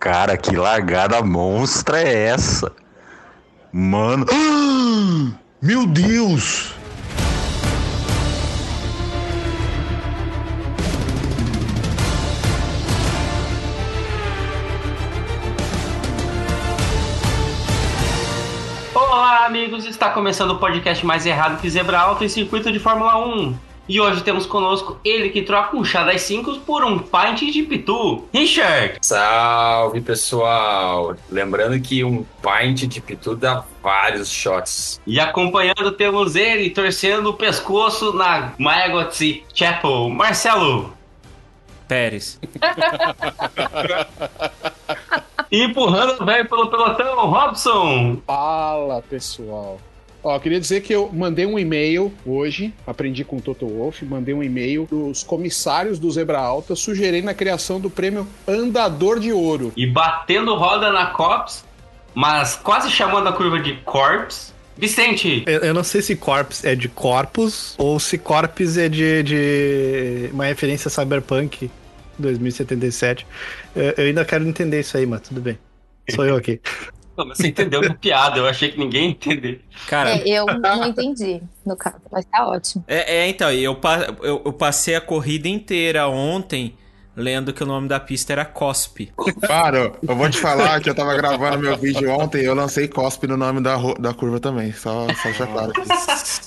Cara, 0.00 0.34
que 0.34 0.56
largada 0.56 1.20
monstra 1.20 2.00
é 2.00 2.28
essa? 2.28 2.72
Mano. 3.70 4.24
Meu 5.60 5.86
Deus! 5.86 6.74
Olá, 18.94 19.44
amigos! 19.44 19.84
Está 19.84 20.08
começando 20.08 20.52
o 20.52 20.58
podcast 20.58 21.04
mais 21.04 21.26
errado 21.26 21.60
que 21.60 21.68
Zebra 21.68 22.00
Alta 22.00 22.24
em 22.24 22.28
circuito 22.30 22.72
de 22.72 22.78
Fórmula 22.78 23.18
1. 23.18 23.69
E 23.90 24.00
hoje 24.00 24.22
temos 24.22 24.46
conosco 24.46 25.00
ele 25.04 25.30
que 25.30 25.42
troca 25.42 25.76
um 25.76 25.84
chá 25.84 26.04
das 26.04 26.22
5 26.22 26.60
por 26.60 26.84
um 26.84 26.96
pint 27.00 27.50
de 27.52 27.64
pitu, 27.64 28.24
Richard. 28.32 28.98
Salve 29.02 30.00
pessoal! 30.00 31.16
Lembrando 31.28 31.80
que 31.80 32.04
um 32.04 32.24
pint 32.40 32.82
de 32.82 33.00
pitu 33.00 33.34
dá 33.34 33.64
vários 33.82 34.30
shots. 34.30 35.00
E 35.04 35.18
acompanhando 35.18 35.90
temos 35.90 36.36
ele 36.36 36.70
torcendo 36.70 37.30
o 37.30 37.34
pescoço 37.34 38.12
na 38.12 38.52
Mayagotsy 38.58 39.42
Chapel, 39.52 40.08
Marcelo. 40.08 40.94
Pérez. 41.88 42.38
E 45.52 45.64
empurrando 45.64 46.22
o 46.22 46.24
velho 46.24 46.48
pelo 46.48 46.70
pelotão, 46.70 47.28
Robson. 47.28 48.18
Fala 48.24 49.02
pessoal. 49.02 49.80
Ó, 50.22 50.38
queria 50.38 50.60
dizer 50.60 50.82
que 50.82 50.94
eu 50.94 51.10
mandei 51.12 51.46
um 51.46 51.58
e-mail 51.58 52.12
hoje, 52.26 52.74
aprendi 52.86 53.24
com 53.24 53.36
o 53.36 53.40
Toto 53.40 53.66
Wolff, 53.66 54.04
mandei 54.04 54.34
um 54.34 54.42
e-mail 54.42 54.86
dos 54.90 55.22
comissários 55.22 55.98
do 55.98 56.10
Zebra 56.10 56.38
Alta 56.38 56.76
sugerindo 56.76 57.30
a 57.30 57.34
criação 57.34 57.80
do 57.80 57.88
prêmio 57.88 58.26
Andador 58.46 59.18
de 59.18 59.32
Ouro. 59.32 59.72
E 59.76 59.86
batendo 59.86 60.54
roda 60.54 60.92
na 60.92 61.06
Cops, 61.06 61.64
mas 62.14 62.54
quase 62.56 62.90
chamando 62.90 63.28
a 63.28 63.32
curva 63.32 63.58
de 63.58 63.74
Corps. 63.84 64.52
Vicente. 64.76 65.42
Eu, 65.46 65.60
eu 65.60 65.74
não 65.74 65.84
sei 65.84 66.00
se 66.00 66.16
Corps 66.16 66.64
é 66.64 66.74
de 66.74 66.88
Corpus 66.88 67.74
ou 67.76 68.00
se 68.00 68.16
Corpus 68.16 68.78
é 68.78 68.88
de, 68.88 69.22
de 69.22 70.30
uma 70.32 70.46
referência 70.46 70.88
a 70.88 70.90
Cyberpunk 70.90 71.70
2077. 72.18 73.26
Eu, 73.76 73.94
eu 73.96 74.04
ainda 74.06 74.24
quero 74.24 74.46
entender 74.46 74.80
isso 74.80 74.96
aí, 74.96 75.04
mas 75.04 75.20
tudo 75.20 75.40
bem. 75.40 75.58
Sou 76.08 76.24
eu 76.24 76.36
aqui. 76.36 76.60
Você 77.28 77.48
entendeu 77.48 77.80
a 77.84 77.94
piada, 77.94 78.38
eu 78.38 78.46
achei 78.46 78.70
que 78.70 78.78
ninguém 78.78 79.04
ia 79.04 79.10
entender. 79.10 79.64
Cara, 79.86 80.10
É, 80.10 80.22
eu 80.28 80.46
não 80.46 80.86
entendi, 80.86 81.40
no 81.64 81.76
caso, 81.76 81.96
mas 82.10 82.24
tá 82.24 82.46
ótimo. 82.48 82.84
É, 82.88 83.18
é, 83.18 83.28
então, 83.28 83.50
eu, 83.52 83.78
eu, 84.22 84.42
eu 84.44 84.52
passei 84.52 84.94
a 84.94 85.00
corrida 85.00 85.48
inteira 85.48 86.06
ontem 86.08 86.74
lendo 87.16 87.52
que 87.52 87.62
o 87.62 87.66
nome 87.66 87.86
da 87.86 88.00
pista 88.00 88.32
era 88.32 88.44
COSP. 88.46 89.12
Cara, 89.42 89.92
eu 90.06 90.16
vou 90.16 90.30
te 90.30 90.38
falar 90.38 90.80
que 90.80 90.88
eu 90.88 90.94
tava 90.94 91.14
gravando 91.16 91.58
meu 91.58 91.76
vídeo 91.76 92.08
ontem 92.10 92.40
e 92.42 92.44
eu 92.46 92.54
lancei 92.54 92.88
cospe 92.88 93.26
no 93.26 93.36
nome 93.36 93.60
da, 93.60 93.76
da 93.98 94.14
curva 94.14 94.40
também. 94.40 94.72
Só, 94.72 95.06
só 95.08 95.22
deixar 95.24 95.46
claro. 95.48 95.72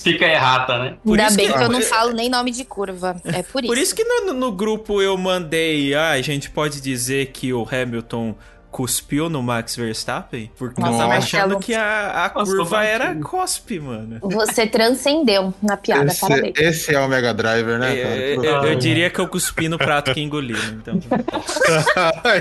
Fica 0.02 0.24
errata, 0.26 0.78
né? 0.78 0.96
Por 1.04 1.12
Ainda 1.12 1.28
isso 1.28 1.36
bem 1.36 1.46
que- 1.48 1.58
que, 1.58 1.62
eu 1.62 1.68
não 1.68 1.82
falo 1.82 2.12
nem 2.12 2.28
nome 2.28 2.50
de 2.50 2.64
curva. 2.64 3.20
É 3.24 3.42
por 3.42 3.62
isso. 3.62 3.72
Por 3.72 3.78
isso 3.78 3.94
que 3.94 4.02
no, 4.02 4.32
no 4.32 4.50
grupo 4.50 5.00
eu 5.00 5.16
mandei, 5.16 5.94
ah, 5.94 6.10
a 6.12 6.22
gente 6.22 6.50
pode 6.50 6.80
dizer 6.80 7.26
que 7.26 7.52
o 7.52 7.64
Hamilton 7.70 8.34
cuspiu 8.74 9.30
no 9.30 9.40
Max 9.40 9.76
Verstappen? 9.76 10.50
Porque 10.58 10.80
eu 10.80 10.84
tava 10.84 11.14
achando 11.14 11.60
que 11.60 11.72
a, 11.72 12.26
a 12.26 12.32
Nossa, 12.40 12.50
curva 12.56 12.82
era 12.82 13.14
COSP, 13.14 13.78
mano. 13.78 14.18
Você 14.20 14.66
transcendeu 14.66 15.54
na 15.62 15.76
piada, 15.76 16.06
Esse, 16.10 16.20
parabéns. 16.20 16.58
esse 16.58 16.92
é 16.92 16.98
o 16.98 17.06
Mega 17.06 17.32
Driver, 17.32 17.78
né, 17.78 17.94
cara? 17.94 18.16
Eu, 18.16 18.42
eu- 18.42 18.64
eu 18.64 18.74
diria 18.74 19.08
que 19.10 19.20
eu 19.20 19.28
cuspi 19.28 19.68
no 19.68 19.78
prato 19.78 20.12
que 20.12 20.20
engoli, 20.20 20.54
né? 20.54 20.78
Então, 20.82 20.98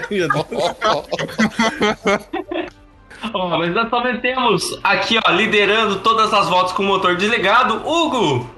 Ó, 3.34 3.58
mas 3.58 3.73
nós 3.73 3.89
também 3.92 4.20
temos 4.20 4.78
aqui, 4.84 5.17
ó, 5.23 5.31
liderando 5.31 6.00
todas 6.00 6.34
as 6.34 6.50
voltas 6.50 6.73
com 6.73 6.81
o 6.84 6.86
motor 6.86 7.16
desligado, 7.16 7.76
Hugo. 7.88 8.50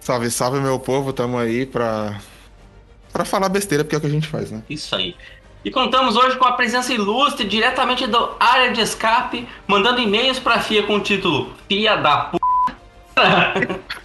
Salve, 0.00 0.30
salve, 0.30 0.60
meu 0.60 0.78
povo. 0.78 1.12
Tamo 1.12 1.36
aí 1.36 1.66
pra, 1.66 2.18
pra 3.12 3.24
falar 3.24 3.48
besteira, 3.48 3.82
porque 3.84 3.96
é 3.96 3.98
o 3.98 4.00
que 4.00 4.06
a 4.06 4.10
gente 4.10 4.28
faz, 4.28 4.50
né? 4.52 4.62
Isso 4.70 4.94
aí. 4.94 5.14
E 5.64 5.70
contamos 5.70 6.14
hoje 6.16 6.36
com 6.36 6.44
a 6.44 6.52
presença 6.52 6.92
ilustre 6.92 7.44
diretamente 7.46 8.06
do 8.06 8.30
área 8.38 8.72
de 8.72 8.80
escape, 8.80 9.48
mandando 9.66 10.00
e-mails 10.00 10.38
pra 10.38 10.60
FIA 10.60 10.84
com 10.84 10.96
o 10.96 11.00
título 11.00 11.52
FIA 11.68 11.96
da 11.96 12.16
p. 12.30 12.38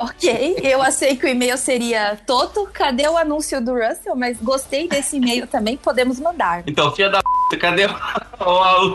Ok, 0.00 0.58
eu 0.62 0.80
achei 0.82 1.16
que 1.16 1.26
o 1.26 1.28
e-mail 1.28 1.58
seria 1.58 2.18
Toto, 2.26 2.66
cadê 2.72 3.06
o 3.08 3.18
anúncio 3.18 3.62
do 3.62 3.74
Russell? 3.74 4.16
Mas 4.16 4.38
gostei 4.40 4.88
desse 4.88 5.16
e-mail 5.18 5.46
também, 5.46 5.76
podemos 5.76 6.18
mandar. 6.18 6.62
Então, 6.66 6.90
FIA 6.92 7.10
da 7.10 7.20
p. 7.50 7.56
Cadê 7.58 7.84
o, 7.86 7.90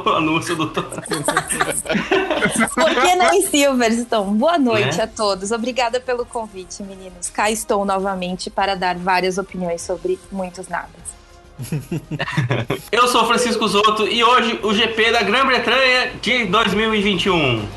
o 0.03 0.09
anúncio 0.15 0.55
do. 0.55 0.67
Por 0.69 0.83
que 3.01 3.15
não 3.15 3.31
em 3.33 3.41
Silverstone? 3.43 4.35
Boa 4.37 4.57
noite 4.57 4.97
Né? 4.97 5.03
a 5.03 5.07
todos. 5.07 5.51
Obrigada 5.51 5.99
pelo 5.99 6.25
convite, 6.25 6.81
meninos. 6.81 7.29
Cá 7.29 7.51
estou 7.51 7.85
novamente 7.85 8.49
para 8.49 8.75
dar 8.75 8.95
várias 8.97 9.37
opiniões 9.37 9.83
sobre 9.83 10.17
muitos 10.31 10.67
nadas. 10.67 11.16
Eu 12.91 13.07
sou 13.07 13.25
Francisco 13.25 13.67
Zoto 13.67 14.07
e 14.07 14.23
hoje 14.23 14.59
o 14.63 14.73
GP 14.73 15.11
da 15.11 15.23
Grã-Bretanha 15.23 16.11
de 16.21 16.45
2021. 16.45 17.67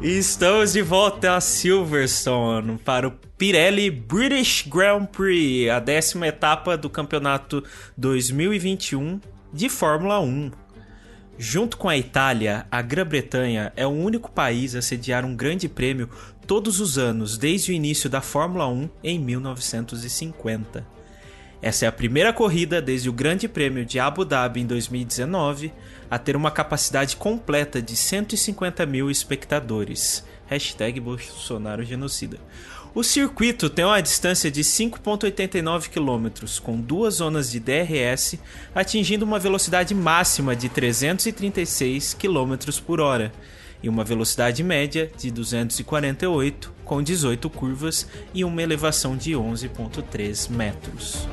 E 0.00 0.18
Estamos 0.18 0.74
de 0.74 0.82
volta 0.82 1.36
a 1.36 1.40
Silverstone 1.40 2.78
para 2.78 3.08
o 3.08 3.12
Pirelli 3.38 3.90
British 3.90 4.66
Grand 4.66 5.06
Prix, 5.06 5.70
a 5.70 5.78
décima 5.78 6.26
etapa 6.26 6.76
do 6.76 6.90
campeonato 6.90 7.64
2021 7.96 9.18
de 9.52 9.68
Fórmula 9.70 10.20
1. 10.20 10.63
Junto 11.36 11.76
com 11.76 11.88
a 11.88 11.96
Itália, 11.96 12.64
a 12.70 12.80
Grã-Bretanha 12.80 13.72
é 13.74 13.84
o 13.84 13.90
único 13.90 14.30
país 14.30 14.76
a 14.76 14.82
sediar 14.82 15.24
um 15.24 15.34
grande 15.34 15.68
prêmio 15.68 16.08
todos 16.46 16.78
os 16.78 16.96
anos 16.96 17.36
desde 17.36 17.72
o 17.72 17.74
início 17.74 18.08
da 18.08 18.20
Fórmula 18.20 18.68
1 18.68 18.88
em 19.02 19.18
1950. 19.18 20.86
Essa 21.60 21.86
é 21.86 21.88
a 21.88 21.92
primeira 21.92 22.32
corrida 22.32 22.80
desde 22.80 23.08
o 23.08 23.12
Grande 23.12 23.48
Prêmio 23.48 23.84
de 23.84 23.98
Abu 23.98 24.24
Dhabi 24.24 24.60
em 24.60 24.66
2019 24.66 25.72
a 26.10 26.18
ter 26.18 26.36
uma 26.36 26.50
capacidade 26.50 27.16
completa 27.16 27.80
de 27.80 27.96
150 27.96 28.84
mil 28.86 29.10
espectadores. 29.10 30.24
Hashtag 30.46 31.00
Bolsonaro 31.00 31.82
genocida. 31.82 32.38
O 32.94 33.02
circuito 33.02 33.68
tem 33.68 33.84
uma 33.84 34.00
distância 34.00 34.48
de 34.48 34.60
5,89 34.60 35.88
km, 35.88 36.46
com 36.62 36.80
duas 36.80 37.14
zonas 37.14 37.50
de 37.50 37.58
DRS, 37.58 38.38
atingindo 38.72 39.24
uma 39.24 39.40
velocidade 39.40 39.92
máxima 39.92 40.54
de 40.54 40.68
336 40.68 42.14
km 42.14 42.54
por 42.86 43.00
hora 43.00 43.32
e 43.82 43.88
uma 43.88 44.04
velocidade 44.04 44.62
média 44.62 45.10
de 45.18 45.28
248, 45.32 46.72
com 46.84 47.02
18 47.02 47.50
curvas 47.50 48.06
e 48.32 48.44
uma 48.44 48.62
elevação 48.62 49.16
de 49.16 49.32
11,3 49.32 50.48
metros. 50.48 51.26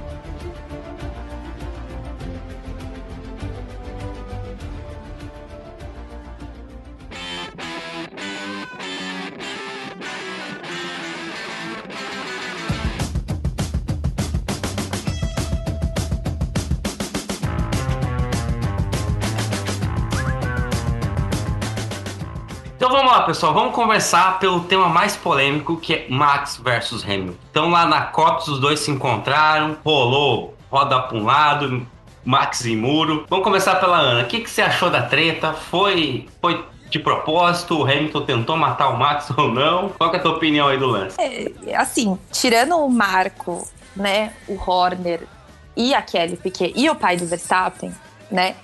Então 22.82 22.90
vamos 22.90 23.12
lá, 23.12 23.22
pessoal. 23.22 23.54
Vamos 23.54 23.76
conversar 23.76 24.40
pelo 24.40 24.62
tema 24.62 24.90
mais 24.90 25.16
polêmico, 25.16 25.78
que 25.78 25.94
é 25.94 26.08
Max 26.10 26.58
versus 26.58 27.04
Hamilton. 27.04 27.36
Então 27.52 27.70
lá 27.70 27.86
na 27.86 28.02
Cops 28.06 28.48
os 28.48 28.60
dois 28.60 28.80
se 28.80 28.90
encontraram, 28.90 29.78
rolou 29.86 30.56
roda 30.72 31.00
para 31.00 31.16
um 31.16 31.24
lado, 31.24 31.86
Max 32.26 32.66
e 32.66 32.76
muro. 32.76 33.24
Vamos 33.30 33.44
começar 33.44 33.76
pela 33.76 34.00
Ana. 34.00 34.24
O 34.24 34.26
que, 34.26 34.40
que 34.40 34.50
você 34.50 34.64
achou 34.64 34.90
da 34.90 35.04
treta? 35.04 35.54
Foi, 35.54 36.28
foi 36.42 36.66
de 36.90 36.98
propósito? 36.98 37.78
O 37.78 37.84
Hamilton 37.84 38.22
tentou 38.22 38.58
matar 38.58 38.90
o 38.90 38.98
Max 38.98 39.30
ou 39.38 39.48
não? 39.48 39.90
Qual 39.90 40.12
é 40.12 40.18
a 40.18 40.20
tua 40.20 40.32
opinião 40.32 40.68
aí 40.68 40.80
do 40.80 40.88
lance? 40.88 41.16
É, 41.22 41.76
assim, 41.76 42.18
tirando 42.32 42.78
o 42.78 42.90
Marco, 42.90 43.64
né, 43.96 44.34
o 44.48 44.60
Horner 44.60 45.28
e 45.78 45.94
a 45.94 46.02
Kelly 46.02 46.36
Piquet 46.36 46.74
e 46.76 46.90
o 46.90 46.96
pai 46.96 47.16
do 47.16 47.28
Verstappen, 47.28 47.94
né, 48.32 48.56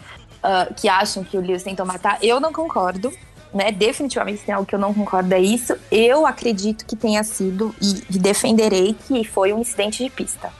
ah, 0.41 0.67
que 0.75 0.89
acham 0.89 1.23
que 1.23 1.37
o 1.37 1.41
Lewis 1.41 1.61
tentou 1.61 1.85
matar, 1.85 2.17
eu 2.23 2.39
não 2.39 2.51
concordo. 2.51 3.11
Né, 3.53 3.71
definitivamente 3.71 4.43
tem 4.43 4.53
algo 4.53 4.67
que 4.67 4.75
eu 4.75 4.79
não 4.79 4.93
concordo 4.93 5.33
é 5.33 5.39
isso. 5.39 5.75
Eu 5.89 6.25
acredito 6.25 6.85
que 6.85 6.95
tenha 6.95 7.23
sido 7.23 7.73
e, 7.81 8.19
defenderei 8.19 8.93
que 9.07 9.23
foi 9.23 9.53
um 9.53 9.59
incidente 9.59 10.03
de 10.03 10.09
pista. 10.09 10.51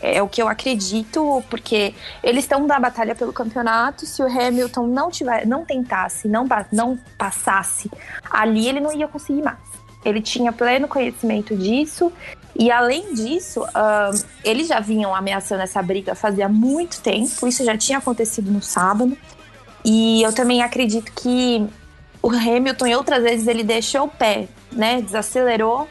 É 0.00 0.22
o 0.22 0.28
que 0.28 0.40
eu 0.40 0.48
acredito, 0.48 1.44
porque 1.50 1.94
eles 2.22 2.44
estão 2.44 2.66
na 2.66 2.80
batalha 2.80 3.14
pelo 3.14 3.34
campeonato. 3.34 4.06
Se 4.06 4.22
o 4.22 4.26
Hamilton 4.26 4.86
não 4.86 5.10
tiver, 5.10 5.46
não 5.46 5.62
tentasse, 5.62 6.26
não, 6.26 6.46
não 6.72 6.98
passasse 7.18 7.90
ali, 8.30 8.66
ele 8.66 8.80
não 8.80 8.92
ia 8.92 9.06
conseguir 9.06 9.42
mais. 9.42 9.58
Ele 10.02 10.22
tinha 10.22 10.52
pleno 10.52 10.88
conhecimento 10.88 11.54
disso. 11.54 12.10
E 12.58 12.70
além 12.70 13.14
disso, 13.14 13.62
ahn, 13.74 14.18
eles 14.42 14.68
já 14.68 14.80
vinham 14.80 15.14
ameaçando 15.14 15.62
essa 15.62 15.82
briga 15.82 16.14
fazia 16.14 16.48
muito 16.48 17.00
tempo. 17.00 17.46
Isso 17.46 17.62
já 17.64 17.76
tinha 17.76 17.98
acontecido 17.98 18.50
no 18.50 18.62
sábado. 18.62 19.16
E 19.84 20.22
eu 20.22 20.32
também 20.32 20.62
acredito 20.62 21.12
que 21.12 21.66
o 22.22 22.28
Hamilton, 22.28 22.86
em 22.86 22.94
outras 22.94 23.22
vezes, 23.22 23.46
ele 23.46 23.64
deixou 23.64 24.04
o 24.04 24.08
pé, 24.08 24.48
né? 24.72 25.00
Desacelerou. 25.00 25.88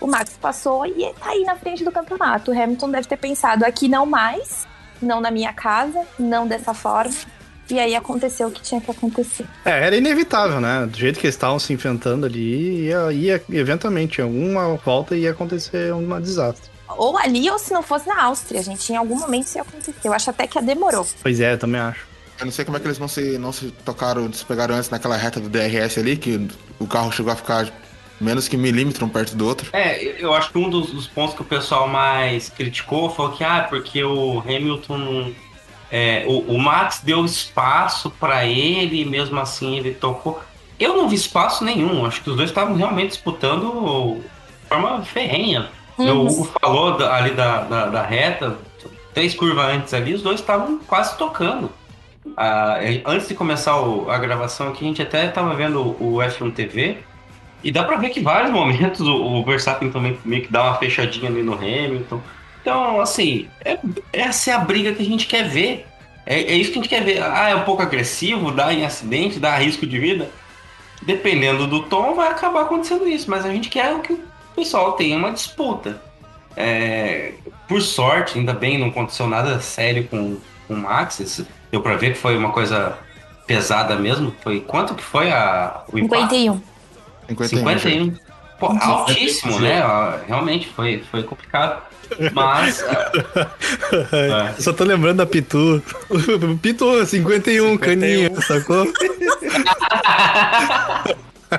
O 0.00 0.06
Max 0.06 0.36
passou 0.40 0.86
e 0.86 1.12
tá 1.14 1.30
aí 1.30 1.44
na 1.44 1.56
frente 1.56 1.84
do 1.84 1.90
campeonato. 1.90 2.50
O 2.50 2.62
Hamilton 2.62 2.90
deve 2.90 3.08
ter 3.08 3.16
pensado 3.16 3.64
aqui 3.64 3.88
não 3.88 4.06
mais, 4.06 4.66
não 5.02 5.20
na 5.20 5.30
minha 5.30 5.52
casa, 5.52 6.04
não 6.18 6.46
dessa 6.46 6.72
forma. 6.72 7.14
E 7.70 7.78
aí 7.78 7.94
aconteceu 7.94 8.48
o 8.48 8.50
que 8.50 8.62
tinha 8.62 8.80
que 8.80 8.90
acontecer. 8.90 9.44
É, 9.64 9.86
era 9.86 9.96
inevitável, 9.96 10.60
né? 10.60 10.86
Do 10.86 10.96
jeito 10.96 11.18
que 11.20 11.26
eles 11.26 11.34
estavam 11.34 11.58
se 11.58 11.72
enfrentando 11.72 12.24
ali, 12.24 12.86
ia, 12.86 13.12
ia 13.12 13.42
eventualmente, 13.50 14.20
em 14.20 14.24
alguma 14.24 14.76
volta 14.76 15.14
ia 15.14 15.32
acontecer 15.32 15.92
um 15.92 16.18
desastre. 16.20 16.70
Ou 16.96 17.18
ali, 17.18 17.50
ou 17.50 17.58
se 17.58 17.72
não 17.74 17.82
fosse 17.82 18.08
na 18.08 18.22
Áustria, 18.22 18.62
gente. 18.62 18.90
Em 18.90 18.96
algum 18.96 19.18
momento 19.18 19.46
isso 19.46 19.58
ia 19.58 19.62
acontecer. 19.62 19.94
Eu 20.02 20.12
acho 20.14 20.30
até 20.30 20.46
que 20.46 20.60
demorou. 20.62 21.06
Pois 21.22 21.40
é, 21.40 21.52
eu 21.52 21.58
também 21.58 21.80
acho. 21.80 22.07
Eu 22.38 22.46
não 22.46 22.52
sei 22.52 22.64
como 22.64 22.76
é 22.76 22.80
que 22.80 22.86
eles 22.86 22.98
não 22.98 23.08
se, 23.08 23.36
não 23.38 23.52
se 23.52 23.70
tocaram, 23.84 24.32
se 24.32 24.44
pegaram 24.44 24.74
antes 24.76 24.90
naquela 24.90 25.16
reta 25.16 25.40
do 25.40 25.48
DRS 25.48 25.98
ali, 25.98 26.16
que 26.16 26.48
o 26.78 26.86
carro 26.86 27.10
chegou 27.10 27.32
a 27.32 27.36
ficar 27.36 27.68
menos 28.20 28.46
que 28.48 28.56
milímetro 28.56 29.04
um 29.04 29.08
perto 29.08 29.34
do 29.36 29.46
outro. 29.46 29.68
É, 29.72 30.04
eu 30.22 30.32
acho 30.32 30.50
que 30.50 30.58
um 30.58 30.68
dos, 30.70 30.92
dos 30.92 31.06
pontos 31.06 31.34
que 31.34 31.42
o 31.42 31.44
pessoal 31.44 31.88
mais 31.88 32.48
criticou 32.48 33.10
foi 33.10 33.32
que, 33.32 33.42
ah, 33.44 33.66
porque 33.68 34.02
o 34.04 34.40
Hamilton. 34.40 35.32
é, 35.90 36.24
o, 36.28 36.54
o 36.54 36.58
Max 36.58 37.00
deu 37.02 37.24
espaço 37.24 38.10
pra 38.10 38.44
ele, 38.44 39.04
mesmo 39.04 39.38
assim 39.40 39.76
ele 39.76 39.92
tocou. 39.94 40.40
Eu 40.78 40.96
não 40.96 41.08
vi 41.08 41.16
espaço 41.16 41.64
nenhum, 41.64 42.06
acho 42.06 42.22
que 42.22 42.30
os 42.30 42.36
dois 42.36 42.50
estavam 42.50 42.76
realmente 42.76 43.08
disputando 43.10 44.20
de 44.62 44.68
forma 44.68 45.02
ferrenha. 45.02 45.70
O 45.96 46.04
Hugo 46.26 46.52
falou 46.60 46.96
da- 46.96 47.16
ali 47.16 47.32
da, 47.32 47.62
da, 47.62 47.86
da 47.86 48.02
reta, 48.02 48.56
três 49.12 49.34
curvas 49.34 49.64
antes 49.74 49.92
ali, 49.92 50.14
os 50.14 50.22
dois 50.22 50.38
estavam 50.38 50.78
quase 50.86 51.18
tocando. 51.18 51.68
Ah, 52.36 52.78
é, 52.80 53.02
antes 53.04 53.28
de 53.28 53.34
começar 53.34 53.80
o- 53.80 54.10
a 54.10 54.18
gravação 54.18 54.68
aqui, 54.68 54.84
a 54.84 54.88
gente 54.88 55.02
até 55.02 55.26
estava 55.26 55.54
vendo 55.54 55.80
o, 55.80 56.16
o 56.16 56.22
F1 56.22 56.52
TV. 56.52 56.98
E 57.62 57.72
dá 57.72 57.82
pra 57.82 57.96
ver 57.96 58.10
que 58.10 58.20
vários 58.20 58.50
momentos 58.52 59.00
o, 59.00 59.14
o 59.14 59.44
Verstappen 59.44 59.90
também 59.90 60.16
meio 60.24 60.42
que 60.42 60.52
dá 60.52 60.62
uma 60.64 60.76
fechadinha 60.76 61.28
ali 61.28 61.42
no 61.42 61.54
Hamilton. 61.54 62.20
Então, 62.62 63.00
assim, 63.00 63.48
é- 63.64 63.78
essa 64.12 64.50
é 64.50 64.54
a 64.54 64.58
briga 64.58 64.92
que 64.92 65.02
a 65.02 65.06
gente 65.06 65.26
quer 65.26 65.48
ver. 65.48 65.86
É, 66.26 66.40
é 66.42 66.54
isso 66.54 66.70
que 66.72 66.78
a 66.78 66.82
gente 66.82 66.90
quer 66.90 67.02
ver. 67.02 67.22
Ah, 67.22 67.48
é 67.48 67.54
um 67.54 67.62
pouco 67.64 67.82
agressivo, 67.82 68.52
dá 68.52 68.72
em 68.72 68.84
acidente, 68.84 69.38
dá 69.40 69.56
risco 69.56 69.86
de 69.86 69.98
vida. 69.98 70.30
Dependendo 71.02 71.66
do 71.66 71.82
tom, 71.84 72.14
vai 72.14 72.28
acabar 72.30 72.62
acontecendo 72.62 73.06
isso. 73.08 73.30
Mas 73.30 73.44
a 73.46 73.50
gente 73.52 73.68
quer 73.68 73.98
que 74.02 74.12
o 74.12 74.20
pessoal 74.54 74.92
tenha 74.92 75.16
uma 75.16 75.30
disputa. 75.32 76.02
É, 76.56 77.32
por 77.68 77.80
sorte, 77.80 78.38
ainda 78.38 78.52
bem, 78.52 78.78
não 78.78 78.88
aconteceu 78.88 79.26
nada 79.28 79.60
sério 79.60 80.06
com, 80.08 80.36
com 80.66 80.74
o 80.74 80.76
Max. 80.76 81.20
Isso 81.20 81.46
Deu 81.70 81.80
pra 81.80 81.96
ver 81.96 82.12
que 82.12 82.18
foi 82.18 82.36
uma 82.36 82.50
coisa 82.50 82.98
pesada 83.46 83.96
mesmo. 83.96 84.34
Foi 84.42 84.60
quanto 84.60 84.94
que 84.94 85.02
foi 85.02 85.30
a, 85.30 85.82
o 85.92 85.98
impacto? 85.98 86.34
51. 86.34 86.62
51. 87.28 87.78
51. 87.78 88.16
Pô, 88.58 88.66
altíssimo, 88.80 89.60
né? 89.60 89.80
Realmente 90.26 90.68
foi, 90.68 91.02
foi 91.10 91.22
complicado. 91.22 91.82
Mas. 92.32 92.82
é, 94.12 94.54
Eu 94.56 94.62
só 94.62 94.72
tô 94.72 94.84
lembrando 94.84 95.18
da 95.18 95.26
Pitu. 95.26 95.82
Pitu, 96.60 97.04
51, 97.04 97.76
caninha, 97.78 98.30
sacou? 98.40 98.86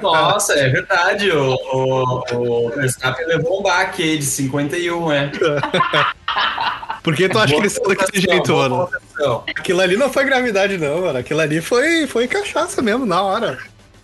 Nossa, 0.02 0.54
é 0.54 0.70
verdade. 0.70 1.32
O, 1.32 1.56
o, 1.74 2.68
o 2.68 2.70
Verstappen 2.70 3.26
levou 3.28 3.60
um 3.60 3.64
baque 3.64 4.04
aí 4.04 4.18
de 4.18 4.26
51, 4.26 5.12
é. 5.12 5.32
Por 7.02 7.16
que 7.16 7.30
tu 7.30 7.38
acha 7.40 7.48
que 7.48 7.54
Boa 7.54 7.64
eles 7.64 7.74
são 7.74 7.84
daquele 7.88 8.26
colocação, 8.26 8.34
jeito, 8.36 8.54
mano? 8.56 8.90
Aquilo 9.48 9.82
ali 9.82 9.98
não 9.98 10.12
foi 10.12 10.26
gravidade, 10.26 10.78
não, 10.78 11.02
mano. 11.02 11.18
Aquilo 11.20 11.40
ali 11.40 11.62
foi, 11.62 12.06
foi 12.08 12.28
cachaça 12.28 12.82
mesmo, 12.82 13.06
na 13.06 13.22
hora. 13.22 13.58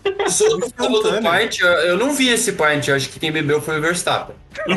O 0.06 0.10
outro 0.54 0.72
falou 0.78 1.04
do 1.04 1.12
pint, 1.22 1.60
eu- 1.60 1.98
não 1.98 2.14
vi 2.14 2.30
esse 2.30 2.52
pint, 2.54 2.88
eu 2.88 2.96
acho 2.96 3.10
que 3.10 3.20
quem 3.20 3.32
bebeu 3.32 3.62
foi 3.62 3.80
o 3.80 3.82
Verstappen. 3.82 4.36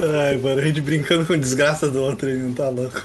Ai, 0.00 0.36
mano, 0.38 0.60
a 0.60 0.64
gente 0.64 0.80
brincando 0.80 1.26
com 1.26 1.36
desgraça 1.36 1.90
do 1.90 2.00
outro 2.02 2.28
aí, 2.28 2.36
não 2.36 2.54
tá 2.54 2.68
louco. 2.68 3.02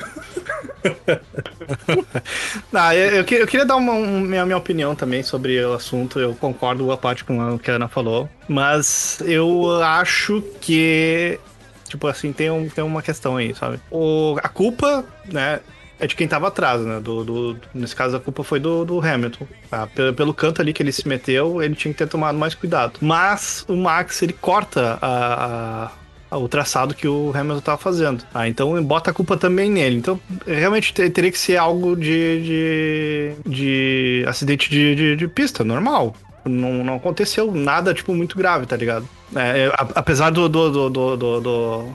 não, 2.72 2.94
eu, 2.94 3.10
eu 3.10 3.16
eu 3.18 3.48
queria 3.48 3.66
dar 3.66 3.76
uma, 3.76 3.94
um- 3.94 4.22
minha, 4.22 4.46
minha 4.46 4.58
opinião 4.58 4.96
também 4.96 5.24
sobre 5.24 5.64
o 5.64 5.74
assunto. 5.74 6.20
Eu 6.20 6.34
concordo 6.36 6.92
a 6.92 6.98
parte 6.98 7.24
com 7.24 7.56
o 7.56 7.60
que 7.60 7.70
a 7.72 7.76
Ana 7.76 7.88
falou. 7.88 8.30
Mas 8.48 9.20
eu 9.26 9.82
acho 9.82 10.42
que. 10.62 11.40
Tipo 11.88 12.08
assim, 12.08 12.34
tem, 12.34 12.50
um, 12.50 12.68
tem 12.68 12.84
uma 12.84 13.02
questão 13.02 13.38
aí, 13.38 13.54
sabe? 13.56 13.80
O, 13.92 14.38
a 14.44 14.50
culpa, 14.50 15.06
né? 15.32 15.60
É 15.98 16.08
de 16.08 16.14
quem 16.16 16.28
tava 16.28 16.50
atrás, 16.50 16.82
né? 16.82 17.00
Do, 17.00 17.24
do- 17.24 17.58
nesse 17.74 17.96
caso, 17.96 18.18
a 18.18 18.20
culpa 18.20 18.44
foi 18.44 18.60
do, 18.60 18.84
do 18.84 19.00
Hamilton. 19.00 19.48
tá? 19.70 19.88
Pelo, 19.88 20.14
pelo 20.14 20.34
canto 20.34 20.62
ali 20.62 20.74
que 20.74 20.84
ele 20.84 20.92
se 20.92 21.08
meteu, 21.08 21.62
ele 21.64 21.74
tinha 21.76 21.94
que 21.94 21.98
ter 21.98 22.08
tomado 22.08 22.38
mais 22.38 22.54
cuidado. 22.54 23.00
Mas 23.02 23.64
o 23.70 23.76
Max, 23.78 24.22
ele 24.22 24.34
corta 24.34 24.98
a, 25.02 25.92
o 26.32 26.48
traçado 26.48 26.94
que 26.96 27.08
o 27.08 27.32
Hamilton 27.34 27.62
tava 27.62 27.78
fazendo. 27.78 28.24
Ah, 28.34 28.48
então 28.48 28.82
bota 28.84 29.12
a 29.12 29.14
culpa 29.14 29.38
também 29.38 29.70
nele. 29.70 29.96
Então, 29.98 30.20
realmente 30.46 30.94
te- 30.94 31.10
teria 31.10 31.32
que 31.32 31.38
ser 31.40 31.58
algo 31.58 31.96
de, 31.96 32.42
de, 32.44 33.32
de 33.46 34.26
acidente 34.28 34.70
de, 34.70 34.96
de, 34.96 35.16
de 35.16 35.28
pista, 35.28 35.64
normal. 35.64 36.16
Não, 36.44 36.84
não 36.84 36.96
aconteceu 36.96 37.52
nada, 37.52 37.94
tipo, 37.94 38.14
muito 38.14 38.38
grave, 38.38 38.66
tá 38.66 38.76
ligado? 38.76 39.08
É, 39.36 39.68
a- 39.74 39.88
apesar 39.96 40.30
do 40.30 40.48
do, 40.48 40.70
do, 40.70 40.90
do, 40.90 41.18
do, 41.42 41.86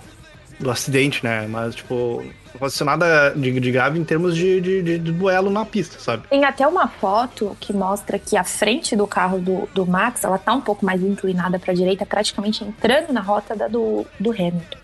do- 0.60 0.70
acidente, 0.70 1.24
né? 1.24 1.46
Mas, 1.48 1.74
tipo, 1.74 2.22
não 2.22 2.56
aconteceu 2.56 2.84
nada 2.86 3.30
de, 3.30 3.58
de 3.60 3.70
grave 3.72 3.98
em 3.98 4.04
termos 4.04 4.36
de, 4.36 4.60
de, 4.60 4.82
de- 4.82 4.98
duelo 5.12 5.50
na 5.50 5.64
pista, 5.64 5.98
sabe? 5.98 6.28
Tem 6.28 6.44
até 6.44 6.66
uma 6.66 6.86
foto 6.88 7.56
que 7.60 7.72
mostra 7.72 8.18
que 8.18 8.36
a 8.36 8.44
frente 8.44 8.94
do 8.94 9.06
carro 9.06 9.38
do, 9.38 9.68
do 9.74 9.86
Max, 9.86 10.22
ela 10.24 10.38
tá 10.38 10.52
um 10.54 10.60
pouco 10.60 10.84
mais 10.84 11.02
inclinada 11.02 11.58
pra 11.58 11.72
direita, 11.74 12.04
praticamente 12.06 12.62
entrando 12.64 13.12
na 13.12 13.20
rota 13.20 13.56
da 13.56 13.66
do, 13.68 14.06
do 14.18 14.30
Hamilton. 14.30 14.78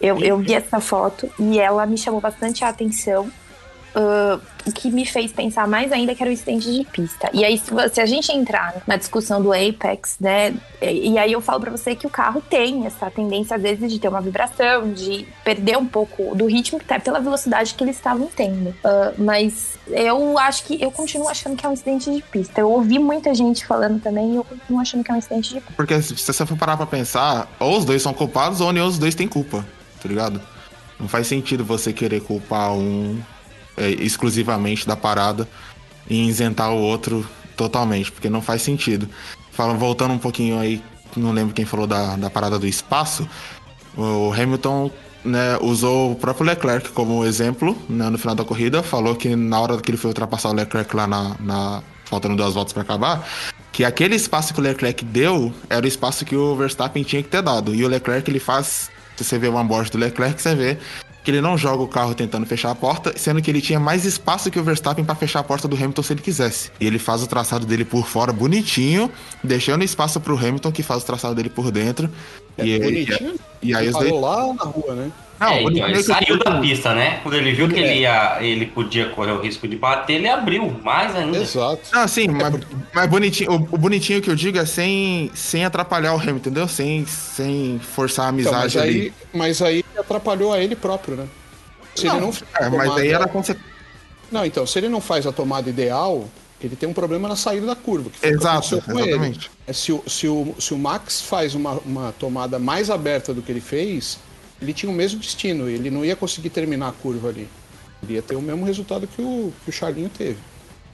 Eu, 0.00 0.18
eu 0.18 0.38
vi 0.38 0.52
essa 0.54 0.78
foto 0.78 1.28
e 1.38 1.58
ela 1.58 1.86
me 1.86 1.96
chamou 1.96 2.20
bastante 2.20 2.62
a 2.64 2.68
atenção. 2.68 3.30
O 4.66 4.72
que 4.72 4.90
me 4.90 5.06
fez 5.06 5.32
pensar 5.32 5.66
mais 5.66 5.92
ainda 5.92 6.14
que 6.14 6.22
era 6.22 6.28
o 6.28 6.32
incidente 6.32 6.70
de 6.70 6.84
pista. 6.84 7.30
E 7.32 7.44
aí, 7.44 7.58
se, 7.58 8.00
a 8.00 8.06
gente 8.06 8.30
entrar 8.32 8.82
na 8.86 8.96
discussão 8.96 9.40
do 9.40 9.52
Apex, 9.52 10.16
né? 10.20 10.54
E, 10.82 11.16
aí 11.16 11.32
eu 11.32 11.40
falo 11.40 11.60
pra 11.60 11.70
você 11.70 11.94
que 11.94 12.06
o 12.06 12.10
carro 12.10 12.42
tem 12.42 12.84
essa 12.84 13.10
tendência, 13.10 13.56
às 13.56 13.62
vezes, 13.62 13.90
de 13.90 13.98
ter 13.98 14.08
uma 14.08 14.20
vibração, 14.20 14.92
de 14.92 15.26
perder 15.44 15.78
um 15.78 15.86
pouco 15.86 16.34
do 16.34 16.46
ritmo, 16.46 16.78
até 16.78 16.98
pela 16.98 17.20
velocidade 17.20 17.74
que 17.74 17.84
eles 17.84 17.96
estavam 17.96 18.28
tendo. 18.34 18.74
Ah, 18.84 19.12
mas 19.16 19.78
eu 19.88 20.38
acho 20.38 20.64
que 20.64 20.82
eu 20.82 20.90
continuo 20.90 21.28
achando 21.28 21.56
que 21.56 21.64
é 21.64 21.68
um 21.68 21.72
incidente 21.72 22.12
de 22.12 22.22
pista. 22.22 22.60
Eu 22.60 22.70
ouvi 22.70 22.98
muita 22.98 23.34
gente 23.34 23.64
falando 23.64 24.02
também 24.02 24.32
e 24.32 24.36
eu 24.36 24.44
continuo 24.44 24.80
achando 24.80 25.04
que 25.04 25.10
é 25.10 25.14
um 25.14 25.18
incidente 25.18 25.54
de 25.54 25.60
pista. 25.60 25.72
Porque 25.76 26.02
se 26.02 26.14
você 26.14 26.44
for 26.44 26.56
parar 26.58 26.76
pra 26.76 26.86
pensar, 26.86 27.48
ou 27.60 27.78
os 27.78 27.84
dois 27.84 28.02
são 28.02 28.12
culpados 28.12 28.60
ou 28.60 28.72
nenhum 28.72 28.88
dos 28.88 28.98
dois 28.98 29.14
tem 29.14 29.28
culpa, 29.28 29.64
tá 30.02 30.08
ligado? 30.08 30.40
Não 30.98 31.08
faz 31.08 31.26
sentido 31.26 31.64
você 31.64 31.92
querer 31.92 32.20
culpar 32.20 32.72
um 32.72 33.20
é, 33.76 33.90
exclusivamente 33.90 34.86
da 34.86 34.96
parada 34.96 35.48
e 36.08 36.28
isentar 36.28 36.72
o 36.72 36.78
outro 36.78 37.26
totalmente, 37.56 38.12
porque 38.12 38.28
não 38.28 38.42
faz 38.42 38.62
sentido. 38.62 39.08
Falando, 39.50 39.78
voltando 39.78 40.12
um 40.12 40.18
pouquinho 40.18 40.58
aí, 40.58 40.82
não 41.16 41.32
lembro 41.32 41.54
quem 41.54 41.64
falou 41.64 41.86
da, 41.86 42.16
da 42.16 42.30
parada 42.30 42.58
do 42.58 42.66
espaço, 42.66 43.28
o 43.96 44.32
Hamilton 44.32 44.90
né, 45.24 45.58
usou 45.60 46.12
o 46.12 46.14
próprio 46.14 46.46
Leclerc 46.46 46.90
como 46.90 47.24
exemplo 47.24 47.76
né, 47.88 48.08
no 48.10 48.18
final 48.18 48.34
da 48.34 48.44
corrida, 48.44 48.82
falou 48.82 49.16
que 49.16 49.34
na 49.34 49.58
hora 49.58 49.76
que 49.78 49.90
ele 49.90 49.98
foi 49.98 50.08
ultrapassar 50.08 50.50
o 50.50 50.52
Leclerc 50.52 50.94
lá 50.94 51.06
na, 51.06 51.36
na 51.40 51.82
faltando 52.04 52.36
duas 52.36 52.54
voltas 52.54 52.72
para 52.72 52.82
acabar, 52.82 53.28
que 53.72 53.84
aquele 53.84 54.14
espaço 54.14 54.54
que 54.54 54.60
o 54.60 54.62
Leclerc 54.62 55.04
deu 55.04 55.52
era 55.68 55.84
o 55.84 55.88
espaço 55.88 56.24
que 56.24 56.36
o 56.36 56.54
Verstappen 56.54 57.02
tinha 57.02 57.22
que 57.22 57.28
ter 57.28 57.42
dado. 57.42 57.74
E 57.74 57.84
o 57.84 57.88
Leclerc 57.88 58.30
ele 58.30 58.38
faz, 58.38 58.90
se 59.16 59.24
você 59.24 59.38
vê 59.38 59.48
o 59.48 59.56
onboard 59.56 59.90
do 59.90 59.98
Leclerc, 59.98 60.40
você 60.40 60.54
vê 60.54 60.78
que 61.26 61.32
ele 61.32 61.40
não 61.40 61.58
joga 61.58 61.82
o 61.82 61.88
carro 61.88 62.14
tentando 62.14 62.46
fechar 62.46 62.70
a 62.70 62.74
porta, 62.76 63.12
sendo 63.16 63.42
que 63.42 63.50
ele 63.50 63.60
tinha 63.60 63.80
mais 63.80 64.04
espaço 64.04 64.48
que 64.48 64.60
o 64.60 64.62
Verstappen 64.62 65.04
para 65.04 65.16
fechar 65.16 65.40
a 65.40 65.42
porta 65.42 65.66
do 65.66 65.74
Hamilton 65.74 66.00
se 66.00 66.12
ele 66.12 66.22
quisesse. 66.22 66.70
E 66.78 66.86
ele 66.86 67.00
faz 67.00 67.20
o 67.20 67.26
traçado 67.26 67.66
dele 67.66 67.84
por 67.84 68.06
fora 68.06 68.32
bonitinho, 68.32 69.10
deixando 69.42 69.82
espaço 69.82 70.20
pro 70.20 70.38
Hamilton 70.38 70.70
que 70.70 70.84
faz 70.84 71.02
o 71.02 71.06
traçado 71.06 71.34
dele 71.34 71.50
por 71.50 71.72
dentro. 71.72 72.08
É 72.58 72.64
e, 72.64 72.78
bonitinho. 72.78 73.34
e, 73.62 73.68
e 73.70 73.74
aí 73.74 73.88
os 73.88 73.92
Parou 73.94 74.20
lá 74.20 74.52
na 74.54 74.62
rua, 74.64 74.94
né? 74.94 75.10
Não, 75.38 75.48
é, 75.48 75.62
então, 75.64 75.88
ele 75.88 76.02
saiu 76.02 76.38
da 76.38 76.58
pista, 76.60 76.94
né? 76.94 77.20
Quando 77.22 77.34
ele 77.34 77.52
viu 77.52 77.68
que 77.68 77.78
É. 77.78 77.80
ele, 77.80 78.00
ia, 78.00 78.38
ele 78.40 78.64
podia 78.64 79.10
correr 79.10 79.32
o 79.32 79.40
risco 79.42 79.68
de 79.68 79.76
bater, 79.76 80.14
ele 80.14 80.28
abriu 80.30 80.74
mais 80.82 81.14
ainda. 81.14 81.36
Exato. 81.36 81.80
Não, 81.92 82.08
sim, 82.08 82.26
mas, 82.28 82.54
mas 82.94 83.10
bonitinho, 83.10 83.50
o, 83.52 83.56
o 83.56 83.76
bonitinho 83.78 84.22
que 84.22 84.30
eu 84.30 84.34
digo 84.34 84.56
é 84.56 84.64
sem, 84.64 85.30
sem 85.34 85.62
atrapalhar 85.66 86.14
o 86.14 86.16
Hamilton, 86.16 86.36
entendeu? 86.38 86.66
Sem, 86.66 87.04
sem 87.04 87.78
forçar 87.78 88.26
a 88.26 88.38
Então, 88.40 88.50
amizade 88.50 88.76
mas, 88.78 88.88
ali. 88.88 89.00
aí, 89.00 89.12
mas 89.34 89.60
aí 89.60 89.84
atrapalhou 89.98 90.54
a 90.54 90.58
ele 90.58 90.74
próprio, 90.74 91.16
né? 91.16 91.26
Se 91.94 92.06
ele 92.06 92.18
não 92.20 92.32
faz 92.32 92.50
a 92.54 92.64
É, 92.64 92.70
mas 92.70 92.90
aí 92.96 93.08
era 93.08 93.28
conse- 93.28 93.56
Não, 94.32 94.44
então, 94.46 94.66
se 94.66 94.78
ele 94.78 94.88
não 94.88 95.02
faz 95.02 95.26
a 95.26 95.32
tomada 95.32 95.68
ideal, 95.68 96.26
ele 96.66 96.76
tem 96.76 96.88
um 96.88 96.92
problema 96.92 97.28
na 97.28 97.36
saída 97.36 97.66
da 97.66 97.76
curva. 97.76 98.10
Que 98.10 98.26
Exato, 98.26 98.76
exatamente. 98.76 99.50
É, 99.66 99.72
se, 99.72 99.92
o, 99.92 100.02
se, 100.06 100.28
o, 100.28 100.54
se 100.58 100.74
o 100.74 100.78
Max 100.78 101.22
faz 101.22 101.54
uma, 101.54 101.72
uma 101.84 102.12
tomada 102.12 102.58
mais 102.58 102.90
aberta 102.90 103.32
do 103.32 103.42
que 103.42 103.50
ele 103.50 103.60
fez, 103.60 104.18
ele 104.60 104.72
tinha 104.72 104.90
o 104.90 104.94
mesmo 104.94 105.20
destino. 105.20 105.68
Ele 105.68 105.90
não 105.90 106.04
ia 106.04 106.16
conseguir 106.16 106.50
terminar 106.50 106.88
a 106.88 106.92
curva 106.92 107.28
ali. 107.28 107.48
Ele 108.02 108.14
ia 108.14 108.22
ter 108.22 108.36
o 108.36 108.42
mesmo 108.42 108.64
resultado 108.64 109.06
que 109.06 109.22
o, 109.22 109.52
que 109.64 109.70
o 109.70 109.72
Charlinho 109.72 110.08
teve. 110.08 110.38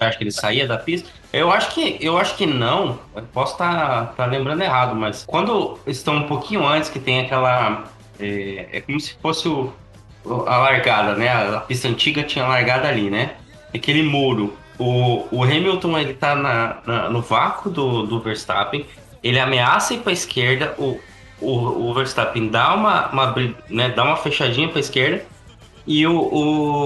Acho 0.01 0.19
que 0.19 0.25
ele 0.25 0.33
saía 0.33 0.67
da 0.67 0.77
pista. 0.77 1.09
Eu 1.33 1.51
acho 1.51 1.73
que, 1.73 1.97
eu 2.01 2.19
acho 2.19 2.37
que 2.37 2.47
não. 2.47 2.99
Eu 3.15 3.23
posso 3.33 3.53
estar 3.53 4.15
lembrando 4.29 4.63
errado, 4.63 4.97
mas 4.97 5.25
quando 5.27 5.79
estão 5.87 6.17
um 6.17 6.27
pouquinho 6.27 6.67
antes, 6.67 6.91
que 6.91 6.99
tem 6.99 7.21
aquela. 7.21 7.85
É, 8.19 8.67
é 8.73 8.81
como 8.81 9.01
se 9.01 9.15
fosse 9.21 9.49
o, 9.49 9.73
a 10.25 10.59
largada, 10.59 11.15
né? 11.15 11.29
A, 11.29 11.57
a 11.57 11.61
pista 11.61 11.89
antiga 11.89 12.23
tinha 12.23 12.47
largada 12.47 12.89
ali, 12.89 13.11
né? 13.11 13.37
Aquele 13.75 14.03
muro. 14.03 14.57
O, 14.79 15.27
o 15.31 15.43
Hamilton 15.45 15.99
ele 15.99 16.15
tá 16.15 16.35
na, 16.35 16.77
na- 16.87 17.09
no 17.11 17.21
vácuo 17.23 17.71
do, 17.71 18.03
do 18.07 18.21
Verstappen. 18.21 18.87
Ele 19.23 19.39
ameaça 19.39 19.95
ir 19.95 19.99
para 19.99 20.11
a 20.11 20.15
esquerda. 20.15 20.75
O, 20.79 20.99
o, 21.41 21.91
o 21.91 21.95
Verstappen 21.95 22.49
dá 22.49 22.75
uma, 22.75 23.09
uma, 23.11 23.35
né, 23.69 23.89
dá 23.91 24.05
uma 24.05 24.17
fechadinha 24.17 24.69
para 24.69 24.79
a 24.79 24.81
esquerda. 24.81 25.25
E 25.87 26.07
o, 26.07 26.13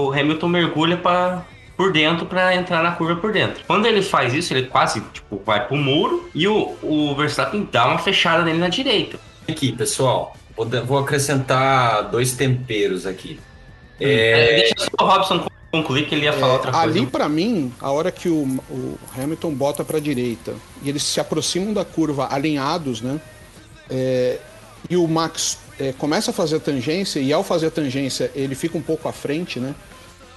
o 0.07 0.11
Hamilton 0.13 0.47
mergulha 0.47 0.97
para 0.97 1.45
por 1.75 1.93
dentro 1.93 2.25
para 2.25 2.55
entrar 2.55 2.81
na 2.81 2.91
curva 2.93 3.15
por 3.21 3.31
dentro. 3.31 3.63
Quando 3.67 3.85
ele 3.85 4.01
faz 4.01 4.33
isso, 4.33 4.51
ele 4.51 4.65
quase 4.65 4.99
tipo, 5.13 5.39
vai 5.45 5.63
pro 5.67 5.77
muro 5.77 6.27
e 6.33 6.47
o, 6.47 6.75
o 6.81 7.13
Verstappen 7.15 7.69
dá 7.71 7.85
uma 7.85 7.99
fechada 7.99 8.43
nele 8.43 8.57
na 8.57 8.67
direita. 8.67 9.19
Aqui, 9.47 9.71
pessoal, 9.71 10.35
vou, 10.85 10.97
acrescentar 10.97 12.09
dois 12.09 12.33
temperos 12.33 13.05
aqui. 13.05 13.39
É, 13.99 14.53
É, 14.53 14.55
deixa 14.55 14.73
só 14.79 15.05
o 15.05 15.07
Robson 15.07 15.45
concluir 15.71 16.07
que 16.07 16.15
ele 16.15 16.25
ia 16.25 16.33
falar 16.33 16.53
outra 16.53 16.71
coisa. 16.71 16.85
Ali, 16.85 17.05
pra 17.05 17.27
mim, 17.29 17.73
a 17.79 17.91
hora 17.91 18.11
que 18.11 18.29
o, 18.29 18.43
o 18.69 18.97
Hamilton 19.15 19.53
bota 19.53 19.83
pra 19.83 19.99
direita 19.99 20.55
e 20.81 20.89
eles 20.89 21.03
se 21.03 21.19
aproximam 21.19 21.73
da 21.73 21.85
curva 21.85 22.27
alinhados, 22.31 23.01
né? 23.01 23.19
É, 23.89 24.39
e 24.89 24.95
o 24.95 25.07
Max 25.07 25.59
é, 25.79 25.93
começa 25.93 26.31
a 26.31 26.33
fazer 26.33 26.57
a 26.57 26.59
tangência, 26.59 27.19
e 27.19 27.31
ao 27.31 27.43
fazer 27.43 27.67
a 27.67 27.71
tangência 27.71 28.31
ele 28.35 28.55
fica 28.55 28.77
um 28.77 28.81
pouco 28.81 29.07
à 29.07 29.11
frente, 29.11 29.59
né? 29.59 29.75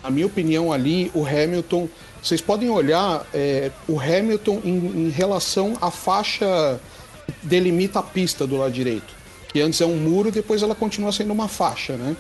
Na 0.03 0.11
minha 0.11 0.27
opinião, 0.27 0.73
ali, 0.73 1.11
o 1.15 1.27
Hamilton. 1.27 1.89
Vocês 2.23 2.41
podem 2.41 2.69
olhar 2.69 3.27
é, 3.33 3.71
o 3.89 3.99
Hamilton 3.99 4.61
em, 4.65 4.77
em 4.77 5.09
relação 5.11 5.77
à 5.81 5.91
faixa 5.91 6.81
que 7.27 7.35
delimita 7.43 7.99
a 7.99 8.03
pista 8.03 8.47
do 8.47 8.57
lado 8.57 8.73
direito. 8.73 9.15
Que 9.49 9.61
antes 9.61 9.81
é 9.81 9.87
um 9.87 9.97
muro, 9.97 10.31
depois 10.31 10.63
ela 10.63 10.75
continua 10.75 11.13
sendo 11.13 11.33
uma 11.33 11.49
faixa, 11.49 11.97
né? 11.97 12.17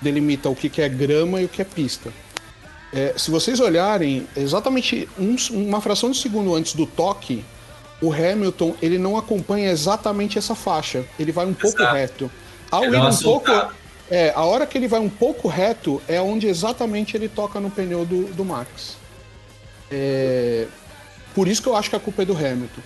Delimita 0.00 0.48
o 0.48 0.54
que 0.54 0.68
que 0.68 0.80
é 0.80 0.88
grama 0.88 1.40
e 1.40 1.44
o 1.44 1.48
que 1.48 1.60
é 1.60 1.64
pista. 1.64 2.12
É, 2.92 3.14
se 3.16 3.30
vocês 3.30 3.60
olharem, 3.60 4.26
exatamente 4.36 5.08
um- 5.18 5.36
uma 5.52 5.80
fração 5.80 6.10
de 6.10 6.16
segundo 6.18 6.54
antes 6.54 6.74
do 6.74 6.86
toque, 6.86 7.44
o 8.00 8.12
Hamilton 8.12 8.74
ele 8.80 8.96
não 8.98 9.16
acompanha 9.16 9.70
exatamente 9.70 10.38
essa 10.38 10.54
faixa. 10.54 11.04
Ele 11.18 11.32
vai 11.32 11.44
um 11.46 11.52
pouco 11.54 11.78
Exato. 11.78 11.94
reto. 11.94 12.30
Ao 12.70 12.84
Ele 12.84 12.96
ir 12.96 13.00
um 13.00 13.16
pouco, 13.16 13.50
é, 14.10 14.32
a 14.34 14.44
hora 14.44 14.66
que 14.66 14.78
ele 14.78 14.88
vai 14.88 15.00
um 15.00 15.08
pouco 15.08 15.48
reto 15.48 16.00
é 16.08 16.20
onde 16.20 16.46
exatamente 16.46 17.16
ele 17.16 17.28
toca 17.28 17.60
no 17.60 17.70
pneu 17.70 18.04
do, 18.06 18.24
do 18.32 18.44
Max. 18.44 18.96
É, 19.90 20.66
por 21.34 21.48
isso 21.48 21.62
que 21.62 21.68
eu 21.68 21.76
acho 21.76 21.90
que 21.90 21.96
a 21.96 22.00
culpa 22.00 22.22
é 22.22 22.24
do 22.24 22.36
Hamilton. 22.36 22.80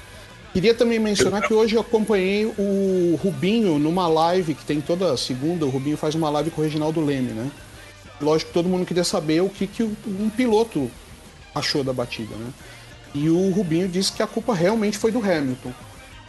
Queria 0.53 0.75
também 0.75 0.99
mencionar 0.99 1.41
que 1.43 1.55
hoje 1.55 1.75
eu 1.77 1.81
acompanhei 1.81 2.45
o 2.45 3.19
Rubinho 3.23 3.79
numa 3.79 4.07
live 4.07 4.55
que 4.55 4.65
tem 4.65 4.81
toda 4.83 5.17
segunda. 5.17 5.65
O 5.65 5.71
Rubinho 5.71 5.97
faz 5.97 6.15
uma 6.15 6.29
live 6.29 6.51
com 6.51 6.61
o 6.61 6.65
Reginaldo 6.65 7.01
Leme, 7.03 7.33
né? 7.33 7.51
Lógico 8.21 8.51
que 8.51 8.55
todo 8.55 8.69
mundo 8.69 8.87
queria 8.87 9.05
saber 9.05 9.43
o 9.43 9.49
que, 9.49 9.67
que 9.67 9.83
um 9.83 10.31
piloto 10.31 10.91
achou 11.55 11.83
da 11.83 11.93
batida, 11.93 12.35
né? 12.37 12.53
E 13.15 13.29
o 13.29 13.51
Rubinho 13.51 13.89
disse 13.89 14.13
que 14.13 14.23
a 14.23 14.27
culpa 14.27 14.55
realmente 14.55 14.97
foi 14.97 15.13
do 15.13 15.19
Hamilton. 15.19 15.73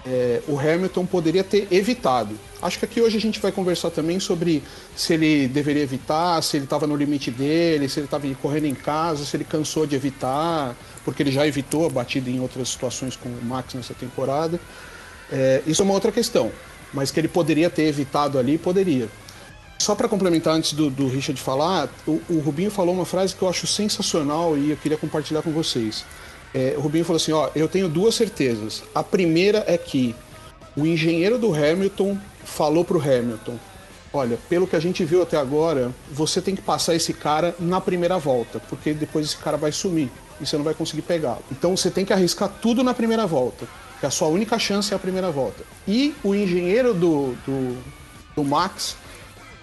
É, 0.06 0.42
o 0.50 0.60
Hamilton 0.60 1.06
poderia 1.06 1.46
ter 1.46 1.66
evitado. 1.72 2.38
Acho 2.62 2.78
que 2.78 2.84
aqui 2.84 3.00
hoje 3.00 3.18
a 3.18 3.22
gente 3.22 3.40
vai 3.40 3.54
conversar 3.54 3.90
também 3.90 4.20
sobre 4.20 4.62
se 4.98 5.14
ele 5.14 5.48
deveria 5.48 5.82
evitar, 5.82 6.42
se 6.44 6.58
ele 6.58 6.66
estava 6.66 6.86
no 6.86 6.96
limite 6.96 7.32
dele, 7.32 7.88
se 7.88 8.00
ele 8.00 8.08
estava 8.08 8.28
correndo 8.36 8.66
em 8.66 8.76
casa, 8.76 9.24
se 9.24 9.38
ele 9.38 9.46
cansou 9.46 9.86
de 9.86 9.96
evitar, 9.96 10.76
porque 11.06 11.24
ele 11.24 11.32
já 11.32 11.48
evitou 11.48 11.86
a 11.86 11.90
batida 11.90 12.30
em 12.30 12.42
outras 12.42 12.68
situações 12.68 13.16
com 13.16 13.30
o 13.30 13.46
Max 13.46 13.74
nessa 13.76 13.94
temporada. 13.94 14.60
É, 15.32 15.62
isso 15.66 15.82
é 15.82 15.86
uma 15.86 15.94
outra 15.94 16.12
questão, 16.12 16.52
mas 16.94 17.10
que 17.10 17.20
ele 17.20 17.30
poderia 17.30 17.70
ter 17.70 17.84
evitado 17.84 18.38
ali, 18.38 18.58
poderia. 18.58 19.08
Só 19.84 19.96
para 19.96 20.08
complementar 20.08 20.56
antes 20.56 20.72
do, 20.72 20.90
do 20.90 21.10
Richard 21.10 21.42
falar, 21.42 21.90
o, 22.08 22.22
o 22.30 22.40
Rubinho 22.40 22.72
falou 22.72 22.96
uma 22.96 23.04
frase 23.04 23.36
que 23.36 23.42
eu 23.42 23.50
acho 23.50 23.68
sensacional 23.68 24.58
e 24.58 24.70
eu 24.70 24.78
queria 24.78 24.98
compartilhar 24.98 25.42
com 25.42 25.52
vocês. 25.52 26.06
É, 26.54 26.76
o 26.78 26.80
Rubinho 26.80 27.04
falou 27.04 27.18
assim: 27.18 27.34
ó, 27.34 27.50
eu 27.54 27.68
tenho 27.68 27.90
duas 27.90 28.16
certezas. 28.16 28.82
A 28.96 29.04
primeira 29.04 29.62
é 29.68 29.78
que 29.78 30.16
o 30.78 30.88
engenheiro 30.88 31.38
do 31.38 31.54
Hamilton 31.54 32.18
falou 32.46 32.86
pro 32.86 32.98
Hamilton: 32.98 33.60
olha, 34.14 34.40
pelo 34.48 34.66
que 34.66 34.78
a 34.78 34.80
gente 34.80 35.04
viu 35.04 35.22
até 35.22 35.36
agora, 35.36 35.92
você 36.10 36.42
tem 36.42 36.56
que 36.56 36.62
passar 36.62 36.96
esse 36.96 37.12
cara 37.12 37.54
na 37.60 37.82
primeira 37.82 38.18
volta, 38.18 38.62
porque 38.70 38.94
depois 38.94 39.26
esse 39.26 39.38
cara 39.38 39.58
vai 39.58 39.74
sumir 39.74 40.10
e 40.40 40.46
você 40.46 40.56
não 40.56 40.64
vai 40.64 40.74
conseguir 40.74 41.02
pegá-lo. 41.02 41.44
Então 41.52 41.76
você 41.76 41.92
tem 41.92 42.06
que 42.06 42.14
arriscar 42.14 42.48
tudo 42.62 42.86
na 42.86 42.94
primeira 42.94 43.28
volta, 43.28 43.68
que 44.00 44.06
a 44.06 44.10
sua 44.10 44.30
única 44.30 44.58
chance 44.58 44.94
é 44.94 44.96
a 44.96 45.00
primeira 45.00 45.30
volta. 45.30 45.62
E 45.86 46.16
o 46.24 46.34
engenheiro 46.34 46.94
do, 46.94 47.36
do, 47.46 47.78
do 48.34 48.46
Max 48.46 48.96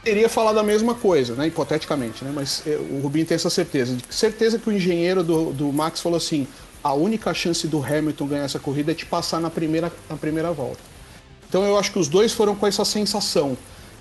teria 0.02 0.28
falado 0.28 0.58
a 0.58 0.62
mesma 0.62 0.94
coisa, 0.94 1.34
né? 1.34 1.46
Hipoteticamente, 1.46 2.24
né? 2.24 2.32
Mas 2.34 2.62
eh, 2.66 2.78
o 2.90 3.00
Rubinho 3.00 3.26
tem 3.26 3.34
essa 3.34 3.50
certeza. 3.50 3.96
Certeza 4.08 4.58
que 4.58 4.68
o 4.68 4.72
engenheiro 4.72 5.22
do, 5.22 5.52
do 5.52 5.72
Max 5.72 6.00
falou 6.00 6.16
assim: 6.16 6.46
a 6.82 6.94
única 6.94 7.32
chance 7.34 7.66
do 7.66 7.84
Hamilton 7.84 8.26
ganhar 8.26 8.44
essa 8.44 8.58
corrida 8.58 8.92
é 8.92 8.94
te 8.94 9.06
passar 9.06 9.40
na 9.40 9.50
primeira, 9.50 9.92
na 10.08 10.16
primeira 10.16 10.50
volta. 10.52 10.80
Então 11.48 11.64
eu 11.64 11.78
acho 11.78 11.92
que 11.92 11.98
os 11.98 12.08
dois 12.08 12.32
foram 12.32 12.54
com 12.54 12.66
essa 12.66 12.84
sensação. 12.84 13.56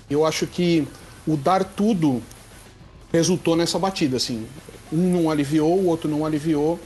Eu 0.08 0.24
acho 0.24 0.46
que 0.46 0.86
o 1.26 1.36
dar 1.36 1.64
tudo 1.64 2.22
resultou 3.12 3.56
nessa 3.56 3.78
batida, 3.78 4.16
assim. 4.16 4.46
Um 4.92 5.10
não 5.12 5.30
aliviou, 5.30 5.78
o 5.78 5.86
outro 5.86 6.08
não 6.08 6.24
aliviou 6.24 6.78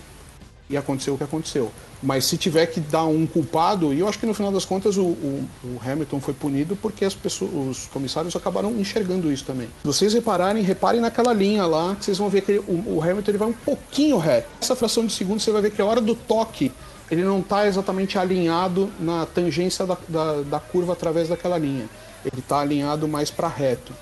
e 0.69 0.77
aconteceu 0.77 1.15
o 1.15 1.19
que 1.19 1.25
aconteceu. 1.25 1.71
Mas 2.07 2.27
se 2.27 2.37
tiver 2.37 2.67
que 2.67 2.81
dar 2.81 3.07
um 3.07 3.27
culpado, 3.27 3.95
e 3.95 4.01
eu 4.01 4.07
acho 4.09 4.19
que 4.19 4.27
no 4.27 4.35
final 4.35 4.53
das 4.53 4.65
contas 4.67 4.99
o, 4.99 5.03
o- 5.05 5.49
o 5.65 5.81
Hamilton 5.83 6.21
foi 6.21 6.35
punido 6.35 6.77
porque 6.77 7.03
as 7.05 7.15
pessoas, 7.15 7.51
os 7.55 7.87
comissários 7.87 8.37
acabaram 8.37 8.71
enxergando 8.79 9.33
isso 9.33 9.45
também. 9.45 9.69
Vocês 9.83 10.13
repararem, 10.13 10.63
reparem 10.63 11.01
naquela 11.01 11.33
linha 11.33 11.65
lá, 11.65 11.97
que 11.97 12.05
vocês 12.05 12.19
vão 12.19 12.29
ver 12.29 12.43
que 12.43 12.59
o, 12.59 12.97
o 12.97 13.01
Hamilton 13.03 13.31
ele 13.31 13.39
vai 13.39 13.49
um 13.49 13.53
pouquinho 13.55 14.19
reto. 14.19 14.47
Essa 14.61 14.77
fração 14.77 15.07
de 15.07 15.13
segundo 15.15 15.41
você 15.41 15.51
vai 15.51 15.63
ver 15.63 15.71
que 15.71 15.81
a 15.81 15.87
hora 15.87 16.01
do 16.03 16.15
toque 16.15 16.71
ele 17.11 17.23
não 17.25 17.41
está 17.41 17.67
exatamente 17.67 18.19
alinhado 18.19 18.91
na 19.01 19.25
tangência 19.25 19.87
da, 19.87 19.97
da, 20.09 20.43
da 20.43 20.61
curva 20.61 20.93
através 20.93 21.29
daquela 21.31 21.57
linha. 21.57 21.89
Ele 22.25 22.41
está 22.41 22.61
alinhado 22.61 23.09
mais 23.09 23.31
para 23.31 23.49
reto. 23.49 23.93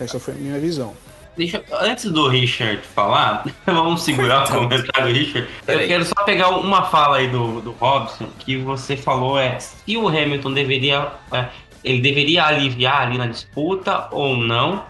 Essa 0.00 0.18
foi 0.18 0.34
a 0.34 0.36
minha 0.36 0.58
visão. 0.58 0.92
Deixa, 1.36 1.62
antes 1.80 2.10
do 2.10 2.28
Richard 2.28 2.80
falar, 2.94 3.44
vamos 3.66 4.02
segurar 4.02 4.44
o 4.44 4.48
comentário 4.48 5.12
do 5.12 5.18
Richard. 5.18 5.48
Eu 5.66 5.86
quero 5.86 6.04
só 6.04 6.24
pegar 6.24 6.48
uma 6.50 6.84
fala 6.84 7.18
aí 7.18 7.28
do, 7.28 7.60
do 7.60 7.72
Robson, 7.72 8.26
que 8.38 8.56
você 8.56 8.96
falou 8.96 9.38
é 9.38 9.58
se 9.58 9.96
o 9.96 10.08
Hamilton 10.08 10.52
deveria. 10.52 11.08
é, 11.32 11.46
ele 11.84 12.00
deveria 12.00 12.44
aliviar 12.46 13.02
ali 13.02 13.18
na 13.18 13.26
disputa 13.26 14.08
ou 14.10 14.36
não. 14.36 14.84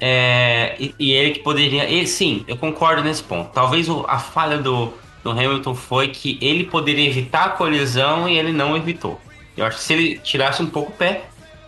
é, 0.00 0.74
e, 0.80 0.94
e 0.98 1.12
ele 1.12 1.32
que 1.32 1.40
poderia. 1.40 1.88
E, 1.88 2.06
sim, 2.06 2.44
eu 2.48 2.56
concordo 2.56 3.02
nesse 3.04 3.22
ponto. 3.22 3.50
Talvez 3.52 3.88
o- 3.88 4.04
a 4.08 4.18
falha 4.18 4.56
do, 4.58 4.94
do 5.22 5.30
Hamilton 5.30 5.74
foi 5.74 6.08
que 6.08 6.38
ele 6.40 6.64
poderia 6.64 7.06
evitar 7.06 7.44
a 7.44 7.48
colisão 7.50 8.26
e 8.28 8.38
ele 8.38 8.52
não 8.52 8.74
evitou. 8.76 9.20
Eu 9.56 9.66
acho 9.66 9.76
que 9.76 9.82
se 9.82 9.92
ele 9.92 10.18
tirasse 10.18 10.62
um 10.62 10.66
pouco 10.66 10.90
o 10.92 10.94
pé, 10.94 11.24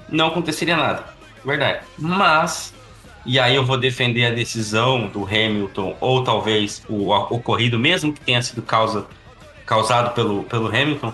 não 0.09 0.29
aconteceria 0.29 0.77
nada. 0.77 1.05
Verdade. 1.45 1.81
Mas 1.99 2.73
e 3.25 3.39
aí 3.39 3.55
eu 3.55 3.65
vou 3.65 3.77
defender 3.77 4.27
a 4.27 4.31
decisão 4.31 5.07
do 5.07 5.25
Hamilton, 5.25 5.97
ou 6.01 6.25
talvez 6.25 6.83
o 6.89 7.11
ocorrido, 7.11 7.79
mesmo 7.79 8.13
que 8.13 8.21
tenha 8.21 8.43
sido 8.43 8.63
causa, 8.63 9.07
causado 9.65 10.15
pelo, 10.15 10.43
pelo 10.45 10.67
Hamilton. 10.67 11.13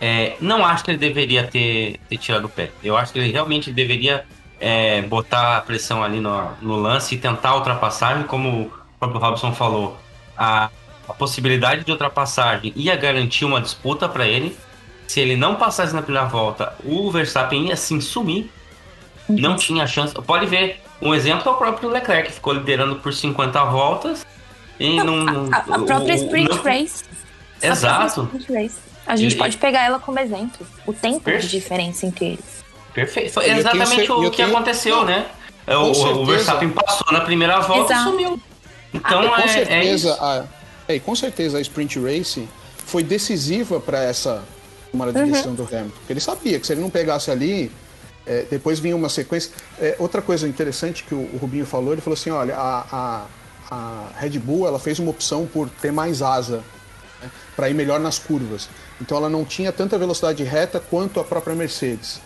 É, 0.00 0.36
não 0.40 0.64
acho 0.64 0.84
que 0.84 0.90
ele 0.90 0.98
deveria 0.98 1.44
ter, 1.46 1.98
ter 2.08 2.16
tirado 2.16 2.44
o 2.44 2.48
pé. 2.48 2.70
Eu 2.82 2.96
acho 2.96 3.12
que 3.12 3.18
ele 3.18 3.30
realmente 3.30 3.72
deveria 3.72 4.24
é, 4.60 5.02
botar 5.02 5.58
a 5.58 5.60
pressão 5.60 6.02
ali 6.02 6.20
no, 6.20 6.50
no 6.60 6.76
lance 6.76 7.14
e 7.14 7.18
tentar 7.18 7.50
a 7.50 7.56
ultrapassagem, 7.56 8.24
como 8.24 8.62
o 8.62 8.72
próprio 8.98 9.20
Robson 9.20 9.52
falou. 9.52 9.98
A, 10.36 10.70
a 11.08 11.12
possibilidade 11.14 11.84
de 11.84 11.90
ultrapassagem 11.90 12.72
ia 12.76 12.96
garantir 12.96 13.44
uma 13.44 13.60
disputa 13.60 14.08
para 14.08 14.26
ele. 14.26 14.56
Se 15.06 15.20
ele 15.20 15.36
não 15.36 15.56
passasse 15.56 15.94
na 15.94 16.02
primeira 16.02 16.26
volta, 16.28 16.74
o 16.84 17.10
Verstappen 17.10 17.68
ia 17.68 17.76
sim 17.76 18.00
sumir. 18.00 18.50
Não 19.28 19.56
tinha 19.56 19.86
chance. 19.86 20.14
Pode 20.14 20.46
ver, 20.46 20.81
Um 21.02 21.14
exemplo 21.14 21.48
é 21.50 21.52
o 21.52 21.56
próprio 21.56 21.88
Leclerc, 21.90 22.28
que 22.28 22.34
ficou 22.34 22.52
liderando 22.52 22.96
por 22.96 23.12
50 23.12 23.64
voltas 23.64 24.24
e 24.78 24.96
não. 25.02 25.48
A, 25.52 25.56
a 25.58 25.78
própria 25.80 26.14
o- 26.14 26.18
Sprint 26.18 26.50
não- 26.50 26.62
Race. 26.62 27.04
A 27.62 27.66
Exato. 27.66 28.12
própria 28.22 28.38
Sprint 28.38 28.52
Race. 28.62 28.78
A 29.06 29.16
gente 29.16 29.34
E- 29.34 29.38
pode 29.38 29.56
pegar 29.56 29.82
ela 29.84 29.98
como 29.98 30.18
exemplo. 30.20 30.64
O 30.86 30.92
tempo 30.92 31.18
de 31.18 31.24
Perfeito. 31.24 31.50
diferença 31.50 32.06
entre 32.06 32.24
eles. 32.26 32.64
Perfeito. 32.94 33.32
Foi 33.32 33.44
tenho 33.44 33.58
exatamente 33.58 34.06
cer- 34.06 34.10
o 34.12 34.30
que 34.30 34.36
tenho- 34.36 34.48
aconteceu, 34.50 35.04
né? 35.04 35.26
É, 35.66 35.74
com 35.74 35.80
O, 35.82 36.22
o. 36.22 36.26
Verstappen 36.26 36.68
passou 36.70 37.06
na 37.12 37.20
primeira 37.22 37.58
volta 37.60 37.92
Exato. 37.92 38.08
e 38.08 38.12
sumiu. 38.12 38.40
Então 38.94 39.28
com 39.28 39.36
é, 39.36 39.44
é 39.44 39.48
certeza, 39.48 40.10
isso. 40.10 40.22
a, 40.22 40.44
é, 40.88 40.94
e 40.96 41.00
com 41.00 41.14
certeza 41.16 41.58
a 41.58 41.60
Sprint 41.60 41.98
Race 41.98 42.48
foi 42.86 43.02
decisiva 43.02 43.80
para 43.80 44.02
essa 44.04 44.42
tomada 44.90 45.12
de 45.12 45.18
Uhum. 45.20 45.30
decisão 45.30 45.54
do 45.54 45.62
Hamilton. 45.62 45.90
Porque 45.98 46.12
ele 46.12 46.20
sabia 46.20 46.60
que 46.60 46.66
se 46.66 46.72
ele 46.74 46.80
não 46.80 46.90
pegasse 46.90 47.30
ali, 47.30 47.72
é, 48.26 48.46
depois 48.50 48.78
vinha 48.78 48.94
uma 48.96 49.08
sequência. 49.08 49.50
É, 49.80 49.96
outra 49.98 50.22
coisa 50.22 50.46
interessante 50.48 51.04
que 51.04 51.14
o, 51.14 51.18
o 51.32 51.38
Rubinho 51.40 51.66
falou, 51.66 51.92
ele 51.92 52.00
falou 52.00 52.14
assim, 52.14 52.30
olha, 52.30 52.56
a, 52.56 52.86
a, 52.92 53.26
a 53.70 54.08
Red 54.18 54.38
Bull 54.38 54.66
ela 54.66 54.78
fez 54.78 54.98
uma 54.98 55.10
opção 55.10 55.46
por 55.46 55.68
ter 55.68 55.92
mais 55.92 56.22
asa 56.22 56.62
para 57.54 57.68
ir 57.70 57.74
melhor 57.74 58.00
nas 58.00 58.18
curvas. 58.18 58.68
Então 59.00 59.16
ela 59.16 59.28
não 59.28 59.44
tinha 59.44 59.72
tanta 59.72 59.96
velocidade 59.98 60.42
reta 60.44 60.80
quanto 60.80 61.20
a 61.20 61.24
própria 61.24 61.54
Mercedes. 61.54 62.20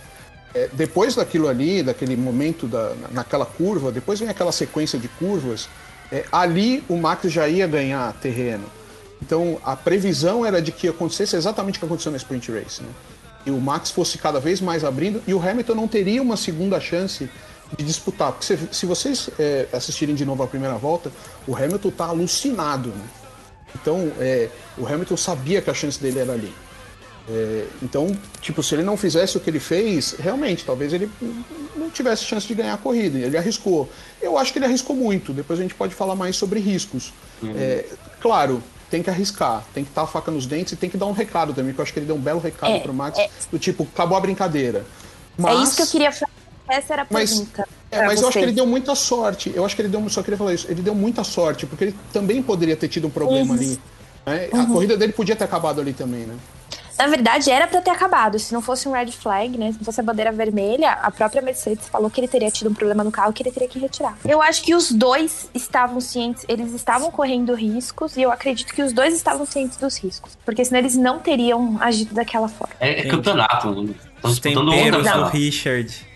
É, 0.55 0.69
depois 0.73 1.15
daquilo 1.15 1.49
ali, 1.49 1.83
daquele 1.83 2.17
momento 2.17 2.67
da, 2.67 2.95
na- 2.95 3.09
naquela 3.13 3.45
curva, 3.45 3.93
depois 3.93 4.19
vem 4.21 4.29
aquela 4.29 4.53
sequência 4.53 4.99
de 4.99 5.09
curvas, 5.09 5.69
é, 6.11 6.25
ali 6.33 6.83
o 6.89 6.97
Max 6.97 7.31
já 7.31 7.47
ia 7.49 7.67
ganhar 7.67 8.13
terreno. 8.15 8.65
Então 9.21 9.59
a 9.65 9.75
previsão 9.77 10.45
era 10.47 10.61
de 10.63 10.73
que 10.73 10.89
acontecesse 10.89 11.37
exatamente 11.37 11.77
o 11.77 11.81
que 11.81 11.85
aconteceu 11.87 12.13
na 12.13 12.17
Sprint 12.19 12.51
Race. 12.53 12.83
Né? 12.83 12.89
E 13.47 13.51
o 13.51 13.61
Max 13.61 13.91
fosse 13.91 14.19
cada 14.19 14.41
vez 14.41 14.61
mais 14.61 14.85
abrindo 14.85 15.23
e 15.27 15.33
o 15.33 15.41
Hamilton 15.41 15.75
não 15.75 15.89
teria 15.89 16.21
uma 16.21 16.37
segunda 16.37 16.81
chance 16.81 17.31
de 17.79 17.85
disputar. 17.85 18.33
Porque 18.33 18.45
se, 18.45 18.59
se 18.73 18.87
vocês 18.87 19.31
é, 19.39 19.69
assistirem 19.73 20.15
de 20.15 20.25
novo 20.25 20.43
a 20.43 20.47
primeira 20.47 20.75
volta, 20.75 21.13
o 21.47 21.55
Hamilton 21.55 21.89
está 21.89 22.07
alucinado. 22.07 22.89
Né? 22.89 23.05
Então 23.75 24.13
é, 24.19 24.49
o 24.77 24.87
Hamilton 24.87 25.17
sabia 25.17 25.63
que 25.63 25.71
a 25.71 25.75
chance 25.75 26.01
dele 26.01 26.19
era 26.19 26.33
ali. 26.33 26.53
É, 27.29 27.67
então, 27.83 28.17
tipo, 28.41 28.63
se 28.63 28.75
ele 28.75 28.83
não 28.83 28.97
fizesse 28.97 29.37
o 29.37 29.41
que 29.41 29.51
ele 29.51 29.59
fez, 29.59 30.15
realmente, 30.19 30.65
talvez 30.65 30.93
ele 30.93 31.11
não 31.77 31.91
tivesse 31.91 32.25
chance 32.25 32.47
de 32.47 32.55
ganhar 32.55 32.75
a 32.75 32.79
corrida. 32.79 33.19
Ele 33.19 33.37
arriscou. 33.37 33.89
Eu 34.21 34.39
acho 34.39 34.53
que 34.53 34.59
ele 34.59 34.67
arriscou 34.67 34.95
muito. 34.95 35.33
Depois 35.33 35.59
a 35.59 35.63
gente 35.63 35.75
pode 35.75 35.95
falar 35.95 36.15
mais 36.15 36.37
sobre 36.37 36.61
riscos. 36.61 37.13
É, 37.57 37.85
claro, 38.21 38.63
tem 38.91 39.03
que 39.03 39.11
arriscar, 39.11 39.65
tem 39.75 39.83
que 39.85 39.91
estar 39.91 40.03
a 40.03 40.07
faca 40.07 40.31
nos 40.31 40.47
dentes 40.47 40.73
e 40.73 40.77
tem 40.77 40.89
que 40.89 40.97
dar 40.97 41.07
um 41.07 41.13
recado 41.13 41.53
também, 41.53 41.73
que 41.73 41.79
eu 41.79 41.83
acho 41.83 41.93
que 41.93 41.99
ele 41.99 42.07
deu 42.07 42.17
um 42.17 42.21
belo 42.21 42.41
recado 42.41 42.73
É, 42.73 42.79
pro 42.81 42.93
Max, 42.95 43.19
é. 43.19 43.29
do 43.51 43.59
tipo, 43.59 43.87
acabou 43.95 44.17
a 44.17 44.21
brincadeira. 44.21 44.79
É 45.39 45.43
Mas- 45.43 45.69
isso 45.69 45.77
que 45.77 45.83
eu 45.83 45.87
queria 45.87 46.13
falar. 46.13 46.31
Essa 46.69 46.93
era 46.95 47.03
a 47.03 47.07
Mas- 47.11 47.31
pergunta. 47.31 47.69
é, 47.91 47.97
pra 47.99 48.07
mas 48.07 48.21
eu 48.21 48.29
acho 48.29 48.39
que 48.39 48.45
ele 48.45 48.53
deu 48.53 48.67
muita 48.67 48.95
sorte. 48.95 49.53
Eu 49.55 49.65
acho 49.65 49.77
que 49.77 49.83
ele 49.83 49.89
deu, 49.89 50.09
só 50.09 50.23
queria 50.23 50.37
falar 50.39 50.53
isso. 50.55 50.67
Ele 50.69 50.83
deu 50.83 50.95
muita 50.95 51.23
sorte, 51.23 51.65
porque 51.67 51.85
ele 51.85 51.95
também 52.13 52.43
poderia 52.43 52.77
ter 52.77 52.89
tido 52.89 53.07
um 53.07 53.11
problema 53.11 53.55
Uhum. 53.55 53.61
ali. 53.61 53.81
né? 54.27 54.49
A 54.53 54.67
corrida 54.67 54.97
dele 54.97 55.13
podia 55.13 55.37
ter 55.37 55.45
acabado 55.45 55.81
ali 55.81 55.93
também, 55.93 56.23
né? 56.27 56.35
Na 56.99 57.07
verdade, 57.07 57.51
era 57.51 57.67
pra 57.67 57.81
ter 57.81 57.91
acabado. 57.91 58.39
Se 58.39 58.55
não 58.55 58.63
fosse 58.63 58.89
um 58.89 58.93
red 58.93 59.13
flag, 59.13 59.57
né? 59.59 59.73
Se 59.73 59.79
não 59.79 59.85
fosse 59.85 60.01
a 60.01 60.03
bandeira 60.03 60.33
vermelha, 60.33 60.93
a 60.93 61.11
própria 61.11 61.43
Mercedes 61.43 61.87
falou 61.89 62.09
que 62.11 62.21
ele 62.21 62.29
teria 62.29 62.51
tido 62.51 62.71
um 62.71 62.75
problema 62.75 63.05
no 63.05 63.11
carro 63.11 63.33
que 63.33 63.43
ele 63.43 63.51
teria 63.53 63.69
que 63.69 63.79
retirar. 63.79 64.17
Eu 64.25 64.41
acho 64.41 64.63
que 64.63 64.75
os 64.75 64.91
dois 64.91 65.51
estavam 65.55 66.01
cientes, 66.01 66.45
eles 66.49 66.73
estavam 66.73 67.11
correndo 67.11 67.55
riscos 67.55 68.17
e 68.17 68.23
eu 68.23 68.33
acredito 68.33 68.73
que 68.73 68.83
os 68.83 68.93
dois 68.93 69.15
estavam 69.15 69.45
cientes 69.45 69.77
dos 69.77 69.99
riscos. 69.99 70.39
Porque 70.45 70.65
senão 70.65 70.79
eles 70.79 70.97
não 70.97 71.19
teriam 71.19 71.77
agido 71.81 72.15
daquela 72.15 72.49
forma. 72.49 72.75
É, 72.81 73.01
é 73.01 73.09
campeonato. 73.11 73.69
Estão 73.69 73.95
Os 74.23 74.31
disputando 74.41 74.71
temperos 74.71 75.01
onda. 75.01 75.13
do 75.13 75.21
Não. 75.21 75.29
Richard. 75.29 76.07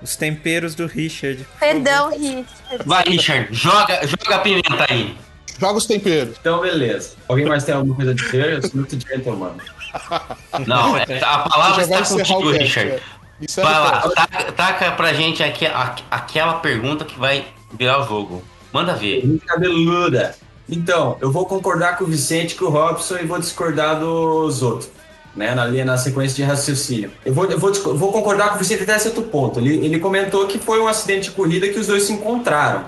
Os 0.00 0.16
temperos 0.16 0.74
do 0.74 0.86
Richard. 0.86 1.46
Perdão, 1.60 2.10
Richard. 2.10 2.46
Vai, 2.86 3.04
Richard, 3.04 3.48
joga, 3.52 4.06
joga 4.06 4.36
a 4.36 4.38
pimenta 4.38 4.86
aí. 4.88 5.16
Joga 5.58 5.74
os 5.78 5.86
temperos. 5.86 6.36
Então, 6.40 6.60
beleza. 6.60 7.14
Alguém 7.28 7.46
mais 7.46 7.62
tem 7.64 7.74
alguma 7.74 7.94
coisa 7.94 8.10
a 8.10 8.14
dizer? 8.14 8.52
Eu 8.54 8.62
sou 8.62 8.70
muito 8.74 8.98
gentleman. 8.98 9.52
Não, 10.66 10.96
é- 10.96 11.04
a 11.22 11.38
palavra 11.38 11.82
está 11.82 12.02
contigo, 12.02 12.50
Richard. 12.50 12.90
é. 12.92 13.00
Encerra 13.40 13.70
Vai 13.70 13.80
lá, 13.80 14.10
taca, 14.10 14.52
taca 14.52 14.92
pra 14.92 15.12
gente 15.12 15.42
aqui, 15.42 15.66
a- 15.66 15.96
aquela 16.10 16.54
pergunta 16.54 17.04
que 17.04 17.18
vai 17.18 17.44
virar 17.72 18.00
o 18.02 18.06
jogo. 18.06 18.42
Manda 18.72 18.94
ver. 18.94 19.22
Cabeluda. 19.46 20.34
Então, 20.68 21.16
eu 21.20 21.30
vou 21.32 21.44
concordar 21.44 21.98
com 21.98 22.04
o 22.04 22.06
Vicente, 22.06 22.54
com 22.54 22.66
o 22.66 22.68
Robson 22.70 23.16
e 23.18 23.26
vou 23.26 23.38
discordar 23.38 23.98
dos 23.98 24.62
outros. 24.62 24.90
Né, 25.34 25.54
na 25.54 25.64
linha, 25.64 25.82
na 25.86 25.96
sequência 25.96 26.36
de 26.36 26.42
raciocínio. 26.42 27.10
Eu 27.24 27.32
vou, 27.32 27.46
eu 27.46 27.58
vou, 27.58 27.72
vou 27.96 28.12
concordar 28.12 28.50
com 28.50 28.56
o 28.56 28.58
Vicente 28.58 28.82
até 28.82 28.98
certo 28.98 29.22
ponto. 29.22 29.58
Ele, 29.60 29.82
ele 29.84 29.98
comentou 29.98 30.46
que 30.46 30.58
foi 30.58 30.78
um 30.78 30.86
acidente 30.86 31.30
de 31.30 31.34
corrida 31.34 31.66
que 31.70 31.78
os 31.78 31.86
dois 31.86 32.02
se 32.02 32.12
encontraram. 32.12 32.84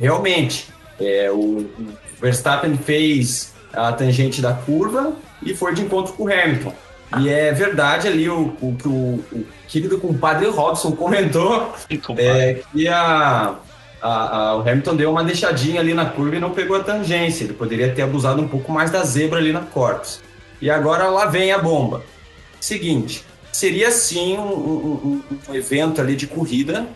Realmente. 0.00 0.68
É, 1.00 1.30
o 1.30 1.66
Verstappen 2.20 2.76
fez 2.76 3.54
a 3.72 3.92
tangente 3.92 4.42
da 4.42 4.52
curva 4.52 5.12
e 5.44 5.54
foi 5.54 5.74
de 5.74 5.82
encontro 5.82 6.12
com 6.14 6.24
o 6.24 6.32
Hamilton. 6.32 6.72
E 7.20 7.28
é 7.28 7.52
verdade 7.52 8.08
ali 8.08 8.28
o, 8.28 8.56
o 8.60 8.74
que 8.76 8.88
o, 8.88 8.90
o 9.32 9.46
querido 9.68 9.98
compadre 9.98 10.48
Robson 10.48 10.92
comentou 10.92 11.72
é 12.22 12.60
que 12.72 12.88
a, 12.88 13.54
a- 14.02 14.36
a- 14.50 14.56
o 14.56 14.60
Hamilton 14.68 14.96
deu 14.96 15.10
uma 15.12 15.22
deixadinha 15.22 15.80
ali 15.80 15.94
na 15.94 16.06
curva 16.06 16.36
e 16.36 16.40
não 16.40 16.50
pegou 16.50 16.76
a 16.76 16.80
tangência. 16.82 17.44
Ele 17.44 17.52
poderia 17.52 17.92
ter 17.94 18.02
abusado 18.02 18.42
um 18.42 18.48
pouco 18.48 18.72
mais 18.72 18.90
da 18.90 19.04
zebra 19.04 19.38
ali 19.38 19.52
na 19.52 19.60
Corpus. 19.60 20.20
E 20.60 20.68
agora 20.70 21.08
lá 21.08 21.26
vem 21.26 21.52
a 21.52 21.58
bomba. 21.58 22.02
Seguinte, 22.60 23.24
seria 23.52 23.90
sim 23.92 24.36
um, 24.36 24.42
um- 24.42 25.22
um- 25.28 25.38
um 25.50 25.54
evento 25.54 26.00
ali 26.00 26.16
de 26.16 26.26
corrida, 26.26 26.86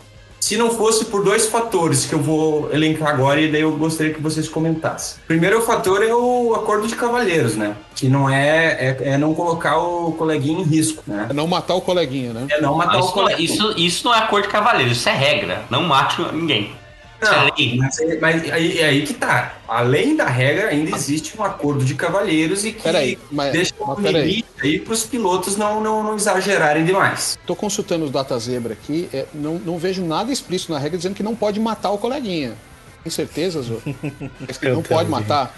se 0.48 0.56
não 0.56 0.70
fosse 0.70 1.04
por 1.04 1.22
dois 1.22 1.46
fatores 1.46 2.06
que 2.06 2.14
eu 2.14 2.18
vou 2.22 2.72
elencar 2.72 3.08
agora 3.10 3.38
e 3.38 3.52
daí 3.52 3.60
eu 3.60 3.72
gostaria 3.76 4.14
que 4.14 4.22
vocês 4.22 4.48
comentassem. 4.48 5.18
Primeiro 5.26 5.58
o 5.58 5.60
fator 5.60 6.02
é 6.02 6.14
o 6.14 6.54
acordo 6.54 6.86
de 6.88 6.96
cavalheiros, 6.96 7.54
né? 7.54 7.76
Que 7.94 8.08
não 8.08 8.30
é, 8.30 8.68
é, 8.80 8.96
é 9.10 9.18
não 9.18 9.34
colocar 9.34 9.76
o 9.76 10.12
coleguinha 10.12 10.60
em 10.60 10.62
risco, 10.62 11.02
né? 11.06 11.26
É 11.28 11.34
não 11.34 11.46
matar 11.46 11.74
o 11.74 11.82
coleguinha, 11.82 12.32
né? 12.32 12.46
É 12.50 12.62
não 12.62 12.74
matar 12.74 12.94
Ah, 12.94 12.96
o 12.96 13.00
isso, 13.00 13.16
não 13.16 13.28
é- 13.28 13.32
coleguinha. 13.34 13.54
isso, 13.54 13.74
isso 13.76 14.06
não 14.06 14.14
é 14.14 14.22
cor 14.26 14.40
de 14.40 14.48
cavaleiro, 14.48 14.90
isso 14.90 15.06
é 15.06 15.12
regra. 15.12 15.64
Não 15.68 15.82
mate 15.82 16.22
ninguém. 16.32 16.72
É 17.20 17.24
Não, 17.24 17.76
mas, 17.78 17.96
mas 18.20 18.52
aí, 18.52 18.78
é 18.78 18.84
aí 18.86 19.02
que 19.04 19.14
tá. 19.14 19.56
Além 19.66 20.14
da 20.14 20.26
regra, 20.26 20.68
ainda 20.68 20.94
existe 20.94 21.38
um 21.38 21.42
acordo 21.42 21.84
de 21.84 21.94
cavalheiros 21.94 22.64
e 22.64 22.72
que 22.72 22.82
Peraí, 22.82 23.18
mas, 23.30 23.52
deixa 23.52 23.74
um 23.80 24.00
limite 24.00 24.46
aí 24.62 24.78
para 24.78 24.92
os 24.92 25.04
pilotos 25.04 25.56
não, 25.56 25.80
não, 25.80 26.02
não 26.02 26.14
exagerarem 26.16 26.84
demais. 26.84 27.38
Tô 27.44 27.56
consultando 27.56 28.04
os 28.04 28.10
data 28.10 28.38
zebra 28.38 28.74
aqui, 28.74 29.08
é, 29.12 29.26
não, 29.34 29.54
não 29.58 29.78
vejo 29.78 30.04
nada 30.04 30.32
explícito 30.32 30.72
na 30.72 30.78
regra 30.78 30.96
dizendo 30.96 31.14
que 31.14 31.22
não 31.22 31.34
pode 31.34 31.58
matar 31.58 31.90
o 31.90 31.98
coleguinha. 31.98 32.54
Tem 33.02 33.10
certeza, 33.10 33.62
Zô? 33.62 33.80
É 34.48 34.52
que 34.52 34.68
não 34.68 34.82
pode 34.82 35.10
matar? 35.10 35.52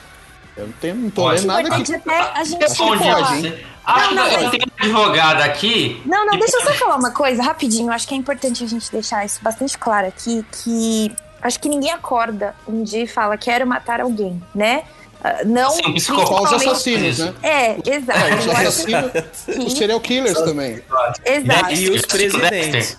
Eu 0.57 0.67
não, 0.67 0.73
tenho, 0.75 0.95
não 0.95 1.11
tô 1.11 1.23
Pode. 1.23 1.41
lendo 1.41 1.47
nada 1.47 1.75
aqui. 1.75 1.95
até. 1.95 2.19
A 2.19 2.45
gente 2.45 2.61
Responde, 2.61 3.03
pode. 3.03 3.55
Acho 3.85 4.15
Não, 4.15 4.15
não, 4.15 4.29
que 4.29 4.45
eu 4.45 4.51
tenho 4.51 4.65
advogado 4.79 5.43
aqui. 5.43 6.03
Não, 6.05 6.27
não, 6.27 6.39
deixa 6.39 6.57
eu 6.57 6.63
só 6.63 6.75
falar 6.75 6.97
uma 6.97 7.13
coisa 7.13 7.43
rapidinho. 7.43 7.91
Acho 7.91 8.07
que 8.07 8.15
é 8.15 8.17
importante 8.17 8.63
a 8.63 8.67
gente 8.67 8.91
deixar 8.91 9.25
isso 9.25 9.41
bastante 9.43 9.79
claro 9.79 10.09
aqui, 10.09 10.45
que 10.53 11.15
acho 11.43 11.59
que 11.61 11.69
ninguém 11.69 11.91
acorda 11.93 12.55
um 12.69 12.83
dia 12.83 13.03
e 13.03 13.07
fala 13.07 13.37
quero 13.37 13.67
matar 13.67 14.01
alguém, 14.01 14.43
né? 14.55 14.85
Ah, 15.23 15.41
Não, 15.45 15.71
Sim, 15.71 15.93
psicopata. 15.95 16.27
Só 16.27 16.43
os 16.43 16.49
principalmente- 16.63 16.71
assassinos, 16.71 17.19
né? 17.19 17.35
É, 17.43 17.91
exato. 17.91 18.19
É, 18.19 18.35
os 18.37 18.49
assassinos, 18.49 19.11
que- 19.13 19.59
os 19.67 19.73
serial 19.75 20.01
killers 20.01 20.39
também. 20.41 20.83
Exato. 21.25 21.73
E 21.75 21.91
os 21.91 22.03
presidentes. 22.07 22.97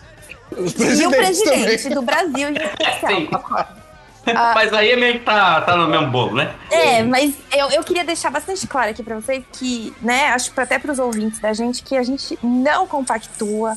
Os 0.51 0.73
E 0.73 0.75
o 0.75 0.77
presidentes 0.77 1.41
presidente 1.41 1.83
também. 1.83 1.95
do 1.95 2.01
Brasil 2.01 2.49
em 2.49 2.53
especial. 2.57 3.11
Sim. 3.15 3.25
concordo. 3.27 3.81
Mas 4.53 4.71
aí 4.71 4.91
é 4.91 4.95
meio 4.95 5.13
que 5.17 5.25
tá, 5.25 5.61
tá 5.61 5.75
no 5.75 5.87
mesmo 5.87 6.11
bolo, 6.11 6.35
né? 6.35 6.53
É, 6.69 7.01
mas 7.01 7.33
eu, 7.57 7.71
eu 7.71 7.83
queria 7.83 8.03
deixar 8.03 8.29
bastante 8.29 8.67
claro 8.67 8.91
aqui 8.91 9.01
pra 9.01 9.15
vocês 9.15 9.43
que, 9.53 9.91
né, 9.99 10.27
acho 10.27 10.51
que 10.51 10.59
até 10.59 10.77
pros 10.77 10.99
ouvintes 10.99 11.39
da 11.39 11.53
gente, 11.53 11.81
que 11.81 11.97
a 11.97 12.03
gente 12.03 12.37
não 12.43 12.85
compactua 12.85 13.73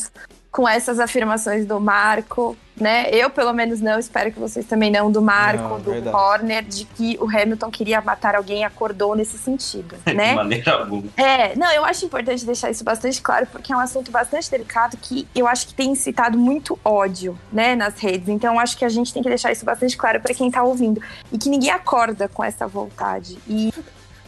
com 0.55 0.69
essas 0.69 1.01
afirmações 1.01 1.67
do 1.67 1.81
Marco, 1.81 2.57
né? 2.81 3.09
Eu, 3.11 3.29
pelo 3.29 3.53
menos, 3.53 3.81
não, 3.81 3.99
espero 3.99 4.31
que 4.31 4.39
vocês 4.39 4.65
também 4.65 4.89
não, 4.89 5.11
do 5.11 5.21
Marco, 5.21 5.69
Não, 5.69 5.81
do 5.81 5.91
verdade. 5.91 6.17
Horner, 6.17 6.63
de 6.63 6.85
que 6.85 7.19
o 7.21 7.25
Hamilton 7.29 7.73
queria 7.73 8.01
matar 8.01 8.37
alguém 8.37 8.61
e 8.61 8.65
acordou 8.65 9.17
nesse 9.17 9.37
sentido, 9.37 9.97
De 10.07 10.15
né? 10.15 10.37
maneira 10.37 10.75
alguma. 10.75 11.09
É, 11.17 11.57
não, 11.57 11.73
eu 11.73 11.85
acho 11.85 12.07
importante 12.07 12.47
deixar 12.47 12.71
isso 12.71 12.85
bastante 12.85 13.21
claro, 13.21 13.49
porque 13.51 13.73
é 13.73 13.77
um 13.77 13.81
assunto 13.81 14.13
bastante 14.13 14.49
delicado 14.49 14.97
que 14.97 15.27
eu 15.35 15.49
acho 15.49 15.67
que 15.67 15.75
tem 15.75 15.91
incitado 15.91 16.39
muito 16.39 16.79
ódio, 16.85 17.37
né, 17.53 17.75
nas 17.75 17.99
redes. 17.99 18.29
Então, 18.29 18.55
eu 18.55 18.61
acho 18.61 18.79
que 18.79 18.85
a 18.85 18.89
gente 18.89 19.13
tem 19.13 19.25
que 19.25 19.29
deixar 19.29 19.51
isso 19.51 19.65
bastante 19.65 19.97
claro 19.97 20.21
pra 20.21 20.33
quem 20.33 20.53
tá 20.53 20.63
ouvindo. 20.63 21.03
E 21.33 21.37
que 21.37 21.49
ninguém 21.49 21.71
acorda 21.71 22.29
com 22.29 22.45
essa 22.45 22.65
vontade. 22.65 23.37
E 23.49 23.75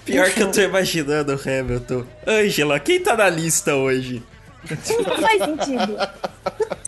Pior 0.05 0.29
que 0.31 0.43
eu 0.43 0.51
tô 0.51 0.61
imaginando 0.61 1.33
Hamilton. 1.33 2.05
Ângela, 2.27 2.81
quem 2.81 3.01
tá 3.01 3.17
na 3.17 3.29
lista 3.29 3.77
hoje? 3.77 4.25
Não 5.09 5.17
faz 5.21 5.43
sentido. 5.45 5.97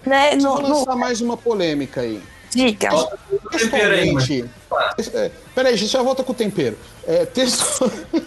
né? 0.06 0.34
No, 0.36 0.56
no, 0.60 0.78
lançar 0.78 0.96
mais 0.96 1.20
uma 1.20 1.36
polêmica 1.36 2.00
aí. 2.02 2.22
diga. 2.50 2.90
Tempero 3.50 3.94
aí, 3.94 4.12
mano. 4.12 4.26
Pessoalmente, 4.26 4.50
é, 5.14 5.30
peraí, 5.54 5.74
a 5.74 5.76
gente 5.76 5.90
já 5.92 6.02
volta 6.02 6.22
com 6.24 6.32
o 6.32 6.34
tempero. 6.34 6.78
É, 7.06 7.24
textu- 7.26 7.90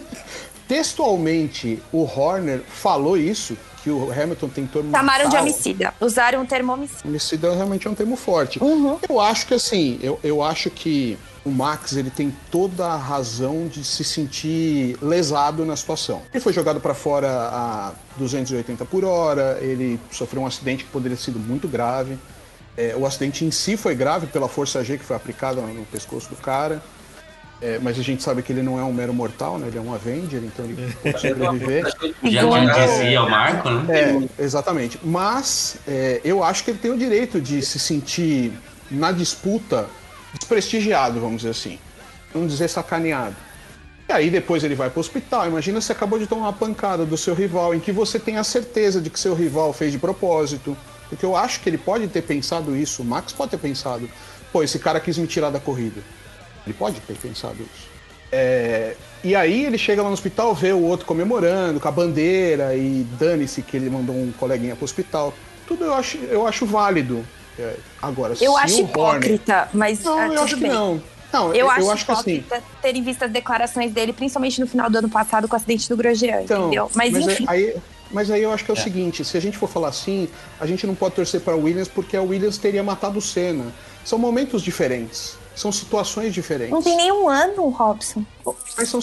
textualmente 0.68 1.82
o 1.92 2.02
Horner 2.04 2.60
falou 2.66 3.16
isso, 3.16 3.56
que 3.82 3.90
o 3.90 4.12
Hamilton 4.12 4.48
tentou 4.48 4.82
Chamaram 4.90 5.24
de 5.28 5.34
matar 5.34 5.38
o- 5.38 5.42
homicida. 5.42 5.94
Usaram 6.00 6.42
o 6.42 6.46
termo 6.46 6.72
homicida. 6.72 7.00
Homicida 7.08 7.52
realmente 7.54 7.86
é 7.86 7.90
um 7.90 7.94
termo 7.94 8.16
forte. 8.16 8.62
Uhum. 8.62 8.98
Eu 9.08 9.20
acho 9.20 9.46
que 9.46 9.54
assim, 9.54 9.98
eu, 10.02 10.18
eu 10.22 10.42
acho 10.42 10.70
que 10.70 11.18
o 11.44 11.50
Max 11.50 11.96
ele 11.96 12.10
tem 12.10 12.32
toda 12.50 12.86
a 12.86 12.96
razão 12.96 13.66
de 13.66 13.84
se 13.84 14.04
sentir 14.04 14.96
lesado 15.02 15.64
na 15.64 15.76
situação. 15.76 16.22
Ele 16.32 16.42
foi 16.42 16.52
jogado 16.52 16.80
para 16.80 16.94
fora 16.94 17.28
a 17.28 17.92
280 18.16 18.84
por 18.84 19.04
hora, 19.04 19.58
ele 19.60 19.98
sofreu 20.10 20.42
um 20.42 20.46
acidente 20.46 20.84
que 20.84 20.90
poderia 20.90 21.16
ter 21.16 21.24
sido 21.24 21.38
muito 21.38 21.66
grave. 21.66 22.16
É, 22.76 22.94
o 22.96 23.04
acidente 23.04 23.44
em 23.44 23.50
si 23.50 23.76
foi 23.76 23.94
grave 23.94 24.26
pela 24.28 24.48
força 24.48 24.82
G 24.84 24.96
que 24.96 25.04
foi 25.04 25.16
aplicada 25.16 25.60
no 25.60 25.84
pescoço 25.86 26.28
do 26.28 26.36
cara. 26.36 26.82
É, 27.60 27.78
mas 27.80 27.96
a 27.96 28.02
gente 28.02 28.24
sabe 28.24 28.42
que 28.42 28.52
ele 28.52 28.62
não 28.62 28.76
é 28.76 28.82
um 28.82 28.92
mero 28.92 29.14
mortal, 29.14 29.56
né? 29.56 29.68
Ele 29.68 29.78
é 29.78 29.80
um 29.80 29.94
Avenger, 29.94 30.42
então 30.42 30.64
ele 30.64 30.92
pode 31.00 31.20
sobreviver. 31.20 31.84
Já, 32.24 32.42
já 32.42 32.86
dizia 32.86 33.22
o 33.22 33.30
Marco, 33.30 33.70
né? 33.70 34.28
É, 34.38 34.42
exatamente. 34.42 34.98
Mas 35.04 35.76
é, 35.86 36.20
eu 36.24 36.42
acho 36.42 36.64
que 36.64 36.72
ele 36.72 36.78
tem 36.78 36.90
o 36.90 36.98
direito 36.98 37.40
de 37.40 37.62
se 37.62 37.78
sentir 37.78 38.52
na 38.90 39.12
disputa 39.12 39.86
desprestigiado, 40.38 41.20
vamos 41.20 41.38
dizer 41.38 41.50
assim. 41.50 41.78
Vamos 42.32 42.52
dizer 42.52 42.68
sacaneado. 42.68 43.36
E 44.08 44.12
aí 44.12 44.30
depois 44.30 44.64
ele 44.64 44.74
vai 44.74 44.90
para 44.90 44.98
o 44.98 45.00
hospital. 45.00 45.46
Imagina 45.46 45.80
se 45.80 45.92
acabou 45.92 46.18
de 46.18 46.26
tomar 46.26 46.42
uma 46.42 46.52
pancada 46.52 47.04
do 47.04 47.16
seu 47.16 47.34
rival, 47.34 47.74
em 47.74 47.80
que 47.80 47.92
você 47.92 48.18
tem 48.18 48.36
a 48.36 48.44
certeza 48.44 49.00
de 49.00 49.10
que 49.10 49.18
seu 49.18 49.34
rival 49.34 49.72
fez 49.72 49.92
de 49.92 49.98
propósito. 49.98 50.76
Porque 51.08 51.24
eu 51.24 51.36
acho 51.36 51.60
que 51.60 51.68
ele 51.68 51.78
pode 51.78 52.08
ter 52.08 52.22
pensado 52.22 52.74
isso, 52.74 53.02
o 53.02 53.04
Max 53.04 53.32
pode 53.32 53.50
ter 53.50 53.58
pensado, 53.58 54.08
pô, 54.50 54.62
esse 54.62 54.78
cara 54.78 54.98
quis 54.98 55.18
me 55.18 55.26
tirar 55.26 55.50
da 55.50 55.60
corrida. 55.60 56.00
Ele 56.66 56.74
pode 56.74 57.00
ter 57.00 57.14
pensado 57.14 57.56
isso. 57.62 57.92
É, 58.30 58.96
e 59.22 59.36
aí 59.36 59.66
ele 59.66 59.76
chega 59.76 60.00
lá 60.00 60.08
no 60.08 60.14
hospital, 60.14 60.54
vê 60.54 60.72
o 60.72 60.80
outro 60.80 61.04
comemorando 61.04 61.78
com 61.78 61.86
a 61.86 61.90
bandeira 61.90 62.74
e 62.74 63.06
dane-se 63.18 63.60
que 63.60 63.76
ele 63.76 63.90
mandou 63.90 64.16
um 64.16 64.32
coleguinha 64.32 64.74
pro 64.74 64.86
hospital. 64.86 65.34
Tudo 65.66 65.84
eu 65.84 65.94
acho, 65.94 66.16
eu 66.16 66.46
acho 66.46 66.64
válido. 66.64 67.22
É, 67.58 67.76
agora, 68.00 68.34
se 68.34 68.44
Eu 68.44 68.56
acho 68.56 68.82
o 68.82 68.98
Horner... 68.98 69.30
hipócrita, 69.30 69.68
mas 69.72 70.02
Não, 70.02 70.18
ah, 70.18 70.26
eu 70.28 70.42
acho 70.42 70.54
que 70.54 70.60
bem. 70.62 70.70
não. 70.70 71.02
Não, 71.32 71.54
Eu, 71.54 71.70
acho, 71.70 72.04
que 72.04 72.12
assim. 72.12 72.34
hipócrita 72.36 72.62
terem 72.82 73.02
visto 73.02 73.22
as 73.22 73.30
declarações 73.30 73.90
dele, 73.90 74.12
principalmente 74.12 74.60
no 74.60 74.66
final 74.66 74.90
do 74.90 74.98
ano 74.98 75.08
passado 75.08 75.48
com 75.48 75.54
o 75.54 75.56
acidente 75.56 75.88
do 75.88 75.96
Grosjean, 75.96 76.42
Então, 76.42 76.62
entendeu? 76.66 76.90
Mas, 76.94 77.14
é- 77.14 77.20
enfim. 77.20 77.44
aí, 77.48 77.74
mas 78.10 78.30
aí 78.30 78.42
eu 78.42 78.52
acho 78.52 78.64
que 78.64 78.70
é 78.70 78.74
o 78.74 78.76
seguinte: 78.76 79.24
se 79.24 79.34
a 79.36 79.40
gente 79.40 79.56
for 79.56 79.66
falar 79.68 79.88
assim, 79.88 80.28
a 80.60 80.66
gente 80.66 80.86
não 80.86 80.94
pode 80.94 81.14
torcer 81.14 81.40
para 81.40 81.54
a 81.54 81.56
Williams 81.56 81.88
porque 81.88 82.16
a 82.18 82.22
Williams 82.22 82.58
teria 82.58 82.82
matado 82.82 83.18
o 83.18 83.22
Senna. 83.22 83.72
São 84.04 84.18
momentos 84.18 84.60
diferentes, 84.62 85.38
são 85.54 85.72
situações 85.72 86.34
diferentes. 86.34 86.72
Não 86.72 86.82
tem 86.82 86.96
nenhum 86.96 87.28
ano, 87.28 87.68
Robson. 87.70 88.24
Mas 88.76 88.88
são, 88.90 89.00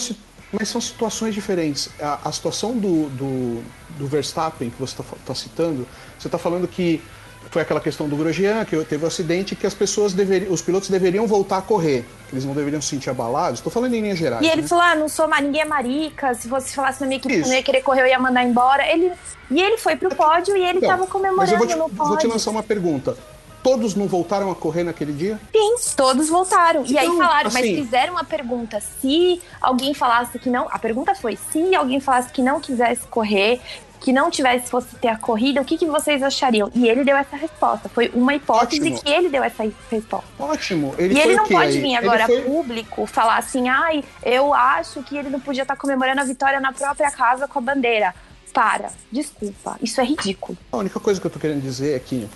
mas 0.52 0.68
são 0.68 0.80
situações 0.80 1.34
diferentes. 1.34 1.88
A, 2.00 2.28
a 2.28 2.32
situação 2.32 2.76
do, 2.76 3.08
do, 3.08 3.62
do 3.98 4.06
Verstappen, 4.06 4.70
que 4.70 4.78
você 4.78 4.94
está 5.00 5.34
citando, 5.34 5.84
você 6.16 6.28
está 6.28 6.38
falando 6.38 6.68
que 6.68 7.02
foi 7.50 7.62
aquela 7.62 7.80
questão 7.80 8.08
do 8.08 8.16
Grosjean, 8.16 8.64
que 8.64 8.76
teve 8.84 9.04
o 9.04 9.08
acidente, 9.08 9.56
que 9.56 9.66
as 9.66 9.74
pessoas 9.74 10.12
deveriam, 10.12 10.52
os 10.52 10.62
pilotos 10.62 10.88
deveriam 10.88 11.26
voltar 11.26 11.58
a 11.58 11.62
correr, 11.62 12.04
eles 12.32 12.44
não 12.44 12.54
deveriam 12.54 12.80
se 12.80 12.88
sentir 12.88 13.10
abalados. 13.10 13.58
Estou 13.58 13.72
falando 13.72 13.92
em 13.94 14.00
linhas 14.00 14.18
gerais. 14.18 14.40
E 14.44 14.48
ele 14.48 14.62
né? 14.62 14.68
falou: 14.68 14.84
ah, 14.84 14.94
não 14.94 15.08
sou 15.08 15.28
ninguém 15.40 15.62
é 15.62 15.64
marica. 15.64 16.32
Se 16.34 16.46
você 16.46 16.72
falasse 16.72 17.00
na 17.00 17.08
minha 17.08 17.18
equipe 17.18 17.34
que 17.42 17.48
não 17.48 17.54
ia 17.54 17.62
querer 17.62 17.82
correr, 17.82 18.02
eu 18.02 18.06
ia 18.06 18.18
mandar 18.18 18.44
embora. 18.44 18.86
Ele, 18.86 19.10
e 19.50 19.60
ele 19.60 19.78
foi 19.78 19.96
pro 19.96 20.14
pódio 20.14 20.56
e 20.56 20.64
ele 20.64 20.78
Então, 20.78 20.90
tava 20.90 21.02
mas 21.02 21.10
comemorando 21.10 21.52
eu 21.52 21.58
vou 21.58 21.66
te, 21.66 21.94
vou 21.96 22.16
te 22.16 22.26
lançar 22.28 22.50
uma 22.50 22.62
pergunta. 22.62 23.16
Todos 23.62 23.94
não 23.94 24.06
voltaram 24.06 24.50
a 24.50 24.54
correr 24.54 24.84
naquele 24.84 25.12
dia? 25.12 25.38
Sim, 25.52 25.74
todos 25.94 26.28
voltaram. 26.30 26.82
e 26.86 26.96
aí 26.96 27.04
Então, 27.04 27.18
falaram, 27.18 27.50
mas 27.52 27.56
assim- 27.56 27.76
fizeram 27.76 28.12
uma 28.14 28.24
pergunta. 28.24 28.80
Se 29.00 29.42
alguém 29.60 29.92
falasse 29.92 30.38
que 30.38 30.48
não. 30.48 30.66
A 30.70 30.78
pergunta 30.78 31.14
foi: 31.14 31.36
se 31.50 31.74
alguém 31.74 32.00
falasse 32.00 32.30
que 32.32 32.40
não 32.40 32.60
quisesse 32.60 33.02
correr, 33.08 33.60
que 34.00 34.12
não 34.12 34.30
tivesse, 34.30 34.70
fosse 34.70 34.96
ter 34.96 35.08
a 35.08 35.16
corrida, 35.18 35.60
o 35.60 35.64
que, 35.64 35.76
que 35.76 35.86
vocês 35.86 36.22
achariam? 36.22 36.70
E 36.74 36.88
ele 36.88 37.04
deu 37.04 37.16
essa 37.16 37.36
resposta. 37.36 37.88
Foi 37.88 38.10
uma 38.14 38.34
hipótese 38.34 38.80
Ótimo. 38.80 39.02
que 39.02 39.10
ele 39.10 39.28
deu 39.28 39.44
essa 39.44 39.62
resposta. 39.90 40.26
Ótimo. 40.38 40.94
Ele 40.98 41.14
e 41.14 41.20
ele 41.20 41.36
não 41.36 41.46
pode 41.46 41.76
aí? 41.76 41.80
vir 41.80 41.96
agora 41.96 42.26
foi- 42.26 42.40
público 42.40 43.06
falar 43.06 43.36
assim, 43.36 43.68
ai, 43.68 44.02
eu 44.24 44.54
acho 44.54 45.02
que 45.02 45.16
ele 45.16 45.28
não 45.28 45.38
podia 45.38 45.62
estar 45.62 45.76
comemorando 45.76 46.20
a 46.20 46.24
vitória 46.24 46.58
na 46.60 46.72
própria 46.72 47.10
casa 47.10 47.46
com 47.46 47.58
a 47.58 47.62
bandeira. 47.62 48.14
Para, 48.52 48.90
desculpa, 49.12 49.76
isso 49.80 50.00
é 50.00 50.04
ridículo. 50.04 50.58
A 50.72 50.78
única 50.78 50.98
coisa 50.98 51.20
que 51.20 51.26
eu 51.26 51.30
tô 51.30 51.38
querendo 51.38 51.62
dizer 51.62 51.94
é 51.94 52.00
que 52.00 52.28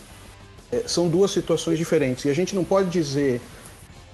é, 0.70 0.84
são 0.86 1.08
duas 1.08 1.32
situações 1.32 1.76
diferentes. 1.76 2.24
E 2.24 2.30
a 2.30 2.34
gente 2.34 2.54
não 2.54 2.62
pode 2.62 2.88
dizer 2.88 3.40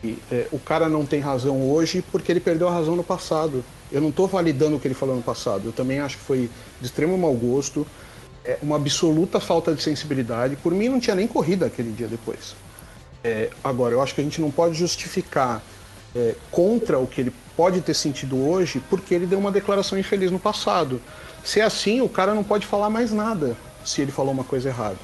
que 0.01 0.19
é, 0.33 0.47
o 0.51 0.59
cara 0.59 0.89
não 0.89 1.05
tem 1.05 1.21
razão 1.21 1.71
hoje 1.71 2.03
porque 2.11 2.33
ele 2.33 2.41
perdeu 2.41 2.69
a 2.69 2.73
razão 2.73 2.97
no 2.97 3.05
passado. 3.05 3.63
Eu 3.93 4.01
não 4.01 4.13
tô 4.13 4.27
validando 4.27 4.77
o 4.77 4.81
que 4.81 4.87
ele 4.87 4.95
falou 4.95 5.17
no 5.17 5.23
passado. 5.23 5.67
Eu 5.67 5.73
também 5.73 6.01
acho 6.01 6.19
que 6.19 6.25
foi 6.25 6.51
de 6.81 6.87
extremo 6.87 7.17
mau 7.19 7.35
gosto, 7.35 7.87
é, 8.45 8.59
uma 8.63 8.77
absoluta 8.77 9.41
falta 9.41 9.75
de 9.75 9.83
sensibilidade. 9.83 10.57
Por 10.57 10.73
mim, 10.73 10.89
não 10.89 11.01
tinha 11.01 11.17
nem 11.17 11.27
corrida 11.27 11.67
aquele 11.67 11.93
dia 11.93 12.07
depois. 12.07 12.55
É, 13.23 13.51
agora, 13.63 13.95
eu 13.95 14.03
acho 14.03 14.15
que 14.15 14.21
a 14.21 14.25
gente 14.25 14.41
não 14.41 14.51
pode 14.51 14.75
justificar 14.75 15.63
é, 16.15 16.35
contra 16.51 16.99
o 16.99 17.07
que 17.07 17.21
ele 17.21 17.33
pode 17.57 17.81
ter 17.81 17.95
sentido 17.95 18.37
hoje 18.49 18.83
porque 18.89 19.15
ele 19.15 19.27
deu 19.27 19.39
uma 19.39 19.53
declaração 19.53 19.99
infeliz 19.99 20.31
no 20.31 20.39
passado. 20.39 21.01
Se 21.45 21.61
é 21.61 21.65
assim, 21.65 22.01
o 22.01 22.09
cara 22.09 22.35
não 22.35 22.45
pode 22.45 22.67
falar 22.67 22.91
mais 22.91 23.13
nada 23.13 23.57
se 23.85 24.01
ele 24.01 24.13
falou 24.13 24.33
uma 24.33 24.45
coisa 24.45 24.69
errada. 24.69 24.99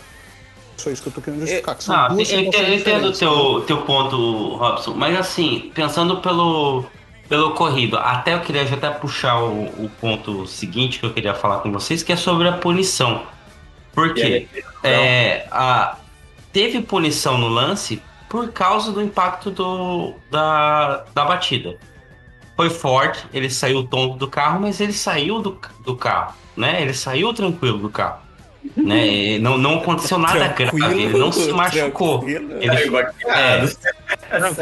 Só 0.77 0.91
isso 0.91 1.03
que 1.03 1.09
eu 1.09 1.13
tô 1.13 1.21
querendo 1.21 1.41
justificar. 1.41 1.75
que 1.75 1.85
são 1.85 1.97
Não, 1.97 2.09
eu 2.09 2.15
duas 2.17 2.31
eu 2.31 2.75
entendo 2.75 3.07
o 3.07 3.13
teu, 3.13 3.61
teu 3.67 3.83
ponto, 3.83 4.57
Robson, 4.57 4.93
mas 4.95 5.17
assim, 5.19 5.71
pensando 5.75 6.19
pelo, 6.19 6.85
pelo 7.29 7.49
ocorrido, 7.49 7.97
até 7.97 8.35
eu 8.35 8.41
queria 8.41 8.67
já 8.67 8.77
até 8.77 8.91
puxar 8.91 9.41
o, 9.41 9.65
o 9.85 9.91
ponto 10.01 10.47
seguinte 10.47 10.99
que 10.99 11.07
eu 11.07 11.13
queria 11.13 11.35
falar 11.35 11.59
com 11.59 11.73
vocês, 11.73 12.03
que 12.03 12.13
é 12.13 12.17
sobre 12.17 12.49
a 12.49 12.53
punição. 12.53 13.23
Por 13.93 14.15
quê? 14.15 14.49
É, 14.83 15.47
a, 15.51 15.97
teve 16.53 16.83
punição 16.83 17.39
no 17.39 17.49
lance 17.49 18.03
por 18.29 18.53
causa 18.53 18.93
do 18.93 19.03
impacto 19.03 19.51
do, 19.51 20.15
da, 20.31 21.05
da 21.15 21.25
batida. 21.25 21.79
Foi 22.57 22.71
forte, 22.71 23.27
ele 23.33 23.51
saiu 23.51 23.85
tonto 23.85 24.17
do 24.17 24.29
carro, 24.29 24.61
mas 24.61 24.81
ele 24.81 24.93
saiu 24.93 25.41
do, 25.41 25.59
do 25.85 25.97
carro, 25.97 26.35
né? 26.57 26.81
Ele 26.81 26.95
saiu 26.95 27.33
tranquilo 27.35 27.79
do 27.79 27.91
carro. 27.91 28.26
Né? 28.77 29.07
E 29.07 29.39
Não, 29.39 29.57
não 29.57 29.79
aconteceu 29.79 30.19
nada 30.19 30.49
grave, 30.49 31.03
ele 31.05 31.19
não 31.19 31.33
se 31.33 31.51
machucou. 31.51 32.19
tranquilo. 32.19 32.53
Ele, 32.61 32.77
é, 33.27 33.65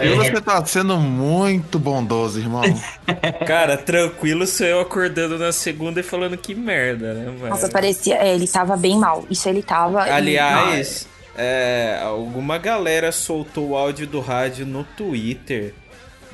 E 0.05 0.15
você 0.15 0.41
tá 0.41 0.65
sendo 0.65 0.97
muito 0.99 1.79
bondoso, 1.79 2.39
irmão. 2.39 2.63
Cara, 3.47 3.77
tranquilo 3.77 4.47
sou 4.47 4.67
eu 4.67 4.81
acordando 4.81 5.39
na 5.39 5.51
segunda 5.53 6.01
e 6.01 6.03
falando 6.03 6.37
que 6.37 6.55
merda, 6.55 7.15
né, 7.15 7.25
mano? 7.27 7.49
Nossa, 7.49 7.69
parecia. 7.69 8.17
é, 8.17 8.35
ele 8.35 8.47
tava 8.47 8.77
bem 8.77 8.97
mal. 8.99 9.25
Isso 9.31 9.49
ele 9.49 9.63
tava. 9.63 10.07
e- 10.07 10.11
Aliás, 10.11 11.09
é, 11.37 11.99
alguma 12.03 12.57
galera 12.59 13.11
soltou 13.11 13.71
o 13.71 13.77
áudio 13.77 14.07
do 14.07 14.21
rádio 14.21 14.65
no 14.65 14.85
Twitter. 14.85 15.75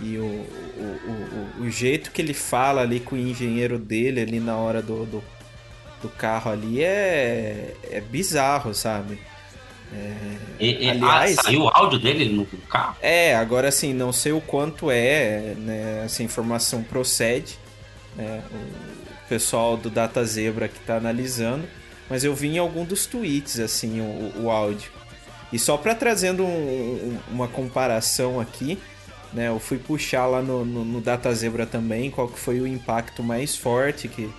E 0.02 0.16
o, 0.16 0.22
o, 0.24 1.58
o, 1.60 1.64
o 1.64 1.70
jeito 1.70 2.10
que 2.10 2.22
ele 2.22 2.32
fala 2.34 2.80
ali 2.82 3.00
com 3.00 3.16
o 3.16 3.18
engenheiro 3.18 3.78
dele 3.78 4.20
ali 4.22 4.40
na 4.40 4.56
hora 4.56 4.80
do, 4.80 5.04
do, 5.04 5.24
do 6.02 6.08
carro 6.08 6.50
ali 6.50 6.82
é, 6.82 7.74
é 7.90 8.00
bizarro, 8.00 8.74
sabe? 8.74 9.20
e- 10.60 10.84
e- 10.86 10.90
Aliás- 10.90 11.36
ah, 11.38 11.42
saiu 11.42 11.62
o 11.64 11.68
áudio 11.68 11.98
dele 11.98 12.26
no 12.32 12.46
carro? 12.68 12.96
É, 13.02 13.34
agora 13.34 13.68
assim, 13.68 13.92
não 13.92 14.12
sei 14.12 14.30
o 14.32 14.40
quanto 14.40 14.90
é, 14.90 15.54
né, 15.58 16.02
essa 16.04 16.22
informação 16.22 16.82
procede, 16.82 17.58
né, 18.16 18.42
o 19.24 19.28
pessoal 19.28 19.76
do 19.76 19.90
Data 19.90 20.24
Zebra 20.24 20.68
que 20.68 20.78
tá 20.80 20.96
analisando, 20.96 21.64
mas 22.08 22.22
eu 22.24 22.34
vi 22.34 22.48
em 22.48 22.58
algum 22.58 22.84
dos 22.84 23.06
tweets, 23.06 23.58
assim, 23.58 24.00
o, 24.00 24.44
o 24.44 24.50
áudio. 24.50 24.90
E 25.52 25.58
só 25.58 25.76
para 25.76 25.94
trazendo 25.94 26.44
um- 26.44 26.46
um- 27.28 27.34
uma 27.34 27.48
comparação 27.48 28.38
aqui, 28.38 28.78
né, 29.32 29.48
eu 29.48 29.58
fui 29.58 29.78
puxar 29.78 30.26
lá 30.26 30.40
no, 30.40 30.64
no, 30.64 30.84
no 30.84 31.00
Data 31.00 31.32
Zebra 31.34 31.66
também 31.66 32.10
qual 32.12 32.28
que 32.28 32.38
foi 32.38 32.60
o 32.60 32.66
impacto 32.66 33.22
mais 33.24 33.56
forte 33.56 34.06
que 34.06 34.30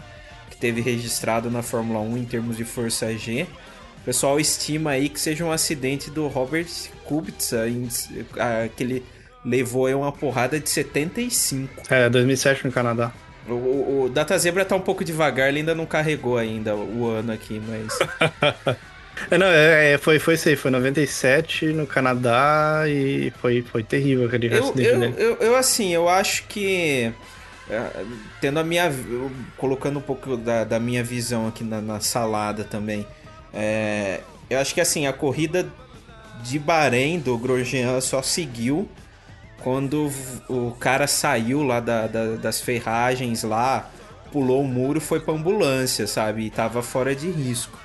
teve 0.62 0.80
registrado 0.80 1.50
na 1.50 1.64
Fórmula 1.64 2.00
1 2.00 2.18
em 2.18 2.24
termos 2.24 2.56
de 2.56 2.64
força 2.64 3.12
G. 3.18 3.48
O 4.02 4.06
pessoal 4.06 4.40
estima 4.40 4.92
aí 4.92 5.10
que 5.10 5.20
seja 5.20 5.44
um 5.44 5.52
acidente 5.52 6.10
do 6.10 6.28
Robert 6.28 6.68
Kubica, 7.04 7.66
que 8.76 8.84
ele 8.84 9.04
levou 9.44 9.88
aí 9.88 9.96
uma 9.96 10.12
porrada 10.12 10.60
de 10.60 10.70
75. 10.70 11.84
É, 11.90 12.08
2007 12.10 12.66
no 12.66 12.72
Canadá. 12.72 13.12
O, 13.48 13.54
o, 13.54 14.04
o 14.04 14.10
Data 14.10 14.38
Zebra 14.38 14.64
tá 14.64 14.76
um 14.76 14.82
pouco 14.82 15.04
devagar, 15.04 15.50
ele 15.50 15.60
ainda 15.60 15.74
não 15.74 15.86
carregou 15.86 16.38
ainda 16.38 16.76
o 16.76 17.08
ano 17.08 17.34
aqui, 17.34 17.60
mas... 17.68 17.98
É, 19.30 19.38
não, 19.38 19.46
é, 19.46 19.94
é, 19.94 19.98
foi, 20.00 20.18
foi 20.18 20.34
isso 20.34 20.50
aí, 20.50 20.56
foi 20.56 20.72
97 20.72 21.68
no 21.68 21.86
Canadá 21.86 22.86
e 22.88 23.32
foi, 23.40 23.62
foi 23.62 23.84
terrível 23.84 24.26
aquele 24.26 24.48
eu, 24.48 24.64
acidente 24.64 24.90
eu, 24.90 25.00
dele. 25.00 25.16
eu, 25.18 25.36
eu, 25.36 25.56
assim, 25.56 25.94
eu 25.94 26.10
acho 26.10 26.46
que... 26.48 27.12
é, 27.72 28.06
Tendo 28.40 28.60
a 28.60 28.64
minha... 28.64 28.92
Colocando 29.58 30.00
um 30.00 30.02
pouco 30.02 30.36
da, 30.38 30.64
da 30.64 30.80
minha 30.80 31.04
visão 31.04 31.48
aqui 31.48 31.64
na, 31.64 31.82
na 31.82 32.00
salada 32.00 32.64
também. 32.64 33.06
é, 33.54 34.22
eu 34.50 34.60
acho 34.60 34.74
que, 34.74 34.82
assim, 34.82 35.08
a 35.08 35.14
corrida 35.14 35.66
de 36.44 36.60
Bahrein 36.60 37.20
do 37.20 37.38
Grosjean 37.38 38.02
só 38.02 38.22
seguiu 38.22 38.90
quando 39.64 40.12
o 40.50 40.72
cara 40.80 41.08
saiu 41.08 41.64
lá 41.64 41.80
da- 41.80 42.08
da- 42.08 42.36
das 42.36 42.60
ferragens 42.60 43.44
lá, 43.44 43.90
pulou 44.32 44.62
o 44.62 44.68
muro 44.68 45.00
foi 45.00 45.20
pra 45.20 45.34
ambulância, 45.34 46.06
sabe? 46.08 46.46
E 46.46 46.50
tava 46.50 46.82
fora 46.82 47.16
de 47.16 47.30
risco. 47.30 47.78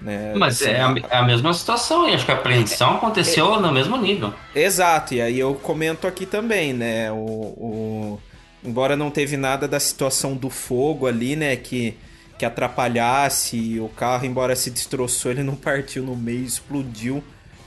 Né? 0.00 0.32
Mas 0.34 0.60
Assim, 0.60 0.70
é 0.72 0.80
a, 0.82 0.94
é 1.10 1.16
a 1.18 1.22
mesma 1.22 1.52
situação, 1.54 2.08
e 2.08 2.14
acho 2.14 2.24
que 2.24 2.32
a 2.32 2.34
apreensão 2.34 2.96
aconteceu 2.96 3.60
no 3.60 3.70
mesmo 3.70 3.96
nível. 3.96 4.32
Exato, 4.54 5.14
e 5.14 5.20
aí 5.22 5.38
eu 5.38 5.54
comento 5.54 6.06
aqui 6.08 6.26
também, 6.26 6.72
né? 6.72 7.12
O, 7.12 7.14
o- 7.16 8.20
embora 8.64 8.96
não 8.96 9.10
teve 9.10 9.36
nada 9.36 9.66
da 9.68 9.80
situação 9.80 10.34
do 10.36 10.48
fogo 10.50 11.06
ali, 11.06 11.36
né? 11.36 11.56
Que, 11.56 11.94
que 12.38 12.44
atrapalhasse 12.44 13.78
o 13.80 13.88
carro, 13.88 14.26
embora 14.26 14.54
se 14.56 14.70
destroçou, 14.70 15.30
ele 15.30 15.42
não 15.42 15.54
partiu 15.54 16.02
no 16.02 16.16
meio, 16.16 16.44
explodiu 16.44 17.22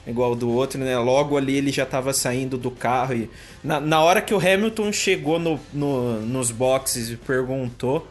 igual 0.08 0.34
o 0.34 0.36
do 0.36 0.50
outro, 0.52 0.80
né? 0.80 0.98
Logo 1.00 1.36
ali 1.38 1.56
ele 1.58 1.72
já 1.72 1.84
estava 1.84 2.14
saindo 2.14 2.58
do 2.58 2.70
carro 2.70 3.14
e 3.16 3.30
na, 3.64 3.80
na 3.80 4.02
hora 4.02 4.22
que 4.22 4.34
o 4.34 4.38
Hamilton 4.38 4.92
chegou 4.92 5.40
no, 5.40 5.60
no- 5.74 6.22
nos 6.22 6.52
boxes 6.52 7.10
e 7.10 7.16
perguntou 7.16 8.08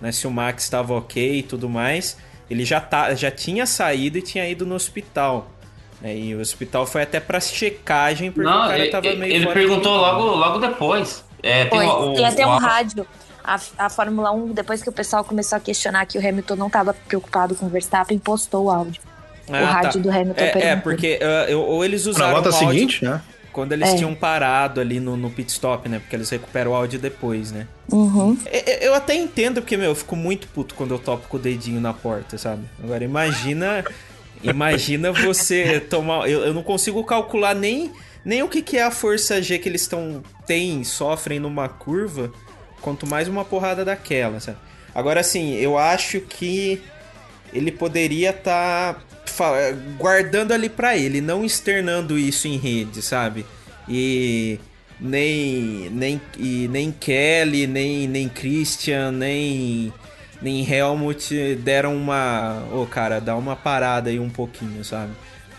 né, 0.00 0.12
se 0.12 0.26
o 0.26 0.30
Max 0.30 0.64
estava 0.64 0.94
ok 0.94 1.38
e 1.38 1.42
tudo 1.42 1.68
mais, 1.68 2.16
ele 2.50 2.64
já, 2.64 2.80
tá, 2.80 3.14
já 3.14 3.30
tinha 3.30 3.64
saído 3.66 4.18
e 4.18 4.22
tinha 4.22 4.46
ido 4.48 4.66
no 4.66 4.74
hospital. 4.74 5.50
né? 6.00 6.14
E 6.16 6.34
o 6.34 6.40
hospital 6.40 6.86
foi 6.86 7.02
até 7.02 7.20
pra 7.20 7.40
checagem, 7.40 8.30
porque 8.30 8.46
o 8.48 8.50
Não, 8.52 8.62
cara 8.68 8.78
ele, 8.78 8.90
tava 8.90 9.14
meio 9.14 9.32
ele 9.32 9.46
perguntou 9.46 9.96
logo, 9.96 10.24
logo 10.24 10.58
depois. 10.58 11.24
É, 11.42 11.64
tem 11.66 11.80
o- 11.80 12.10
o- 12.12 12.14
Tem 12.14 12.24
até 12.26 12.46
um 12.46 12.50
o- 12.54 12.58
rádio. 12.58 13.06
A, 13.42 13.58
a 13.78 13.88
Fórmula 13.88 14.30
1, 14.32 14.48
depois 14.52 14.82
que 14.82 14.88
o 14.88 14.92
pessoal 14.92 15.24
começou 15.24 15.56
a 15.56 15.60
questionar 15.60 16.04
que 16.06 16.18
o 16.18 16.20
Hamilton 16.28 16.56
não 16.56 16.66
estava 16.66 16.92
preocupado 16.94 17.54
com 17.54 17.66
o 17.66 17.68
Verstappen, 17.68 18.18
postou 18.18 18.64
o 18.66 18.70
áudio. 18.70 19.00
o 19.48 19.54
Ah, 19.54 19.64
rádio 19.64 19.94
tá. 19.94 19.98
do 19.98 20.10
Hamilton 20.10 20.40
É, 20.44 20.68
é 20.68 20.76
porque 20.76 21.18
eu- 21.48 21.60
ou 21.62 21.84
eles 21.84 22.04
Na 22.04 22.10
usaram 22.12 22.32
volta 22.34 22.50
o 22.50 22.54
áudio 22.54 22.68
seguinte, 22.68 23.04
né? 23.04 23.20
quando 23.52 23.72
eles 23.72 23.88
É. 23.88 23.96
tinham 23.96 24.14
parado 24.14 24.80
ali 24.80 25.00
no, 25.00 25.16
no 25.16 25.28
pit 25.28 25.50
stop, 25.50 25.88
né? 25.88 25.98
Porque 25.98 26.14
eles 26.14 26.30
recuperam 26.30 26.70
o 26.70 26.74
áudio 26.74 27.00
depois, 27.00 27.50
né? 27.50 27.66
Uhum. 27.90 28.36
Eu, 28.52 28.74
eu 28.90 28.94
até 28.94 29.14
entendo, 29.16 29.60
porque, 29.60 29.76
meu, 29.76 29.88
eu 29.90 29.94
fico 29.96 30.14
muito 30.14 30.46
puto 30.48 30.76
quando 30.76 30.92
eu 30.94 31.00
topo 31.00 31.26
com 31.26 31.36
o 31.36 31.40
dedinho 31.40 31.80
na 31.80 31.92
porta, 31.92 32.38
sabe? 32.38 32.62
Agora, 32.84 33.02
imagina. 33.02 33.84
Imagina 34.42 35.12
você 35.12 35.80
tomar. 35.80 36.28
Eu, 36.30 36.44
eu 36.44 36.54
não 36.54 36.62
consigo 36.62 37.02
calcular 37.04 37.54
nem, 37.54 37.90
nem 38.24 38.42
o 38.42 38.48
que, 38.48 38.62
que 38.62 38.76
é 38.76 38.82
a 38.82 38.90
força 38.90 39.40
G 39.42 39.58
que 39.58 39.68
eles 39.68 39.82
estão. 39.82 40.22
têm, 40.46 40.84
sofrem 40.84 41.38
numa 41.38 41.68
curva, 41.68 42.32
quanto 42.80 43.06
mais 43.06 43.28
uma 43.28 43.44
porrada 43.44 43.84
daquela, 43.84 44.40
sabe? 44.40 44.58
Agora, 44.94 45.20
assim, 45.20 45.54
eu 45.54 45.78
acho 45.78 46.20
que 46.20 46.82
ele 47.52 47.70
poderia 47.70 48.30
estar 48.30 49.02
guardando 49.96 50.52
ali 50.52 50.68
pra 50.68 50.96
ele, 50.96 51.20
não 51.20 51.44
externando 51.44 52.18
isso 52.18 52.48
em 52.48 52.56
rede, 52.56 53.00
sabe? 53.00 53.46
E 53.88 54.58
nem 55.00 55.88
nem 55.90 56.20
e 56.36 56.68
nem 56.68 56.92
Kelly, 56.92 57.66
nem 57.66 58.06
nem 58.06 58.28
Christian, 58.28 59.12
nem 59.12 59.92
nem 60.42 60.68
Helmut 60.68 61.56
deram 61.56 61.96
uma, 61.96 62.62
ô 62.72 62.86
cara, 62.86 63.20
dá 63.20 63.36
uma 63.36 63.54
parada 63.54 64.10
aí 64.10 64.18
um 64.18 64.30
pouquinho, 64.30 64.84
sabe? 64.84 65.12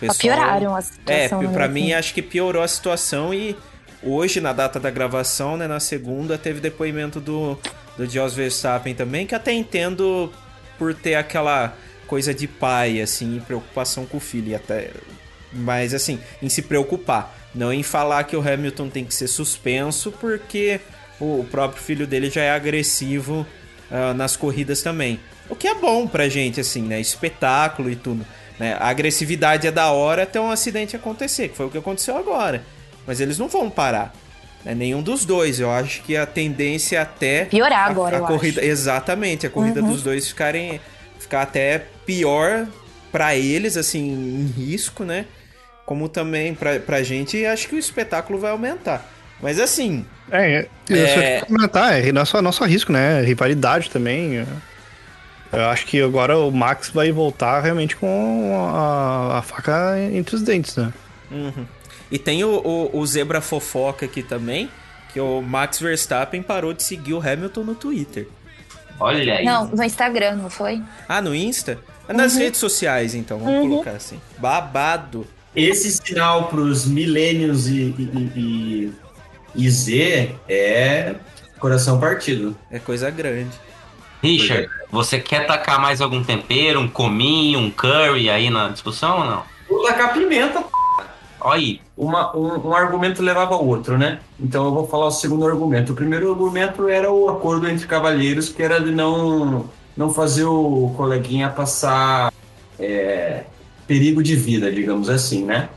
Só 0.08 0.14
pioraram 0.14 0.76
a 0.76 0.80
É, 0.80 0.82
situação. 0.82 1.54
pra 1.54 1.68
né, 1.68 1.74
mim 1.74 1.84
assim. 1.86 1.94
acho 1.94 2.14
que 2.14 2.22
piorou 2.22 2.64
a 2.64 2.68
situação 2.68 3.34
e 3.34 3.56
hoje, 4.04 4.42
na 4.42 4.54
data 4.54 4.80
da 4.80 4.90
gravação, 4.90 5.58
né, 5.58 5.68
na 5.68 5.80
segunda, 5.80 6.38
teve 6.38 6.60
depoimento 6.60 7.20
do, 7.20 7.58
do 7.98 8.06
Jos 8.10 8.34
Verstappen 8.34 8.96
também, 8.96 9.26
que 9.28 9.36
até 9.36 9.52
entendo 9.54 10.32
por 10.78 10.94
ter 10.94 11.16
aquela 11.16 11.76
coisa 12.08 12.34
de 12.34 12.48
pai, 12.48 13.00
assim, 13.02 13.42
preocupação 13.46 14.06
com 14.06 14.18
o 14.18 14.20
filho, 14.20 14.56
até... 14.56 14.90
Mas, 15.54 15.94
assim, 15.94 16.20
em 16.42 16.50
se 16.50 16.62
preocupar, 16.62 17.36
não 17.54 17.72
em 17.74 17.84
falar 17.84 18.24
que 18.24 18.36
o 18.36 18.42
Hamilton 18.42 18.90
tem 18.90 19.04
que 19.06 19.14
ser 19.14 19.28
suspenso, 19.28 20.12
porque 20.14 20.80
o 21.20 21.46
próprio 21.52 21.82
filho 21.84 22.08
dele 22.08 22.30
já 22.30 22.42
é 22.42 22.52
agressivo 22.52 23.46
ah, 23.92 24.14
nas 24.14 24.36
corridas 24.38 24.82
também. 24.82 25.20
O 25.50 25.56
que 25.56 25.68
é 25.68 25.76
bom 25.76 26.08
pra 26.08 26.30
gente, 26.30 26.62
assim, 26.62 26.82
né? 26.82 27.00
Espetáculo 27.02 27.90
e 27.90 27.96
tudo. 27.96 28.26
Né? 28.62 28.78
A 28.80 28.90
agressividade 28.90 29.66
é 29.66 29.72
da 29.72 29.92
hora 29.92 30.22
até 30.22 30.40
um 30.40 30.52
acidente 30.52 30.96
acontecer, 30.96 31.50
que 31.50 31.58
foi 31.58 31.66
o 31.66 31.70
que 31.72 31.80
aconteceu 31.80 32.16
agora. 32.16 32.62
Mas 33.08 33.20
eles 33.20 33.40
não 33.40 33.48
vão 33.48 33.72
parar. 33.72 34.14
Né? 34.64 34.76
Nenhum 34.76 35.02
dos 35.02 35.26
dois. 35.26 35.60
Eu 35.60 35.72
acho 35.72 36.04
que 36.04 36.16
a 36.16 36.28
tendência 36.28 36.98
é 36.98 37.02
até. 37.02 37.46
Piorar 37.46 37.88
a- 37.88 37.90
agora, 37.90 38.18
a, 38.18 38.20
eu 38.20 38.26
corrida, 38.28 38.62
acho. 38.62 38.70
Exatamente, 38.70 39.48
a 39.48 39.50
corrida 39.50 39.82
dos 39.82 40.04
dois 40.04 40.28
ficarem. 40.28 40.80
ficar 41.18 41.42
até 41.42 41.86
pior 42.06 42.68
pra 43.12 43.36
eles, 43.36 43.76
assim, 43.78 44.00
em 44.12 44.46
risco, 44.46 45.04
né? 45.04 45.26
Como 45.86 46.08
também 46.08 46.54
pra, 46.54 46.80
pra 46.80 47.02
gente, 47.04 47.38
e 47.38 47.46
acho 47.48 47.68
que 47.68 47.76
o 47.76 47.80
espetáculo 47.80 48.38
vai 48.40 48.52
aumentar. 48.52 49.10
Mas 49.42 49.60
assim, 49.60 50.06
É, 50.32 50.52
é, 50.52 50.68
É. 50.90 50.94
isso 50.94 51.20
é... 51.20 51.42
comentar, 51.42 52.00
é 52.00 52.12
não 52.12 52.24
só, 52.26 52.42
não 52.44 52.52
só 52.52 52.66
risco, 52.66 52.92
né? 52.92 53.22
Rivalidade 53.22 53.90
também. 53.90 54.38
é. 54.38 54.46
Eu 55.52 55.66
acho 55.66 55.86
que 55.86 56.02
agora 56.02 56.38
o 56.38 56.50
Max 56.52 56.90
vai 56.90 57.12
voltar 57.12 57.60
realmente 57.62 57.96
com 57.96 58.56
a, 58.74 59.40
a 59.40 59.42
faca 59.42 59.98
entre 60.14 60.36
os 60.36 60.42
dentes, 60.42 60.76
né? 60.78 60.94
Uhum. 61.30 61.66
E 62.10 62.18
tem 62.18 62.44
o, 62.44 62.50
o, 62.66 62.98
o 63.00 63.06
Zebra 63.06 63.42
Fofoca 63.42 64.06
aqui 64.06 64.24
também, 64.24 64.70
que 65.14 65.20
o 65.20 65.42
Max 65.42 65.80
Verstappen 65.80 66.42
parou 66.42 66.74
de 66.74 66.84
seguir 66.84 67.14
o 67.14 67.20
Hamilton 67.22 67.64
no 67.64 67.76
Twitter. 67.76 68.28
Olha 69.00 69.36
aí. 69.36 69.46
Não, 69.46 69.68
no 69.68 69.84
Instagram, 69.84 70.36
não 70.36 70.50
foi? 70.50 70.82
Ah, 71.08 71.22
no 71.22 71.34
Insta? 71.36 71.80
É 72.08 72.14
Nas 72.14 72.36
redes 72.36 72.60
sociais, 72.60 73.16
então, 73.16 73.40
vamos 73.40 73.68
colocar 73.70 73.92
assim. 73.92 74.20
Babado. 74.38 75.26
Esse 75.56 75.92
sinal 75.92 76.48
pros 76.48 76.86
milênios 76.86 77.68
e, 77.68 77.94
e, 77.98 78.32
e- 78.36 78.94
e 79.54 79.70
Z 79.70 80.34
é 80.48 81.16
coração 81.60 82.00
partido. 82.00 82.56
É 82.70 82.80
coisa 82.80 83.10
grande. 83.10 83.52
Richard, 84.22 84.70
você 84.92 85.20
quer 85.20 85.48
tacar 85.48 85.82
mais 85.82 86.02
algum 86.02 86.24
tempero, 86.24 86.80
um 86.80 86.88
cominho, 86.88 87.60
um 87.60 87.72
curry 87.72 88.30
aí 88.30 88.50
na 88.50 88.70
discussão 88.70 89.20
ou 89.20 89.26
não? 89.26 89.44
Vou 89.70 89.84
tacar 89.84 90.14
pimenta, 90.14 90.64
Olha 91.40 91.60
aí. 91.60 91.82
uma, 91.98 92.36
um, 92.38 92.68
um 92.68 92.74
argumento 92.76 93.22
levava 93.24 93.56
ao 93.56 93.66
outro, 93.66 93.98
né? 93.98 94.20
Então 94.40 94.66
eu 94.66 94.74
vou 94.74 94.88
falar 94.88 95.08
o 95.08 95.12
segundo 95.12 95.46
argumento. 95.48 95.94
O 95.94 95.96
primeiro 95.96 96.30
argumento 96.30 96.88
era 96.88 97.12
o 97.12 97.30
acordo 97.30 97.68
entre 97.68 97.88
cavalheiros, 97.88 98.50
que 98.50 98.62
era 98.62 98.80
de 98.80 98.92
não, 98.92 99.66
não 99.98 100.14
fazer 100.14 100.44
o 100.44 100.94
coleguinha 100.96 101.50
passar 101.50 102.32
é, 102.80 103.44
perigo 103.88 104.22
de 104.22 104.36
vida, 104.36 104.72
digamos 104.72 105.10
assim, 105.10 105.44
né? 105.44 105.70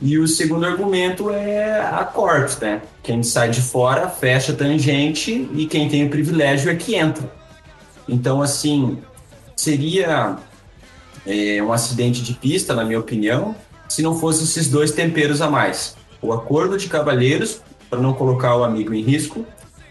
E 0.00 0.18
o 0.18 0.28
segundo 0.28 0.64
argumento 0.66 1.30
é 1.30 1.80
a 1.80 2.04
corte, 2.04 2.62
né? 2.62 2.82
Quem 3.02 3.22
sai 3.22 3.48
de 3.48 3.62
fora 3.62 4.08
fecha 4.08 4.52
tangente 4.52 5.48
e 5.54 5.66
quem 5.66 5.88
tem 5.88 6.06
o 6.06 6.10
privilégio 6.10 6.70
é 6.70 6.74
que 6.74 6.94
entra. 6.94 7.24
Então, 8.08 8.42
assim, 8.42 8.98
seria 9.56 10.36
é, 11.26 11.62
um 11.62 11.72
acidente 11.72 12.22
de 12.22 12.34
pista, 12.34 12.74
na 12.74 12.84
minha 12.84 12.98
opinião, 12.98 13.54
se 13.88 14.02
não 14.02 14.18
fosse 14.18 14.44
esses 14.44 14.68
dois 14.68 14.92
temperos 14.92 15.40
a 15.40 15.50
mais. 15.50 15.96
O 16.20 16.32
acordo 16.32 16.76
de 16.76 16.88
cavalheiros, 16.88 17.60
para 17.88 18.00
não 18.00 18.12
colocar 18.12 18.56
o 18.56 18.64
amigo 18.64 18.94
em 18.94 19.02
risco, 19.02 19.46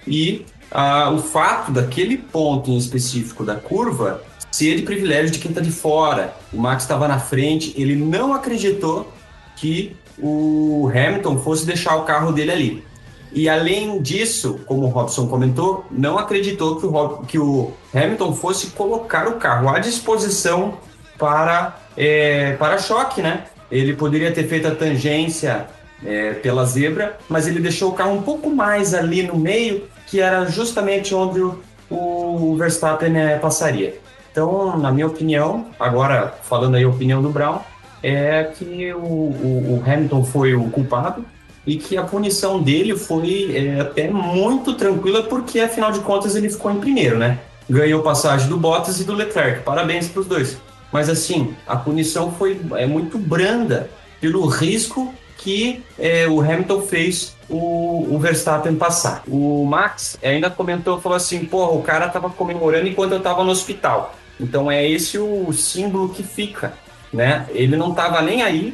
e 0.08 0.46
ah, 0.72 1.12
o 1.12 1.20
fato 1.20 1.72
daquele 1.72 2.18
ponto 2.18 2.70
em 2.70 2.78
específico 2.78 3.44
da 3.44 3.56
curva 3.56 4.22
ser 4.52 4.76
de 4.76 4.84
privilégio 4.84 5.32
de 5.32 5.40
quem 5.40 5.50
está 5.50 5.62
de 5.62 5.72
fora. 5.72 6.36
O 6.52 6.58
Max 6.58 6.84
estava 6.84 7.08
na 7.08 7.20
frente, 7.20 7.74
ele 7.76 7.96
não 7.96 8.34
acreditou 8.34 9.12
que 9.56 9.96
o 10.18 10.90
Hamilton 10.90 11.40
fosse 11.40 11.66
deixar 11.66 11.96
o 11.96 12.04
carro 12.04 12.32
dele 12.32 12.52
ali. 12.52 12.84
E 13.34 13.50
além 13.50 14.02
disso, 14.02 14.60
como 14.66 14.84
o 14.84 14.90
Robson 14.90 15.28
comentou, 15.28 15.86
não 15.90 16.18
acreditou 16.20 16.76
que 16.80 16.86
o, 16.86 16.90
Rob- 16.90 17.26
que 17.26 17.40
o 17.40 17.72
Hamilton 17.94 18.34
fosse 18.34 18.68
colocar 18.68 19.28
o 19.28 19.34
carro 19.34 19.70
à 19.70 19.80
disposição 19.80 20.76
para 21.18 21.78
é, 21.98 22.54
para-choque, 22.54 23.22
né? 23.22 23.46
Ele 23.72 23.94
poderia 23.96 24.32
ter 24.32 24.44
feito 24.48 24.68
a 24.68 24.76
tangência 24.76 25.66
é, 26.06 26.34
pela 26.34 26.64
zebra, 26.66 27.18
mas 27.28 27.48
ele 27.48 27.60
deixou 27.60 27.90
o 27.90 27.94
carro 27.94 28.14
um 28.14 28.22
pouco 28.22 28.50
mais 28.50 28.94
ali 28.94 29.24
no 29.24 29.36
meio, 29.36 29.88
que 30.08 30.20
era 30.22 30.46
justamente 30.46 31.16
onde 31.16 31.40
o, 31.42 31.56
o 31.90 32.56
Verstappen 32.58 33.10
né, 33.10 33.38
passaria. 33.40 33.96
Então, 34.32 34.78
na 34.78 34.92
minha 34.92 35.08
opinião, 35.08 35.68
agora 35.80 36.34
falando 36.44 36.76
aí 36.76 36.84
a 36.84 36.90
opinião 36.90 37.22
do 37.22 37.30
Brown, 37.30 37.60
é 38.02 38.44
que 38.44 38.94
o, 38.94 38.98
o- 39.00 39.80
o 39.80 39.84
Hamilton 39.92 40.24
foi 40.24 40.54
o 40.56 40.70
culpado 40.70 41.24
e 41.66 41.78
que 41.78 41.98
a 41.98 42.04
punição 42.04 42.62
dele 42.62 42.96
foi 42.98 43.56
é, 43.56 43.80
até 43.80 44.10
muito 44.10 44.74
tranquila, 44.74 45.24
porque 45.24 45.60
afinal 45.60 45.92
de 45.92 46.00
contas 46.00 46.36
ele 46.36 46.50
ficou 46.50 46.72
em 46.72 46.80
primeiro, 46.80 47.18
né? 47.18 47.40
Ganhou 47.70 48.02
passagem 48.02 48.50
do 48.50 48.58
Bottas 48.58 49.00
e 49.00 49.04
do 49.04 49.14
Leclerc. 49.14 49.64
Parabéns 49.64 50.08
para 50.08 50.22
os 50.22 50.28
dois. 50.28 50.58
Mas 50.92 51.10
assim, 51.10 51.56
a 51.66 51.76
punição 51.76 52.32
foi 52.32 52.60
é 52.76 52.86
muito 52.86 53.18
branda 53.18 53.90
pelo 54.20 54.46
risco 54.46 55.14
que 55.38 55.84
é, 56.00 56.28
o 56.28 56.40
Hamilton 56.40 56.82
fez 56.84 57.36
o, 57.50 58.08
o 58.10 58.18
Verstappen 58.18 58.76
passar. 58.76 59.24
O 59.28 59.66
Max 59.66 60.18
ainda 60.24 60.50
comentou, 60.50 61.02
falou 61.02 61.18
assim, 61.18 61.44
porra, 61.44 61.72
o 61.72 61.82
cara 61.82 62.08
tava 62.08 62.30
comemorando 62.30 62.88
enquanto 62.88 63.12
eu 63.12 63.20
tava 63.20 63.44
no 63.44 63.52
hospital. 63.52 64.16
Então 64.40 64.72
é 64.72 64.88
esse 64.88 65.18
o 65.18 65.52
símbolo 65.52 66.10
que 66.10 66.24
fica, 66.24 66.74
né? 67.12 67.46
Ele 67.50 67.76
não 67.76 67.94
tava 67.94 68.22
nem 68.22 68.42
aí. 68.42 68.74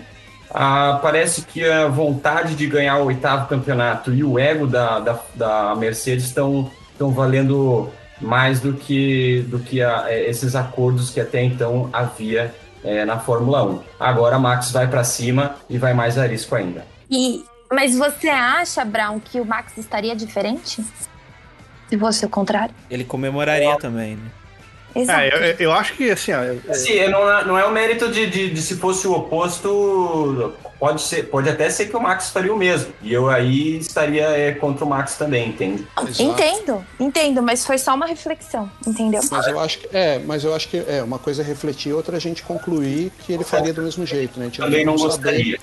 Ah, 0.51 0.99
parece 1.01 1.43
que 1.43 1.63
a 1.63 1.87
vontade 1.87 2.55
de 2.55 2.65
ganhar 2.65 2.97
o 2.97 3.05
oitavo 3.05 3.47
campeonato 3.47 4.13
e 4.13 4.23
o 4.23 4.39
ego 4.39 4.65
da, 4.65 4.99
da, 4.99 5.19
da 5.35 5.75
Mercedes 5.75 6.25
estão 6.25 6.71
estão 6.99 7.11
valendo 7.11 7.89
mais 8.19 8.59
do 8.59 8.73
que, 8.73 9.45
do 9.47 9.59
que 9.59 9.81
a, 9.81 10.11
é, 10.11 10.29
esses 10.29 10.53
acordos 10.53 11.09
que 11.09 11.21
até 11.21 11.41
então 11.41 11.89
havia 11.93 12.53
é, 12.83 13.05
na 13.05 13.17
Fórmula 13.17 13.63
1. 13.63 13.79
Agora 13.97 14.35
a 14.35 14.39
Max 14.39 14.71
vai 14.71 14.87
para 14.87 15.05
cima 15.05 15.55
e 15.69 15.77
vai 15.77 15.93
mais 15.93 16.17
a 16.17 16.27
risco 16.27 16.53
ainda. 16.55 16.85
E, 17.09 17.45
mas 17.71 17.97
você 17.97 18.27
acha, 18.27 18.83
Brown, 18.83 19.19
que 19.19 19.39
o 19.39 19.45
Max 19.45 19.77
estaria 19.77 20.13
diferente? 20.13 20.83
Se 21.87 21.97
fosse 21.97 22.25
o 22.25 22.29
contrário? 22.29 22.75
Ele 22.89 23.05
comemoraria 23.05 23.77
também, 23.77 24.17
né? 24.17 24.29
Exato. 24.95 25.19
É, 25.19 25.51
eu, 25.51 25.55
eu 25.59 25.71
acho 25.71 25.93
que 25.93 26.09
assim, 26.09 26.31
não, 27.09 27.31
é, 27.31 27.45
não 27.45 27.57
é 27.57 27.65
o 27.65 27.71
mérito 27.71 28.11
de, 28.11 28.27
de, 28.27 28.49
de 28.49 28.61
se 28.61 28.75
fosse 28.75 29.07
o 29.07 29.13
oposto, 29.13 30.53
pode, 30.79 31.01
ser, 31.01 31.23
pode 31.29 31.49
até 31.49 31.69
ser 31.69 31.87
que 31.87 31.95
o 31.95 32.01
Max 32.01 32.29
faria 32.29 32.53
o 32.53 32.57
mesmo. 32.57 32.91
E 33.01 33.13
eu 33.13 33.29
aí 33.29 33.77
estaria 33.77 34.25
é, 34.29 34.51
contra 34.51 34.85
o 34.85 34.89
Max 34.89 35.15
também, 35.15 35.49
entende? 35.49 35.87
Exato. 36.01 36.21
Entendo, 36.23 36.85
entendo, 36.99 37.41
mas 37.43 37.65
foi 37.65 37.77
só 37.77 37.93
uma 37.95 38.05
reflexão, 38.07 38.69
entendeu? 38.85 39.21
Mas 39.31 39.47
eu 39.47 39.59
acho 39.59 39.79
que 39.79 39.89
é, 39.95 40.19
mas 40.25 40.43
eu 40.43 40.53
acho 40.55 40.67
que 40.69 40.77
é 40.87 41.03
uma 41.03 41.19
coisa 41.19 41.41
é 41.41 41.45
refletir, 41.45 41.93
outra 41.93 42.15
é 42.15 42.17
a 42.17 42.21
gente 42.21 42.43
concluir 42.43 43.11
que 43.25 43.33
ele 43.33 43.43
faria 43.43 43.73
do 43.73 43.81
mesmo 43.81 44.05
jeito, 44.05 44.39
né? 44.39 44.45
A 44.45 44.49
gente 44.49 44.59
Também 44.59 44.77
tem 44.79 44.85
não 44.85 44.95
como 44.95 45.11
saber. 45.11 45.23
gostaria. 45.31 45.59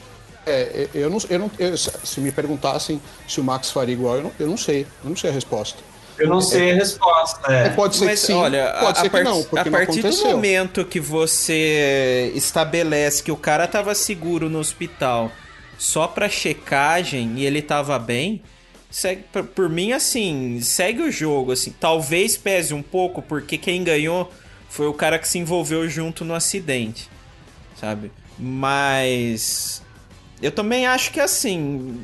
É, 0.49 0.87
eu 0.95 1.11
não, 1.11 1.19
eu 1.29 1.39
não 1.41 1.51
eu- 1.59 1.77
se 1.77 2.21
me 2.21 2.31
perguntassem 2.31 3.03
se 3.27 3.41
o 3.41 3.45
Max 3.45 3.73
faria 3.73 3.95
igual, 3.95 4.17
eu 4.17 4.23
não, 4.23 4.33
eu 4.39 4.47
não 4.47 4.57
sei, 4.57 4.87
eu 5.03 5.11
não 5.11 5.17
sei 5.17 5.31
a 5.31 5.33
resposta. 5.33 5.79
Eu 6.19 6.29
não 6.29 6.41
sei 6.41 6.73
a 6.73 6.75
resposta. 6.77 7.53
É, 7.53 7.67
É. 7.67 7.69
pode 7.71 7.97
ser 7.97 8.05
Mas 8.07 8.21
que 8.21 8.27
sim, 8.29 8.33
olha, 8.35 8.75
pode 8.81 8.99
a, 8.99 9.01
ser 9.03 9.07
a 9.07 9.11
part- 9.11 9.25
que 9.25 9.31
não, 9.31 9.41
a 9.41 9.45
porque 9.45 9.71
não 9.71 9.79
partir 9.79 10.03
do 10.03 10.17
momento 10.25 10.85
que 10.85 10.99
você 11.01 12.33
estabelece 12.35 13.23
que 13.23 13.31
o 13.33 13.37
cara 13.37 13.67
tava 13.67 13.95
seguro 13.95 14.49
no 14.49 14.59
hospital 14.59 15.31
só 15.79 16.07
pra 16.07 16.29
checagem 16.29 17.35
e 17.37 17.45
ele 17.45 17.61
tava 17.61 17.99
bem, 17.99 18.43
segue, 18.91 19.25
por, 19.33 19.45
por 19.45 19.69
mim 19.69 19.93
assim, 19.93 20.59
segue 20.63 21.03
o 21.03 21.11
jogo 21.13 21.53
assim. 21.53 21.75
Talvez 21.79 22.37
pese 22.37 22.73
um 22.73 22.83
pouco 22.83 23.21
porque 23.21 23.59
quem 23.59 23.85
ganhou 23.85 24.33
foi 24.71 24.87
o 24.87 24.95
cara 24.95 25.19
que 25.19 25.29
se 25.29 25.39
envolveu 25.39 25.89
junto 25.89 26.25
no 26.25 26.35
acidente, 26.35 27.09
sabe? 27.79 28.11
Mas 28.39 29.83
eu 30.43 30.51
também 30.51 30.87
acho 30.87 31.11
que 31.13 31.21
assim, 31.21 32.01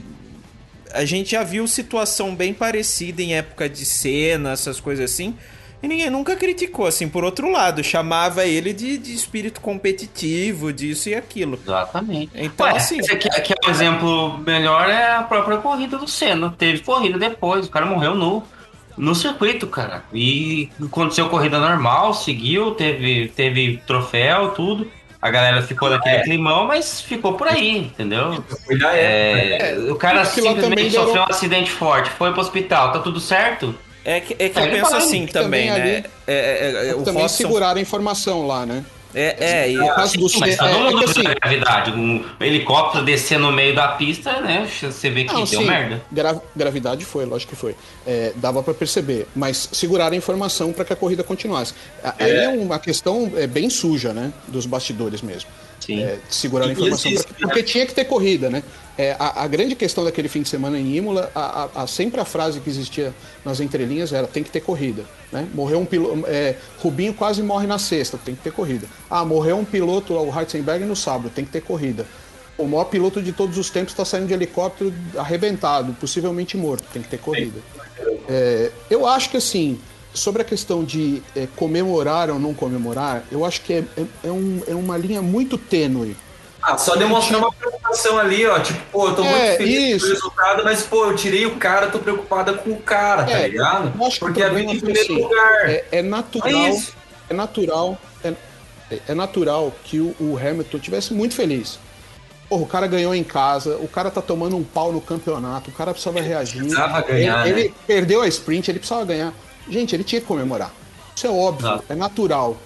a 0.95 1.05
gente 1.05 1.33
já 1.33 1.43
viu 1.43 1.67
situação 1.67 2.35
bem 2.35 2.53
parecida 2.53 3.23
em 3.23 3.35
época 3.35 3.69
de 3.69 3.85
cena, 3.85 4.53
essas 4.53 4.81
coisas 4.81 5.11
assim. 5.11 5.37
E 5.83 5.89
ninguém 5.89 6.09
nunca 6.09 6.37
criticou, 6.37 6.87
assim, 6.87 7.09
por 7.09 7.25
outro 7.25 7.51
lado, 7.51 7.83
chamava 7.83 8.45
ele 8.47 8.73
de, 8.73 8.97
de 8.97 9.13
espírito 9.13 9.61
competitivo, 9.61 10.73
disso 10.73 11.09
e 11.09 11.15
aquilo. 11.15 11.59
Exatamente. 11.61 12.31
Então, 12.37 12.67
Ué, 12.67 12.77
assim. 12.77 13.01
aqui, 13.01 13.29
aqui 13.29 13.53
é 13.53 13.67
um 13.67 13.71
exemplo 13.71 14.39
melhor 14.39 14.89
é 14.89 15.17
a 15.17 15.23
própria 15.25 15.59
corrida 15.59 15.99
do 15.99 16.07
Senna. 16.07 16.55
Teve 16.57 16.81
corrida 16.81 17.19
depois, 17.19 17.67
o 17.67 17.71
cara 17.71 17.85
morreu 17.85 18.15
no, 18.15 18.45
no 18.97 19.13
circuito, 19.13 19.67
cara. 19.67 20.05
E 20.15 20.71
aconteceu 20.81 21.29
corrida 21.29 21.59
normal, 21.59 22.15
seguiu, 22.15 22.77
teve, 22.77 23.33
teve 23.35 23.83
troféu, 23.85 24.51
tudo. 24.51 24.89
A 25.23 25.31
galera 25.31 25.63
ficou 25.63 25.89
daquele 25.89 26.17
É. 26.17 26.23
climão, 26.25 26.67
mas 26.67 27.01
ficou 27.01 27.35
por 27.35 27.47
aí, 27.47 27.79
entendeu? 27.79 28.43
É, 28.93 29.77
o 29.89 29.95
cara 29.95 30.25
simplesmente 30.25 30.91
sofreu 30.91 31.23
um 31.23 31.27
acidente 31.31 31.71
forte, 31.71 32.11
foi 32.11 32.33
pro 32.33 32.41
hospital, 32.41 32.93
tá 32.93 32.99
tudo 32.99 33.21
certo? 33.21 33.73
É 34.05 34.19
que, 34.19 34.35
é 34.37 34.49
que 34.49 34.59
É, 34.59 34.63
eu 34.63 34.67
ele 34.67 34.77
penso 34.81 34.97
assim 34.97 35.27
que 35.27 35.33
também, 35.33 35.69
também 35.69 35.85
né? 35.85 35.97
ali- 35.99 36.07
É, 36.27 36.35
é, 36.35 36.89
é, 36.91 36.95
o 36.97 37.03
Também 37.05 37.23
Robson. 37.23 37.37
seguraram 37.37 37.79
a 37.79 37.81
informação 37.81 38.47
lá, 38.49 38.67
né? 38.67 38.85
É, 39.15 39.37
é, 39.39 39.71
e- 39.71 39.77
No 39.77 39.95
caso 39.95 40.17
do 40.19 40.29
Sim, 40.29 40.41
mas 40.41 40.55
Senna, 40.57 40.69
todo 40.71 40.77
é, 40.79 40.81
é 40.81 40.91
mundo 40.91 40.99
viu 41.01 41.09
assim, 41.11 41.23
gravidade. 41.23 41.91
Um 41.93 42.25
helicóptero 42.41 43.05
descer 43.05 43.39
no 43.39 43.53
meio 43.53 43.75
da 43.75 43.89
pista, 43.89 44.41
né? 44.41 44.67
Você 44.81 45.11
vê 45.11 45.25
que 45.25 45.33
Não, 45.33 45.45
deu 45.45 45.61
sim, 45.61 45.67
merda. 45.67 46.03
gra- 46.11 46.41
gravidade 46.57 47.05
foi, 47.05 47.25
lógico 47.27 47.51
que 47.55 47.57
foi. 47.61 47.75
É, 48.07 48.33
dava 48.37 48.63
pra 48.63 48.73
perceber, 48.75 49.27
mas 49.37 49.69
seguraram 49.73 50.15
a 50.15 50.17
informação 50.17 50.73
para 50.73 50.85
que 50.85 50.93
a 50.93 50.97
corrida 50.97 51.23
continuasse. 51.23 51.75
Aí 52.19 52.31
é 52.31 52.49
uma 52.49 52.79
questão 52.79 53.31
é, 53.37 53.47
bem 53.47 53.69
suja, 53.69 54.13
né? 54.13 54.33
Dos 54.49 54.65
bastidores 54.67 55.21
mesmo. 55.23 55.51
Sim. 55.85 56.01
É, 56.03 56.19
a 56.69 56.73
informação. 56.73 57.11
existe, 57.11 57.33
pra- 57.35 57.49
porque 57.49 57.63
tinha 57.63 57.85
que 57.85 57.93
ter 57.95 58.05
corrida, 58.05 58.49
né? 58.49 58.63
É, 58.97 59.17
a, 59.19 59.43
a 59.43 59.47
grande 59.49 59.75
questão 59.75 60.05
daquele 60.05 60.29
fim 60.29 60.43
de 60.43 60.49
semana 60.49 60.79
em 60.79 60.95
Imola, 60.97 61.31
a, 61.35 61.65
a- 61.65 61.83
a- 61.83 61.87
sempre 61.87 62.21
a 62.21 62.25
frase 62.25 62.61
que 62.61 62.69
existia 62.71 63.13
nas 63.45 63.59
entrelinhas 63.59 64.13
era 64.13 64.27
tem 64.27 64.43
que 64.45 64.51
ter 64.51 64.61
corrida. 64.61 65.05
Né? 65.33 65.49
Morreu 65.55 65.81
um 65.81 65.85
piloto. 65.87 66.23
Rubinho 66.79 67.15
quase 67.15 67.43
morre 67.43 67.67
na 67.67 67.79
sexta, 67.79 68.19
tem 68.23 68.35
que 68.35 68.43
ter 68.43 68.53
corrida. 68.53 68.87
Ah, 69.11 69.25
morreu 69.25 69.57
um 69.57 69.65
piloto, 69.65 70.13
o 70.15 70.39
Heisenberg, 70.39 70.85
no 70.85 70.95
sábado, 70.95 71.31
tem 71.35 71.45
que 71.45 71.51
ter 71.51 71.63
corrida. 71.63 72.07
O 72.59 72.67
maior 72.67 72.85
piloto 72.85 73.21
de 73.23 73.33
todos 73.33 73.57
os 73.59 73.71
tempos 73.71 73.93
está 73.93 74.05
saindo 74.05 74.27
de 74.29 74.35
helicóptero 74.35 74.93
arrebentado, 75.17 75.95
possivelmente 75.95 76.57
morto, 76.57 76.85
tem 76.93 77.03
que 77.03 77.09
ter 77.09 77.19
corrida. 77.19 77.59
É, 78.29 78.71
eu 78.91 79.07
acho 79.07 79.31
que 79.31 79.39
assim, 79.39 79.81
sobre 80.15 80.43
a 80.43 80.45
questão 80.45 80.85
de 80.85 81.23
é, 81.35 81.47
comemorar 81.57 82.31
ou 82.31 82.39
não 82.39 82.53
comemorar, 82.55 83.25
eu 83.31 83.45
acho 83.45 83.61
que 83.63 83.73
é, 83.73 83.85
é- 83.97 84.05
é 84.29 84.31
um- 84.31 84.63
é 84.67 84.75
uma 84.75 84.97
linha 84.97 85.23
muito 85.23 85.57
tênue. 85.57 86.17
Ah, 86.65 86.79
só 86.79 86.95
demonstrar 86.95 87.41
uma 87.41 87.53
preocupação 87.53 88.19
ali, 88.19 88.47
ó. 88.47 88.57
Tipo, 88.61 88.79
pô, 88.93 89.09
eu 89.09 89.15
tô 89.17 89.25
muito 89.25 89.37
É, 89.37 89.57
feliz 89.57 89.97
isso. 89.97 90.01
com 90.07 90.07
o 90.07 90.15
resultado, 90.15 90.65
mas, 90.65 90.83
pô, 90.83 91.07
eu 91.07 91.17
tirei 91.17 91.45
o 91.45 91.57
cara, 91.57 91.89
tô 91.89 91.99
preocupada 91.99 92.53
com 92.55 92.71
o 92.71 92.77
cara, 92.81 93.25
tá 93.25 93.33
É, 93.33 93.49
ligado? 93.49 93.93
Porque 94.21 94.43
a 94.43 94.49
vida 94.49 94.71
em 94.73 94.79
primeiro 94.79 95.01
assim, 95.13 95.23
lugar. 95.23 95.71
É, 95.91 96.03
natural, 96.03 96.79
É 97.29 97.35
natural, 97.35 97.99
é, 98.23 98.33
é 99.09 99.15
natural 99.15 99.73
que 99.85 99.99
o, 99.99 100.15
o 100.21 100.39
Hamilton 100.39 100.79
tivesse 100.79 101.13
muito 101.15 101.35
feliz. 101.35 101.79
Porra, 102.49 102.63
o 102.63 102.67
cara 102.67 102.87
ganhou 102.87 103.15
em 103.15 103.25
casa, 103.25 103.77
o 103.79 103.89
cara 103.89 104.11
tá 104.11 104.21
tomando 104.21 104.55
um 104.57 104.63
pau 104.63 104.93
no 104.93 105.01
campeonato, 105.01 105.71
o 105.71 105.73
cara 105.73 105.91
precisava 105.93 106.21
reagir. 106.21 106.59
precisava 106.59 107.01
ganhar, 107.01 107.47
ele, 107.49 107.55
né? 107.55 107.61
ele 107.63 107.75
perdeu 107.87 108.21
a 108.21 108.29
sprint, 108.29 108.71
ele 108.71 108.79
precisava 108.79 109.05
ganhar. 109.07 109.33
Gente, 109.69 109.95
ele 109.95 110.05
tinha 110.05 110.21
que 110.21 110.27
comemorar. 110.27 110.73
Isso 111.15 111.27
é 111.27 111.31
óbvio, 111.31 111.67
Exato. 111.69 111.85
é 111.89 111.95
natural. 111.95 112.57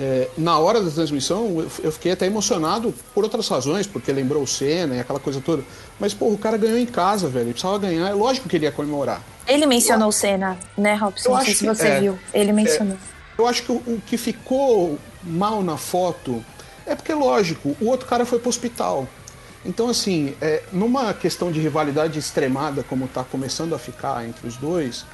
É, 0.00 0.28
na 0.36 0.58
hora 0.58 0.80
da 0.80 0.90
transmissão, 0.90 1.60
eu, 1.60 1.70
eu 1.84 1.92
fiquei 1.92 2.12
até 2.12 2.26
emocionado 2.26 2.92
por 3.14 3.22
outras 3.22 3.46
razões, 3.48 3.86
porque 3.86 4.10
lembrou 4.10 4.42
o 4.42 4.46
Senna 4.46 4.96
e 4.96 5.00
aquela 5.00 5.20
coisa 5.20 5.40
toda. 5.40 5.62
Mas, 6.00 6.12
porra, 6.12 6.34
o 6.34 6.38
cara 6.38 6.56
ganhou 6.56 6.78
em 6.78 6.86
casa, 6.86 7.28
velho. 7.28 7.44
Ele 7.46 7.52
precisava 7.52 7.78
ganhar. 7.78 8.08
É 8.08 8.12
lógico 8.14 8.48
que 8.48 8.56
ele 8.56 8.64
ia 8.64 8.72
comemorar. 8.72 9.22
Ele 9.46 9.64
mencionou 9.66 10.08
o 10.08 10.12
Senna, 10.12 10.58
né, 10.76 10.94
Robson? 10.94 11.28
Eu 11.30 11.34
Não 11.36 11.42
sei 11.42 11.50
acho 11.52 11.58
se 11.58 11.66
que- 11.68 11.74
você 11.74 11.86
é. 11.88 12.00
viu. 12.00 12.18
Ele 12.34 12.52
mencionou. 12.52 12.96
Eu 13.38 13.46
acho 13.46 13.62
que 13.62 13.72
o, 13.72 13.76
o 13.76 14.02
que 14.06 14.16
ficou 14.16 14.98
mal 15.22 15.62
na 15.62 15.76
foto 15.76 16.44
é 16.84 16.94
porque, 16.96 17.14
lógico, 17.14 17.76
o 17.80 17.86
outro 17.88 18.06
cara 18.08 18.24
foi 18.26 18.38
pro 18.40 18.48
hospital. 18.48 19.06
Então, 19.64 19.88
assim, 19.88 20.34
é, 20.40 20.62
numa 20.72 21.14
questão 21.14 21.52
de 21.52 21.60
rivalidade 21.60 22.18
extremada, 22.18 22.82
como 22.82 23.06
tá 23.06 23.22
começando 23.22 23.74
a 23.74 23.78
ficar 23.78 24.26
entre 24.26 24.48
os 24.48 24.56
dois, 24.56 25.04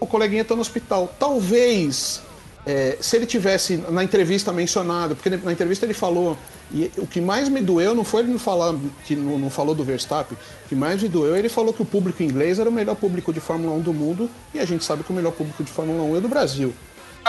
o 0.00 0.06
coleguinha 0.06 0.44
tá 0.44 0.54
no 0.54 0.62
hospital. 0.62 1.14
Talvez, 1.18 2.22
é, 2.66 2.96
se 3.00 3.16
ele 3.16 3.26
tivesse 3.26 3.76
na 3.88 4.02
entrevista 4.02 4.52
mencionado, 4.52 5.14
porque 5.14 5.30
na 5.30 5.52
entrevista 5.52 5.86
ele 5.86 5.94
falou, 5.94 6.36
e 6.72 6.90
o 6.96 7.06
que 7.06 7.20
mais 7.20 7.48
me 7.48 7.60
doeu 7.60 7.94
não 7.94 8.04
foi 8.04 8.22
ele 8.22 8.32
não 8.32 8.38
falar 8.38 8.74
que 9.04 9.14
não, 9.14 9.38
não 9.38 9.50
falou 9.50 9.74
do 9.74 9.84
Verstappen, 9.84 10.36
o 10.64 10.68
que 10.68 10.74
mais 10.74 11.02
me 11.02 11.08
doeu 11.08 11.36
ele 11.36 11.48
falou 11.48 11.72
que 11.72 11.82
o 11.82 11.86
público 11.86 12.22
inglês 12.22 12.58
era 12.58 12.68
o 12.68 12.72
melhor 12.72 12.96
público 12.96 13.32
de 13.32 13.40
Fórmula 13.40 13.74
1 13.76 13.80
do 13.80 13.92
mundo, 13.92 14.30
e 14.54 14.58
a 14.58 14.64
gente 14.64 14.84
sabe 14.84 15.04
que 15.04 15.10
o 15.10 15.14
melhor 15.14 15.32
público 15.32 15.62
de 15.62 15.70
Fórmula 15.70 16.02
1 16.02 16.16
é 16.16 16.20
do 16.20 16.28
Brasil. 16.28 16.74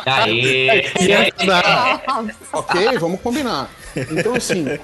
Aê! 0.06 0.86
Ok, 2.54 2.98
vamos 2.98 3.20
combinar. 3.22 3.70
Então, 3.96 4.36
assim. 4.36 4.66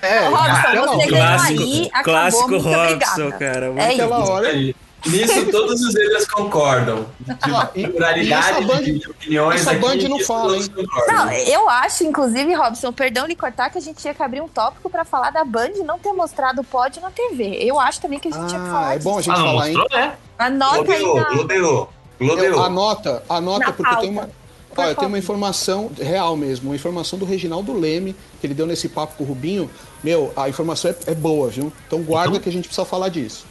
É, 0.00 0.28
Robson, 0.28 0.96
você 0.96 1.06
ganhou 1.06 1.08
Clássico, 1.08 1.62
aí, 1.62 1.90
acabou, 1.92 2.04
clássico 2.04 2.48
muito 2.50 2.64
Robson, 2.64 3.26
obrigada. 3.26 3.32
cara. 3.32 3.66
É 3.66 3.72
naquela 3.72 4.22
isso. 4.22 4.30
hora. 4.30 4.74
Nisso 5.10 5.46
todos 5.50 5.80
os 5.82 5.94
eles 5.94 6.26
concordam. 6.26 7.06
Ah, 7.42 7.70
e- 7.74 7.80
De 7.80 7.84
e 7.86 7.88
pluralidade 7.90 8.48
essa 8.50 8.60
Band- 8.60 8.82
de 8.82 9.10
opiniões 9.10 9.60
essa 9.60 9.70
aqui, 9.72 9.80
Band 9.80 10.08
não 10.08 10.20
fala, 10.20 10.48
todos 10.50 10.66
hein? 10.68 10.72
concordam. 10.74 11.14
Não, 11.16 11.32
eu 11.32 11.68
acho, 11.68 12.04
inclusive, 12.04 12.54
Robson, 12.54 12.92
perdão 12.92 13.26
lhe 13.26 13.34
cortar, 13.36 13.70
que 13.70 13.78
a 13.78 13.80
gente 13.80 13.96
tinha 13.98 14.14
que 14.14 14.22
abrir 14.22 14.40
um 14.40 14.48
tópico 14.48 14.88
pra 14.90 15.04
falar 15.04 15.30
da 15.30 15.44
Band 15.44 15.70
não 15.84 15.98
ter 15.98 16.12
mostrado 16.12 16.60
o 16.60 16.64
pódio 16.64 17.00
na 17.02 17.10
TV. 17.10 17.58
Eu 17.62 17.78
acho 17.80 18.00
também 18.00 18.18
que 18.18 18.28
a 18.28 18.30
gente 18.32 18.46
tinha 18.48 18.60
que 18.60 18.68
Ah, 18.68 18.72
falar 18.72 18.94
é 18.94 18.98
bom 18.98 19.18
a 19.18 19.22
gente 19.22 19.34
Ah, 19.34 19.38
não 19.38 19.44
falar, 19.46 19.68
hein? 19.70 19.76
mostrou, 19.76 19.98
né? 20.00 20.14
Anota 20.38 20.76
aí 20.76 20.84
Globeou, 21.02 21.16
na... 21.16 21.30
globeou, 21.30 21.90
Eu, 22.20 22.26
globeou. 22.26 22.62
anota, 22.62 23.22
anota, 23.28 23.66
Na 23.66 23.72
porque 23.72 23.96
tem 23.96 24.14
pauta. 24.14 24.26
uma. 24.28 24.38
Por 24.68 24.82
Olha, 24.84 24.88
tem 24.88 24.94
favor. 24.96 25.08
uma 25.08 25.18
informação 25.18 25.90
real 25.98 26.36
mesmo, 26.36 26.68
uma 26.68 26.76
informação 26.76 27.18
do 27.18 27.24
Reginaldo 27.24 27.72
Leme, 27.72 28.14
que 28.40 28.46
ele 28.46 28.54
deu 28.54 28.64
nesse 28.66 28.88
papo 28.88 29.14
com 29.16 29.24
o 29.24 29.26
Rubinho. 29.26 29.68
Meu, 30.04 30.32
a 30.36 30.48
informação 30.48 30.90
é, 30.92 31.10
é 31.10 31.14
boa, 31.16 31.48
viu? 31.48 31.72
Então 31.86 32.00
guarda 32.02 32.28
Então- 32.30 32.40
que 32.42 32.48
a 32.48 32.52
gente 32.52 32.66
precisa 32.68 32.84
falar 32.84 33.08
disso. 33.08 33.44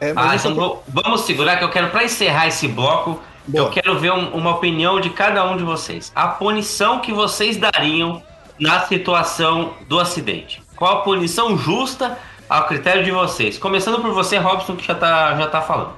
É, 0.00 0.12
Ah, 0.16 0.34
então 0.36 0.54
vou- 0.54 0.82
vamos 0.88 1.22
segurar 1.22 1.56
que 1.56 1.64
eu 1.64 1.70
quero, 1.70 1.88
pra 1.90 2.04
encerrar 2.04 2.46
esse 2.46 2.68
bloco, 2.68 3.20
Boa. 3.46 3.64
eu 3.66 3.70
quero 3.70 3.98
ver 3.98 4.12
um- 4.12 4.30
uma 4.34 4.50
opinião 4.50 5.00
de 5.00 5.10
cada 5.10 5.44
um 5.44 5.56
de 5.56 5.64
vocês. 5.64 6.12
A 6.14 6.28
punição 6.28 7.00
que 7.00 7.12
vocês 7.12 7.56
dariam 7.56 8.22
na 8.60 8.80
situação 8.86 9.74
do 9.88 9.98
acidente. 9.98 10.62
Qual 10.76 10.98
a 10.98 11.00
punição 11.02 11.56
justa 11.58 12.16
ao 12.48 12.66
critério 12.66 13.04
de 13.04 13.10
vocês? 13.10 13.58
Começando 13.58 14.00
por 14.00 14.12
você, 14.12 14.36
Robson, 14.38 14.76
que 14.76 14.86
já 14.86 14.94
tá, 14.94 15.34
já 15.36 15.46
tá 15.48 15.60
falando. 15.60 15.92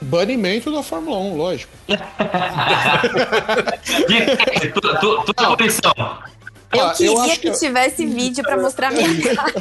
banimento 0.00 0.72
da 0.72 0.82
Fórmula 0.82 1.16
1, 1.18 1.36
lógico. 1.36 1.72
De, 4.08 4.68
tu, 4.72 4.80
tu, 5.24 5.34
tua 5.34 5.56
punição. 5.56 5.92
Eu 6.72 6.80
Ah, 6.80 6.88
eu 6.88 6.94
queria 6.96 7.20
acho 7.20 7.40
que, 7.40 7.50
que- 7.50 7.58
tivesse 7.58 8.06
vídeo 8.06 8.42
pra 8.42 8.56
mostrar 8.56 8.88
a 8.88 8.90
minha 8.92 9.08
cara. 9.34 9.52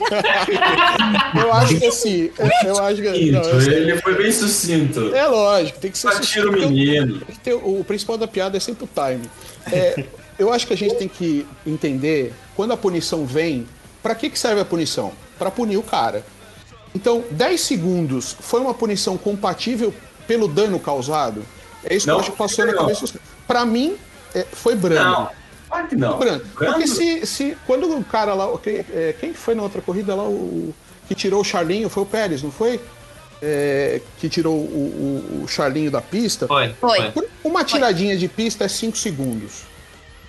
Eu 1.42 1.54
acho 1.54 1.78
que 1.78 1.86
assim, 1.86 2.32
eu, 2.38 2.70
eu 2.70 2.84
acho 2.84 3.02
que. 3.02 3.32
não, 3.32 3.42
eu 3.42 3.62
ele 3.72 3.98
foi 4.02 4.16
bem 4.16 4.32
sucinto. 4.32 5.14
É 5.14 5.26
lógico, 5.28 5.80
tem 5.80 5.92
que 5.92 5.98
ser 5.98 6.08
Atira 6.10 6.48
o 6.48 6.50
porque 6.52 6.64
eu- 6.66 6.70
menino. 6.70 7.20
que 7.26 7.40
ter- 7.40 7.54
o 7.54 7.84
principal 7.86 8.18
da 8.18 8.28
piada 8.28 8.56
é 8.58 8.60
sempre 8.60 8.86
o 8.86 8.90
time. 8.94 9.30
É, 9.72 10.04
eu 10.40 10.52
acho 10.54 10.66
que 10.66 10.74
a 10.74 10.78
gente 10.78 10.96
tem 10.96 11.08
que 11.08 11.46
entender 11.68 12.34
quando 12.56 12.72
a 12.72 12.78
punição 12.78 13.26
vem, 13.26 13.68
pra 14.02 14.16
que, 14.16 14.30
que 14.30 14.40
serve 14.40 14.62
a 14.62 14.66
punição? 14.66 15.12
Pra 15.38 15.52
punir 15.52 15.78
o 15.78 15.84
cara. 15.84 16.24
Então, 16.96 17.24
10 17.32 17.60
segundos 17.62 18.36
foi 18.40 18.60
uma 18.60 18.74
punição 18.74 19.18
compatível 19.18 19.94
pelo 20.28 20.48
dano 20.48 20.80
causado? 20.80 21.44
É 21.84 21.96
isso 21.96 22.06
que 22.06 22.10
Não, 22.10 22.16
eu 22.18 22.22
acho 22.22 22.32
que 22.32 22.38
passou 22.38 22.66
na 22.66 22.74
cabeça 22.74 23.02
dos 23.02 23.14
Pra 23.48 23.66
mim, 23.66 23.96
é, 24.36 24.46
foi 24.52 24.76
brando. 24.76 25.04
Não, 25.10 25.30
claro 25.72 25.88
que 25.88 25.96
não. 25.96 26.18
Brando. 26.20 26.46
Porque 26.56 26.86
se, 26.88 27.26
se 27.26 27.58
quando 27.66 27.90
o 27.98 28.04
cara 28.04 28.34
lá, 28.34 28.48
quem, 28.60 28.86
é, 28.94 29.16
quem 29.20 29.34
foi 29.34 29.56
na 29.56 29.64
outra 29.64 29.82
corrida 29.82 30.14
lá, 30.14 30.24
o, 30.24 30.74
que 31.08 31.16
tirou 31.16 31.42
o 31.42 31.44
Charlinho, 31.44 31.90
foi 31.90 32.04
o 32.04 32.06
Pérez, 32.06 32.44
não 32.44 32.52
foi? 32.52 32.80
É, 33.42 34.00
que 34.20 34.30
tirou 34.30 34.54
o, 34.56 34.60
o- 35.40 35.44
o 35.44 35.48
Charlinho 35.48 35.90
da 35.90 36.02
pista. 36.02 36.46
Foi. 36.48 36.74
Foi. 36.80 37.12
Por- 37.12 37.28
Uma 37.44 37.64
tiradinha 37.64 38.16
de 38.16 38.28
pista 38.28 38.66
é 38.66 38.68
5 38.68 38.96
segundos. 38.98 39.64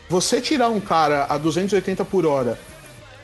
Você 0.08 0.40
tirar 0.40 0.68
um 0.70 0.80
cara 0.80 1.26
a 1.28 1.36
280 1.36 2.04
por 2.06 2.24
hora, 2.26 2.58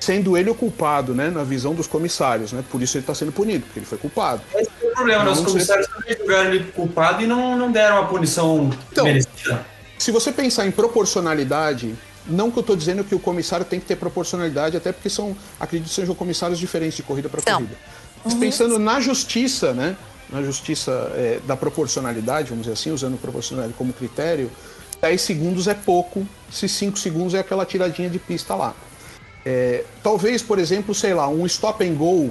sendo 0.00 0.36
ele 0.36 0.48
o 0.50 0.54
culpado, 0.54 1.14
né, 1.14 1.28
na 1.30 1.42
visão 1.42 1.74
dos 1.74 1.86
comissários, 1.86 2.52
né? 2.52 2.62
Por 2.70 2.80
isso 2.82 2.96
ele 2.96 3.02
está 3.02 3.14
sendo 3.14 3.32
punido, 3.32 3.64
porque 3.64 3.78
ele 3.80 3.86
foi 3.86 3.98
culpado. 3.98 4.40
Esse 4.54 4.70
é 4.82 4.88
o 4.88 4.94
problema, 4.94 5.24
Não 5.24 5.32
os 5.32 5.38
sei. 5.38 5.46
comissários 5.48 5.86
também 5.88 6.16
julgaram 6.16 6.50
ele 6.54 6.64
culpado 6.72 7.22
e 7.22 7.26
não, 7.26 7.56
não 7.56 7.72
deram 7.72 7.98
a 7.98 8.04
punição 8.06 8.70
Então, 8.92 9.04
merecida. 9.04 9.66
Se 9.98 10.10
você 10.10 10.30
pensar 10.30 10.66
em 10.66 10.70
proporcionalidade, 10.70 11.94
não 12.26 12.50
que 12.50 12.58
eu 12.58 12.60
estou 12.60 12.76
dizendo 12.76 13.02
que 13.02 13.14
o 13.14 13.18
comissário 13.18 13.66
tem 13.66 13.80
que 13.80 13.86
ter 13.86 13.96
proporcionalidade, 13.96 14.76
até 14.76 14.92
porque 14.92 15.10
são, 15.10 15.36
acredito 15.58 15.88
que 15.88 15.94
sejam 15.94 16.14
comissários 16.14 16.58
diferentes 16.58 16.96
de 16.96 17.02
corrida 17.02 17.28
para 17.28 17.40
São. 17.42 17.54
corrida. 17.62 17.76
Mas 18.24 18.34
pensando 18.34 18.78
na 18.78 19.00
justiça, 19.00 19.72
né? 19.72 19.96
Na 20.30 20.42
justiça 20.42 20.92
é, 21.14 21.40
da 21.46 21.56
proporcionalidade, 21.56 22.50
vamos 22.50 22.64
dizer 22.64 22.74
assim, 22.74 22.90
usando 22.90 23.18
proporcionalidade 23.18 23.76
como 23.78 23.92
critério, 23.92 24.50
10 25.00 25.20
segundos 25.20 25.66
é 25.66 25.74
pouco, 25.74 26.26
se 26.50 26.68
5 26.68 26.98
segundos 26.98 27.34
é 27.34 27.38
aquela 27.38 27.64
tiradinha 27.64 28.10
de 28.10 28.18
pista 28.18 28.54
lá. 28.54 28.74
É, 29.44 29.84
talvez, 30.02 30.42
por 30.42 30.58
exemplo, 30.58 30.94
sei 30.94 31.14
lá, 31.14 31.28
um 31.28 31.46
stop 31.46 31.82
and 31.82 31.94
go 31.94 32.30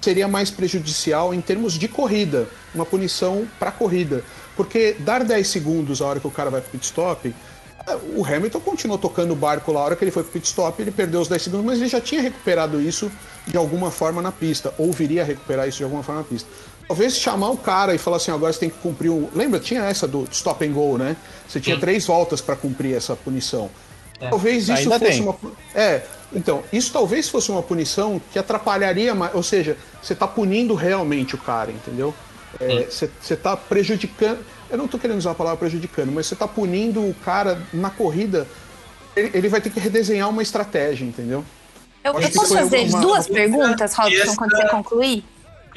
seria 0.00 0.28
mais 0.28 0.50
prejudicial 0.50 1.34
em 1.34 1.40
termos 1.40 1.72
de 1.72 1.88
corrida, 1.88 2.46
uma 2.74 2.84
punição 2.84 3.46
para 3.58 3.72
corrida. 3.72 4.22
Porque 4.56 4.96
dar 5.00 5.24
10 5.24 5.46
segundos 5.46 6.00
a 6.00 6.06
hora 6.06 6.20
que 6.20 6.26
o 6.26 6.30
cara 6.30 6.50
vai 6.50 6.60
pro 6.60 6.70
pit 6.70 6.84
stop, 6.84 7.34
o 8.16 8.24
Hamilton 8.24 8.60
continuou 8.60 8.98
tocando 8.98 9.32
o 9.32 9.36
barco 9.36 9.70
lá 9.72 9.80
a 9.80 9.84
hora 9.84 9.96
que 9.96 10.04
ele 10.04 10.10
foi 10.10 10.22
pro 10.22 10.32
pit 10.32 10.46
stop, 10.46 10.80
ele 10.80 10.90
perdeu 10.90 11.20
os 11.20 11.28
10 11.28 11.42
segundos, 11.42 11.66
mas 11.66 11.78
ele 11.78 11.88
já 11.88 12.00
tinha 12.00 12.22
recuperado 12.22 12.80
isso 12.80 13.10
de 13.46 13.56
alguma 13.56 13.90
forma 13.90 14.22
na 14.22 14.32
pista, 14.32 14.72
ou 14.78 14.90
viria 14.90 15.22
a 15.22 15.24
recuperar 15.24 15.68
isso 15.68 15.78
de 15.78 15.84
alguma 15.84 16.02
forma 16.02 16.22
na 16.22 16.26
pista. 16.26 16.48
Talvez 16.86 17.16
chamar 17.16 17.50
o 17.50 17.56
cara 17.56 17.94
e 17.94 17.98
falar 17.98 18.18
assim, 18.18 18.30
agora 18.30 18.52
você 18.52 18.60
tem 18.60 18.70
que 18.70 18.78
cumprir 18.78 19.10
um. 19.10 19.28
Lembra, 19.34 19.58
tinha 19.58 19.82
essa 19.82 20.06
do 20.06 20.26
stop 20.30 20.64
and 20.66 20.72
go, 20.72 20.98
né? 20.98 21.16
Você 21.48 21.58
tinha 21.58 21.76
Sim. 21.76 21.80
três 21.80 22.06
voltas 22.06 22.40
para 22.40 22.56
cumprir 22.56 22.94
essa 22.94 23.16
punição. 23.16 23.70
Talvez 24.18 24.68
isso 24.68 24.72
Ainda 24.72 24.98
fosse 24.98 25.10
tem. 25.12 25.22
uma. 25.22 25.36
É, 25.74 26.02
então, 26.32 26.62
isso 26.72 26.92
talvez 26.92 27.28
fosse 27.28 27.50
uma 27.50 27.62
punição 27.62 28.20
que 28.32 28.38
atrapalharia 28.38 29.14
mais. 29.14 29.34
Ou 29.34 29.42
seja, 29.42 29.76
você 30.02 30.12
está 30.12 30.26
punindo 30.26 30.74
realmente 30.74 31.34
o 31.34 31.38
cara, 31.38 31.70
entendeu? 31.70 32.14
É, 32.60 32.86
Você 32.90 33.10
está 33.34 33.56
prejudicando. 33.56 34.44
Eu 34.70 34.78
não 34.78 34.86
estou 34.86 34.98
querendo 34.98 35.18
usar 35.18 35.32
a 35.32 35.34
palavra 35.34 35.58
prejudicando, 35.58 36.10
mas 36.12 36.26
você 36.26 36.34
está 36.34 36.48
punindo 36.48 37.00
o 37.02 37.14
cara 37.24 37.60
na 37.72 37.90
corrida. 37.90 38.46
Ele, 39.14 39.30
ele 39.34 39.48
vai 39.48 39.60
ter 39.60 39.70
que 39.70 39.78
redesenhar 39.78 40.28
uma 40.28 40.42
estratégia, 40.42 41.04
entendeu? 41.04 41.44
Eu, 42.02 42.18
eu 42.20 42.30
posso 42.30 42.54
fazer 42.54 42.80
uma- 42.88 43.00
duas 43.00 43.26
perguntas, 43.28 43.94
Robson, 43.94 44.34
quando 44.36 44.50
você 44.56 44.68
concluir? 44.68 45.24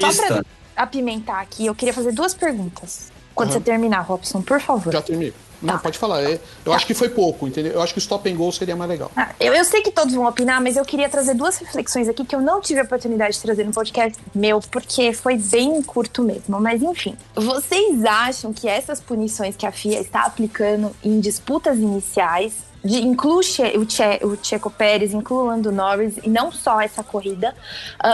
Só 0.00 0.08
Pista. 0.08 0.26
pra 0.26 0.44
apimentar 0.76 1.40
aqui, 1.40 1.66
eu 1.66 1.74
queria 1.74 1.92
fazer 1.94 2.12
duas 2.12 2.34
perguntas. 2.34 3.10
Quando 3.34 3.48
Uhum. 3.50 3.54
você 3.54 3.60
terminar, 3.60 4.00
Robson, 4.00 4.42
por 4.42 4.60
favor. 4.60 4.92
Já 4.92 5.00
terminei. 5.02 5.32
Não, 5.60 5.74
Tá. 5.74 5.80
pode 5.80 5.98
falar. 5.98 6.22
é, 6.22 6.38
eu 6.64 6.72
acho 6.72 6.86
que 6.86 6.94
foi 6.94 7.08
pouco, 7.08 7.46
entendeu? 7.46 7.72
Eu 7.72 7.82
acho 7.82 7.92
que 7.92 7.98
o 7.98 8.00
stop 8.02 8.30
and 8.30 8.36
go 8.36 8.50
seria 8.52 8.76
mais 8.76 8.88
legal. 8.90 9.10
Ah, 9.16 9.30
Eu, 9.40 9.52
eu 9.54 9.64
sei 9.64 9.82
que 9.82 9.90
todos 9.90 10.14
vão 10.14 10.26
opinar, 10.26 10.60
mas 10.60 10.76
eu 10.76 10.84
queria 10.84 11.08
trazer 11.08 11.34
duas 11.34 11.56
reflexões 11.58 12.08
aqui 12.08 12.24
que 12.24 12.34
eu 12.34 12.40
não 12.40 12.60
tive 12.60 12.80
a 12.80 12.84
oportunidade 12.84 13.34
de 13.34 13.42
trazer 13.42 13.64
no 13.64 13.72
podcast 13.72 14.18
meu, 14.34 14.60
porque 14.70 15.12
foi 15.12 15.36
bem 15.36 15.82
curto 15.82 16.22
mesmo. 16.22 16.60
Mas 16.60 16.82
enfim, 16.82 17.16
vocês 17.34 18.04
acham 18.04 18.52
que 18.52 18.68
essas 18.68 19.00
punições 19.00 19.56
que 19.56 19.66
a 19.66 19.72
FIA 19.72 20.00
está 20.00 20.22
aplicando 20.22 20.94
em 21.02 21.18
disputas 21.20 21.78
iniciais, 21.78 22.52
de, 22.84 23.00
inclui 23.00 23.36
o, 23.36 23.42
che, 23.42 23.76
o, 23.76 23.86
che, 23.86 24.20
o 24.22 24.36
Checo 24.36 24.70
Pérez, 24.70 25.12
inclui 25.12 25.38
o 25.38 25.46
Lando 25.46 25.72
Norris, 25.72 26.16
e 26.22 26.28
não 26.28 26.52
só 26.52 26.80
essa 26.80 27.02
corrida, 27.02 27.54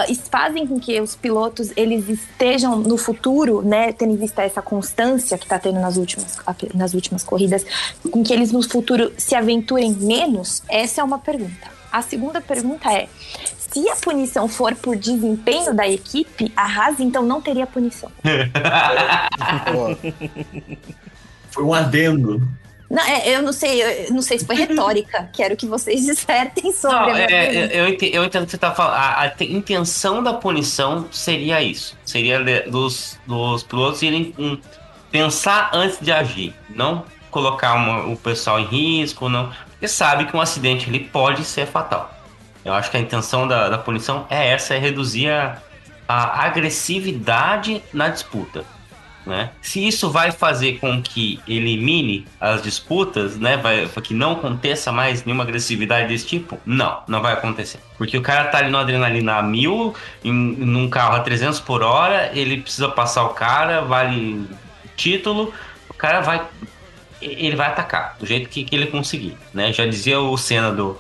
is- 0.09 0.23
fazem 0.31 0.67
com 0.67 0.81
que 0.81 1.01
os 1.01 1.15
pilotos 1.15 1.71
eles 1.77 2.09
estejam 2.09 2.77
no 2.77 2.97
futuro, 2.97 3.63
né, 3.63 3.93
tendo 3.93 4.13
em 4.15 4.17
vista 4.17 4.43
essa 4.43 4.63
constância 4.63 5.37
que 5.39 5.45
está 5.45 5.59
tendo 5.59 5.81
nas 5.81 5.97
últimas, 5.97 6.39
nas 6.75 6.95
últimas 6.95 7.23
corridas, 7.23 7.65
com 8.11 8.23
que 8.23 8.33
eles 8.33 8.53
no 8.53 8.63
futuro 8.63 9.13
se 9.17 9.35
aventurem 9.35 9.93
menos? 9.93 10.63
Essa 10.69 11.01
é 11.01 11.05
uma 11.05 11.19
pergunta. 11.19 11.75
A 11.93 12.03
segunda 12.03 12.41
pergunta 12.41 12.93
é: 12.93 13.09
se 13.57 13.89
a 13.89 13.95
punição 13.95 14.49
for 14.49 14.75
por 14.75 14.97
desempenho 14.97 15.73
da 15.73 15.87
equipe, 15.89 16.53
a 16.57 16.65
Haas 16.65 16.99
então 16.99 17.23
não 17.23 17.41
teria 17.41 17.67
punição. 17.67 18.11
Foi 21.51 21.63
um 21.63 21.73
adendo. 21.73 22.43
Não, 22.95 23.03
é, 23.03 23.29
eu 23.37 23.43
não 23.43 23.53
sei, 23.53 23.83
eu 24.07 24.15
não 24.15 24.23
sei 24.23 24.39
se 24.39 24.45
foi 24.47 24.55
retórica, 24.55 25.29
quero 25.33 25.57
que 25.57 25.67
vocês 25.67 26.03
dissertem 26.07 26.73
sobre. 26.73 26.97
Não, 26.97 27.03
a 27.11 27.13
minha 27.15 27.25
é, 27.25 27.27
pergunta. 27.27 27.75
eu, 27.75 27.85
eu 27.85 27.89
ente- 27.93 28.11
eu 28.15 28.25
entendo 28.25 28.45
que 28.45 28.51
você 28.53 28.59
tá 28.59 28.73
falando. 28.73 28.95
A, 28.95 29.23
a 29.25 29.31
te- 29.31 29.53
intenção 29.53 30.23
da 30.23 30.33
punição 30.35 31.07
seria 31.11 31.61
isso. 31.61 31.97
Seria 32.05 32.39
dos, 32.71 33.19
dos 33.27 33.63
pilotos 33.65 34.01
irem 34.03 34.33
hum, 34.39 34.57
pensar 35.11 35.71
antes 35.73 35.99
de 36.01 36.13
agir. 36.13 36.55
Não 36.71 37.05
colocar 37.31 37.75
uma- 37.75 38.07
o 38.07 38.17
pessoal 38.17 38.61
em 38.61 38.65
risco, 38.67 39.29
não. 39.29 39.53
Porque 39.73 39.89
sabe 39.89 40.27
que 40.27 40.37
um 40.37 40.41
acidente 40.41 40.89
ele 40.89 41.01
pode 41.01 41.45
ser 41.45 41.67
fatal. 41.67 42.15
Eu 42.65 42.73
acho 42.73 42.91
que 42.91 42.97
a 42.97 43.01
intenção 43.01 43.47
da, 43.49 43.69
da 43.69 43.77
punição 43.77 44.25
é 44.31 44.51
essa, 44.53 44.73
é 44.75 44.79
reduzir 44.79 45.29
a, 45.31 45.59
a 46.09 46.45
agressividade 46.47 47.83
na 47.93 48.09
disputa. 48.09 48.65
Né? 49.27 49.51
Se 49.63 49.87
isso 49.87 50.11
vai 50.11 50.31
fazer 50.31 50.79
com 50.79 51.03
que 51.03 51.41
elimine 51.49 52.27
as 52.39 52.63
disputas, 52.63 53.39
né, 53.39 53.57
vai, 53.57 53.89
que 54.03 54.13
não 54.13 54.33
aconteça 54.33 54.93
mais 54.93 55.25
nenhuma 55.25 55.45
agressividade 55.45 56.09
desse 56.09 56.27
tipo, 56.27 56.59
não, 56.67 56.99
não 57.09 57.23
vai 57.23 57.33
acontecer. 57.33 57.79
Porque 57.97 58.19
o 58.19 58.23
cara 58.23 58.49
tá 58.49 58.59
ali 58.59 58.71
no 58.71 58.77
adrenalina 58.77 59.37
a 59.37 59.43
mil, 59.43 59.95
em, 60.23 60.33
num 60.33 60.91
carro 60.91 61.17
a 61.17 61.21
300 61.21 61.59
por 61.61 61.83
hora, 61.83 62.31
ele 62.35 62.61
precisa 62.61 62.89
passar 62.89 63.25
o 63.25 63.31
cara, 63.31 63.81
vale 63.81 64.47
título, 64.97 65.53
o 65.89 65.95
cara 65.95 66.21
vai 66.21 66.43
ele 67.23 67.57
vai 67.57 67.69
atacar 67.69 68.17
do 68.19 68.27
jeito 68.27 68.51
que, 68.51 68.65
que 68.65 68.77
ele 68.77 68.87
conseguir, 68.89 69.35
né? 69.55 69.73
Já 69.73 69.87
dizia 69.87 70.21
o 70.21 70.37
Senna 70.37 70.71
do 70.71 70.99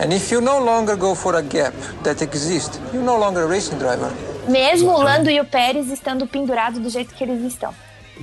And 0.00 0.12
if 0.12 0.32
you 0.32 0.40
no 0.40 0.58
longer 0.58 0.96
go 0.96 1.14
for 1.14 1.36
a 1.36 1.42
gap 1.42 1.76
that 2.02 2.24
exists, 2.24 2.80
you're 2.92 3.04
no 3.04 3.16
longer 3.16 3.44
a 3.44 3.46
racing 3.46 3.78
driver. 3.78 4.10
Mesmo 4.48 4.90
o 4.90 5.02
Lando 5.02 5.30
e 5.30 5.40
o 5.40 5.44
Pérez 5.44 5.90
estando 5.90 6.26
pendurados 6.26 6.78
do 6.80 6.88
jeito 6.90 7.14
que 7.14 7.22
eles 7.24 7.42
estão. 7.44 7.74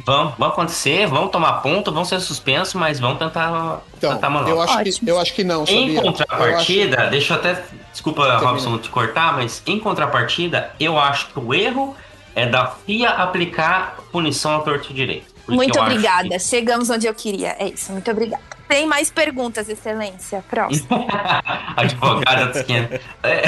vão, 0.06 0.34
vão 0.38 0.48
acontecer, 0.50 1.08
vão 1.08 1.28
tomar 1.28 1.54
ponto, 1.62 1.92
vão 1.92 2.06
ser 2.06 2.20
suspensos, 2.20 2.74
mas 2.76 3.00
vão 3.00 3.16
tentar, 3.16 3.82
Então, 3.98 4.14
tentar 4.14 4.30
manobra. 4.30 4.54
eu 4.54 4.62
acho, 4.62 4.84
que, 5.00 5.10
eu 5.10 5.20
acho 5.20 5.34
que 5.34 5.44
não, 5.44 5.66
sabia? 5.66 5.82
Em 5.82 5.96
Eu 5.96 6.02
contrapartida, 6.02 7.02
acho- 7.02 7.12
deixa 7.12 7.34
eu 7.34 7.38
até. 7.38 7.64
Desculpa, 7.92 8.38
Robson, 8.38 8.78
te 8.78 8.90
cortar, 8.90 9.34
mas 9.34 9.62
em 9.66 9.80
contrapartida, 9.80 10.72
eu 10.80 10.98
acho 11.00 11.28
que 11.28 11.40
o 11.40 11.54
erro 11.54 11.96
é 12.36 12.46
da 12.46 12.68
FIA 12.68 13.10
aplicar 13.10 13.98
punição 14.12 14.52
ao 14.52 14.64
torto 14.64 14.92
e 14.92 14.94
direito. 14.94 15.34
Muito 15.48 15.78
eu 15.78 15.82
obrigada. 15.84 16.30
que- 16.30 16.40
Chegamos 16.40 16.90
onde 16.90 17.08
eu 17.08 17.14
queria. 17.14 17.56
É 17.60 17.68
isso, 17.70 17.92
muito 17.92 18.10
obrigada. 18.12 18.44
Tem 18.70 18.86
mais 18.86 19.10
perguntas, 19.10 19.68
Excelência? 19.68 20.44
Próximo. 20.48 20.88
Advogada 21.76 22.46
dos 22.48 22.62
500. 22.62 23.00
É, 23.24 23.42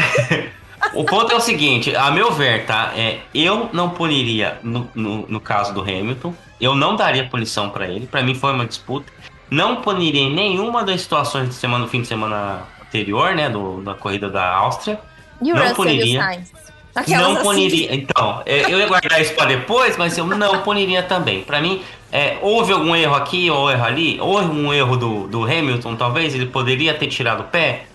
o 0.93 1.03
ponto 1.03 1.31
é 1.31 1.35
o 1.35 1.39
seguinte, 1.39 1.95
a 1.95 2.11
meu 2.11 2.31
ver, 2.31 2.65
tá? 2.65 2.93
É, 2.95 3.19
eu 3.33 3.69
não 3.73 3.89
puniria 3.89 4.59
no, 4.63 4.89
no, 4.93 5.27
no 5.27 5.39
caso 5.39 5.73
do 5.73 5.81
Hamilton, 5.81 6.33
eu 6.59 6.75
não 6.75 6.95
daria 6.95 7.27
punição 7.27 7.69
pra 7.69 7.87
ele, 7.87 8.07
pra 8.07 8.21
mim 8.21 8.35
foi 8.35 8.53
uma 8.53 8.65
disputa. 8.65 9.11
Não 9.49 9.77
puniria 9.77 10.21
em 10.21 10.33
nenhuma 10.33 10.83
das 10.83 11.01
situações 11.01 11.49
de 11.49 11.55
semana, 11.55 11.83
no 11.83 11.89
fim 11.89 12.01
de 12.01 12.07
semana 12.07 12.61
anterior, 12.81 13.35
né? 13.35 13.49
Do, 13.49 13.81
da 13.81 13.93
corrida 13.93 14.29
da 14.29 14.49
Áustria. 14.49 14.99
E 15.41 15.51
o 15.51 15.55
Não 15.55 15.61
Russell 15.61 15.75
puniria. 15.75 16.21
Sainz? 16.21 16.51
Aquelas 16.95 17.27
não 17.27 17.33
assim. 17.33 17.43
puniria. 17.43 17.95
Então, 17.95 18.41
é, 18.45 18.71
eu 18.71 18.79
ia 18.79 18.87
guardar 18.87 19.21
isso 19.21 19.33
pra 19.33 19.45
depois, 19.45 19.97
mas 19.97 20.17
eu 20.17 20.25
não 20.25 20.59
puniria 20.59 21.01
também. 21.03 21.41
Pra 21.41 21.61
mim, 21.61 21.81
é, 22.11 22.37
houve 22.41 22.73
algum 22.73 22.95
erro 22.95 23.15
aqui 23.15 23.49
ou 23.49 23.71
erro 23.71 23.83
ali? 23.83 24.19
Houve 24.19 24.49
um 24.49 24.73
erro 24.73 24.97
do, 24.97 25.27
do 25.27 25.43
Hamilton, 25.43 25.95
talvez? 25.95 26.35
Ele 26.35 26.45
poderia 26.45 26.93
ter 26.93 27.07
tirado 27.07 27.41
o 27.41 27.45
pé? 27.45 27.85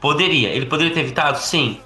Poderia. 0.00 0.48
Ele 0.48 0.66
poderia 0.66 0.92
ter 0.92 1.00
evitado? 1.00 1.38
Sim. 1.38 1.78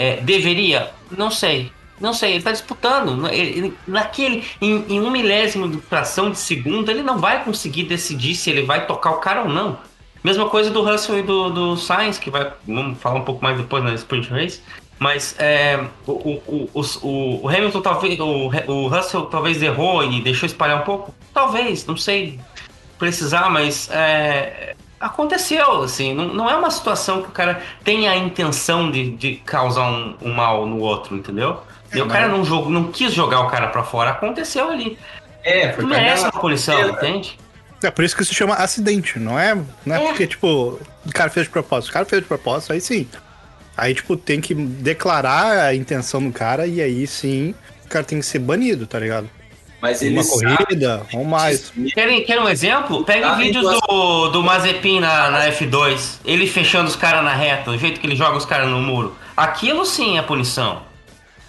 É, 0.00 0.16
deveria? 0.22 0.90
Não 1.10 1.30
sei. 1.30 1.70
Não 2.00 2.14
sei, 2.14 2.32
ele 2.32 2.42
tá 2.42 2.50
disputando. 2.52 3.28
Ele- 3.28 3.58
ele- 3.58 3.78
naquele, 3.86 4.42
em, 4.62 4.86
em 4.88 5.00
um 5.00 5.10
milésimo 5.10 5.68
de 5.68 5.76
fração 5.78 6.30
de 6.30 6.38
segundo, 6.38 6.90
ele 6.90 7.02
não 7.02 7.18
vai 7.18 7.44
conseguir 7.44 7.82
decidir 7.82 8.34
se 8.34 8.48
ele 8.48 8.62
vai 8.62 8.86
tocar 8.86 9.10
o 9.10 9.18
cara 9.18 9.42
ou 9.42 9.48
não. 9.50 9.78
Mesma 10.24 10.48
coisa 10.48 10.70
do 10.70 10.82
Russell 10.82 11.18
e 11.18 11.22
do, 11.22 11.50
do 11.50 11.76
Sainz, 11.76 12.18
que 12.18 12.30
vai. 12.30 12.50
Vamos 12.66 12.98
falar 12.98 13.16
um 13.20 13.24
pouco 13.24 13.42
mais 13.44 13.58
depois 13.58 13.84
na 13.84 13.92
Sprint 13.92 14.30
Race. 14.30 14.62
Mas 14.98 15.34
é, 15.38 15.78
o, 16.06 16.12
o, 16.12 16.70
o, 16.74 17.40
o, 17.42 17.48
Hamilton 17.48 17.80
talvez. 17.82 18.18
O, 18.20 18.50
o 18.72 18.88
Russell 18.88 19.22
talvez 19.26 19.62
errou 19.62 20.02
e 20.02 20.22
deixou 20.22 20.46
espalhar 20.46 20.80
um 20.80 20.84
pouco. 20.84 21.14
Talvez, 21.34 21.84
não 21.84 21.96
sei 21.96 22.40
precisar, 22.98 23.50
mas 23.50 23.90
é, 23.90 24.74
aconteceu, 25.00 25.82
assim, 25.82 26.14
não, 26.14 26.26
não 26.34 26.50
é 26.50 26.54
uma 26.54 26.70
situação 26.70 27.22
que 27.22 27.28
o 27.28 27.32
cara 27.32 27.60
tenha 27.82 28.10
a 28.10 28.16
intenção 28.16 28.90
de, 28.90 29.10
de 29.16 29.36
causar 29.36 29.90
um, 29.90 30.14
um 30.22 30.32
mal 30.32 30.66
no 30.66 30.78
outro, 30.78 31.16
entendeu? 31.16 31.62
É, 31.90 31.98
e 31.98 32.02
o 32.02 32.06
cara 32.06 32.28
não, 32.28 32.44
jogou, 32.44 32.70
não 32.70 32.92
quis 32.92 33.12
jogar 33.12 33.40
o 33.40 33.48
cara 33.48 33.68
pra 33.68 33.82
fora, 33.82 34.10
aconteceu 34.10 34.70
ali. 34.70 34.98
É, 35.42 35.72
foi 35.72 35.84
merece 35.86 36.22
uma 36.22 36.30
cagar- 36.30 36.40
punição, 36.40 36.78
É, 36.78 36.82
entende? 36.90 37.38
É 37.82 37.90
por 37.90 38.04
isso 38.04 38.14
que 38.14 38.24
se 38.24 38.34
chama 38.34 38.54
acidente, 38.56 39.18
não 39.18 39.38
é? 39.38 39.54
Não 39.86 39.96
é, 39.96 40.04
É. 40.04 40.06
porque, 40.08 40.26
tipo, 40.26 40.78
o 41.06 41.12
cara 41.14 41.30
fez 41.30 41.46
de 41.46 41.50
propósito. 41.50 41.88
O 41.88 41.92
cara 41.94 42.04
fez 42.04 42.20
de 42.22 42.28
propósito, 42.28 42.72
aí 42.74 42.80
sim. 42.80 43.08
Aí, 43.74 43.94
tipo, 43.94 44.18
tem 44.18 44.38
que 44.40 44.54
declarar 44.54 45.64
a 45.64 45.74
intenção 45.74 46.22
do 46.22 46.30
cara 46.30 46.66
e 46.66 46.82
aí 46.82 47.06
sim 47.06 47.54
o 47.86 47.88
cara 47.88 48.04
tem 48.04 48.20
que 48.20 48.26
ser 48.26 48.38
banido, 48.38 48.86
tá 48.86 48.98
ligado? 48.98 49.30
Mas 49.80 50.00
Uma 50.02 50.06
ele 50.08 50.22
sabe 50.22 50.56
corrida 50.56 51.02
ou 51.14 51.24
mais. 51.24 51.72
Querem, 51.94 52.22
querem 52.24 52.42
um 52.42 52.48
exemplo? 52.48 53.02
Pega 53.04 53.28
Ah, 53.28 53.32
o 53.32 53.36
vídeo 53.36 53.60
então- 53.60 53.80
do, 53.88 54.28
do 54.28 54.42
Mazepin 54.42 55.00
na, 55.00 55.30
na 55.30 55.46
F2. 55.50 56.18
Ele 56.24 56.46
fechando 56.46 56.88
os 56.88 56.96
caras 56.96 57.24
na 57.24 57.34
reta, 57.34 57.70
o 57.70 57.78
jeito 57.78 57.98
que 58.00 58.06
ele 58.06 58.14
joga 58.16 58.36
os 58.36 58.44
caras 58.44 58.68
no 58.68 58.78
muro. 58.80 59.16
Aquilo 59.36 59.86
sim 59.86 60.18
é 60.18 60.22
punição. 60.22 60.82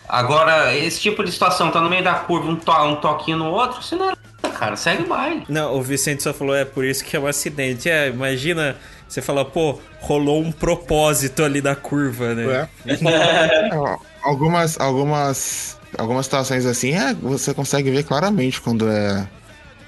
Agora, 0.08 0.76
esse 0.76 1.00
tipo 1.00 1.24
de 1.24 1.32
situação, 1.32 1.72
tá 1.72 1.80
no 1.80 1.90
meio 1.90 2.04
da 2.04 2.14
curva, 2.16 2.50
um, 2.50 2.56
to, 2.56 2.72
um 2.72 2.96
toquinho 2.96 3.38
no 3.38 3.46
outro, 3.50 3.80
isso 3.82 3.96
não 3.96 4.10
é 4.10 4.14
nada, 4.44 4.58
cara. 4.58 4.76
Segue 4.76 5.04
o 5.04 5.08
baile. 5.08 5.44
Não, 5.48 5.74
o 5.78 5.82
Vicente 5.82 6.22
só 6.24 6.34
falou, 6.34 6.54
é 6.56 6.66
por 6.66 6.84
isso 6.84 7.04
que 7.06 7.16
é 7.16 7.20
um 7.20 7.28
acidente. 7.28 7.90
É, 7.90 8.10
imagina, 8.10 8.76
você 9.08 9.22
fala, 9.22 9.46
pô, 9.46 9.80
rolou 10.02 10.42
um 10.42 10.52
propósito 10.52 11.44
ali 11.44 11.62
da 11.62 11.76
curva, 11.76 12.34
né? 12.34 12.70
É. 12.86 12.94
É, 12.94 13.70
Algumas, 14.24 14.80
algumas, 14.80 15.80
algumas 15.98 16.26
situações 16.26 16.66
assim, 16.66 16.94
é, 16.94 17.14
você 17.14 17.54
consegue 17.54 17.89
ver 17.92 18.04
claramente 18.04 18.62
quando 18.62 18.89
é. 18.89 19.28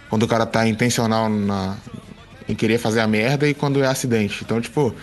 Quando 0.10 0.24
o 0.24 0.28
cara 0.28 0.46
tá 0.46 0.68
intencional 0.68 1.28
na, 1.28 1.76
em 2.48 2.54
querer 2.54 2.78
fazer 2.78 3.00
a 3.00 3.08
merda 3.08 3.48
e 3.48 3.54
quando 3.54 3.82
é 3.84 3.88
acidente. 3.88 4.44
Então, 4.44 4.62
tipo, 4.62 4.94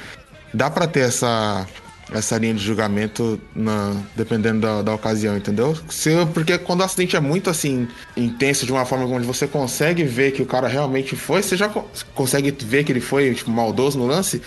dá 0.55 0.71
pra 0.71 0.87
ter 0.87 1.01
essa, 1.01 1.67
essa 2.13 2.39
linha 2.39 2.55
de 2.55 2.63
julgamento 2.63 3.41
na, 3.53 3.97
dependendo 4.15 4.61
da, 4.61 4.83
da 4.83 4.95
ocasião, 4.95 5.37
entendeu? 5.37 5.77
Se, 5.89 6.11
porque 6.33 6.57
quando 6.59 6.81
o 6.81 6.85
acidente 6.85 7.17
é 7.17 7.21
muito 7.21 7.51
assim, 7.51 7.89
intenso 8.17 8.65
de 8.65 8.71
uma 8.71 8.85
forma 8.85 9.05
onde 9.07 9.27
você 9.27 9.49
consegue 9.49 10.05
ver 10.05 10.31
que 10.31 10.43
o 10.43 10.47
cara 10.47 10.69
realmente 10.69 11.17
foi, 11.17 11.43
você 11.43 11.57
já 11.57 11.69
co- 11.69 11.89
consegue 12.15 12.53
ver 12.65 12.85
que 12.85 12.93
ele 12.93 13.01
foi 13.01 13.35
tipo, 13.35 13.51
maldoso 13.51 13.99
no 13.99 14.07
lance, 14.07 14.41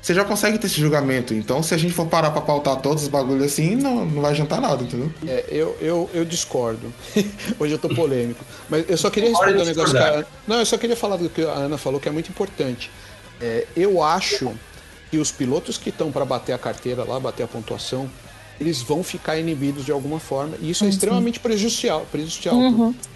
você 0.00 0.14
já 0.14 0.24
consegue 0.24 0.58
ter 0.58 0.66
esse 0.66 0.80
julgamento. 0.80 1.34
Então, 1.34 1.62
se 1.62 1.74
a 1.74 1.76
gente 1.76 1.92
for 1.92 2.06
parar 2.06 2.30
pra 2.30 2.40
pautar 2.40 2.76
todos 2.76 3.02
os 3.02 3.08
bagulhos 3.08 3.44
assim, 3.44 3.76
não, 3.76 4.04
não 4.06 4.22
vai 4.22 4.32
adiantar 4.32 4.60
nada, 4.60 4.82
entendeu? 4.82 5.12
É, 5.26 5.44
eu, 5.50 5.76
eu, 5.80 6.10
eu 6.14 6.24
discordo. 6.24 6.92
Hoje 7.58 7.74
eu 7.74 7.78
tô 7.78 7.88
polêmico. 7.88 8.44
Mas 8.68 8.88
eu 8.88 8.96
só 8.96 9.10
queria 9.10 9.28
responder 9.28 9.60
um 9.60 9.64
negócio 9.64 9.74
que 9.74 9.80
a 9.80 9.84
discordar. 9.84 10.12
Ana... 10.14 10.26
Não, 10.46 10.58
eu 10.58 10.66
só 10.66 10.78
queria 10.78 10.96
falar 10.96 11.16
do 11.16 11.28
que 11.28 11.42
a 11.42 11.52
Ana 11.52 11.76
falou, 11.76 12.00
que 12.00 12.08
é 12.08 12.12
muito 12.12 12.30
importante. 12.30 12.90
É, 13.40 13.66
eu 13.76 14.02
acho 14.02 14.52
que 15.10 15.18
os 15.18 15.30
pilotos 15.30 15.76
que 15.76 15.90
estão 15.90 16.10
para 16.10 16.24
bater 16.24 16.52
a 16.52 16.58
carteira 16.58 17.04
lá, 17.04 17.18
bater 17.18 17.42
a 17.42 17.48
pontuação, 17.48 18.08
eles 18.60 18.82
vão 18.82 19.02
ficar 19.02 19.38
inibidos 19.38 19.84
de 19.84 19.90
alguma 19.90 20.20
forma. 20.20 20.56
E 20.60 20.70
isso 20.70 20.84
é 20.84 20.88
extremamente 20.88 21.40
prejudicial, 21.40 22.06
prejudicial, 22.12 22.56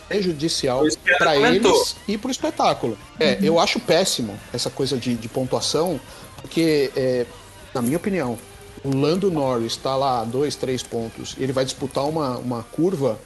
prejudicial 0.08 0.78
a 0.78 0.82
Ana 0.82 1.18
para 1.18 1.36
eles 1.36 1.96
e 2.08 2.16
para 2.16 2.28
o 2.28 2.30
espetáculo. 2.30 2.98
É, 3.20 3.38
eu 3.42 3.60
acho 3.60 3.78
péssimo 3.78 4.38
essa 4.52 4.70
coisa 4.70 4.96
de, 4.96 5.14
de 5.14 5.28
pontuação, 5.28 6.00
porque, 6.44 6.92
é, 6.94 7.24
na 7.72 7.80
minha 7.80 7.96
opinião, 7.96 8.38
o 8.84 8.94
Lando 8.94 9.30
Norris 9.30 9.72
está 9.72 9.96
lá 9.96 10.20
a 10.20 10.24
dois, 10.24 10.54
três 10.54 10.82
pontos, 10.82 11.34
ele 11.38 11.54
vai 11.54 11.64
disputar 11.64 12.06
uma, 12.06 12.36
uma 12.36 12.62
curva. 12.64 13.18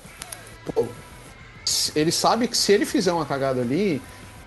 pô, 0.72 0.86
ele 1.96 2.12
sabe 2.12 2.46
que 2.46 2.56
se 2.56 2.70
ele 2.70 2.86
fizer 2.86 3.12
uma 3.12 3.26
cagada 3.26 3.60
ali, 3.60 4.00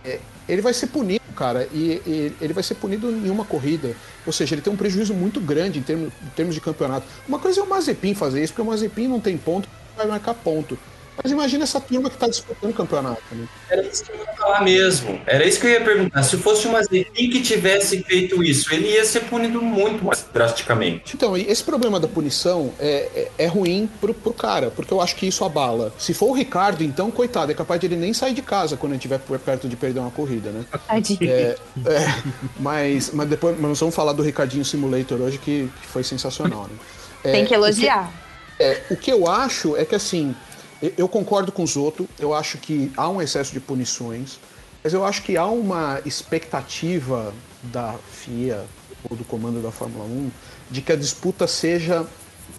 é, 0.05 0.19
ele 0.47 0.61
vai 0.61 0.73
ser 0.73 0.87
punido, 0.87 1.21
cara, 1.35 1.67
e, 1.73 2.01
e 2.07 2.33
ele 2.39 2.53
vai 2.53 2.63
ser 2.63 2.75
punido 2.75 3.11
em 3.11 3.29
uma 3.29 3.43
corrida. 3.43 3.93
Ou 4.25 4.31
seja, 4.31 4.55
ele 4.55 4.61
tem 4.61 4.71
um 4.71 4.77
prejuízo 4.77 5.13
muito 5.13 5.41
grande 5.41 5.79
em 5.79 5.83
termos, 5.83 6.13
em 6.23 6.29
termos 6.29 6.55
de 6.55 6.61
campeonato. 6.61 7.05
Uma 7.27 7.39
coisa 7.39 7.59
é 7.59 7.63
o 7.63 7.67
Mazepin 7.67 8.15
fazer 8.15 8.41
isso, 8.41 8.53
porque 8.53 8.61
o 8.61 8.71
Mazepin 8.71 9.09
não 9.09 9.19
tem 9.19 9.37
ponto, 9.37 9.67
vai 9.97 10.07
marcar 10.07 10.33
ponto. 10.33 10.79
Mas 11.23 11.31
imagina 11.31 11.63
essa 11.63 11.79
turma 11.79 12.09
que 12.09 12.15
está 12.15 12.27
disputando 12.27 12.71
o 12.71 12.73
campeonato. 12.73 13.21
Né? 13.31 13.47
Era 13.69 13.81
isso 13.83 14.03
que 14.03 14.11
eu 14.11 14.17
ia 14.17 14.33
falar 14.33 14.61
mesmo. 14.63 15.21
Era 15.25 15.45
isso 15.45 15.59
que 15.59 15.67
eu 15.67 15.71
ia 15.71 15.81
perguntar. 15.81 16.23
Se 16.23 16.37
fosse 16.37 16.67
o 16.67 16.71
Mazepin 16.71 17.29
que 17.29 17.41
tivesse 17.41 18.03
feito 18.03 18.43
isso, 18.43 18.73
ele 18.73 18.87
ia 18.87 19.05
ser 19.05 19.21
punido 19.21 19.61
muito 19.61 20.03
mais 20.03 20.25
drasticamente. 20.33 21.15
Então, 21.15 21.37
e 21.37 21.49
esse 21.49 21.63
problema 21.63 21.99
da 21.99 22.07
punição 22.07 22.73
é, 22.79 23.09
é, 23.15 23.45
é 23.45 23.47
ruim 23.47 23.89
pro, 23.99 24.13
pro 24.13 24.33
cara, 24.33 24.71
porque 24.71 24.93
eu 24.93 25.01
acho 25.01 25.15
que 25.15 25.27
isso 25.27 25.43
abala. 25.45 25.93
Se 25.97 26.13
for 26.13 26.29
o 26.29 26.33
Ricardo, 26.33 26.83
então, 26.83 27.11
coitado, 27.11 27.51
é 27.51 27.55
capaz 27.55 27.79
de 27.79 27.87
ele 27.87 27.95
nem 27.95 28.13
sair 28.13 28.33
de 28.33 28.41
casa 28.41 28.75
quando 28.77 28.93
ele 28.93 28.97
estiver 28.97 29.19
perto 29.19 29.67
de 29.67 29.75
perder 29.75 29.99
uma 29.99 30.11
corrida, 30.11 30.49
né? 30.49 30.65
Tadinho. 30.87 31.19
É, 31.23 31.55
é, 31.85 32.23
mas, 32.59 33.11
mas 33.13 33.29
depois 33.29 33.55
mas 33.59 33.69
nós 33.69 33.79
vamos 33.79 33.95
falar 33.95 34.13
do 34.13 34.23
Ricardinho 34.23 34.65
Simulator 34.65 35.19
hoje, 35.21 35.37
que, 35.37 35.69
que 35.81 35.87
foi 35.87 36.03
sensacional, 36.03 36.63
né? 36.63 36.75
É, 37.23 37.31
Tem 37.33 37.45
que 37.45 37.53
elogiar. 37.53 38.11
é, 38.59 38.81
o 38.89 38.95
que 38.95 39.11
eu 39.11 39.27
acho 39.29 39.75
é 39.75 39.85
que 39.85 39.93
assim, 39.95 40.35
eu, 40.81 41.07
concordo 41.07 41.51
com 41.51 41.63
o 41.63 41.67
Zoto, 41.67 42.09
eu 42.17 42.33
acho 42.33 42.57
que 42.57 42.91
há 42.97 43.07
um 43.07 43.21
excesso 43.21 43.53
de 43.53 43.59
punições, 43.59 44.39
mas 44.83 44.93
eu 44.93 45.05
acho 45.05 45.21
que 45.21 45.37
há 45.37 45.45
uma 45.45 46.01
expectativa 46.05 47.33
da 47.63 47.95
FIA 48.11 48.65
ou 49.09 49.15
do 49.15 49.23
comando 49.23 49.61
da 49.61 49.71
Fórmula 49.71 50.05
1 50.05 50.31
de 50.71 50.81
que 50.81 50.91
a 50.91 50.95
disputa 50.95 51.45
seja 51.45 52.07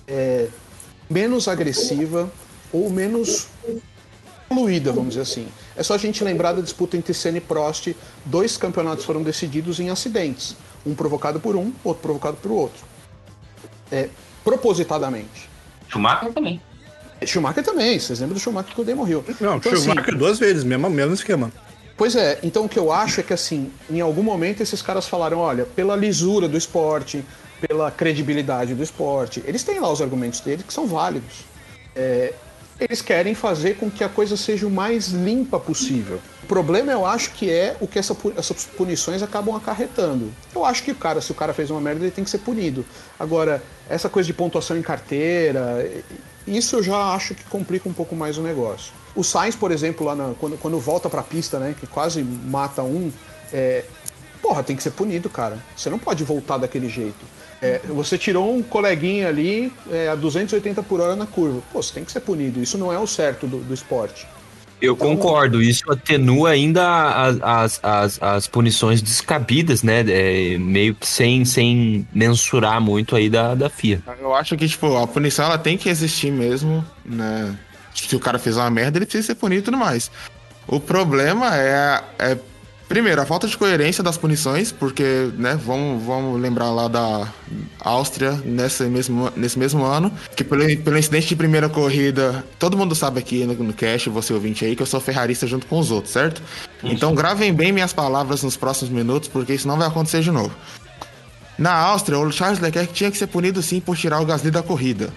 é, 0.07 0.49
menos 1.11 1.49
agressiva 1.49 2.31
ou 2.73 2.89
menos 2.89 3.49
fluida, 4.49 4.93
vamos 4.93 5.11
dizer 5.11 5.23
assim. 5.23 5.49
É 5.75 5.83
só 5.83 5.95
a 5.95 5.99
gente 5.99 6.23
lembrar 6.23 6.53
da 6.53 6.61
disputa 6.61 6.97
entre 6.97 7.15
Senna 7.15 7.39
e 7.39 7.41
Prost, 7.41 7.95
dois 8.25 8.57
campeonatos 8.57 9.05
foram 9.05 9.23
decididos 9.23 9.81
em 9.81 9.91
acidentes, 9.91 10.57
um 10.87 10.95
provocado 10.95 11.41
por 11.41 11.57
um, 11.57 11.73
outro 11.83 12.03
provocado 12.03 12.37
por 12.37 12.53
outro. 12.53 12.85
É, 13.91 14.09
propositadamente. 14.45 15.49
Schumacher 15.89 16.33
também. 16.33 16.61
Schumacher 17.27 17.65
também, 17.65 17.99
vocês 17.99 18.21
lembram 18.21 18.35
do 18.35 18.41
Schumacher 18.41 18.75
que 18.75 18.81
o 18.81 18.85
Damon 18.85 19.07
Hill. 19.07 19.25
Não, 19.41 19.57
Então, 19.57 19.73
assim, 19.73 19.83
Schumacher 19.83 20.17
duas 20.17 20.39
vezes, 20.39 20.65
mesmo, 20.65 20.89
mesmo 20.91 21.15
esquema. 21.15 21.53
Pois 21.97 22.17
é, 22.17 22.39
então 22.43 22.65
o 22.65 22.69
que 22.69 22.79
eu 22.79 22.91
acho 22.91 23.21
é 23.21 23.23
que 23.23 23.33
assim, 23.33 23.71
em 23.91 24.01
algum 24.01 24.23
momento 24.23 24.63
esses 24.63 24.81
caras 24.83 25.07
falaram, 25.07 25.39
olha, 25.39 25.65
pela 25.65 25.95
lisura 25.95 26.49
do 26.49 26.57
esporte, 26.57 27.25
pela 27.61 27.91
credibilidade 27.91 28.75
do 28.75 28.83
esporte, 28.83 29.43
eles 29.47 29.63
têm 29.63 29.79
lá 29.79 29.93
os 29.93 30.01
argumentos 30.01 30.41
deles 30.41 30.65
que 30.67 30.73
são 30.73 30.87
válidos. 30.87 31.45
É, 31.95 32.33
eles 32.81 33.03
querem 33.03 33.35
fazer 33.35 33.77
com 33.77 33.91
que 33.91 34.03
a 34.03 34.09
coisa 34.09 34.37
seja 34.37 34.67
o 34.67 34.71
mais 34.71 35.09
limpa 35.09 35.61
possível. 35.61 36.21
O 36.53 36.55
problema, 36.55 36.93
eu 36.93 37.07
acho, 37.07 37.31
que 37.31 37.51
é 37.51 37.79
o 37.81 37.89
que 37.89 37.99
essa 37.99 38.15
essas 38.37 38.65
punições 38.65 39.23
acabam 39.23 39.57
acarretando. 39.57 40.31
Eu 40.55 40.67
acho 40.67 40.83
que 40.83 40.91
o 40.91 40.95
cara, 40.95 41.19
se 41.23 41.33
o 41.33 41.35
cara 41.35 41.55
fez 41.55 41.71
uma 41.71 41.81
merda, 41.81 42.05
ele 42.05 42.11
tem 42.11 42.23
que 42.23 42.29
ser 42.29 42.41
punido. 42.41 42.85
Agora, 43.19 43.63
essa 43.89 44.07
coisa 44.07 44.27
de 44.27 44.35
pontuação 44.35 44.77
em 44.77 44.83
carteira, 44.83 45.91
isso 46.47 46.77
eu 46.77 46.83
já 46.83 47.15
acho 47.15 47.35
que 47.35 47.43
complica 47.45 47.89
um 47.89 47.93
pouco 47.95 48.15
mais 48.15 48.37
o 48.37 48.43
negócio. 48.43 48.93
O 49.17 49.25
Sainz, 49.25 49.57
por 49.57 49.73
exemplo, 49.73 50.05
lá 50.05 50.15
na- 50.15 50.35
quando, 50.39 50.59
quando 50.59 50.79
volta 50.79 51.09
pra 51.09 51.23
pista, 51.23 51.59
né, 51.59 51.75
que 51.81 51.87
quase 51.87 52.23
mata 52.23 52.83
um, 52.83 53.11
é, 53.51 53.85
porra, 54.43 54.63
tem 54.63 54.77
que 54.77 54.83
ser 54.83 54.91
punido, 54.91 55.31
cara. 55.31 55.57
Você 55.75 55.89
não 55.89 55.99
pode 55.99 56.23
voltar 56.23 56.59
daquele 56.59 56.91
jeito. 56.91 57.25
É, 57.63 57.79
você 57.89 58.19
tirou 58.19 58.55
um 58.55 58.63
coleguinha 58.63 59.27
ali 59.27 59.73
é, 59.91 60.09
a 60.11 60.15
280 60.15 60.83
por 60.83 61.01
hora 61.01 61.17
na 61.17 61.25
curva. 61.27 61.63
Pô, 61.73 61.83
você 61.83 61.95
tem 61.95 62.05
que 62.05 62.13
ser 62.13 62.21
punido. 62.21 62.63
Isso 62.63 62.77
não 62.77 62.93
é 62.93 62.99
o 62.99 63.07
certo 63.07 63.47
do, 63.47 63.57
do 63.57 63.73
esporte. 63.73 64.27
Eu 64.83 64.97
concordo, 64.97 65.63
isso 65.63 65.85
atenua 65.93 66.51
ainda 66.51 66.83
as, 67.15 67.39
as, 67.41 67.81
as, 67.85 68.23
as 68.23 68.47
punições 68.49 69.01
descabidas, 69.01 69.85
né? 69.85 70.05
É, 70.09 70.59
meio 70.59 70.93
que 70.93 71.07
sem, 71.07 71.45
sem 71.45 72.05
mensurar 72.13 72.81
muito 72.81 73.15
aí 73.15 73.31
da, 73.31 73.55
da 73.55 73.71
FIA. 73.71 74.03
Eu 74.21 74.35
acho 74.35 74.57
que, 74.57 74.67
tipo, 74.67 74.97
a 74.97 75.07
punição 75.07 75.45
ela 75.45 75.57
tem 75.57 75.79
que 75.79 75.89
existir 75.89 76.33
mesmo, 76.33 76.85
né? 77.05 77.57
Se 77.95 78.17
o 78.17 78.19
cara 78.19 78.41
fez 78.41 78.57
uma 78.57 78.69
merda, 78.71 78.99
ele 78.99 79.07
precisa 79.07 79.29
ser 79.29 79.35
punido 79.37 79.61
e 79.61 79.65
tudo 79.67 79.77
mais. 79.77 80.11
O 80.67 80.81
problema 80.81 81.57
é, 81.57 82.03
é 82.19 82.39
primeiro, 82.93 83.23
a 83.23 83.25
falta 83.25 83.49
de 83.49 83.57
coerência 83.57 84.05
das 84.05 84.19
punições, 84.19 84.71
porque, 84.71 85.31
né, 85.39 85.59
vamos, 85.65 86.05
vamos 86.05 86.39
lembrar 86.39 86.71
lá 86.71 86.89
da 86.89 87.27
Áustria 87.81 88.33
nesse 88.45 88.85
mesmo, 88.85 89.33
nesse 89.35 89.59
mesmo 89.59 89.83
ano, 89.83 90.13
que 90.37 90.45
pelo, 90.45 90.63
pelo 90.83 90.99
incidente 90.99 91.29
de 91.29 91.35
primeira 91.35 91.71
corrida, 91.71 92.45
todo 92.59 92.77
mundo 92.77 92.95
sabe 92.95 93.19
aqui 93.19 93.47
no, 93.47 93.55
no 93.55 93.73
cast, 93.73 94.11
você 94.11 94.35
ouvinte 94.35 94.67
aí, 94.67 94.77
que 94.77 94.83
eu 94.83 94.87
sou 94.87 95.01
ferrarista 95.01 95.47
junto 95.47 95.67
com 95.67 95.79
os 95.79 95.91
outros, 95.91 96.13
certo? 96.13 96.43
Então 96.85 97.15
gravem 97.15 97.55
bem 97.55 97.73
minhas 97.73 97.95
palavras 97.95 98.43
nos 98.43 98.59
próximos 98.59 98.93
minutos, 98.93 99.27
porque 99.27 99.55
isso 99.55 99.67
não 99.67 99.79
vai 99.79 99.89
acontecer 99.89 100.21
de 100.21 100.31
novo. 100.31 100.55
Na 101.57 101.73
Áustria, 101.73 102.19
o 102.19 102.31
Charles 102.31 102.61
Leclerc 102.61 102.93
tinha 102.93 103.11
que 103.11 103.17
ser 103.17 103.27
punido 103.27 103.63
sim 103.63 103.81
por 103.81 103.97
tirar 103.97 104.21
o 104.21 104.27
Gasly 104.27 104.51
da 104.51 104.63
corrida. 104.63 105.09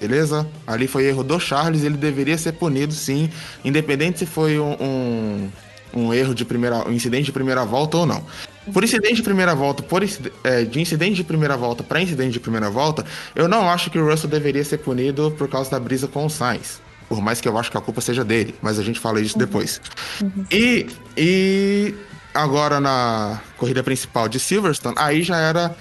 Beleza? 0.00 0.48
Ali 0.66 0.88
foi 0.88 1.04
erro 1.04 1.22
do 1.22 1.38
Charles, 1.38 1.84
ele 1.84 1.96
deveria 1.96 2.36
ser 2.36 2.54
punido 2.54 2.92
sim, 2.92 3.30
independente 3.64 4.18
se 4.18 4.26
foi 4.26 4.58
um, 4.58 4.72
um, 4.80 5.48
um 5.94 6.12
erro 6.12 6.34
de 6.34 6.44
primeira. 6.44 6.88
um 6.88 6.92
incidente 6.92 7.24
de 7.24 7.32
primeira 7.32 7.64
volta 7.64 7.98
ou 7.98 8.06
não. 8.06 8.24
Por 8.72 8.84
incidente 8.84 9.16
de 9.16 9.22
primeira 9.22 9.54
volta, 9.54 9.82
por 9.82 10.02
é, 10.44 10.64
de 10.64 10.80
incidente 10.80 11.16
de 11.16 11.24
primeira 11.24 11.56
volta 11.56 11.82
para 11.82 12.00
incidente 12.00 12.32
de 12.32 12.40
primeira 12.40 12.70
volta, 12.70 13.04
eu 13.34 13.48
não 13.48 13.68
acho 13.68 13.90
que 13.90 13.98
o 13.98 14.08
Russell 14.08 14.30
deveria 14.30 14.64
ser 14.64 14.78
punido 14.78 15.30
por 15.36 15.48
causa 15.48 15.70
da 15.70 15.80
brisa 15.80 16.06
com 16.06 16.26
o 16.26 16.30
Sainz. 16.30 16.80
Por 17.08 17.20
mais 17.20 17.40
que 17.40 17.48
eu 17.48 17.58
acho 17.58 17.70
que 17.70 17.76
a 17.76 17.80
culpa 17.80 18.00
seja 18.00 18.24
dele, 18.24 18.54
mas 18.62 18.78
a 18.78 18.82
gente 18.84 19.00
fala 19.00 19.20
disso 19.20 19.36
depois. 19.36 19.80
E, 20.50 20.86
e 21.16 21.94
agora 22.32 22.78
na 22.78 23.40
corrida 23.56 23.82
principal 23.82 24.28
de 24.28 24.38
Silverstone, 24.38 24.94
aí 24.96 25.22
já 25.22 25.38
era 25.38 25.74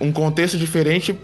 um 0.00 0.12
contexto 0.12 0.56
diferente 0.56 1.18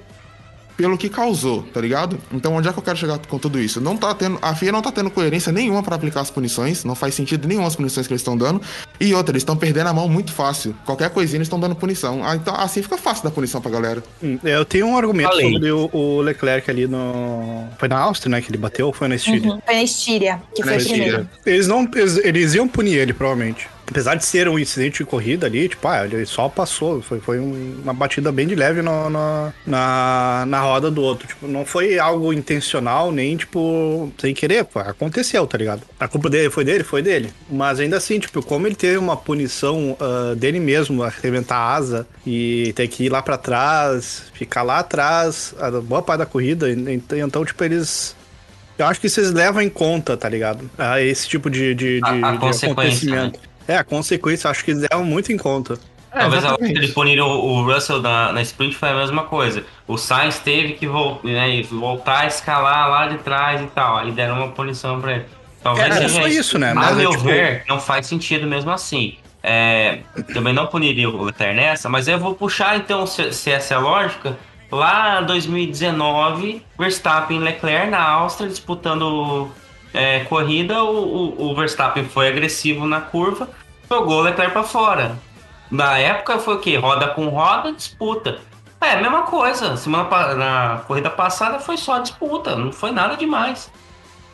pelo 0.78 0.96
que 0.96 1.08
causou, 1.08 1.64
tá 1.74 1.80
ligado? 1.80 2.16
Então 2.32 2.54
onde 2.54 2.68
é 2.68 2.72
que 2.72 2.78
eu 2.78 2.82
quero 2.82 2.96
chegar 2.96 3.18
com 3.18 3.36
tudo 3.36 3.58
isso? 3.58 3.80
Não 3.80 3.96
tá 3.96 4.14
tendo, 4.14 4.38
a 4.40 4.54
FIA 4.54 4.70
não 4.70 4.80
tá 4.80 4.92
tendo 4.92 5.10
coerência 5.10 5.50
nenhuma 5.50 5.82
pra 5.82 5.96
aplicar 5.96 6.20
as 6.20 6.30
punições, 6.30 6.84
não 6.84 6.94
faz 6.94 7.14
sentido 7.16 7.48
nenhuma 7.48 7.66
as 7.66 7.74
punições 7.74 8.06
que 8.06 8.12
eles 8.12 8.20
estão 8.20 8.36
dando. 8.38 8.62
E 9.00 9.12
outra, 9.12 9.32
eles 9.32 9.42
estão 9.42 9.56
perdendo 9.56 9.88
a 9.88 9.92
mão 9.92 10.08
muito 10.08 10.32
fácil. 10.32 10.74
Qualquer 10.86 11.10
coisinha 11.10 11.38
eles 11.38 11.46
estão 11.46 11.58
dando 11.58 11.74
punição. 11.74 12.24
Ah, 12.24 12.36
então 12.36 12.54
assim 12.54 12.80
fica 12.80 12.96
fácil 12.96 13.24
dar 13.24 13.32
punição 13.32 13.60
pra 13.60 13.72
galera. 13.72 14.04
Hum, 14.22 14.38
Eu 14.44 14.64
tenho 14.64 14.86
um 14.86 14.96
argumento 14.96 15.30
Falei. 15.30 15.52
sobre 15.52 15.72
o, 15.72 15.90
o 15.92 16.20
Leclerc 16.20 16.70
ali 16.70 16.86
no. 16.86 17.66
Foi 17.76 17.88
na 17.88 17.98
Áustria, 17.98 18.30
né? 18.30 18.40
Que 18.40 18.48
ele 18.50 18.58
bateu 18.58 18.86
ou 18.86 18.92
foi 18.92 19.08
na 19.08 19.16
Estíria? 19.16 19.50
Uhum. 19.50 19.60
Foi 19.66 19.74
na 19.74 19.82
Estíria, 19.82 20.42
que 20.54 20.62
foi 20.62 20.72
Na 20.76 20.78
primeiro. 20.78 21.04
Estíria. 21.22 21.30
Eles 21.44 21.66
não. 21.66 21.88
Eles, 21.92 22.16
eles 22.18 22.54
iam 22.54 22.68
punir 22.68 22.94
ele, 22.98 23.12
provavelmente. 23.12 23.68
Apesar 23.90 24.14
de 24.16 24.24
ser 24.24 24.48
um 24.48 24.58
incidente 24.58 24.98
de 24.98 25.04
corrida 25.04 25.46
ali, 25.46 25.68
tipo, 25.68 25.88
ah, 25.88 26.04
ele 26.04 26.26
só 26.26 26.48
passou. 26.48 27.00
Foi, 27.00 27.20
foi 27.20 27.40
um- 27.40 27.80
uma 27.82 27.94
batida 27.94 28.30
bem 28.30 28.46
de 28.46 28.54
leve 28.54 28.82
no- 28.82 29.08
no- 29.08 29.52
na, 29.66 30.44
na 30.46 30.60
roda 30.60 30.90
do 30.90 31.00
outro. 31.02 31.26
Tipo, 31.26 31.48
não 31.48 31.64
foi 31.64 31.98
algo 31.98 32.32
intencional, 32.32 33.10
nem, 33.10 33.36
tipo, 33.36 34.12
sem 34.18 34.34
querer. 34.34 34.64
Pô, 34.64 34.78
aconteceu, 34.80 35.46
tá 35.46 35.56
ligado? 35.56 35.82
A 35.98 36.06
culpa 36.06 36.28
dele 36.28 36.50
foi 36.50 36.64
dele? 36.64 36.84
Foi 36.84 37.00
dele. 37.02 37.30
Mas 37.50 37.80
ainda 37.80 37.96
assim, 37.96 38.18
tipo, 38.20 38.42
como 38.42 38.66
ele 38.66 38.74
teve 38.76 38.98
uma 38.98 39.16
punição 39.16 39.96
ah, 39.98 40.34
dele 40.36 40.60
mesmo, 40.60 41.02
arrebentar 41.02 41.56
a 41.56 41.74
asa 41.74 42.06
e 42.26 42.72
ter 42.76 42.88
que 42.88 43.04
ir 43.04 43.08
lá 43.08 43.22
pra 43.22 43.38
trás, 43.38 44.24
ficar 44.34 44.62
lá 44.62 44.80
atrás, 44.80 45.54
a 45.58 45.70
boa 45.70 46.02
parte 46.02 46.18
da 46.18 46.26
corrida. 46.26 46.66
Então, 46.70 47.44
tipo, 47.44 47.64
eles. 47.64 48.14
Eu 48.78 48.86
acho 48.86 49.00
que 49.00 49.08
vocês 49.08 49.32
levam 49.32 49.60
em 49.62 49.68
conta, 49.68 50.16
tá 50.16 50.28
ligado? 50.28 50.70
Ah, 50.78 51.00
esse 51.00 51.26
tipo 51.28 51.50
de, 51.50 51.74
de, 51.74 52.00
A- 52.04 52.12
de- 52.12 52.24
a 52.24 52.32
de 52.32 52.38
consequência, 52.38 52.70
acontecimento. 52.72 53.40
É, 53.68 53.76
a 53.76 53.84
consequência, 53.84 54.46
eu 54.46 54.50
acho 54.50 54.64
que 54.64 54.70
eles 54.72 54.86
levam 54.90 55.04
muito 55.04 55.30
em 55.30 55.36
conta. 55.36 55.78
Talvez 56.10 56.42
a 56.44 56.56
eles 56.60 56.90
puniram 56.92 57.28
o 57.28 57.62
Russell 57.70 58.00
na, 58.00 58.32
na 58.32 58.40
sprint 58.40 58.74
foi 58.74 58.88
a 58.88 58.94
mesma 58.94 59.24
coisa. 59.24 59.62
O 59.86 59.98
Sainz 59.98 60.38
teve 60.38 60.72
que 60.72 60.86
vol 60.86 61.20
né, 61.22 61.62
voltar 61.70 62.20
a 62.20 62.26
escalar 62.26 62.88
lá 62.88 63.08
de 63.08 63.18
trás 63.18 63.60
e 63.60 63.66
tal. 63.66 63.98
Aí 63.98 64.10
deram 64.10 64.38
uma 64.38 64.48
punição 64.48 65.00
pra 65.00 65.12
ele. 65.16 65.26
Talvez 65.62 65.86
É, 65.88 65.92
seja 65.92 66.08
só 66.08 66.26
isso, 66.26 66.58
né? 66.58 66.70
A 66.70 66.74
Mas 66.74 66.92
é, 66.92 67.00
meu 67.02 67.10
tipo- 67.10 67.24
ver, 67.24 67.62
não 67.68 67.78
faz 67.78 68.06
sentido 68.06 68.46
mesmo 68.46 68.70
assim. 68.70 69.18
É, 69.42 69.98
também 70.32 70.52
não 70.54 70.66
puniria 70.66 71.08
o 71.08 71.22
Leclerc 71.24 71.54
nessa, 71.54 71.88
mas 71.88 72.08
eu 72.08 72.18
vou 72.18 72.34
puxar 72.34 72.76
então, 72.76 73.06
se, 73.06 73.32
se 73.32 73.50
essa 73.50 73.74
é 73.74 73.76
a 73.76 73.80
lógica, 73.80 74.36
lá 74.72 75.20
em 75.22 75.26
2019, 75.26 76.62
Verstappen 76.78 77.36
e 77.36 77.40
Leclerc 77.40 77.90
na 77.90 78.02
Áustria 78.02 78.48
disputando 78.48 79.48
é, 79.98 80.20
corrida, 80.24 80.82
o, 80.82 81.34
o- 81.36 81.50
o 81.50 81.54
Verstappen 81.54 82.04
foi 82.04 82.28
agressivo 82.28 82.86
na 82.86 83.00
curva, 83.00 83.48
jogou 83.90 84.18
o 84.18 84.22
Leclerc 84.22 84.52
pra 84.52 84.62
fora. 84.62 85.16
Na 85.70 85.98
época 85.98 86.38
foi 86.38 86.54
o 86.54 86.58
quê? 86.60 86.76
Roda 86.76 87.08
com 87.08 87.28
roda, 87.28 87.72
disputa. 87.72 88.38
É, 88.80 88.96
mesma 89.00 89.22
coisa. 89.22 89.76
Semana 89.76 90.34
na 90.34 90.82
corrida 90.86 91.10
passada 91.10 91.58
foi 91.58 91.76
só 91.76 91.98
disputa, 91.98 92.54
não 92.56 92.72
foi 92.72 92.92
nada 92.92 93.16
demais. 93.16 93.70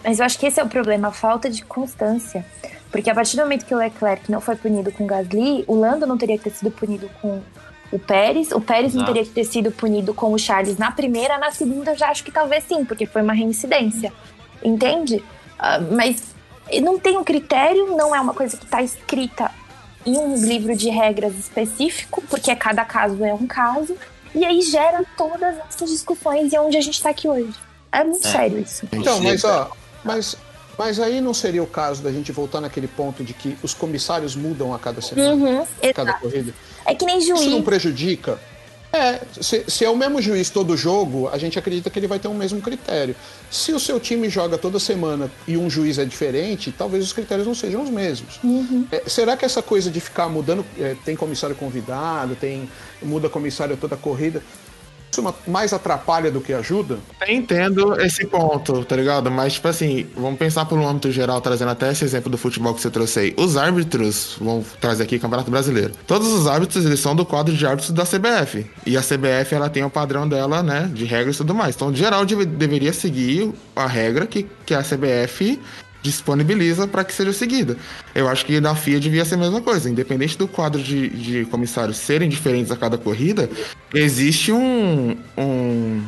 Mas 0.05 0.19
eu 0.21 0.27
acho 0.27 0.39
que 0.39 0.47
esse 0.47 0.61
é 0.61 0.63
o 0.63 0.69
problema, 0.69 1.09
a 1.09 1.13
falta 1.13 1.49
de 1.49 1.65
constância. 1.65 2.45
Porque 2.93 3.09
a 3.11 3.15
partir 3.15 3.37
do 3.37 3.43
momento 3.43 3.65
que 3.65 3.75
o 3.75 3.79
Leclerc 3.79 4.31
não 4.31 4.41
foi 4.41 4.55
punido 4.55 4.93
com 4.93 5.05
o 5.05 5.07
Gasly, 5.07 5.65
o 5.67 5.75
Lando 5.75 6.07
não 6.07 6.17
teria 6.19 6.37
que 6.39 6.45
ter 6.45 6.51
sido 6.51 6.71
punido 6.71 7.11
com 7.23 7.43
o 7.91 7.99
Pérez, 7.99 8.53
o 8.53 8.61
Pérez 8.61 8.93
não 8.95 9.01
Exato. 9.03 9.13
teria 9.15 9.27
que 9.29 9.35
ter 9.35 9.45
sido 9.45 9.71
punido 9.73 10.13
com 10.15 10.33
o 10.33 10.39
Charles 10.39 10.77
na 10.79 10.93
primeira, 10.93 11.39
na 11.39 11.51
segunda 11.51 11.93
eu 11.93 11.97
já 11.97 12.11
acho 12.11 12.23
que 12.23 12.31
talvez 12.31 12.65
sim, 12.65 12.85
porque 12.85 13.07
foi 13.07 13.23
uma 13.23 13.33
reincidência. 13.33 14.13
Entende? 14.63 15.25
Ah, 15.59 15.79
mas 15.81 16.23
não 16.83 16.99
tem 16.99 17.17
um 17.17 17.25
critério, 17.25 17.97
não 17.97 18.15
é 18.15 18.21
uma 18.21 18.35
coisa 18.35 18.57
que 18.57 18.65
está 18.65 18.83
escrita 18.83 19.51
em 20.07 20.17
um 20.19 20.37
livro 20.37 20.77
de 20.77 20.89
regras 20.91 21.35
específico, 21.39 22.23
porque 22.29 22.55
cada 22.57 22.85
caso 22.85 23.25
é 23.25 23.33
um 23.33 23.47
caso, 23.47 23.97
e 24.35 24.45
aí 24.45 24.61
gera 24.63 25.05
todas 25.17 25.57
essas 25.69 25.89
discussões 25.91 26.53
e 26.53 26.57
é 26.57 26.61
onde 26.61 26.77
a 26.77 26.81
gente 26.81 26.95
está 26.95 27.11
aqui 27.11 27.27
hoje. 27.29 27.55
É 27.93 28.03
muito 28.05 28.27
É. 28.27 28.31
sério 28.33 28.59
isso. 28.59 28.87
Então, 28.93 29.21
mas 29.23 29.45
ó, 29.45 29.71
mas, 30.05 30.37
mas 30.77 30.99
aí 31.01 31.21
não 31.21 31.33
seria 31.33 31.63
o 31.63 31.67
caso 31.67 32.03
da 32.03 32.11
gente 32.13 32.33
voltar 32.33 32.61
naquele 32.61 32.89
ponto 32.89 33.23
de 33.25 33.33
que 33.33 33.57
os 33.63 33.73
comissários 33.73 34.35
mudam 34.35 34.75
a 34.75 34.79
cada 34.79 35.01
semana, 35.01 35.33
Uhum, 35.33 35.63
a 35.63 35.93
cada 35.95 36.11
exato. 36.11 36.21
corrida? 36.29 36.53
É 36.85 36.95
que 36.95 37.05
nem 37.07 37.19
Isso 37.19 37.29
não 37.31 37.37
juiz. 37.37 37.65
prejudica? 37.65 38.39
É, 38.95 39.21
se, 39.41 39.65
se 39.67 39.85
é 39.85 39.91
o 39.91 39.97
mesmo 39.97 40.23
juiz 40.23 40.49
todo 40.51 40.77
jogo, 40.77 41.29
a 41.29 41.37
gente 41.37 41.59
acredita 41.59 41.91
que 41.91 41.99
ele 41.99 42.07
vai 42.07 42.21
ter 42.21 42.29
o 42.29 42.35
mesmo 42.35 42.61
critério. 42.61 43.17
Se 43.51 43.73
o 43.73 43.81
seu 43.81 43.99
time 43.99 44.29
joga 44.31 44.57
toda 44.57 44.79
semana 44.79 45.29
e 45.49 45.57
um 45.57 45.69
juiz 45.69 45.99
é 45.99 46.05
diferente, 46.05 46.71
talvez 46.71 47.03
os 47.03 47.13
critérios 47.13 47.45
não 47.45 47.57
sejam 47.57 47.83
os 47.83 47.91
mesmos. 47.91 48.39
É, 48.93 49.03
será 49.09 49.37
que 49.37 49.45
essa 49.45 49.61
coisa 49.61 49.91
de 49.91 50.01
ficar 50.01 50.29
mudando, 50.29 50.65
é, 50.79 50.95
tem 51.05 51.17
comissário 51.17 51.57
convidado, 51.57 52.37
tem 52.37 52.71
muda 53.03 53.29
comissário 53.29 53.77
toda 53.77 53.97
a 53.97 53.99
corrida, 53.99 54.41
isso 55.15 55.23
ma- 55.23 55.35
mais 55.47 55.73
atrapalha 55.73 56.31
do 56.31 56.41
que 56.41 56.53
ajuda? 56.53 56.99
Entendo 57.27 58.01
esse 58.01 58.27
ponto, 58.27 58.85
tá 58.85 58.97
ligado? 58.97 59.31
Mas, 59.31 59.55
tipo 59.55 59.69
assim, 59.69 60.07
vamos 60.17 60.39
pensar 60.39 60.65
pelo 60.67 60.87
âmbito 60.87 61.11
geral, 61.11 61.41
trazendo 61.41 61.71
até 61.71 61.91
esse 61.93 62.05
exemplo 62.05 62.31
do 62.31 62.37
futebol 62.37 62.75
que 62.75 62.81
você 62.81 62.91
trouxe 62.91 63.19
aí. 63.19 63.35
Os 63.37 63.57
árbitros, 63.57 64.37
vamos 64.41 64.67
trazer 64.81 65.05
aqui 65.05 65.19
Campeonato 65.19 65.51
Brasileiro. 65.51 65.93
Todos 66.07 66.29
os 66.33 66.47
árbitros, 66.47 66.85
eles 66.85 67.01
são 67.01 67.15
do 67.15 67.25
quadro 67.25 67.55
de 67.55 67.67
árbitros 67.67 67.91
da 67.93 68.05
CBF. 68.05 68.67
E 68.87 68.97
a 68.97 69.01
CBF, 69.03 69.55
ela 69.55 69.69
tem 69.71 69.85
o 69.85 69.91
padrão 69.91 70.29
dela, 70.29 70.63
né, 70.63 70.91
de 70.93 71.05
regras 71.05 71.37
e 71.37 71.39
tudo 71.39 71.55
mais. 71.55 71.75
Então, 71.75 71.95
geral, 71.95 72.25
deve- 72.27 72.45
deveria 72.45 72.93
seguir 72.93 73.53
a 73.75 73.87
regra 73.87 74.27
que, 74.27 74.47
que 74.67 74.75
a 74.75 74.83
CBF 74.83 75.61
disponibiliza 76.05 76.87
para 76.87 77.03
que 77.03 77.13
seja 77.13 77.33
seguida. 77.33 77.77
Eu 78.15 78.29
acho 78.29 78.45
que 78.45 78.61
na 78.61 78.75
FIA 78.75 79.01
devia 79.01 79.25
ser 79.25 79.35
a 79.37 79.39
mesma 79.39 79.61
coisa. 79.63 79.89
Independente 79.91 80.37
do 80.39 80.47
quadro 80.47 80.81
de, 80.83 81.09
de 81.09 81.45
comissários 81.47 81.97
serem 81.97 82.29
diferentes 82.29 82.71
a 82.71 82.77
cada 82.77 82.99
corrida, 82.99 83.49
existe 83.93 84.53
um- 84.53 85.17
um 85.37 86.03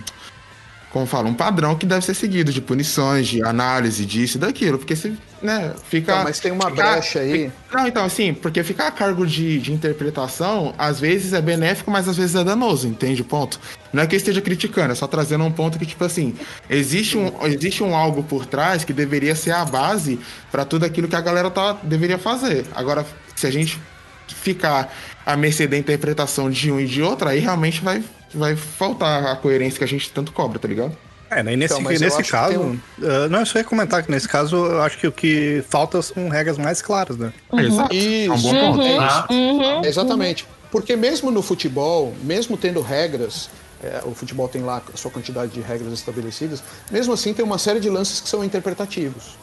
como 0.96 1.06
fala, 1.06 1.28
um 1.28 1.34
padrão 1.34 1.76
que 1.76 1.84
deve 1.84 2.02
ser 2.02 2.14
seguido 2.14 2.50
de 2.50 2.62
punições, 2.62 3.26
de 3.28 3.42
análise 3.42 4.06
disso 4.06 4.38
e 4.38 4.40
daquilo, 4.40 4.78
porque 4.78 4.96
se, 4.96 5.12
né, 5.42 5.74
fica... 5.90 6.12
Então, 6.12 6.24
mas 6.24 6.40
tem 6.40 6.50
uma 6.50 6.70
fica- 6.70 6.92
brecha 6.92 7.18
aí. 7.18 7.52
Não, 7.70 7.86
então, 7.86 8.02
assim, 8.02 8.32
porque 8.32 8.64
ficar 8.64 8.86
a 8.86 8.90
cargo 8.90 9.26
de, 9.26 9.58
de 9.58 9.74
interpretação, 9.74 10.74
às 10.78 10.98
vezes 10.98 11.34
é 11.34 11.42
benéfico, 11.42 11.90
mas 11.90 12.08
às 12.08 12.16
vezes 12.16 12.34
é 12.34 12.42
danoso, 12.42 12.88
entende 12.88 13.20
o 13.20 13.26
ponto? 13.26 13.60
Não 13.92 14.04
é 14.04 14.06
que 14.06 14.14
eu 14.14 14.16
esteja 14.16 14.40
criticando, 14.40 14.92
é 14.92 14.94
só 14.94 15.06
trazendo 15.06 15.44
um 15.44 15.52
ponto 15.52 15.78
que, 15.78 15.84
tipo 15.84 16.02
assim, 16.02 16.34
existe 16.70 17.18
um, 17.18 17.30
existe 17.44 17.82
um 17.82 17.94
algo 17.94 18.22
por 18.22 18.46
trás 18.46 18.82
que 18.82 18.94
deveria 18.94 19.34
ser 19.34 19.50
a 19.50 19.66
base 19.66 20.18
para 20.50 20.64
tudo 20.64 20.86
aquilo 20.86 21.08
que 21.08 21.16
a 21.16 21.20
galera 21.20 21.50
tá, 21.50 21.74
deveria 21.82 22.16
fazer. 22.16 22.64
Agora, 22.74 23.04
se 23.34 23.46
a 23.46 23.50
gente 23.50 23.78
ficar 24.26 24.90
à 25.26 25.36
mercê 25.36 25.66
da 25.66 25.76
interpretação 25.76 26.50
de 26.50 26.72
um 26.72 26.80
e 26.80 26.86
de 26.86 27.02
outro, 27.02 27.28
aí 27.28 27.38
realmente 27.38 27.82
vai, 27.82 28.02
vai 28.36 28.54
faltar 28.56 29.26
a 29.26 29.36
coerência 29.36 29.78
que 29.78 29.84
a 29.84 29.88
gente 29.88 30.10
tanto 30.10 30.32
cobra, 30.32 30.58
tá 30.58 30.68
ligado? 30.68 30.96
É, 31.28 31.42
né, 31.42 31.54
e 31.54 31.56
nesse, 31.56 31.74
Então, 31.74 31.90
nesse 31.92 32.22
caso, 32.22 32.60
um- 32.60 32.78
ah, 33.02 33.28
não, 33.28 33.40
eu 33.40 33.46
só 33.46 33.58
ia 33.58 33.64
comentar 33.64 34.00
que 34.02 34.10
nesse 34.10 34.28
caso 34.28 34.54
eu 34.56 34.80
acho 34.82 34.96
que 34.98 35.08
o 35.08 35.12
que 35.12 35.64
falta 35.68 36.00
são 36.00 36.28
regras 36.28 36.56
mais 36.56 36.80
claras, 36.80 37.16
né? 37.16 37.32
Exato. 37.52 37.92
É 37.92 38.30
um 38.30 38.38
bom 38.40 38.54
Isso. 38.54 38.60
ponto. 38.60 38.82
É 38.82 38.96
Ah, 38.98 39.26
Uhum. 39.28 39.84
Exatamente. 39.84 40.46
Porque 40.70 40.94
mesmo 40.94 41.30
no 41.32 41.42
futebol, 41.42 42.14
mesmo 42.22 42.56
tendo 42.56 42.80
regras, 42.80 43.50
é, 43.82 44.02
o 44.04 44.14
futebol 44.14 44.46
tem 44.48 44.62
lá 44.62 44.80
a 44.92 44.96
sua 44.96 45.10
quantidade 45.10 45.50
de 45.52 45.60
regras 45.60 45.92
estabelecidas, 45.92 46.62
mesmo 46.92 47.12
assim 47.12 47.34
tem 47.34 47.44
uma 47.44 47.58
série 47.58 47.80
de 47.80 47.90
lances 47.90 48.20
que 48.20 48.28
são 48.28 48.44
interpretativos. 48.44 49.36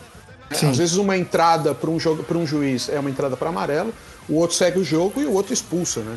É, 0.49 0.55
Sim. 0.55 0.69
Às 0.69 0.77
vezes 0.77 0.95
uma 0.95 1.17
entrada 1.17 1.73
para 1.75 1.89
um, 1.89 1.99
jogo- 1.99 2.23
pra 2.23 2.37
um 2.37 2.45
juiz 2.47 2.87
é 2.87 2.97
uma 2.99 3.09
entrada 3.09 3.35
para 3.35 3.49
amarelo, 3.49 3.93
o 4.29 4.35
outro 4.35 4.55
segue 4.55 4.79
o 4.79 4.83
jogo 4.85 5.19
e 5.21 5.25
o 5.25 5.33
outro 5.33 5.53
expulsa, 5.53 5.99
né? 6.01 6.15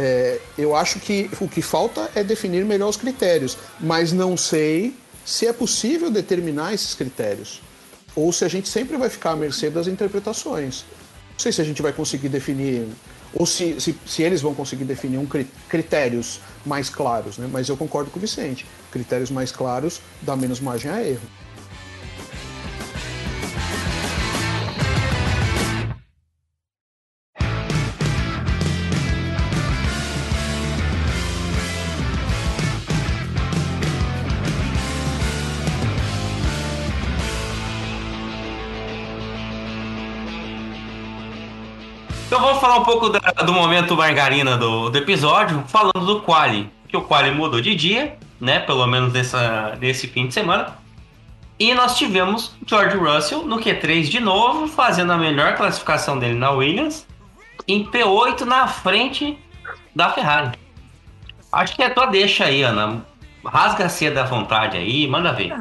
É, 0.00 0.38
eu 0.56 0.76
acho 0.76 1.00
que 1.00 1.28
o 1.40 1.48
que 1.48 1.60
falta 1.60 2.08
é 2.14 2.22
definir 2.22 2.64
melhor 2.64 2.88
os 2.88 2.96
critérios, 2.96 3.58
mas 3.80 4.12
não 4.12 4.36
sei 4.36 4.94
se 5.24 5.44
é 5.44 5.52
possível 5.52 6.08
determinar 6.08 6.72
esses 6.72 6.94
critérios 6.94 7.60
ou 8.14 8.32
se 8.32 8.44
a 8.44 8.48
gente 8.48 8.68
sempre 8.68 8.96
vai 8.96 9.08
ficar 9.10 9.32
à 9.32 9.36
mercê 9.36 9.68
das 9.70 9.88
interpretações. 9.88 10.84
Não 11.32 11.38
sei 11.38 11.50
se 11.52 11.60
a 11.60 11.64
gente 11.64 11.82
vai 11.82 11.92
conseguir 11.92 12.28
definir, 12.28 12.86
ou 13.34 13.44
se, 13.44 13.80
se, 13.80 13.96
se 14.06 14.22
eles 14.22 14.40
vão 14.40 14.54
conseguir 14.54 14.84
definir 14.84 15.18
um 15.18 15.26
cri- 15.26 15.48
critérios 15.68 16.40
mais 16.64 16.88
claros, 16.88 17.36
né? 17.36 17.48
Mas 17.52 17.68
eu 17.68 17.76
concordo 17.76 18.10
com 18.10 18.18
o 18.18 18.20
Vicente. 18.20 18.66
Critérios 18.90 19.30
mais 19.30 19.50
claros 19.52 20.00
dá 20.22 20.34
menos 20.36 20.60
margem 20.60 20.90
a 20.90 21.02
erro. 21.02 21.20
Falar 42.68 42.80
um 42.80 42.84
pouco 42.84 43.08
da- 43.08 43.18
do 43.42 43.52
momento 43.52 43.96
margarina 43.96 44.56
do, 44.56 44.90
do 44.90 44.98
episódio, 44.98 45.64
falando 45.66 46.04
do 46.04 46.20
quali. 46.20 46.70
Que 46.86 46.96
o 46.96 47.02
quali 47.02 47.30
mudou 47.30 47.60
de 47.60 47.74
dia, 47.74 48.16
né? 48.40 48.60
Pelo 48.60 48.86
menos 48.86 49.12
nessa, 49.12 49.76
nesse 49.80 50.06
fim 50.06 50.26
de 50.26 50.34
semana. 50.34 50.76
E 51.58 51.72
nós 51.74 51.96
tivemos 51.96 52.54
George 52.66 52.96
Russell 52.96 53.44
no 53.46 53.58
Q3 53.58 54.02
de 54.04 54.20
novo, 54.20 54.68
fazendo 54.68 55.12
a 55.12 55.18
melhor 55.18 55.56
classificação 55.56 56.18
dele 56.18 56.34
na 56.34 56.50
Williams, 56.50 57.06
em 57.66 57.84
P8 57.84 58.42
na 58.42 58.68
frente 58.68 59.38
da 59.94 60.10
Ferrari. 60.10 60.56
Acho 61.50 61.74
que 61.74 61.82
é 61.82 61.88
tua 61.90 62.06
deixa 62.06 62.44
aí, 62.44 62.62
Ana. 62.62 63.04
Rasga 63.44 63.86
a 63.86 63.88
seda 63.88 64.22
à 64.22 64.24
vontade 64.24 64.76
aí, 64.76 65.08
manda 65.08 65.32
ver. 65.32 65.52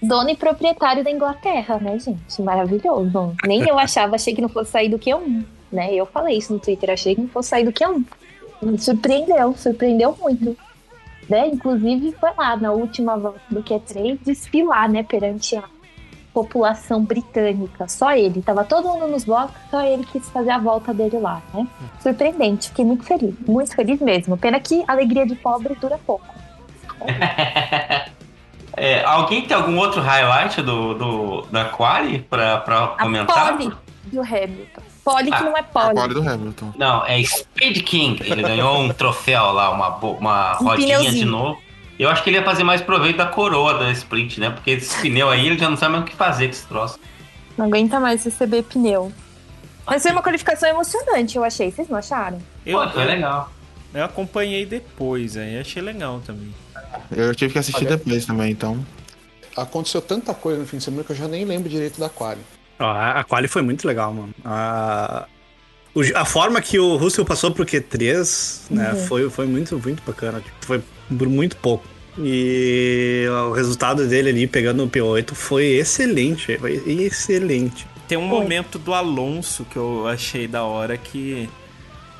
Dono 0.00 0.30
e 0.30 0.36
proprietário 0.36 1.04
da 1.04 1.10
Inglaterra, 1.10 1.78
né, 1.80 1.98
gente? 1.98 2.40
Maravilhoso. 2.40 3.34
Nem 3.44 3.68
eu 3.68 3.78
achava, 3.78 4.14
achei 4.14 4.34
que 4.34 4.40
não 4.40 4.48
fosse 4.48 4.70
sair 4.70 4.88
do 4.88 4.98
Q1, 4.98 5.44
né? 5.72 5.92
Eu 5.94 6.06
falei 6.06 6.36
isso 6.38 6.52
no 6.52 6.58
Twitter, 6.58 6.90
achei 6.90 7.14
que 7.14 7.20
não 7.20 7.28
fosse 7.28 7.50
sair 7.50 7.64
do 7.64 7.72
Q1. 7.72 8.04
Me 8.62 8.78
surpreendeu, 8.78 9.54
surpreendeu 9.56 10.16
muito. 10.20 10.56
Né? 11.28 11.48
Inclusive 11.48 12.12
foi 12.18 12.30
lá 12.36 12.56
na 12.56 12.72
última 12.72 13.16
volta 13.16 13.40
do 13.48 13.62
Q3 13.62 14.18
desfilar, 14.24 14.90
né, 14.90 15.02
perante 15.04 15.56
a 15.56 15.62
população 16.34 17.04
britânica. 17.04 17.88
Só 17.88 18.12
ele, 18.12 18.42
tava 18.42 18.64
todo 18.64 18.88
mundo 18.88 19.06
nos 19.06 19.24
blocos, 19.24 19.54
só 19.70 19.80
ele 19.82 20.04
quis 20.04 20.28
fazer 20.30 20.50
a 20.50 20.58
volta 20.58 20.92
dele 20.92 21.18
lá, 21.18 21.40
né? 21.54 21.66
Surpreendente, 22.00 22.68
fiquei 22.68 22.84
muito 22.84 23.04
feliz, 23.04 23.34
muito 23.46 23.74
feliz 23.74 24.00
mesmo. 24.00 24.36
Pena 24.36 24.58
que 24.60 24.84
a 24.86 24.92
alegria 24.92 25.26
de 25.26 25.34
pobre 25.36 25.74
dura 25.76 25.98
pouco. 26.04 26.26
É, 28.76 29.04
alguém 29.04 29.42
tem 29.42 29.56
algum 29.56 29.76
outro 29.76 30.00
highlight 30.00 30.62
do, 30.62 30.94
do, 30.94 31.42
da 31.50 31.64
Quali 31.66 32.20
pra, 32.20 32.58
pra 32.58 32.84
A 32.84 32.88
comentar? 33.02 33.56
pole 33.56 33.72
do 34.12 34.20
Hamilton. 34.20 34.82
Pole 35.04 35.30
que 35.30 35.34
Ah, 35.34 35.42
não 35.42 35.56
é 35.56 35.60
A 35.60 35.62
pole. 35.62 35.94
pole 35.94 36.14
do 36.14 36.28
Hamilton. 36.28 36.72
Não, 36.76 37.06
é 37.06 37.22
Speed 37.24 37.82
King. 37.84 38.22
Ele 38.24 38.42
ganhou 38.42 38.78
um 38.80 38.88
troféu 38.92 39.52
lá, 39.52 39.70
uma, 39.70 39.96
uma 39.96 40.60
Um 40.62 40.64
rodinha 40.66 40.98
de 41.10 41.24
novo. 41.24 41.60
Eu 41.98 42.08
acho 42.08 42.22
que 42.22 42.30
ele 42.30 42.38
ia 42.38 42.44
fazer 42.44 42.64
mais 42.64 42.80
proveito 42.80 43.16
da 43.18 43.26
coroa 43.26 43.74
da 43.78 43.90
sprint, 43.92 44.40
né? 44.40 44.50
Porque 44.50 44.70
esse 44.72 45.00
pneu 45.02 45.28
aí 45.28 45.46
ele 45.46 45.58
já 45.58 45.68
não 45.68 45.76
sabe 45.76 45.92
mais 45.92 46.04
o 46.04 46.06
que 46.06 46.16
fazer 46.16 46.46
com 46.46 46.52
esse 46.52 46.66
troço. 46.66 46.98
Não 47.58 47.66
aguenta 47.66 48.00
mais 48.00 48.24
receber 48.24 48.62
pneu. 48.62 49.12
Mas 49.86 50.02
foi 50.02 50.12
uma 50.12 50.22
qualificação 50.22 50.68
emocionante, 50.68 51.36
eu 51.36 51.44
achei. 51.44 51.70
Vocês 51.70 51.88
não 51.88 51.98
acharam? 51.98 52.38
Eu, 52.64 52.78
Pô, 52.80 52.88
foi 52.90 53.04
legal. 53.04 53.50
eu 53.92 54.04
acompanhei 54.04 54.64
depois, 54.64 55.36
aí 55.36 55.58
achei 55.58 55.82
legal 55.82 56.20
também. 56.24 56.54
Eu 57.10 57.34
tive 57.34 57.52
que 57.52 57.58
assistir 57.58 57.86
depois 57.86 58.24
também, 58.24 58.52
então. 58.52 58.84
Aconteceu 59.56 60.00
tanta 60.00 60.32
coisa 60.32 60.60
no 60.60 60.66
fim 60.66 60.78
de 60.78 60.84
semana 60.84 61.02
que 61.04 61.10
eu 61.12 61.16
já 61.16 61.26
nem 61.28 61.44
lembro 61.44 61.68
direito 61.68 61.98
da 62.00 62.08
quali. 62.08 62.40
A, 62.84 63.20
a 63.20 63.24
quali 63.24 63.46
foi 63.48 63.62
muito 63.62 63.86
legal, 63.86 64.12
mano. 64.12 64.34
A, 64.44 65.26
a 66.14 66.24
forma 66.24 66.60
que 66.60 66.78
o 66.78 66.96
Russell 66.96 67.24
passou 67.24 67.50
pro 67.50 67.64
Q3, 67.66 68.70
né, 68.70 68.92
Uhum. 68.92 69.06
foi, 69.06 69.30
foi 69.30 69.46
muito, 69.46 69.78
muito 69.78 70.02
bacana. 70.06 70.40
Tipo, 70.40 70.56
foi 70.66 70.82
por 71.18 71.28
muito 71.28 71.56
pouco. 71.56 71.84
E 72.18 73.24
o 73.48 73.52
resultado 73.52 74.06
dele 74.06 74.30
ali 74.30 74.46
pegando 74.46 74.84
o 74.84 74.88
P8 74.90 75.32
foi 75.34 75.64
excelente. 75.66 76.58
Foi 76.58 76.82
excelente. 76.86 77.86
Tem 78.08 78.18
um 78.18 78.28
Foi. 78.28 78.40
momento 78.40 78.78
do 78.78 78.92
Alonso 78.92 79.64
que 79.64 79.76
eu 79.76 80.06
achei 80.08 80.48
da 80.48 80.64
hora 80.64 80.96
que 80.96 81.48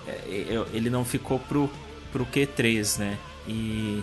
é, 0.07 0.65
ele 0.73 0.89
não 0.89 1.05
ficou 1.05 1.39
pro, 1.41 1.69
pro 2.13 2.25
Q3, 2.25 2.99
né? 2.99 3.19
E, 3.49 4.01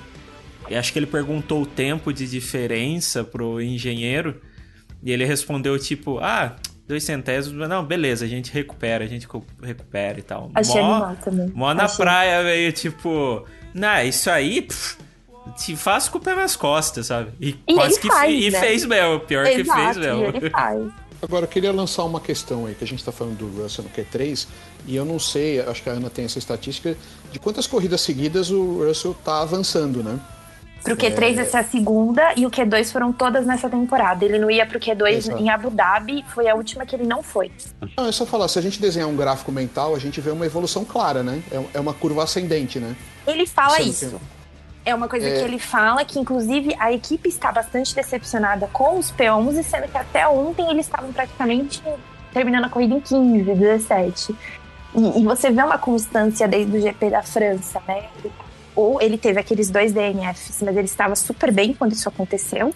e 0.70 0.76
acho 0.76 0.92
que 0.92 1.00
ele 1.00 1.06
perguntou 1.06 1.62
o 1.62 1.66
tempo 1.66 2.12
de 2.12 2.28
diferença 2.28 3.24
pro 3.24 3.62
engenheiro 3.62 4.36
e 5.08 5.12
ele 5.14 5.24
respondeu 5.24 5.80
tipo, 5.80 6.20
ah, 6.20 6.56
dois 6.88 7.04
centésimos, 7.04 7.68
não, 7.70 7.84
beleza, 7.86 8.26
a 8.26 8.28
gente 8.28 8.52
recupera, 8.52 9.06
a 9.06 9.08
gente 9.08 9.26
recupera 9.64 10.20
e 10.20 10.22
tal. 10.22 10.52
Achei 10.54 10.82
Mó- 10.82 10.94
animal 10.96 11.16
também. 11.24 11.52
Mó 11.56 11.74
na 11.74 11.86
Achei. 11.86 11.98
praia, 11.98 12.44
veio 12.44 12.74
tipo, 12.74 13.46
nah, 13.74 14.04
isso 14.04 14.30
aí, 14.30 14.62
pff, 14.64 14.98
te 15.58 15.76
faz 15.78 16.10
com 16.10 16.18
o 16.18 16.22
pé 16.22 16.36
nas 16.36 16.58
costas, 16.58 17.06
sabe? 17.08 17.32
E, 17.40 17.56
E 17.66 17.74
quase 17.74 17.94
ele 17.94 18.02
que 18.02 18.08
faz, 18.10 18.32
fe- 18.34 18.48
e 18.48 18.52
né? 18.52 18.60
fez 18.60 18.86
mesmo, 18.86 19.20
pior 19.22 19.46
que 19.46 19.52
fez 19.56 19.68
Exato, 19.68 20.00
mesmo. 20.00 20.24
e 20.24 20.28
ele 20.28 20.50
faz. 20.50 20.88
Agora, 21.22 21.46
eu 21.46 21.50
queria 21.50 21.72
lançar 21.72 22.04
uma 22.04 22.20
questão 22.20 22.66
aí, 22.68 22.76
que 22.76 22.84
a 22.84 22.88
gente 22.88 23.04
tá 23.04 23.12
falando 23.12 23.38
do 23.38 23.64
Russell 23.64 23.84
no 23.86 23.90
Q3, 23.90 24.46
e 24.86 24.96
eu 24.96 25.04
não 25.06 25.18
sei, 25.18 25.60
acho 25.62 25.82
que 25.82 25.90
a 25.90 25.94
Ana 25.94 26.10
tem 26.12 26.26
essa 26.26 26.38
estatística, 26.38 26.96
de 27.32 27.40
quantas 27.40 27.66
corridas 27.66 28.02
seguidas 28.02 28.52
o 28.52 28.84
Russell 28.86 29.16
tá 29.26 29.42
avançando, 29.42 30.04
né? 30.04 30.20
Pro 30.88 30.96
Q3 30.96 31.38
essa 31.40 31.58
é 31.58 31.62
a 31.62 31.64
segunda 31.64 32.34
e 32.38 32.46
o 32.46 32.52
Q2 32.52 32.92
foram 32.92 33.12
todas 33.12 33.46
nessa 33.46 33.70
temporada. 33.70 34.24
Ele 34.24 34.40
não 34.40 34.50
ia 34.50 34.66
pro 34.66 34.80
Q2 34.80 35.08
Exato. 35.18 35.42
em 35.42 35.50
Abu 35.50 35.70
Dhabi, 35.70 36.24
foi 36.34 36.48
a 36.48 36.56
última 36.56 36.86
que 36.86 36.96
ele 36.96 37.06
não 37.06 37.22
foi. 37.22 37.52
Não, 37.98 38.08
é 38.08 38.12
só 38.12 38.26
falar, 38.26 38.48
se 38.48 38.58
a 38.58 38.62
gente 38.62 38.80
desenhar 38.80 39.10
um 39.10 39.16
gráfico 39.16 39.52
mental, 39.52 39.94
a 39.96 40.00
gente 40.00 40.22
vê 40.22 40.32
uma 40.32 40.46
evolução 40.46 40.86
clara, 40.86 41.22
né? 41.24 41.42
É, 41.52 41.62
é 41.74 41.80
uma 41.80 41.94
curva 41.94 42.24
ascendente, 42.24 42.80
né? 42.80 42.96
Ele 43.26 43.46
fala 43.46 43.72
Sendo 43.78 43.90
isso. 43.90 44.10
que- 44.12 44.38
É 44.90 44.96
uma 44.96 45.10
coisa 45.10 45.28
É. 45.28 45.40
que 45.40 45.44
ele 45.44 45.60
fala 45.60 46.06
que, 46.06 46.18
inclusive, 46.18 46.74
a 46.80 46.94
equipe 46.94 47.28
está 47.28 47.52
bastante 47.52 47.94
decepcionada 47.94 48.70
com 48.72 48.98
os 48.98 49.12
P11, 49.12 49.62
sendo 49.64 49.86
que 49.90 49.98
até 49.98 50.26
ontem 50.26 50.70
eles 50.70 50.86
estavam 50.86 51.12
praticamente 51.12 51.84
terminando 52.34 52.64
a 52.66 52.70
corrida 52.70 52.96
em 52.96 53.02
15, 53.02 53.44
17. 53.44 54.34
E, 54.96 55.20
e 55.20 55.26
você 55.26 55.50
vê 55.52 55.62
uma 55.62 55.78
constância 55.78 56.48
desde 56.48 56.78
o 56.78 56.80
GP 56.82 57.10
da 57.10 57.22
França, 57.22 57.82
né? 57.86 58.06
Ele- 58.78 58.88
Ou 58.88 59.02
ele 59.02 59.18
teve 59.18 59.40
aqueles 59.40 59.70
dois 59.70 59.92
DNFs, 59.92 60.62
mas 60.62 60.78
ele 60.78 60.86
estava 60.86 61.16
super 61.16 61.52
bem 61.52 61.74
quando 61.74 61.94
isso 61.94 62.08
aconteceu. 62.08 62.74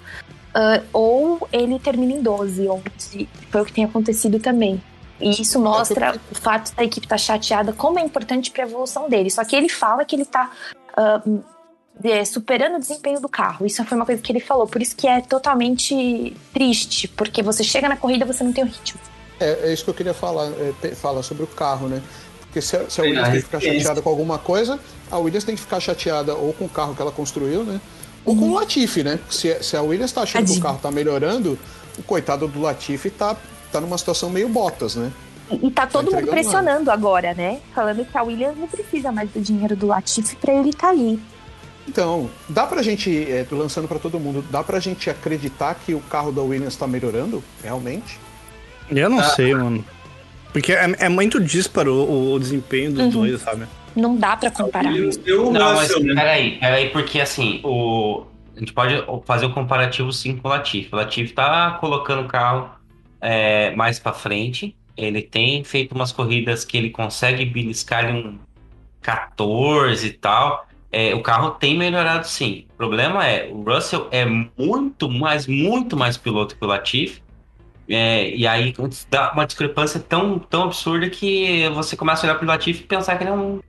Ah, 0.54 0.82
ou 0.91 1.47
ele 1.52 1.80
termina 1.80 2.12
em 2.14 2.22
12, 2.22 2.68
onde 2.68 3.30
foi 3.49 3.62
o 3.62 3.66
que 3.66 3.72
tem 3.74 3.86
acontecido 3.86 4.39
também. 4.39 4.82
E 5.20 5.30
isso 5.41 5.60
mostra 5.60 6.20
o 6.32 6.36
fato 6.36 6.74
da 6.76 6.84
equipe 6.84 7.06
estar 7.06 7.18
chateada, 7.18 7.72
como 7.72 7.99
é 7.99 8.02
importante 8.02 8.49
para 8.49 8.64
a 8.64 8.68
evolução 8.68 9.08
dele. 9.08 9.30
Só 9.30 9.45
que 9.45 9.56
ele 9.56 9.70
fala 9.70 10.04
que 10.04 10.16
ele 10.16 10.24
está 10.24 10.49
é, 12.04 12.26
superando 12.26 12.78
o 12.78 12.80
desempenho 12.80 13.22
do 13.22 13.30
carro. 13.30 13.66
Isso 13.66 13.84
foi 13.86 13.95
uma 13.95 14.06
coisa 14.06 14.22
que 14.22 14.32
ele 14.32 14.39
falou. 14.39 14.66
Por 14.68 14.82
isso 14.82 14.95
que 14.95 15.08
é 15.08 15.22
totalmente 15.22 16.36
triste, 16.54 17.08
porque 17.08 17.43
você 17.43 17.64
chega 17.64 17.88
na 17.88 17.95
corrida 17.95 18.26
e 18.26 18.28
você 18.28 18.43
não 18.43 18.52
tem 18.52 18.64
o 18.64 18.68
ritmo. 18.68 18.99
É, 19.39 19.70
é 19.70 19.74
isso 19.74 19.84
que 19.84 19.89
eu 19.89 19.93
queria 19.93 20.14
falar, 20.14 20.49
é, 20.84 20.95
falar 20.95 21.22
sobre 21.24 21.43
o 21.43 21.47
carro, 21.47 21.88
né? 21.88 22.02
Porque 22.52 22.62
se, 22.62 22.76
a- 22.76 22.89
se 22.89 22.99
a 22.99 23.06
É, 23.06 23.08
Williams 23.08 23.30
tem 23.30 23.38
que 23.39 23.45
ficar 23.45 23.60
chateada 23.62 24.02
com 24.02 24.10
alguma 24.10 24.38
coisa, 24.38 24.78
a 25.10 25.18
Williams 25.18 25.43
tem 25.45 25.56
que 25.56 25.62
ficar 25.62 25.80
chateada 25.80 26.36
ou 26.36 26.52
com 26.52 26.66
o 26.66 26.70
carro 26.70 26.93
que 26.93 27.02
ela 27.02 27.12
construiu, 27.12 27.64
né? 27.64 27.80
Ou 28.26 28.36
com 28.36 28.49
o 28.49 28.54
Latifi, 28.56 29.04
né? 29.04 29.20
Se, 29.30 29.64
se 29.64 29.78
a 29.78 29.82
Williams 29.82 30.12
tá 30.12 30.22
achando 30.24 30.45
que 30.52 30.58
o 30.58 30.62
carro 30.62 30.78
tá 30.82 30.91
melhorando, 30.91 31.58
o 31.97 32.04
coitado 32.04 32.47
do 32.49 32.60
Latifi 32.62 33.10
tá, 33.10 33.38
tá 33.72 33.80
numa 33.80 33.97
situação 33.97 34.30
meio 34.30 34.49
botas, 34.49 34.95
né? 34.95 35.12
E, 35.49 35.68
e 35.68 35.72
tá 35.72 35.88
todo 35.88 36.04
mundo 36.06 36.16
entregando 36.16 36.32
pressionando 36.34 36.91
agora, 36.91 37.34
né? 37.34 37.62
Falando 37.74 38.04
que 38.06 38.18
a 38.18 38.22
Williams 38.22 38.58
não 38.58 38.68
precisa 38.68 39.14
mais 39.14 39.30
do 39.32 39.39
dinheiro 39.39 39.76
do 39.76 39.88
Latifi 39.88 40.36
pra 40.36 40.54
ele 40.54 40.70
estar 40.72 40.89
ali. 40.89 41.22
Então, 41.88 42.30
dá 42.49 42.68
pra 42.68 42.84
gente, 42.84 43.32
é, 43.32 43.43
tô 43.45 43.56
lançando 43.56 43.88
pra 43.88 43.97
todo 43.97 44.20
mundo, 44.20 44.43
dá 44.52 44.62
pra 44.62 44.80
gente 44.80 45.10
acreditar 45.10 45.74
que 45.76 45.93
o 45.95 45.99
carro 46.02 46.32
da 46.34 46.41
Williams 46.41 46.76
tá 46.76 46.86
melhorando, 46.86 47.41
realmente? 47.64 48.20
Eu 48.89 49.10
não 49.10 49.20
Ah. 49.20 49.24
sei, 49.30 49.54
mano. 49.56 49.84
Porque 50.52 50.74
é, 50.74 50.95
é 50.99 51.10
muito 51.10 51.39
dísparo 51.39 51.93
o, 51.93 52.34
o 52.34 52.39
desempenho 52.39 52.91
dos 52.91 53.04
Uhum. 53.04 53.10
dois, 53.10 53.41
sabe? 53.41 53.66
Não 53.95 54.16
dá 54.16 54.38
pra 54.38 54.49
comparar. 54.52 54.91
O 54.93 55.52
Não, 55.52 55.76
mas 55.76 55.93
peraí, 55.93 56.58
peraí, 56.60 56.89
porque 56.89 57.20
assim, 57.20 57.60
o... 57.64 58.24
a 58.56 58.60
gente 58.60 58.74
pode 58.74 59.04
fazer 59.26 59.45
um 59.45 59.52
comparativo 59.52 60.12
sim 60.14 60.38
com 60.38 60.47
o 60.47 60.52
Latifi. 60.52 60.89
O 60.91 60.95
Latifi 60.95 61.34
tá 61.34 61.72
colocando 61.80 62.22
o 62.24 62.28
carro 62.28 62.70
é, 63.20 63.72
mais 63.76 63.99
pra 63.99 64.14
frente. 64.14 64.76
Ele 64.95 65.22
tem 65.22 65.64
feito 65.64 65.93
umas 65.93 66.12
corridas 66.12 66.64
que 66.64 66.78
ele 66.78 66.89
consegue 66.89 67.43
beliscar 67.45 68.06
ali 68.06 68.18
um 68.18 68.38
14 69.02 70.08
e 70.08 70.12
tal. 70.12 70.68
É, 70.91 71.16
o 71.16 71.22
carro 71.22 71.52
tem 71.52 71.78
melhorado 71.78 72.28
sim. 72.28 72.66
O 72.74 72.78
problema 72.78 73.26
é, 73.26 73.49
o 73.49 73.62
Russell 73.64 74.08
é 74.12 74.26
muito 74.26 75.10
mais, 75.10 75.47
muito 75.47 75.95
mais 75.95 76.18
piloto 76.18 76.56
que 76.56 76.64
o 76.64 76.68
Latifi. 76.68 77.22
É, 77.90 78.30
e 78.30 78.48
aí 78.48 78.74
dá 79.10 79.32
uma 79.34 79.46
discrepância 79.46 80.00
tão, 80.00 80.40
tão 80.40 80.64
absurda 80.64 81.10
que 81.10 81.68
você 81.70 81.96
começa 81.98 82.26
a 82.26 82.30
olhar 82.30 82.38
pro 82.40 82.48
Latifi 82.48 82.84
e 82.84 82.88
pensar 82.88 83.18
que 83.18 83.24
ele 83.24 83.32
é 83.32 83.34
um 83.34 83.60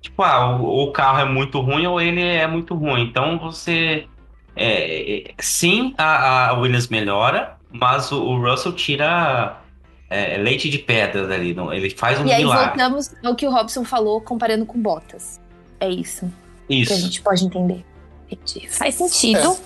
tipo, 0.00 0.22
ah, 0.22 0.56
o, 0.56 0.84
o 0.84 0.92
carro 0.92 1.20
é 1.20 1.24
muito 1.24 1.60
ruim 1.60 1.86
ou 1.86 2.00
ele 2.00 2.22
é 2.22 2.46
muito 2.46 2.74
ruim. 2.74 3.02
Então 3.02 3.38
você. 3.38 4.06
é, 4.56 5.18
é, 5.28 5.34
sim, 5.38 5.94
a, 5.98 6.48
a 6.50 6.52
Williams 6.54 6.88
melhora, 6.88 7.56
mas 7.70 8.10
o, 8.10 8.20
o 8.22 8.40
Russell 8.40 8.72
tira 8.72 9.58
é, 10.10 10.36
leite 10.38 10.68
de 10.70 10.78
pedra 10.78 11.26
dali. 11.26 11.54
não- 11.54 11.72
Ele 11.72 11.90
faz 11.90 12.18
um 12.20 12.26
E 12.26 12.32
aí 12.32 12.42
milagre. 12.42 12.66
voltamos 12.68 13.12
ao 13.24 13.34
que 13.36 13.46
o 13.46 13.50
Robson 13.50 13.84
falou 13.84 14.20
comparando 14.20 14.64
com 14.66 14.80
Bottas. 14.80 15.40
É 15.80 15.88
isso 15.88 16.30
que 16.66 16.74
a 16.74 16.76
Isso. 16.82 16.96
gente 16.96 17.22
pode 17.22 17.44
entender. 17.44 17.84
Faz 18.70 18.94
sentido. 18.96 19.56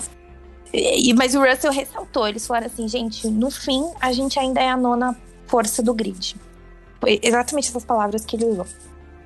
E- 0.72 1.12
mas 1.14 1.34
o 1.34 1.40
Russell 1.44 1.72
ressaltou, 1.72 2.26
eles 2.26 2.46
falaram 2.46 2.66
assim, 2.66 2.88
gente, 2.88 3.26
no 3.28 3.50
fim, 3.50 3.84
a 4.00 4.12
gente 4.12 4.38
ainda 4.38 4.60
é 4.60 4.70
a 4.70 4.76
nona 4.76 5.16
força 5.46 5.82
do 5.82 5.92
grid. 5.92 6.36
Foi 7.00 7.18
exatamente 7.22 7.68
essas 7.68 7.84
palavras 7.84 8.24
que 8.24 8.36
ele 8.36 8.46
usou. 8.46 8.66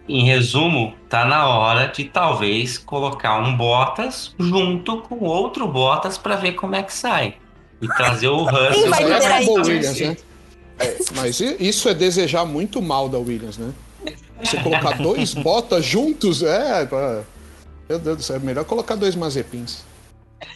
Em 0.09 0.25
resumo, 0.25 0.95
tá 1.09 1.25
na 1.25 1.49
hora 1.49 1.87
de 1.89 2.05
talvez 2.05 2.79
colocar 2.79 3.39
um 3.41 3.57
Bottas 3.57 4.35
junto 4.39 4.99
com 5.03 5.25
outro 5.25 5.67
Bottas 5.69 6.17
para 6.17 6.37
ver 6.37 6.53
como 6.53 6.75
é 6.75 6.83
que 6.83 6.93
sai. 6.93 7.35
E 7.83 7.89
trazer 7.89 8.29
o 8.29 8.43
Russell. 8.47 8.89
Vai 8.89 9.05
Mas 9.05 9.15
liderar 9.15 9.43
isso? 9.43 9.51
o 9.51 9.55
Williams, 9.57 10.01
né? 10.01 10.17
É, 10.79 10.97
mas 11.15 11.41
isso 11.41 11.89
é 11.89 11.95
desejar 11.95 12.45
muito 12.45 12.81
mal 12.83 13.09
da 13.09 13.19
Williams, 13.19 13.57
né? 13.59 13.73
Você 14.43 14.59
colocar 14.59 14.99
dois 14.99 15.33
botas 15.35 15.85
juntos, 15.85 16.43
é. 16.43 16.87
Meu 17.89 17.99
Deus 17.99 18.17
do 18.19 18.23
céu, 18.23 18.37
é 18.37 18.39
melhor 18.39 18.65
colocar 18.65 18.95
dois 18.95 19.15
mazepins. 19.17 19.85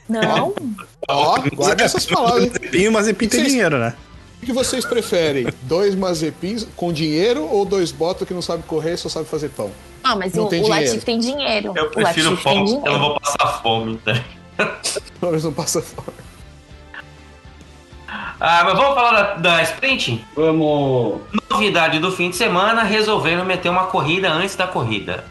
Não. 0.08 0.54
Ó, 1.08 1.38
guarda 1.54 1.84
essas 1.84 2.04
palavras. 2.06 2.46
Mazepin, 2.48 2.88
o 2.88 2.92
Mazepin 2.92 3.28
tem 3.28 3.40
Vocês- 3.40 3.52
dinheiro, 3.52 3.78
né? 3.78 3.94
O 4.42 4.46
que 4.46 4.52
vocês 4.54 4.86
preferem? 4.86 5.46
Dois 5.62 5.94
mazepins 5.94 6.66
com 6.74 6.90
dinheiro 6.90 7.44
ou 7.46 7.66
dois 7.66 7.92
botas 7.92 8.26
que 8.26 8.32
não 8.32 8.40
sabem 8.40 8.62
correr 8.66 8.94
e 8.94 8.96
só 8.96 9.08
sabem 9.10 9.28
fazer 9.28 9.50
pão? 9.50 9.70
Ah, 10.02 10.16
mas 10.16 10.32
Não 10.32 10.44
o, 10.46 10.48
tem 10.48 10.62
o. 10.64 10.66
Latif 10.66 11.04
tem 11.04 11.18
dinheiro. 11.18 11.74
Eu 11.76 11.90
prefiro 11.90 12.34
fome, 12.38 12.70
eu 12.72 12.80
não 12.92 12.98
vou 13.00 13.20
passar 13.20 13.60
fome. 13.62 13.98
Tá? 13.98 14.18
Talvez 15.20 15.44
não 15.44 15.52
passa 15.52 15.82
fome. 15.82 16.16
Ah, 18.08 18.62
mas 18.64 18.74
vamos 18.74 18.94
falar 18.94 19.12
da, 19.12 19.34
da 19.34 19.62
sprint? 19.62 20.24
Vamos. 20.34 21.20
Novidade 21.50 21.98
do 21.98 22.10
fim 22.10 22.30
de 22.30 22.36
semana, 22.36 22.82
resolveram 22.82 23.44
meter 23.44 23.68
uma 23.68 23.86
corrida 23.88 24.30
antes 24.32 24.56
da 24.56 24.66
corrida. 24.66 25.24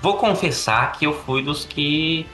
Vou 0.00 0.16
confessar 0.16 0.92
que 0.92 1.06
eu 1.06 1.12
fui 1.12 1.42
dos 1.42 1.64
que, 1.66 2.26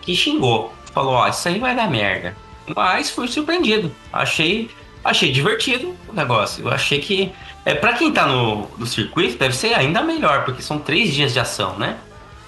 que 0.00 0.14
xingou. 0.16 0.72
Falou, 0.94 1.14
ó, 1.14 1.28
isso 1.28 1.48
aí 1.48 1.58
vai 1.58 1.74
dar 1.74 1.90
merda. 1.90 2.36
Mas 2.74 3.10
fui 3.10 3.26
surpreendido. 3.26 3.92
Achei, 4.12 4.70
achei 5.04 5.32
divertido 5.32 5.94
o 6.08 6.12
negócio. 6.12 6.64
Eu 6.64 6.70
achei 6.70 7.00
que, 7.00 7.32
é, 7.64 7.74
para 7.74 7.94
quem 7.94 8.12
tá 8.12 8.26
no, 8.26 8.68
no 8.78 8.86
circuito, 8.86 9.36
deve 9.36 9.56
ser 9.56 9.74
ainda 9.74 10.00
melhor, 10.02 10.44
porque 10.44 10.62
são 10.62 10.78
três 10.78 11.12
dias 11.12 11.32
de 11.32 11.40
ação, 11.40 11.76
né? 11.76 11.98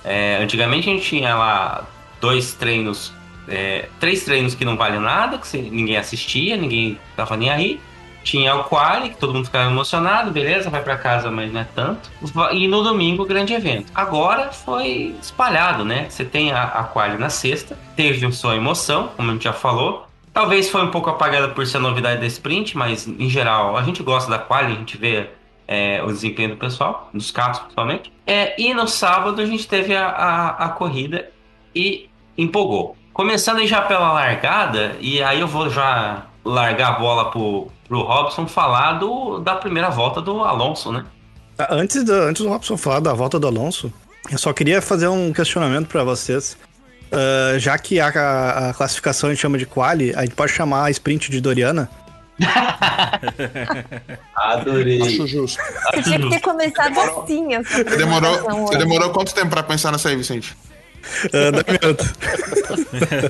É, 0.05 0.38
antigamente 0.40 0.88
a 0.88 0.92
gente 0.92 1.05
tinha 1.05 1.34
lá 1.34 1.84
dois 2.20 2.55
treinos, 2.55 3.12
é, 3.49 3.88
três 3.99 4.24
treinos 4.24 4.55
que 4.55 4.64
não 4.64 4.76
valem 4.76 5.01
nada, 5.01 5.38
que 5.38 5.59
ninguém 5.59 5.97
assistia, 5.97 6.57
ninguém 6.57 6.99
tava 7.16 7.36
nem 7.36 7.51
aí. 7.51 7.80
Tinha 8.27 8.57
o 8.57 8.64
quali, 8.64 9.11
que 9.11 9.18
todo 9.18 9.33
mundo 9.33 9.45
ficava 9.45 9.70
emocionado, 9.70 10.33
beleza, 10.33 10.68
vai 10.68 10.83
pra 10.83 10.97
casa, 10.97 11.31
mas 11.31 11.53
não 11.53 11.61
é 11.61 11.66
tanto. 11.72 12.11
E 12.53 12.66
no 12.66 12.83
domingo, 12.83 13.22
o 13.22 13.27
grande 13.27 13.55
evento. 13.55 13.93
Agora 13.95 14.51
foi 14.51 15.14
espalhado, 15.22 15.85
né? 15.85 16.07
Você 16.11 16.24
tem 16.24 16.51
a, 16.51 16.64
a 16.64 16.83
quali 16.83 17.16
na 17.18 17.31
sexta, 17.31 17.79
teve 17.95 18.31
sua 18.33 18.57
emoção, 18.57 19.11
como 19.16 19.31
a 19.31 19.33
gente 19.33 19.45
já 19.45 19.53
falou. 19.53 20.09
Talvez 20.35 20.68
foi 20.68 20.83
um 20.83 20.91
pouco 20.91 21.09
apagada 21.09 21.51
por 21.51 21.64
ser 21.68 21.79
novidade 21.79 22.20
da 22.20 22.27
sprint, 22.27 22.77
mas 22.77 23.07
em 23.07 23.31
geral 23.31 23.77
a 23.77 23.83
gente 23.85 24.03
gosta 24.03 24.29
da 24.29 24.41
quali, 24.41 24.72
a 24.72 24.77
gente 24.77 24.99
vê 24.99 25.31
é, 25.68 26.03
o 26.03 26.09
desempenho 26.09 26.51
do 26.51 26.57
pessoal, 26.57 27.09
dos 27.14 27.31
carros 27.31 27.61
principalmente. 27.61 28.12
É, 28.27 28.61
e 28.61 28.74
no 28.74 28.89
sábado 28.89 29.41
a 29.41 29.47
gente 29.47 29.68
teve 29.68 29.95
a, 29.95 30.09
a, 30.09 30.49
a 30.64 30.68
corrida 30.70 31.31
e 31.72 32.11
empolgou. 32.37 32.97
Começando 33.12 33.64
já 33.68 33.83
pela 33.83 34.12
largada, 34.12 34.97
e 35.01 35.22
aí 35.22 35.41
eu 35.41 35.47
vou 35.47 35.70
já 35.70 36.27
largar 36.47 36.88
a 36.88 36.99
bola 36.99 37.30
pro, 37.30 37.68
pro 37.88 38.03
Robson 38.03 38.47
falar 38.47 38.94
do, 38.94 39.38
da 39.38 39.55
primeira 39.57 39.90
volta 39.90 40.20
do 40.22 40.42
Alonso, 40.42 40.90
né? 40.92 41.05
Ah, 41.59 41.68
Antes 41.70 42.03
do, 42.05 42.12
antes 42.12 42.42
do 42.42 42.49
Robson 42.49 42.76
falar 42.76 43.01
da 43.01 43.12
volta 43.12 43.38
do 43.38 43.47
Alonso, 43.47 43.92
eu 44.30 44.38
só 44.38 44.53
queria 44.53 44.80
fazer 44.82 45.09
um 45.09 45.32
questionamento 45.32 45.88
pra 45.88 46.05
vocês. 46.05 46.57
Ah, 47.12 47.59
já 47.59 47.76
que 47.78 47.99
a, 48.01 48.09
a- 48.09 48.70
a 48.70 48.74
classificação 48.74 49.28
a 49.28 49.32
gente 49.32 49.40
chama 49.42 49.59
de 49.59 49.66
quali, 49.66 50.14
a 50.14 50.22
gente 50.22 50.34
pode 50.34 50.53
chamar 50.53 50.84
a 50.86 50.90
sprint 50.90 51.30
de 51.30 51.40
Doriana? 51.40 51.88
Adorei. 54.34 55.01
Acho 55.03 55.26
justo. 55.26 55.59
Você 55.94 56.03
tinha 56.03 56.18
que 56.20 56.28
ter 56.30 56.40
começado 56.40 56.99
assim, 57.01 57.49
Você 57.64 57.84
demorou, 57.97 58.30
apresentação 58.30 58.66
você 58.66 58.78
demorou 58.78 59.11
quanto 59.11 59.34
tempo 59.34 59.49
pra 59.51 59.62
pensar 59.62 59.92
nessa 59.92 60.09
aí, 60.09 60.16
Vicente? 60.16 60.57
Dá 61.32 61.72
minuto. 61.72 62.04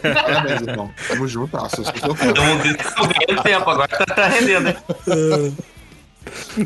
Parabéns, 0.02 0.62
então. 0.62 0.90
Tamo 1.08 1.28
junto, 1.28 1.56
nossa, 1.56 1.80
eu 1.80 1.84
sou 1.84 2.14
fã. 2.14 2.26
Então 2.30 2.44
estamos 2.72 3.12
ganhando 3.16 3.42
tempo, 3.42 3.70
agora 3.70 3.88
tá, 3.88 4.06
tá 4.06 4.28
rendendo, 4.28 4.64
né? 4.64 4.76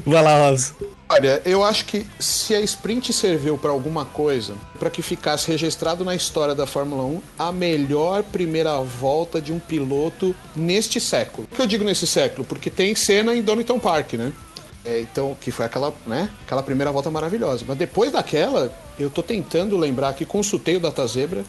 Vai 0.06 0.22
lá, 0.22 0.48
Robson. 0.48 0.74
Olha, 1.12 1.42
eu 1.44 1.64
acho 1.64 1.86
que 1.86 2.06
se 2.20 2.54
a 2.54 2.60
sprint 2.60 3.12
serviu 3.12 3.58
pra 3.58 3.70
alguma 3.70 4.04
coisa, 4.04 4.54
pra 4.78 4.88
que 4.88 5.02
ficasse 5.02 5.50
registrado 5.50 6.04
na 6.04 6.14
história 6.14 6.54
da 6.54 6.66
Fórmula 6.66 7.02
1 7.02 7.22
a 7.36 7.50
melhor 7.50 8.22
primeira 8.22 8.78
volta 8.78 9.40
de 9.40 9.52
um 9.52 9.58
piloto 9.58 10.34
neste 10.54 11.00
século. 11.00 11.48
Por 11.48 11.56
que 11.56 11.62
eu 11.62 11.66
digo 11.66 11.82
nesse 11.82 12.06
século? 12.06 12.44
Porque 12.44 12.70
tem 12.70 12.94
cena 12.94 13.34
em 13.34 13.42
Donington 13.42 13.80
Park, 13.80 14.12
né? 14.12 14.32
É, 14.84 15.00
então, 15.00 15.36
que 15.38 15.50
foi 15.50 15.66
aquela, 15.66 15.92
né, 16.06 16.30
aquela 16.44 16.62
primeira 16.62 16.90
volta 16.90 17.10
maravilhosa. 17.10 17.64
Mas 17.68 17.76
depois 17.76 18.12
daquela, 18.12 18.72
eu 18.98 19.10
tô 19.10 19.22
tentando 19.22 19.76
lembrar 19.76 20.14
que 20.14 20.24
consultei 20.24 20.76
o 20.76 20.80
Data 20.80 21.06
Zebra 21.06 21.44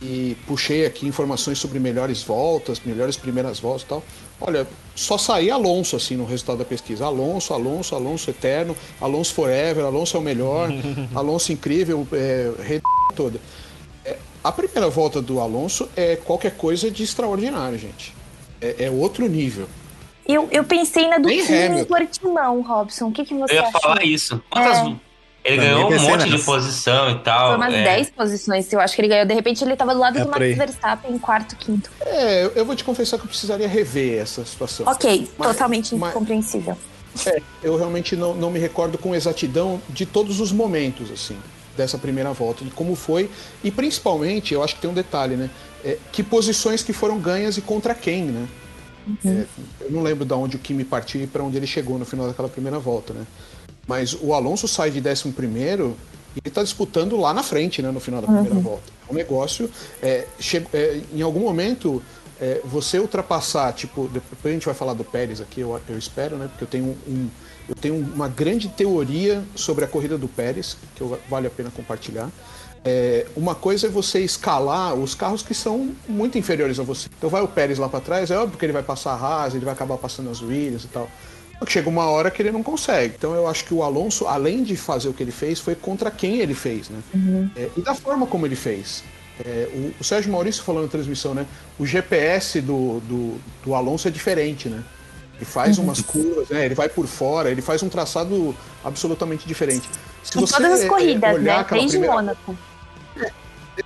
e 0.00 0.36
puxei 0.46 0.86
aqui 0.86 1.06
informações 1.06 1.58
sobre 1.58 1.78
melhores 1.78 2.22
voltas, 2.22 2.80
melhores 2.84 3.16
primeiras 3.16 3.58
voltas 3.58 3.82
e 3.82 3.86
tal. 3.86 4.04
Olha, 4.40 4.66
só 4.94 5.18
saía 5.18 5.54
Alonso 5.54 5.96
assim 5.96 6.16
no 6.16 6.24
resultado 6.24 6.58
da 6.58 6.64
pesquisa. 6.64 7.04
Alonso, 7.04 7.52
Alonso, 7.52 7.94
Alonso 7.94 8.30
eterno, 8.30 8.76
Alonso 9.00 9.34
forever, 9.34 9.84
Alonso 9.84 10.16
é 10.16 10.20
o 10.20 10.22
melhor, 10.22 10.70
Alonso 11.14 11.52
incrível, 11.52 12.06
é, 12.12 12.52
rei 12.62 12.80
toda. 13.14 13.38
É, 14.04 14.16
a 14.42 14.50
primeira 14.50 14.88
volta 14.88 15.20
do 15.20 15.40
Alonso 15.40 15.88
é 15.94 16.16
qualquer 16.16 16.56
coisa 16.56 16.90
de 16.90 17.02
extraordinário, 17.02 17.78
gente. 17.78 18.14
É, 18.60 18.84
é 18.84 18.90
outro 18.90 19.26
nível. 19.28 19.68
Eu, 20.32 20.48
eu 20.50 20.64
pensei 20.64 21.08
na 21.08 21.18
do 21.18 21.28
Nem 21.28 21.44
Kimi. 21.44 21.84
Portimão, 21.84 22.60
Robson. 22.62 23.08
O 23.08 23.12
que, 23.12 23.24
que 23.24 23.34
você 23.34 23.52
Eu 23.54 23.62
ia 23.62 23.68
achou? 23.68 23.80
falar 23.80 24.04
isso. 24.04 24.42
Quantas- 24.50 24.78
É. 24.78 24.94
Ele 25.42 25.56
Também 25.56 25.72
ganhou 25.74 25.90
um 25.90 26.00
monte 26.10 26.24
de 26.24 26.30
nessa. 26.32 26.44
posição 26.44 27.10
e 27.12 27.18
tal. 27.20 27.48
Foi 27.48 27.56
umas 27.56 27.72
é. 27.72 27.82
10 27.82 28.10
posições, 28.10 28.70
eu 28.74 28.78
acho 28.78 28.94
que 28.94 29.00
ele 29.00 29.08
ganhou. 29.08 29.24
De 29.24 29.32
repente 29.32 29.64
ele 29.64 29.74
tava 29.74 29.94
do 29.94 29.98
lado 30.00 30.18
É 30.18 30.22
do 30.22 30.30
Max. 30.30 30.54
Verstappen, 30.54 31.12
em 31.14 31.18
quarto, 31.18 31.56
quinto. 31.56 31.90
É, 32.02 32.44
eu- 32.44 32.52
eu 32.56 32.64
vou 32.66 32.76
te 32.76 32.84
confessar 32.84 33.16
que 33.16 33.24
eu 33.24 33.28
precisaria 33.28 33.66
rever 33.66 34.20
essa 34.20 34.44
situação. 34.44 34.84
Ok, 34.86 35.30
Mas- 35.38 35.48
totalmente 35.48 35.94
mas- 35.94 36.10
incompreensível. 36.10 36.76
É, 37.26 37.40
eu 37.62 37.74
realmente 37.78 38.14
não, 38.16 38.34
não 38.34 38.50
me 38.50 38.58
recordo 38.58 38.98
com 38.98 39.14
exatidão 39.14 39.80
de 39.88 40.04
todos 40.04 40.40
os 40.40 40.52
momentos, 40.52 41.10
assim, 41.10 41.38
dessa 41.74 41.96
primeira 41.96 42.32
volta, 42.34 42.62
de 42.62 42.70
como 42.70 42.94
foi. 42.94 43.30
E 43.64 43.70
principalmente, 43.70 44.52
eu 44.52 44.62
acho 44.62 44.74
que 44.74 44.82
tem 44.82 44.90
um 44.90 44.94
detalhe, 44.94 45.36
né? 45.36 45.48
É, 45.82 45.96
que 46.12 46.22
posições 46.22 46.82
que 46.82 46.92
foram 46.92 47.18
ganhas 47.18 47.56
e 47.56 47.62
contra 47.62 47.94
quem, 47.94 48.24
né? 48.24 48.46
É, 49.24 49.44
eu 49.80 49.90
não 49.90 50.02
lembro 50.02 50.24
de 50.24 50.32
onde 50.34 50.56
o 50.56 50.58
Kimi 50.58 50.84
partiu 50.84 51.22
e 51.22 51.26
para 51.26 51.42
onde 51.42 51.56
ele 51.56 51.66
chegou 51.66 51.98
no 51.98 52.04
final 52.04 52.26
daquela 52.26 52.48
primeira 52.48 52.78
volta, 52.78 53.12
né? 53.12 53.26
Mas 53.86 54.14
o 54.20 54.32
Alonso 54.34 54.68
sai 54.68 54.90
de 54.90 55.00
11 55.06 55.32
primeiro 55.32 55.96
e 56.36 56.40
ele 56.44 56.54
tá 56.54 56.62
disputando 56.62 57.16
lá 57.16 57.34
na 57.34 57.42
frente, 57.42 57.82
né? 57.82 57.90
No 57.90 57.98
final 58.00 58.20
da 58.20 58.28
primeira 58.28 58.58
volta. 58.60 58.84
É 59.08 59.12
um 59.12 59.14
negócio. 59.16 59.68
É, 60.02 60.26
che- 60.38 60.66
é, 60.72 61.00
em 61.12 61.22
algum 61.22 61.40
momento, 61.40 62.00
é, 62.40 62.60
você 62.64 62.98
ultrapassar, 62.98 63.72
tipo, 63.72 64.08
depois 64.12 64.44
a 64.44 64.50
gente 64.50 64.64
vai 64.66 64.74
falar 64.74 64.94
do 64.94 65.04
Pérez 65.04 65.40
aqui, 65.40 65.60
eu, 65.60 65.80
eu 65.88 65.98
espero, 65.98 66.36
né? 66.36 66.46
Porque 66.48 66.64
eu 66.64 66.68
tenho 66.68 66.96
um. 67.08 67.28
Eu 67.68 67.74
tenho 67.76 67.94
uma 67.96 68.26
grande 68.28 68.68
teoria 68.68 69.44
sobre 69.54 69.84
a 69.84 69.88
corrida 69.88 70.18
do 70.18 70.26
Pérez, 70.26 70.76
que 70.96 71.00
eu- 71.02 71.18
vale 71.28 71.46
a 71.46 71.50
pena 71.50 71.70
compartilhar. 71.70 72.28
É, 72.84 73.26
uma 73.36 73.54
coisa 73.54 73.86
é 73.88 73.90
você 73.90 74.20
escalar 74.20 74.94
os 74.94 75.14
carros 75.14 75.42
que 75.42 75.54
são 75.54 75.90
muito 76.08 76.38
inferiores 76.38 76.78
a 76.80 76.82
você. 76.82 77.08
Então 77.16 77.28
vai 77.28 77.42
o 77.42 77.48
Pérez 77.48 77.78
lá 77.78 77.88
para 77.88 78.00
trás, 78.00 78.30
é 78.30 78.38
óbvio 78.38 78.58
que 78.58 78.64
ele 78.64 78.72
vai 78.72 78.82
passar 78.82 79.12
a 79.12 79.16
Haas, 79.16 79.54
ele 79.54 79.64
vai 79.64 79.74
acabar 79.74 79.98
passando 79.98 80.30
as 80.30 80.40
Williams 80.40 80.84
e 80.84 80.88
tal. 80.88 81.08
Só 81.58 81.66
que 81.66 81.72
chega 81.72 81.90
uma 81.90 82.06
hora 82.06 82.30
que 82.30 82.40
ele 82.40 82.50
não 82.50 82.62
consegue. 82.62 83.14
Então 83.18 83.34
eu 83.34 83.46
acho 83.46 83.66
que 83.66 83.74
o 83.74 83.82
Alonso, 83.82 84.26
além 84.26 84.62
de 84.62 84.76
fazer 84.76 85.08
o 85.10 85.12
que 85.12 85.22
ele 85.22 85.30
fez, 85.30 85.60
foi 85.60 85.74
contra 85.74 86.10
quem 86.10 86.38
ele 86.38 86.54
fez, 86.54 86.88
né? 86.88 87.00
É, 87.54 87.68
e 87.76 87.82
da 87.82 87.94
forma 87.94 88.26
como 88.26 88.46
ele 88.46 88.56
fez. 88.56 89.04
É, 89.44 89.68
o, 89.74 90.00
o 90.00 90.04
Sérgio 90.04 90.32
Maurício 90.32 90.62
falou 90.62 90.82
na 90.82 90.88
transmissão, 90.88 91.34
né? 91.34 91.44
O 91.78 91.84
GPS 91.84 92.62
do, 92.62 93.00
do, 93.00 93.38
do 93.62 93.74
Alonso 93.74 94.08
é 94.08 94.10
diferente, 94.10 94.70
né? 94.70 94.82
Ele 95.36 95.44
faz 95.44 95.76
umas 95.78 96.00
curvas, 96.00 96.48
né? 96.48 96.64
Ele 96.64 96.74
vai 96.74 96.88
por 96.88 97.06
fora, 97.06 97.50
ele 97.50 97.62
faz 97.62 97.82
um 97.82 97.88
traçado 97.90 98.54
absolutamente 98.82 99.46
diferente. 99.46 99.88
Se 100.22 100.38
Em 100.38 100.44
todas 100.46 100.72
as 100.72 100.80
é, 100.82 100.86
corridas, 100.86 101.42
né? 101.42 101.66
Desde 101.70 101.88
primeira- 101.90 102.14
Mônaco. 102.14 102.56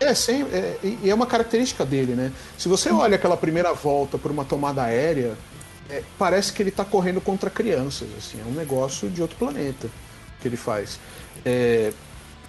É, 0.01 0.15
sem, 0.15 0.43
é, 0.43 0.77
e 0.83 1.11
é 1.11 1.15
uma 1.15 1.27
característica 1.27 1.85
dele, 1.85 2.15
né? 2.15 2.33
Se 2.59 2.69
você 2.69 2.91
olha 2.91 3.17
aquela 3.17 3.37
primeira 3.37 3.73
volta 3.73 4.19
por 4.19 4.31
uma 4.31 4.45
tomada 4.45 4.83
aérea, 4.83 5.35
é, 5.91 6.03
parece 6.19 6.53
que 6.53 6.63
ele 6.63 6.71
tá 6.71 6.85
correndo 6.85 7.21
contra 7.21 7.51
crianças, 7.51 8.09
assim, 8.17 8.41
é 8.41 8.45
um 8.49 8.55
negócio 8.55 9.09
de 9.09 9.21
outro 9.21 9.37
planeta 9.37 9.89
que 10.41 10.49
ele 10.49 10.57
faz. 10.57 10.99
É, 11.45 11.93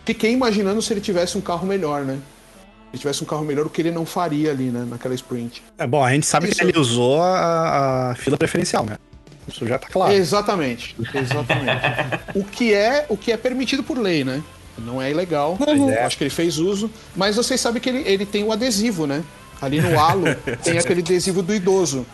fiquei 0.06 0.32
imaginando 0.32 0.82
se 0.82 0.94
ele 0.94 1.02
tivesse 1.02 1.38
um 1.38 1.42
carro 1.42 1.66
melhor, 1.68 2.04
né? 2.04 2.16
Se 2.16 2.92
ele 2.92 3.00
tivesse 3.00 3.24
um 3.24 3.28
carro 3.28 3.44
melhor, 3.44 3.66
o 3.66 3.70
que 3.70 3.82
ele 3.82 3.92
não 3.92 4.06
faria 4.06 4.52
ali, 4.52 4.70
né, 4.70 4.86
naquela 4.90 5.14
sprint. 5.16 5.64
É 5.78 5.86
bom, 5.86 6.04
a 6.04 6.12
gente 6.12 6.26
sabe 6.26 6.48
Isso. 6.48 6.60
que 6.60 6.66
ele 6.66 6.78
usou 6.78 7.22
a, 7.22 8.12
a 8.12 8.16
fila 8.16 8.38
preferencial, 8.38 8.86
né? 8.86 8.98
Isso 9.48 9.68
já 9.68 9.78
tá 9.78 9.88
claro. 9.88 10.14
Exatamente, 10.14 10.96
exatamente. 11.14 11.82
o, 12.34 12.44
que 12.44 12.74
é, 12.74 13.06
o 13.10 13.18
que 13.18 13.32
é 13.32 13.38
permitido 13.38 13.84
por 13.84 13.98
lei, 13.98 14.24
né? 14.24 14.42
Não 14.78 15.02
é 15.02 15.10
ilegal. 15.12 15.58
Eu 15.68 16.06
acho 16.06 16.18
que 16.18 16.24
ele 16.24 16.30
fez 16.30 16.58
uso. 16.58 16.90
Mas 17.16 17.36
vocês 17.36 17.60
sabem 17.62 17.82
que 17.82 17.90
ele, 17.90 18.04
ele 18.06 18.26
tem 18.26 18.44
o 18.44 18.52
adesivo, 18.52 19.06
né? 19.08 19.24
Ali 19.62 19.80
no 19.80 19.98
halo 20.00 20.26
tem 20.64 20.78
aquele 20.78 21.02
adesivo 21.02 21.42
do 21.42 21.54
idoso. 21.56 22.06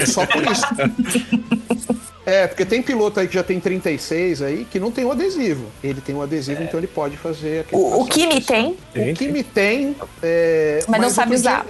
É 0.00 0.06
só 0.06 0.24
por 0.26 0.42
isso. 0.50 0.64
É, 2.26 2.46
porque 2.46 2.66
tem 2.66 2.82
piloto 2.82 3.18
aí 3.18 3.26
que 3.26 3.32
já 3.32 3.42
tem 3.42 3.58
36 3.58 4.42
aí 4.42 4.66
que 4.70 4.78
não 4.78 4.90
tem 4.90 5.02
o 5.02 5.10
adesivo. 5.10 5.64
Ele 5.82 5.98
tem 5.98 6.14
o 6.14 6.20
adesivo, 6.20 6.62
então 6.62 6.78
ele 6.78 6.86
pode 6.86 7.16
fazer 7.16 7.60
aquele 7.60 7.80
O, 7.80 8.02
o. 8.02 8.06
Kimi 8.06 8.42
tem, 8.42 8.76
O 8.94 9.14
Kimi 9.14 9.42
tem. 9.42 9.96
é, 10.22 10.84
mas 10.86 11.00
não 11.00 11.08
sabe 11.08 11.32
outro 11.34 11.42
dia- 11.42 11.52
usar. 11.62 11.66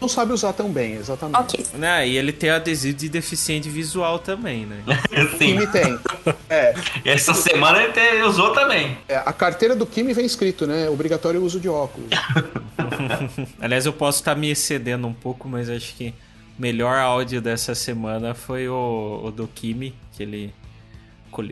Não 0.00 0.08
sabe 0.08 0.32
usar 0.32 0.52
tão 0.52 0.70
bem, 0.70 0.94
exatamente. 0.94 1.38
Ok. 1.40 1.66
Né, 1.74 2.06
e 2.08 2.16
ele 2.16 2.32
tem 2.32 2.50
adesivo 2.50 2.96
de 2.96 3.08
deficiente 3.08 3.68
visual 3.68 4.18
também, 4.18 4.64
né? 4.66 4.82
O 5.34 5.38
Kimi 5.38 5.66
tem. 5.66 5.98
É, 6.48 6.74
Essa 7.04 7.34
semana 7.34 7.82
ele 7.82 7.92
te- 7.92 8.22
usou 8.22 8.52
também. 8.52 8.96
é, 9.08 9.16
a 9.16 9.32
carteira 9.32 9.74
do 9.74 9.84
Kimi 9.86 10.12
vem 10.12 10.24
escrito, 10.26 10.66
né? 10.66 10.88
Obrigatório 10.88 11.42
uso 11.42 11.58
de 11.58 11.68
óculos. 11.68 12.08
Aliás, 13.60 13.86
eu 13.86 13.92
posso 13.92 14.18
estar 14.20 14.34
me 14.34 14.50
excedendo 14.50 15.06
um 15.06 15.12
pouco, 15.12 15.48
mas 15.48 15.68
acho 15.68 15.94
que 15.94 16.14
o 16.58 16.62
melhor 16.62 16.96
áudio 16.98 17.40
dessa 17.40 17.74
semana 17.74 18.34
foi 18.34 18.68
o, 18.68 19.22
o 19.24 19.30
do 19.30 19.46
Kimi, 19.48 19.94
que 20.12 20.22
ele. 20.22 20.54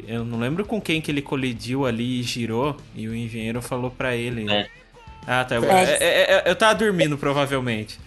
Eu 0.09 0.25
não 0.25 0.39
lembro 0.39 0.65
com 0.65 0.81
quem 0.81 1.01
que 1.01 1.11
ele 1.11 1.21
colidiu 1.23 1.87
ali 1.87 2.21
e 2.21 2.23
girou, 2.23 2.77
e 2.95 3.07
o 3.07 3.15
engenheiro 3.15 3.61
falou 3.63 3.91
pra 3.91 4.17
ele. 4.17 4.51
É. 4.51 4.67
Ah, 5.27 5.45
tá. 5.45 5.57
Eu, 5.57 5.65
é- 5.65 5.97
é- 6.01 6.43
eu 6.47 6.57
tava 6.57 6.75
dormindo, 6.75 7.17
provavelmente. 7.19 7.99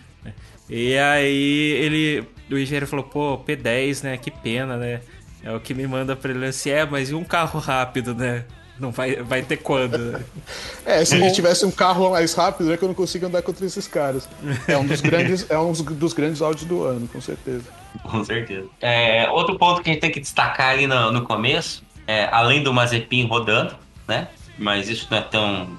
E 0.70 0.98
aí 0.98 1.72
ele. 1.82 2.28
O 2.52 2.58
engenheiro 2.58 2.88
falou, 2.88 3.06
pô, 3.06 3.38
P10, 3.38 4.04
né? 4.04 4.18
Que 4.18 4.32
pena, 4.32 4.78
né? 4.78 5.02
É 5.44 5.52
o 5.52 5.60
que 5.60 5.74
me 5.74 5.88
manda 5.88 6.16
pra 6.16 6.32
ele 6.32 6.46
assim, 6.46 6.70
é, 6.70 6.86
mas 6.86 7.10
e 7.10 7.16
um 7.16 7.24
carro 7.24 7.60
rápido, 7.60 8.14
né? 8.14 8.44
Não 8.80 8.92
vai, 8.92 9.18
vai 9.18 9.42
ter 9.42 9.58
quando? 9.58 9.98
né? 9.98 10.24
É, 10.86 11.04
se 11.06 11.16
a 11.16 11.20
gente 11.20 11.36
tivesse 11.36 11.66
um 11.66 11.72
carro 11.72 12.10
mais 12.10 12.34
rápido, 12.34 12.74
é 12.74 12.78
que 12.78 12.84
eu 12.84 12.88
não 12.88 12.96
consigo 12.96 13.26
andar 13.26 13.42
contra 13.42 13.66
esses 13.66 13.88
caras. 13.88 14.28
É 14.68 14.76
um 14.78 14.86
dos 14.86 15.02
grandes, 15.02 15.46
é 15.50 15.60
um 15.60 15.72
dos 15.72 16.14
grandes 16.14 16.42
áudios 16.42 16.66
do 16.66 16.84
ano, 16.84 17.08
com 17.08 17.22
certeza. 17.22 17.66
Com 18.02 18.24
certeza. 18.24 18.68
É, 18.82 19.30
outro 19.30 19.58
ponto 19.58 19.84
que 19.84 19.90
a 19.90 19.94
gente 19.94 20.02
tem 20.02 20.12
que 20.12 20.20
destacar 20.20 20.72
ali 20.72 20.88
no, 20.88 21.12
no 21.12 21.22
começo, 21.24 21.84
é, 22.08 22.28
além 22.32 22.64
do 22.64 22.74
Mazepin 22.74 23.28
rodando, 23.28 23.76
né? 24.08 24.30
Mas 24.58 24.90
isso 24.90 25.08
não 25.12 25.20
é 25.20 25.22
tão, 25.22 25.70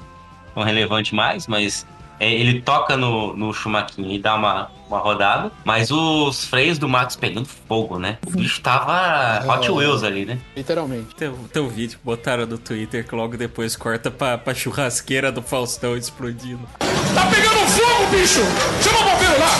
tão 0.55 0.63
relevante 0.63 1.15
mais, 1.15 1.47
mas 1.49 1.85
ele 2.21 2.61
toca 2.61 2.97
no, 2.97 3.35
no 3.35 3.53
Schumacher 3.53 4.05
e 4.05 4.19
dá 4.19 4.35
uma, 4.35 4.71
uma 4.87 4.99
rodada, 4.99 5.51
mas 5.65 5.91
os 5.91 6.45
freios 6.45 6.79
do 6.79 6.89
Max 6.89 7.17
pegando 7.17 7.49
fogo, 7.67 7.99
né? 7.99 8.19
O 8.27 8.31
bicho 8.31 8.61
tava 8.61 9.43
Hot 9.47 9.71
Wheels 9.71 10.03
ali, 10.03 10.27
né? 10.27 10.39
Literalmente. 10.55 11.15
Tem, 11.15 11.33
tem 11.53 11.63
um 11.63 11.69
vídeo 11.69 11.99
que 11.99 12.05
botaram 12.05 12.47
no 12.47 12.59
Twitter 12.59 13.07
que 13.07 13.15
logo 13.15 13.37
depois 13.37 13.75
corta 13.75 14.11
pra, 14.11 14.37
pra 14.37 14.55
churrasqueira 14.55 15.33
do 15.33 15.41
Faustão 15.41 15.97
explodindo. 15.97 16.61
Tá 16.79 17.27
pegando 17.27 17.67
fogo, 17.69 18.11
bicho! 18.11 18.41
Chama 18.83 19.01
o 19.01 19.05
bombeiro 19.05 19.41
lá! 19.41 19.51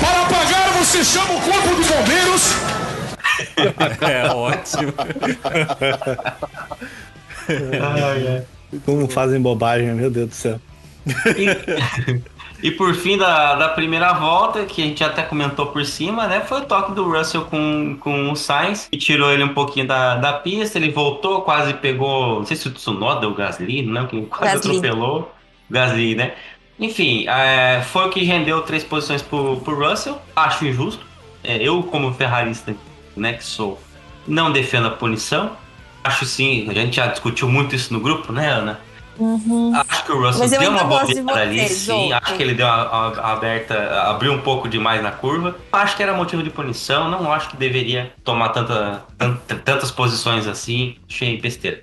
Para 0.00 0.22
apagar, 0.22 0.72
você 0.78 1.04
chama 1.04 1.34
o 1.34 1.40
corpo 1.40 1.82
de 1.82 1.88
bombeiros! 1.88 2.50
É 4.00 4.26
ótimo. 4.32 4.92
Como 8.84 9.08
fazem 9.08 9.40
bobagem, 9.40 9.94
meu 9.94 10.10
Deus 10.10 10.28
do 10.28 10.34
céu. 10.34 10.60
E, 11.06 12.20
e 12.68 12.70
por 12.70 12.94
fim 12.94 13.16
da, 13.16 13.54
da 13.54 13.68
primeira 13.68 14.12
volta, 14.12 14.64
que 14.64 14.82
a 14.82 14.86
gente 14.86 15.02
até 15.02 15.22
comentou 15.22 15.66
por 15.66 15.84
cima, 15.84 16.26
né? 16.26 16.40
Foi 16.40 16.60
o 16.60 16.64
toque 16.64 16.92
do 16.92 17.10
Russell 17.10 17.42
com, 17.42 17.96
com 18.00 18.30
o 18.30 18.36
Sainz, 18.36 18.88
que 18.90 18.98
tirou 18.98 19.30
ele 19.30 19.44
um 19.44 19.54
pouquinho 19.54 19.86
da, 19.86 20.16
da 20.16 20.32
pista. 20.32 20.78
Ele 20.78 20.90
voltou, 20.90 21.42
quase 21.42 21.74
pegou. 21.74 22.40
Não 22.40 22.46
sei 22.46 22.56
se 22.56 22.68
o 22.68 22.70
Tsunoda 22.70 23.26
ou 23.26 23.32
o 23.32 23.36
Gasly, 23.36 23.82
não, 23.82 24.06
que 24.06 24.20
quase 24.26 24.54
Gasly. 24.54 24.78
atropelou. 24.78 25.32
Gasly, 25.70 26.14
né? 26.14 26.34
Enfim, 26.78 27.26
é, 27.28 27.82
foi 27.82 28.06
o 28.06 28.10
que 28.10 28.24
rendeu 28.24 28.62
três 28.62 28.82
posições 28.82 29.20
pro, 29.20 29.58
pro 29.58 29.88
Russell. 29.88 30.20
Acho 30.34 30.66
injusto. 30.66 31.04
É, 31.44 31.56
eu, 31.56 31.82
como 31.82 32.12
ferrarista, 32.14 32.74
né, 33.16 33.34
que 33.34 33.44
sou, 33.44 33.80
não 34.26 34.50
defendo 34.50 34.88
a 34.88 34.90
punição. 34.90 35.56
Acho 36.02 36.24
sim, 36.24 36.66
a 36.68 36.72
gente 36.72 36.96
já 36.96 37.06
discutiu 37.06 37.48
muito 37.48 37.74
isso 37.74 37.92
no 37.92 38.00
grupo, 38.00 38.32
né, 38.32 38.48
Ana? 38.48 38.80
Acho 39.88 40.04
que 40.04 40.12
o 40.12 40.22
Russell 40.22 40.40
Mas 40.40 40.50
deu 40.50 40.70
uma 40.70 40.84
bobeada 40.84 41.40
ali, 41.40 41.68
sim. 41.68 42.12
Acho 42.12 42.34
que 42.36 42.42
ele 42.42 42.54
deu 42.54 42.66
uma, 42.66 43.08
uma 43.10 43.32
aberta, 43.32 43.74
abriu 44.02 44.32
um 44.32 44.40
pouco 44.40 44.68
demais 44.68 45.02
na 45.02 45.10
curva. 45.12 45.56
Acho 45.72 45.96
que 45.96 46.02
era 46.02 46.14
motivo 46.14 46.42
de 46.42 46.50
punição. 46.50 47.10
Não 47.10 47.32
acho 47.32 47.50
que 47.50 47.56
deveria 47.56 48.12
tomar 48.24 48.50
tanta, 48.50 49.04
tanta- 49.18 49.54
tantas 49.56 49.90
posições 49.90 50.46
assim. 50.46 50.96
Achei 51.08 51.40
besteira. 51.40 51.82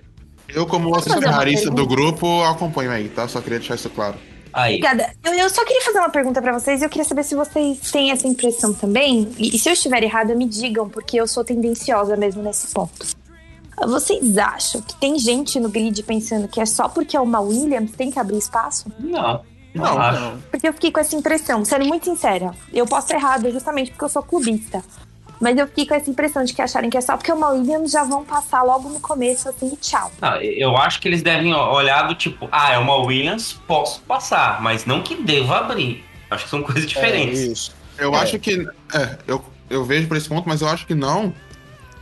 Eu, 0.49 0.65
como 0.65 0.89
outro 0.89 1.13
ferrarista 1.19 1.69
do 1.69 1.85
grupo, 1.85 2.41
acompanho 2.43 2.91
aí, 2.91 3.09
tá? 3.09 3.27
Só 3.27 3.41
queria 3.41 3.59
deixar 3.59 3.75
isso 3.75 3.89
claro. 3.89 4.15
Aí. 4.53 4.75
Obrigada. 4.77 5.13
Eu, 5.23 5.33
eu 5.33 5.49
só 5.49 5.63
queria 5.65 5.81
fazer 5.83 5.99
uma 5.99 6.09
pergunta 6.09 6.41
pra 6.41 6.51
vocês 6.57 6.81
e 6.81 6.85
eu 6.85 6.89
queria 6.89 7.03
saber 7.05 7.23
se 7.23 7.35
vocês 7.35 7.91
têm 7.91 8.11
essa 8.11 8.27
impressão 8.27 8.73
também. 8.73 9.27
E, 9.37 9.55
e 9.55 9.59
se 9.59 9.69
eu 9.69 9.73
estiver 9.73 10.01
errada, 10.01 10.33
me 10.33 10.45
digam, 10.47 10.89
porque 10.89 11.17
eu 11.19 11.27
sou 11.27 11.43
tendenciosa 11.43 12.15
mesmo 12.15 12.41
nesse 12.41 12.73
ponto. 12.73 13.05
Vocês 13.85 14.37
acham 14.37 14.81
que 14.81 14.95
tem 14.95 15.19
gente 15.19 15.59
no 15.59 15.69
grid 15.69 16.01
pensando 16.03 16.47
que 16.47 16.59
é 16.59 16.65
só 16.65 16.89
porque 16.89 17.15
é 17.15 17.19
uma 17.21 17.39
Williams 17.39 17.91
tem 17.91 18.09
que 18.11 18.19
abrir 18.19 18.37
espaço? 18.37 18.91
Não. 18.99 19.41
Não, 19.75 19.83
Não, 19.85 20.01
acho. 20.01 20.37
Porque 20.49 20.67
eu 20.67 20.73
fiquei 20.73 20.91
com 20.91 20.99
essa 20.99 21.15
impressão, 21.15 21.63
sendo 21.63 21.85
muito 21.85 22.05
sincera. 22.05 22.51
Eu 22.73 22.87
posso 22.87 23.05
estar 23.07 23.17
errada 23.17 23.51
justamente 23.51 23.91
porque 23.91 24.03
eu 24.05 24.09
sou 24.09 24.23
clubista. 24.23 24.83
Mas 25.39 25.55
eu 25.55 25.67
fiquei 25.67 25.85
com 25.85 25.93
essa 25.93 26.09
impressão 26.09 26.43
de 26.43 26.51
que 26.51 26.61
acharem 26.63 26.89
que 26.89 26.97
é 26.97 27.01
só 27.01 27.15
porque 27.15 27.29
é 27.29 27.33
uma 27.33 27.49
Williams 27.49 27.91
já 27.91 28.03
vão 28.03 28.25
passar 28.25 28.63
logo 28.63 28.89
no 28.89 28.99
começo, 28.99 29.47
assim, 29.47 29.71
e 29.71 29.77
tchau. 29.77 30.11
Não, 30.19 30.41
eu 30.41 30.75
acho 30.75 30.99
que 30.99 31.07
eles 31.07 31.21
devem 31.21 31.53
olhar 31.53 32.07
do 32.07 32.15
tipo, 32.15 32.49
ah, 32.51 32.71
é 32.73 32.77
uma 32.79 32.95
Williams, 32.95 33.53
posso 33.67 34.01
passar, 34.01 34.59
mas 34.63 34.87
não 34.87 35.03
que 35.03 35.13
deva 35.21 35.57
abrir. 35.59 36.03
Acho 36.31 36.45
que 36.45 36.49
são 36.49 36.63
coisas 36.63 36.85
É, 36.85 36.87
diferentes. 36.87 37.39
isso. 37.39 37.75
Eu 37.99 38.15
É. 38.15 38.17
acho 38.17 38.39
que. 38.39 38.67
É, 38.95 39.17
eu, 39.27 39.45
eu 39.69 39.85
vejo 39.85 40.07
por 40.07 40.17
esse 40.17 40.27
ponto, 40.27 40.49
mas 40.49 40.61
eu 40.61 40.67
acho 40.69 40.87
que 40.87 40.95
não. 40.95 41.31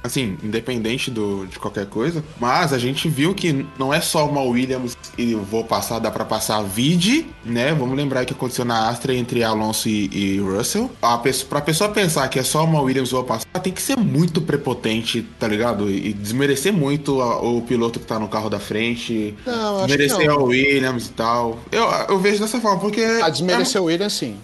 Assim, 0.05 0.37
independente 0.43 1.09
do, 1.09 1.45
de 1.47 1.57
qualquer 1.57 1.85
coisa. 1.87 2.23
Mas 2.39 2.71
a 2.73 2.77
gente 2.77 3.09
viu 3.09 3.33
que 3.33 3.65
não 3.77 3.93
é 3.93 3.99
só 4.01 4.27
uma 4.27 4.41
Williams 4.41 4.95
e 5.17 5.33
vou 5.35 5.63
passar, 5.63 5.99
dá 5.99 6.11
pra 6.11 6.23
passar 6.25 6.61
vide, 6.61 7.25
né? 7.43 7.73
Vamos 7.73 7.95
lembrar 7.97 8.23
que 8.25 8.33
aconteceu 8.33 8.63
na 8.65 8.87
Astra 8.89 9.13
entre 9.15 9.43
Alonso 9.43 9.89
e, 9.89 10.09
e 10.13 10.39
Russell. 10.39 10.91
A 11.01 11.17
pessoa, 11.17 11.49
pra 11.49 11.61
pessoa 11.61 11.89
pensar 11.89 12.27
que 12.27 12.37
é 12.39 12.43
só 12.43 12.63
uma 12.63 12.81
Williams 12.81 13.11
vou 13.11 13.23
passar, 13.23 13.45
tem 13.63 13.73
que 13.73 13.81
ser 13.81 13.97
muito 13.97 14.41
prepotente, 14.41 15.25
tá 15.39 15.47
ligado? 15.47 15.89
E 15.89 16.13
desmerecer 16.13 16.71
muito 16.73 17.21
a- 17.21 17.41
o 17.41 17.61
piloto 17.61 17.99
que 17.99 18.05
tá 18.05 18.19
no 18.19 18.27
carro 18.27 18.49
da 18.49 18.59
frente. 18.59 19.33
Não, 19.45 19.53
acho 19.53 19.85
que 19.87 19.97
desmerecer 19.97 20.29
a 20.29 20.37
Williams 20.37 21.07
e 21.07 21.11
tal. 21.11 21.59
Eu, 21.71 21.83
eu 22.09 22.19
vejo 22.19 22.39
dessa 22.39 22.59
forma, 22.59 22.79
porque. 22.79 23.01
A 23.01 23.29
desmerecer 23.29 23.81
o 23.81 23.85
Williams, 23.85 24.13
sim. 24.13 24.35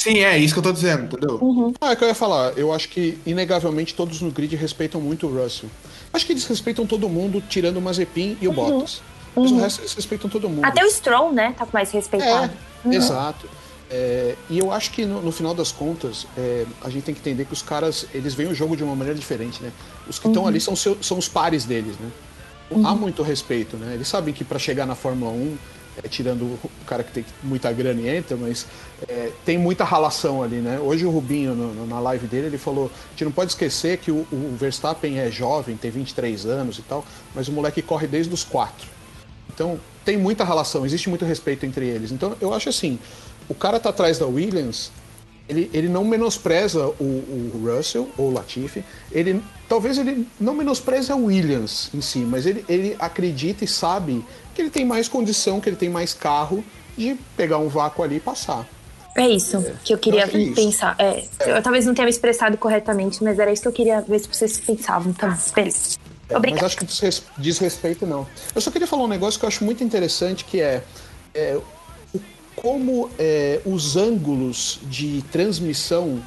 Sim, 0.00 0.20
é 0.20 0.38
isso 0.38 0.54
que 0.54 0.58
eu 0.60 0.62
tô 0.62 0.72
dizendo, 0.72 1.04
entendeu? 1.04 1.38
Ah, 1.78 1.90
é 1.92 1.96
que 1.96 2.02
eu 2.02 2.08
ia 2.08 2.14
falar. 2.14 2.56
Eu 2.56 2.72
acho 2.72 2.88
que, 2.88 3.18
inegavelmente, 3.26 3.94
todos 3.94 4.22
no 4.22 4.30
grid 4.30 4.56
respeitam 4.56 4.98
muito 4.98 5.26
o 5.26 5.42
Russell. 5.42 5.68
Acho 6.10 6.24
que 6.24 6.32
eles 6.32 6.46
respeitam 6.46 6.86
todo 6.86 7.06
mundo, 7.06 7.42
tirando 7.50 7.76
o 7.76 7.82
Mazepin 7.82 8.38
e 8.40 8.48
o 8.48 8.52
Bottas. 8.52 9.02
Mas 9.36 9.50
o 9.50 9.58
resto 9.58 9.82
eles 9.82 9.92
respeitam 9.92 10.30
todo 10.30 10.48
mundo. 10.48 10.64
Até 10.64 10.82
o 10.82 10.90
Stroll, 10.90 11.32
né, 11.34 11.54
tá 11.56 11.68
mais 11.70 11.90
respeitado. 11.90 12.50
É, 12.86 12.96
exato. 12.96 13.46
É, 13.90 14.36
e 14.48 14.58
eu 14.58 14.72
acho 14.72 14.90
que 14.90 15.04
no, 15.04 15.20
no 15.20 15.30
final 15.32 15.52
das 15.52 15.70
contas, 15.70 16.26
é, 16.34 16.64
a 16.82 16.88
gente 16.88 17.02
tem 17.04 17.14
que 17.14 17.20
entender 17.20 17.44
que 17.44 17.52
os 17.52 17.60
caras, 17.60 18.06
eles 18.14 18.32
veem 18.32 18.48
o 18.50 18.54
jogo 18.54 18.74
de 18.76 18.82
uma 18.82 18.96
maneira 18.96 19.18
diferente, 19.18 19.62
né? 19.62 19.70
Os 20.08 20.18
que 20.18 20.28
estão 20.28 20.46
ali 20.46 20.60
são, 20.62 20.74
seu- 20.74 20.96
são 21.02 21.18
os 21.18 21.28
pares 21.28 21.66
deles, 21.66 21.94
né? 22.00 22.08
Há 22.86 22.94
muito 22.94 23.22
respeito, 23.22 23.76
né? 23.76 23.94
Eles 23.94 24.08
sabem 24.08 24.32
que 24.32 24.44
para 24.44 24.58
chegar 24.58 24.86
na 24.86 24.94
Fórmula 24.94 25.30
1, 25.32 25.56
é, 26.02 26.08
tirando 26.08 26.42
o 26.42 26.70
cara 26.86 27.02
que 27.02 27.12
tem 27.12 27.24
muita 27.42 27.72
grana 27.72 28.00
e 28.00 28.08
entra, 28.08 28.36
mas 28.36 28.66
é, 29.08 29.30
tem 29.44 29.58
muita 29.58 29.84
ralação 29.84 30.42
ali, 30.42 30.56
né? 30.56 30.78
Hoje 30.80 31.04
o 31.04 31.10
Rubinho, 31.10 31.54
no- 31.54 31.86
na 31.86 32.00
live 32.00 32.26
dele, 32.26 32.46
ele 32.46 32.58
falou: 32.58 32.86
a 32.86 33.10
gente 33.10 33.24
não 33.24 33.32
pode 33.32 33.52
esquecer 33.52 33.98
que 33.98 34.10
o, 34.10 34.26
o 34.32 34.56
Verstappen 34.58 35.18
é 35.18 35.30
jovem, 35.30 35.76
tem 35.76 35.90
23 35.90 36.46
anos 36.46 36.78
e 36.78 36.82
tal, 36.82 37.04
mas 37.34 37.48
o 37.48 37.52
moleque 37.52 37.82
corre 37.82 38.06
desde 38.06 38.32
os 38.32 38.44
quatro. 38.44 38.88
Então, 39.52 39.78
tem 40.04 40.16
muita 40.16 40.44
relação, 40.44 40.86
existe 40.86 41.08
muito 41.08 41.24
respeito 41.24 41.66
entre 41.66 41.86
eles. 41.86 42.10
Então, 42.12 42.34
eu 42.40 42.54
acho 42.54 42.68
assim, 42.68 42.98
o 43.48 43.54
cara 43.54 43.78
tá 43.78 43.90
atrás 43.90 44.18
da 44.18 44.26
Williams, 44.26 44.90
ele, 45.48 45.68
ele 45.74 45.88
não 45.88 46.04
menospreza 46.04 46.86
o, 46.98 47.04
o 47.04 47.62
Russell 47.66 48.08
ou 48.16 48.28
o 48.28 48.32
Latifi, 48.32 48.84
ele 49.10 49.42
talvez 49.68 49.98
ele 49.98 50.26
não 50.40 50.54
menospreza 50.54 51.14
o 51.14 51.26
Williams 51.26 51.90
em 51.92 52.00
si, 52.00 52.20
mas 52.20 52.46
ele, 52.46 52.64
ele 52.68 52.96
acredita 52.98 53.64
e 53.64 53.68
sabe 53.68 54.24
que 54.54 54.62
ele 54.62 54.70
tem 54.70 54.84
mais 54.84 55.08
condição, 55.08 55.60
que 55.60 55.68
ele 55.68 55.76
tem 55.76 55.88
mais 55.88 56.12
carro 56.14 56.64
de 56.96 57.16
pegar 57.36 57.58
um 57.58 57.68
vácuo 57.68 58.02
ali 58.02 58.16
e 58.16 58.20
passar. 58.20 58.66
É 59.16 59.28
isso 59.28 59.64
que 59.84 59.92
eu 59.92 59.98
queria 59.98 60.20
eu 60.20 60.24
acho 60.26 60.38
isso. 60.38 60.54
pensar. 60.54 60.94
É, 60.98 61.24
eu 61.46 61.62
talvez 61.62 61.84
não 61.84 61.94
tenha 61.94 62.04
me 62.04 62.10
expressado 62.10 62.56
corretamente, 62.56 63.22
mas 63.24 63.38
era 63.38 63.52
isso 63.52 63.62
que 63.62 63.68
eu 63.68 63.72
queria 63.72 64.00
ver 64.02 64.20
se 64.20 64.28
vocês 64.28 64.58
pensavam. 64.60 65.14
Beleza. 65.54 65.98
É, 66.28 66.36
Obrigada. 66.36 66.62
Mas 66.62 66.72
acho 66.72 66.76
que 66.78 66.84
desres- 66.84 67.22
desrespeito 67.36 68.06
não. 68.06 68.26
Eu 68.54 68.60
só 68.60 68.70
queria 68.70 68.86
falar 68.86 69.02
um 69.04 69.08
negócio 69.08 69.38
que 69.38 69.44
eu 69.44 69.48
acho 69.48 69.64
muito 69.64 69.82
interessante, 69.82 70.44
que 70.44 70.60
é, 70.60 70.84
é, 71.34 71.58
como 72.54 73.10
é, 73.18 73.60
os 73.66 73.96
ângulos 73.96 74.78
de 74.84 75.24
transmissão 75.32 76.22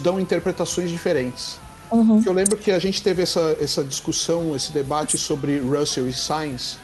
dão 0.00 0.18
interpretações 0.18 0.90
diferentes. 0.90 1.58
Porque 1.88 2.28
Eu 2.28 2.32
lembro 2.32 2.56
que 2.56 2.70
a 2.72 2.78
gente 2.78 3.02
teve 3.02 3.22
essa, 3.22 3.56
essa 3.60 3.84
discussão, 3.84 4.54
esse 4.56 4.72
debate 4.72 5.16
sobre 5.16 5.58
Russell 5.58 6.08
e 6.08 6.12
Sainz. 6.12 6.78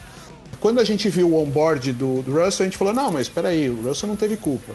Quando 0.59 0.79
a 0.79 0.83
gente 0.83 1.09
viu 1.09 1.29
o 1.29 1.41
onboard 1.41 1.91
do, 1.93 2.21
do 2.21 2.31
Russell, 2.31 2.65
a 2.65 2.67
gente 2.67 2.77
falou, 2.77 2.93
não, 2.93 3.11
mas 3.11 3.23
espera 3.23 3.49
aí, 3.49 3.69
o 3.69 3.81
Russell 3.81 4.09
não 4.09 4.15
teve 4.15 4.37
culpa. 4.37 4.73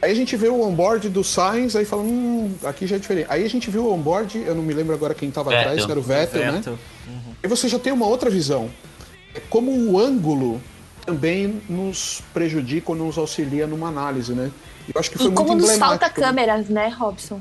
Aí 0.00 0.10
a 0.10 0.14
gente 0.14 0.36
vê 0.36 0.48
o 0.48 0.60
onboard 0.60 1.08
do 1.08 1.22
Sainz, 1.22 1.76
aí 1.76 1.84
fala, 1.84 2.02
hum, 2.02 2.52
aqui 2.64 2.86
já 2.86 2.96
é 2.96 2.98
diferente. 2.98 3.26
Aí 3.30 3.44
a 3.44 3.48
gente 3.48 3.70
viu 3.70 3.84
o 3.84 3.92
onboard, 3.92 4.36
eu 4.36 4.54
não 4.54 4.62
me 4.62 4.74
lembro 4.74 4.92
agora 4.92 5.14
quem 5.14 5.28
estava 5.28 5.54
atrás, 5.54 5.84
que 5.84 5.90
era 5.90 6.00
o 6.00 6.02
Vettel, 6.02 6.40
né? 6.40 6.52
Vettel. 6.52 6.78
E 7.42 7.46
você 7.46 7.68
já 7.68 7.78
tem 7.78 7.92
uma 7.92 8.06
outra 8.06 8.28
visão. 8.28 8.68
É 9.34 9.40
como 9.48 9.70
o 9.70 9.98
ângulo 9.98 10.60
também 11.06 11.62
nos 11.68 12.22
prejudica 12.34 12.90
ou 12.90 12.96
nos 12.96 13.16
auxilia 13.16 13.66
numa 13.66 13.88
análise, 13.88 14.32
né? 14.32 14.50
Eu 14.92 14.98
acho 14.98 15.10
que 15.10 15.18
foi 15.18 15.28
E 15.28 15.32
como 15.32 15.50
muito 15.50 15.62
nos 15.66 15.78
falta 15.78 16.06
né? 16.06 16.12
câmeras, 16.12 16.68
né, 16.68 16.88
Robson? 16.88 17.40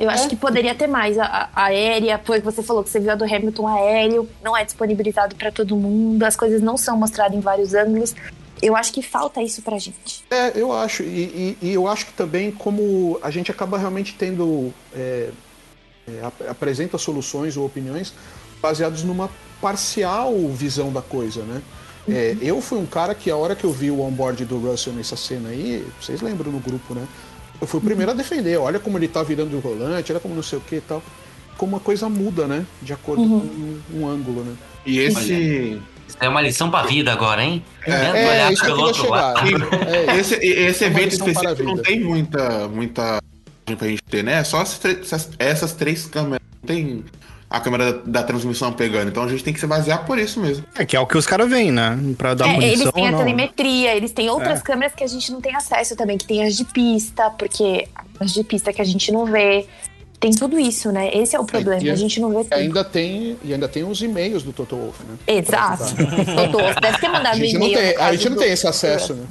Eu 0.00 0.08
acho 0.08 0.24
É. 0.24 0.28
que 0.28 0.36
poderia 0.36 0.74
ter 0.74 0.86
mais. 0.86 1.18
A, 1.18 1.50
a 1.54 1.64
aérea, 1.66 2.18
pois 2.18 2.42
você 2.42 2.62
falou 2.62 2.82
que 2.82 2.88
você 2.88 2.98
viu 2.98 3.12
a 3.12 3.14
do 3.14 3.24
Hamilton 3.24 3.68
aéreo, 3.68 4.28
não 4.42 4.56
é 4.56 4.64
disponibilizado 4.64 5.36
para 5.36 5.52
todo 5.52 5.76
mundo, 5.76 6.22
as 6.24 6.34
coisas 6.34 6.62
não 6.62 6.76
são 6.78 6.96
mostradas 6.96 7.36
em 7.36 7.40
vários 7.40 7.74
ângulos. 7.74 8.14
Eu 8.62 8.74
acho 8.76 8.92
que 8.92 9.02
falta 9.02 9.42
isso 9.42 9.60
pra 9.62 9.78
gente. 9.78 10.24
É, 10.30 10.52
eu 10.54 10.72
acho. 10.72 11.02
E, 11.02 11.56
e- 11.60 11.66
e 11.68 11.72
eu 11.74 11.86
acho 11.86 12.06
que 12.06 12.12
também 12.14 12.50
como 12.50 13.18
a 13.22 13.30
gente 13.30 13.50
acaba 13.50 13.76
realmente 13.78 14.14
tendo. 14.18 14.72
é, 14.94 15.28
é, 16.08 16.24
ap- 16.24 16.48
apresenta 16.48 16.96
soluções 16.98 17.56
ou 17.58 17.64
opiniões 17.66 18.12
baseados 18.60 19.04
numa 19.04 19.30
parcial 19.60 20.34
visão 20.48 20.90
da 20.92 21.02
coisa, 21.02 21.42
né? 21.42 21.60
É, 22.08 22.36
eu 22.40 22.60
fui 22.62 22.78
um 22.78 22.86
cara 22.86 23.14
que 23.14 23.30
a 23.30 23.36
hora 23.36 23.54
que 23.54 23.64
eu 23.64 23.70
vi 23.72 23.90
o 23.90 24.00
onboard 24.00 24.44
do 24.46 24.58
Russell 24.58 24.92
nessa 24.94 25.16
cena 25.16 25.50
aí, 25.50 25.86
vocês 26.00 26.20
lembram 26.22 26.50
no 26.50 26.58
grupo, 26.58 26.94
né? 26.94 27.06
Eu 27.60 27.66
fui 27.66 27.78
o 27.78 27.82
primeiro 27.82 28.10
a 28.12 28.14
defender. 28.14 28.56
Olha 28.58 28.78
como 28.78 28.96
ele 28.98 29.08
tá 29.08 29.22
virando 29.22 29.56
o 29.56 29.60
volante, 29.60 30.10
olha 30.12 30.20
como 30.20 30.34
não 30.34 30.42
sei 30.42 30.58
o 30.58 30.62
que 30.62 30.76
e 30.76 30.80
tal. 30.80 31.02
Como 31.56 31.72
uma 31.74 31.80
coisa 31.80 32.08
muda, 32.08 32.46
né? 32.46 32.64
De 32.80 32.92
acordo 32.92 33.22
com 33.22 33.34
um, 33.34 33.80
um 33.94 34.08
ângulo, 34.08 34.42
né? 34.42 34.54
E 34.86 34.98
esse. 34.98 35.78
Isso 36.08 36.16
é 36.18 36.28
uma 36.28 36.40
lição 36.40 36.70
pra 36.70 36.82
vida 36.82 37.12
agora, 37.12 37.42
hein? 37.42 37.62
É, 37.86 37.92
é, 37.92 38.10
olhar 38.30 38.52
isso 38.52 38.62
que 38.64 38.70
eu 38.70 38.74
pelo 38.74 38.86
outro 38.86 39.10
lado. 39.10 39.40
É, 39.86 40.16
Esse, 40.18 40.34
esse 40.36 40.84
É 40.84 40.86
evento 40.88 41.12
a 41.22 41.28
específico 41.28 41.62
não 41.62 41.76
tem 41.76 42.00
muita, 42.00 42.66
muita 42.68 43.20
pra 43.78 43.86
gente 43.86 44.02
ter, 44.02 44.24
né? 44.24 44.42
Só 44.42 44.62
essas, 44.62 44.78
tre- 44.78 44.98
essas, 45.02 45.30
essas 45.38 45.72
três 45.72 46.06
câmeras. 46.06 46.40
Não 46.62 46.66
tem 46.66 47.04
a 47.50 47.58
câmera 47.60 47.92
da, 47.92 47.98
da 48.06 48.22
transmissão 48.22 48.72
pegando. 48.72 49.08
Então 49.08 49.24
a 49.24 49.28
gente 49.28 49.42
tem 49.42 49.52
que 49.52 49.58
se 49.58 49.66
basear 49.66 50.06
por 50.06 50.18
isso 50.18 50.38
mesmo. 50.40 50.64
É 50.78 50.86
que 50.86 50.96
é 50.96 51.00
o 51.00 51.06
que 51.06 51.18
os 51.18 51.26
caras 51.26 51.50
veem, 51.50 51.72
né? 51.72 51.98
Pra 52.16 52.32
dar 52.32 52.48
É, 52.48 52.54
punição 52.54 52.72
eles 52.72 52.92
têm 52.92 53.08
a 53.08 53.10
não. 53.10 53.18
telemetria, 53.18 53.96
eles 53.96 54.12
têm 54.12 54.30
outras 54.30 54.60
É. 54.60 54.62
câmeras 54.62 54.94
que 54.94 55.02
a 55.02 55.06
gente 55.08 55.32
não 55.32 55.40
tem 55.40 55.54
acesso 55.56 55.96
também, 55.96 56.16
que 56.16 56.24
tem 56.26 56.44
as 56.46 56.56
de 56.56 56.64
pista, 56.64 57.28
porque 57.30 57.88
as 58.20 58.32
de 58.32 58.44
pista 58.44 58.72
que 58.72 58.80
a 58.80 58.84
gente 58.84 59.10
não 59.10 59.26
vê. 59.26 59.66
Tem 60.20 60.30
tudo 60.32 60.60
isso, 60.60 60.92
né? 60.92 61.10
Esse 61.16 61.34
é 61.34 61.40
o 61.40 61.46
problema, 61.46 61.82
e 61.82 61.90
a 61.90 61.94
gente 61.96 62.20
não 62.20 62.28
vê 62.28 62.44
tudo. 62.44 62.52
ainda 62.52 62.84
tem, 62.84 63.38
e 63.42 63.54
ainda 63.54 63.66
tem 63.66 63.84
os 63.84 64.02
e-mails 64.02 64.42
do 64.42 64.52
Toto 64.52 64.76
Wolff, 64.76 65.02
né? 65.02 65.16
Exato. 65.26 65.82
Doutor, 66.36 66.78
deve 66.78 66.98
ter 66.98 67.06
A 67.08 67.12
mandado 67.12 67.36
um 67.36 67.40
gente, 67.40 67.58
não 67.58 67.66
e-mail. 67.68 67.94
tem, 67.94 68.04
a 68.04 68.12
gente 68.12 68.28
não 68.28 68.36
tem 68.36 68.52
esse 68.52 68.66
acesso, 68.66 69.14
né? 69.14 69.24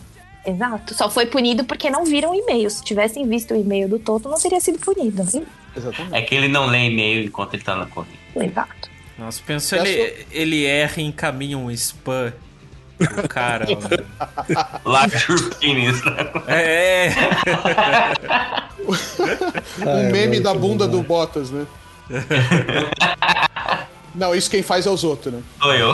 Exato. 0.45 0.93
Só 0.93 1.09
foi 1.09 1.25
punido 1.25 1.63
porque 1.63 1.89
não 1.89 2.05
viram 2.05 2.31
o 2.31 2.35
e-mail. 2.35 2.69
Se 2.69 2.83
tivessem 2.83 3.27
visto 3.27 3.53
o 3.53 3.57
e-mail 3.57 3.87
do 3.87 3.99
Toto, 3.99 4.29
não 4.29 4.39
teria 4.39 4.59
sido 4.59 4.79
punido. 4.79 5.23
né? 5.23 5.45
Exatamente. 5.75 6.15
É 6.15 6.21
que 6.21 6.35
ele 6.35 6.47
não 6.47 6.65
lê 6.65 6.85
e-mail 6.87 7.25
enquanto 7.25 7.53
ele 7.53 7.63
tá 7.63 7.75
na 7.75 7.85
corrida. 7.85 8.17
Exato. 8.35 8.89
Nossa, 9.17 9.41
pensa 9.45 9.77
ele, 9.77 10.25
ele 10.31 10.65
erra 10.65 11.01
e 11.01 11.03
encaminha 11.03 11.57
um 11.57 11.69
spam 11.71 12.31
pro 12.97 13.27
cara. 13.27 13.65
mano. 13.75 13.89
Large 14.85 15.27
penis, 15.59 16.03
né? 16.03 16.31
É, 16.47 17.09
o 20.07 20.11
meme 20.11 20.39
da 20.39 20.53
bunda 20.53 20.87
do 20.87 21.03
Bottas, 21.03 21.51
né? 21.51 21.65
Não, 24.19 24.35
isso 24.35 24.49
quem 24.49 24.61
faz 24.61 24.85
é 24.85 24.89
os 24.89 25.03
outros, 25.03 25.33
né? 25.33 25.41
Sou 25.61 25.73
eu. 25.73 25.91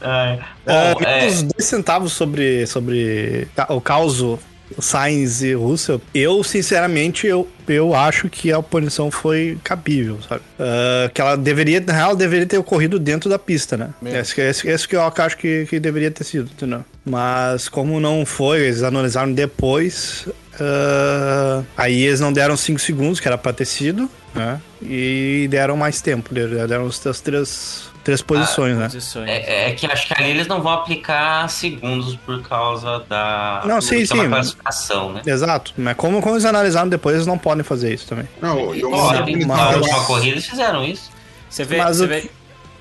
Ai. 0.00 0.38
É, 0.64 0.94
Bom, 0.94 1.00
é, 1.04 1.26
Os 1.26 1.42
dois 1.42 1.64
centavos 1.64 2.12
sobre, 2.12 2.66
sobre 2.68 3.48
o 3.68 3.80
caso 3.80 4.38
Sainz 4.80 5.42
e 5.42 5.54
Russell, 5.54 6.00
eu, 6.14 6.42
sinceramente, 6.42 7.26
eu, 7.26 7.48
eu 7.68 7.94
acho 7.94 8.28
que 8.28 8.52
a 8.52 8.62
punição 8.62 9.10
foi 9.10 9.58
cabível, 9.62 10.18
sabe? 10.28 10.42
Ah, 10.58 11.10
que 11.12 11.20
ela 11.20 11.36
deveria, 11.36 11.80
na 11.80 11.92
real, 11.92 12.16
deveria 12.16 12.46
ter 12.46 12.58
ocorrido 12.58 12.98
dentro 12.98 13.28
da 13.28 13.38
pista, 13.38 13.76
né? 13.76 13.90
Esse, 14.04 14.40
esse, 14.40 14.68
esse 14.68 14.88
que 14.88 14.96
eu 14.96 15.02
acho 15.02 15.36
que, 15.36 15.66
que 15.66 15.80
deveria 15.80 16.10
ter 16.10 16.24
sido, 16.24 16.50
entendeu? 16.50 16.84
Mas 17.04 17.68
como 17.68 17.98
não 17.98 18.24
foi, 18.24 18.60
eles 18.62 18.82
analisaram 18.82 19.32
depois, 19.32 20.26
ah, 20.60 21.62
aí 21.76 22.02
eles 22.02 22.20
não 22.20 22.32
deram 22.32 22.56
5 22.56 22.78
segundos, 22.78 23.20
que 23.20 23.28
era 23.28 23.38
pra 23.38 23.52
ter 23.52 23.64
sido, 23.64 24.08
né? 24.34 24.60
E 24.80 25.46
deram 25.50 25.76
mais 25.76 26.00
tempo, 26.00 26.34
deram 26.34 26.86
as 26.86 27.20
três, 27.20 27.91
três 28.04 28.20
posições, 28.22 28.76
né? 28.76 28.84
posições. 28.84 29.28
é, 29.28 29.70
é 29.70 29.72
que 29.74 29.86
acho 29.86 30.06
que 30.06 30.14
ali 30.14 30.30
eles 30.30 30.46
não 30.46 30.60
vão 30.60 30.72
aplicar 30.72 31.48
segundos 31.48 32.16
por 32.16 32.42
causa 32.42 33.00
da 33.08 33.62
Não, 33.64 33.80
sim, 33.80 34.04
sim. 34.04 34.28
classificação, 34.28 35.12
né? 35.12 35.22
Exato, 35.26 35.72
mas 35.76 35.96
como, 35.96 36.20
como 36.20 36.34
eles 36.34 36.44
analisaram 36.44 36.88
depois, 36.88 37.14
eles 37.14 37.26
não 37.26 37.38
podem 37.38 37.62
fazer 37.64 37.92
isso 37.94 38.06
também. 38.08 38.28
Não, 38.40 38.74
eu 38.74 38.90
Pode, 38.90 39.44
mas- 39.46 39.46
na 39.46 39.70
última 39.76 40.04
corrida 40.04 40.32
eles 40.32 40.46
fizeram 40.46 40.84
isso. 40.84 41.10
Você 41.48 41.64
vê, 41.64 41.78
Mas 41.78 41.98
você 41.98 42.04
o 42.04 42.08
vê 42.08 42.30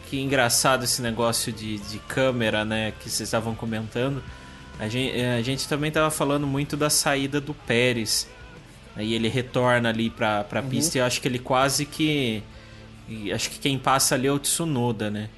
que 0.10 0.20
engraçado 0.20 0.84
esse 0.84 1.02
negócio 1.02 1.52
de, 1.54 1.78
de 1.78 1.98
câmera, 2.00 2.66
né? 2.66 2.92
Que 3.00 3.10
vocês 3.10 3.28
estavam 3.28 3.54
comentando. 3.56 4.22
A 4.80 4.88
gente, 4.88 5.20
a 5.22 5.42
gente 5.42 5.68
também 5.68 5.92
tava 5.92 6.10
falando 6.10 6.48
muito 6.48 6.76
da 6.76 6.90
saída 6.90 7.40
do 7.40 7.54
Pérez. 7.54 8.28
Aí 8.96 9.14
ele 9.14 9.30
retorna 9.30 9.90
ali 9.90 10.10
pra, 10.10 10.44
pra 10.44 10.62
pista 10.62 10.98
e 10.98 11.02
eu 11.02 11.06
acho 11.06 11.22
que 11.22 11.28
ele 11.28 11.40
quase 11.40 11.86
que. 11.86 12.44
E 13.12 13.34
Acho 13.34 13.49
que 13.49 13.59
quem 13.59 13.78
passa 13.78 14.16
ali 14.16 14.28
é 14.28 14.32
o 14.32 14.39
Tsunoda, 14.39 15.09
né? 15.09 15.30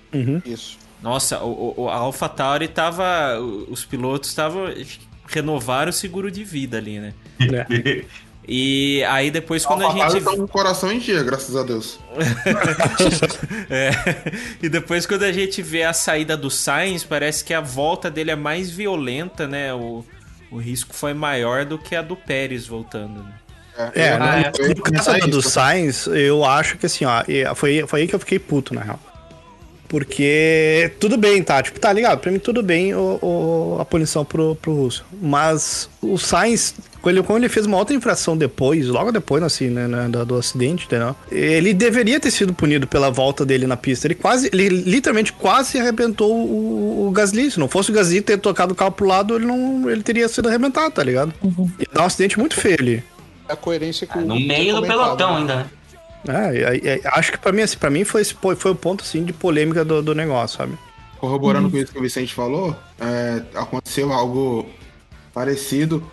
Isso. 0.46 0.78
Nossa, 1.02 1.40
o, 1.40 1.74
o, 1.78 1.90
a 1.90 1.96
AlphaTauri 1.96 2.68
tava. 2.68 3.40
Os 3.68 3.84
pilotos 3.84 4.30
estavam. 4.30 4.66
Renovaram 5.26 5.90
o 5.90 5.94
seguro 5.94 6.30
de 6.30 6.44
vida 6.44 6.78
ali, 6.78 7.00
né? 7.00 7.14
É. 7.40 8.06
E 8.48 9.04
aí 9.06 9.32
depois 9.32 9.66
quando 9.66 9.84
a 9.84 9.86
Alphatari 9.86 10.14
gente. 10.14 10.24
tá 10.26 10.36
com 10.36 10.44
o 10.44 10.48
coração 10.48 10.92
em 10.92 11.00
dia, 11.00 11.24
graças 11.24 11.56
a 11.56 11.64
Deus. 11.64 12.00
É. 13.70 13.92
E 14.62 14.70
depois 14.70 15.06
quando 15.06 15.24
a 15.24 15.32
gente 15.32 15.62
vê 15.62 15.84
a 15.84 15.94
saída 15.94 16.36
do 16.36 16.50
Sainz, 16.52 17.04
parece 17.04 17.44
que 17.44 17.54
a 17.54 17.62
volta 17.62 18.12
dele 18.12 18.32
é 18.32 18.36
mais 18.36 18.70
violenta, 18.70 19.48
né? 19.48 19.74
O, 19.74 20.06
o 20.52 20.58
risco 20.58 20.94
foi 20.94 21.14
maior 21.14 21.66
do 21.66 21.80
que 21.80 21.96
a 21.96 22.02
do 22.02 22.16
Pérez 22.16 22.68
voltando. 22.68 23.24
né? 23.24 23.34
É, 23.96 24.18
no, 24.18 24.26
eu 24.60 24.68
ia 24.70 24.76
no 24.76 24.82
caso 24.84 25.10
do. 25.32 25.42
Sainz, 25.42 26.08
eu 26.08 26.44
acho 26.46 26.78
que 26.78 26.86
assim, 26.86 27.06
ó, 27.06 27.24
foi, 27.56 27.84
foi 27.88 28.02
aí 28.02 28.08
que 28.08 28.16
eu 28.16 28.20
fiquei 28.20 28.38
puto, 28.40 28.74
na 28.74 28.82
real. 28.82 29.00
Porque 29.88 30.92
tudo 31.00 31.18
bem, 31.18 31.44
tá? 31.44 31.62
Tipo, 31.62 31.80
tá 31.80 31.94
ligado? 31.94 32.20
Pra 32.20 32.32
mim 32.32 32.40
tudo 32.40 32.64
bem 32.64 32.96
o, 32.96 33.20
o- 33.22 33.78
a 33.80 33.86
punição 33.86 34.26
pro, 34.26 34.56
pro 34.56 34.74
Russo. 34.74 35.06
Mas 35.22 35.88
o 36.02 36.18
Sainz, 36.18 36.74
quando 37.00 37.18
ele, 37.18 37.24
quando 37.28 37.38
ele 37.44 37.50
fez 37.50 37.68
uma 37.68 37.78
outra 37.78 37.96
infração 37.96 38.36
depois, 38.36 38.88
logo 38.88 39.12
depois, 39.12 39.44
assim, 39.44 39.70
né, 39.70 39.88
né, 39.88 40.08
do, 40.10 40.26
do 40.26 40.36
acidente, 40.36 40.86
entendeu? 40.88 41.16
Ele 41.32 41.76
deveria 41.76 42.20
ter 42.20 42.32
sido 42.32 42.56
punido 42.56 42.88
pela 42.88 43.12
volta 43.12 43.46
dele 43.46 43.68
na 43.68 43.78
pista. 43.78 44.08
Ele 44.08 44.16
quase, 44.16 44.50
ele 44.52 44.68
literalmente 44.70 45.32
quase 45.32 45.80
arrebentou 45.80 46.32
o, 46.36 47.08
o 47.08 47.12
Gasly. 47.12 47.52
Se 47.52 47.60
não 47.60 47.68
fosse 47.68 47.92
o 47.92 47.94
Gasly 47.94 48.22
ter 48.22 48.38
tocado 48.40 48.74
o 48.74 48.76
carro 48.76 48.92
pro 48.94 49.06
lado, 49.06 49.36
ele 49.36 49.46
não 49.46 49.88
ele 49.88 50.02
teria 50.02 50.28
sido 50.28 50.50
arrebentado, 50.50 50.90
tá 50.90 51.04
ligado? 51.04 51.32
Ia 51.80 51.88
dar 51.94 52.02
um 52.02 52.06
acidente 52.06 52.40
muito 52.40 52.56
feio 52.56 52.78
ali. 52.80 53.04
É 53.54 53.56
a 53.56 53.56
coerência 53.56 54.08
que 54.08 54.18
o 54.18 54.22
No 54.22 54.40
meio 54.40 54.76
do 54.76 54.82
pelotão 54.82 55.34
né? 55.34 55.38
ainda, 55.40 55.56
né? 55.56 55.70
É, 56.26 56.76
e- 56.78 56.98
e- 56.98 57.02
acho 57.06 57.32
que 57.32 57.38
pra 57.38 57.52
mim, 57.52 57.62
assim, 57.62 57.78
pra 57.78 57.90
mim 57.90 58.04
foi, 58.04 58.22
esse 58.22 58.34
foi 58.34 58.72
o 58.72 58.76
ponto 58.76 59.04
assim, 59.04 59.24
de 59.24 59.32
polêmica 59.34 59.84
do, 59.86 60.02
do 60.02 60.16
negócio, 60.16 60.58
sabe? 60.58 60.78
Corroborando 61.20 61.70
com 61.70 61.78
isso 61.78 61.92
que 61.92 62.00
o 62.00 62.02
Vicente 62.02 62.34
falou, 62.34 62.76
é, 63.00 63.44
aconteceu 63.56 64.12
algo 64.12 64.68
parecido, 65.34 66.04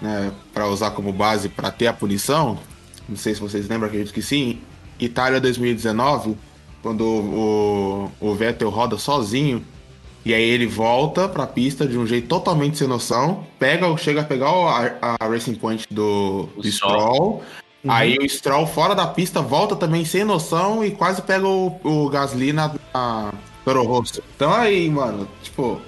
né, 0.00 0.32
para 0.52 0.66
usar 0.66 0.90
como 0.90 1.12
base 1.12 1.48
para 1.48 1.70
ter 1.70 1.86
a 1.86 1.92
punição. 1.92 2.58
Não 3.08 3.16
sei 3.16 3.34
se 3.34 3.40
vocês 3.40 3.68
lembram, 3.68 3.88
acredito 3.88 4.12
que 4.12 4.22
sim. 4.22 4.60
Itália 4.98 5.40
2019, 5.40 6.36
quando 6.82 7.02
o, 7.04 8.12
o 8.20 8.34
Vettel 8.34 8.70
roda 8.70 8.98
sozinho 8.98 9.64
e 10.24 10.32
aí 10.32 10.42
ele 10.42 10.66
volta 10.66 11.28
pra 11.28 11.46
pista 11.46 11.86
de 11.86 11.98
um 11.98 12.06
jeito 12.06 12.28
totalmente 12.28 12.78
sem 12.78 12.86
noção, 12.86 13.44
pega, 13.58 13.94
chega 13.96 14.20
a 14.20 14.24
pegar 14.24 14.48
a, 14.50 15.16
a 15.20 15.26
Racing 15.28 15.54
Point 15.56 15.86
do, 15.90 16.48
do 16.56 16.70
Stroll. 16.70 17.02
Stroll. 17.02 17.42
Aí 17.88 18.16
o 18.16 18.28
Stroll 18.28 18.66
fora 18.66 18.94
da 18.94 19.06
pista 19.08 19.42
volta 19.42 19.74
também 19.74 20.04
sem 20.04 20.22
noção 20.24 20.84
e 20.84 20.92
quase 20.92 21.20
pega 21.22 21.46
o, 21.46 21.80
o 21.82 22.08
Gasly 22.08 22.52
na, 22.52 22.72
na 22.94 23.32
Toro 23.64 23.82
Rosso. 23.82 24.22
Então 24.36 24.52
aí, 24.52 24.88
mano, 24.88 25.26
tipo, 25.42 25.80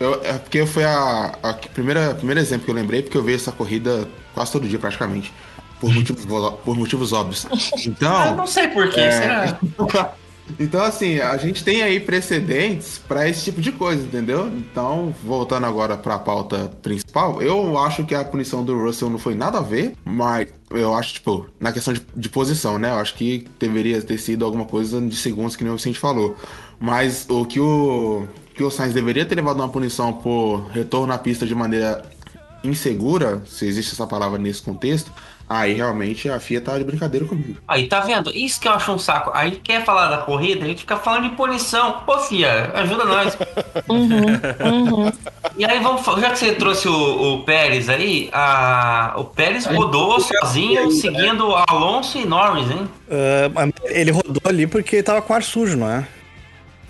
eu, 0.00 0.14
é 0.24 0.32
porque 0.38 0.64
foi 0.64 0.84
a, 0.84 1.34
a 1.42 1.52
primeira 1.52 2.14
primeiro 2.14 2.40
exemplo 2.40 2.64
que 2.64 2.70
eu 2.70 2.74
lembrei, 2.74 3.02
porque 3.02 3.18
eu 3.18 3.22
vejo 3.22 3.36
essa 3.42 3.52
corrida 3.52 4.08
quase 4.34 4.52
todo 4.52 4.66
dia 4.66 4.78
praticamente. 4.78 5.30
Por 5.78 5.92
motivos, 5.94 6.24
vo- 6.24 6.52
por 6.52 6.78
motivos 6.78 7.12
óbvios. 7.12 7.44
Eu 7.44 7.58
Então. 7.92 8.36
não 8.36 8.46
sei 8.46 8.68
porquê, 8.68 9.00
É. 9.00 9.10
será? 9.10 9.58
Então, 10.58 10.82
assim, 10.82 11.18
a 11.18 11.36
gente 11.36 11.64
tem 11.64 11.82
aí 11.82 11.98
precedentes 11.98 12.98
para 12.98 13.28
esse 13.28 13.44
tipo 13.44 13.60
de 13.60 13.72
coisa, 13.72 14.02
entendeu? 14.02 14.46
Então, 14.48 15.14
voltando 15.24 15.66
agora 15.66 15.96
para 15.96 16.14
a 16.14 16.18
pauta 16.18 16.70
principal, 16.82 17.42
eu 17.42 17.78
acho 17.78 18.04
que 18.04 18.14
a 18.14 18.24
punição 18.24 18.64
do 18.64 18.78
Russell 18.78 19.10
não 19.10 19.18
foi 19.18 19.34
nada 19.34 19.58
a 19.58 19.62
ver, 19.62 19.94
mas 20.04 20.48
eu 20.70 20.94
acho, 20.94 21.14
tipo, 21.14 21.46
na 21.58 21.72
questão 21.72 21.94
de, 21.94 22.02
de 22.14 22.28
posição, 22.28 22.78
né? 22.78 22.90
Eu 22.90 22.96
acho 22.96 23.14
que 23.14 23.46
deveria 23.58 24.00
ter 24.02 24.18
sido 24.18 24.44
alguma 24.44 24.64
coisa 24.64 25.00
de 25.00 25.16
segundos, 25.16 25.56
que 25.56 25.64
nem 25.64 25.72
o 25.72 25.76
Vicente 25.76 25.98
falou. 25.98 26.36
Mas 26.78 27.26
o 27.28 27.44
que 27.44 27.58
o, 27.58 28.26
que 28.54 28.62
o 28.62 28.70
Sainz 28.70 28.92
deveria 28.92 29.24
ter 29.24 29.34
levado 29.34 29.56
uma 29.56 29.68
punição 29.68 30.12
por 30.12 30.68
retorno 30.68 31.12
à 31.12 31.18
pista 31.18 31.46
de 31.46 31.54
maneira 31.54 32.04
insegura, 32.62 33.42
se 33.46 33.66
existe 33.66 33.92
essa 33.92 34.06
palavra 34.06 34.38
nesse 34.38 34.62
contexto, 34.62 35.12
aí 35.54 35.72
realmente 35.72 36.28
a 36.28 36.40
FIA 36.40 36.60
tá 36.60 36.76
de 36.78 36.84
brincadeira 36.84 37.26
comigo. 37.26 37.56
Aí, 37.66 37.86
tá 37.86 38.00
vendo? 38.00 38.30
Isso 38.34 38.60
que 38.60 38.68
eu 38.68 38.72
acho 38.72 38.92
um 38.92 38.98
saco. 38.98 39.30
Aí 39.34 39.52
quer 39.52 39.84
falar 39.84 40.08
da 40.08 40.18
corrida, 40.18 40.64
a 40.64 40.68
gente 40.68 40.80
fica 40.80 40.96
falando 40.96 41.28
de 41.28 41.36
punição. 41.36 42.00
Pô, 42.04 42.18
Fia, 42.18 42.70
ajuda 42.74 43.04
nós. 43.04 43.36
E 45.56 45.64
aí, 45.64 45.78
vamos, 45.78 46.04
já 46.20 46.30
que 46.30 46.38
você 46.38 46.52
trouxe 46.52 46.88
o, 46.88 47.34
o 47.34 47.44
Pérez 47.44 47.88
aí, 47.88 48.28
a, 48.32 49.14
o 49.16 49.24
Pérez 49.24 49.66
rodou 49.66 50.18
sozinho, 50.18 50.90
seguindo 50.90 51.54
Alonso 51.68 52.18
e 52.18 52.24
Norris, 52.24 52.68
hein? 52.70 52.88
Mas 53.54 53.70
ele 53.84 54.10
rodou 54.10 54.42
ali 54.44 54.66
porque 54.66 55.00
tava 55.00 55.22
com 55.22 55.32
ar 55.32 55.44
sujo, 55.44 55.76
não 55.76 55.88
é? 55.88 56.08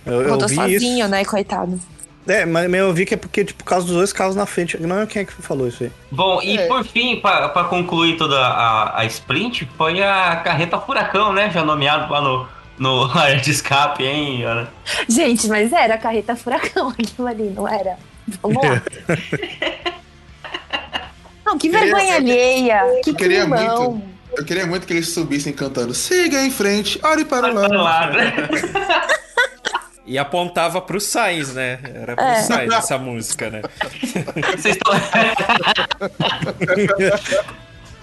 Eu, 0.06 0.22
eu 0.22 0.30
Rodou 0.30 0.48
vi 0.48 0.54
sozinho, 0.54 1.00
isso. 1.00 1.08
né, 1.08 1.24
coitado. 1.24 1.80
É, 2.26 2.46
mas 2.46 2.72
eu 2.72 2.92
vi 2.92 3.05
que 3.05 3.14
é 3.14 3.16
porque, 3.16 3.44
tipo, 3.44 3.62
por 3.62 3.68
causa 3.68 3.86
dos 3.86 3.96
dois 3.96 4.12
carros 4.12 4.34
na 4.34 4.46
frente. 4.46 4.80
Não 4.80 5.01
é 5.01 5.06
quem 5.06 5.22
é 5.22 5.24
que 5.24 5.32
falou 5.32 5.68
isso 5.68 5.82
aí. 5.84 5.92
Bom, 6.10 6.40
e 6.42 6.56
É. 6.56 6.66
por 6.66 6.82
fim, 6.84 7.20
para 7.20 7.48
concluir 7.64 8.16
toda 8.16 8.38
a, 8.40 9.01
a 9.01 9.05
sprint, 9.05 9.68
foi 9.76 10.02
a 10.02 10.36
carreta 10.36 10.78
Furacão, 10.80 11.32
né? 11.34 11.51
Já 11.51 11.62
nomeado 11.64 12.10
lá 12.12 12.20
no, 12.22 12.48
no 12.78 13.05
área 13.18 13.36
de 13.36 13.51
escape, 13.51 14.05
hein, 14.05 14.42
Ana? 14.44 14.68
Gente, 15.09 15.46
mas 15.48 15.70
era 15.72 15.94
a 15.94 15.98
carreta 15.98 16.34
furacão 16.34 16.88
aquilo 16.98 17.28
ali, 17.28 17.51
não 17.55 17.68
era? 17.68 17.98
Vamos 18.42 18.62
lá. 18.62 18.82
Não, 21.44 21.59
que 21.59 21.68
Queria- 21.68 21.84
vergonha 21.84 22.14
alheia. 22.16 23.01
Que 23.05 23.10
Eu 23.10 23.14
queria 23.14 23.40
climão. 23.42 23.90
muito. 23.92 24.14
Eu 24.38 24.44
queria 24.44 24.66
muito 24.66 24.86
que 24.86 24.92
eles 24.94 25.10
subissem 25.12 25.52
cantando 25.52 25.94
Siga 25.94 26.42
em 26.42 26.51
frente, 26.51 26.98
olhe 27.05 27.24
para 27.24 27.51
o 27.51 27.55
Para 27.55 27.60
lado. 27.68 27.74
lá, 27.76 28.06
né? 28.10 28.32
E 30.06 30.18
apontava 30.18 30.81
pro 30.82 31.01
Sainz, 31.01 31.55
né? 31.55 31.78
Era 31.82 32.14
pro 32.14 32.24
É. 32.24 32.43
Sainz 32.43 32.72
essa 32.72 32.98
música, 32.98 33.48
né? 33.51 33.62
Vocês 34.56 34.76
estão. 34.76 34.93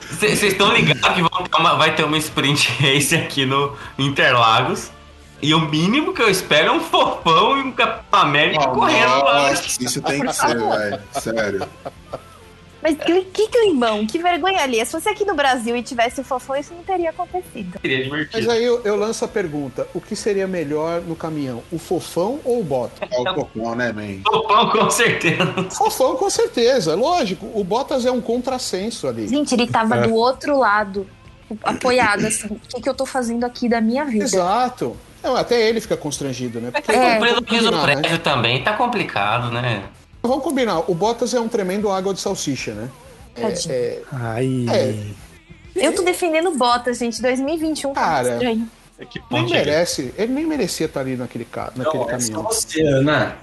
Vocês 0.10 0.44
estão 0.44 0.74
ligados 0.74 1.08
que 1.16 1.22
vão 1.22 1.44
ter 1.44 1.58
uma- 1.58 1.76
vai 1.76 1.96
ter 1.96 2.04
uma 2.04 2.18
sprint 2.18 2.70
race 2.82 3.16
aqui 3.16 3.46
no 3.46 3.76
Interlagos. 3.98 4.92
E 5.42 5.54
o 5.56 5.60
mínimo 5.60 6.14
que 6.14 6.22
eu 6.22 6.30
espero 6.30 6.68
é 6.68 6.72
um 6.72 6.80
fofão 6.82 7.58
e 7.58 7.62
um 7.62 7.72
Capitão 7.72 8.20
América 8.20 8.68
correndo 8.68 9.24
lá. 9.24 9.52
Isso 9.52 10.02
tem 10.02 10.22
que 10.22 10.34
ser, 10.34 10.56
velho. 10.58 11.00
Sério. 11.14 11.68
Mas 12.82 12.98
que, 12.98 13.22
que 13.26 13.48
climão, 13.48 14.06
que 14.08 14.18
vergonha 14.18 14.62
alheia. 14.62 14.84
Se 14.86 14.92
fosse 14.92 15.08
aqui 15.08 15.24
no 15.26 15.36
Brasil 15.36 15.76
e 15.76 15.84
tivesse 15.84 16.22
o 16.22 16.24
fofão, 16.24 16.56
isso 16.56 16.74
não 16.74 16.84
teria 16.84 17.12
acontecido. 17.12 17.78
Seria 17.82 17.98
Mas 18.00 18.06
divertido. 18.30 18.52
aí 18.52 18.64
eu, 18.64 18.82
eu 18.84 18.96
lanço 18.96 19.24
a 19.24 19.28
pergunta: 19.28 19.88
o 19.94 20.02
que 20.02 20.16
seria 20.16 20.48
melhor 20.48 21.02
no 21.02 21.16
caminhão? 21.16 21.62
O 21.72 21.78
fofão 21.78 22.40
ou 22.44 22.60
o 22.60 22.64
Bottas? 22.64 23.08
É 23.12 23.20
o 23.20 23.34
Cocão, 23.36 23.76
né, 23.76 23.92
man? 23.92 24.22
Fofão, 24.26 24.70
com 24.70 24.90
certeza. 24.90 25.70
Fofão, 25.72 26.16
com 26.16 26.30
certeza, 26.30 26.96
lógico. 26.96 27.50
O 27.54 27.64
Bottas 27.64 28.06
é 28.06 28.12
um 28.12 28.22
contrassenso 28.22 29.08
ali. 29.08 29.28
Gente, 29.28 29.54
ele 29.54 29.68
tava 29.68 30.00
do 30.08 30.14
outro 30.16 30.58
lado, 30.58 31.08
apoiado, 31.64 32.26
assim. 32.26 32.48
O 32.48 32.60
que, 32.68 32.82
que 32.82 32.90
eu 32.90 32.94
tô 32.94 33.06
fazendo 33.06 33.44
aqui 33.44 33.70
da 33.70 33.80
minha 33.80 34.06
vida? 34.06 34.24
Exato. 34.24 34.98
Não, 35.24 35.36
até 35.36 35.70
ele 35.70 35.80
fica 35.80 35.96
constrangido, 35.96 36.60
né? 36.60 36.72
Porque, 36.72 36.92
É. 36.92 37.14
Cumprindo 37.14 37.26
o 37.26 37.36
vamos 37.36 37.50
piso 37.50 37.66
combinar, 37.66 37.88
né? 37.88 37.96
prévio 38.02 38.20
também, 38.20 38.64
tá 38.64 38.74
complicado, 38.74 39.52
né? 39.52 39.84
Vamos 40.22 40.44
combinar, 40.44 40.80
o 40.90 40.94
Bottas 40.94 41.34
é 41.34 41.40
um 41.40 41.48
tremendo 41.48 41.90
água 41.92 42.14
de 42.14 42.20
salsicha, 42.20 42.74
né? 42.74 42.90
É, 43.36 43.42
Tadinho. 43.42 43.74
é, 43.74 44.02
Ai. 44.12 44.66
É. 44.70 45.06
Eu 45.88 45.96
tô 45.96 46.04
defendendo 46.04 46.52
Bottas, 46.58 46.98
gente. 47.00 47.22
2021 47.22 47.94
tá 47.94 48.02
Cara, 48.02 48.34
estranho. 48.34 48.70
Que 49.10 49.20
nem 49.32 49.50
merece, 49.50 50.14
ele 50.18 50.32
nem 50.34 50.46
merecia 50.46 50.86
estar 50.86 51.00
ali 51.00 51.16
naquele, 51.16 51.46
ca- 51.46 51.72
naquele 51.76 52.04
Não, 52.04 52.10
é 52.12 52.20
só 52.20 52.28
caminhão. 52.34 52.44
você, 52.44 52.82
Ana. 52.84 53.36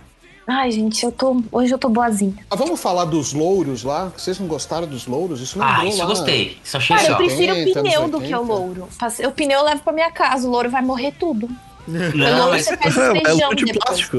Ai, 0.47 0.71
gente, 0.71 1.05
eu 1.05 1.11
tô. 1.11 1.43
Hoje 1.51 1.75
eu 1.75 1.79
tô 1.79 1.89
boazinha. 1.89 2.33
Ah, 2.49 2.55
vamos 2.57 2.81
falar 2.81 3.05
dos 3.07 3.33
louros 3.33 3.83
lá? 3.83 4.13
Vocês 4.17 4.39
não 4.39 4.47
gostaram 4.47 4.87
dos 4.87 5.07
louros? 5.07 5.41
Isso 5.41 5.61
Ah, 5.61 5.73
lembrou 5.83 5.89
isso 5.89 5.99
eu 6.01 6.05
lá. 6.05 6.11
gostei. 6.15 6.59
Isso 6.65 6.77
eu 6.77 6.79
achei 6.81 6.97
Cara, 6.97 7.09
eu 7.09 7.13
legal. 7.19 7.27
prefiro 7.29 7.53
o 7.53 7.57
80, 7.59 7.83
pneu 7.83 8.09
do 8.09 8.21
que 8.21 8.35
o 8.35 8.39
80. 8.41 8.41
louro. 8.41 8.89
O 9.27 9.31
pneu 9.33 9.59
eu 9.59 9.65
levo 9.65 9.83
pra 9.83 9.93
minha 9.93 10.11
casa, 10.13 10.47
o 10.47 10.51
louro 10.51 10.71
vai 10.71 10.81
morrer 10.81 11.13
tudo. 11.19 11.47
o 11.47 11.91
Não, 11.91 12.39
louro 12.39 12.51
mas, 12.53 12.65
você 12.67 12.77
faz 12.77 12.97
o 12.97 13.01
É 13.01 13.21
feijão 13.25 13.51
um 13.51 13.55
de 13.55 13.65
depois. 13.65 14.11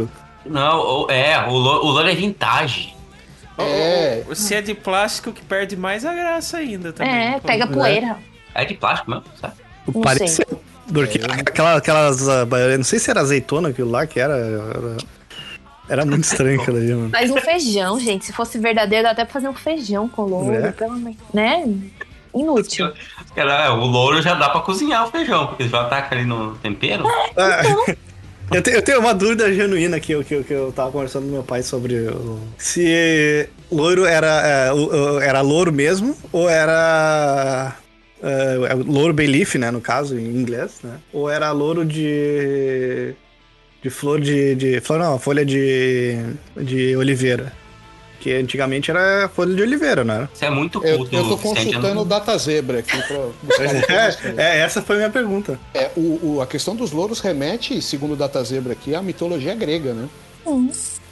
Não, 0.45 1.07
é, 1.09 1.37
o 1.47 1.51
Loro, 1.53 1.85
o 1.85 1.89
Loro 1.91 2.07
é 2.09 2.15
vintage. 2.15 2.95
É. 3.57 4.23
Se 4.33 4.55
é 4.55 4.61
de 4.61 4.73
plástico, 4.73 5.31
que 5.33 5.43
perde 5.43 5.75
mais 5.75 6.05
a 6.05 6.13
graça 6.13 6.57
ainda 6.57 6.93
também. 6.93 7.13
É, 7.13 7.39
Pô, 7.39 7.47
pega 7.47 7.67
poeira. 7.67 8.17
É 8.55 8.63
de 8.63 8.73
plástico 8.75 9.11
mesmo, 9.11 9.25
sabe? 9.39 9.53
Não 9.93 10.01
Parecia. 10.01 10.45
sei. 10.47 10.57
Porque 10.93 11.19
aquela, 11.47 11.75
aquelas. 11.75 12.27
ah, 12.27 12.45
não 12.77 12.83
sei 12.83 12.99
se 12.99 13.09
era 13.11 13.19
azeitona 13.19 13.69
aquilo 13.69 13.91
lá, 13.91 14.07
que 14.07 14.19
era. 14.19 14.35
Era, 14.37 14.97
era 15.89 16.05
muito 16.05 16.23
estranho 16.23 16.61
aquilo 16.61 16.77
ali, 16.77 16.93
mano. 16.93 17.09
Mas 17.11 17.29
um 17.29 17.37
feijão, 17.37 17.99
gente. 17.99 18.25
Se 18.25 18.33
fosse 18.33 18.57
verdadeiro, 18.57 19.03
dá 19.03 19.11
até 19.11 19.23
pra 19.25 19.33
fazer 19.33 19.49
um 19.49 19.53
feijão 19.53 20.07
com 20.07 20.23
louro, 20.23 20.53
É. 20.53 20.71
pelo 20.71 20.93
menos. 20.93 21.17
Né? 21.33 21.67
Inútil. 22.33 22.91
Cara, 23.35 23.65
é, 23.65 23.69
o 23.69 23.75
louro 23.85 24.21
já 24.21 24.35
dá 24.35 24.49
pra 24.49 24.61
cozinhar 24.61 25.05
o 25.07 25.11
feijão, 25.11 25.47
porque 25.47 25.67
já 25.67 25.83
taca 25.85 26.15
ali 26.15 26.25
no 26.25 26.55
tempero. 26.55 27.03
Ah, 27.35 27.61
eu, 28.53 28.61
te- 28.61 28.71
eu 28.71 28.81
tenho 28.81 28.99
uma 28.99 29.13
dúvida 29.13 29.53
genuína 29.53 29.99
que 29.99 30.11
eu, 30.13 30.23
que, 30.23 30.33
eu, 30.35 30.43
que 30.43 30.53
eu 30.53 30.71
tava 30.71 30.91
conversando 30.91 31.25
com 31.25 31.31
meu 31.31 31.43
pai 31.43 31.61
sobre 31.63 31.95
o- 32.09 32.39
se 32.57 33.47
loiro 33.71 34.05
era, 34.05 34.47
é, 34.47 34.73
o- 34.73 35.15
o- 35.15 35.19
era 35.21 35.41
louro 35.41 35.71
mesmo 35.71 36.15
ou 36.31 36.49
era 36.49 37.75
é, 38.21 38.73
louro 38.85 39.13
belief, 39.13 39.55
né, 39.55 39.71
no 39.71 39.79
caso, 39.79 40.17
em 40.19 40.25
inglês, 40.25 40.79
né? 40.83 40.97
Ou 41.13 41.29
era 41.29 41.51
louro 41.51 41.85
de 41.85 43.13
de 43.81 43.89
flor 43.89 44.19
de, 44.19 44.55
de 44.55 44.81
flor 44.81 44.99
não, 44.99 45.17
folha 45.17 45.45
de 45.45 46.17
de 46.57 46.97
oliveira. 46.97 47.53
Que 48.19 48.33
antigamente 48.33 48.91
era 48.91 49.29
folha 49.33 49.55
de 49.55 49.61
oliveira, 49.61 50.03
né? 50.03 50.27
Isso 50.33 50.43
é 50.43 50.49
muito 50.49 50.83
Eu, 50.85 50.97
culto. 50.97 51.15
eu 51.15 51.23
tô 51.23 51.35
Vicente, 51.37 51.55
consultando 51.65 51.95
não- 51.95 52.01
o 52.01 52.05
Data 52.05 52.37
Zebra 52.37 52.79
aqui 52.79 53.01
pra 53.03 53.27
buscar. 53.43 53.63
É, 54.37 54.57
é, 54.57 54.59
essa 54.59 54.81
foi 54.81 54.95
a 54.95 54.99
minha 54.99 55.09
pergunta. 55.09 55.57
É, 55.73 55.89
o, 55.95 56.35
o- 56.35 56.41
a 56.41 56.47
questão 56.47 56.75
dos 56.75 56.91
louros 56.91 57.19
remete, 57.21 57.81
segundo 57.81 58.13
o 58.13 58.15
Data 58.17 58.43
Zebra 58.43 58.73
aqui, 58.73 58.93
à 58.93 59.01
mitologia 59.01 59.55
grega, 59.55 59.93
né? 59.93 60.09
Hum, 60.45 60.69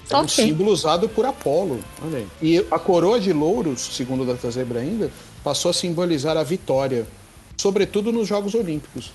É 0.09 0.15
um 0.17 0.19
ok. 0.19 0.29
símbolo 0.45 0.71
usado 0.71 1.07
por 1.07 1.25
Apolo. 1.25 1.79
Olha 2.03 2.17
aí. 2.17 2.27
E 2.41 2.65
a 2.69 2.77
coroa 2.79 3.19
de 3.19 3.31
louros, 3.31 3.79
segundo 3.95 4.23
o 4.23 4.25
Data 4.25 4.49
Zebra 4.51 4.79
ainda, 4.81 5.09
passou 5.43 5.71
a 5.71 5.73
simbolizar 5.73 6.35
a 6.35 6.43
vitória, 6.43 7.05
sobretudo 7.55 8.11
nos 8.11 8.27
Jogos 8.27 8.53
Olímpicos. 8.53 9.11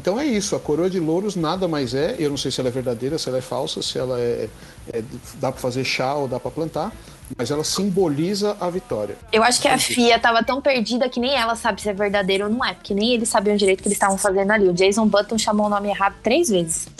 Então 0.00 0.20
é 0.20 0.26
isso, 0.26 0.54
a 0.54 0.60
coroa 0.60 0.90
de 0.90 1.00
louros 1.00 1.34
nada 1.36 1.66
mais 1.66 1.94
é, 1.94 2.16
eu 2.18 2.28
não 2.28 2.36
sei 2.36 2.50
se 2.50 2.60
ela 2.60 2.68
é 2.68 2.72
verdadeira, 2.72 3.16
se 3.16 3.26
ela 3.28 3.38
é 3.38 3.40
falsa, 3.40 3.80
se 3.80 3.96
ela 3.98 4.20
é, 4.20 4.48
é- 4.92 5.02
dá 5.40 5.50
para 5.50 5.60
fazer 5.60 5.82
chá 5.84 6.14
ou 6.14 6.28
dá 6.28 6.38
para 6.38 6.50
plantar, 6.50 6.92
mas 7.36 7.50
ela 7.50 7.64
simboliza 7.64 8.56
a 8.60 8.68
vitória. 8.70 9.16
Eu 9.32 9.42
acho 9.42 9.60
que 9.60 9.68
a 9.68 9.78
FIA 9.78 10.18
tava 10.18 10.42
tão 10.44 10.60
perdida 10.60 11.08
que 11.08 11.18
nem 11.18 11.34
ela 11.34 11.56
sabe 11.56 11.80
se 11.80 11.88
é 11.88 11.92
verdadeiro 11.92 12.44
ou 12.44 12.50
não 12.50 12.64
é, 12.64 12.74
porque 12.74 12.94
nem 12.94 13.14
eles 13.14 13.28
sabiam 13.28 13.56
direito 13.56 13.80
o 13.80 13.82
que 13.82 13.88
eles 13.88 13.96
estavam 13.96 14.18
fazendo 14.18 14.50
ali. 14.50 14.68
O 14.68 14.72
Jason 14.72 15.06
Button 15.06 15.38
chamou 15.38 15.66
o 15.66 15.68
nome 15.68 15.88
errado 15.88 16.14
três 16.22 16.48
vezes. 16.48 16.86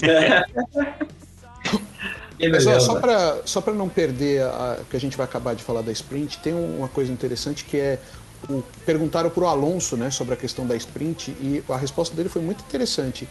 Mas 2.50 2.66
ó, 2.66 2.80
só 2.80 3.00
para 3.00 3.42
só 3.44 3.60
pra 3.60 3.72
não 3.72 3.88
perder 3.88 4.42
a, 4.42 4.78
que 4.90 4.96
a 4.96 5.00
gente 5.00 5.16
vai 5.16 5.24
acabar 5.24 5.54
de 5.54 5.62
falar 5.62 5.82
da 5.82 5.92
sprint, 5.92 6.38
tem 6.38 6.52
um- 6.52 6.78
uma 6.78 6.88
coisa 6.88 7.12
interessante 7.12 7.64
que 7.64 7.76
é 7.78 7.98
o, 8.50 8.62
perguntaram 8.84 9.30
para 9.30 9.44
o 9.44 9.46
Alonso 9.46 9.96
né, 9.96 10.10
sobre 10.10 10.34
a 10.34 10.36
questão 10.36 10.66
da 10.66 10.76
sprint 10.76 11.30
e 11.40 11.62
a 11.68 11.76
resposta 11.76 12.14
dele 12.14 12.28
foi 12.28 12.42
muito 12.42 12.62
interessante. 12.64 13.26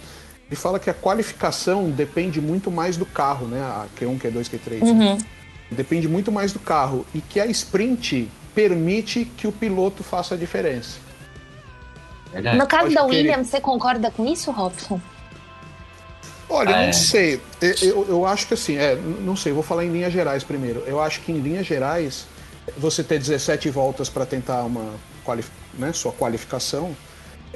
Ele 0.48 0.56
fala 0.56 0.80
que 0.80 0.90
a 0.90 0.94
qualificação 0.94 1.90
depende 1.92 2.40
muito 2.42 2.72
mais 2.72 2.96
do 2.98 3.06
carro, 3.06 3.46
né? 3.48 3.60
A 3.62 3.86
Q1, 4.00 4.20
Q2, 4.20 4.50
Q3. 4.50 4.80
Depende 5.72 6.08
muito 6.08 6.32
mais 6.32 6.54
do 6.54 6.60
carro 6.60 7.06
e 7.14 7.22
que 7.22 7.40
a 7.40 7.46
sprint 7.48 8.30
permite 8.54 9.26
que 9.26 9.48
o 9.48 9.52
piloto 9.52 10.04
faça 10.04 10.36
a 10.36 10.38
diferença. 10.38 11.00
Verdade. 12.32 12.58
No 12.58 12.68
caso 12.68 12.94
da. 12.94 13.04
Williams, 13.04 13.48
você 13.48 13.60
concorda 13.62 14.12
com 14.12 14.26
isso, 14.26 14.52
Robson? 14.52 15.00
Olha, 16.50 16.72
É. 16.72 16.86
não 16.88 16.94
sei. 16.94 17.42
Eu, 17.62 17.74
eu, 17.82 18.06
eu 18.10 18.26
acho 18.26 18.48
que 18.48 18.54
assim, 18.54 18.78
é, 18.78 18.96
não 18.96 19.36
sei, 19.36 19.52
vou 19.52 19.64
falar 19.64 19.86
em 19.86 19.92
linhas 19.92 20.14
gerais 20.14 20.44
primeiro. 20.44 20.84
Eu 20.86 21.02
acho 21.02 21.22
que 21.22 21.32
em 21.32 21.40
linhas 21.40 21.66
gerais, 21.66 22.28
você 22.78 23.04
ter 23.04 23.18
17 23.18 23.70
voltas 23.70 24.10
para 24.10 24.26
tentar 24.26 24.64
uma 24.64 24.94
quali 25.24 25.44
né, 25.74 25.92
sua 25.94 26.12
qualificação 26.12 26.96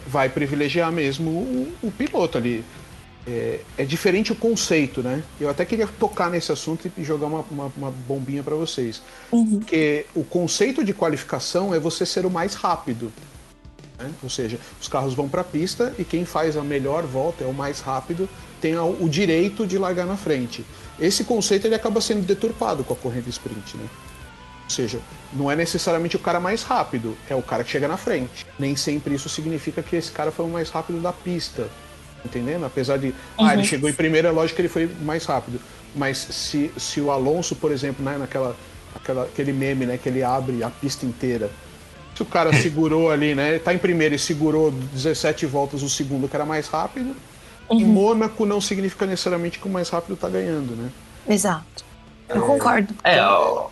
vai 0.08 0.30
privilegiar 0.30 0.92
mesmo 0.92 1.30
o, 1.30 1.74
o 1.84 1.92
piloto 1.92 2.38
ali. 2.38 2.64
É, 3.28 3.60
é 3.78 3.84
diferente 3.84 4.32
o 4.32 4.36
conceito, 4.36 5.04
né? 5.04 5.22
Eu 5.40 5.50
até 5.50 5.66
queria 5.66 5.86
tocar 5.86 6.30
nesse 6.30 6.50
assunto 6.52 6.90
e 6.98 7.04
jogar 7.04 7.28
uma, 7.28 7.44
uma, 7.52 7.74
uma 7.76 7.92
bombinha 7.92 8.42
para 8.42 8.56
vocês. 8.56 9.02
Porque 9.30 10.06
o 10.16 10.24
conceito 10.24 10.82
de 10.84 10.94
qualificação 10.94 11.76
é 11.76 11.80
você 11.80 12.06
ser 12.06 12.26
o 12.26 12.32
mais 12.32 12.54
rápido. 12.54 13.12
né? 14.00 14.10
Ou 14.24 14.30
seja, 14.30 14.58
os 14.82 14.88
carros 14.88 15.14
vão 15.14 15.28
para 15.28 15.42
a 15.42 15.44
pista 15.44 15.94
e 16.00 16.06
quem 16.06 16.24
faz 16.24 16.56
a 16.56 16.64
melhor 16.64 17.04
volta 17.04 17.44
é 17.44 17.48
o 17.48 17.54
mais 17.54 17.82
rápido, 17.82 18.30
tem 18.62 18.78
o 18.78 19.10
direito 19.10 19.68
de 19.68 19.78
largar 19.78 20.06
na 20.06 20.16
frente. 20.16 20.66
Esse 20.98 21.24
conceito 21.26 21.68
ele 21.68 21.76
acaba 21.76 22.00
sendo 22.00 22.26
deturpado 22.26 22.84
com 22.84 22.94
a 22.94 22.98
corrida 22.98 23.30
sprint, 23.30 23.76
né? 23.76 23.88
Ou 24.64 24.70
seja, 24.70 25.00
não 25.32 25.52
é 25.52 25.56
necessariamente 25.56 26.16
o 26.16 26.20
cara 26.20 26.40
mais 26.40 26.64
rápido, 26.64 27.18
é 27.30 27.36
o 27.36 27.42
cara 27.42 27.64
que 27.64 27.72
chega 27.72 27.88
na 27.88 27.98
frente. 27.98 28.46
Nem 28.58 28.76
sempre 28.76 29.16
isso 29.16 29.30
significa 29.30 29.84
que 29.84 29.96
esse 29.96 30.12
cara 30.12 30.32
foi 30.32 30.46
o 30.46 30.50
mais 30.50 30.70
rápido 30.70 31.02
da 31.02 31.14
pista. 31.14 31.70
Entendendo? 32.28 32.66
Apesar 32.66 32.98
de. 32.98 33.14
Ah, 33.38 33.54
ele 33.54 33.64
chegou 33.64 33.90
em 33.90 33.94
primeiro, 33.94 34.28
é 34.28 34.32
lógico 34.32 34.58
que 34.58 34.62
ele 34.62 34.70
foi 34.70 34.90
mais 35.02 35.26
rápido. 35.26 35.60
Mas 35.96 36.18
se, 36.18 36.70
se 36.78 37.00
o 37.02 37.10
Alonso, 37.10 37.56
por 37.56 37.72
exemplo, 37.72 38.04
né, 38.04 38.18
naquela 38.18 38.56
aquela- 38.94 39.24
aquele 39.24 39.54
meme, 39.54 39.86
né? 39.86 39.98
Que 39.98 40.10
ele 40.10 40.24
abre 40.24 40.64
a 40.64 40.70
pista 40.70 41.06
inteira. 41.06 41.50
Se 42.16 42.22
o 42.22 42.26
cara 42.26 42.52
segurou 42.62 43.10
ali, 43.10 43.34
né? 43.34 43.52
Ele 43.52 43.60
tá 43.60 43.74
em 43.74 43.78
primeiro 43.78 44.14
e 44.16 44.20
segurou 44.20 44.72
17 44.72 45.46
voltas 45.46 45.82
o 45.84 45.90
segundo, 45.90 46.28
que 46.28 46.36
era 46.36 46.46
mais 46.46 46.68
rápido. 46.68 47.16
Em 47.70 47.84
Mônaco 47.84 48.46
não 48.46 48.60
significa 48.62 49.06
necessariamente 49.06 49.60
que 49.60 49.68
o 49.68 49.72
mais 49.72 49.90
rápido 49.90 50.16
tá 50.16 50.30
ganhando, 50.30 50.76
né? 50.76 50.90
Exato. 51.28 51.86
Eu 52.30 52.42
concordo. 52.42 52.94
É, 53.04 53.20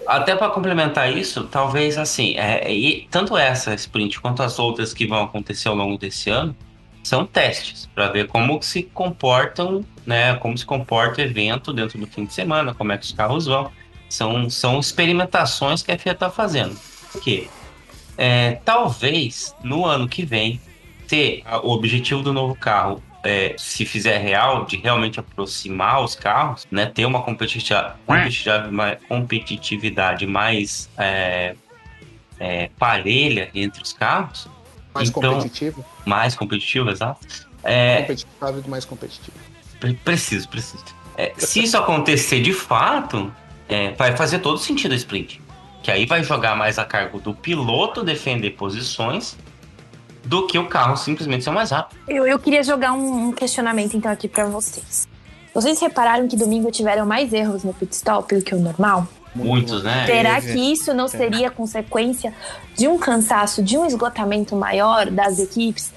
até 0.07 0.35
para 0.35 0.49
complementar 0.49 1.11
isso, 1.15 1.43
talvez 1.45 1.97
assim, 1.97 2.37
é, 2.37 2.71
e 2.71 3.05
tanto 3.11 3.35
essa 3.37 3.73
sprint 3.73 4.19
quanto 4.21 4.41
as 4.43 4.57
outras 4.59 4.93
que 4.93 5.05
vão 5.05 5.23
acontecer 5.23 5.67
ao 5.67 5.75
longo 5.75 5.97
desse 5.97 6.29
ano 6.29 6.55
são 7.05 7.23
testes 7.23 7.87
para 7.93 8.09
ver 8.09 8.27
como 8.27 8.59
se 8.63 8.81
comportam, 8.81 9.85
né? 10.05 10.35
Como 10.37 10.57
se 10.57 10.65
comporta 10.65 11.21
o 11.21 11.23
evento 11.23 11.71
dentro 11.71 11.99
do 11.99 12.07
fim 12.07 12.25
de 12.25 12.33
semana, 12.33 12.73
como 12.73 12.91
é 12.91 12.97
que 12.97 13.05
os 13.05 13.11
carros 13.11 13.45
vão. 13.45 13.71
São, 14.09 14.49
são 14.49 14.79
experimentações 14.79 15.83
que 15.83 15.91
a 15.91 15.97
FIA 15.97 16.13
está 16.13 16.31
fazendo. 16.31 16.75
Por 17.11 17.21
quê? 17.21 17.47
É, 18.17 18.59
talvez 18.65 19.55
no 19.63 19.85
ano 19.85 20.07
que 20.07 20.25
vem 20.25 20.59
ter 21.07 21.43
o 21.63 21.71
objetivo 21.71 22.23
do 22.23 22.33
novo 22.33 22.55
carro 22.55 23.03
é, 23.23 23.55
se 23.57 23.85
fizer 23.85 24.17
real, 24.17 24.65
de 24.65 24.77
realmente 24.77 25.19
aproximar 25.19 26.03
os 26.03 26.15
carros, 26.15 26.65
né, 26.71 26.85
ter 26.85 27.05
uma 27.05 27.21
competitiva- 27.21 27.97
competitividade 28.05 28.71
mais, 28.71 28.97
competitividade 29.07 30.27
mais 30.27 30.89
é, 30.97 31.55
é, 32.39 32.69
parelha 32.79 33.49
entre 33.53 33.81
os 33.81 33.93
carros, 33.93 34.47
Mais 34.95 35.09
Então- 35.09 35.21
competitivo. 35.33 35.85
mais 36.05 36.35
competitiva, 36.35 36.91
exato. 36.91 37.19
É, 37.63 38.01
Competitivo 38.01 38.69
mais 38.69 38.85
competitivo. 38.85 39.37
Pre- 39.79 39.93
Preciso, 40.05 40.47
preciso. 40.47 40.83
É, 41.17 41.33
se 41.37 41.63
isso 41.63 41.77
acontecer 41.77 42.41
de 42.41 42.53
fato, 42.53 43.31
é, 43.67 43.91
vai 43.93 44.15
fazer 44.15 44.39
todo 44.39 44.57
sentido 44.57 44.93
a 44.93 44.95
sprint. 44.95 45.41
Que 45.83 45.91
aí 45.91 46.05
vai 46.05 46.23
jogar 46.23 46.55
mais 46.55 46.79
a 46.79 46.85
cargo 46.85 47.19
do 47.19 47.33
piloto 47.33 48.03
defender 48.03 48.51
posições 48.51 49.37
do 50.23 50.47
que 50.47 50.57
o 50.57 50.67
carro 50.67 50.95
simplesmente 50.97 51.43
ser 51.43 51.51
mais 51.51 51.69
rápido. 51.71 51.99
Eu, 52.07 52.25
eu 52.25 52.39
queria 52.39 52.63
jogar 52.63 52.93
um, 52.93 53.27
um 53.27 53.31
questionamento 53.31 53.95
então 53.95 54.11
aqui 54.11 54.27
pra 54.27 54.45
vocês. 54.47 55.07
Vocês 55.53 55.79
repararam 55.79 56.27
que 56.27 56.35
domingo 56.35 56.71
tiveram 56.71 57.05
mais 57.05 57.31
erros 57.31 57.63
no 57.63 57.73
pit 57.73 57.93
stop 57.93 58.33
do 58.35 58.41
que 58.41 58.53
o 58.55 58.59
normal? 58.59 59.07
Muitos, 59.35 59.83
né? 59.83 60.05
Será 60.05 60.39
que 60.39 60.57
isso 60.71 60.93
não 60.93 61.07
seria 61.07 61.51
consequência 61.51 62.33
de 62.75 62.87
um 62.87 62.97
cansaço, 62.97 63.61
de 63.61 63.77
um 63.77 63.85
esgotamento 63.85 64.55
maior 64.55 65.11
das 65.11 65.39
equipes? 65.39 65.93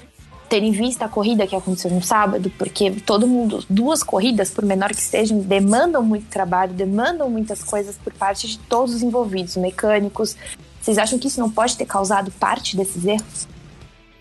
Tendo 0.49 0.65
em 0.65 0.71
vista 0.71 1.05
a 1.05 1.09
corrida 1.09 1.47
que 1.47 1.55
aconteceu 1.55 1.91
no 1.91 2.01
sábado, 2.01 2.51
porque 2.57 2.91
todo 3.05 3.27
mundo, 3.27 3.63
duas 3.69 4.01
corridas, 4.01 4.49
por 4.49 4.65
menor 4.65 4.89
que 4.89 5.01
sejam, 5.01 5.39
demandam 5.39 6.03
muito 6.03 6.25
trabalho, 6.27 6.73
demandam 6.73 7.29
muitas 7.29 7.63
coisas 7.63 7.95
por 7.97 8.11
parte 8.11 8.47
de 8.47 8.57
todos 8.57 8.95
os 8.95 9.03
envolvidos, 9.03 9.55
mecânicos. 9.55 10.35
Vocês 10.81 10.97
acham 10.97 11.19
que 11.19 11.27
isso 11.27 11.39
não 11.39 11.51
pode 11.51 11.77
ter 11.77 11.85
causado 11.85 12.31
parte 12.31 12.75
desses 12.75 13.05
erros? 13.05 13.47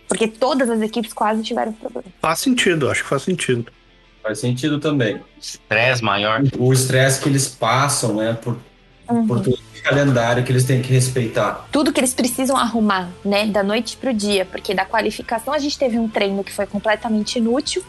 Porque 0.06 0.28
todas 0.28 0.68
as 0.68 0.80
equipes 0.80 1.12
quase 1.12 1.42
tiveram 1.42 1.72
problema. 1.72 2.06
Faz 2.20 2.40
sentido, 2.40 2.90
acho 2.90 3.02
que 3.02 3.08
faz 3.08 3.22
sentido. 3.22 3.66
Faz 4.22 4.40
sentido 4.40 4.78
também. 4.78 5.20
Estresse 5.40 6.02
maior. 6.02 6.42
O 6.58 6.72
estresse 6.72 7.20
que 7.20 7.28
eles 7.28 7.48
passam, 7.48 8.16
né? 8.16 8.34
Por, 8.34 8.58
por 9.26 9.40
todo 9.40 9.58
esse 9.72 9.82
calendário 9.82 10.44
que 10.44 10.52
eles 10.52 10.64
têm 10.64 10.82
que 10.82 10.92
respeitar. 10.92 11.66
tudo 11.72 11.92
que 11.92 12.00
eles 12.00 12.12
precisam 12.14 12.56
arrumar, 12.56 13.08
né, 13.24 13.46
da 13.46 13.62
noite 13.62 13.96
pro 13.96 14.12
dia, 14.12 14.44
porque 14.44 14.74
da 14.74 14.84
qualificação 14.84 15.52
a 15.54 15.58
gente 15.58 15.78
teve 15.78 15.98
um 15.98 16.08
treino 16.08 16.44
que 16.44 16.52
foi 16.52 16.66
completamente 16.66 17.38
inútil 17.38 17.82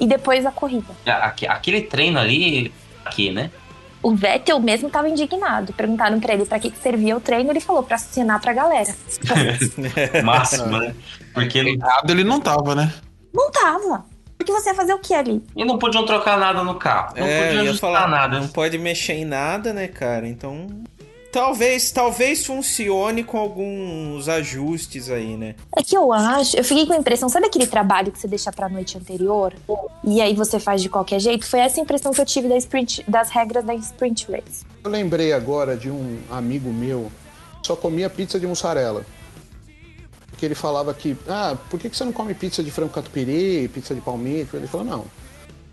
e 0.00 0.06
depois 0.06 0.44
a 0.46 0.50
corrida. 0.50 0.94
Aque- 1.06 1.46
Aquele 1.46 1.82
treino 1.82 2.18
ali, 2.18 2.72
aqui, 3.04 3.30
né? 3.32 3.50
O 4.00 4.14
Vettel 4.14 4.60
mesmo 4.60 4.86
estava 4.86 5.08
indignado. 5.08 5.72
Perguntaram 5.72 6.20
pra 6.20 6.32
ele 6.32 6.44
pra 6.46 6.60
que, 6.60 6.70
que 6.70 6.78
servia 6.78 7.16
o 7.16 7.20
treino, 7.20 7.50
ele 7.50 7.58
falou 7.60 7.82
pra 7.82 7.96
assinar 7.96 8.40
pra 8.40 8.52
galera. 8.52 8.94
Máximo, 10.24 10.78
né? 10.78 10.94
Porque 11.34 11.58
Errado 11.58 12.10
ele 12.10 12.22
não 12.24 12.40
tava, 12.40 12.74
né? 12.76 12.92
Não 13.34 13.50
tava. 13.50 14.04
Porque 14.38 14.52
você 14.52 14.70
ia 14.70 14.74
fazer 14.74 14.94
o 14.94 14.98
que 15.00 15.12
ali? 15.12 15.42
e 15.56 15.64
não 15.64 15.78
podiam 15.78 16.06
trocar 16.06 16.38
nada 16.38 16.62
no 16.62 16.76
carro. 16.76 17.12
Não 17.18 17.26
É, 17.26 17.42
podiam 17.48 17.64
ia 17.64 17.70
ajustar 17.70 17.92
falar, 17.92 18.08
nada. 18.08 18.40
não 18.40 18.48
pode 18.48 18.78
mexer 18.78 19.14
em 19.14 19.24
nada, 19.24 19.72
né, 19.74 19.88
cara? 19.88 20.26
Então, 20.28 20.68
talvez, 21.32 21.90
talvez 21.90 22.46
funcione 22.46 23.24
com 23.24 23.36
alguns 23.36 24.28
ajustes 24.28 25.10
aí, 25.10 25.36
né? 25.36 25.54
É 25.76 25.82
que 25.82 25.96
eu 25.96 26.12
acho, 26.12 26.56
eu 26.56 26.64
fiquei 26.64 26.86
com 26.86 26.92
a 26.92 26.96
impressão, 26.96 27.28
sabe 27.28 27.46
aquele 27.46 27.66
trabalho 27.66 28.12
que 28.12 28.18
você 28.18 28.28
deixa 28.28 28.50
pra 28.52 28.68
noite 28.68 28.96
anterior? 28.96 29.52
E 30.04 30.20
aí 30.20 30.34
você 30.34 30.58
faz 30.60 30.80
de 30.82 30.88
qualquer 30.88 31.18
jeito? 31.20 31.44
Foi 31.46 31.58
essa 31.60 31.80
a 31.80 31.82
impressão 31.82 32.12
que 32.12 32.20
eu 32.20 32.24
tive 32.26 32.48
da 32.48 32.56
sprint, 32.56 33.04
das 33.08 33.30
regras 33.30 33.64
da 33.64 33.74
sprint 33.74 34.30
race. 34.30 34.64
Eu 34.84 34.90
lembrei 34.90 35.32
agora 35.32 35.76
de 35.76 35.90
um 35.90 36.18
amigo 36.30 36.70
meu 36.72 37.10
que 37.60 37.66
só 37.66 37.74
comia 37.76 38.08
pizza 38.08 38.38
de 38.38 38.46
mussarela. 38.46 39.04
Porque 40.38 40.46
ele 40.46 40.54
falava 40.54 40.94
que, 40.94 41.16
ah, 41.28 41.56
por 41.68 41.80
que 41.80 41.90
que 41.90 41.96
você 41.96 42.04
não 42.04 42.12
come 42.12 42.32
pizza 42.32 42.62
de 42.62 42.70
frango 42.70 42.92
catupiry, 42.92 43.66
pizza 43.74 43.92
de 43.92 44.00
palmito? 44.00 44.56
Ele 44.56 44.68
falou, 44.68 44.86
não. 44.86 45.04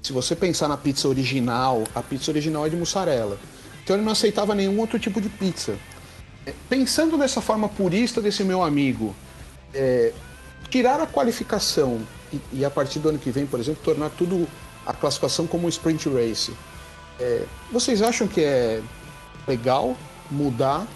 Se 0.02 0.12
você 0.12 0.36
pensar 0.36 0.68
na 0.68 0.76
pizza 0.76 1.08
original, 1.08 1.84
a 1.94 2.02
pizza 2.02 2.32
original 2.32 2.66
é 2.66 2.70
de 2.70 2.76
mussarela. 2.76 3.38
Então 3.84 3.96
ele 3.96 4.04
não 4.04 4.12
aceitava 4.14 4.56
nenhum 4.56 4.80
outro 4.80 4.98
tipo 4.98 5.22
de 5.22 5.30
pizza. 5.30 5.76
É, 6.48 6.54
Pensando 6.68 7.16
nessa 7.16 7.42
forma 7.42 7.70
purista 7.70 8.20
desse 8.20 8.44
meu 8.44 8.64
amigo, 8.64 9.16
é, 9.72 10.12
tirar 10.72 11.00
a 11.00 11.06
qualificação 11.06 12.02
e, 12.34 12.40
e 12.54 12.66
a 12.66 12.70
partir 12.72 12.98
do 12.98 13.10
ano 13.10 13.20
que 13.20 13.30
vem, 13.30 13.46
por 13.46 13.60
exemplo, 13.60 13.84
tornar 13.84 14.10
tudo 14.18 14.48
a 14.84 14.94
classificação 14.94 15.46
como 15.46 15.70
sprint 15.70 16.10
race. 16.10 16.52
É, 17.20 17.44
vocês 17.72 18.02
acham 18.02 18.28
que 18.28 18.42
é 18.42 18.82
legal 19.48 19.96
mudar? 20.32 20.88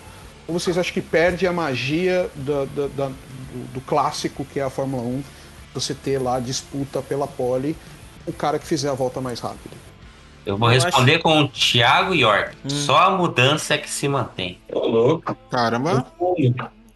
Ou 0.48 0.60
vocês 0.60 0.76
acham 0.76 0.92
que 0.92 1.02
perde 1.04 1.46
a 1.46 1.54
magia 1.54 2.28
da- 2.36 2.66
da- 2.66 2.88
da- 2.88 3.12
do, 3.52 3.74
do 3.74 3.82
clássico 3.82 4.46
que 4.46 4.60
é 4.60 4.64
a 4.64 4.70
Fórmula 4.70 5.04
1? 5.04 5.24
Você 5.74 5.94
ter 5.94 6.18
lá 6.20 6.36
a 6.38 6.40
disputa 6.40 7.02
pela 7.02 7.28
pole, 7.28 7.76
o 8.26 8.34
cara 8.34 8.58
que 8.58 8.66
fizer 8.66 8.90
a 8.90 8.94
volta 8.94 9.22
mais 9.22 9.40
rápida. 9.40 9.76
Eu 10.46 10.58
vou 10.58 10.72
Eu 10.72 10.82
responder 10.82 11.20
com 11.20 11.42
o 11.42 11.48
Thiago 11.48 12.16
York. 12.16 12.56
Hum. 12.66 12.70
Só 12.70 12.98
a 12.98 13.10
mudança 13.12 13.76
é 13.76 13.78
que 13.78 13.90
se 13.90 14.08
mantém. 14.08 14.58
Ô, 14.72 14.80
louco. 14.88 15.38
Caramba. 15.52 16.06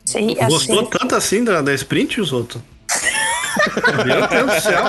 Achei, 0.08 0.36
Gostou 0.48 0.86
tanto 0.88 1.16
assim 1.16 1.44
da, 1.44 1.62
da 1.62 1.74
sprint, 1.74 2.22
Zoto? 2.24 2.62
Meu 4.06 4.28
Deus 4.28 4.56
do 4.56 4.62
céu. 4.62 4.84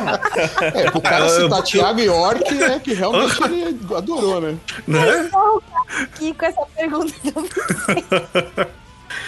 É, 0.75 0.91
pro 0.91 1.01
cara 1.01 1.27
Eu- 1.27 1.43
citar 1.43 1.63
Thiago 1.63 2.01
York 2.01 2.63
é 2.63 2.79
que 2.79 2.95
realmente 2.95 3.43
ele 3.45 3.79
adorou, 3.95 4.41
né? 4.41 4.57
Né? 4.87 5.31
aqui 6.03 6.33
com 6.35 6.47
essa 6.47 6.63
pergunta 6.75 7.15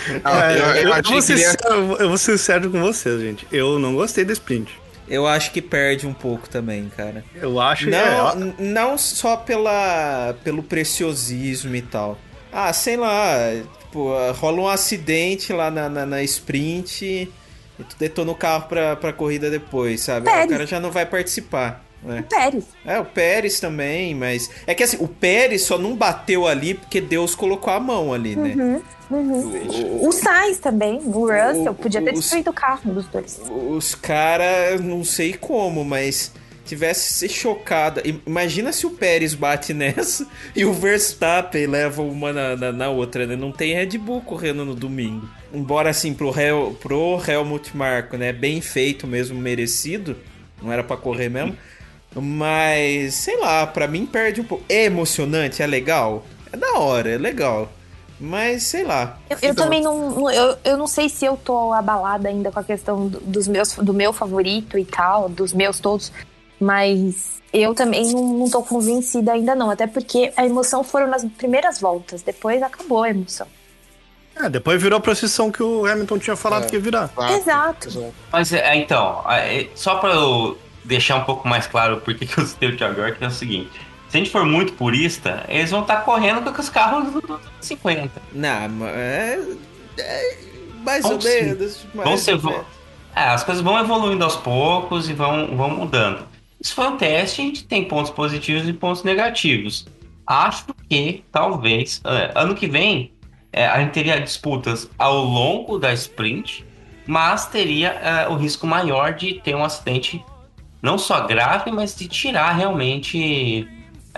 do 0.07 0.29
É, 0.29 0.53
eu, 0.53 0.59
eu 0.59 0.89
eu, 0.89 0.93
achei 0.95 1.03
vou 1.13 1.17
que 1.17 1.23
ser 1.23 1.39
sincero, 1.39 1.97
eu 1.99 2.09
vou 2.09 2.19
ser 2.19 2.39
sério 2.39 2.71
com 2.71 2.81
vocês, 2.81 3.21
gente. 3.21 3.47
Eu 3.53 3.79
não 3.79 3.95
gostei 3.95 4.25
da 4.25 4.33
sprint. 4.33 4.73
Eu 5.09 5.27
acho 5.27 5.53
que 5.53 5.63
perde 5.63 6.07
um 6.07 6.13
pouco 6.13 6.49
também, 6.49 6.91
cara. 6.97 7.25
Eu 7.35 7.61
acho 7.61 7.89
Não, 7.89 8.31
é, 8.31 8.35
n- 8.35 8.55
não 8.59 8.99
só 8.99 9.37
pela, 9.37 10.35
pelo 10.43 10.63
preciosismo 10.65 11.77
e 11.77 11.83
tal. 11.83 12.19
Ah, 12.53 12.73
sei 12.73 12.97
lá, 12.97 13.37
tipo, 13.81 14.11
rola 14.33 14.63
um 14.63 14.69
acidente 14.69 15.53
lá 15.53 15.71
na, 15.71 15.89
na, 15.89 16.05
na 16.07 16.23
sprint 16.25 17.05
e 17.05 17.85
tu 17.85 17.97
detona 17.99 18.33
o 18.33 18.35
carro 18.35 18.67
pra, 18.69 18.97
pra 18.97 19.13
corrida 19.13 19.49
depois, 19.49 20.01
sabe? 20.01 20.29
Ah, 20.29 20.45
o 20.45 20.49
cara 20.49 20.67
já 20.67 20.81
não 20.81 20.91
vai 20.91 21.07
participar. 21.07 21.86
Né? 22.07 22.25
Pérez. 22.31 22.65
É, 22.85 23.01
o 23.01 23.05
Pérez 23.05 23.59
também, 23.59 24.15
mas. 24.15 24.49
É 24.67 24.75
que 24.75 24.83
assim, 24.85 24.97
o 25.01 25.09
Pérez 25.09 25.63
só 25.63 25.77
não 25.77 25.97
bateu 25.97 26.47
ali 26.47 26.75
porque 26.75 27.01
Deus 27.01 27.35
colocou 27.35 27.73
a 27.73 27.81
mão 27.81 28.15
ali, 28.15 28.37
né? 28.37 28.81
O 30.01 30.13
Sainz 30.13 30.59
também, 30.59 31.01
o 31.05 31.21
Russell, 31.27 31.73
o- 31.73 31.75
podia 31.75 32.01
ter 32.03 32.13
os- 32.13 32.21
destruído 32.21 32.51
o 32.51 32.53
carro 32.53 32.93
dos 32.93 33.07
dois. 33.07 33.41
Os 33.71 33.95
caras, 33.95 34.81
não 34.81 35.05
sei 35.05 35.33
como, 35.35 35.85
mas 35.85 36.33
tivesse 36.65 37.13
se 37.15 37.29
chocado. 37.29 38.01
I- 38.05 38.21
Imagina 38.27 38.73
se 38.73 38.87
o 38.87 38.91
Pérez 38.91 39.35
bate 39.35 39.73
nessa 39.75 40.27
e 40.55 40.65
o 40.65 40.73
Verstappen 40.73 41.67
leva 41.67 42.03
uma 42.03 42.33
na, 42.33 42.57
na, 42.57 42.73
na 42.73 42.89
outra, 42.91 43.27
né? 43.27 43.37
Não 43.37 43.53
tem 43.53 43.75
Red 43.75 43.99
Bull 43.99 44.21
correndo 44.23 44.65
no 44.65 44.75
domingo. 44.75 45.29
Embora, 45.53 45.91
assim, 45.91 46.13
pro, 46.13 46.37
Hel, 46.39 46.77
pro 46.81 47.21
Helmut 47.27 47.77
Marko, 47.77 48.17
né? 48.17 48.33
Bem 48.33 48.61
feito 48.61 49.07
mesmo, 49.07 49.39
merecido. 49.39 50.17
Não 50.63 50.73
era 50.73 50.83
pra 50.83 50.97
correr 50.97 51.29
mesmo. 51.29 51.57
Mas, 52.23 53.15
sei 53.15 53.37
lá, 53.39 53.67
pra 53.67 53.87
mim 53.87 54.07
perde 54.07 54.41
um 54.41 54.45
pouco. 54.45 54.65
É 54.69 54.85
emocionante, 54.85 55.63
é 55.63 55.67
legal. 55.67 56.25
É 56.53 56.57
da 56.57 56.75
hora, 56.79 57.11
é 57.11 57.19
legal. 57.19 57.69
Mas, 58.19 58.63
sei 58.63 58.83
lá. 58.85 59.19
Eu, 59.29 59.37
eu 59.43 59.55
também 59.55 59.83
não. 59.83 60.31
Eu, 60.31 60.57
eu 60.65 60.77
não 60.79 60.87
sei 60.87 61.09
se 61.09 61.25
eu 61.27 61.37
tô 61.37 61.73
abalada 61.73 62.29
ainda 62.29 62.51
com 62.51 62.59
a 62.59 62.65
questão 62.65 63.09
do- 63.09 63.21
dos 63.21 63.47
meus, 63.47 63.75
do 63.75 63.93
meu 63.93 64.13
favorito 64.13 64.79
e 64.79 64.85
tal, 64.87 65.29
dos 65.29 65.53
meus 65.53 65.79
todos, 65.81 66.11
mas 66.59 67.43
eu 67.53 67.75
também 67.75 68.11
não, 68.13 68.23
não 68.39 68.49
tô 68.51 68.63
convencida 68.63 69.33
ainda 69.33 69.55
não. 69.55 69.71
Até 69.71 69.87
porque 69.87 70.33
a 70.37 70.47
emoção 70.47 70.83
foram 70.83 71.07
nas 71.09 71.25
primeiras 71.25 71.79
voltas, 71.79 72.23
depois 72.23 72.63
acabou 72.63 73.03
a 73.03 73.11
emoção. 73.11 73.47
É, 74.35 74.49
depois 74.51 74.81
virou 74.83 74.99
a 74.99 75.01
procissão 75.01 75.51
que 75.51 75.63
o 75.63 75.87
Hamilton 75.87 76.19
tinha 76.19 76.37
falado 76.37 76.65
É. 76.65 76.67
que 76.67 76.77
ia 76.77 76.81
virar. 76.81 77.11
Exato. 77.31 78.13
Mas 78.31 78.53
é, 78.53 78.77
então, 78.77 79.23
é, 79.31 79.67
só 79.75 79.95
pra 79.97 80.11
eu 80.11 80.59
deixar 80.87 81.17
um 81.17 81.25
pouco 81.25 81.47
mais 81.47 81.67
claro 81.67 81.99
por 81.99 82.15
que 82.15 82.27
que 82.27 82.39
eu 82.39 82.47
citei 82.47 82.71
o 82.71 82.77
Thiago 82.77 83.01
York, 83.01 83.23
é 83.23 83.27
o 83.27 83.31
seguinte. 83.31 83.71
se 84.09 84.17
a 84.17 84.19
gente 84.19 84.31
for 84.31 84.45
muito 84.45 84.73
purista, 84.75 85.45
eles 85.49 85.71
vão 85.71 85.83
estar 85.83 85.97
correndo 86.03 86.53
com 86.53 86.61
os 86.61 86.69
carros 86.69 87.13
do 87.13 87.41
50. 87.61 88.23
Não, 88.33 88.69
mas 88.69 88.95
é, 88.95 89.41
é 89.99 90.39
mais 90.85 91.05
ou 91.05 91.19
Vão 91.19 91.31
menos. 91.31 91.87
Vão 91.95 92.17
ser. 92.17 92.39
É, 93.15 93.29
as 93.29 93.43
coisas 93.43 93.63
vão 93.63 93.79
evoluindo 93.79 94.23
aos 94.25 94.37
poucos 94.37 95.09
e 95.09 95.13
vão, 95.13 95.57
vão 95.57 95.71
mudando. 95.71 96.27
Isso 96.61 96.75
foi 96.75 96.87
um 96.87 96.97
teste, 96.97 97.41
a 97.41 97.45
gente 97.45 97.65
tem 97.65 97.85
pontos 97.85 98.11
positivos 98.11 98.69
e 98.69 98.73
pontos 98.73 99.03
negativos. 99.03 99.87
Acho 100.27 100.67
que, 100.89 101.25
talvez, 101.31 102.01
é, 102.05 102.33
ano 102.35 102.55
que 102.55 102.67
vem, 102.67 103.13
é, 103.53 103.67
a 103.67 103.81
gente 103.81 103.93
teria 103.93 104.21
disputas 104.21 104.89
ao 104.99 105.25
longo 105.25 105.79
da 105.79 105.93
sprint, 105.93 106.65
mas 107.07 107.47
teria 107.47 107.91
é, 107.91 108.29
o 108.29 108.35
risco 108.35 108.67
maior 108.67 109.15
de 109.15 109.35
ter 109.41 109.55
um 109.55 109.65
acidente 109.65 110.25
não 110.87 110.97
só 110.97 111.27
grave, 111.27 111.71
mas 111.73 111.95
de 111.97 112.07
tirar 112.09 112.53
realmente. 112.53 113.69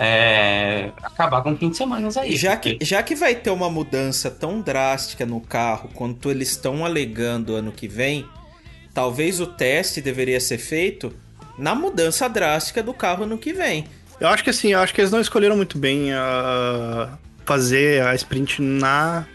é, 0.01 0.91
acabar 1.03 1.41
com 1.41 1.51
o 1.51 1.57
fim 1.57 1.69
de 1.69 1.75
semana 1.75 2.07
aí. 2.21 2.37
Já 2.37 2.51
porque- 2.55 2.75
que, 2.75 2.85
já 2.85 3.03
que 3.03 3.15
vai 3.15 3.35
ter 3.35 3.49
uma 3.49 3.69
mudança 3.69 4.31
tão 4.31 4.61
drástica 4.61 5.25
no 5.25 5.41
carro 5.41 5.89
quanto 5.93 6.31
eles 6.31 6.51
estão 6.51 6.85
alegando 6.85 7.53
ano 7.53 7.71
que 7.73 7.85
vem, 7.85 8.25
talvez 8.93 9.41
o 9.41 9.45
teste 9.45 9.99
deveria 10.01 10.39
ser 10.39 10.57
feito 10.57 11.11
na 11.57 11.75
mudança 11.75 12.29
drástica 12.29 12.81
do 12.81 12.93
carro 12.93 13.23
ano 13.25 13.37
que 13.37 13.51
vem. 13.51 13.83
Eu 14.21 14.29
acho 14.29 14.41
que 14.41 14.49
assim, 14.49 14.69
eu 14.71 14.79
acho 14.79 14.93
que 14.93 15.01
eles 15.01 15.11
não 15.11 15.19
escolheram 15.19 15.57
muito 15.57 15.77
bem 15.77 16.13
ah, 16.13 17.09
fazer 17.49 18.01
a 18.05 18.13
sprint 18.15 18.61
na 18.61 19.25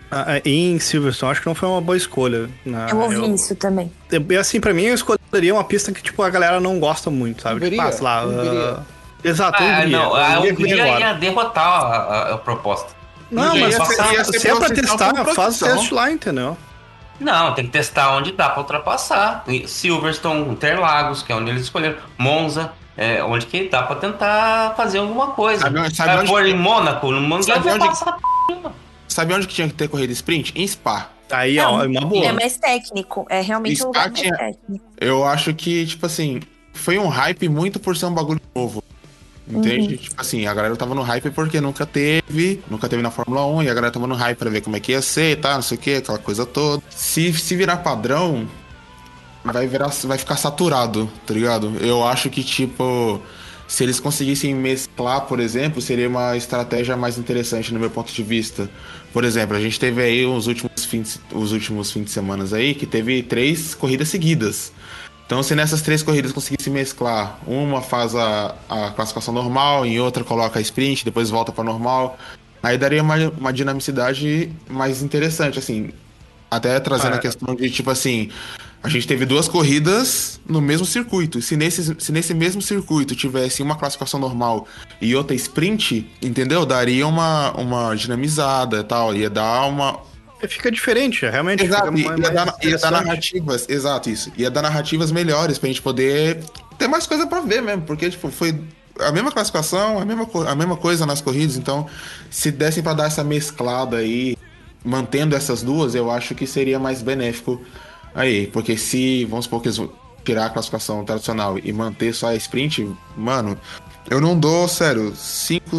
em 0.45 0.78
Silverstone. 0.78 1.32
Acho 1.32 1.41
que 1.43 1.47
não 1.49 1.55
foi 1.55 1.69
uma 1.69 1.81
boa 1.81 1.97
escolha. 1.97 2.49
Na, 2.65 2.89
Eu 2.89 3.01
ouvi 3.01 3.16
eu- 3.16 3.35
isso 3.35 3.55
também. 3.57 3.91
E 4.31 4.36
assim, 4.36 4.61
pra 4.61 4.73
mim, 4.73 4.85
eu 4.85 4.95
escolheria 4.95 5.53
uma 5.53 5.65
pista 5.65 5.91
que, 5.93 6.01
tipo, 6.03 6.23
a 6.23 6.31
galera 6.31 6.61
não 6.61 6.78
gosta 6.78 7.11
muito, 7.11 7.43
sabe? 7.43 7.57
Hungria? 7.57 7.70
Tipo, 7.73 7.82
ah, 7.82 7.93
sei 7.93 8.03
lá, 8.05 8.24
Hungria. 8.24 8.77
ah, 8.78 8.82
Exato, 9.24 9.62
Ah, 9.62 9.66
Hungria. 9.81 9.99
não, 9.99 10.15
a 10.15 10.39
Hungria 10.39 10.53
Hungria 10.53 10.99
ia 11.01 11.12
derrotar 11.15 11.66
a, 11.66 11.97
a- 11.97 12.35
a 12.35 12.39
proposta. 12.39 12.93
Não, 13.31 13.57
Ia 13.57 13.62
mas 13.69 13.74
ser- 13.74 13.85
se- 14.05 14.12
ia 14.15 14.24
ser 14.24 14.39
se 14.39 14.49
é 14.49 14.55
pra 14.55 14.70
testar, 14.70 15.24
faz 15.35 15.61
o 15.61 15.65
teste 15.65 15.93
lá, 15.95 16.11
entendeu? 16.12 16.57
Não, 17.19 17.55
tem 17.55 17.65
que 17.65 17.70
testar 17.73 18.15
onde 18.16 18.32
dá 18.32 18.51
pra 18.51 18.61
ultrapassar. 18.61 19.45
Silverstone, 19.66 20.49
Interlagos, 20.51 21.23
que 21.23 21.32
é 21.32 21.35
onde 21.36 21.51
eles 21.51 21.62
escolheram. 21.62 21.97
Monza, 22.19 22.70
é, 22.97 23.23
onde 23.25 23.47
que 23.47 23.69
dá 23.69 23.83
pra 23.83 23.97
tentar 23.97 24.75
fazer 24.77 24.99
alguma 24.99 25.29
coisa. 25.29 25.62
Sabe 25.62 25.79
onde- 25.79 25.95
sabe 25.97 26.09
Vai 26.09 26.19
onde 26.27 26.33
que- 26.51 26.57
em 26.57 26.59
Mônaco, 26.61 27.11
no 27.11 27.21
Mônaco 27.21 27.45
Sabe 27.45 27.69
onde- 27.71 27.87
passar. 27.87 28.16
Sabe 29.09 29.35
onde 29.35 29.47
que 29.47 29.55
tinha 29.55 29.69
que 29.69 29.75
ter 29.75 29.89
corrida 29.89 30.12
sprint? 30.12 30.53
Em 30.57 30.66
Spa. 30.66 31.11
Aí, 31.31 31.59
ó, 31.59 31.83
é 31.83 31.87
uma 31.89 32.01
boa. 32.03 32.27
É 32.27 32.33
mais 32.33 32.57
técnico. 32.57 33.27
É 33.31 33.41
realmente 33.41 33.83
um 33.83 33.87
lugar 33.87 34.11
mais 34.11 34.19
Spa 34.19 34.23
tinha- 34.23 34.37
técnico. 34.37 34.85
Eu 35.01 35.25
acho 35.25 35.55
que, 35.55 35.87
tipo 35.87 36.05
assim, 36.07 36.41
foi 36.73 36.99
um 36.99 37.09
hype 37.09 37.49
muito 37.49 37.79
por 37.81 37.97
ser 37.97 38.07
um 38.07 38.12
bagulho 38.15 38.41
novo. 38.55 38.83
Entende? 39.47 39.93
Uhum. 39.95 39.97
Tipo 39.99 40.21
assim, 40.21 40.47
a 40.47 40.55
galera 40.55 40.75
tava 40.75 40.95
no 40.95 41.03
hype 41.03 41.31
porque 41.31 41.61
nunca 41.61 41.85
teve, 41.85 42.62
nunca 42.71 42.89
teve 42.89 43.03
na 43.03 43.11
Fórmula 43.11 43.45
1 43.47 43.62
e 43.62 43.69
a 43.69 43.75
galera 43.75 43.93
tava 43.93 44.07
no 44.07 44.15
hype 44.15 44.39
pra 44.39 44.49
ver 44.49 44.62
como 44.62 44.75
é 44.77 44.81
que 44.81 44.93
ia 44.93 45.03
ser 45.03 45.33
e 45.33 45.37
tal, 45.37 45.55
não 45.57 45.62
sei 45.62 45.77
o 45.77 45.81
que, 45.81 45.95
aquela 45.97 46.19
coisa 46.19 46.47
toda. 46.47 46.83
Se, 46.89 47.31
se 47.35 47.55
virar 47.55 47.77
padrão, 47.79 48.47
vai 49.53 49.66
virar, 49.66 49.89
vai 50.05 50.19
ficar 50.19 50.37
saturado, 50.37 51.11
tá 51.27 51.35
ligado? 51.35 51.77
Eu 51.81 52.07
acho 52.07 52.31
que, 52.31 52.43
tipo, 52.43 53.21
se 53.69 53.83
eles 53.85 54.01
conseguissem 54.01 54.55
mesclar, 54.55 55.23
por 55.23 55.41
exemplo, 55.41 55.81
seria 55.81 56.09
uma 56.09 56.37
estratégia 56.37 56.97
mais 56.97 57.19
interessante 57.19 57.73
no 57.73 57.81
meu 57.81 57.91
ponto 57.91 58.12
de 58.12 58.23
vista. 58.23 58.69
Por 59.12 59.25
exemplo, 59.25 59.57
a 59.57 59.61
gente 59.61 59.79
teve 59.79 60.03
aí 60.03 60.27
os 60.27 60.47
últimos 60.47 60.85
fins, 60.85 61.21
os 61.33 61.53
últimos 61.53 61.91
fins 61.93 62.05
de 62.05 62.11
semana 62.11 62.45
aí 62.53 62.75
que 62.75 62.87
teve 62.87 63.23
três 63.23 63.75
corridas 63.75 64.09
seguidas. 64.09 64.73
Então, 65.27 65.43
se 65.43 65.55
nessas 65.55 65.81
três 65.81 66.03
corridas 66.03 66.33
conseguisse 66.33 66.69
mesclar, 66.69 67.39
uma 67.47 67.81
faz 67.81 68.15
a, 68.15 68.55
a 68.69 68.91
classificação 68.91 69.33
normal, 69.33 69.87
em 69.87 69.99
outra 69.99 70.23
coloca 70.23 70.59
a 70.59 70.62
sprint, 70.62 71.05
depois 71.05 71.31
volta 71.31 71.51
para 71.51 71.65
normal, 71.65 72.19
aí 72.62 72.77
daria 72.77 73.03
uma, 73.03 73.16
uma 73.39 73.53
dinamicidade 73.53 74.53
mais 74.69 75.03
interessante, 75.03 75.59
assim. 75.59 75.91
Até 76.51 76.79
trazendo 76.79 77.15
Ah, 77.15 77.16
a 77.16 77.21
questão 77.21 77.55
de, 77.55 77.71
tipo 77.71 77.91
assim, 77.91 78.31
a 78.85 78.89
gente 78.90 79.09
teve 79.09 79.24
duas 79.24 79.48
corridas 79.48 80.39
no 80.47 80.61
mesmo 80.61 80.85
circuito. 80.85 81.40
Se 81.40 81.56
nesse, 81.56 81.97
se 81.98 82.12
nesse 82.12 82.35
mesmo 82.35 82.61
circuito 82.61 83.16
tivesse 83.16 83.62
uma 83.62 83.77
classificação 83.77 84.20
normal 84.20 84.69
e 85.01 85.16
outra 85.16 85.35
sprint, 85.35 86.06
entendeu? 86.20 86.66
Daria 86.66 87.06
uma, 87.06 87.51
uma 87.52 87.94
dinamizada 87.94 88.81
e 88.81 88.85
tal. 88.85 89.15
Ia 89.15 89.31
dar 89.31 89.66
uma, 89.66 90.01
Fica 90.47 90.70
diferente, 90.70 91.24
realmente. 91.24 91.65
Exato, 91.65 91.97
ia, 91.97 92.09
mais- 92.09 92.20
dar, 92.20 92.56
ia 92.62 92.77
dar 92.77 92.90
narrativas, 92.90 93.66
exato 93.70 94.11
isso. 94.11 94.31
Ia 94.36 94.51
dar 94.51 94.61
narrativas 94.61 95.11
melhores 95.11 95.56
pra 95.56 95.69
gente 95.69 95.81
poder 95.81 96.44
ter 96.77 96.86
mais 96.86 97.06
coisa 97.06 97.27
pra 97.27 97.40
ver 97.40 97.62
mesmo, 97.62 97.82
porque 97.82 98.11
tipo, 98.11 98.31
foi 98.31 98.55
a 99.01 99.11
mesma 99.11 99.32
classificação, 99.32 99.98
a 99.98 100.05
mesma, 100.05 100.28
a 100.47 100.55
mesma 100.55 100.77
coisa 100.77 101.06
nas 101.06 101.23
corridas, 101.23 101.56
então 101.56 101.86
se 102.31 102.51
dessem 102.51 102.82
pra 102.82 102.93
dar 102.93 103.06
essa 103.06 103.24
mesclada 103.24 103.97
aí, 103.97 104.36
mantendo 104.85 105.35
essas 105.35 105.62
duas, 105.62 105.94
eu 105.94 106.11
acho 106.11 106.35
que 106.35 106.47
seria 106.47 106.78
mais 106.78 107.01
benéfico 107.01 107.62
aí, 108.15 108.47
porque 108.49 108.77
se, 108.77 109.24
vamos 109.27 109.45
supor 109.47 109.61
que 109.62 109.69
eles 109.69 109.81
tirar 110.24 110.47
a 110.47 110.51
classificação 110.51 111.05
tradicional 111.05 111.59
e 111.59 111.73
manter 111.73 112.15
só 112.15 112.28
a 112.28 112.35
sprint, 112.36 112.91
mano, 113.16 113.59
eu 114.09 114.20
não 114.20 114.39
dou, 114.39 114.66
sério, 114.69 115.15
cinco, 115.15 115.77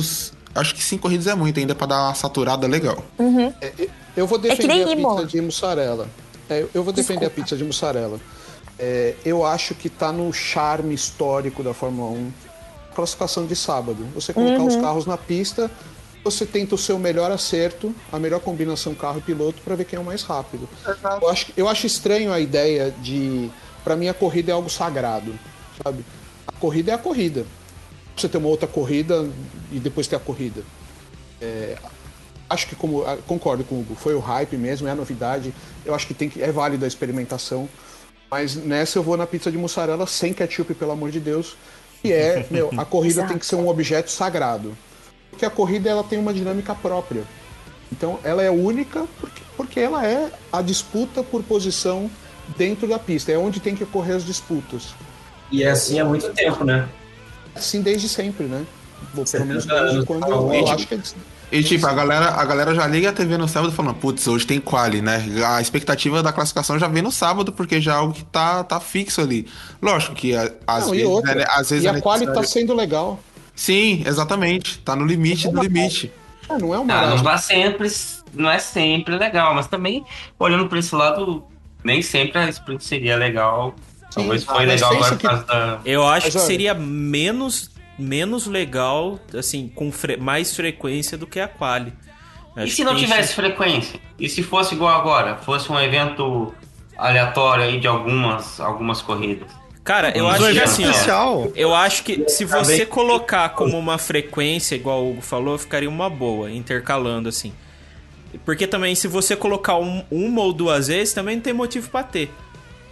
acho 0.53 0.75
que 0.75 0.83
cinco 0.83 1.03
corridas 1.03 1.25
é 1.27 1.33
muito 1.33 1.59
ainda 1.59 1.73
pra 1.73 1.87
dar 1.87 2.03
uma 2.03 2.13
saturada 2.13 2.67
legal. 2.67 3.03
Eu 4.15 4.27
vou 4.27 4.37
É 4.37 4.41
defender 4.41 4.85
nem 4.85 4.93
a 4.93 4.95
pizza 5.15 5.25
de 5.25 5.41
mussarela. 5.41 6.07
É, 6.49 6.65
eu 6.73 6.83
vou 6.83 6.93
defender 6.93 7.21
Desculpa. 7.21 7.25
a 7.25 7.43
pizza 7.43 7.57
de 7.57 7.63
mussarela. 7.63 8.19
É, 8.77 9.15
eu 9.25 9.43
acho 9.45 9.73
que 9.73 9.89
tá 9.89 10.11
no 10.11 10.31
charme 10.31 10.93
histórico 10.93 11.63
da 11.63 11.73
Fórmula 11.73 12.11
1. 12.11 12.31
Classificação 12.95 13.45
de 13.45 13.55
sábado. 13.55 14.05
Você 14.13 14.31
colocar 14.31 14.59
Uhum. 14.59 14.67
os 14.67 14.75
carros 14.75 15.05
na 15.05 15.17
pista, 15.17 15.69
você 16.25 16.43
tenta 16.43 16.73
o 16.73 16.77
seu 16.77 16.97
melhor 16.97 17.31
acerto, 17.31 17.93
a 18.11 18.17
melhor 18.17 18.39
combinação 18.39 18.95
carro 18.95 19.19
e 19.19 19.21
piloto 19.21 19.61
para 19.61 19.75
ver 19.75 19.85
quem 19.85 19.97
é 19.97 19.99
o 19.99 20.03
mais 20.03 20.23
rápido. 20.23 20.67
Eu 21.21 21.29
acho, 21.29 21.53
eu 21.55 21.69
acho 21.69 21.85
estranho 21.85 22.33
a 22.33 22.39
ideia 22.39 22.89
de. 22.99 23.49
Para 23.83 23.95
mim, 23.95 24.07
a 24.07 24.13
corrida 24.13 24.51
é 24.51 24.53
algo 24.55 24.67
sagrado, 24.67 25.37
sabe? 25.83 26.03
A 26.47 26.51
corrida 26.53 26.91
é 26.91 26.95
a 26.95 26.97
corrida. 26.97 27.45
Você 28.17 28.27
ter 28.27 28.39
uma 28.39 28.47
outra 28.47 28.67
corrida 28.67 29.29
e 29.71 29.79
depois 29.79 30.07
ter 30.07 30.15
a 30.15 30.19
corrida. 30.19 30.63
É, 31.39 31.77
acho 32.49 32.67
que 32.67 32.75
como 32.75 33.03
concordo 33.27 33.63
com 33.63 33.75
o 33.75 33.81
Hugo, 33.81 33.93
foi 33.93 34.15
o 34.15 34.19
hype 34.19 34.57
mesmo, 34.57 34.87
é 34.87 34.91
a 34.91 34.95
novidade. 34.95 35.53
Eu 35.85 35.93
acho 35.93 36.07
que 36.07 36.15
tem 36.15 36.27
que 36.27 36.41
é 36.41 36.51
válida 36.51 36.85
a 36.85 36.87
experimentação. 36.87 37.69
Mas 38.31 38.55
nessa 38.55 38.97
eu 38.97 39.03
vou 39.03 39.15
na 39.15 39.27
pizza 39.27 39.51
de 39.51 39.57
mussarela 39.59 40.07
sem 40.07 40.33
ketchup, 40.33 40.73
pelo 40.73 40.91
amor 40.91 41.11
de 41.11 41.19
Deus. 41.19 41.55
E 42.03 42.11
é, 42.11 42.47
meu, 42.49 42.71
a 42.77 42.83
corrida 42.83 43.27
tem 43.27 43.37
que 43.37 43.45
ser 43.45 43.55
um 43.55 43.67
objeto 43.67 44.09
sagrado. 44.09 44.75
Porque 45.35 45.45
a 45.45 45.49
corrida 45.49 45.89
ela 45.89 46.01
tem 46.03 46.17
uma 46.17 46.33
dinâmica 46.33 46.73
própria. 46.73 47.23
Então 47.91 48.17
ela 48.23 48.41
é 48.41 48.49
única 48.49 49.05
porque, 49.19 49.41
porque 49.57 49.79
ela 49.81 50.05
é 50.05 50.31
a 50.51 50.61
disputa 50.61 51.21
por 51.21 51.43
posição 51.43 52.09
dentro 52.57 52.87
da 52.87 52.97
pista. 52.97 53.31
É 53.33 53.37
onde 53.37 53.59
tem 53.59 53.75
que 53.75 53.83
ocorrer 53.83 54.15
as 54.15 54.25
disputas. 54.25 54.95
E 55.51 55.61
é 55.61 55.69
assim 55.71 55.99
há 55.99 56.05
muito 56.05 56.29
tempo, 56.31 56.63
né? 56.63 56.87
Assim 57.53 57.81
desde 57.81 58.07
sempre, 58.07 58.45
né? 58.45 58.65
Bom, 59.13 59.23
pelo 59.23 59.27
70 59.27 59.45
menos 59.45 59.65
desde 59.65 60.05
quando 60.05 60.21
tá 60.21 60.29
eu, 60.29 60.67
acho 60.69 60.87
que 60.87 60.95
é 60.95 60.99
E 61.51 61.63
tipo, 61.63 61.85
a 61.85 61.93
galera, 61.93 62.27
a 62.31 62.45
galera 62.45 62.73
já 62.73 62.87
liga 62.87 63.09
a 63.09 63.13
TV 63.13 63.37
no 63.37 63.47
sábado 63.47 63.71
falando, 63.73 63.95
putz, 63.95 64.25
hoje 64.27 64.47
tem 64.47 64.59
quali, 64.59 65.01
né? 65.01 65.23
A 65.45 65.61
expectativa 65.61 66.23
da 66.23 66.31
classificação 66.33 66.79
já 66.79 66.87
vem 66.87 67.03
no 67.03 67.11
sábado, 67.11 67.51
porque 67.51 67.79
já 67.81 67.93
é 67.93 67.95
algo 67.97 68.13
que 68.13 68.23
tá, 68.25 68.63
tá 68.63 68.79
fixo 68.79 69.19
ali. 69.21 69.47
Lógico 69.81 70.15
que 70.15 70.33
a- 70.35 70.51
às 70.65 70.87
Não, 70.87 70.95
e 70.95 70.97
vezes. 70.99 71.11
outra, 71.11 71.35
né, 71.35 71.45
às 71.49 71.69
vezes 71.69 71.83
e 71.83 71.87
é 71.87 71.91
a 71.91 72.01
quali 72.01 72.25
tá 72.25 72.31
necessário- 72.31 72.49
sendo 72.49 72.73
legal. 72.73 73.19
Sim, 73.55 74.03
exatamente. 74.05 74.79
Tá 74.79 74.95
no 74.95 75.05
limite 75.05 75.49
do 75.49 75.61
limite. 75.61 76.11
É, 76.49 76.57
não 76.57 76.73
é 76.73 76.79
uma 76.79 76.93
Ah, 76.93 77.07
não 77.07 77.23
dá 77.23 77.37
sempre, 77.37 77.87
não 78.33 78.49
é 78.49 78.59
sempre 78.59 79.17
legal, 79.17 79.53
mas 79.55 79.67
também, 79.67 80.03
olhando 80.37 80.67
por 80.67 80.77
esse 80.77 80.93
lado, 80.93 81.43
nem 81.83 82.01
sempre 82.01 82.37
a 82.39 82.49
sprint 82.49 82.83
seria 82.83 83.15
legal. 83.15 83.73
Talvez 84.13 84.43
foi 84.43 84.65
mas 84.65 84.67
legal 84.67 84.93
agora 84.93 85.09
por 85.11 85.17
que- 85.17 85.27
causa 85.27 85.43
da. 85.43 85.79
Eu 85.85 86.07
acho 86.07 86.27
Mas 86.27 86.35
que 86.35 86.41
seria 86.41 86.73
menos, 86.73 87.71
menos 87.97 88.45
legal, 88.47 89.19
assim, 89.37 89.67
com 89.73 89.91
fre- 89.91 90.17
mais 90.17 90.55
frequência 90.55 91.17
do 91.17 91.25
que 91.25 91.39
a 91.39 91.47
quali. 91.47 91.91
E 92.55 92.61
Acho 92.61 92.69
se 92.71 92.75
que 92.77 92.83
não 92.85 92.95
tivesse 92.95 93.21
chance- 93.21 93.33
frequência? 93.35 93.99
E 94.19 94.29
se 94.29 94.41
fosse 94.43 94.75
igual 94.75 94.95
agora? 94.97 95.35
Fosse 95.37 95.69
um 95.71 95.77
evento 95.79 96.53
aleatório 96.97 97.63
aí 97.65 97.79
de 97.79 97.87
algumas, 97.87 98.59
algumas 98.61 99.01
corridas? 99.01 99.49
Cara, 99.85 100.11
eu 100.17 100.25
Um 100.25 100.27
acho 100.29 100.39
que 100.43 100.49
evento 100.49 100.63
assim, 100.63 101.09
ó, 101.11 101.47
eu 101.55 101.73
acho 101.75 102.03
que 102.03 102.27
se 102.27 102.45
Tá 102.45 102.63
você 102.63 102.85
colocar 102.87 103.49
como 103.49 103.77
uma 103.77 103.97
frequência, 103.99 104.75
igual 104.75 105.03
o 105.05 105.11
Hugo 105.11 105.21
falou, 105.21 105.57
ficaria 105.59 105.87
uma 105.87 106.09
boa, 106.09 106.51
intercalando 106.51 107.29
assim. 107.29 107.53
Porque 108.43 108.65
também, 108.67 108.95
se 108.95 109.07
você 109.07 109.35
colocar 109.35 109.77
um- 109.77 110.03
uma 110.11 110.41
ou 110.41 110.51
duas 110.51 110.87
vezes, 110.87 111.13
também 111.13 111.35
não 111.35 111.43
tem 111.43 111.53
motivo 111.53 111.87
pra 111.89 112.01
ter. 112.03 112.29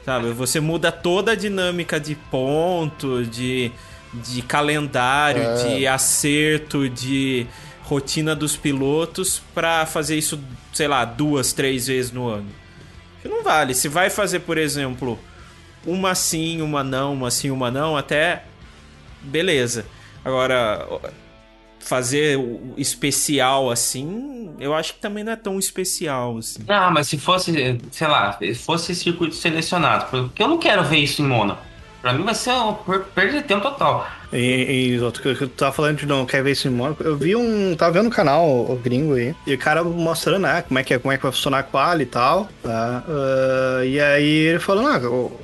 Sabe? 0.06 0.30
Você 0.34 0.60
muda 0.60 0.92
toda 0.92 1.32
a 1.32 1.36
dinâmica 1.36 2.00
de 2.00 2.14
ponto, 2.16 3.26
de, 3.26 3.72
de 4.14 4.42
calendário, 4.44 5.42
É. 5.42 5.56
de 5.78 5.88
acerto, 5.88 6.88
de 6.88 7.48
rotina 7.82 8.36
dos 8.36 8.56
pilotos 8.56 9.42
pra 9.54 9.86
fazer 9.88 10.18
isso, 10.18 10.40
sei 10.72 10.88
lá, 10.88 11.04
duas, 11.06 11.54
três 11.54 11.88
vezes 11.88 12.12
no 12.12 12.28
ano. 12.30 12.48
Não 13.26 13.42
vale. 13.44 13.74
Se 13.74 13.88
vai 13.88 14.10
fazer, 14.10 14.40
por 14.42 14.58
exemplo, 14.58 15.18
uma 15.86 16.16
sim, 16.16 16.62
uma 16.62 16.84
não, 16.84 17.14
uma 17.14 17.30
sim, 17.32 17.50
uma 17.52 17.70
não, 17.72 17.96
até 17.98 18.44
beleza. 19.22 19.86
Agora, 20.24 20.88
fazer 21.80 22.38
o 22.38 22.74
especial 22.78 23.70
assim, 23.70 24.52
eu 24.60 24.74
acho 24.74 24.94
que 24.94 25.00
também 25.00 25.24
não 25.24 25.34
é 25.34 25.36
tão 25.36 25.60
especial 25.60 26.38
assim. 26.38 26.60
Não, 26.68 26.92
mas 26.92 27.08
se 27.08 27.18
fosse, 27.18 27.52
sei 27.92 28.08
lá, 28.08 28.38
se 28.40 28.56
fosse 28.56 28.96
circuito 28.96 29.36
selecionado, 29.36 30.06
porque 30.10 30.42
eu 30.42 30.48
não 30.48 30.58
quero 30.58 30.84
ver 30.84 30.98
isso 30.98 31.22
em 31.22 31.26
Mônaco. 31.26 31.62
Pra 32.02 32.12
mim 32.12 32.24
vai 32.26 32.36
ser 32.36 32.52
uma 32.52 32.74
per- 32.74 33.04
perda 33.16 33.38
de 33.38 33.44
tempo 33.44 33.62
total. 33.62 34.06
E, 34.34 34.90
e 34.92 35.00
outro 35.00 35.22
que 35.22 35.42
eu 35.44 35.48
tava 35.48 35.72
falando 35.72 36.00
de 36.00 36.06
não 36.06 36.26
quer 36.26 36.44
ver 36.44 36.52
isso 36.52 36.68
em 36.68 36.72
Mônaco. 36.72 37.02
Eu 37.02 37.16
vi 37.16 37.34
um. 37.34 37.74
Tava 37.78 37.94
vendo 37.94 38.08
um 38.08 38.10
canal 38.10 38.46
o 38.46 38.76
gringo 38.76 39.14
aí. 39.14 39.34
E 39.48 39.54
o 39.54 39.58
cara 39.58 39.82
mostrando, 39.86 40.42
né, 40.42 40.64
como 40.68 40.78
é 40.80 40.84
que, 40.84 40.94
é, 40.94 41.00
como 41.00 41.14
é 41.14 41.18
que 41.18 41.24
vai 41.24 41.32
funcionar 41.32 41.60
a 41.60 41.64
quali 41.64 42.04
e 42.04 42.08
tal. 42.08 42.50
Tá? 42.62 43.04
Ah, 43.08 43.86
e 43.86 44.02
aí 44.02 44.26
ele 44.28 44.60
falou, 44.60 44.86
ah, 44.86 44.98
o- 44.98 45.40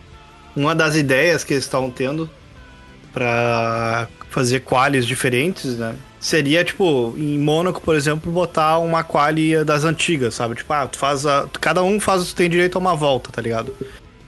uma 0.60 0.76
das 0.76 0.96
ideias 0.96 1.44
que 1.44 1.54
eles 1.54 1.64
estavam 1.64 1.90
tendo 1.90 2.30
pra 3.14 4.08
fazer 4.30 4.60
qualis 4.62 5.06
diferentes, 5.06 5.78
né? 5.78 5.96
Seria, 6.20 6.64
tipo, 6.66 7.14
em 7.18 7.40
Mônaco, 7.40 7.80
por 7.82 7.96
exemplo, 7.96 8.32
botar 8.32 8.78
uma 8.80 9.04
quali 9.04 9.64
das 9.64 9.86
antigas, 9.86 10.36
sabe? 10.36 10.56
Tipo, 10.56 10.74
ah, 10.74 10.86
tu 10.86 10.98
faz 10.98 11.26
a. 11.26 11.48
Cada 11.62 11.82
um 11.82 11.98
faz, 12.00 12.26
tu 12.26 12.36
tem 12.36 12.50
direito 12.50 12.76
a 12.78 12.80
uma 12.80 12.94
volta, 12.94 13.32
tá 13.32 13.42
ligado? 13.42 13.74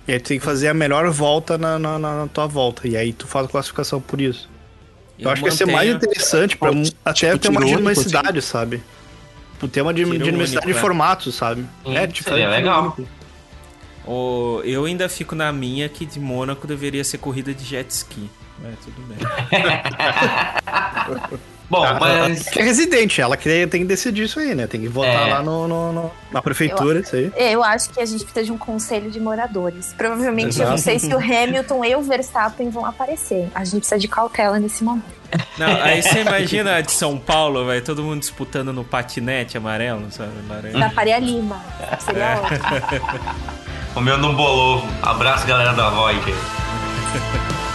E 0.07 0.13
aí 0.13 0.19
tu 0.19 0.29
tem 0.29 0.39
que 0.39 0.45
fazer 0.45 0.69
a 0.69 0.73
melhor 0.73 1.09
volta 1.09 1.57
na, 1.57 1.77
na, 1.77 1.99
na 1.99 2.27
tua 2.27 2.47
volta. 2.47 2.87
E 2.87 2.95
aí 2.95 3.11
tu 3.11 3.27
faz 3.27 3.45
a 3.45 3.49
classificação 3.49 3.99
por 3.99 4.21
isso. 4.21 4.49
Eu, 5.19 5.29
acho 5.29 5.43
que 5.43 5.49
ia 5.49 5.55
ser 5.55 5.67
mais 5.67 5.93
interessante 5.93 6.55
pra 6.57 6.71
um- 6.71 6.83
até 7.03 7.37
ter 7.37 7.49
uma 7.49 7.59
único, 7.59 7.77
dinamicidade, 7.77 8.41
sabe? 8.41 8.81
Tipo, 9.53 9.67
ter 9.67 9.81
uma 9.81 9.93
dinamicidade 9.93 10.65
único, 10.65 10.65
de 10.65 10.71
é. 10.71 10.73
formatos, 10.73 11.35
sabe? 11.35 11.65
É, 11.85 11.91
seria 11.91 12.07
diferente. 12.07 12.49
legal. 12.49 12.97
O- 14.05 14.61
eu 14.63 14.85
ainda 14.85 15.07
fico 15.09 15.33
na 15.35 15.51
minha 15.51 15.87
que 15.89 16.05
de 16.05 16.19
Mônaco 16.19 16.65
deveria 16.67 17.03
ser 17.03 17.17
corrida 17.19 17.53
de 17.53 17.63
jet 17.63 17.89
ski. 17.91 18.29
Mas 18.61 18.75
tudo 18.83 19.01
bem. 19.07 19.17
Bom, 21.69 21.85
Ah, 21.85 21.97
mas. 21.97 22.49
Que 22.49 22.59
é 22.59 22.63
residente, 22.63 23.21
ela 23.21 23.37
que 23.37 23.65
tem 23.67 23.81
que 23.81 23.87
decidir 23.87 24.25
isso 24.25 24.37
aí, 24.41 24.53
né? 24.53 24.67
Tem 24.67 24.81
que 24.81 24.89
votar 24.89 25.29
É. 25.29 25.33
lá 25.35 25.41
no, 25.41 25.69
no- 25.69 25.93
no- 25.93 26.11
na 26.29 26.41
prefeitura, 26.41 26.99
isso 26.99 27.15
aí. 27.15 27.31
Eu 27.37 27.63
acho 27.63 27.89
que 27.91 28.01
a 28.01 28.05
gente 28.05 28.25
precisa 28.25 28.43
de 28.45 28.51
um 28.51 28.57
conselho 28.57 29.09
de 29.09 29.21
moradores. 29.21 29.93
Provavelmente, 29.97 30.59
eu 30.59 30.65
não 30.67 30.73
Exato. 30.75 30.81
sei 30.81 30.99
se 30.99 31.15
o 31.15 31.17
Hamilton 31.17 31.85
e 31.85 31.95
o 31.95 32.01
Verstappen 32.01 32.69
vão 32.69 32.85
aparecer. 32.85 33.47
A 33.55 33.63
gente 33.63 33.77
precisa 33.79 33.97
de 33.97 34.09
cautela 34.09 34.59
nesse 34.59 34.83
momento. 34.83 35.05
Não, 35.57 35.81
aí 35.81 36.03
você 36.03 36.19
imagina 36.27 36.81
de 36.83 36.91
São 36.91 37.17
Paulo, 37.17 37.65
vai 37.65 37.79
todo 37.79 38.03
mundo 38.03 38.19
disputando 38.19 38.73
no 38.73 38.83
patinete 38.83 39.57
amarelo, 39.57 40.11
sabe? 40.11 40.31
Laranja. 40.49 40.77
Da 40.77 40.89
Faria 40.89 41.19
Lima. 41.19 41.63
Seria 42.01 42.41
ótimo. 42.41 43.61
Comeu 43.93 44.17
no 44.17 44.33
bolovo. 44.33 44.87
Abraço, 45.01 45.45
galera 45.45 45.73
da 45.73 45.89
Void. 45.89 46.21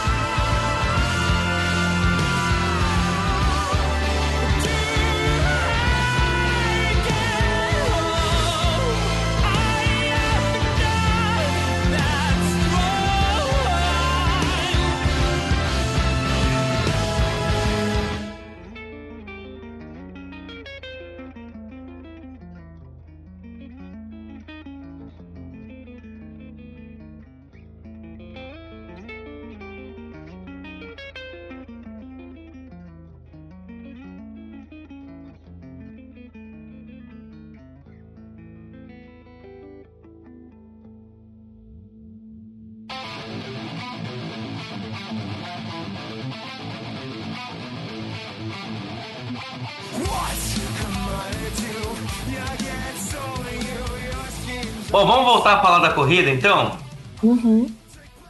Bom, 54.97 55.07
vamos 55.07 55.27
voltar 55.27 55.59
a 55.59 55.61
falar 55.61 55.79
da 55.81 55.91
corrida 55.93 56.31
então? 56.31 56.75
Uhum. 57.23 57.71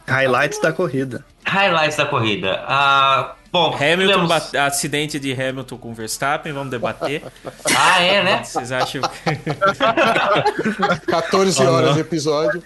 Highlights 0.05 0.59
da 0.61 0.73
corrida. 0.73 1.23
Highlights 1.45 1.95
da 1.95 2.05
corrida. 2.05 2.61
Ah, 2.67 3.35
bom, 3.49 3.73
Hamilton, 3.73 4.05
tivemos- 4.05 4.27
bate- 4.27 4.57
acidente 4.57 5.17
de 5.17 5.31
Hamilton 5.31 5.77
com 5.77 5.93
Verstappen, 5.93 6.51
vamos 6.51 6.69
debater. 6.69 7.23
Ah, 7.73 8.01
é, 8.03 8.21
né? 8.21 8.43
Vocês 8.43 8.73
acham 8.73 9.01
que... 9.01 9.07
14 11.09 11.63
Oh, 11.63 11.71
horas 11.71 11.93
de 11.93 12.01
episódio. 12.01 12.61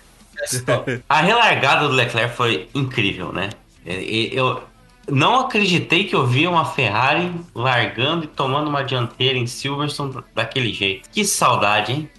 A 1.08 1.22
relargada 1.22 1.88
do 1.88 1.94
Leclerc 1.94 2.36
foi 2.36 2.70
incrível, 2.74 3.32
né? 3.32 3.52
E- 3.86 4.32
Eu 4.34 4.64
não 5.08 5.42
acreditei 5.42 6.06
que 6.06 6.16
eu 6.16 6.26
via 6.26 6.50
uma 6.50 6.66
Ferrari 6.66 7.32
largando 7.54 8.24
e 8.24 8.28
tomando 8.28 8.68
uma 8.68 8.84
dianteira 8.84 9.38
em 9.38 9.46
Silverstone 9.46 10.24
daquele 10.34 10.74
jeito. 10.74 11.08
Que 11.12 11.24
saudade, 11.24 11.92
hein? 11.92 12.10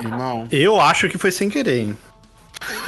Irmão. 0.00 0.48
Eu 0.50 0.80
acho 0.80 1.08
que 1.08 1.18
foi 1.18 1.30
sem 1.30 1.48
querer, 1.48 1.80
hein? 1.82 1.98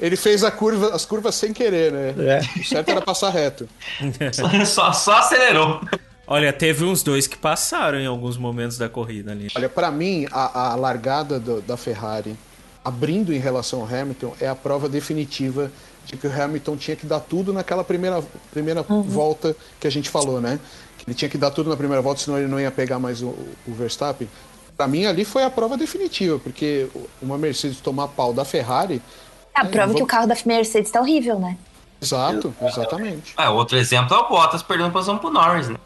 Ele 0.00 0.16
fez 0.16 0.44
a 0.44 0.50
curva, 0.50 0.94
as 0.94 1.04
curvas 1.04 1.34
sem 1.34 1.52
querer, 1.52 1.92
né? 1.92 2.14
É. 2.18 2.60
O 2.60 2.64
certo 2.64 2.88
era 2.90 3.00
passar 3.02 3.30
reto. 3.30 3.68
só, 4.64 4.92
só 4.92 5.18
acelerou. 5.18 5.80
Olha, 6.26 6.52
teve 6.52 6.84
uns 6.84 7.02
dois 7.02 7.26
que 7.26 7.36
passaram 7.36 7.98
em 7.98 8.06
alguns 8.06 8.36
momentos 8.36 8.78
da 8.78 8.88
corrida 8.88 9.32
ali. 9.32 9.48
Olha, 9.56 9.68
pra 9.68 9.90
mim, 9.90 10.26
a, 10.30 10.72
a 10.72 10.74
largada 10.76 11.40
do- 11.40 11.60
da 11.62 11.76
Ferrari 11.76 12.36
abrindo 12.84 13.34
em 13.34 13.38
relação 13.38 13.80
ao 13.80 13.86
Hamilton 13.86 14.34
é 14.40 14.48
a 14.48 14.54
prova 14.54 14.88
definitiva 14.88 15.70
de 16.06 16.16
que 16.16 16.26
o 16.26 16.42
Hamilton 16.42 16.76
tinha 16.76 16.96
que 16.96 17.06
dar 17.06 17.20
tudo 17.20 17.52
naquela 17.52 17.82
primeira, 17.82 18.22
primeira 18.50 18.82
volta 18.82 19.54
que 19.80 19.86
a 19.86 19.90
gente 19.90 20.08
falou, 20.08 20.40
né? 20.40 20.58
Ele 21.08 21.14
tinha 21.14 21.28
que 21.30 21.38
dar 21.38 21.50
tudo 21.50 21.70
na 21.70 21.76
primeira 21.76 22.02
volta, 22.02 22.20
senão 22.20 22.36
ele 22.36 22.46
não 22.48 22.60
ia 22.60 22.70
pegar 22.70 22.98
mais 22.98 23.22
o, 23.22 23.28
o 23.66 23.72
Verstappen. 23.72 24.28
Pra 24.76 24.86
mim, 24.86 25.06
ali 25.06 25.24
foi 25.24 25.42
a 25.42 25.48
prova 25.48 25.74
definitiva, 25.74 26.38
porque 26.38 26.86
uma 27.22 27.38
Mercedes 27.38 27.80
tomar 27.80 28.08
pau 28.08 28.30
da 28.34 28.44
Ferrari. 28.44 29.00
A 29.54 29.64
É, 29.64 29.68
prova 29.68 29.86
vou- 29.88 29.96
que 29.96 30.02
o 30.02 30.06
carro 30.06 30.26
da 30.26 30.36
Mercedes 30.44 30.90
tá 30.90 31.00
horrível, 31.00 31.38
né? 31.38 31.56
Exato, 32.00 32.54
exatamente. 32.62 33.32
Ah, 33.38 33.50
outro 33.50 33.78
exemplo 33.78 34.14
é 34.14 34.18
o 34.18 34.28
Bottas 34.28 34.62
perdendo 34.62 34.92
posição 34.92 35.16
pro 35.16 35.30
Norris, 35.30 35.70
né? 35.70 35.76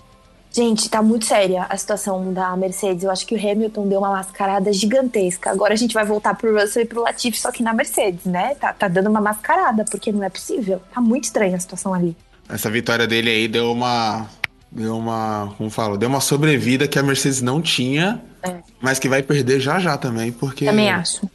Gente, 0.52 0.90
tá 0.90 1.00
muito 1.00 1.24
séria 1.24 1.66
a 1.70 1.76
situação 1.78 2.32
da 2.34 2.54
Mercedes. 2.56 3.04
Eu 3.04 3.10
acho 3.12 3.24
que 3.24 3.34
o 3.34 3.38
Hamilton 3.38 3.86
deu 3.88 4.00
uma 4.00 4.10
mascarada 4.10 4.70
gigantesca. 4.72 5.50
Agora 5.50 5.72
a 5.72 5.76
gente 5.76 5.94
vai 5.94 6.04
voltar 6.04 6.34
pro 6.36 6.52
Russell 6.60 6.82
e 6.82 6.84
pro 6.84 7.00
Latifi, 7.00 7.38
só 7.40 7.50
que 7.52 7.62
na 7.62 7.72
Mercedes, 7.72 8.24
né? 8.26 8.56
Tá, 8.56 8.72
tá 8.72 8.88
dando 8.88 9.08
uma 9.08 9.20
mascarada, 9.20 9.84
porque 9.90 10.10
não 10.12 10.22
é 10.24 10.28
possível. 10.28 10.82
Tá 10.92 11.00
muito 11.00 11.24
estranha 11.24 11.56
a 11.56 11.60
situação 11.60 11.94
ali. 11.94 12.14
Essa 12.48 12.68
vitória 12.68 13.06
dele 13.06 13.30
aí 13.30 13.48
deu 13.48 13.72
uma. 13.72 14.26
Deu 14.74 14.96
uma. 14.96 15.52
Como 15.58 15.68
falo? 15.70 15.98
Deu 15.98 16.08
uma 16.08 16.20
sobrevida 16.20 16.88
que 16.88 16.98
a 16.98 17.02
Mercedes 17.02 17.42
não 17.42 17.60
tinha, 17.60 18.22
É. 18.42 18.56
mas 18.80 18.98
que 18.98 19.08
vai 19.08 19.22
perder 19.22 19.60
já 19.60 19.78
já 19.78 19.96
também, 19.98 20.32
porque. 20.32 20.64
Também 20.64 20.90
acho. 20.90 21.28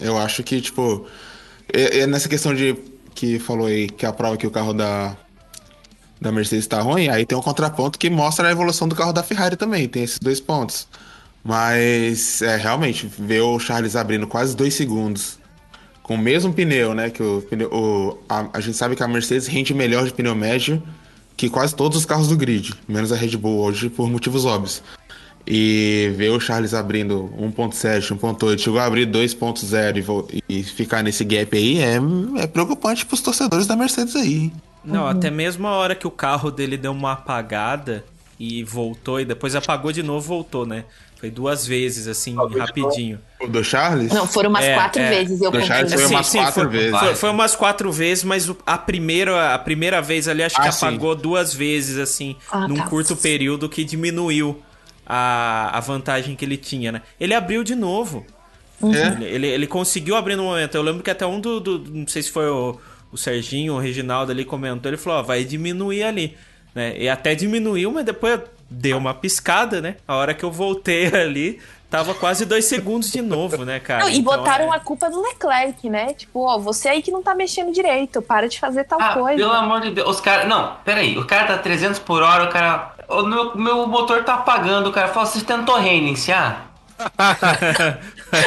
Eu 0.00 0.16
acho 0.18 0.42
que, 0.42 0.60
tipo. 0.60 1.06
É, 1.72 2.00
é 2.00 2.06
nessa 2.06 2.28
questão 2.28 2.54
de. 2.54 2.74
Que 3.14 3.38
falou 3.38 3.66
aí 3.66 3.88
que 3.88 4.06
a 4.06 4.12
prova 4.12 4.36
que 4.36 4.46
o 4.46 4.50
carro 4.50 4.72
da. 4.72 5.16
Da 6.20 6.30
Mercedes 6.30 6.66
tá 6.66 6.80
ruim, 6.82 7.08
aí 7.08 7.24
tem 7.24 7.36
um 7.36 7.40
contraponto 7.40 7.98
que 7.98 8.10
mostra 8.10 8.46
a 8.48 8.50
evolução 8.50 8.86
do 8.86 8.94
carro 8.94 9.10
da 9.12 9.22
Ferrari 9.22 9.56
também, 9.56 9.88
tem 9.88 10.02
esses 10.04 10.18
dois 10.18 10.38
pontos. 10.38 10.86
Mas, 11.42 12.42
é, 12.42 12.56
realmente, 12.56 13.06
ver 13.18 13.40
o 13.40 13.58
Charles 13.58 13.96
abrindo 13.96 14.26
quase 14.26 14.54
dois 14.54 14.74
segundos 14.74 15.38
com 16.02 16.14
o 16.14 16.18
mesmo 16.18 16.52
pneu, 16.52 16.94
né? 16.94 17.08
Que 17.08 17.22
o 17.22 17.40
pneu, 17.48 17.70
o- 17.72 18.18
a, 18.28 18.46
a 18.52 18.60
gente 18.60 18.76
sabe 18.76 18.94
que 18.94 19.02
a 19.02 19.08
Mercedes 19.08 19.46
rende 19.46 19.72
melhor 19.72 20.04
de 20.04 20.12
pneu 20.12 20.34
médio 20.34 20.82
que 21.40 21.48
quase 21.48 21.74
todos 21.74 21.96
os 21.96 22.04
carros 22.04 22.28
do 22.28 22.36
grid, 22.36 22.74
menos 22.86 23.10
a 23.10 23.16
Red 23.16 23.34
Bull 23.38 23.60
hoje 23.60 23.88
por 23.88 24.10
motivos 24.10 24.44
óbvios. 24.44 24.82
E 25.46 26.12
ver 26.14 26.28
o 26.28 26.38
Charles 26.38 26.74
abrindo 26.74 27.30
1.7, 27.40 28.14
1.8, 28.14 28.58
chegou 28.58 28.78
a 28.78 28.84
abrir 28.84 29.06
2.0 29.06 30.26
e, 30.30 30.60
e 30.60 30.62
ficar 30.62 31.02
nesse 31.02 31.24
gap 31.24 31.56
aí 31.56 31.80
é, 31.80 31.98
é 32.42 32.46
preocupante 32.46 33.06
pros 33.06 33.22
torcedores 33.22 33.66
da 33.66 33.74
Mercedes 33.74 34.14
aí. 34.16 34.52
Não, 34.84 35.06
até 35.06 35.30
mesmo 35.30 35.66
a 35.66 35.70
hora 35.70 35.94
que 35.94 36.06
o 36.06 36.10
carro 36.10 36.50
dele 36.50 36.76
deu 36.76 36.92
uma 36.92 37.12
apagada 37.12 38.04
e 38.40 38.64
voltou, 38.64 39.20
e 39.20 39.24
depois 39.26 39.54
apagou 39.54 39.92
de 39.92 40.02
novo 40.02 40.26
voltou, 40.26 40.64
né? 40.64 40.86
Foi 41.18 41.30
duas 41.30 41.66
vezes, 41.66 42.08
assim, 42.08 42.34
rapidinho. 42.34 43.20
O 43.38 43.46
do 43.46 43.62
Charles? 43.62 44.10
Não, 44.10 44.26
foram 44.26 44.48
umas 44.48 44.64
É, 44.64 44.74
quatro 44.74 45.02
é. 45.02 45.10
vezes, 45.10 45.42
eu 45.42 45.50
Do 45.50 45.60
Charles 45.60 45.92
foi 45.92 46.06
umas 46.06 46.30
quatro 46.30 46.54
foi, 46.62 46.66
vezes. 46.70 46.98
Foi, 46.98 47.14
foi 47.14 47.30
umas 47.30 47.54
quatro 47.54 47.92
vezes, 47.92 48.24
mas 48.24 48.50
a 48.64 48.78
primeira, 48.78 49.52
a 49.54 49.58
primeira 49.58 50.00
vez 50.00 50.26
ali 50.26 50.42
acho 50.42 50.56
que 50.56 50.66
Ah, 50.66 50.72
sim. 50.72 50.86
apagou 50.86 51.14
duas 51.14 51.52
vezes, 51.52 51.98
assim, 51.98 52.36
Ah, 52.50 52.66
num 52.66 52.76
tá. 52.76 52.86
curto 52.86 53.14
período 53.14 53.68
que 53.68 53.84
diminuiu 53.84 54.62
a, 55.06 55.76
a 55.76 55.80
vantagem 55.80 56.34
que 56.34 56.42
ele 56.42 56.56
tinha, 56.56 56.90
né? 56.90 57.02
Ele 57.20 57.34
abriu 57.34 57.62
de 57.62 57.74
novo. 57.74 58.24
É? 58.82 59.08
Ele, 59.08 59.24
ele, 59.26 59.46
ele 59.48 59.66
conseguiu 59.66 60.16
abrir 60.16 60.36
no 60.36 60.44
momento. 60.44 60.74
Eu 60.74 60.80
lembro 60.82 61.02
que 61.02 61.10
até 61.10 61.26
um 61.26 61.38
do. 61.38 61.60
do- 61.60 61.78
não 61.92 62.08
sei 62.08 62.22
se 62.22 62.30
foi 62.30 62.48
o, 62.48 62.78
o 63.12 63.18
Serginho 63.18 63.74
ou 63.74 63.78
o 63.78 63.82
Reginaldo 63.82 64.32
ali 64.32 64.42
comentou. 64.42 64.88
Ele 64.88 64.96
falou: 64.96 65.18
Ó, 65.18 65.22
vai 65.22 65.44
diminuir 65.44 66.02
ali. 66.02 66.34
Né? 66.74 66.94
E 66.96 67.08
até 67.08 67.34
diminuiu, 67.34 67.90
mas 67.92 68.04
depois 68.04 68.40
deu 68.68 68.98
uma 68.98 69.12
piscada, 69.14 69.80
né? 69.80 69.96
A 70.06 70.14
hora 70.16 70.32
que 70.34 70.44
eu 70.44 70.50
voltei 70.50 71.06
ali, 71.14 71.60
tava 71.90 72.14
quase 72.14 72.46
dois 72.46 72.64
segundos 72.66 73.10
de 73.10 73.20
novo, 73.20 73.64
né, 73.64 73.80
cara? 73.80 74.04
Não, 74.04 74.10
e 74.10 74.18
Então, 74.18 74.36
botaram 74.36 74.72
é- 74.72 74.76
a 74.76 74.80
culpa 74.80 75.10
do 75.10 75.20
Leclerc, 75.20 75.90
né? 75.90 76.14
Tipo, 76.14 76.46
ó, 76.46 76.58
você 76.58 76.88
aí 76.88 77.02
que 77.02 77.10
não 77.10 77.22
tá 77.22 77.34
mexendo 77.34 77.72
direito, 77.72 78.22
para 78.22 78.48
de 78.48 78.60
fazer 78.60 78.84
tal 78.84 79.00
Ah, 79.00 79.14
coisa. 79.14 79.36
pelo 79.36 79.52
amor 79.52 79.80
de 79.80 79.90
Deus, 79.90 80.08
os 80.08 80.20
caras. 80.20 80.46
Não, 80.48 80.76
peraí, 80.84 81.18
o 81.18 81.26
cara 81.26 81.46
tá 81.48 81.58
300 81.58 81.98
por 81.98 82.22
hora, 82.22 82.44
o 82.44 82.48
cara. 82.48 82.94
O 83.08 83.22
meu, 83.24 83.56
meu 83.56 83.86
motor 83.88 84.22
tá 84.22 84.34
apagando, 84.34 84.88
o 84.88 84.92
cara 84.92 85.08
fala, 85.08 85.26
você 85.26 85.40
tentou 85.44 85.74
reiniciar? 85.80 86.66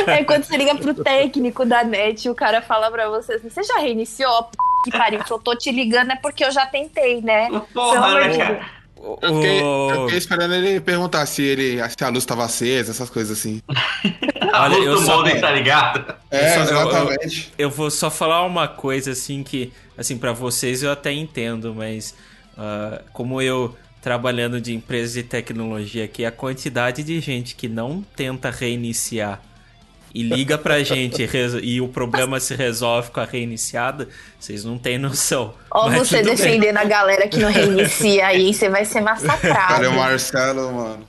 É 0.07 0.23
quando 0.23 0.43
você 0.43 0.55
liga 0.55 0.75
pro 0.75 0.93
técnico 0.93 1.65
da 1.65 1.83
net 1.83 2.25
e 2.25 2.29
o 2.29 2.35
cara 2.35 2.61
fala 2.61 2.89
pra 2.89 3.09
você 3.09 3.33
assim, 3.33 3.49
você 3.49 3.63
já 3.63 3.79
reiniciou? 3.79 4.43
P... 4.43 4.57
Que 4.84 4.91
pariu, 4.91 5.26
se 5.26 5.31
eu 5.31 5.39
tô 5.39 5.55
te 5.55 5.72
ligando 5.72 6.11
é 6.11 6.15
porque 6.15 6.43
eu 6.43 6.51
já 6.51 6.65
tentei, 6.65 7.22
né? 7.22 7.49
Porra, 7.73 8.19
né, 8.27 8.38
cara? 8.38 8.84
Eu 9.22 9.35
fiquei, 9.35 9.61
eu 9.61 10.01
fiquei 10.05 10.18
esperando 10.18 10.53
ele 10.55 10.80
perguntar 10.80 11.26
se, 11.26 11.41
ele, 11.43 11.77
se 11.89 12.03
a 12.03 12.10
luz 12.10 12.26
tava 12.26 12.45
acesa, 12.45 12.91
essas 12.91 13.10
coisas 13.10 13.38
assim. 13.38 13.61
A 14.51 14.64
Olha, 14.64 14.77
luz 14.77 15.01
do 15.01 15.05
só- 15.05 15.18
modem 15.18 15.41
tá 15.41 15.51
ligado? 15.51 16.15
É, 16.31 16.57
Eu 16.57 16.65
só- 16.65 16.72
eu- 16.73 16.77
eu- 16.80 16.89
exatamente. 16.89 17.53
Eu 17.57 17.69
vou 17.69 17.91
só 17.91 18.10
falar 18.10 18.43
uma 18.45 18.68
coisa 18.68 19.11
assim 19.11 19.43
que, 19.43 19.73
assim, 19.97 20.18
para 20.18 20.31
vocês 20.31 20.84
eu 20.84 20.91
até 20.91 21.11
entendo, 21.11 21.73
mas 21.76 22.15
ah, 22.57 23.01
como 23.11 23.41
eu 23.41 23.76
trabalhando 24.01 24.60
de 24.61 24.73
empresa 24.73 25.15
de 25.22 25.23
tecnologia 25.27 26.05
aqui, 26.05 26.26
a 26.26 26.31
quantidade 26.31 27.03
de 27.03 27.19
gente 27.19 27.55
que 27.55 27.68
não 27.69 28.01
tenta 28.15 28.49
reiniciar 28.51 29.41
e 30.14 30.22
liga 30.23 30.57
pra 30.57 30.84
gente 30.84 31.26
res- 31.26 31.57
e 31.61 31.81
o 31.81 31.88
problema 31.88 32.40
se 32.40 32.53
resolve 32.56 33.10
com 33.11 33.19
a 33.19 33.26
reiniciada, 33.26 34.07
vocês 34.40 34.64
não 34.64 34.77
têm 34.77 34.98
noção. 34.98 35.53
Ó, 35.72 35.90
Mas 35.90 36.07
você 36.07 36.18
tudo 36.18 36.26
bem. 36.27 36.35
defendendo 36.35 36.77
a 36.77 36.84
galera 36.84 37.27
que 37.27 37.38
não 37.40 37.49
reinicia 37.52 38.27
aí, 38.27 38.53
você 38.53 38.69
vai 38.69 38.85
ser 38.85 39.02
Cara, 39.03 39.15
massacrado. 39.15 39.85
é 39.85 39.88
o 39.90 39.94
Marcelo, 39.95 40.72
mano. 40.73 41.07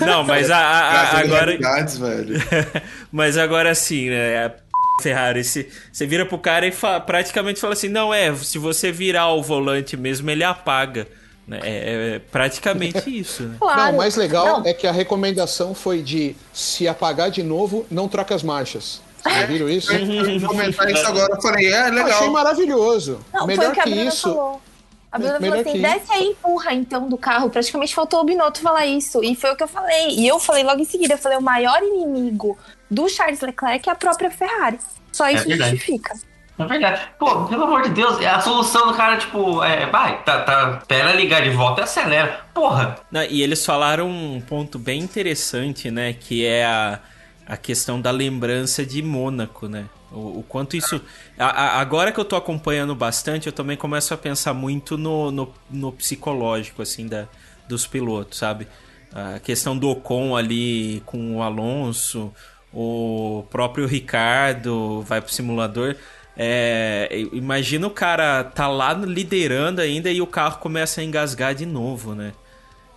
Não, 0.00 0.22
mas 0.24 0.50
a- 0.50 0.56
a- 0.56 0.90
a- 1.02 1.18
agora. 1.18 1.58
velho. 1.98 2.42
Mas 3.10 3.36
agora 3.36 3.70
assim, 3.70 4.08
né? 4.08 4.46
A 4.46 4.50
p- 4.50 4.56
Ferrari, 5.02 5.42
se, 5.42 5.68
você 5.92 6.06
vira 6.06 6.24
pro 6.24 6.38
cara 6.38 6.64
e 6.66 6.70
fa- 6.72 7.00
praticamente 7.00 7.60
fala 7.60 7.72
assim: 7.72 7.88
não, 7.88 8.14
é, 8.14 8.32
se 8.36 8.56
você 8.56 8.92
virar 8.92 9.32
o 9.32 9.42
volante 9.42 9.96
mesmo, 9.96 10.30
ele 10.30 10.44
apaga. 10.44 11.08
Né? 11.46 11.60
É, 11.62 12.14
é 12.14 12.18
praticamente 12.18 13.02
isso, 13.18 13.42
né? 13.44 13.56
Claro. 13.58 13.82
Não, 13.82 13.92
o 13.92 13.96
mais 13.98 14.16
legal 14.16 14.60
Não, 14.60 14.66
é 14.66 14.72
que 14.72 14.86
a 14.86 14.92
recomendação 14.92 15.74
foi 15.74 16.02
de 16.02 16.34
se 16.52 16.88
apagar 16.88 17.30
de 17.30 17.42
novo, 17.42 17.86
não 17.90 18.08
troca 18.08 18.34
as 18.34 18.42
marchas. 18.42 19.00
Vocês 19.22 19.36
já 19.36 19.46
viram 19.46 19.68
isso? 19.70 19.92
Eu 19.92 20.30
ia 20.30 20.46
comentar 20.46 20.90
isso 20.90 21.06
agora. 21.06 21.34
Eu 21.34 21.40
falei, 21.40 21.66
é 21.66 21.70
Eu 21.70 21.82
achei 21.82 22.02
legal. 22.02 22.30
maravilhoso. 22.30 23.20
Não, 23.32 23.40
foi 23.40 23.56
Melhor 23.56 23.70
o 23.70 23.74
que 23.74 23.80
a 23.80 23.84
que 23.84 23.90
isso. 23.90 24.28
falou. 24.34 24.62
A 25.10 25.18
Bruna 25.18 25.38
Melhor 25.38 25.58
falou 25.64 25.70
assim: 25.70 25.80
desce 25.80 26.12
aí 26.12 26.24
e 26.24 26.30
empurra 26.32 26.74
então 26.74 27.08
do 27.08 27.16
carro. 27.16 27.48
Praticamente 27.48 27.94
faltou 27.94 28.20
o 28.20 28.24
Binotto 28.24 28.60
falar 28.60 28.84
isso. 28.84 29.22
E 29.22 29.36
foi 29.36 29.52
o 29.52 29.56
que 29.56 29.62
eu 29.62 29.68
falei. 29.68 30.08
E 30.10 30.26
eu 30.26 30.40
falei 30.40 30.64
logo 30.64 30.80
em 30.80 30.84
seguida: 30.84 31.14
eu 31.14 31.18
falei, 31.18 31.38
o 31.38 31.42
maior 31.42 31.80
inimigo 31.82 32.58
do 32.90 33.08
Charles 33.08 33.40
Leclerc 33.40 33.88
é 33.88 33.92
a 33.92 33.94
própria 33.94 34.30
Ferrari. 34.30 34.78
Só 35.12 35.28
isso 35.30 35.46
verdade. 35.46 35.70
justifica. 35.70 36.14
É 36.56 36.64
verdade. 36.66 37.00
Pô, 37.18 37.46
pelo 37.46 37.64
amor 37.64 37.82
de 37.82 37.90
Deus, 37.90 38.18
a 38.24 38.40
solução 38.40 38.86
do 38.86 38.94
cara, 38.94 39.16
tipo, 39.16 39.62
é, 39.64 39.86
vai, 39.86 40.22
tá, 40.22 40.42
tá, 40.42 40.82
pera 40.86 41.12
ligar 41.12 41.42
de 41.42 41.50
volta 41.50 41.80
e 41.80 41.84
acelera. 41.84 42.44
Porra! 42.54 42.96
Não, 43.10 43.22
e 43.24 43.42
eles 43.42 43.64
falaram 43.66 44.08
um 44.08 44.40
ponto 44.40 44.78
bem 44.78 45.00
interessante, 45.00 45.90
né? 45.90 46.12
Que 46.12 46.46
é 46.46 46.64
a, 46.64 47.00
a 47.46 47.56
questão 47.56 48.00
da 48.00 48.12
lembrança 48.12 48.86
de 48.86 49.02
Mônaco, 49.02 49.66
né? 49.68 49.86
O, 50.12 50.38
o 50.38 50.44
quanto 50.48 50.76
isso. 50.76 51.00
a- 51.36 51.46
a- 51.46 51.80
agora 51.80 52.12
que 52.12 52.20
eu 52.20 52.24
tô 52.24 52.36
acompanhando 52.36 52.94
bastante, 52.94 53.48
eu 53.48 53.52
também 53.52 53.76
começo 53.76 54.14
a 54.14 54.16
pensar 54.16 54.54
muito 54.54 54.96
no, 54.96 55.32
no, 55.32 55.52
no 55.68 55.90
psicológico, 55.90 56.82
assim, 56.82 57.08
da, 57.08 57.26
dos 57.68 57.84
pilotos, 57.84 58.38
sabe? 58.38 58.68
A 59.12 59.40
questão 59.40 59.76
do 59.76 59.88
Ocon 59.90 60.36
ali 60.36 61.02
com 61.04 61.36
o 61.36 61.42
Alonso, 61.42 62.32
o 62.72 63.44
próprio 63.50 63.86
Ricardo 63.88 65.02
vai 65.02 65.20
pro 65.20 65.32
simulador. 65.32 65.96
É, 66.36 67.26
imagina 67.32 67.86
o 67.86 67.90
cara 67.90 68.42
tá 68.42 68.66
lá 68.66 68.92
liderando 68.92 69.80
ainda 69.80 70.10
e 70.10 70.20
o 70.20 70.26
carro 70.26 70.58
começa 70.58 71.00
a 71.00 71.04
engasgar 71.04 71.54
de 71.54 71.64
novo, 71.64 72.14
né? 72.14 72.32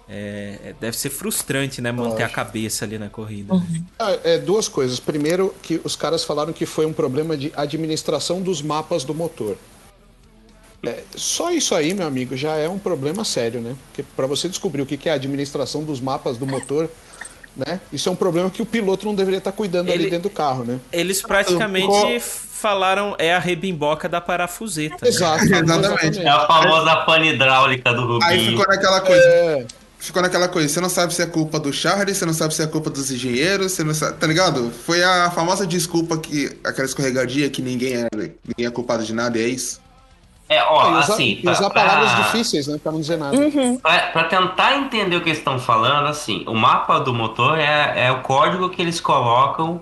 É, 0.10 0.74
deve 0.80 0.98
ser 0.98 1.10
frustrante, 1.10 1.82
né? 1.82 1.92
Manter 1.92 2.24
a 2.24 2.30
cabeça 2.30 2.86
ali 2.86 2.98
na 2.98 3.10
corrida. 3.10 3.54
Ah, 4.00 4.18
é, 4.24 4.38
duas 4.38 4.68
coisas. 4.68 5.00
Primeiro, 5.00 5.54
que 5.62 5.82
os 5.84 5.96
caras 5.96 6.24
falaram 6.24 6.54
que 6.54 6.66
foi 6.66 6.86
um 6.86 6.94
problema 6.94 7.36
de 7.36 7.52
administração 7.56 8.42
dos 8.42 8.62
mapas 8.62 9.04
do 9.04 9.14
motor. 9.14 9.58
É, 10.86 11.04
só 11.16 11.52
isso 11.52 11.76
aí, 11.76 11.94
meu 11.94 12.08
amigo, 12.08 12.38
já 12.38 12.56
é 12.56 12.70
um 12.70 12.80
problema 12.80 13.26
sério, 13.26 13.60
né? 13.60 13.76
Porque 13.88 14.04
para 14.16 14.26
você 14.26 14.48
descobrir 14.48 14.82
o 14.82 14.86
que 14.86 15.10
é 15.10 15.12
a 15.12 15.16
administração 15.16 15.84
dos 15.84 16.00
mapas 16.00 16.38
do 16.38 16.46
motor, 16.46 16.90
né? 17.56 17.82
Isso 17.92 18.08
é 18.08 18.12
um 18.12 18.16
problema 18.16 18.50
que 18.50 18.62
o 18.62 18.66
piloto 18.66 19.06
não 19.06 19.16
deveria 19.16 19.40
estar 19.40 19.52
cuidando 19.52 19.92
ali 19.92 20.04
Ele- 20.04 20.10
dentro 20.10 20.30
do 20.30 20.34
carro, 20.34 20.64
né? 20.64 20.80
Eles 20.94 21.22
praticamente 21.22 22.22
falaram 22.58 23.16
é 23.18 23.34
a 23.36 23.40
rebimboca 23.40 24.10
da 24.10 24.20
parafuseta. 24.20 24.98
né? 25.02 25.08
Exato. 25.10 25.44
Exatamente. 25.46 26.20
É 26.20 26.30
a 26.30 26.46
famosa 26.48 26.96
pane 26.98 27.30
hidráulica 27.34 27.94
do 27.94 28.02
Rubinho. 28.08 28.24
Aí 28.32 28.50
ficou 28.50 28.68
naquela 28.68 29.02
coisa. 29.02 29.24
É, 29.24 29.66
Ficou 30.00 30.22
naquela 30.22 30.48
coisa, 30.48 30.70
você 30.70 30.80
não 30.80 30.90
sabe 30.90 31.12
se 31.12 31.24
é 31.24 31.26
culpa 31.26 31.60
do 31.60 31.74
Charles, 31.74 32.16
você 32.18 32.24
não 32.26 32.32
sabe 32.34 32.54
se 32.54 32.62
é 32.62 32.68
culpa 32.68 32.88
dos 32.92 33.10
engenheiros, 33.10 33.72
você 33.72 33.84
não 33.84 33.96
sabe, 33.96 34.16
tá 34.20 34.28
ligado? 34.28 34.72
Foi 34.86 35.04
a 35.04 35.32
famosa 35.32 35.66
desculpa 35.66 36.16
que 36.20 36.56
aquela 36.64 36.86
escorregadia 36.86 37.50
que 37.50 37.64
ninguém 37.64 37.96
é, 38.04 38.08
ninguém 38.16 38.68
é 38.68 38.70
culpado 38.70 39.04
de 39.04 39.12
nada, 39.12 39.40
e 39.40 39.44
é 39.44 39.48
isso. 39.48 39.82
É, 40.48 40.64
ó, 40.64 40.92
usar, 41.00 41.14
assim. 41.14 41.40
e 41.44 41.50
usar 41.50 41.70
pra- 41.72 41.84
palavras 41.84 42.12
pra- 42.12 42.22
difíceis, 42.26 42.68
né? 42.68 42.80
Pra 42.82 42.92
não 42.92 43.02
dizer 43.02 43.18
nada. 43.18 43.36
Pra, 43.82 44.00
pra 44.14 44.24
tentar 44.26 44.78
entender 44.78 45.16
o 45.16 45.22
que 45.22 45.30
eles 45.30 45.40
estão 45.40 45.58
falando, 45.58 46.06
assim, 46.08 46.46
o 46.48 46.54
mapa 46.54 47.00
do 47.00 47.12
motor 47.12 47.58
é, 47.58 48.06
é 48.06 48.12
o 48.12 48.22
código 48.22 48.70
que 48.70 48.80
eles 48.82 49.02
colocam 49.02 49.82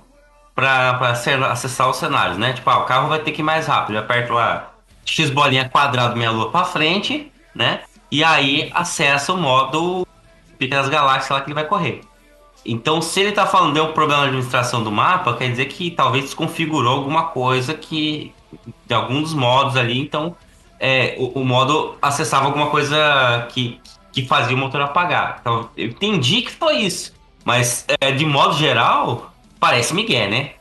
ser- 1.16 1.44
acessar 1.44 1.90
os 1.90 1.98
cenários, 1.98 2.38
né? 2.38 2.54
Tipo, 2.54 2.70
ah, 2.70 2.80
o 2.80 2.86
carro 2.86 3.10
vai 3.10 3.20
ter 3.20 3.32
que 3.32 3.42
ir 3.42 3.44
mais 3.44 3.68
rápido. 3.68 3.96
Eu 3.96 4.02
aperto 4.02 4.34
lá 4.34 4.72
X 5.06 5.30
bolinha 5.30 5.70
quadrado 5.70 6.16
meia 6.16 6.32
lua 6.32 6.50
pra 6.50 6.64
frente, 6.64 7.32
né? 7.54 7.82
E 8.12 8.24
aí 8.24 8.72
acessa 8.74 9.34
o 9.34 9.38
modo 9.38 10.08
das 10.70 10.90
Galáxias 10.90 11.30
lá 11.30 11.42
que 11.42 11.48
ele 11.48 11.54
vai 11.54 11.66
correr. 11.66 12.02
Então, 12.66 13.02
se 13.02 13.20
ele 13.20 13.32
tá 13.32 13.46
falando 13.46 13.74
deu 13.74 13.94
problema 13.94 14.22
na 14.22 14.28
administração 14.28 14.84
do 14.84 14.92
mapa, 14.92 15.34
quer 15.34 15.50
dizer 15.50 15.66
que 15.66 15.92
talvez 15.92 16.26
desconfigurou 16.26 16.98
alguma 16.98 17.26
coisa 17.26 17.74
que. 17.74 18.34
de 18.88 18.94
algum 18.94 19.22
dos 19.22 19.34
modos 19.34 19.76
ali, 19.76 20.00
então 20.00 20.36
é, 20.80 21.16
o, 21.20 21.42
o 21.42 21.46
modo 21.46 21.96
acessava 22.02 22.46
alguma 22.46 22.68
coisa 22.68 23.48
que, 23.50 23.80
que 24.12 24.26
fazia 24.26 24.56
o 24.56 24.60
motor 24.60 24.82
apagar. 24.82 25.38
Então, 25.42 25.70
eu 25.78 25.88
entendi 25.88 26.42
que 26.42 26.52
foi 26.52 26.78
isso. 26.78 27.14
Mas, 27.44 27.86
é, 28.02 28.12
de 28.12 28.26
modo 28.26 28.56
geral, 28.56 29.32
parece 29.60 29.94
Miguel, 29.94 30.30
né? 30.30 30.52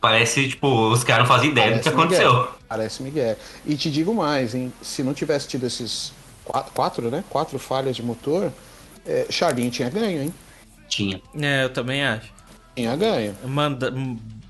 Parece, 0.00 0.48
tipo, 0.48 0.68
os 0.90 1.02
caras 1.02 1.26
não 1.28 1.34
fazem 1.34 1.50
ideia 1.50 1.72
do 1.72 1.78
que 1.80 1.90
Parece 1.90 2.00
aconteceu. 2.00 2.32
Miguel. 2.32 2.58
Parece 2.68 3.02
Miguel. 3.02 3.36
E 3.66 3.76
te 3.76 3.90
digo 3.90 4.14
mais, 4.14 4.54
hein? 4.54 4.72
Se 4.80 5.02
não 5.02 5.12
tivesse 5.12 5.48
tido 5.48 5.66
esses 5.66 6.12
quatro, 6.44 6.72
quatro 6.72 7.10
né? 7.10 7.24
Quatro 7.28 7.58
falhas 7.58 7.96
de 7.96 8.02
motor, 8.02 8.52
é, 9.04 9.26
Charlinho 9.28 9.70
tinha 9.70 9.90
ganho, 9.90 10.22
hein? 10.22 10.34
Tinha. 10.88 11.20
É, 11.40 11.64
eu 11.64 11.70
também 11.70 12.04
acho. 12.04 12.32
Tinha 12.76 12.94
ganho. 12.94 13.34
Manda- 13.44 13.92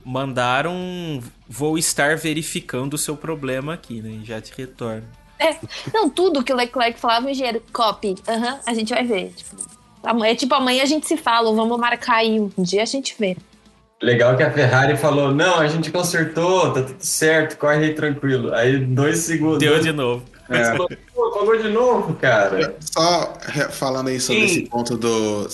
mandaram. 0.05 1.23
Vou 1.49 1.79
estar 1.79 2.17
verificando 2.17 2.95
o 2.95 2.99
seu 2.99 3.17
problema 3.17 3.75
aqui, 3.75 4.01
né? 4.03 4.11
E 4.23 4.25
já 4.25 4.41
te 4.41 4.53
retorno. 4.57 5.05
É, 5.39 5.57
não, 5.93 6.09
tudo 6.09 6.43
que 6.45 6.53
o 6.53 6.57
Leclerc 6.57 7.01
falava, 7.01 7.27
o 7.27 7.31
engenheiro, 7.31 7.63
copy, 7.73 8.15
aham, 8.29 8.61
a 8.65 8.75
gente 8.75 8.93
vai 8.95 9.03
ver. 9.05 9.33
Tipo, 9.35 9.57
amanhã, 10.05 10.35
tipo, 10.37 10.55
amanhã 10.55 10.83
a 10.83 10.87
gente 10.87 11.07
se 11.09 11.17
fala, 11.17 11.53
vamos 11.53 11.79
marcar 11.81 12.17
aí, 12.19 12.39
um 12.39 12.51
dia 12.63 12.83
a 12.83 12.87
gente 12.87 13.17
vê. 13.19 13.37
Legal 14.03 14.37
que 14.37 14.43
a 14.43 14.51
Ferrari 14.51 14.97
falou: 14.97 15.33
não, 15.33 15.61
a 15.61 15.69
gente 15.69 15.91
consertou, 15.93 16.73
tá 16.73 16.83
tudo 16.83 16.97
certo, 16.99 17.57
corre 17.57 17.85
aí 17.85 17.95
tranquilo. 17.95 18.53
Aí 18.53 18.79
dois 18.79 19.19
segundos. 19.19 19.59
Deu 19.59 19.79
de 19.79 19.93
novo. 19.93 20.25
Você 20.49 20.65
falou, 20.65 20.89
Pô, 21.15 21.33
falou 21.33 21.57
de 21.63 21.69
novo, 21.69 22.15
cara. 22.15 22.75
Só 22.81 23.33
re- 23.47 23.69
falando 23.71 24.09
aí 24.09 24.21
sobre 24.21 24.41
Sim. 24.41 24.47
esse 24.47 24.61
ponto 24.69 24.97
do, 24.99 25.49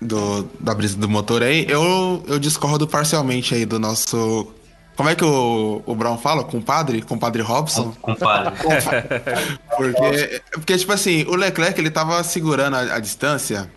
do 0.00 0.48
da 0.60 0.74
brisa 0.74 0.96
do 0.98 1.08
motor 1.08 1.42
aí, 1.42 1.66
eu, 1.68 2.22
eu 2.28 2.38
discordo 2.38 2.86
parcialmente 2.86 3.54
aí 3.54 3.64
do 3.64 3.78
nosso. 3.78 4.52
Como 4.94 5.08
é 5.08 5.14
que 5.16 5.24
o, 5.24 5.82
o 5.86 5.94
Brown 5.96 6.18
fala? 6.18 6.44
Compadre? 6.44 7.02
Compadre 7.02 7.42
Robson? 7.42 7.92
Compadre. 8.00 8.54
Porque, 9.76 10.42
porque, 10.52 10.76
tipo 10.78 10.92
assim, 10.92 11.24
o 11.24 11.34
Leclerc 11.34 11.80
ele 11.80 11.90
tava 11.90 12.22
segurando 12.22 12.76
a, 12.76 12.80
a 12.94 13.00
distância 13.00 13.68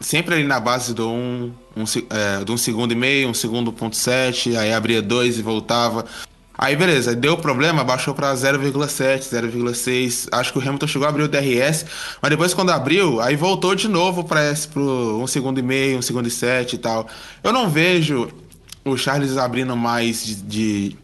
sempre 0.00 0.34
ali 0.34 0.44
na 0.44 0.60
base 0.60 0.94
do 0.94 1.08
1 1.08 1.12
um, 1.12 1.52
um, 1.76 1.84
é, 2.10 2.44
de 2.44 2.52
um 2.52 2.56
segundo 2.56 2.92
e 2.92 2.94
meio, 2.94 3.28
um 3.28 3.34
segundo 3.34 3.72
ponto 3.72 3.96
sete, 3.96 4.56
aí 4.56 4.72
abria 4.72 5.02
dois 5.02 5.38
e 5.38 5.42
voltava. 5.42 6.04
Aí 6.56 6.76
beleza, 6.76 7.16
deu 7.16 7.36
problema, 7.36 7.82
baixou 7.82 8.14
pra 8.14 8.32
0,7, 8.32 9.22
0,6. 9.22 10.28
Acho 10.30 10.52
que 10.52 10.58
o 10.58 10.62
Hamilton 10.62 10.86
chegou 10.86 11.06
a 11.06 11.10
abrir 11.10 11.24
o 11.24 11.28
DRS, 11.28 11.84
mas 12.22 12.30
depois 12.30 12.54
quando 12.54 12.70
abriu, 12.70 13.20
aí 13.20 13.34
voltou 13.34 13.74
de 13.74 13.88
novo 13.88 14.22
para 14.22 14.50
esse 14.50 14.68
pro 14.68 15.20
um 15.20 15.26
segundo 15.26 15.58
e 15.58 15.62
meio, 15.62 15.98
um 15.98 16.02
segundo 16.02 16.28
e 16.28 16.30
sete 16.30 16.76
e 16.76 16.78
tal. 16.78 17.08
Eu 17.42 17.52
não 17.52 17.68
vejo 17.68 18.30
o 18.84 18.96
Charles 18.96 19.36
abrindo 19.36 19.76
mais 19.76 20.24
de, 20.24 20.34
de, 20.36 20.96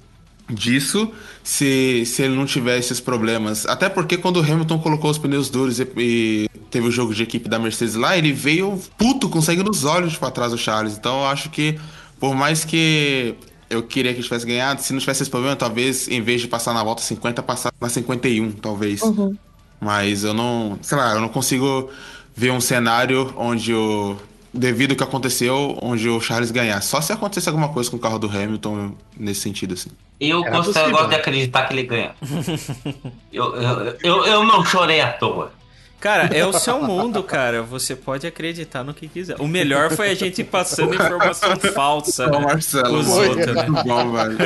disso 0.51 1.11
se, 1.43 2.05
se 2.07 2.23
ele 2.23 2.35
não 2.35 2.47
tiver 2.47 2.79
esses 2.79 3.01
problemas. 3.01 3.67
Até 3.67 3.89
porque 3.89 4.17
quando 4.17 4.39
o 4.39 4.41
Hamilton 4.41 4.79
colocou 4.79 5.11
os 5.11 5.19
pneus 5.19 5.49
duros 5.49 5.81
e, 5.81 5.89
e 5.97 6.51
teve 6.71 6.89
o 6.89 6.91
jogo 6.91 7.15
de 7.15 7.23
equipe 7.23 7.49
da 7.49 7.59
Mercedes 7.59 7.95
lá, 7.95 8.17
ele 8.17 8.33
veio 8.33 8.81
puto, 8.99 9.29
com 9.29 9.41
sangue 9.41 9.63
nos 9.63 9.85
olhos 9.85 10.17
para 10.17 10.31
trás 10.31 10.53
do 10.53 10.59
Charles. 10.59 10.97
Então 10.97 11.21
eu 11.21 11.27
acho 11.27 11.51
que, 11.51 11.79
por 12.19 12.35
mais 12.35 12.65
que 12.65 13.35
eu 13.69 13.83
queria 13.83 14.13
que 14.13 14.19
ele 14.19 14.25
tivesse 14.25 14.47
ganhado, 14.47 14.83
se 14.83 14.93
não 14.93 15.01
tivesse 15.01 15.23
esse 15.23 15.31
problema, 15.31 15.55
talvez 15.55 16.09
em 16.09 16.21
vez 16.21 16.41
de 16.41 16.49
passar 16.49 16.75
na 16.75 16.83
volta 16.83 17.03
50, 17.03 17.43
passar 17.43 17.73
na 17.81 17.89
51, 17.89 18.53
talvez. 18.53 19.01
Uhum. 19.03 19.37
Mas 19.81 20.25
eu 20.25 20.35
não, 20.35 20.79
sei 20.83 20.99
lá, 20.99 21.15
eu 21.15 21.21
não 21.21 21.29
consigo 21.29 21.89
ver 22.37 22.51
um 22.51 22.61
cenário 22.61 23.33
onde 23.37 23.73
o 23.73 24.17
devido 24.53 24.91
ao 24.93 24.97
que 24.97 25.03
aconteceu, 25.05 25.79
onde 25.81 26.09
o 26.09 26.21
Charles 26.21 26.51
ganhar. 26.51 26.81
Só 26.83 27.01
se 27.01 27.13
acontecesse 27.13 27.49
alguma 27.49 27.69
coisa 27.69 27.91
com 27.91 27.97
o 27.97 28.01
carro 28.01 28.19
do 28.19 28.27
Hamilton 28.29 28.93
nesse 29.17 29.41
sentido 29.41 29.75
assim. 29.75 29.91
Eu, 30.19 30.43
Era 30.43 30.51
gosto, 30.57 30.69
eu 30.71 30.75
possível, 30.75 30.91
gosto 30.91 31.05
de 31.05 31.11
né? 31.11 31.17
acreditar 31.17 31.63
que 31.67 31.73
ele 31.75 31.83
ganha. 31.85 32.15
eu, 33.33 33.55
eu, 33.57 33.97
eu, 34.03 34.27
eu 34.27 34.45
não 34.45 34.65
chorei 34.65 35.01
à 35.01 35.13
toa. 35.13 35.53
Cara, 36.01 36.35
é 36.35 36.47
o 36.47 36.53
seu 36.53 36.83
mundo, 36.83 37.23
cara. 37.23 37.63
Você 37.63 37.95
pode 37.95 38.27
acreditar 38.27 38.83
no 38.83 38.95
que 38.95 39.07
quiser. 39.07 39.37
O 39.39 39.47
melhor 39.47 39.91
foi 39.91 40.11
a 40.11 40.15
gente 40.15 40.43
passando 40.43 40.95
informação 40.95 41.57
falsa. 41.75 42.27
Ô, 42.27 42.31
Né? 42.31 42.39
Marcelo, 42.39 42.99
Os 42.99 43.09
outros, 43.09 43.47
né? 43.55 43.67
bom, 43.85 44.13
velho. 44.13 44.39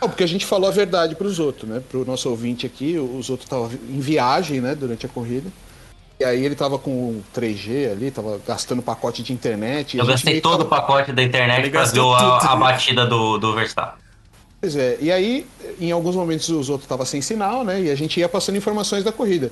Não, 0.00 0.08
porque 0.08 0.24
a 0.24 0.26
gente 0.26 0.44
falou 0.44 0.68
a 0.68 0.72
verdade 0.72 1.14
pros 1.14 1.38
outros, 1.38 1.70
né? 1.70 1.80
Pro 1.88 2.04
nosso 2.04 2.28
ouvinte 2.28 2.66
aqui, 2.66 2.98
os 2.98 3.30
outros 3.30 3.46
estavam 3.46 3.70
em 3.88 4.00
viagem, 4.00 4.60
né, 4.60 4.74
durante 4.74 5.06
a 5.06 5.08
corrida. 5.08 5.48
E 6.22 6.24
aí 6.24 6.44
ele 6.44 6.54
tava 6.54 6.78
com 6.78 7.20
3G 7.36 7.90
ali, 7.90 8.08
tava 8.12 8.40
gastando 8.46 8.80
pacote 8.80 9.24
de 9.24 9.32
internet. 9.32 9.98
Eu 9.98 10.06
gastei 10.06 10.40
todo 10.40 10.52
o 10.60 10.68
falou- 10.68 10.68
pacote 10.68 11.12
da 11.12 11.20
internet 11.20 11.54
pra 11.56 11.62
ver 11.64 11.70
gastou 11.70 12.14
a, 12.14 12.38
a 12.52 12.54
batida 12.54 13.04
do, 13.04 13.38
do 13.38 13.52
Verstappen. 13.52 14.00
Pois 14.60 14.76
é, 14.76 14.98
e 15.00 15.10
aí, 15.10 15.44
em 15.80 15.90
alguns 15.90 16.14
momentos 16.14 16.48
os 16.48 16.68
outros 16.68 16.84
estavam 16.84 17.04
sem 17.04 17.20
sinal, 17.20 17.64
né? 17.64 17.80
E 17.82 17.90
a 17.90 17.96
gente 17.96 18.20
ia 18.20 18.28
passando 18.28 18.54
informações 18.54 19.02
da 19.02 19.10
corrida. 19.10 19.50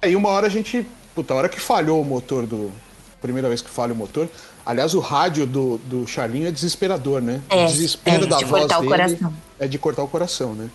Aí 0.00 0.14
uma 0.14 0.28
hora 0.28 0.46
a 0.46 0.50
gente. 0.50 0.86
Puta, 1.16 1.34
a 1.34 1.36
hora 1.36 1.48
que 1.48 1.58
falhou 1.60 2.00
o 2.00 2.04
motor 2.04 2.46
do. 2.46 2.70
Primeira 3.20 3.48
vez 3.48 3.60
que 3.60 3.68
falha 3.70 3.92
o 3.92 3.96
motor. 3.96 4.28
Aliás, 4.64 4.94
o 4.94 5.00
rádio 5.00 5.46
do, 5.46 5.78
do 5.78 6.06
Charlinho 6.06 6.46
é 6.46 6.52
desesperador, 6.52 7.20
né? 7.20 7.40
É, 7.50 7.64
o 7.64 7.66
desespero 7.66 8.22
é, 8.22 8.26
da 8.28 8.36
de 8.36 8.44
voz 8.44 8.62
cortar 8.62 8.78
o 8.78 8.82
dele 8.82 8.92
coração. 8.92 9.34
é 9.58 9.66
de 9.66 9.78
cortar 9.78 10.02
o 10.04 10.08
coração, 10.08 10.54
né? 10.54 10.68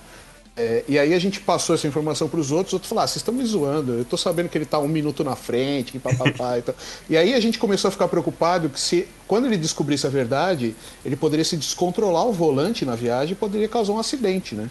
É, 0.59 0.83
e 0.89 0.99
aí 0.99 1.13
a 1.13 1.19
gente 1.19 1.39
passou 1.39 1.73
essa 1.73 1.87
informação 1.87 2.27
para 2.27 2.37
os 2.37 2.51
outros, 2.51 2.71
os 2.71 2.73
outros 2.73 2.89
falaram, 2.89 3.05
ah, 3.05 3.07
vocês 3.07 3.21
estão 3.21 3.33
me 3.33 3.45
zoando, 3.45 3.93
eu 3.93 4.03
tô 4.03 4.17
sabendo 4.17 4.49
que 4.49 4.57
ele 4.57 4.65
tá 4.65 4.77
um 4.77 4.89
minuto 4.89 5.23
na 5.23 5.33
frente, 5.33 5.93
que 5.93 5.99
papapá 5.99 6.57
e 6.59 6.61
tal. 6.61 6.75
E 7.09 7.15
aí 7.15 7.33
a 7.33 7.39
gente 7.39 7.57
começou 7.57 7.87
a 7.87 7.91
ficar 7.91 8.09
preocupado 8.09 8.67
que 8.67 8.77
se, 8.77 9.07
quando 9.25 9.45
ele 9.45 9.55
descobrisse 9.55 10.05
a 10.05 10.09
verdade, 10.09 10.75
ele 11.05 11.15
poderia 11.15 11.45
se 11.45 11.55
descontrolar 11.55 12.27
o 12.27 12.33
volante 12.33 12.83
na 12.83 12.93
viagem 12.93 13.31
e 13.31 13.35
poderia 13.35 13.69
causar 13.69 13.93
um 13.93 13.99
acidente, 13.99 14.53
né? 14.53 14.69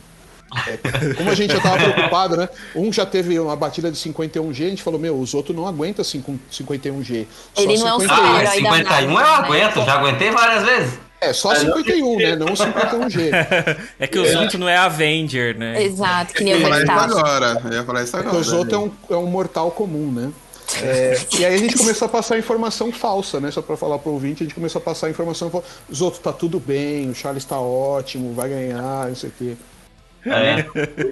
É, 0.66 1.14
como 1.14 1.30
a 1.30 1.34
gente 1.34 1.54
já 1.54 1.60
tava 1.60 1.78
preocupado, 1.78 2.36
né? 2.36 2.50
Um 2.76 2.92
já 2.92 3.06
teve 3.06 3.38
uma 3.40 3.56
batida 3.56 3.90
de 3.90 3.96
51G, 3.96 4.66
a 4.66 4.68
gente 4.68 4.82
falou, 4.82 5.00
meu, 5.00 5.18
os 5.18 5.32
outros 5.32 5.56
não 5.56 5.66
aguentam 5.66 6.02
assim 6.02 6.20
com 6.20 6.38
51G. 6.52 7.26
Só 7.54 7.62
Ele 7.62 7.78
não 7.78 7.88
é 7.88 7.94
um 7.94 8.00
51. 8.00 8.12
Ah, 8.12 8.16
Super-herói 8.16 8.44
da 8.44 8.50
51 8.50 9.10
eu 9.10 9.16
né? 9.16 9.24
aguento, 9.24 9.84
já 9.86 9.94
aguentei 9.94 10.30
várias 10.30 10.64
vezes. 10.64 11.07
É, 11.20 11.32
só 11.32 11.54
51, 11.54 12.16
né? 12.16 12.36
Não 12.36 12.46
51G. 12.48 13.76
É 13.98 14.06
que 14.06 14.18
os 14.18 14.34
outros 14.34 14.54
não 14.54 14.68
é 14.68 14.76
Avenger, 14.76 15.58
né? 15.58 15.82
Exato, 15.82 16.32
que 16.32 16.44
nem 16.44 16.52
Eu 16.54 16.58
o 16.58 16.62
ia 16.62 16.86
falar 16.86 17.08
isso 17.08 17.18
agora. 17.18 17.62
Eu 17.64 17.72
ia 17.72 17.84
falar 17.84 18.02
isso 18.04 18.16
agora. 18.16 18.30
Porque 18.30 18.48
os 18.48 18.52
outros 18.52 18.72
é 18.72 18.78
um, 18.78 18.92
é 19.10 19.16
um 19.16 19.26
mortal 19.26 19.70
comum, 19.70 20.12
né? 20.12 20.32
É, 20.82 21.18
e 21.38 21.44
aí 21.44 21.54
a 21.54 21.58
gente 21.58 21.76
começou 21.76 22.06
a 22.06 22.08
passar 22.08 22.38
informação 22.38 22.92
falsa, 22.92 23.40
né? 23.40 23.50
Só 23.50 23.62
pra 23.62 23.76
falar 23.76 23.98
pro 23.98 24.12
ouvinte, 24.12 24.42
a 24.42 24.46
gente 24.46 24.54
começou 24.54 24.80
a 24.80 24.82
passar 24.82 25.08
informação 25.10 25.50
falsa. 25.50 25.66
Os 25.88 26.02
outros 26.02 26.22
tá 26.22 26.32
tudo 26.32 26.60
bem, 26.60 27.08
o 27.08 27.14
Charles 27.14 27.44
tá 27.44 27.58
ótimo, 27.58 28.34
vai 28.34 28.50
ganhar, 28.50 29.08
não 29.08 29.14
sei 29.14 29.30
o 29.30 29.32
quê. 29.36 29.56
É. 30.26 30.62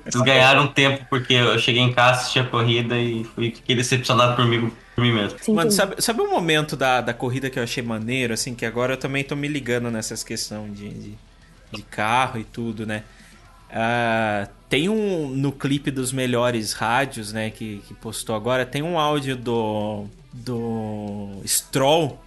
Vocês 0.04 0.22
ganharam 0.24 0.66
tempo 0.66 1.06
porque 1.08 1.34
eu 1.34 1.58
cheguei 1.58 1.80
em 1.80 1.92
casa, 1.92 2.20
assisti 2.20 2.38
a 2.38 2.44
corrida 2.44 2.98
e 2.98 3.24
fui 3.24 3.50
fiquei 3.50 3.74
decepcionado 3.74 4.36
comigo, 4.36 4.70
por 4.97 5.05
mim 5.05 5.12
mesmo. 5.12 5.39
Sim, 5.39 5.52
Mano, 5.52 5.70
sim. 5.70 5.77
sabe, 5.77 6.02
sabe 6.02 6.23
um 6.23 6.31
momento 6.31 6.74
da, 6.74 7.02
da 7.02 7.12
corrida 7.12 7.51
que 7.51 7.59
eu 7.59 7.62
achei 7.62 7.82
maneiro, 7.82 8.32
assim, 8.32 8.55
que 8.55 8.64
agora 8.64 8.94
eu 8.94 8.97
também 8.97 9.23
tô 9.23 9.36
me 9.36 9.47
ligando 9.47 9.90
nessas 9.90 10.24
questões 10.24 10.74
de, 10.74 10.89
de, 10.89 11.14
de 11.70 11.82
carro 11.82 12.40
e 12.40 12.44
tudo, 12.44 12.86
né? 12.86 13.05
Ah, 13.70 14.48
tem 14.70 14.89
um, 14.89 15.28
no 15.28 15.52
clipe 15.52 15.90
dos 15.90 16.12
melhores 16.12 16.73
rádios, 16.73 17.31
né, 17.31 17.51
que, 17.51 17.82
que 17.86 17.93
postou 17.93 18.35
agora, 18.35 18.64
tem 18.64 18.82
um 18.82 18.98
áudio 18.98 19.36
do, 19.36 20.06
do 20.32 21.43
Stroll. 21.47 22.18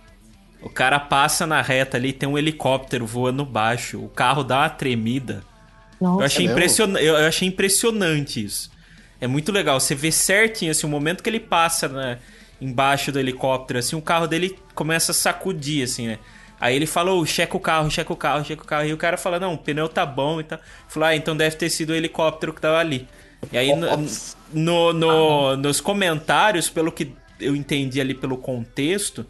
O 0.62 0.70
cara 0.70 1.00
passa 1.00 1.48
na 1.48 1.64
reta 1.64 1.98
ali, 1.98 2.14
tem 2.14 2.30
um 2.30 2.38
helicóptero 2.38 3.04
voando 3.04 3.44
baixo, 3.44 4.00
o 4.00 4.10
carro 4.10 4.44
dá 4.44 4.60
uma 4.60 4.70
tremida. 4.70 5.42
Nossa. 6.00 6.22
Eu 6.22 6.26
achei, 6.26 6.46
mesmo? 6.46 6.54
impressiona 6.54 7.02
eu 7.02 7.16
achei 7.16 7.48
impressionante 7.48 8.46
isso. 8.46 8.70
É 9.20 9.26
muito 9.28 9.52
legal. 9.52 9.80
Você 9.80 9.96
vê 9.96 10.12
certinho, 10.12 10.72
assim, 10.72 10.86
o 10.86 10.90
momento 10.90 11.24
que 11.24 11.30
ele 11.30 11.40
passa 11.40 11.88
né, 11.88 12.20
embaixo 12.62 13.12
do 13.12 13.20
helicóptero, 13.20 13.80
assim, 13.80 13.96
o 13.96 14.02
carro 14.02 14.28
dele 14.28 14.58
começa 14.76 15.12
a 15.12 15.16
sacudir, 15.16 15.84
assim, 15.84 16.08
né? 16.08 16.20
Aí 16.60 16.76
ele 16.76 16.86
falou, 16.86 17.26
checa 17.26 17.56
o 17.56 17.60
carro, 17.60 17.90
checa 17.90 18.12
o 18.12 18.18
carro, 18.18 18.44
checa 18.44 18.62
o 18.62 18.66
carro. 18.66 18.86
E 18.86 18.94
o 18.94 18.98
cara 18.98 19.16
fala, 19.18 19.40
não, 19.40 19.54
o 19.54 19.58
pneu 19.58 19.88
tá 19.88 20.06
bom 20.06 20.42
e 20.42 20.44
tal. 20.44 20.60
Falou, 20.90 21.08
ah, 21.08 21.16
então 21.16 21.36
deve 21.36 21.56
ter 21.56 21.70
sido 21.70 21.92
o 21.92 21.96
helicóptero 21.96 22.54
que 22.54 22.60
tava 22.60 22.78
ali. 22.78 23.08
E 23.52 23.58
aí, 23.58 23.74
no, 23.74 23.88
no- 24.54 24.94
no- 24.94 25.56
nos 25.58 25.80
comentários, 25.80 26.70
pelo 26.70 26.92
que 26.92 27.14
eu 27.40 27.56
entendi 27.56 28.02
ali 28.02 28.14
pelo 28.14 28.38
contexto, 28.38 29.26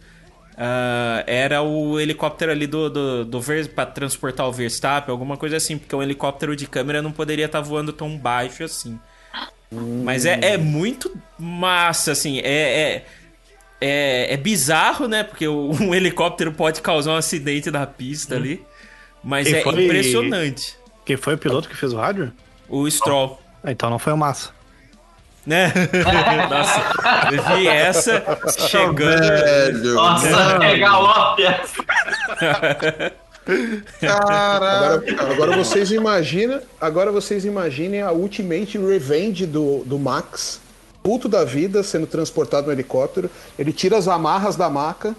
ah, 0.57 1.23
era 1.27 1.61
o 1.61 1.99
helicóptero 1.99 2.51
ali 2.51 2.65
do, 2.65 2.89
do, 2.89 3.26
do 3.26 3.39
Ver, 3.41 3.68
pra 3.69 3.85
transportar 3.85 4.47
o 4.47 4.51
Verstappen, 4.51 5.11
alguma 5.11 5.38
coisa 5.38 5.57
assim, 5.57 5.77
porque 5.77 5.95
um 5.95 6.01
helicóptero 6.01 6.56
de 6.56 6.65
câmera 6.68 6.99
não 7.01 7.11
poderia 7.11 7.45
estar 7.45 7.61
voando 7.61 7.93
tão 7.93 8.18
baixo 8.18 8.64
assim. 8.64 8.99
Mas 10.03 10.26
é, 10.26 10.39
é 10.41 10.57
muito 10.57 11.15
massa, 11.38 12.11
assim, 12.11 12.39
é, 12.39 12.43
é, 12.95 13.06
é, 13.81 14.34
é 14.34 14.38
bizarro, 14.38 15.07
né? 15.07 15.23
Porque 15.23 15.47
um 15.49 15.93
helicóptero 15.93 16.51
pode 16.51 16.81
causar 16.81 17.11
um 17.11 17.15
acidente 17.18 17.69
na 17.72 17.85
pista 17.88 18.35
ali, 18.35 18.64
mas 19.23 19.47
Quem 19.47 19.57
é 19.57 19.61
foi- 19.61 19.84
impressionante. 19.85 20.76
Quem 21.06 21.18
foi 21.18 21.34
o 21.35 21.38
piloto 21.38 21.68
que 21.68 21.76
fez 21.76 21.91
o 21.93 21.97
rádio? 21.97 22.31
O 22.68 22.89
Stroll. 22.89 23.41
Ah, 23.64 23.72
então 23.72 23.89
não 23.89 23.97
foi 23.99 24.14
o 24.14 24.18
Massa. 24.18 24.51
Né? 25.45 25.73
Nossa, 26.49 26.91
eu 27.34 27.57
vi 27.57 27.68
essa 27.68 28.23
chegando. 28.68 29.19
Velho. 29.22 29.93
Nossa, 29.95 30.27
é 30.64 30.77
galope. 30.77 31.43
Caraca. 32.39 33.14
Agora, 34.03 35.03
agora 35.34 35.57
vocês 35.57 35.91
imaginam, 35.91 36.61
agora 36.80 37.11
vocês 37.11 37.45
imaginem 37.45 38.01
a 38.01 38.11
Ultimate 38.11 38.77
Revenge 38.77 39.47
do, 39.47 39.84
do 39.85 39.97
Max, 39.97 40.61
puto 41.03 41.27
da 41.27 41.43
vida, 41.45 41.81
sendo 41.84 42.07
transportado 42.07 42.67
no 42.67 42.73
helicóptero. 42.73 43.30
Ele 43.57 43.71
tira 43.71 43.97
as 43.97 44.07
amarras 44.07 44.55
da 44.55 44.69
maca, 44.69 45.15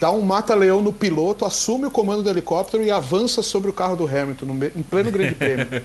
dá 0.00 0.10
um 0.10 0.22
mata-leão 0.22 0.82
no 0.82 0.92
piloto, 0.92 1.44
assume 1.44 1.86
o 1.86 1.90
comando 1.90 2.22
do 2.22 2.30
helicóptero 2.30 2.82
e 2.82 2.90
avança 2.90 3.42
sobre 3.42 3.70
o 3.70 3.72
carro 3.72 3.96
do 3.96 4.06
Hamilton, 4.06 4.46
no 4.46 4.64
em 4.66 4.82
pleno 4.82 5.10
grande 5.10 5.34
prêmio. 5.36 5.82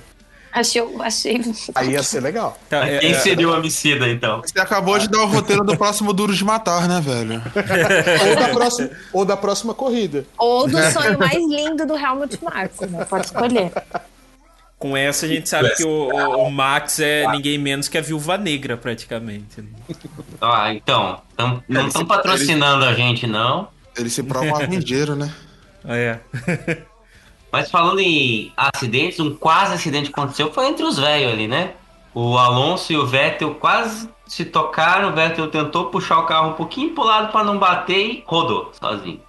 Achei, 0.53 0.83
achei. 0.99 1.39
Aí 1.73 1.91
ia 1.91 2.03
ser 2.03 2.19
legal. 2.19 2.57
Tá, 2.69 2.85
é- 2.85 2.99
Quem 2.99 3.11
é- 3.11 3.19
seria 3.19 3.47
o 3.47 3.53
homicida, 3.53 4.09
então? 4.09 4.41
Você 4.41 4.59
acabou 4.59 4.99
de 4.99 5.07
dar 5.07 5.19
o 5.21 5.25
roteiro 5.25 5.63
do 5.63 5.77
próximo 5.77 6.11
Duro 6.11 6.33
de 6.35 6.43
Matar, 6.43 6.89
né, 6.89 6.99
velho? 6.99 7.41
Ou 8.27 8.35
da 8.35 8.49
próxima, 8.49 8.89
ou 9.13 9.23
da 9.25 9.37
próxima 9.37 9.73
corrida. 9.73 10.25
Ou 10.37 10.67
do 10.67 10.77
sonho 10.91 11.17
mais 11.17 11.37
lindo 11.37 11.85
do 11.87 11.95
Helmut 11.95 12.37
Marko, 12.43 12.85
né? 12.85 13.05
Pode 13.05 13.27
escolher. 13.27 13.71
Com 14.81 14.97
essa 14.97 15.25
a 15.25 15.29
gente 15.29 15.47
sabe 15.47 15.73
que 15.75 15.83
o, 15.85 16.09
o- 16.09 16.47
o 16.47 16.51
Max 16.51 16.99
é 16.99 17.25
ninguém 17.31 17.57
menos 17.57 17.87
que 17.87 17.97
a 17.97 18.01
viúva 18.01 18.37
negra, 18.37 18.75
praticamente. 18.75 19.61
né? 19.61 19.69
Ah, 20.41 20.73
então. 20.73 21.21
tam- 21.37 21.63
não 21.69 21.87
estão 21.87 22.03
patrocinando 22.05 22.83
a 22.83 22.93
gente, 22.95 23.27
não. 23.27 23.67
Ele 23.95 24.09
se 24.09 24.23
prova 24.23 24.45
um 24.47 24.55
arranjeiro, 24.55 25.15
né? 25.15 25.31
É. 25.85 26.19
Mas 27.51 27.69
falando 27.71 27.99
em 27.99 28.51
acidentes, 28.55 29.19
um 29.19 29.35
quase 29.35 29.73
acidente 29.73 30.11
que 30.11 30.19
aconteceu 30.19 30.51
foi 30.53 30.67
entre 30.67 30.83
os 30.83 30.97
velhos 30.97 31.33
ali, 31.33 31.47
né? 31.47 31.71
O 32.13 32.37
Alonso 32.37 32.93
e 32.93 32.97
o 32.97 33.05
Vettel 33.05 33.55
quase 33.55 34.07
se 34.27 34.45
tocaram. 34.45 35.09
O 35.09 35.13
Vettel 35.13 35.47
tentou 35.49 35.85
puxar 35.85 36.19
o 36.19 36.25
carro 36.25 36.49
um 36.51 36.53
pouquinho 36.53 36.93
pro 36.93 37.03
lado 37.03 37.31
para 37.31 37.43
não 37.43 37.57
bater 37.57 37.97
e 37.99 38.23
rodou 38.27 38.71
sozinho. 38.79 39.19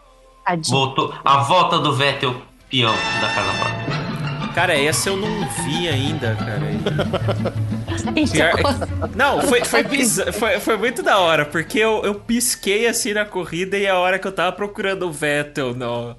Tadinho. 0.45 0.77
Voltou. 0.77 1.15
A 1.25 1.39
volta 1.39 1.79
do 1.79 1.95
Vettel 1.95 2.35
peão 2.71 2.95
da 3.21 3.29
casa 3.29 3.53
própria. 3.59 4.12
Cara, 4.55 4.79
essa 4.79 5.09
eu 5.09 5.17
não 5.17 5.49
vi 5.65 5.89
ainda, 5.89 6.35
cara. 6.37 6.63
Então, 8.17 9.09
Não, 9.15 9.43
foi, 9.43 9.65
foi, 9.65 9.85
foi, 10.33 10.61
foi 10.61 10.77
muito 10.77 11.03
da 11.03 11.19
hora, 11.19 11.45
porque 11.45 11.79
eu, 11.79 12.03
eu 12.05 12.15
pisquei 12.15 12.87
assim 12.87 13.13
na 13.13 13.25
corrida 13.25 13.79
e 13.79 13.87
a 13.87 13.99
hora 13.99 14.19
que 14.19 14.27
eu 14.27 14.33
tava 14.33 14.51
procurando 14.53 15.07
o 15.07 15.13
Vettel 15.13 15.75
no, 15.75 16.17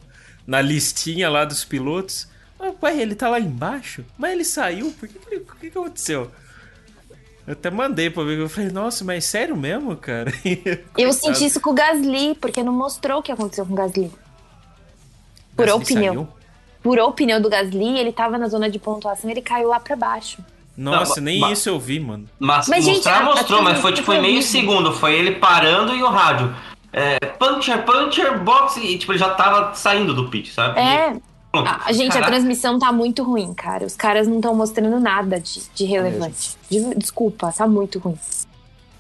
na 0.48 0.62
listinha 0.62 1.30
lá 1.30 1.44
dos 1.46 1.64
pilotos. 1.66 2.28
Pai, 2.80 3.02
ele 3.02 3.16
tá 3.16 3.30
lá 3.30 3.40
embaixo? 3.40 4.06
Mas 4.18 4.32
ele 4.32 4.46
saiu? 4.46 4.92
Por 4.92 5.10
que, 5.10 5.20
que, 5.20 5.36
o 5.36 5.46
que, 5.60 5.70
que 5.70 5.78
aconteceu? 5.78 6.32
Eu 7.46 7.54
até 7.54 7.70
mandei 7.70 8.10
pra 8.10 8.24
ver, 8.24 8.40
eu 8.40 8.48
falei, 8.48 8.72
nossa, 8.72 9.04
mas 9.04 9.26
sério 9.26 9.58
mesmo, 9.58 9.98
cara? 9.98 10.32
Eu 10.98 11.12
senti 11.12 11.46
isso 11.46 11.60
com 11.60 11.72
o 11.72 11.74
Gasly, 11.74 12.36
porque 12.36 12.64
não 12.64 12.72
mostrou 12.72 13.20
o 13.20 13.22
que 13.22 13.34
aconteceu 13.34 13.66
com 13.66 13.74
o 13.74 13.76
Gasly. 13.76 14.10
O 15.58 15.58
Gasly 15.58 15.86
pneu. 15.86 16.14
saiu? 16.14 16.43
Furou 16.84 17.10
o 17.10 17.12
pneu 17.14 17.42
do 17.42 17.50
Gasly, 17.50 17.98
ele 17.98 18.12
tava 18.12 18.38
na 18.38 18.48
zona 18.48 18.70
de 18.70 18.78
pontuação, 18.78 19.30
ele 19.30 19.42
caiu 19.42 19.70
lá 19.70 19.80
pra 19.80 19.96
baixo. 19.96 20.40
Nossa, 20.76 21.18
Não, 21.18 21.24
nem 21.26 21.40
ma- 21.40 21.52
isso 21.52 21.70
eu 21.70 21.80
vi, 21.80 22.00
mano. 22.00 22.28
Mas, 22.40 22.68
Mas, 22.68 22.84
gente, 22.84 22.96
mostrar 22.96 23.20
a- 23.20 23.24
mostrou, 23.24 23.60
a 23.60 23.62
mas 23.62 23.80
foi 23.80 23.94
tipo 23.94 24.12
em 24.12 24.22
meio 24.22 24.42
segundo. 24.42 24.92
Foi 24.92 25.14
ele 25.14 25.34
parando 25.36 25.96
e 25.96 26.02
o 26.02 26.10
rádio. 26.10 26.54
É, 26.92 27.20
puncher, 27.20 27.84
puncher, 27.84 28.40
box. 28.40 28.78
E 28.78 28.98
tipo, 28.98 29.12
ele 29.12 29.20
já 29.20 29.30
tava 29.36 29.74
saindo 29.76 30.14
do 30.16 30.30
pit, 30.30 30.52
sabe? 30.52 30.80
É, 30.80 31.16
Pronto. 31.52 31.68
a, 31.70 31.82
a 31.86 31.92
gente, 31.92 32.10
a 32.10 32.14
Caraca. 32.14 32.32
transmissão 32.32 32.80
tá 32.80 32.92
muito 32.92 33.22
ruim, 33.24 33.54
cara. 33.54 33.86
Os 33.86 33.96
caras 33.96 34.28
não 34.28 34.38
estão 34.38 34.56
mostrando 34.56 35.00
nada 35.00 35.40
de, 35.40 35.62
de 35.76 35.86
relevante. 35.86 36.56
De- 36.70 36.96
desculpa, 36.96 37.52
tá 37.56 37.68
muito 37.68 38.00
ruim. 38.00 38.18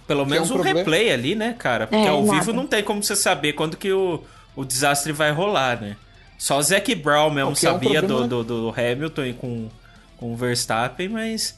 Pelo 0.05 0.25
menos 0.27 0.49
é 0.49 0.51
um 0.51 0.55
um 0.55 0.59
problema. 0.59 0.79
replay 0.79 1.11
ali, 1.11 1.33
né, 1.33 1.55
cara? 1.57 1.87
Porque 1.87 2.05
É, 2.05 2.09
ao 2.09 2.23
nada. 2.23 2.39
vivo 2.39 2.53
não 2.53 2.67
tem 2.67 2.83
como 2.83 3.01
você 3.01 3.15
saber 3.15 3.53
quando 3.53 3.77
que 3.77 3.91
o, 3.91 4.21
o 4.55 4.63
desastre 4.63 5.11
vai 5.11 5.31
rolar, 5.31 5.81
né? 5.81 5.95
Só 6.43 6.57
o 6.57 6.61
Zac 6.61 6.93
Brown 6.95 7.29
mesmo 7.29 7.51
O 7.51 7.55
que 7.55 7.65
é 7.65 7.69
um 7.69 7.73
sabia 7.75 7.99
problema- 8.01 8.27
do, 8.27 8.43
do, 8.43 8.61
do 8.63 8.73
Hamilton 8.77 9.33
com, 9.39 9.69
com 10.17 10.33
o 10.33 10.35
Verstappen, 10.35 11.07
mas 11.07 11.57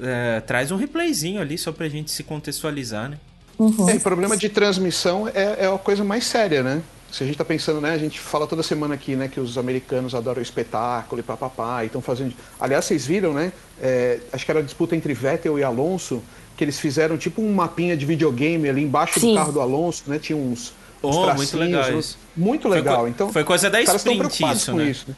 é, 0.00 0.40
traz 0.40 0.72
um 0.72 0.76
replayzinho 0.76 1.40
ali 1.40 1.56
só 1.56 1.70
pra 1.70 1.88
gente 1.88 2.10
se 2.10 2.24
contextualizar, 2.24 3.08
né? 3.08 3.18
Uhum. 3.56 3.88
É, 3.88 3.94
e 3.94 4.00
problema 4.00 4.36
de 4.36 4.48
transmissão 4.48 5.28
é, 5.28 5.58
é 5.60 5.72
a 5.72 5.78
coisa 5.78 6.02
mais 6.02 6.24
séria, 6.24 6.60
né? 6.60 6.82
Se 7.12 7.22
a 7.22 7.26
gente 7.28 7.38
tá 7.38 7.44
pensando, 7.44 7.80
né? 7.80 7.92
A 7.92 7.98
gente 7.98 8.18
fala 8.18 8.48
toda 8.48 8.64
semana 8.64 8.94
aqui, 8.94 9.14
né? 9.14 9.28
Que 9.28 9.38
os 9.38 9.56
americanos 9.56 10.12
adoram 10.12 10.42
espetáculo 10.42 11.20
e 11.20 11.22
papapá, 11.22 11.84
e 11.84 11.86
estão 11.86 12.02
fazendo. 12.02 12.34
Aliás, 12.58 12.84
vocês 12.84 13.06
viram, 13.06 13.32
né? 13.32 13.52
é, 13.80 14.18
acho 14.32 14.44
que 14.44 14.50
era 14.50 14.58
a 14.58 14.62
disputa 14.64 14.96
entre 14.96 15.14
Vettel 15.14 15.56
e 15.56 15.62
Alonso, 15.62 16.20
que 16.56 16.64
eles 16.64 16.80
fizeram 16.80 17.16
tipo 17.16 17.40
um 17.40 17.54
mapinha 17.54 17.96
de 17.96 18.04
videogame 18.04 18.68
ali 18.68 18.82
embaixo 18.82 19.20
Sim. 19.20 19.28
do 19.30 19.34
carro 19.36 19.52
do 19.52 19.60
Alonso, 19.60 20.02
né? 20.08 20.18
Tinha 20.18 20.36
uns. 20.36 20.72
Oh, 21.02 21.34
muito 21.34 21.56
legal 21.56 21.98
isso. 21.98 22.18
Muito 22.36 22.62
Foi 22.68 22.76
legal. 22.76 23.00
co- 23.02 23.08
então, 23.08 23.32
foi 23.32 23.44
coisa 23.44 23.70
da 23.70 23.80
sprint 23.80 24.44
isso, 24.52 24.70
com 24.72 24.78
né? 24.78 24.84
isso. 24.84 25.06
né? 25.08 25.16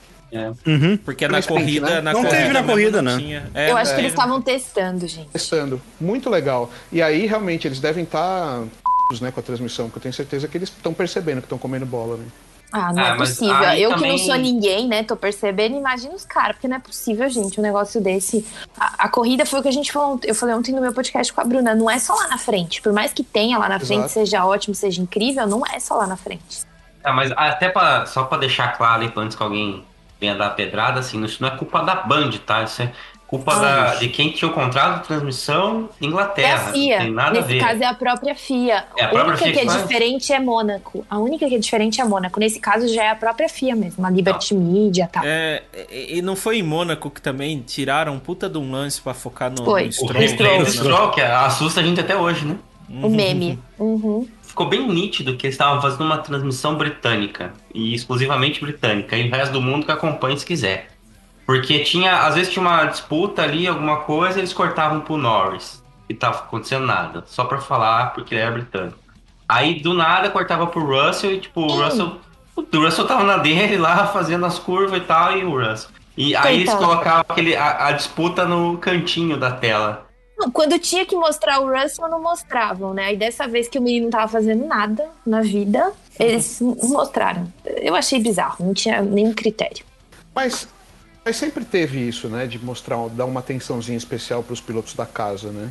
Porque 1.04 1.24
Foi 1.24 1.32
na 1.32 1.38
no 1.38 1.40
sprint, 1.40 1.62
corrida. 1.62 1.86
né? 1.90 2.00
Na 2.00 2.12
Não 2.12 2.22
corrida 2.22 2.36
teve 2.42 2.52
na 2.52 2.62
corrida, 2.62 3.02
não 3.02 3.16
né? 3.18 3.42
É, 3.54 3.70
Eu 3.70 3.76
acho 3.76 3.90
que 3.92 3.96
é, 3.96 4.00
eles 4.00 4.12
estavam 4.12 4.40
testando, 4.40 5.06
gente. 5.08 5.28
Testando. 5.28 5.80
Muito 6.00 6.30
legal. 6.30 6.70
E 6.92 7.02
aí, 7.02 7.26
realmente, 7.26 7.66
eles 7.66 7.80
devem 7.80 8.04
estar 8.04 8.62
né, 9.20 9.30
com 9.32 9.40
a 9.40 9.42
transmissão, 9.42 9.86
porque 9.86 9.98
eu 9.98 10.02
tenho 10.02 10.14
certeza 10.14 10.46
que 10.46 10.56
eles 10.56 10.68
estão 10.68 10.94
percebendo 10.94 11.38
que 11.40 11.46
estão 11.46 11.58
comendo 11.58 11.84
bola, 11.84 12.16
né? 12.16 12.24
Ah, 12.72 12.92
não 12.92 13.02
Ah, 13.02 13.08
é 13.08 13.16
possível. 13.16 13.54
Eu 13.74 13.90
também- 13.90 14.16
que 14.16 14.18
não 14.22 14.26
sou 14.26 14.36
ninguém, 14.36 14.86
né? 14.86 15.02
Tô 15.02 15.16
percebendo, 15.16 15.76
imagina 15.76 16.14
os 16.14 16.24
caras, 16.24 16.52
porque 16.56 16.68
não 16.68 16.76
é 16.76 16.78
possível, 16.78 17.28
gente, 17.28 17.58
um 17.58 17.62
negócio 17.62 18.00
desse. 18.00 18.46
A, 18.78 19.04
a 19.06 19.08
corrida 19.08 19.44
foi 19.44 19.58
o 19.58 19.62
que 19.62 19.68
a 19.68 19.72
gente 19.72 19.90
falou. 19.90 20.12
ontem- 20.14 20.28
Eu 20.28 20.34
falei 20.34 20.54
ontem 20.54 20.72
no 20.72 20.80
meu 20.80 20.92
podcast 20.92 21.32
com 21.32 21.40
a 21.40 21.44
Bruna, 21.44 21.74
não 21.74 21.90
é 21.90 21.98
só 21.98 22.14
lá 22.14 22.28
na 22.28 22.38
frente. 22.38 22.80
Por 22.80 22.92
mais 22.92 23.12
que 23.12 23.24
tenha 23.24 23.58
lá 23.58 23.68
na 23.68 23.78
frente, 23.80 23.98
Exato. 24.00 24.12
seja 24.12 24.44
ótimo, 24.44 24.74
seja 24.74 25.02
incrível, 25.02 25.46
não 25.48 25.62
é 25.66 25.80
só 25.80 25.96
lá 25.96 26.06
na 26.06 26.16
frente. 26.16 26.62
Ah, 27.02 27.12
mas 27.12 27.32
até 27.36 27.68
pra, 27.70 28.06
só 28.06 28.24
pra 28.24 28.38
deixar 28.38 28.76
claro 28.76 29.02
aí, 29.02 29.12
antes 29.16 29.36
que 29.36 29.42
alguém 29.42 29.84
venha 30.20 30.34
dar 30.36 30.50
pedrada, 30.50 31.00
assim, 31.00 31.24
isso 31.24 31.38
não 31.42 31.48
é 31.48 31.56
culpa 31.56 31.82
da 31.82 31.94
Band, 31.96 32.30
tá? 32.46 32.62
Isso 32.62 32.82
é 32.82 32.92
culpa 33.30 33.54
da, 33.54 33.94
de 33.94 34.08
quem 34.08 34.32
tinha 34.32 34.50
o 34.50 34.52
contrato 34.52 35.02
de 35.02 35.06
transmissão 35.06 35.88
É 36.02 36.04
Inglaterra. 36.04 36.68
a 36.68 36.72
FIA. 36.72 36.96
Não 36.98 37.04
tem 37.04 37.14
nada 37.14 37.30
a 37.30 37.42
Nesse 37.42 37.54
ver. 37.54 37.60
caso 37.60 37.82
é 37.82 37.86
a 37.86 37.94
própria 37.94 38.34
FIA. 38.34 38.84
É 38.96 39.04
a 39.04 39.06
a 39.06 39.08
própria 39.08 39.24
única 39.34 39.44
FIA 39.44 39.52
que 39.52 39.58
é 39.58 39.62
que 39.62 39.68
faz? 39.68 39.82
diferente 39.82 40.32
é 40.32 40.40
Mônaco. 40.40 41.06
A 41.08 41.18
única 41.18 41.48
que 41.48 41.54
é 41.54 41.58
diferente 41.58 42.00
é 42.00 42.04
Mônaco. 42.04 42.40
Nesse 42.40 42.58
caso 42.58 42.88
já 42.92 43.04
é 43.04 43.10
a 43.10 43.14
própria 43.14 43.48
FIA 43.48 43.76
mesmo, 43.76 44.04
a 44.04 44.10
Liberty 44.10 44.52
Media 44.54 45.04
e 45.04 45.06
tal. 45.12 45.22
É, 45.24 45.62
e 45.90 46.20
não 46.20 46.34
foi 46.34 46.58
em 46.58 46.62
Mônaco 46.64 47.08
que 47.08 47.22
também 47.22 47.60
tiraram 47.60 48.18
puta 48.18 48.48
de 48.48 48.58
um 48.58 48.70
lance 48.72 49.00
pra 49.00 49.14
focar 49.14 49.48
no, 49.50 49.64
Foi. 49.64 49.82
no 49.84 49.88
O 49.88 49.92
Stroll? 49.92 50.12
replay 50.20 50.58
do 50.58 50.64
né? 50.64 50.70
Stroll, 50.70 51.10
que 51.12 51.20
assusta 51.20 51.80
a 51.80 51.82
gente 51.84 52.00
até 52.00 52.16
hoje, 52.16 52.44
né? 52.44 52.56
O 53.02 53.08
meme. 53.08 53.56
Uhum. 53.78 54.26
Ficou 54.42 54.66
bem 54.68 54.84
nítido 54.88 55.36
que 55.36 55.46
eles 55.46 55.54
estavam 55.54 55.80
fazendo 55.80 56.02
uma 56.02 56.18
transmissão 56.18 56.74
britânica, 56.74 57.52
e 57.72 57.94
exclusivamente 57.94 58.60
britânica, 58.60 59.16
e 59.16 59.28
o 59.28 59.30
resto 59.30 59.52
do 59.52 59.60
mundo 59.62 59.86
que 59.86 59.92
acompanhe 59.92 60.36
se 60.36 60.44
quiser. 60.44 60.89
Porque 61.50 61.80
tinha, 61.80 62.26
às 62.28 62.36
vezes 62.36 62.52
tinha 62.52 62.62
uma 62.64 62.84
disputa 62.84 63.42
ali, 63.42 63.66
alguma 63.66 63.96
coisa, 64.02 64.38
eles 64.38 64.52
cortavam 64.52 65.00
pro 65.00 65.16
Norris. 65.16 65.82
E 66.08 66.14
tava 66.14 66.38
acontecendo 66.38 66.86
nada. 66.86 67.24
Só 67.26 67.44
pra 67.44 67.58
falar, 67.58 68.14
porque 68.14 68.36
ele 68.36 68.42
era 68.42 68.52
britânico. 68.52 68.96
Aí 69.48 69.80
do 69.80 69.92
nada 69.92 70.30
cortava 70.30 70.68
pro 70.68 70.86
Russell 70.86 71.32
e 71.32 71.40
tipo, 71.40 71.60
o 71.62 71.82
Russell. 71.82 72.20
O 72.56 72.62
Russell 72.84 73.04
tava 73.04 73.24
na 73.24 73.36
dele 73.38 73.78
lá, 73.78 74.06
fazendo 74.14 74.46
as 74.46 74.60
curvas 74.60 75.02
e 75.02 75.04
tal, 75.04 75.36
e 75.36 75.44
o 75.44 75.58
Russell. 75.60 75.90
E 76.16 76.36
aí 76.36 76.60
eles 76.60 76.72
colocavam 76.72 77.24
aquele, 77.28 77.56
a, 77.56 77.88
a 77.88 77.92
disputa 77.92 78.44
no 78.44 78.78
cantinho 78.78 79.36
da 79.36 79.50
tela. 79.50 80.06
Quando 80.52 80.78
tinha 80.78 81.04
que 81.04 81.16
mostrar 81.16 81.58
o 81.58 81.68
Russell, 81.68 82.08
não 82.08 82.22
mostravam, 82.22 82.94
né? 82.94 83.06
Aí 83.06 83.16
dessa 83.16 83.48
vez 83.48 83.66
que 83.68 83.76
o 83.76 83.82
menino 83.82 84.04
não 84.04 84.10
tava 84.12 84.28
fazendo 84.28 84.64
nada 84.68 85.04
na 85.26 85.40
vida, 85.40 85.92
eles 86.16 86.60
n- 86.60 86.76
mostraram. 86.84 87.52
Eu 87.64 87.96
achei 87.96 88.20
bizarro, 88.20 88.64
não 88.64 88.72
tinha 88.72 89.02
nenhum 89.02 89.34
critério. 89.34 89.84
Mas, 90.32 90.68
mas 91.24 91.36
sempre 91.36 91.64
teve 91.64 91.98
isso, 92.06 92.28
né? 92.28 92.46
De 92.46 92.58
mostrar, 92.64 92.96
dar 93.10 93.24
uma 93.24 93.40
atençãozinha 93.40 93.96
especial 93.98 94.42
para 94.42 94.52
os 94.52 94.60
pilotos 94.60 94.94
da 94.94 95.06
casa, 95.06 95.50
né? 95.50 95.70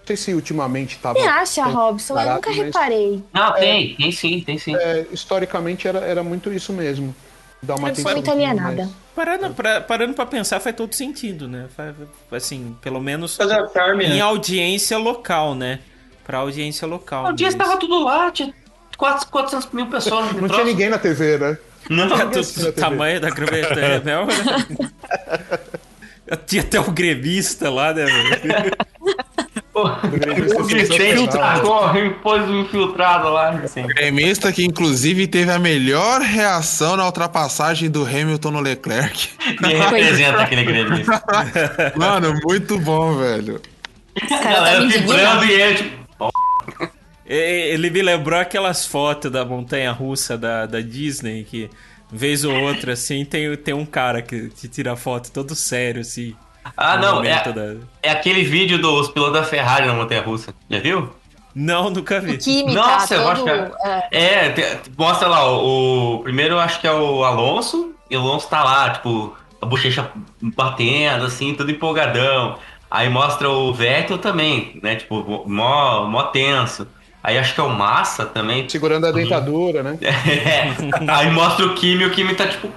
Não 0.00 0.06
sei 0.06 0.16
se 0.16 0.34
ultimamente 0.34 0.96
estava. 0.96 1.18
Você 1.18 1.26
acha, 1.26 1.64
Robson? 1.64 2.18
Eu 2.18 2.34
nunca 2.34 2.50
mas- 2.50 2.58
reparei. 2.58 3.22
Não, 3.32 3.52
tem, 3.54 3.94
tem 3.94 4.10
sim, 4.12 4.40
tem 4.40 4.58
sim. 4.58 4.74
É, 4.74 5.06
historicamente 5.12 5.86
era, 5.86 6.00
era 6.00 6.22
muito 6.24 6.52
isso 6.52 6.72
mesmo. 6.72 7.14
Dar 7.62 7.76
uma 7.76 7.90
Eu 7.90 7.94
sou 7.94 8.02
atenção. 8.10 8.12
muito 8.14 8.30
alienada. 8.30 8.90
Parando 9.14 9.54
pra, 9.54 9.80
parando 9.80 10.14
pra 10.14 10.26
pensar, 10.26 10.58
faz 10.58 10.74
todo 10.74 10.92
sentido, 10.94 11.46
né? 11.46 11.66
Faz- 11.76 11.94
Assim, 12.32 12.76
pelo 12.82 13.00
menos 13.00 13.38
a 13.40 13.44
em 14.02 14.08
né? 14.14 14.20
audiência 14.20 14.98
local, 14.98 15.54
né? 15.54 15.78
Pra 16.24 16.38
audiência 16.38 16.88
local. 16.88 17.26
O 17.26 17.32
dia 17.32 17.46
mas- 17.46 17.54
estava 17.54 17.76
tudo 17.76 18.02
lá, 18.02 18.32
tinha 18.32 18.52
400, 18.96 19.30
400 19.30 19.72
mil 19.72 19.86
pessoas. 19.86 20.32
no 20.32 20.40
Não 20.42 20.48
tinha 20.48 20.64
ninguém 20.64 20.88
na 20.88 20.98
TV, 20.98 21.38
né? 21.38 21.58
Não, 21.92 22.08
Do- 22.08 22.16
na 22.16 22.24
do 22.24 22.30
TV. 22.42 22.72
tamanho 22.72 23.20
da 23.20 23.30
Grã-Bretanha, 23.30 24.00
né? 24.00 24.14
Tinha 26.46 26.62
até 26.62 26.80
o 26.80 26.90
gremista 26.90 27.68
lá, 27.70 27.92
né? 27.92 28.06
velho? 28.06 28.72
o 29.74 29.88
e 31.96 32.10
pôs 32.22 32.42
um 32.48 32.60
infiltrado 32.60 33.28
lá. 33.30 33.50
Assim. 33.50 33.82
Gremista 33.86 34.52
que 34.52 34.64
inclusive 34.64 35.26
teve 35.26 35.50
a 35.50 35.58
melhor 35.58 36.20
reação 36.20 36.96
na 36.96 37.04
ultrapassagem 37.06 37.90
do 37.90 38.04
Hamilton 38.04 38.50
no 38.50 38.60
Leclerc. 38.60 39.30
Me 39.60 39.74
representa 39.74 40.40
aquele 40.42 40.64
gremista. 40.64 41.22
Mano, 41.96 42.34
muito 42.44 42.78
bom, 42.78 43.16
velho. 43.16 43.60
Os 44.14 44.22
A 44.32 44.38
caras 44.38 44.44
tá 44.44 44.50
galera 44.52 44.80
me 44.82 44.92
vibrando 44.92 45.44
e 45.44 45.52
ele, 45.52 45.74
tipo, 45.76 46.30
Ele 47.34 47.90
me 47.90 48.02
lembrou 48.02 48.38
aquelas 48.38 48.86
fotos 48.86 49.30
da 49.30 49.44
montanha 49.44 49.90
russa 49.92 50.36
da, 50.36 50.66
da 50.66 50.80
Disney, 50.80 51.44
que 51.44 51.70
vez 52.10 52.44
ou 52.44 52.54
outra, 52.54 52.92
assim, 52.92 53.24
tem, 53.24 53.56
tem 53.56 53.72
um 53.74 53.86
cara 53.86 54.20
que 54.20 54.48
te 54.50 54.68
tira 54.68 54.94
foto 54.96 55.30
todo 55.32 55.54
sério, 55.54 56.00
assim. 56.02 56.34
Ah, 56.76 56.96
não, 56.96 57.24
é, 57.24 57.42
da- 57.52 57.76
é 58.02 58.10
aquele 58.10 58.44
vídeo 58.44 58.78
dos 58.78 59.08
pilotos 59.08 59.34
da 59.40 59.44
Ferrari 59.44 59.86
na 59.86 59.94
Montanha 59.94 60.20
Russa. 60.22 60.54
Já 60.70 60.78
viu? 60.78 61.10
Não, 61.54 61.90
nunca 61.90 62.20
vi. 62.20 62.38
Química, 62.38 62.72
Nossa, 62.80 63.14
eu 63.14 63.22
todo... 63.22 63.30
acho 63.32 63.44
que 63.44 63.50
é- 63.50 64.08
é, 64.12 64.34
É, 64.46 64.50
te- 64.50 64.90
mostra 64.96 65.28
lá, 65.28 65.50
o, 65.50 66.16
o 66.16 66.18
primeiro 66.22 66.54
eu 66.54 66.60
acho 66.60 66.80
que 66.80 66.86
é 66.86 66.92
o 66.92 67.24
Alonso, 67.24 67.94
e 68.10 68.16
o 68.16 68.20
Alonso 68.20 68.48
tá 68.48 68.62
lá, 68.62 68.90
tipo, 68.90 69.34
a 69.60 69.66
bochecha 69.66 70.10
batendo, 70.40 71.24
assim, 71.24 71.54
tudo 71.54 71.70
empolgadão. 71.70 72.58
Aí 72.90 73.08
mostra 73.08 73.48
o 73.48 73.72
Vettel 73.72 74.18
também, 74.18 74.78
né, 74.82 74.96
tipo, 74.96 75.44
mó, 75.48 76.04
mó 76.06 76.22
tenso. 76.24 76.86
Aí 77.22 77.38
acho 77.38 77.54
que 77.54 77.60
é 77.60 77.64
o 77.64 77.68
Massa 77.70 78.26
também. 78.26 78.68
Segurando 78.68 79.06
a 79.06 79.12
dentadura, 79.12 79.82
né? 79.82 79.98
É. 80.02 80.72
Aí 81.12 81.30
mostra 81.30 81.66
o 81.66 81.74
Kimi, 81.74 82.02
e 82.02 82.06
o 82.06 82.10
Kimi 82.10 82.34
tá, 82.34 82.46
tipo, 82.48 82.68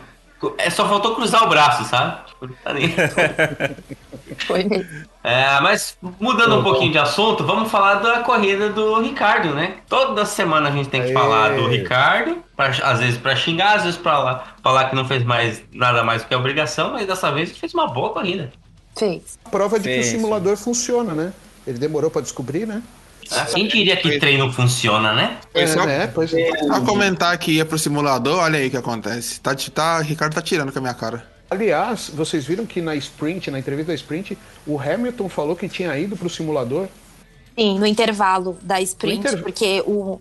é, 0.58 0.70
só 0.70 0.88
faltou 0.88 1.16
cruzar 1.16 1.44
o 1.44 1.50
braço, 1.50 1.84
sabe? 1.86 2.18
Tipo, 2.28 2.48
não 2.48 2.56
tá 2.64 2.74
nem... 2.74 2.94
foi 4.46 4.64
mesmo. 4.64 5.06
É, 5.24 5.60
mas 5.62 5.98
mudando 6.20 6.60
um 6.60 6.64
pouquinho 6.64 6.92
de 6.92 7.00
assunto, 7.00 7.44
vamos 7.44 7.72
falar 7.72 7.96
da 7.96 8.20
corrida 8.20 8.70
do 8.70 9.02
Ricardo, 9.02 9.50
né? 9.56 9.78
Toda 9.90 10.24
semana 10.26 10.70
a 10.70 10.72
gente 10.72 10.90
tem 10.90 11.02
que 11.02 11.08
Aê. 11.08 11.14
falar 11.14 11.56
do 11.56 11.68
Ricardo, 11.68 12.38
pra- 12.56 12.68
às 12.68 13.00
vezes 13.00 13.18
pra 13.18 13.36
xingar, 13.36 13.78
às 13.78 13.84
vezes 13.84 13.98
pra 13.98 14.20
lá- 14.20 14.44
falar 14.62 14.90
que 14.90 14.96
não 14.96 15.06
fez 15.06 15.24
mais 15.24 15.64
nada 15.74 16.04
mais 16.04 16.22
do 16.22 16.28
que 16.28 16.34
a 16.34 16.38
obrigação, 16.38 16.92
mas 16.94 17.08
dessa 17.08 17.32
vez 17.32 17.50
ele 17.50 17.60
fez 17.60 17.74
uma 17.74 17.88
boa 17.88 18.12
corrida. 18.12 18.52
Fez. 18.96 19.40
Prova 19.50 19.80
de 19.80 19.90
que 19.90 20.04
Sim, 20.04 20.18
o 20.18 20.20
simulador 20.22 20.56
funciona, 20.58 21.14
né? 21.14 21.34
Ele 21.66 21.80
demorou 21.80 22.12
pra 22.12 22.22
descobrir, 22.22 22.68
né? 22.68 22.82
Quem 23.54 23.68
diria 23.68 23.98
que 23.98 24.20
treino 24.20 24.52
funciona, 24.52 25.14
né? 25.14 25.38
Foi 25.52 25.62
É, 25.62 25.68
só, 25.68 25.86
né? 25.86 26.08
Pois 26.08 26.34
é. 26.34 26.58
só 26.64 26.82
comentar 26.82 27.38
que 27.38 27.52
ia 27.54 27.66
pro 27.66 27.78
simulador, 27.80 28.40
olha 28.44 28.60
aí 28.60 28.68
o 28.68 28.72
que 28.72 28.78
acontece. 28.78 29.40
Tá, 29.40 29.56
tá, 29.74 30.00
Ricardo 30.02 30.34
tá 30.36 30.42
tirando 30.42 30.72
com 30.72 30.80
a 30.80 30.82
minha 30.82 30.94
cara. 30.94 31.26
Aliás, 31.50 32.10
vocês 32.14 32.46
viram 32.46 32.66
que 32.66 32.82
na 32.82 32.96
sprint, 32.96 33.52
na 33.52 33.60
entrevista 33.60 33.92
da 33.92 33.96
sprint, 33.96 34.38
o 34.66 34.80
Hamilton 34.80 35.30
falou 35.30 35.56
que 35.56 35.70
tinha 35.70 35.98
ido 35.98 36.18
pro 36.18 36.30
simulador. 36.30 36.88
Sim, 37.58 37.80
no 37.80 37.86
intervalo 37.86 38.58
da 38.62 38.82
sprint, 38.82 39.20
interv- 39.20 39.44
porque 39.44 39.82
o, 39.86 40.20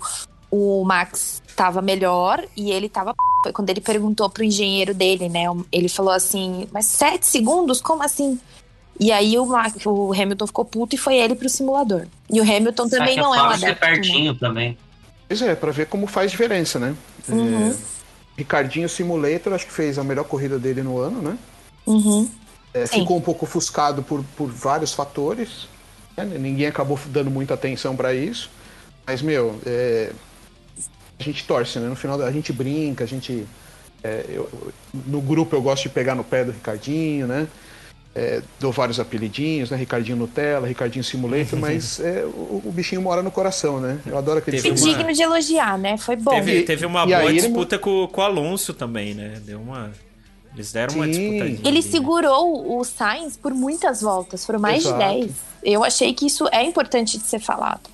o 0.50 0.84
Max 0.84 1.42
tava 1.56 1.80
melhor 1.82 2.44
e 2.56 2.70
ele 2.70 2.88
tava. 2.88 3.14
quando 3.52 3.70
ele 3.70 3.80
perguntou 3.80 4.28
pro 4.30 4.44
engenheiro 4.44 4.94
dele, 4.94 5.28
né? 5.28 5.44
Ele 5.72 5.88
falou 5.88 6.12
assim, 6.12 6.68
mas 6.72 6.86
sete 6.86 7.26
segundos? 7.26 7.80
Como 7.80 8.02
assim? 8.02 8.38
E 8.98 9.10
aí 9.10 9.36
o, 9.38 9.44
Max, 9.46 9.74
o 9.86 10.12
Hamilton 10.12 10.46
ficou 10.46 10.64
puto 10.64 10.94
e 10.94 10.98
foi 10.98 11.16
ele 11.16 11.34
pro 11.34 11.48
simulador. 11.48 12.06
E 12.30 12.40
o 12.40 12.44
Hamilton 12.44 12.88
também 12.88 13.16
não 13.16 13.34
é 13.34 13.42
um 13.42 13.58
ser 13.58 13.66
adepto. 13.66 13.84
né? 13.86 13.92
pertinho 13.92 14.34
também. 14.36 14.78
Pois 15.28 15.42
é, 15.42 15.54
pra 15.54 15.72
ver 15.72 15.86
como 15.86 16.06
faz 16.06 16.30
diferença, 16.30 16.78
né? 16.78 16.94
Uhum. 17.28 17.70
É, 17.70 17.74
Ricardinho 18.36 18.88
Simulator, 18.88 19.52
acho 19.52 19.66
que 19.66 19.72
fez 19.72 19.98
a 19.98 20.04
melhor 20.04 20.24
corrida 20.24 20.58
dele 20.58 20.82
no 20.82 20.98
ano, 20.98 21.20
né? 21.22 21.36
Uhum. 21.86 22.28
É, 22.72 22.86
ficou 22.86 23.16
um 23.16 23.20
pouco 23.20 23.44
ofuscado 23.44 24.02
por, 24.02 24.24
por 24.36 24.48
vários 24.50 24.92
fatores. 24.92 25.68
né? 26.16 26.24
Ninguém 26.24 26.66
acabou 26.66 26.98
dando 27.06 27.30
muita 27.30 27.54
atenção 27.54 27.94
para 27.96 28.12
isso. 28.14 28.50
Mas, 29.06 29.22
meu, 29.22 29.58
é, 29.66 30.12
a 31.18 31.22
gente 31.22 31.44
torce, 31.44 31.78
né? 31.78 31.88
No 31.88 31.96
final 31.96 32.20
a 32.22 32.32
gente 32.32 32.52
brinca, 32.52 33.04
a 33.04 33.06
gente. 33.06 33.46
é, 34.02 34.24
eu- 34.28 34.48
no 35.06 35.20
grupo 35.20 35.54
eu 35.54 35.62
gosto 35.62 35.84
de 35.84 35.88
pegar 35.88 36.14
no 36.14 36.24
pé 36.24 36.44
do 36.44 36.52
Ricardinho, 36.52 37.26
né? 37.26 37.46
É, 38.16 38.40
dou 38.60 38.70
vários 38.70 39.00
apelidinhos, 39.00 39.70
né? 39.70 39.76
Ricardinho 39.76 40.16
Nutella, 40.16 40.68
Ricardinho 40.68 41.02
Simulator, 41.02 41.58
mas 41.60 41.98
é, 41.98 42.24
o, 42.24 42.62
o 42.64 42.72
bichinho 42.72 43.02
mora 43.02 43.22
no 43.22 43.30
coração, 43.30 43.80
né? 43.80 43.98
Eu 44.06 44.16
adoro 44.16 44.38
aquele 44.38 44.62
Teve 44.62 44.76
Foi 44.78 44.88
uma- 44.90 44.96
digno 44.98 45.12
de 45.12 45.22
elogiar, 45.22 45.76
né? 45.76 45.96
Foi 45.96 46.14
bom. 46.14 46.30
Teve, 46.30 46.58
E- 46.58 46.62
teve 46.62 46.86
uma 46.86 47.02
e 47.02 47.06
boa 47.06 47.24
ele 47.24 47.40
disputa 47.40 47.76
com, 47.78 48.06
com 48.06 48.20
o 48.20 48.24
Alonso 48.24 48.72
também, 48.72 49.14
né? 49.14 49.40
Deu 49.44 49.60
uma. 49.60 49.90
Eles 50.54 50.70
deram 50.72 50.94
uma 50.94 51.06
Sim. 51.06 51.10
disputadinha. 51.10 51.58
Ele 51.58 51.68
ali, 51.68 51.82
né? 51.82 51.90
segurou 51.90 52.78
o 52.78 52.84
Sainz 52.84 53.36
por 53.36 53.52
muitas 53.52 54.00
voltas, 54.00 54.46
foram 54.46 54.60
mais 54.60 54.84
Exato. 54.84 55.02
de 55.12 55.20
10. 55.26 55.32
Eu 55.64 55.82
achei 55.82 56.14
que 56.14 56.26
isso 56.26 56.46
é 56.52 56.62
importante 56.62 57.18
de 57.18 57.24
ser 57.24 57.40
falado. 57.40 57.90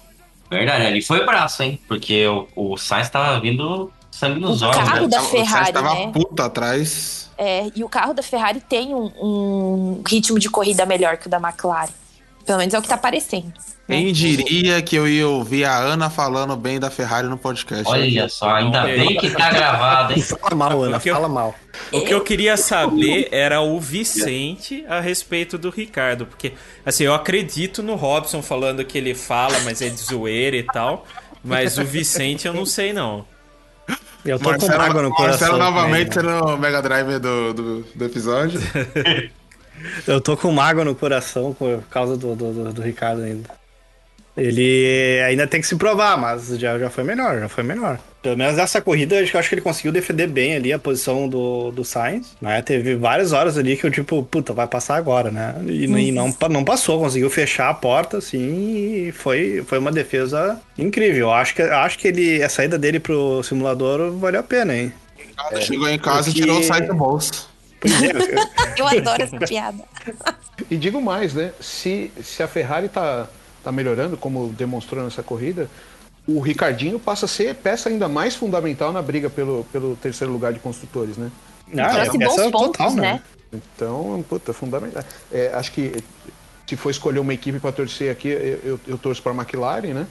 Verdade, 0.50 0.84
ali 0.84 1.00
foi 1.00 1.24
braço, 1.24 1.62
hein? 1.62 1.80
Porque 1.88 2.26
o, 2.26 2.46
o 2.54 2.76
Sainz 2.76 3.08
tava 3.08 3.40
vindo 3.40 3.90
sangue 4.20 4.40
nos 4.40 4.60
O 4.62 4.66
olhos. 4.66 4.76
carro 4.76 5.00
né? 5.02 5.08
da 5.08 5.22
O 5.22 5.24
Ferrari, 5.24 5.72
tava 5.72 5.94
né? 5.94 6.10
puta 6.12 6.44
atrás. 6.44 7.30
É, 7.38 7.70
e 7.74 7.82
o 7.82 7.88
carro 7.88 8.12
da 8.12 8.22
Ferrari 8.22 8.60
tem 8.60 8.94
um, 8.94 9.10
um 9.20 10.02
ritmo 10.06 10.38
de 10.38 10.50
corrida 10.50 10.84
melhor 10.84 11.16
que 11.16 11.26
o 11.26 11.30
da 11.30 11.38
McLaren. 11.38 11.88
Pelo 12.44 12.58
menos 12.58 12.74
é 12.74 12.78
o 12.78 12.82
que 12.82 12.88
tá 12.88 12.96
parecendo. 12.98 13.52
Quem 13.86 14.12
diria 14.12 14.80
que 14.82 14.94
eu 14.94 15.06
ia 15.08 15.26
ouvir 15.26 15.64
a 15.64 15.76
Ana 15.76 16.08
falando 16.08 16.54
bem 16.56 16.78
da 16.78 16.90
Ferrari 16.90 17.26
no 17.28 17.36
podcast? 17.36 17.88
Olha 17.88 18.28
só, 18.28 18.50
ainda 18.54 18.88
É. 18.88 18.96
bem 18.96 19.16
que 19.16 19.30
tá 19.30 19.50
gravado, 19.50 20.12
hein? 20.12 20.22
Fala 20.22 20.54
mal, 20.54 20.82
Ana, 20.82 21.00
eu- 21.04 21.14
fala 21.14 21.28
mal. 21.28 21.54
O 21.92 22.00
que 22.02 22.12
eu 22.14 22.20
queria 22.20 22.56
saber 22.56 23.28
era 23.32 23.60
o 23.60 23.80
Vicente 23.80 24.84
a 24.88 25.00
respeito 25.00 25.58
do 25.58 25.70
Ricardo. 25.70 26.24
Porque, 26.26 26.52
assim, 26.86 27.04
eu 27.04 27.14
acredito 27.14 27.82
no 27.82 27.94
Robson 27.96 28.42
falando 28.42 28.84
que 28.84 28.96
ele 28.96 29.14
fala, 29.14 29.58
mas 29.64 29.82
é 29.82 29.88
de 29.88 29.96
zoeira 30.00 30.56
e 30.56 30.62
tal. 30.62 31.04
Mas 31.42 31.78
o 31.78 31.84
Vicente 31.84 32.46
eu 32.46 32.52
não 32.54 32.66
sei, 32.66 32.92
não. 32.92 33.24
Eu 34.24 34.38
tô 34.38 34.54
com 34.58 34.66
mágoa 34.68 35.02
no 35.02 35.10
coração. 35.10 35.48
Marcelo 35.48 35.58
novamente 35.58 36.08
né? 36.08 36.14
sendo 36.14 36.44
o 36.44 36.58
Mega 36.58 36.82
Driver 36.82 37.18
do, 37.18 37.52
do, 37.54 37.80
do 37.94 38.04
episódio. 38.04 38.60
Eu 40.06 40.20
tô 40.20 40.36
com 40.36 40.52
mágoa 40.52 40.84
no 40.84 40.94
coração 40.94 41.54
por 41.54 41.82
causa 41.90 42.14
do, 42.16 42.34
do, 42.36 42.52
do- 42.52 42.72
do 42.74 42.82
Ricardo 42.82 43.22
ainda. 43.22 43.48
Ele 44.36 45.20
ainda 45.26 45.46
tem 45.46 45.60
que 45.60 45.66
se 45.66 45.74
provar, 45.76 46.18
mas 46.18 46.48
já, 46.58 46.78
já 46.78 46.90
foi 46.90 47.02
melhor, 47.02 47.40
já 47.40 47.48
foi 47.48 47.64
melhor. 47.64 47.98
Pelo 48.22 48.36
menos 48.36 48.54
nessa 48.56 48.82
corrida, 48.82 49.18
acho 49.18 49.30
que 49.30 49.36
eu 49.36 49.40
acho 49.40 49.48
que 49.48 49.54
ele 49.54 49.62
conseguiu 49.62 49.90
defender 49.90 50.26
bem 50.26 50.54
ali 50.54 50.72
a 50.74 50.78
posição 50.78 51.26
do, 51.26 51.70
do 51.70 51.82
Sainz, 51.84 52.36
né? 52.38 52.60
Teve 52.60 52.94
várias 52.94 53.32
horas 53.32 53.56
ali 53.56 53.78
que 53.78 53.86
eu, 53.86 53.90
tipo, 53.90 54.22
puta, 54.24 54.52
vai 54.52 54.66
passar 54.66 54.96
agora, 54.96 55.30
né? 55.30 55.54
E, 55.66 55.84
e 55.84 56.12
não, 56.12 56.30
pa- 56.30 56.48
não 56.50 56.62
passou, 56.62 57.00
conseguiu 57.00 57.30
fechar 57.30 57.70
a 57.70 57.74
porta, 57.74 58.18
assim, 58.18 58.38
e 59.08 59.12
foi, 59.12 59.64
foi 59.66 59.78
uma 59.78 59.90
defesa 59.90 60.60
incrível. 60.76 61.28
Eu 61.28 61.32
acho 61.32 61.54
que, 61.54 61.62
acho 61.62 61.98
que 61.98 62.08
ele, 62.08 62.42
a 62.42 62.48
saída 62.50 62.78
dele 62.78 63.00
pro 63.00 63.42
simulador 63.42 64.12
valeu 64.12 64.40
a 64.40 64.42
pena, 64.42 64.76
hein? 64.76 64.92
Chegou 65.62 65.88
em 65.88 65.98
casa 65.98 66.24
porque- 66.24 66.40
e 66.40 66.42
tirou 66.42 66.58
o 66.60 66.62
site 66.62 66.86
do 66.88 66.94
bolso. 66.94 67.48
É, 67.82 67.88
eu- 67.88 68.50
Eu 68.76 68.86
adoro 68.86 69.22
essa 69.22 69.38
piada. 69.38 69.82
E 70.70 70.76
digo 70.76 71.00
mais, 71.00 71.32
né? 71.32 71.52
Se, 71.58 72.12
se 72.22 72.42
a 72.42 72.46
Ferrari 72.48 72.90
tá, 72.90 73.26
tá 73.64 73.72
melhorando, 73.72 74.18
como 74.18 74.48
demonstrou 74.48 75.02
nessa 75.02 75.22
corrida, 75.22 75.70
o 76.36 76.40
Ricardinho 76.40 76.98
passa 76.98 77.24
a 77.26 77.28
ser 77.28 77.54
peça 77.56 77.88
ainda 77.88 78.08
mais 78.08 78.34
fundamental 78.34 78.92
na 78.92 79.02
briga 79.02 79.28
pelo, 79.30 79.64
pelo 79.72 79.96
terceiro 79.96 80.32
lugar 80.32 80.52
de 80.52 80.58
construtores, 80.58 81.16
né? 81.16 81.30
Ah, 81.78 81.88
Trouxe 81.88 82.00
essa 82.00 82.18
bons 82.18 82.38
é 82.38 82.50
pontos, 82.50 82.66
total, 82.78 82.94
né? 82.94 83.22
Então, 83.52 84.24
puta, 84.28 84.52
fundamental. 84.52 85.02
É, 85.32 85.50
acho 85.54 85.72
que 85.72 86.02
se 86.66 86.76
for 86.76 86.90
escolher 86.90 87.18
uma 87.18 87.34
equipe 87.34 87.58
para 87.58 87.72
torcer 87.72 88.12
aqui, 88.12 88.28
eu, 88.28 88.60
eu, 88.64 88.80
eu 88.86 88.98
torço 88.98 89.22
para 89.22 89.32
a 89.32 89.34
McLaren, 89.34 89.92
né? 89.94 90.06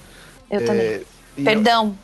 Eu 0.52 0.66
também. 0.66 0.82
É, 0.86 1.02
e- 1.38 1.44
Perdão, 1.44 1.96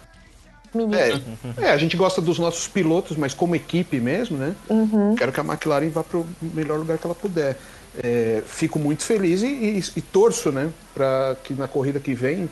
menino. 0.74 0.96
É, 0.96 1.22
é, 1.58 1.72
a 1.72 1.78
gente 1.78 1.98
gosta 1.98 2.22
dos 2.22 2.40
nossos 2.40 2.68
pilotos, 2.68 3.18
mas 3.18 3.34
como 3.34 3.56
equipe 3.56 4.00
mesmo, 4.00 4.38
né? 4.38 4.56
Uhum. 4.70 5.16
Quero 5.16 5.32
que 5.32 5.40
a 5.40 5.44
McLaren 5.44 5.90
vá 5.90 6.04
para 6.04 6.20
o 6.20 6.28
melhor 6.42 6.78
lugar 6.80 6.98
que 6.98 7.06
ela 7.06 7.16
puder. 7.16 7.58
É, 8.02 8.44
fico 8.46 8.78
muito 8.78 9.04
feliz 9.04 9.42
e, 9.42 9.48
e- 9.48 9.84
e 9.98 10.02
torço, 10.02 10.52
né, 10.52 10.70
para 10.94 11.36
que 11.44 11.54
na 11.54 11.66
corrida 11.68 11.98
que 12.00 12.14
vem 12.14 12.50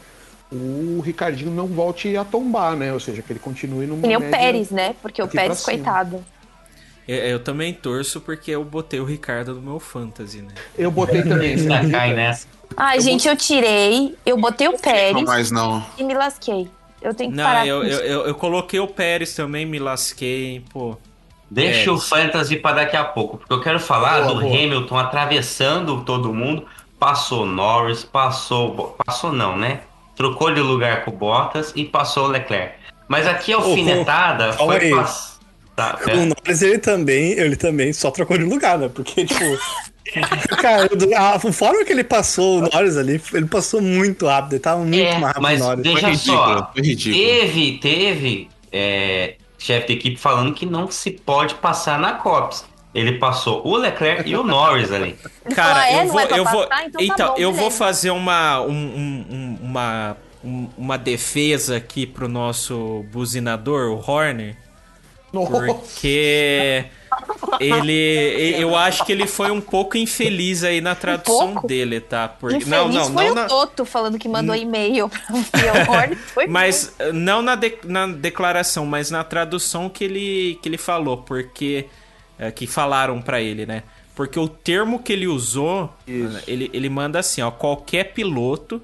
o 0.51 1.01
Ricardinho 1.03 1.51
não 1.51 1.67
volte 1.67 2.15
a 2.15 2.23
tombar, 2.23 2.75
né? 2.75 2.93
Ou 2.93 2.99
seja, 2.99 3.21
que 3.21 3.31
ele 3.31 3.39
continue 3.39 3.85
no 3.87 3.99
Que 3.99 4.07
nem 4.07 4.17
o 4.17 4.21
Pérez, 4.29 4.69
né? 4.69 4.95
Porque 5.01 5.21
o 5.21 5.27
Pérez, 5.27 5.61
coitado. 5.61 6.23
Eu, 7.07 7.17
eu 7.17 7.39
também 7.39 7.73
torço 7.73 8.21
porque 8.21 8.51
eu 8.51 8.63
botei 8.63 8.99
o 8.99 9.05
Ricardo 9.05 9.53
no 9.55 9.61
meu 9.61 9.79
fantasy, 9.79 10.41
né? 10.41 10.53
Eu 10.77 10.89
botei 10.91 11.21
também. 11.23 11.55
Cai 11.91 12.13
nessa. 12.13 12.47
Ai, 12.77 12.99
gente, 13.01 13.27
eu 13.27 13.35
tirei, 13.35 14.15
eu 14.25 14.37
botei 14.37 14.67
o 14.67 14.71
Não 14.71 14.79
Pérez 14.79 15.23
mais 15.23 15.51
não. 15.51 15.85
e 15.97 16.03
me 16.03 16.13
lasquei. 16.13 16.67
Eu 17.01 17.13
tenho 17.13 17.31
que 17.31 17.35
Não, 17.37 17.43
parar 17.43 17.67
eu, 17.67 17.83
eu, 17.83 17.99
eu, 17.99 18.27
eu 18.27 18.35
coloquei 18.35 18.79
o 18.79 18.87
Pérez 18.87 19.35
também, 19.35 19.65
me 19.65 19.77
lasquei, 19.77 20.63
pô. 20.71 20.95
Deixa 21.51 21.89
É. 21.89 21.93
o 21.93 21.99
fantasy 21.99 22.55
pra 22.55 22.71
daqui 22.71 22.95
a 22.95 23.03
pouco, 23.03 23.37
porque 23.37 23.53
eu 23.53 23.61
quero 23.61 23.79
falar 23.79 24.21
Boa, 24.21 24.33
do 24.35 24.41
boa. 24.41 24.45
Hamilton 24.53 24.97
atravessando 24.97 26.01
todo 26.03 26.33
mundo. 26.33 26.65
Passou 26.97 27.45
Norris, 27.45 28.03
passou. 28.05 28.95
Passou 29.05 29.31
não, 29.33 29.57
né? 29.57 29.81
Trocou 30.15 30.53
de 30.53 30.61
lugar 30.61 31.03
com 31.05 31.11
o 31.11 31.13
Bottas 31.13 31.71
e 31.75 31.85
passou 31.85 32.25
o 32.25 32.27
Leclerc. 32.27 32.75
Mas 33.07 33.27
aqui 33.27 33.51
a 33.53 33.57
alfinetada 33.57 34.53
calma 34.53 34.73
foi 34.73 34.83
aí. 34.85 34.91
pass- 34.95 35.33
Tá, 35.75 35.97
O. 36.05 36.25
Norris, 36.27 36.61
ele 36.61 36.77
também, 36.77 37.31
ele 37.31 37.55
também 37.55 37.91
só 37.93 38.11
trocou 38.11 38.37
de 38.37 38.43
lugar, 38.43 38.77
né? 38.77 38.89
Porque, 38.93 39.25
tipo. 39.25 39.43
cara, 40.61 40.87
a 41.17 41.39
forma 41.39 41.83
que 41.83 41.91
ele 41.91 42.03
passou 42.03 42.59
o 42.59 42.61
Norris 42.61 42.95
ali, 42.95 43.19
ele 43.33 43.47
passou 43.47 43.81
muito 43.81 44.27
rápido. 44.27 44.53
Ele 44.53 44.59
tava 44.59 44.81
muito 44.83 44.95
É, 44.99 45.17
mais 45.17 45.23
rápido 45.35 45.41
mas 45.41 45.61
o 45.61 45.63
Norris. 45.63 45.83
deixa 45.83 45.99
Foi 46.01 46.11
ridículo, 46.11 46.37
só. 46.59 46.71
foi 46.73 46.81
ridículo. 46.83 47.15
Teve, 47.25 47.77
teve 47.79 48.49
é, 48.71 49.35
chefe 49.57 49.87
de 49.87 49.93
equipe 49.93 50.17
falando 50.17 50.53
que 50.53 50.65
não 50.67 50.91
se 50.91 51.09
pode 51.09 51.55
passar 51.55 51.99
na 51.99 52.13
COPS. 52.13 52.65
Ele 52.93 53.13
passou 53.13 53.65
o 53.67 53.75
Leclerc 53.75 54.29
e 54.29 54.35
o 54.35 54.43
Norris 54.43 54.91
ali. 54.91 55.17
Cara, 55.55 55.81
"Ah, 55.81 55.89
é? 55.91 55.93
eu 56.01 56.05
Não 56.05 56.11
vou, 56.11 56.19
é 56.21 56.27
eu 56.39 56.45
vou? 56.45 56.63
Então, 56.85 57.01
então, 57.01 57.15
tá 57.15 57.27
bom, 57.29 57.35
eu 57.39 57.49
vou 57.51 57.57
beleza." 57.63 57.77
fazer 57.77 58.11
uma, 58.11 58.61
um- 58.61 58.69
um- 58.71 59.25
um- 59.31 59.57
uma, 59.63 60.17
um- 60.43 60.69
uma 60.77 60.97
defesa 60.97 61.77
aqui 61.77 62.05
pro 62.05 62.27
nosso 62.27 63.03
buzinador, 63.11 63.89
o 63.91 64.11
Horner, 64.11 64.55
Nossa, 65.33 65.49
porque 65.65 66.85
ele, 67.59 68.55
eu 68.59 68.75
acho 68.75 69.03
que 69.05 69.11
ele 69.11 69.25
foi 69.27 69.49
um 69.51 69.61
pouco 69.61 69.97
infeliz 69.97 70.63
aí 70.63 70.81
na 70.81 70.95
tradução 70.95 71.53
pouco? 71.53 71.67
dele, 71.67 71.99
tá? 71.99 72.27
Porque 72.27 72.57
Infeliz 72.57 72.69
não, 72.71 72.89
não, 72.89 73.11
foi 73.13 73.25
não 73.25 73.31
o 73.31 73.35
na, 73.35 73.45
Toto 73.45 73.85
falando 73.85 74.19
que 74.19 74.27
mandou 74.29 74.55
e-mail 74.55 75.09
pra 75.09 75.35
o 75.35 75.91
Horner. 75.91 76.17
Foi 76.17 76.45
mas 76.47 76.93
eh, 76.99 77.11
não 77.11 77.41
na, 77.41 77.55
de- 77.55 77.77
na 77.85 78.07
declaração, 78.07 78.85
mas 78.85 79.09
na 79.09 79.23
tradução 79.23 79.89
que 79.89 80.03
ele, 80.03 80.59
que 80.61 80.69
ele 80.69 80.77
falou, 80.77 81.17
porque 81.17 81.87
eh, 82.39 82.51
que 82.51 82.67
falaram 82.67 83.21
pra 83.21 83.41
ele, 83.41 83.65
né? 83.65 83.83
Porque 84.15 84.39
o 84.39 84.47
termo 84.47 84.99
que 84.99 85.11
ele 85.11 85.27
usou, 85.27 85.91
ele, 86.47 86.69
ele 86.71 86.87
manda 86.89 87.19
assim, 87.19 87.41
ó, 87.41 87.49
qualquer 87.49 88.13
piloto 88.13 88.81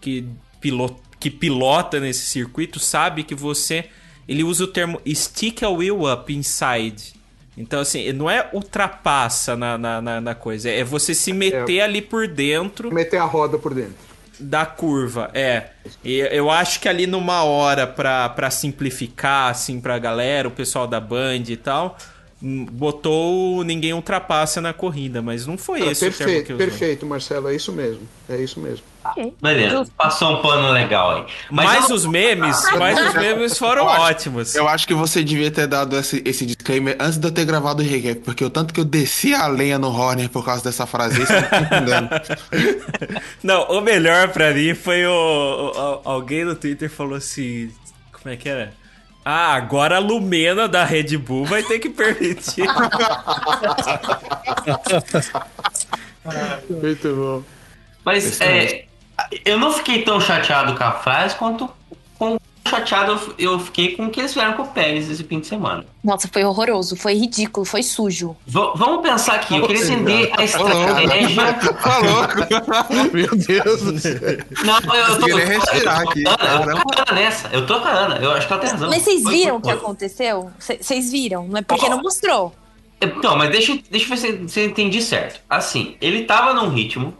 que, 0.00 0.26
pilo, 0.60 0.98
que 1.20 1.30
pilota 1.30 2.00
nesse 2.00 2.24
circuito 2.26 2.80
sabe 2.80 3.22
que 3.22 3.34
você, 3.34 3.84
ele 4.26 4.42
usa 4.42 4.64
o 4.64 4.66
termo 4.66 4.98
stick 5.06 5.62
a 5.62 5.68
wheel 5.68 6.10
up 6.10 6.32
inside. 6.34 7.14
Então, 7.54 7.80
assim, 7.80 8.10
não 8.12 8.30
é 8.30 8.48
ultrapassa 8.50 9.54
na, 9.54 9.76
na, 9.76 10.00
na, 10.00 10.20
na 10.22 10.34
coisa, 10.34 10.70
é 10.70 10.82
você 10.82 11.14
se 11.14 11.34
meter 11.34 11.82
ali 11.82 12.00
por 12.00 12.26
dentro 12.26 12.90
meter 12.92 13.18
a 13.18 13.24
roda 13.24 13.58
por 13.58 13.74
dentro. 13.74 13.94
da 14.40 14.64
curva, 14.64 15.30
é. 15.34 15.64
E 16.02 16.18
eu 16.18 16.50
acho 16.50 16.80
que 16.80 16.88
ali 16.88 17.06
numa 17.06 17.44
hora 17.44 17.86
pra, 17.86 18.30
pra 18.30 18.50
simplificar, 18.50 19.50
assim, 19.50 19.82
pra 19.82 19.98
galera, 19.98 20.48
o 20.48 20.50
pessoal 20.50 20.86
da 20.86 20.98
Band 20.98 21.44
e 21.48 21.56
tal, 21.56 21.98
botou 22.42 23.58
o 23.58 23.62
ninguém 23.62 23.92
ultrapassa 23.92 24.60
na 24.60 24.72
corrida, 24.72 25.22
mas 25.22 25.46
não 25.46 25.56
foi 25.56 25.80
esse 25.88 26.06
o 26.06 26.10
termo 26.10 26.16
que 26.16 26.24
perfeito, 26.24 26.46
usou. 26.54 26.58
perfeito, 26.58 27.06
Marcelo, 27.06 27.48
é 27.48 27.54
isso 27.54 27.72
mesmo. 27.72 28.00
É 28.28 28.36
isso 28.36 28.58
mesmo. 28.58 28.84
ok. 29.04 29.32
Beleza, 29.40 29.86
passou 29.96 30.38
um 30.38 30.42
pano 30.42 30.70
legal 30.72 31.16
aí. 31.16 31.24
Mas 31.50 31.66
Mas 31.66 31.90
eu- 31.90 31.96
os 31.96 32.04
memes, 32.06 32.56
mas 32.78 32.98
os 33.08 33.14
memes 33.14 33.56
foram 33.58 33.82
Eu 33.82 33.88
acho- 33.90 34.02
ótimos. 34.02 34.54
Eu 34.56 34.66
acho 34.68 34.86
que 34.88 34.94
você 34.94 35.22
devia 35.22 35.50
ter 35.52 35.66
dado 35.68 35.96
esse, 35.96 36.20
esse 36.24 36.44
disclaimer 36.44 36.96
antes 36.98 37.16
de 37.18 37.26
eu 37.28 37.30
ter 37.32 37.44
gravado 37.44 37.80
o 37.82 37.86
recap, 37.86 38.20
porque 38.22 38.44
o 38.44 38.50
tanto 38.50 38.74
que 38.74 38.80
eu 38.80 38.84
desci 38.84 39.32
a 39.34 39.46
lenha 39.46 39.78
no 39.78 39.88
Horner 39.88 40.28
por 40.28 40.44
causa 40.44 40.64
dessa 40.64 40.84
frase, 40.84 41.22
isso 41.22 41.32
eu 41.32 41.40
não 41.42 41.48
tô 41.48 41.56
entendendo. 41.56 42.08
Não, 43.42 43.62
o 43.68 43.80
melhor 43.80 44.28
pra 44.28 44.52
mim 44.52 44.74
foi 44.74 45.04
o, 45.06 45.10
o- 45.12 45.70
o- 45.70 46.00
alguém 46.04 46.44
no 46.44 46.54
Twitter 46.54 46.90
falou 46.90 47.14
assim, 47.16 47.70
como 48.12 48.32
é 48.34 48.36
que 48.36 48.48
era? 48.48 48.72
Ah, 49.24 49.54
agora 49.54 49.96
a 49.96 50.00
Lumena 50.00 50.68
da 50.68 50.84
Red 50.84 51.16
Bull 51.16 51.44
vai 51.44 51.62
ter 51.62 51.78
que 51.78 51.88
permitir. 51.88 52.66
Muito 56.68 57.14
bom. 57.14 57.42
Mas 58.04 58.40
é, 58.40 58.86
eu 59.44 59.58
não 59.58 59.72
fiquei 59.72 60.02
tão 60.02 60.20
chateado 60.20 60.74
com 60.76 60.82
a 60.82 60.92
frase 60.92 61.36
quanto 61.36 61.70
com 62.18 62.34
o 62.34 62.40
chateado 62.68 63.34
eu, 63.38 63.58
fiquei 63.58 63.96
com 63.96 64.06
o 64.06 64.10
que 64.10 64.20
eles 64.20 64.32
fizeram 64.32 64.52
com 64.54 64.62
o 64.62 64.66
Pérez 64.68 65.10
esse 65.10 65.24
fim 65.24 65.40
de 65.40 65.46
semana. 65.46 65.84
Nossa, 66.02 66.28
foi 66.32 66.44
horroroso, 66.44 66.96
foi 66.96 67.14
ridículo, 67.14 67.64
foi 67.66 67.82
sujo. 67.82 68.36
V- 68.46 68.72
vamos 68.76 69.02
pensar 69.02 69.34
aqui, 69.34 69.56
eu 69.56 69.66
queria 69.66 69.82
entender 69.84 70.30
a 70.36 70.44
estratégia. 70.44 71.54
Tá 71.82 71.98
louco? 71.98 73.12
Meu 73.12 73.28
Deus 73.36 73.82
do 73.82 73.98
céu. 73.98 74.12
Não, 74.64 74.94
eu, 74.94 75.04
eu 75.06 75.18
tô, 75.20 75.26
Queria 75.26 75.46
respirar 75.46 76.00
eu 76.00 76.04
tô 76.04 76.10
aqui, 76.10 76.22
com 76.24 76.30
a 76.30 76.34
Ana, 76.34 76.42
eu 76.42 76.58
tô 76.58 76.66
caramba. 76.66 76.82
com 76.82 76.90
a 76.90 77.02
Ana 77.02 77.20
nessa. 77.20 77.48
Eu 77.52 77.66
tô 77.66 77.80
com 77.80 77.88
a 77.88 77.92
Ana, 77.92 78.16
eu 78.16 78.30
acho 78.32 78.46
que 78.46 78.52
ela 78.52 78.62
tem 78.62 78.70
razão. 78.70 78.88
Mas 78.90 79.02
vocês 79.02 79.22
viram 79.24 79.56
o 79.56 79.60
que 79.60 79.70
aconteceu? 79.70 80.50
Vocês 80.58 81.10
viram? 81.10 81.46
Não 81.48 81.58
é 81.58 81.62
porque 81.62 81.88
não 81.88 82.00
mostrou. 82.02 82.54
Então, 83.00 83.36
mas 83.36 83.50
deixa, 83.50 83.76
deixa 83.90 84.06
eu 84.06 84.10
ver 84.10 84.16
se, 84.16 84.48
se 84.48 84.60
eu 84.60 84.66
entendi 84.66 85.02
certo. 85.02 85.40
Assim, 85.50 85.96
ele 86.00 86.22
tava 86.22 86.54
num 86.54 86.68
ritmo, 86.68 87.12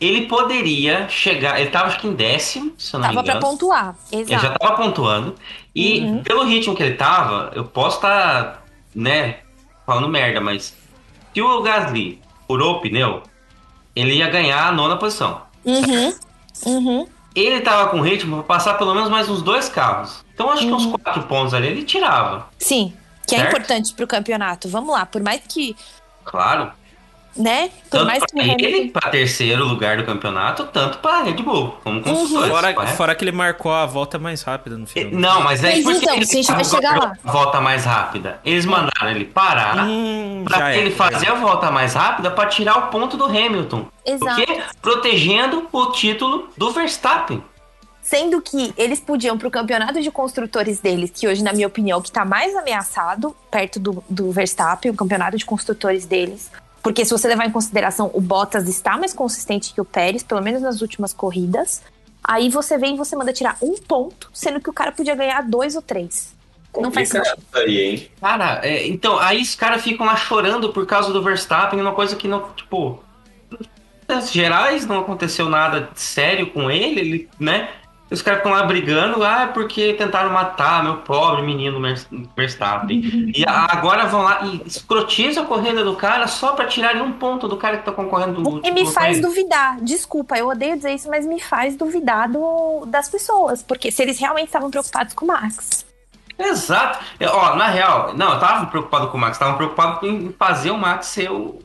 ele 0.00 0.26
poderia 0.26 1.08
chegar, 1.08 1.60
ele 1.60 1.70
tava 1.70 1.86
acho 1.88 1.98
que 2.00 2.06
em 2.06 2.14
décimo, 2.14 2.72
se 2.78 2.94
eu 2.94 3.00
não 3.00 3.08
Tava 3.08 3.20
me 3.20 3.24
pra 3.26 3.36
engano. 3.36 3.50
pontuar. 3.52 3.96
Ele 4.12 4.24
já 4.26 4.36
Exato. 4.36 4.58
tava 4.58 4.76
pontuando. 4.76 5.34
E 5.74 6.00
Uhum. 6.00 6.22
pelo 6.22 6.44
ritmo 6.44 6.74
que 6.76 6.82
ele 6.82 6.94
tava, 6.94 7.50
eu 7.54 7.64
posso 7.64 7.96
estar, 7.96 8.64
né, 8.94 9.38
falando 9.86 10.08
merda, 10.08 10.40
mas 10.40 10.76
se 11.34 11.42
o 11.42 11.62
Gasly 11.62 12.20
furou 12.46 12.76
o 12.76 12.80
pneu, 12.80 13.22
ele 13.94 14.14
ia 14.14 14.28
ganhar 14.28 14.68
a 14.68 14.72
nona 14.72 14.96
posição. 14.96 15.42
Uhum. 15.64 16.14
Uhum. 16.66 17.06
Ele 17.34 17.60
tava 17.60 17.90
com 17.90 18.00
ritmo 18.00 18.36
pra 18.36 18.44
passar 18.56 18.74
pelo 18.74 18.94
menos 18.94 19.08
mais 19.08 19.28
uns 19.28 19.42
dois 19.42 19.68
carros. 19.68 20.24
Então 20.34 20.50
acho 20.50 20.62
que 20.66 20.72
uns 20.72 20.84
Uhum. 20.86 20.92
quatro 20.98 21.22
pontos 21.24 21.54
ali 21.54 21.68
ele 21.68 21.84
tirava. 21.84 22.48
Sim, 22.58 22.92
que 23.26 23.34
é 23.34 23.38
Certo? 23.38 23.50
importante 23.50 23.94
pro 23.94 24.06
campeonato. 24.06 24.68
Vamos 24.68 24.92
lá, 24.92 25.04
por 25.06 25.22
mais 25.22 25.40
que, 25.48 25.76
Claro. 26.24 26.72
Né? 27.36 27.68
Por 27.88 27.90
Tanto 27.98 28.06
mais 28.06 28.22
que 28.24 28.36
o 28.36 28.40
ele, 28.42 28.52
Hamilton. 28.66 29.00
pra 29.00 29.10
terceiro 29.10 29.64
lugar 29.64 29.96
do 29.96 30.04
campeonato, 30.04 30.64
tanto 30.66 30.98
pra 30.98 31.22
Red 31.22 31.34
Bull, 31.34 31.76
como 31.84 32.02
construtores. 32.02 32.48
Fora, 32.50 32.74
correto? 32.74 32.96
fora 32.96 33.14
que 33.14 33.24
ele 33.24 33.32
marcou 33.32 33.72
a 33.72 33.86
volta 33.86 34.18
mais 34.18 34.42
rápida 34.42 34.76
no 34.76 34.86
final. 34.86 35.12
Não, 35.12 35.40
mas 35.42 35.62
é 35.62 35.80
porque 35.82 35.98
então, 35.98 36.14
ele 36.14 36.26
se 36.26 36.38
a 36.38 36.42
gente 36.42 36.52
vai 36.52 36.64
chegar 36.64 36.96
lá. 36.98 37.12
a 37.24 37.30
volta 37.32 37.60
mais 37.60 37.84
rápida. 37.84 38.40
Eles 38.44 38.64
mandaram 38.66 39.10
ele 39.10 39.24
parar 39.24 39.86
Hum, 39.86 40.42
pra 40.46 40.58
já 40.58 40.74
ele 40.76 40.88
é. 40.88 40.92
fazer 40.92 41.28
a 41.28 41.34
volta 41.34 41.70
mais 41.70 41.94
rápida 41.94 42.30
pra 42.30 42.46
tirar 42.46 42.76
o 42.78 42.82
ponto 42.88 43.16
do 43.16 43.24
Hamilton. 43.26 43.86
Exato. 44.04 44.34
Porque 44.36 44.62
protegendo 44.82 45.68
o 45.72 45.86
título 45.92 46.48
do 46.56 46.70
Verstappen. 46.72 47.42
Sendo 48.02 48.40
que 48.40 48.72
eles 48.78 49.00
podiam 49.00 49.36
pro 49.36 49.50
campeonato 49.50 50.00
de 50.00 50.10
construtores 50.10 50.80
deles, 50.80 51.10
que 51.14 51.28
hoje, 51.28 51.42
na 51.44 51.52
minha 51.52 51.66
opinião, 51.66 52.00
que 52.00 52.10
tá 52.10 52.24
mais 52.24 52.56
ameaçado 52.56 53.36
perto 53.50 53.78
do, 53.78 54.02
do 54.08 54.32
Verstappen, 54.32 54.90
o 54.90 54.94
campeonato 54.94 55.36
de 55.36 55.44
construtores 55.44 56.06
deles. 56.06 56.50
Porque 56.82 57.04
se 57.04 57.10
você 57.10 57.28
levar 57.28 57.46
em 57.46 57.50
consideração, 57.50 58.10
o 58.14 58.20
Bottas 58.20 58.68
está 58.68 58.96
mais 58.96 59.12
consistente 59.12 59.74
que 59.74 59.80
o 59.80 59.84
Pérez, 59.84 60.22
pelo 60.22 60.40
menos 60.40 60.62
nas 60.62 60.80
últimas 60.80 61.12
corridas. 61.12 61.82
Aí 62.22 62.48
você 62.48 62.76
vem 62.78 62.94
e 62.94 62.98
você 62.98 63.16
manda 63.16 63.32
tirar 63.32 63.56
um 63.62 63.74
ponto, 63.76 64.30
sendo 64.32 64.60
que 64.60 64.70
o 64.70 64.72
cara 64.72 64.92
podia 64.92 65.14
ganhar 65.14 65.42
dois 65.42 65.74
ou 65.76 65.82
três. 65.82 66.34
Não 66.76 66.92
faz 66.92 67.08
sentido. 67.08 67.42
aí, 67.54 67.80
hein? 67.80 68.10
Cara, 68.20 68.60
é, 68.62 68.86
então, 68.86 69.18
aí 69.18 69.42
os 69.42 69.54
caras 69.54 69.82
ficam 69.82 70.06
lá 70.06 70.16
chorando 70.16 70.72
por 70.72 70.86
causa 70.86 71.12
do 71.12 71.22
Verstappen, 71.22 71.80
uma 71.80 71.94
coisa 71.94 72.14
que 72.14 72.28
não, 72.28 72.50
tipo. 72.52 73.02
Nas 74.06 74.32
gerais 74.32 74.86
não 74.86 75.00
aconteceu 75.00 75.50
nada 75.50 75.90
de 75.92 76.00
sério 76.00 76.50
com 76.50 76.70
ele, 76.70 77.00
ele, 77.00 77.28
né? 77.38 77.68
Os 78.10 78.22
caras 78.22 78.40
ficam 78.40 78.52
lá 78.52 78.62
brigando, 78.62 79.22
ah, 79.22 79.42
é 79.42 79.46
porque 79.48 79.92
tentaram 79.92 80.30
matar 80.30 80.82
meu 80.82 80.96
pobre 80.98 81.42
menino 81.42 81.78
Verstappen. 82.34 83.32
e 83.36 83.44
a- 83.46 83.68
agora 83.70 84.06
vão 84.06 84.22
lá 84.22 84.46
e 84.46 84.62
escrotizam 84.66 85.44
a 85.44 85.46
corrida 85.46 85.84
do 85.84 85.94
cara 85.94 86.26
só 86.26 86.52
pra 86.54 86.64
tirarem 86.66 87.02
um 87.02 87.12
ponto 87.12 87.46
do 87.46 87.56
cara 87.58 87.76
que 87.76 87.84
tá 87.84 87.92
concorrendo 87.92 88.40
do 88.42 88.60
que 88.62 88.70
me 88.70 88.86
faz 88.90 89.20
duvidar. 89.20 89.76
Desculpa, 89.82 90.38
eu 90.38 90.48
odeio 90.48 90.76
dizer 90.76 90.94
isso, 90.94 91.08
mas 91.10 91.26
me 91.26 91.38
faz 91.38 91.76
duvidar 91.76 92.30
do- 92.30 92.84
das 92.86 93.08
pessoas. 93.10 93.62
Porque 93.62 93.90
se 93.90 94.00
eles 94.02 94.18
realmente 94.18 94.46
estavam 94.46 94.70
preocupados 94.70 95.12
com 95.12 95.24
o 95.26 95.28
Max. 95.28 95.84
Exato. 96.38 97.04
Eu, 97.18 97.30
ó, 97.34 97.56
na 97.56 97.66
real, 97.66 98.14
não, 98.16 98.32
eu 98.32 98.38
tava 98.40 98.66
preocupado 98.66 99.08
com 99.08 99.18
o 99.18 99.20
Max, 99.20 99.36
tava 99.36 99.56
preocupado 99.56 100.06
em 100.06 100.32
fazer 100.38 100.70
o 100.70 100.78
Max 100.78 101.06
ser 101.08 101.30
o, 101.30 101.58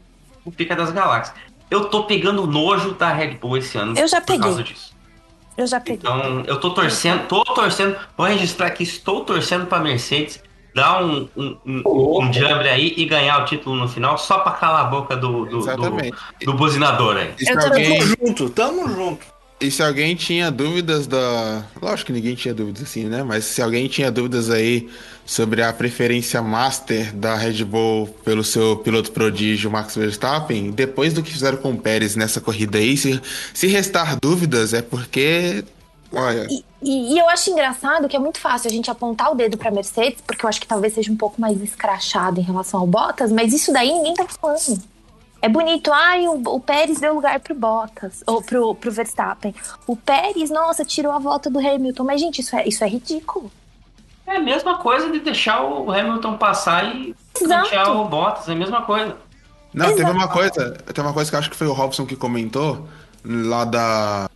o 0.43 0.51
pica 0.51 0.75
das 0.75 0.91
galáxias. 0.91 1.35
Eu 1.69 1.85
tô 1.89 2.03
pegando 2.03 2.45
nojo 2.47 2.91
da 2.93 3.09
Red 3.09 3.35
Bull 3.35 3.57
esse 3.57 3.77
ano. 3.77 3.97
Eu 3.97 4.07
já 4.07 4.19
por 4.19 4.37
causa 4.39 4.57
peguei. 4.57 4.73
disso. 4.73 4.92
Eu 5.57 5.67
já 5.67 5.79
peguei. 5.79 5.99
Então, 5.99 6.43
eu 6.47 6.59
tô 6.59 6.71
torcendo, 6.71 7.27
tô 7.27 7.43
torcendo, 7.43 7.95
vou 8.17 8.25
registrar 8.25 8.71
que 8.71 8.83
estou 8.83 9.23
torcendo 9.23 9.65
pra 9.65 9.79
Mercedes 9.79 10.41
dar 10.73 11.03
um, 11.03 11.29
um, 11.37 11.57
um, 11.65 12.23
um 12.23 12.33
jambre 12.33 12.67
aí 12.67 12.93
e 12.97 13.05
ganhar 13.05 13.41
o 13.41 13.45
título 13.45 13.75
no 13.75 13.87
final, 13.87 14.17
só 14.17 14.39
pra 14.39 14.53
calar 14.53 14.85
a 14.85 14.89
boca 14.89 15.15
do, 15.15 15.45
do, 15.45 15.59
do, 15.59 15.91
do 16.45 16.53
buzinador 16.53 17.17
aí. 17.17 17.33
Eu 17.39 17.59
também 17.59 17.99
alguém, 17.99 18.01
junto, 18.01 18.49
tamo 18.49 18.89
junto. 18.89 19.32
E 19.63 19.71
se 19.71 19.81
alguém 19.81 20.15
tinha 20.15 20.51
dúvidas 20.51 21.07
da. 21.07 21.63
Lógico 21.81 22.07
que 22.07 22.13
ninguém 22.13 22.35
tinha 22.35 22.53
dúvidas 22.53 22.83
assim, 22.83 23.05
né? 23.05 23.23
Mas 23.23 23.45
se 23.45 23.61
alguém 23.61 23.87
tinha 23.87 24.11
dúvidas 24.11 24.49
aí 24.49 24.89
sobre 25.25 25.63
a 25.63 25.71
preferência 25.71 26.41
master 26.41 27.13
da 27.15 27.35
Red 27.35 27.63
Bull 27.63 28.07
pelo 28.25 28.43
seu 28.43 28.75
piloto 28.77 29.11
prodígio 29.11 29.71
Max 29.71 29.95
Verstappen, 29.95 30.71
depois 30.71 31.13
do 31.13 31.23
que 31.23 31.31
fizeram 31.31 31.57
com 31.57 31.71
o 31.71 31.77
Pérez 31.77 32.15
nessa 32.15 32.41
corrida 32.41 32.77
aí, 32.77 32.97
se, 32.97 33.21
se 33.53 33.67
restar 33.67 34.17
dúvidas 34.21 34.73
é 34.73 34.81
porque. 34.81 35.63
Olha. 36.11 36.45
E, 36.49 36.63
e- 36.83 37.13
e 37.15 37.17
eu 37.17 37.27
acho 37.29 37.49
engraçado 37.49 38.07
que 38.07 38.15
é 38.15 38.19
muito 38.19 38.37
fácil 38.39 38.69
a 38.69 38.71
gente 38.71 38.91
apontar 38.91 39.31
o 39.31 39.35
dedo 39.35 39.57
pra 39.57 39.71
Mercedes, 39.71 40.19
porque 40.27 40.45
eu 40.45 40.49
acho 40.49 40.61
que 40.61 40.67
talvez 40.67 40.93
seja 40.93 41.11
um 41.11 41.15
pouco 41.17 41.41
mais 41.41 41.59
escrachado 41.61 42.39
em 42.39 42.43
relação 42.43 42.79
ao 42.81 42.85
Bottas, 42.85 43.31
mas 43.31 43.51
isso 43.53 43.73
daí 43.73 43.91
ninguém 43.91 44.13
tá 44.13 44.25
falando. 44.39 44.83
É 45.43 45.49
bonito, 45.49 45.91
ai, 45.91 46.25
o, 46.25 46.41
o 46.41 46.59
Pérez 46.61 47.01
deu 47.01 47.15
lugar 47.15 47.37
pro 47.41 47.53
Bottas, 47.53 48.23
ou 48.25 48.41
pro, 48.41 48.73
pro 48.75 48.89
Verstappen. 48.89 49.53
O 49.85 49.93
Pérez, 49.93 50.49
nossa, 50.49 50.85
tirou 50.85 51.11
a 51.11 51.19
volta 51.19 51.49
do 51.49 51.59
Hamilton. 51.59 52.05
Mas, 52.05 52.21
gente, 52.21 52.39
isso 52.39 52.55
é, 52.55 52.65
isso 52.65 52.81
é 52.81 52.87
ridículo. 52.87 53.51
É 54.25 54.37
a 54.37 54.39
mesma 54.39 54.77
coisa 54.77 55.11
de 55.11 55.19
deixar 55.19 55.61
o 55.61 55.91
Hamilton 55.91 56.37
passar 56.37 56.95
e 56.95 57.13
cantear 57.37 57.91
o 57.91 58.05
Bottas, 58.05 58.47
é 58.47 58.53
a 58.53 58.55
mesma 58.55 58.83
coisa. 58.83 59.17
Não, 59.73 59.87
teve 59.87 60.03
Exato. 60.03 60.15
uma 60.15 60.27
coisa, 60.29 60.71
teve 60.71 61.01
uma 61.01 61.13
coisa 61.13 61.29
que 61.29 61.35
eu 61.35 61.39
acho 61.39 61.49
que 61.49 61.57
foi 61.57 61.67
o 61.67 61.73
Robson 61.73 62.05
que 62.05 62.15
comentou 62.15 62.87
lá 63.25 63.65
da 63.65 64.29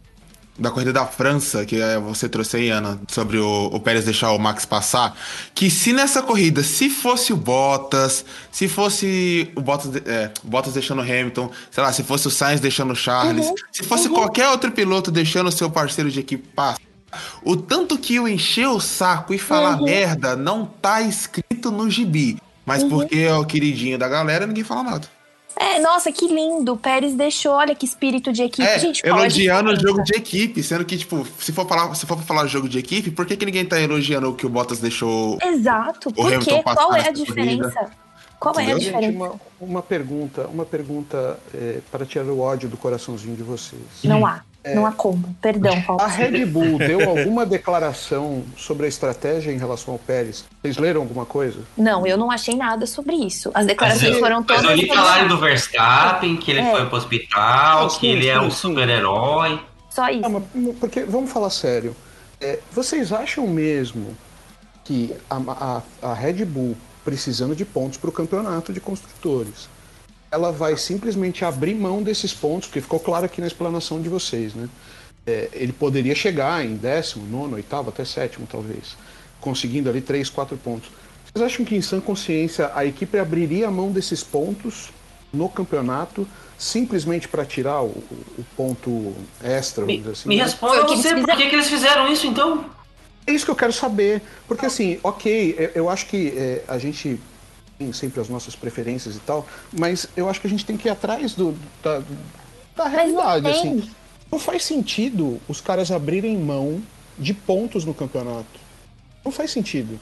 da 0.57 0.71
corrida 0.71 0.91
da 0.91 1.05
França, 1.05 1.65
que 1.65 1.79
é, 1.79 1.99
você 1.99 2.27
trouxe 2.27 2.57
aí, 2.57 2.69
Ana, 2.69 2.99
sobre 3.07 3.37
o, 3.37 3.65
o 3.67 3.79
Pérez 3.79 4.05
deixar 4.05 4.31
o 4.31 4.39
Max 4.39 4.65
passar, 4.65 5.15
que 5.53 5.69
se 5.69 5.93
nessa 5.93 6.21
corrida, 6.23 6.63
se 6.63 6.89
fosse 6.89 7.31
o 7.31 7.37
Bottas, 7.37 8.25
se 8.51 8.67
fosse 8.67 9.51
o 9.55 9.61
Bottas, 9.61 9.91
de- 9.91 10.03
é, 10.09 10.31
o 10.43 10.47
Bottas 10.47 10.73
deixando 10.73 10.99
o 10.99 11.01
Hamilton, 11.03 11.51
sei 11.69 11.83
lá, 11.83 11.93
se 11.93 12.03
fosse 12.03 12.27
o 12.27 12.31
Sainz 12.31 12.59
deixando 12.59 12.91
o 12.91 12.95
Charles, 12.95 13.45
se 13.71 13.83
fosse 13.83 14.09
qualquer 14.09 14.49
outro 14.49 14.71
piloto 14.71 15.11
deixando 15.11 15.47
o 15.47 15.51
seu 15.51 15.69
parceiro 15.69 16.09
de 16.09 16.19
equipe 16.19 16.47
passar, 16.55 16.79
o 17.43 17.55
tanto 17.55 17.97
que 17.97 18.15
eu 18.15 18.27
encher 18.27 18.67
o 18.67 18.79
saco 18.79 19.33
e 19.33 19.37
falar 19.37 19.77
merda 19.81 20.35
não 20.35 20.65
tá 20.65 21.01
escrito 21.01 21.71
no 21.71 21.89
gibi. 21.89 22.37
Mas 22.65 22.83
porque 22.83 23.19
é 23.19 23.33
o 23.33 23.45
queridinho 23.45 23.97
da 23.97 24.09
galera, 24.09 24.45
ninguém 24.45 24.63
fala 24.63 24.83
nada. 24.83 25.07
É, 25.59 25.79
nossa, 25.79 26.11
que 26.11 26.27
lindo. 26.27 26.73
O 26.73 26.77
Pérez 26.77 27.15
deixou, 27.15 27.53
olha 27.53 27.73
que 27.73 27.85
espírito 27.85 28.31
de 28.31 28.43
equipe. 28.43 28.67
É, 28.67 28.79
gente, 28.79 29.05
elogiando 29.05 29.69
o 29.69 29.73
diferença? 29.73 29.97
jogo 29.97 30.03
de 30.03 30.15
equipe, 30.15 30.63
sendo 30.63 30.85
que, 30.85 30.97
tipo, 30.97 31.25
se 31.39 31.51
for 31.51 31.67
falar, 31.67 31.93
se 31.95 32.05
for 32.05 32.17
falar 32.21 32.45
jogo 32.47 32.69
de 32.69 32.77
equipe, 32.77 33.11
por 33.11 33.25
que, 33.25 33.35
que 33.35 33.45
ninguém 33.45 33.65
tá 33.65 33.79
elogiando 33.79 34.29
o 34.29 34.35
que 34.35 34.45
o 34.45 34.49
Bottas 34.49 34.79
deixou? 34.79 35.37
Exato. 35.43 36.11
Por 36.11 36.39
quê? 36.39 36.61
passar 36.63 36.83
Qual 36.83 36.95
é 36.95 37.07
a 37.07 37.11
diferença? 37.11 37.91
Qual 38.39 38.53
é 38.55 38.59
a 38.59 38.63
Entendeu? 38.63 38.79
Gente, 38.79 38.93
diferença? 38.93 39.17
uma, 39.17 39.41
uma 39.59 39.81
pergunta, 39.81 40.47
uma 40.47 40.65
pergunta 40.65 41.39
é, 41.53 41.79
para 41.91 42.05
tirar 42.05 42.25
o 42.25 42.39
ódio 42.39 42.69
do 42.69 42.77
coraçãozinho 42.77 43.35
de 43.35 43.43
vocês. 43.43 43.81
Não 44.03 44.25
há. 44.25 44.43
Não 44.75 44.85
há 44.85 44.91
como. 44.91 45.35
Perdão, 45.41 45.81
Paulo. 45.81 46.01
A 46.01 46.07
Red 46.07 46.45
Bull 46.45 46.77
deu 46.77 47.09
alguma 47.09 47.45
declaração 47.45 48.43
sobre 48.57 48.85
a 48.85 48.89
estratégia 48.89 49.51
em 49.51 49.57
relação 49.57 49.93
ao 49.93 49.99
Pérez? 49.99 50.45
Vocês 50.61 50.77
leram 50.77 51.01
alguma 51.01 51.25
coisa? 51.25 51.59
Não, 51.77 52.05
eu 52.07 52.17
não 52.17 52.31
achei 52.31 52.55
nada 52.55 52.85
sobre 52.85 53.15
isso. 53.15 53.49
As 53.49 53.53
Mas 53.55 53.65
declarações 53.67 54.13
eu, 54.13 54.19
foram 54.19 54.37
mas 54.37 54.47
todas. 54.61 54.63
eu 54.63 54.75
li 54.75 55.27
do 55.29 55.37
Verstappen, 55.37 56.37
que 56.37 56.51
ele 56.51 56.61
É. 56.61 56.71
foi 56.71 56.85
pro 56.85 56.97
hospital, 56.97 57.89
sim, 57.89 57.99
que 57.99 58.07
ele 58.07 58.27
é 58.27 58.39
sim, 58.39 58.45
um 58.45 58.49
sim. 58.51 58.57
super-herói. 58.57 59.59
Só 59.89 60.09
isso. 60.09 60.21
Ah, 60.25 60.29
mas- 60.29 60.75
porque, 60.79 61.03
vamos 61.03 61.31
falar 61.31 61.49
sério. 61.49 61.95
É, 62.39 62.59
vocês 62.71 63.11
acham 63.11 63.47
mesmo 63.47 64.15
que 64.83 65.13
a, 65.29 65.35
a- 66.01 66.09
a 66.09 66.13
Red 66.13 66.45
Bull, 66.45 66.75
precisando 67.03 67.55
de 67.55 67.65
pontos 67.65 67.97
para 67.97 68.09
o 68.09 68.13
campeonato 68.13 68.71
de 68.71 68.79
construtores, 68.79 69.67
ela 70.31 70.51
vai 70.51 70.75
simplesmente 70.77 71.45
abrir 71.45 71.73
mão 71.73 72.03
desses 72.03 72.33
pontos, 72.33 72.67
porque 72.67 72.81
ficou 72.81 72.99
claro 72.99 73.25
aqui 73.25 73.39
na 73.41 73.47
explanação 73.47 74.01
de 74.01 74.09
vocês, 74.09 74.53
né? 74.53 74.67
É, 75.25 75.49
ele 75.53 75.73
poderia 75.73 76.15
chegar 76.15 76.65
em 76.65 76.75
décimo, 76.75 77.25
nono, 77.25 77.55
oitavo, 77.55 77.89
até 77.89 78.05
sétimo, 78.05 78.47
talvez, 78.49 78.95
conseguindo 79.41 79.89
ali 79.89 79.99
três, 80.01 80.29
quatro 80.29 80.55
pontos. 80.57 80.89
Vocês 81.33 81.45
acham 81.45 81.65
que 81.65 81.75
em 81.75 81.81
sã 81.81 81.99
consciência 81.99 82.71
a 82.73 82.85
equipe 82.85 83.17
abriria 83.19 83.67
a 83.67 83.71
mão 83.71 83.91
desses 83.91 84.23
pontos 84.23 84.89
no 85.33 85.49
campeonato 85.49 86.27
simplesmente 86.57 87.27
para 87.27 87.45
tirar 87.45 87.83
o, 87.83 87.87
o- 87.89 88.45
ponto 88.55 89.13
extra, 89.43 89.81
vamos 89.85 89.95
Me, 89.95 89.97
dizer 89.99 90.11
assim? 90.13 90.29
me 90.29 90.37
né? 90.37 90.43
responda 90.43 90.87
você, 90.87 91.13
por 91.15 91.27
que, 91.35 91.49
que 91.49 91.55
eles 91.55 91.69
fizeram 91.69 92.11
isso 92.11 92.25
então? 92.25 92.65
É 93.27 93.31
isso 93.33 93.45
que 93.45 93.51
eu 93.51 93.55
quero 93.55 93.73
saber. 93.73 94.21
Porque 94.47 94.65
assim, 94.65 94.97
ok, 95.03 95.55
eu, 95.57 95.71
eu 95.83 95.89
acho 95.89 96.07
que 96.07 96.29
é, 96.35 96.63
a 96.67 96.77
gente 96.79 97.19
tem 97.77 97.93
sempre 97.93 98.19
as 98.19 98.27
nossas 98.29 98.55
preferências 98.55 99.15
e 99.15 99.19
tal, 99.19 99.45
mas 99.77 100.07
eu 100.17 100.29
acho 100.29 100.41
que 100.41 100.47
a 100.47 100.49
gente 100.49 100.65
tem 100.65 100.75
que 100.77 100.87
ir 100.87 100.91
atrás 100.91 101.33
do, 101.33 101.55
da, 101.83 102.01
da 102.75 102.87
realidade. 102.87 103.43
não. 103.43 103.51
Assim. 103.51 103.89
Não 104.31 104.39
faz 104.39 104.63
sentido 104.63 105.39
os 105.47 105.61
caras 105.61 105.89
abrirem 105.89 106.37
mão 106.37 106.81
de 107.17 107.33
pontos 107.33 107.85
no 107.85 107.93
campeonato. 107.93 108.59
Não 109.23 109.31
faz 109.31 109.51
sentido. 109.51 109.99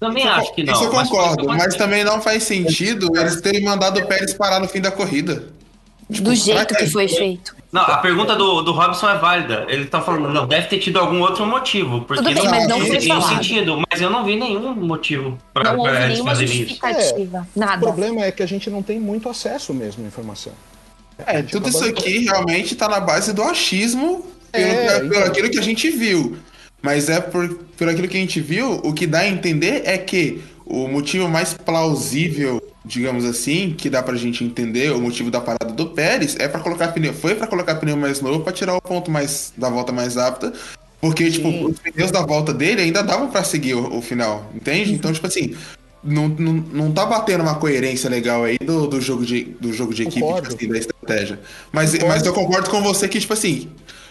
Também 0.00 0.26
acho 0.26 0.54
que 0.54 0.64
não. 0.64 0.72
Isso 0.72 0.84
eu 0.84 0.92
mas 0.92 1.08
concordo, 1.08 1.44
foi- 1.44 1.56
mas 1.56 1.74
também 1.76 2.02
não 2.02 2.20
faz 2.20 2.44
sentido 2.44 3.10
eles 3.16 3.40
terem 3.40 3.62
mandado 3.62 4.00
o 4.00 4.06
Pérez 4.06 4.32
parar 4.34 4.58
no 4.58 4.68
fim 4.68 4.80
da 4.80 4.90
corrida. 4.90 5.50
Do 6.20 6.34
jeito 6.34 6.66
que 6.74 6.84
quê? 6.84 6.86
foi 6.90 7.08
feito. 7.08 7.54
Não, 7.72 7.80
a 7.82 7.96
pergunta 7.98 8.36
do, 8.36 8.60
do 8.60 8.72
Robson 8.72 9.08
é 9.08 9.16
válida. 9.16 9.64
Ele 9.68 9.86
tá 9.86 10.00
falando, 10.02 10.28
não, 10.28 10.46
deve 10.46 10.66
ter 10.66 10.78
tido 10.78 10.98
algum 10.98 11.20
outro 11.20 11.46
motivo. 11.46 12.02
Porque 12.02 12.22
Tudo 12.22 12.34
bem, 12.34 12.48
mas 12.50 12.68
não 12.68 12.78
foi 12.80 12.98
nenhum 12.98 13.20
falado. 13.20 13.34
sentido. 13.36 13.82
Mas 13.90 14.00
eu 14.02 14.10
não 14.10 14.24
vi 14.24 14.36
nenhum 14.36 14.74
motivo 14.74 15.30
Não 15.30 15.38
pra 15.54 15.72
eles 15.94 16.08
nenhuma 16.10 16.30
fazerem 16.32 16.52
isso. 16.52 16.62
justificativa. 16.64 17.48
O 17.56 17.58
Nada. 17.58 17.80
problema 17.80 18.20
é 18.22 18.30
que 18.30 18.42
a 18.42 18.46
gente 18.46 18.68
não 18.68 18.82
tem 18.82 19.00
muito 19.00 19.28
acesso 19.28 19.72
mesmo 19.72 20.04
à 20.04 20.06
informação. 20.06 20.52
É, 21.26 21.40
tudo 21.42 21.68
isso 21.68 21.84
aqui 21.84 22.24
realmente 22.24 22.74
tá 22.74 22.88
na 22.88 23.00
base 23.00 23.32
do 23.32 23.42
achismo 23.42 24.26
pelo, 24.50 24.64
É, 24.66 24.98
pelo 24.98 25.06
então. 25.14 25.22
aquilo 25.24 25.48
que 25.50 25.58
a 25.58 25.62
gente 25.62 25.88
viu. 25.90 26.36
Mas 26.82 27.08
é 27.08 27.20
por, 27.20 27.48
por 27.78 27.88
aquilo 27.88 28.08
que 28.08 28.16
a 28.16 28.20
gente 28.20 28.40
viu, 28.40 28.80
o 28.84 28.92
que 28.92 29.06
dá 29.06 29.20
a 29.20 29.28
entender 29.28 29.82
é 29.86 29.96
que 29.96 30.42
o 30.66 30.88
motivo 30.88 31.28
mais 31.28 31.54
plausível, 31.54 32.62
digamos 32.84 33.24
assim, 33.24 33.74
que 33.76 33.88
dá 33.88 34.02
pra 34.02 34.16
gente 34.16 34.44
entender, 34.44 34.92
o 34.92 35.00
motivo 35.00 35.30
da 35.30 35.40
parada 35.40 35.72
do 35.72 35.86
Pérez, 35.86 36.36
é 36.38 36.48
para 36.48 36.60
colocar 36.60 36.88
pneu, 36.88 37.14
foi 37.14 37.34
pra 37.34 37.46
colocar 37.46 37.76
pneu 37.76 37.96
mais 37.96 38.20
novo 38.20 38.40
pra 38.40 38.52
tirar 38.52 38.74
o 38.74 38.80
ponto 38.80 39.10
mais 39.10 39.52
da 39.56 39.68
volta 39.68 39.92
mais 39.92 40.16
rápida, 40.16 40.52
porque 41.00 41.30
tipo, 41.30 41.48
Sim. 41.48 41.66
os 41.66 41.78
pneus 41.78 42.10
da 42.10 42.22
volta 42.22 42.52
dele 42.52 42.82
ainda 42.82 43.02
davam 43.02 43.28
pra 43.28 43.44
seguir 43.44 43.74
o, 43.74 43.98
o 43.98 44.02
final, 44.02 44.50
entende? 44.54 44.92
Então, 44.92 45.12
tipo 45.12 45.26
assim, 45.26 45.54
não, 46.02 46.28
não, 46.28 46.52
não 46.52 46.92
tá 46.92 47.06
batendo 47.06 47.42
uma 47.42 47.54
coerência 47.54 48.10
legal 48.10 48.44
aí 48.44 48.58
do, 48.58 48.86
do 48.88 49.00
jogo 49.00 49.24
de, 49.24 49.44
do 49.60 49.72
jogo 49.72 49.94
de 49.94 50.02
equipe, 50.02 50.20
tipo 50.20 50.54
assim, 50.54 50.68
da 50.68 50.78
estratégia. 50.78 51.40
Mas, 51.70 51.92
Concordo. 51.92 52.08
mas 52.08 52.26
eu 52.26 52.32
concordo 52.32 52.70
com 52.70 52.82
você 52.82 53.08
que, 53.08 53.20
tipo 53.20 53.32
assim, 53.32 53.68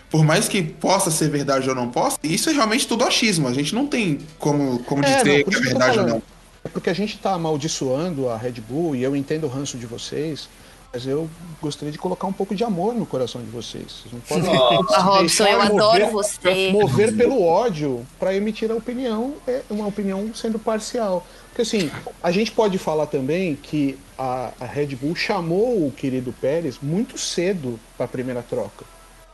por 0.10 0.24
mais 0.24 0.48
que 0.48 0.62
possa 0.62 1.12
ser 1.12 1.30
verdade 1.30 1.70
ou 1.70 1.76
não 1.76 1.90
possa, 1.90 2.18
isso 2.24 2.50
é 2.50 2.54
realmente 2.54 2.88
tudo 2.88 3.04
achismo. 3.04 3.48
A 3.48 3.54
gente 3.54 3.76
não 3.76 3.88
tem 3.88 4.20
como, 4.40 4.80
como 4.80 5.04
É, 5.04 5.24
dizer 5.24 5.46
não, 5.46 5.52
que 5.52 5.56
é 5.56 5.60
verdade 5.60 6.00
ou 6.00 6.08
não. 6.08 6.24
É 6.64 6.70
porque 6.70 6.90
a 6.90 6.94
gente 6.94 7.18
tá 7.18 7.34
amaldiçoando 7.34 8.30
a 8.30 8.38
Red 8.38 8.54
Bull 8.62 8.96
e 8.96 9.04
eu 9.04 9.16
entendo 9.16 9.46
o 9.46 9.48
ranço 9.50 9.78
de 9.78 9.86
vocês, 9.88 10.48
mas 10.94 11.08
eu 11.08 11.28
gostaria 11.62 11.92
de 11.92 11.98
colocar 11.98 12.28
um 12.28 12.34
pouco 12.34 12.54
de 12.54 12.64
amor 12.64 12.94
no 12.94 13.06
coração 13.06 13.42
de 13.42 13.50
vocês. 13.50 14.04
Vocês 14.04 14.14
não 14.14 14.20
podem 14.22 14.50
Ah, 14.96 15.02
Robson, 15.02 15.44
eu 15.46 15.58
deixar 15.58 15.62
adoro 15.66 16.06
mover- 16.06 16.12
você. 16.12 16.72
Mover 16.72 17.16
pelo 17.18 17.42
ódio 17.42 18.06
para 18.20 18.36
emitir 18.36 18.70
a 18.72 18.76
opinião, 18.76 19.36
é 19.48 19.62
uma 19.70 19.88
opinião 19.88 20.32
sendo 20.36 20.60
parcial. 20.60 21.26
Porque 21.48 21.64
assim, 21.64 21.90
a 22.22 22.32
gente 22.32 22.52
pode 22.52 22.78
falar 22.78 23.08
também 23.08 23.56
que 23.56 23.98
a, 24.18 24.52
a 24.60 24.66
Red 24.66 24.96
Bull 24.96 25.16
chamou 25.16 25.88
o 25.88 25.92
querido 25.92 26.32
Pérez 26.40 26.78
muito 26.82 27.18
cedo 27.18 27.80
para 27.98 28.06
a 28.06 28.10
primeira 28.10 28.44
troca. 28.44 28.86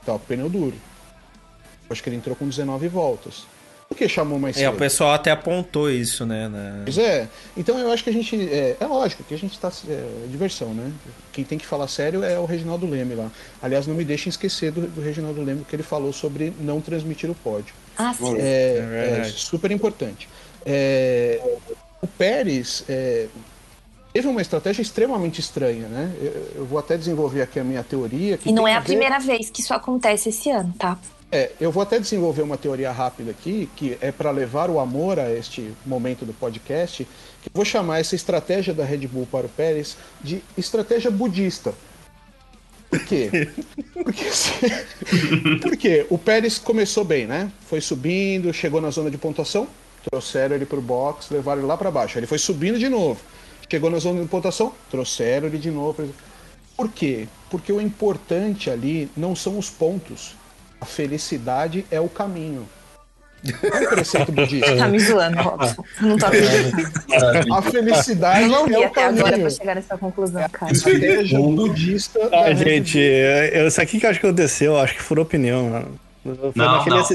O 0.07 0.17
pneu 0.19 0.47
duro. 0.47 0.75
Acho 1.89 2.01
que 2.01 2.07
ele 2.07 2.15
entrou 2.15 2.33
com 2.35 2.47
19 2.47 2.87
voltas. 2.87 3.43
Por 3.89 3.95
que 3.97 4.09
chamou 4.09 4.37
mais 4.37 4.57
É, 4.57 4.61
cedo? 4.61 4.73
o 4.73 4.77
pessoal 4.77 5.13
até 5.13 5.31
apontou 5.31 5.89
isso, 5.89 6.25
né? 6.25 6.47
na- 6.49 6.81
Pois 6.83 6.97
é. 6.97 7.27
Então 7.55 7.77
eu 7.79 7.89
acho 7.91 8.03
que 8.03 8.09
a 8.09 8.13
gente. 8.13 8.35
É, 8.35 8.75
é 8.79 8.85
lógico 8.85 9.23
que 9.23 9.33
a 9.33 9.37
gente 9.37 9.57
tá. 9.57 9.71
É, 9.87 10.05
diversão, 10.29 10.73
né? 10.73 10.91
Quem 11.31 11.45
tem 11.45 11.57
que 11.57 11.65
falar 11.65 11.87
sério 11.87 12.21
é 12.23 12.37
o 12.37 12.45
Reginaldo 12.45 12.85
Leme 12.85 13.15
lá. 13.15 13.31
Aliás, 13.61 13.87
não 13.87 13.95
me 13.95 14.03
deixem 14.03 14.29
esquecer 14.29 14.71
do, 14.71 14.81
do 14.87 15.01
Reginaldo 15.01 15.41
Leme 15.41 15.63
que 15.63 15.75
ele 15.75 15.83
falou 15.83 16.11
sobre 16.11 16.51
não 16.59 16.81
transmitir 16.81 17.29
o 17.29 17.35
pódio. 17.35 17.73
Ah, 17.97 18.13
sim. 18.13 18.35
É, 18.37 19.19
É 19.21 19.21
é 19.21 19.23
super 19.31 19.71
importante. 19.71 20.27
É, 20.65 21.39
o 22.01 22.07
Pérez 22.07 22.83
é, 22.89 23.27
teve 24.11 24.27
uma 24.27 24.41
estratégia 24.41 24.81
extremamente 24.81 25.39
estranha, 25.39 25.87
né? 25.87 26.13
Eu, 26.21 26.51
eu 26.57 26.65
vou 26.65 26.77
até 26.77 26.97
desenvolver 26.97 27.41
aqui 27.41 27.57
a 27.57 27.63
minha 27.63 27.83
teoria. 27.83 28.37
Que 28.37 28.49
E 28.49 28.51
não 28.51 28.67
é 28.67 28.73
a 28.75 28.79
ver- 28.79 28.85
primeira 28.87 29.17
vez 29.17 29.49
que 29.49 29.61
isso 29.61 29.73
acontece 29.73 30.27
esse 30.27 30.49
ano, 30.51 30.73
tá? 30.77 30.97
É, 31.31 31.51
eu 31.59 31.71
vou 31.71 31.83
até 31.83 31.99
desenvolver 31.99 32.41
uma 32.41 32.57
teoria 32.57 32.91
rápida 32.91 33.31
aqui, 33.31 33.69
que 33.75 33.97
é 33.99 34.11
para 34.11 34.31
levar 34.31 34.69
o 34.69 34.79
amor 34.79 35.19
a 35.19 35.31
este 35.31 35.73
momento 35.85 36.25
do 36.25 36.33
podcast, 36.33 37.03
que 37.41 37.49
eu 37.49 37.51
vou 37.53 37.65
chamar 37.65 37.99
essa 37.99 38.15
estratégia 38.15 38.73
da 38.73 38.85
Red 38.85 39.07
Bull 39.07 39.27
para 39.29 39.45
o 39.45 39.49
Pérez 39.49 39.97
de 40.21 40.41
estratégia 40.57 41.11
budista. 41.11 41.73
Por 42.89 42.99
quê? 42.99 43.49
Porque, 43.93 44.23
porque 45.61 46.05
o 46.09 46.17
Pérez 46.17 46.57
começou 46.57 47.03
bem, 47.03 47.27
né? 47.27 47.51
Foi 47.67 47.81
subindo, 47.81 48.53
chegou 48.53 48.79
na 48.79 48.89
zona 48.89 49.11
de 49.11 49.17
pontuação, 49.17 49.67
trouxeram 50.09 50.55
ele 50.55 50.65
para 50.65 50.79
o 50.79 50.81
box, 50.81 51.29
levaram 51.29 51.59
ele 51.59 51.67
lá 51.67 51.75
para 51.75 51.91
baixo. 51.91 52.17
Ele 52.17 52.27
foi 52.27 52.37
subindo 52.37 52.79
de 52.79 52.87
novo. 52.87 53.19
Chegou 53.69 53.89
na 53.89 53.99
zona 53.99 54.21
de 54.21 54.27
pontuação, 54.29 54.73
trouxeram 54.89 55.47
ele 55.47 55.57
de 55.57 55.69
novo. 55.69 56.07
Por 56.77 56.89
quê? 56.89 57.27
Porque 57.49 57.73
o 57.73 57.81
importante 57.81 58.69
ali 58.69 59.09
não 59.17 59.35
são 59.35 59.57
os 59.57 59.69
pontos. 59.69 60.35
A 60.79 60.85
felicidade 60.85 61.85
é 61.91 61.99
o 61.99 62.07
caminho. 62.07 62.67
É 63.45 63.49
um 63.85 63.89
preceito 63.89 64.31
budista. 64.31 64.75
Tá 64.77 64.87
me 64.87 64.99
zoando, 64.99 65.37
Robson. 65.41 65.83
Não 66.01 66.17
tô 66.17 66.25
acreditando. 66.25 67.53
A 67.53 67.61
felicidade 67.61 68.47
não 68.47 68.67
é 68.67 68.79
o 68.79 68.85
até 68.85 69.05
agora 69.05 69.23
caminho. 69.23 69.41
pra 69.41 69.49
chegar 69.49 69.75
nessa 69.75 69.97
conclusão, 69.97 70.43
cara. 70.51 70.71
Estratégia 70.71 71.39
budista. 71.39 72.29
da 72.29 72.45
Ah, 72.45 72.53
gente, 72.53 72.97
eu, 72.97 73.67
isso 73.67 73.79
aqui 73.81 73.99
que 73.99 74.05
eu 74.05 74.09
acho 74.09 74.19
que 74.19 74.25
aconteceu, 74.25 74.73
eu 74.73 74.79
acho 74.79 74.95
que 74.95 75.01
furou 75.01 75.23
opinião. 75.23 75.69
mano. 75.69 75.99
Foi 76.23 76.33
Não, 76.55 76.85
não. 76.85 77.05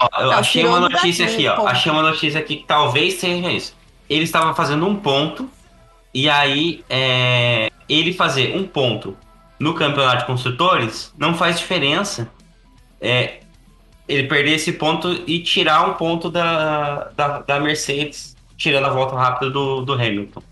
Ó, 0.00 0.20
eu 0.20 0.26
Não, 0.26 0.32
achei 0.32 0.64
uma 0.64 0.80
notícia 0.80 1.26
daqui, 1.26 1.36
aqui, 1.36 1.48
ó. 1.48 1.56
ponto. 1.56 1.68
Achei 1.68 1.92
uma 1.92 2.02
notícia 2.02 2.40
aqui 2.40 2.56
que 2.56 2.64
talvez 2.66 3.14
seja 3.20 3.50
isso. 3.50 3.74
Ele 4.08 4.24
estava 4.24 4.54
fazendo 4.54 4.86
um 4.86 4.96
ponto, 4.96 5.48
e 6.14 6.28
aí 6.28 6.84
é, 6.88 7.70
ele 7.88 8.12
fazer 8.14 8.56
um 8.56 8.64
ponto 8.66 9.16
no 9.58 9.74
campeonato 9.74 10.18
de 10.20 10.24
construtores 10.26 11.12
não 11.18 11.34
faz 11.34 11.58
diferença. 11.58 12.28
É, 13.02 13.40
ele 14.08 14.28
perder 14.28 14.52
esse 14.52 14.72
ponto 14.72 15.22
e 15.26 15.40
tirar 15.40 15.90
um 15.90 15.94
ponto 15.94 16.30
da, 16.30 17.10
da, 17.16 17.40
da 17.40 17.60
Mercedes, 17.60 18.36
tirando 18.56 18.86
a 18.86 18.90
volta 18.90 19.16
rápida 19.16 19.50
do, 19.50 19.82
do 19.82 19.92
Hamilton. 19.92 20.42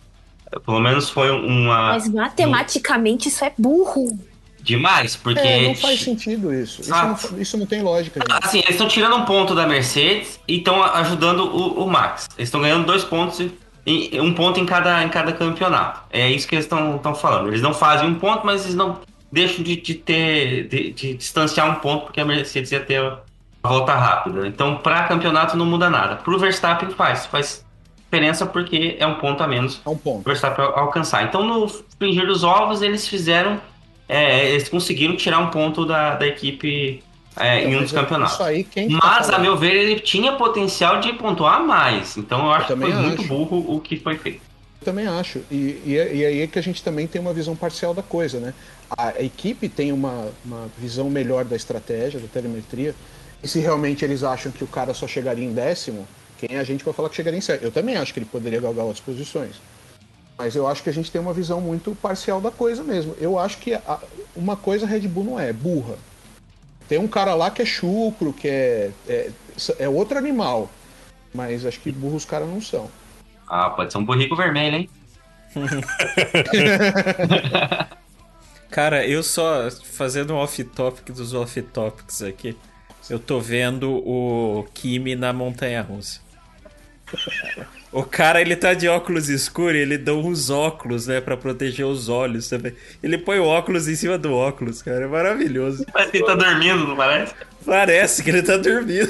Pelo 0.66 0.80
menos 0.80 1.08
foi 1.08 1.30
uma. 1.30 1.90
Mas 1.90 2.08
matematicamente 2.08 3.28
isso 3.28 3.44
é 3.44 3.52
burro. 3.56 4.18
Demais, 4.60 5.16
porque. 5.16 5.40
É, 5.40 5.68
não 5.68 5.74
faz 5.74 6.00
sentido 6.00 6.52
isso. 6.52 6.82
Isso, 6.82 6.90
não, 6.90 7.16
isso 7.38 7.56
não 7.56 7.66
tem 7.66 7.82
lógica, 7.82 8.20
gente. 8.20 8.44
Assim, 8.44 8.58
eles 8.58 8.70
estão 8.70 8.88
tirando 8.88 9.16
um 9.16 9.24
ponto 9.24 9.54
da 9.54 9.66
Mercedes 9.66 10.40
e 10.46 10.58
estão 10.58 10.82
ajudando 10.82 11.44
o, 11.44 11.84
o 11.84 11.88
Max. 11.88 12.28
Eles 12.36 12.48
estão 12.48 12.60
ganhando 12.60 12.84
dois 12.84 13.04
pontos, 13.04 13.40
e, 13.86 14.16
e 14.16 14.20
um 14.20 14.34
ponto 14.34 14.60
em 14.60 14.66
cada, 14.66 15.02
em 15.02 15.08
cada 15.08 15.32
campeonato. 15.32 16.02
É 16.10 16.28
isso 16.28 16.46
que 16.46 16.56
eles 16.56 16.66
estão 16.66 17.14
falando. 17.14 17.48
Eles 17.48 17.62
não 17.62 17.72
fazem 17.72 18.08
um 18.08 18.14
ponto, 18.14 18.44
mas 18.44 18.64
eles 18.64 18.74
não 18.74 19.00
deixam 19.32 19.62
de, 19.64 19.76
de 19.76 19.94
ter 19.94 20.68
de, 20.68 20.92
de 20.92 21.14
distanciar 21.14 21.70
um 21.70 21.80
ponto 21.80 22.04
porque 22.06 22.20
a 22.20 22.24
Mercedes 22.24 22.72
ia 22.72 22.80
ter 22.84 23.00
a 23.02 23.20
volta 23.68 23.94
rápida. 23.94 24.46
Então, 24.46 24.78
para 24.78 25.04
campeonato 25.08 25.56
não 25.56 25.66
muda 25.66 25.90
nada. 25.90 26.16
Para 26.16 26.34
o 26.34 26.38
Verstappen 26.38 26.90
faz, 26.90 27.26
faz 27.26 27.64
diferença 28.04 28.46
porque 28.46 28.96
é 28.98 29.06
um 29.06 29.16
ponto 29.16 29.42
a 29.42 29.46
menos 29.48 29.80
É 29.84 29.88
um 29.88 29.96
ponto. 29.98 30.24
Verstappen 30.24 30.64
al- 30.64 30.78
alcançar. 30.78 31.24
Então, 31.24 31.44
no 31.44 31.68
fringir 31.98 32.26
dos 32.26 32.42
ovos, 32.44 32.82
eles 32.82 33.06
fizeram. 33.08 33.60
é, 34.08 34.50
eles 34.50 34.68
conseguiram 34.68 35.16
tirar 35.16 35.38
um 35.38 35.50
ponto 35.50 35.84
da, 35.86 36.16
da 36.16 36.26
equipe 36.26 37.02
é, 37.36 37.64
em 37.64 37.76
um 37.76 37.82
dos 37.82 37.92
Mas 37.92 37.92
campeonatos. 37.92 38.40
Aí, 38.40 38.64
que 38.64 38.88
tá 38.98 38.98
Mas, 39.02 39.30
a 39.30 39.38
falando? 39.38 39.40
meu 39.40 39.56
ver, 39.56 39.74
ele 39.74 40.00
tinha 40.00 40.32
potencial 40.36 41.00
de 41.00 41.12
pontuar 41.14 41.64
mais. 41.64 42.16
Então 42.16 42.46
eu 42.46 42.52
acho 42.52 42.72
que 42.74 42.74
também 42.74 42.92
foi 42.92 42.96
muito 42.96 43.22
acho. 43.22 43.28
burro 43.28 43.64
o 43.76 43.80
que 43.80 43.96
foi 43.98 44.18
feito. 44.18 44.42
Eu 44.80 44.84
também 44.86 45.06
acho. 45.06 45.44
E, 45.50 45.80
e, 45.84 45.96
é- 45.98 46.14
e 46.14 46.24
aí 46.24 46.40
é 46.42 46.46
que 46.46 46.58
a 46.58 46.62
gente 46.62 46.82
também 46.82 47.06
tem 47.06 47.20
uma 47.20 47.34
visão 47.34 47.56
parcial 47.56 47.94
da 47.94 48.02
coisa, 48.02 48.40
né? 48.40 48.54
A, 48.96 49.22
equipe 49.22 49.68
tem 49.68 49.92
uma, 49.92 50.30
uma 50.44 50.68
visão 50.78 51.08
melhor 51.08 51.44
da 51.44 51.56
estratégia, 51.56 52.18
da 52.18 52.26
telemetria. 52.26 52.94
E 53.42 53.48
se 53.48 53.60
realmente 53.60 54.04
eles 54.04 54.22
acham 54.22 54.52
que 54.52 54.64
o 54.64 54.66
cara 54.66 54.92
só 54.92 55.06
chegaria 55.06 55.44
em 55.44 55.52
décimo, 55.52 56.06
quem 56.38 56.56
é 56.56 56.60
a 56.60 56.64
gente 56.64 56.84
vai 56.84 56.92
falar 56.92 57.08
que 57.08 57.16
chegaria 57.16 57.38
em 57.38 57.42
sétimo? 57.42 57.68
Eu 57.68 57.72
também 57.72 57.96
acho 57.96 58.12
que 58.12 58.18
ele 58.18 58.26
poderia 58.26 58.60
galgar 58.60 58.84
outras 58.84 59.04
posições. 59.04 59.56
Mas 60.36 60.56
eu 60.56 60.66
acho 60.66 60.82
que 60.82 60.90
a 60.90 60.92
gente 60.92 61.10
tem 61.10 61.20
uma 61.20 61.32
visão 61.32 61.60
muito 61.60 61.94
parcial 62.00 62.40
da 62.40 62.50
coisa 62.50 62.82
mesmo. 62.82 63.14
Eu 63.20 63.38
acho 63.38 63.58
que 63.58 63.74
a- 63.74 64.00
uma 64.34 64.56
coisa 64.56 64.86
a 64.86 64.88
Red 64.88 65.06
Bull 65.06 65.24
não 65.24 65.40
é, 65.40 65.50
é 65.50 65.52
burra. 65.52 65.96
Tem 66.88 66.98
um 66.98 67.06
cara 67.06 67.34
lá 67.34 67.50
que 67.50 67.62
é 67.62 67.64
chucro, 67.64 68.32
que 68.32 68.48
é, 68.48 68.90
é, 69.08 69.30
é 69.78 69.88
outro 69.88 70.18
animal. 70.18 70.68
Mas 71.32 71.64
acho 71.64 71.78
que 71.80 71.92
burro 71.92 72.16
os 72.16 72.24
caras 72.24 72.48
não 72.48 72.60
são. 72.60 72.90
Ah, 73.46 73.70
pode 73.70 73.92
ser 73.92 73.98
um 73.98 74.04
burrico 74.04 74.34
vermelho, 74.34 74.76
hein? 74.76 74.90
Cara, 78.70 79.06
eu 79.06 79.22
só 79.22 79.68
fazendo 79.70 80.34
um 80.34 80.36
off-topic 80.36 81.10
dos 81.12 81.34
off-topics 81.34 82.22
aqui. 82.22 82.56
Eu 83.08 83.18
tô 83.18 83.40
vendo 83.40 83.90
o 83.90 84.64
Kimi 84.72 85.16
na 85.16 85.32
montanha 85.32 85.82
russa. 85.82 86.20
O 87.92 88.04
cara, 88.04 88.40
ele 88.40 88.54
tá 88.54 88.72
de 88.72 88.86
óculos 88.86 89.28
escuros 89.28 89.74
e 89.74 89.82
ele 89.82 89.98
dá 89.98 90.12
uns 90.12 90.48
óculos, 90.48 91.08
né, 91.08 91.20
pra 91.20 91.36
proteger 91.36 91.84
os 91.84 92.08
olhos 92.08 92.48
também. 92.48 92.72
Ele 93.02 93.18
põe 93.18 93.40
o 93.40 93.44
óculos 93.44 93.88
em 93.88 93.96
cima 93.96 94.16
do 94.16 94.32
óculos, 94.32 94.80
cara. 94.80 95.04
É 95.04 95.08
maravilhoso. 95.08 95.84
Parece 95.92 96.12
que 96.12 96.18
ele 96.18 96.26
tá 96.26 96.34
dormindo, 96.36 96.86
não 96.86 96.96
parece? 96.96 97.34
Parece 97.66 98.22
que 98.22 98.30
ele 98.30 98.42
tá 98.42 98.56
dormindo. 98.56 99.08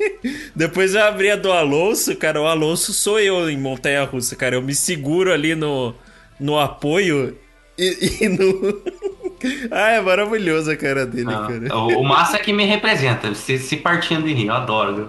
Depois 0.56 0.94
eu 0.94 1.02
abri 1.02 1.30
a 1.30 1.36
do 1.36 1.52
Alonso, 1.52 2.16
cara. 2.16 2.40
O 2.40 2.46
Alonso 2.46 2.94
sou 2.94 3.20
eu 3.20 3.50
em 3.50 3.58
montanha 3.58 4.02
russa, 4.04 4.34
cara. 4.34 4.56
Eu 4.56 4.62
me 4.62 4.74
seguro 4.74 5.30
ali 5.30 5.54
no, 5.54 5.94
no 6.40 6.58
apoio 6.58 7.36
e, 7.82 8.24
e 8.24 8.28
no. 8.28 8.82
ah, 9.70 9.90
é 9.90 10.00
maravilhosa 10.00 10.72
a 10.72 10.76
cara 10.76 11.04
dele, 11.06 11.24
Não, 11.24 11.46
cara. 11.46 11.76
o, 11.76 12.00
o 12.00 12.04
Massa 12.04 12.36
é 12.36 12.40
que 12.40 12.52
me 12.52 12.64
representa, 12.64 13.34
se, 13.34 13.58
se 13.58 13.76
partindo 13.76 14.24
de 14.24 14.32
rir, 14.34 14.46
eu 14.46 14.54
adoro. 14.54 14.94
viu? 14.94 15.08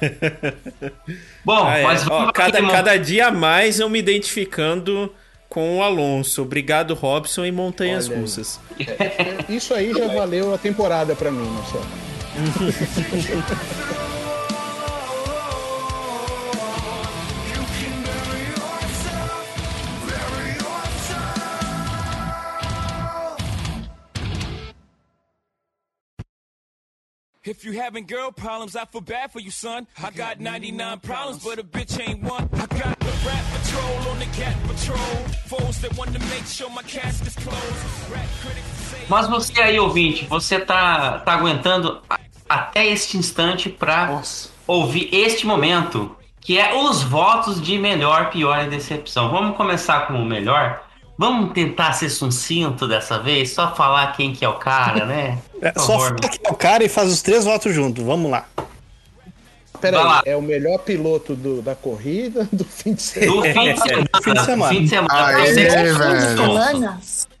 Bom, 1.44 1.64
Ah, 1.66 1.78
é. 1.78 1.82
mas 1.82 2.06
Ó, 2.06 2.10
vamos 2.18 2.32
cada, 2.32 2.60
cada 2.70 2.96
dia 2.98 3.28
a 3.28 3.30
mais 3.30 3.78
eu 3.80 3.88
me 3.88 3.98
identificando 3.98 5.12
com 5.48 5.78
o 5.78 5.82
Alonso. 5.82 6.42
Obrigado, 6.42 6.94
Robson 6.94 7.44
e 7.44 7.52
Montanhas 7.52 8.06
Olha 8.08 8.16
aí. 8.16 8.20
Russas. 8.22 8.60
Isso 9.48 9.74
aí 9.74 9.92
já 9.92 10.08
valeu 10.14 10.54
a 10.54 10.58
temporada 10.58 11.14
pra 11.14 11.30
mim, 11.30 11.46
Marcelo. 11.46 11.84
If 27.46 27.62
you 27.62 27.72
having 27.72 28.06
girl 28.06 28.30
problems, 28.30 28.74
I 28.74 28.86
feel 28.86 29.02
bad 29.02 29.30
for 29.30 29.38
you, 29.38 29.50
son. 29.50 29.86
I 30.02 30.10
got 30.10 30.40
99 30.40 31.00
problems, 31.00 31.44
but 31.44 31.58
a 31.58 31.62
bitch 31.62 32.00
ain't 32.00 32.22
one. 32.22 32.48
I 32.54 32.66
got 32.66 32.98
the 33.00 33.12
rap 33.26 33.44
patrol 33.52 34.12
on 34.12 34.18
the 34.18 34.24
cat 34.34 34.56
patrol. 34.66 35.28
Foes 35.46 35.78
that 35.82 35.94
want 35.98 36.14
to 36.14 36.20
make 36.30 36.46
sure 36.46 36.70
my 36.70 36.80
casket's 36.82 37.34
closed. 37.36 38.10
Rap 38.10 38.26
critics 38.40 38.66
say. 38.88 39.04
Mas 39.10 39.28
você 39.28 39.60
aí, 39.60 39.78
ouvinte, 39.78 40.24
você 40.24 40.58
tá, 40.58 41.18
tá 41.18 41.34
aguentando 41.34 42.00
a- 42.08 42.18
até 42.48 42.86
este 42.86 43.18
instante 43.18 43.68
pra 43.68 44.06
Nossa. 44.06 44.48
ouvir 44.66 45.10
este 45.12 45.46
momento, 45.46 46.16
que 46.40 46.58
é 46.58 46.74
os 46.74 47.02
votos 47.02 47.60
de 47.60 47.76
melhor, 47.78 48.30
pior 48.30 48.64
e 48.64 48.70
decepção. 48.70 49.30
Vamos 49.30 49.54
começar 49.54 50.06
com 50.06 50.14
o 50.14 50.24
melhor? 50.24 50.82
Vamos 51.16 51.52
tentar 51.52 51.92
ser 51.92 52.10
sucinto 52.10 52.88
dessa 52.88 53.18
vez? 53.20 53.50
Só 53.50 53.74
falar 53.74 54.12
quem 54.16 54.32
que 54.32 54.44
é 54.44 54.48
o 54.48 54.54
cara, 54.54 55.06
né? 55.06 55.38
É, 55.62 55.72
só 55.78 55.98
favor, 55.98 56.16
fala 56.20 56.28
que 56.28 56.40
é 56.44 56.50
o 56.50 56.54
cara 56.54 56.84
e 56.84 56.88
faz 56.88 57.10
os 57.12 57.22
três 57.22 57.44
votos 57.44 57.72
juntos. 57.74 58.02
Vamos 58.04 58.30
lá. 58.30 58.46
Pera 59.80 59.98
Vai 59.98 60.06
lá. 60.06 60.22
aí, 60.24 60.32
é 60.32 60.36
o 60.36 60.42
melhor 60.42 60.78
piloto 60.78 61.34
do- 61.36 61.60
da 61.62 61.74
corrida 61.74 62.48
do 62.52 62.64
fim 62.64 62.94
de 62.94 63.02
semana. 63.02 63.32
Do 63.36 63.42
fim 63.42 63.74
de 63.74 63.80
semana. 63.80 64.08
fim 64.22 64.32
de 64.32 64.44
semana. 64.44 64.74
Fim 64.74 64.82
de 64.82 64.88
semana. 64.88 65.26
Aê, 65.26 65.46
Você- 65.52 65.68
velho. 65.68 65.96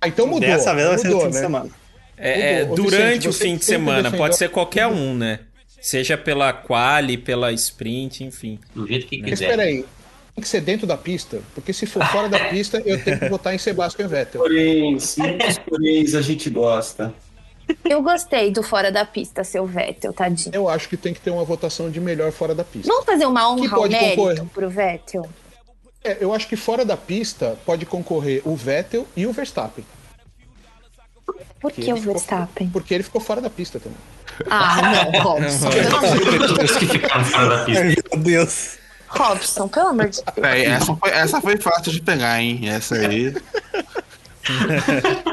Ah, 0.00 0.08
então 0.08 0.26
mudou. 0.26 0.48
Dessa 0.48 0.74
vez 0.74 0.88
vai 0.88 0.98
ser 0.98 1.06
mudou, 1.08 1.20
fim 1.22 1.28
de 1.28 1.34
né? 1.34 1.40
semana. 1.40 1.70
É, 2.16 2.52
é, 2.60 2.64
durante 2.64 3.26
Vicente, 3.26 3.28
o 3.28 3.32
fim 3.32 3.56
de 3.56 3.64
semana, 3.64 4.10
pode 4.12 4.36
ser 4.36 4.50
qualquer 4.50 4.86
um, 4.86 5.14
né? 5.14 5.40
Seja 5.80 6.16
pela 6.16 6.52
quali, 6.52 7.18
pela 7.18 7.52
sprint, 7.52 8.24
enfim. 8.24 8.58
Do 8.74 8.86
jeito 8.86 9.06
que 9.06 9.20
Mas 9.20 9.30
quiser. 9.30 9.44
espera 9.46 9.62
aí, 9.62 9.84
tem 10.34 10.42
que 10.42 10.48
ser 10.48 10.60
dentro 10.60 10.86
da 10.86 10.96
pista, 10.96 11.40
porque 11.54 11.72
se 11.72 11.86
for 11.86 12.04
fora 12.06 12.28
da 12.28 12.48
pista, 12.48 12.82
eu 12.84 13.02
tenho 13.02 13.18
que 13.20 13.28
votar 13.28 13.54
em 13.54 13.58
Sebastian 13.58 14.08
Vettel. 14.08 14.40
Porém, 14.40 14.98
muitos 15.70 16.14
a 16.14 16.20
gente 16.22 16.50
gosta. 16.50 17.14
Eu 17.84 18.02
gostei 18.02 18.50
do 18.50 18.62
fora 18.62 18.90
da 18.92 19.06
pista, 19.06 19.42
seu 19.44 19.64
Vettel, 19.64 20.12
tadinho. 20.12 20.54
Eu 20.54 20.68
acho 20.68 20.88
que 20.88 20.96
tem 20.96 21.14
que 21.14 21.20
ter 21.20 21.30
uma 21.30 21.44
votação 21.44 21.88
de 21.90 21.98
melhor 22.00 22.30
fora 22.32 22.54
da 22.54 22.62
pista. 22.64 22.88
Vamos 22.88 23.06
fazer 23.06 23.24
uma 23.26 23.48
honra 23.50 23.68
Que 23.68 23.74
ao 23.74 23.88
mérito 23.88 24.16
concorrer. 24.16 24.44
pro 24.52 24.68
Vettel? 24.68 25.26
É, 26.02 26.18
eu 26.20 26.34
acho 26.34 26.46
que 26.48 26.56
fora 26.56 26.84
da 26.84 26.96
pista 26.96 27.56
pode 27.64 27.86
concorrer 27.86 28.42
o 28.44 28.54
Vettel 28.54 29.06
e 29.16 29.26
o 29.26 29.32
Verstappen, 29.32 29.84
Por 31.58 31.72
que 31.72 31.90
o 31.90 31.96
Verstappen? 31.96 32.68
porque 32.70 32.92
ele 32.92 33.02
ficou 33.04 33.20
fora 33.22 33.40
da 33.40 33.48
pista 33.48 33.80
também. 33.80 33.96
Ah, 34.50 35.10
não, 35.12 35.20
Robson. 35.22 35.68
Amor, 35.68 36.64
Os 36.64 36.76
que 36.76 36.86
ficaram 36.86 37.24
fora 37.24 37.48
da 37.56 37.64
pista. 37.64 37.84
Meu 37.84 38.18
Deus. 38.22 38.83
Robson, 39.16 39.68
pelo 39.68 39.88
amor 39.88 40.08
de 40.08 40.22
Deus. 40.22 40.46
É, 40.46 40.64
essa, 40.64 40.96
foi, 40.96 41.10
essa 41.10 41.40
foi 41.40 41.56
fácil 41.56 41.92
de 41.92 42.00
pegar, 42.00 42.40
hein? 42.40 42.68
Essa 42.68 42.96
aí. 42.96 43.34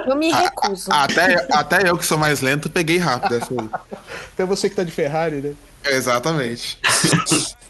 Eu 0.08 0.16
me 0.16 0.32
recuso. 0.32 0.92
Até, 0.92 1.48
até 1.52 1.90
eu 1.90 1.98
que 1.98 2.06
sou 2.06 2.18
mais 2.18 2.42
lento, 2.42 2.70
peguei 2.70 2.98
rápido 2.98 3.36
essa 3.36 3.54
aí. 3.54 3.70
Até 4.34 4.46
você 4.46 4.70
que 4.70 4.76
tá 4.76 4.84
de 4.84 4.92
Ferrari, 4.92 5.42
né? 5.42 5.54
Exatamente. 5.84 6.80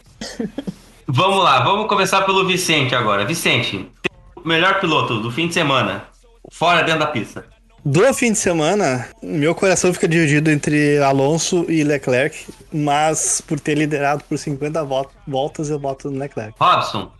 Vamos 1.13 1.43
lá, 1.43 1.61
vamos 1.61 1.89
começar 1.89 2.21
pelo 2.21 2.47
Vicente 2.47 2.95
agora. 2.95 3.25
Vicente, 3.25 3.85
o 4.33 4.47
melhor 4.47 4.79
piloto 4.79 5.19
do 5.19 5.29
fim 5.29 5.45
de 5.49 5.53
semana, 5.53 6.05
fora 6.49 6.83
dentro 6.83 7.01
da 7.01 7.07
pista. 7.07 7.43
Do 7.83 8.13
fim 8.13 8.31
de 8.31 8.37
semana, 8.37 9.07
meu 9.23 9.55
coração 9.55 9.91
fica 9.93 10.07
dividido 10.07 10.51
entre 10.51 10.99
Alonso 10.99 11.65
e 11.67 11.83
Leclerc, 11.83 12.45
mas 12.71 13.41
por 13.41 13.59
ter 13.59 13.75
liderado 13.75 14.23
por 14.25 14.37
50 14.37 14.83
vo- 14.83 15.09
voltas, 15.27 15.69
eu 15.69 15.79
voto 15.79 16.11
no 16.11 16.19
Leclerc. 16.19 16.53
Robson, 16.59 17.11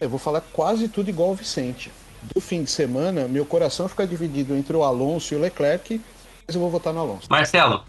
Eu 0.00 0.08
vou 0.08 0.18
falar 0.18 0.42
quase 0.52 0.88
tudo 0.88 1.10
igual 1.10 1.30
o 1.30 1.34
Vicente. 1.34 1.90
Do 2.34 2.40
fim 2.40 2.62
de 2.62 2.70
semana, 2.70 3.26
meu 3.26 3.44
coração 3.44 3.88
fica 3.88 4.06
dividido 4.06 4.54
entre 4.54 4.76
o 4.76 4.84
Alonso 4.84 5.34
e 5.34 5.36
o 5.36 5.40
Leclerc, 5.40 6.00
mas 6.46 6.54
eu 6.54 6.60
vou 6.60 6.70
votar 6.70 6.92
no 6.92 7.00
Alonso. 7.00 7.26
Marcelo, 7.30 7.82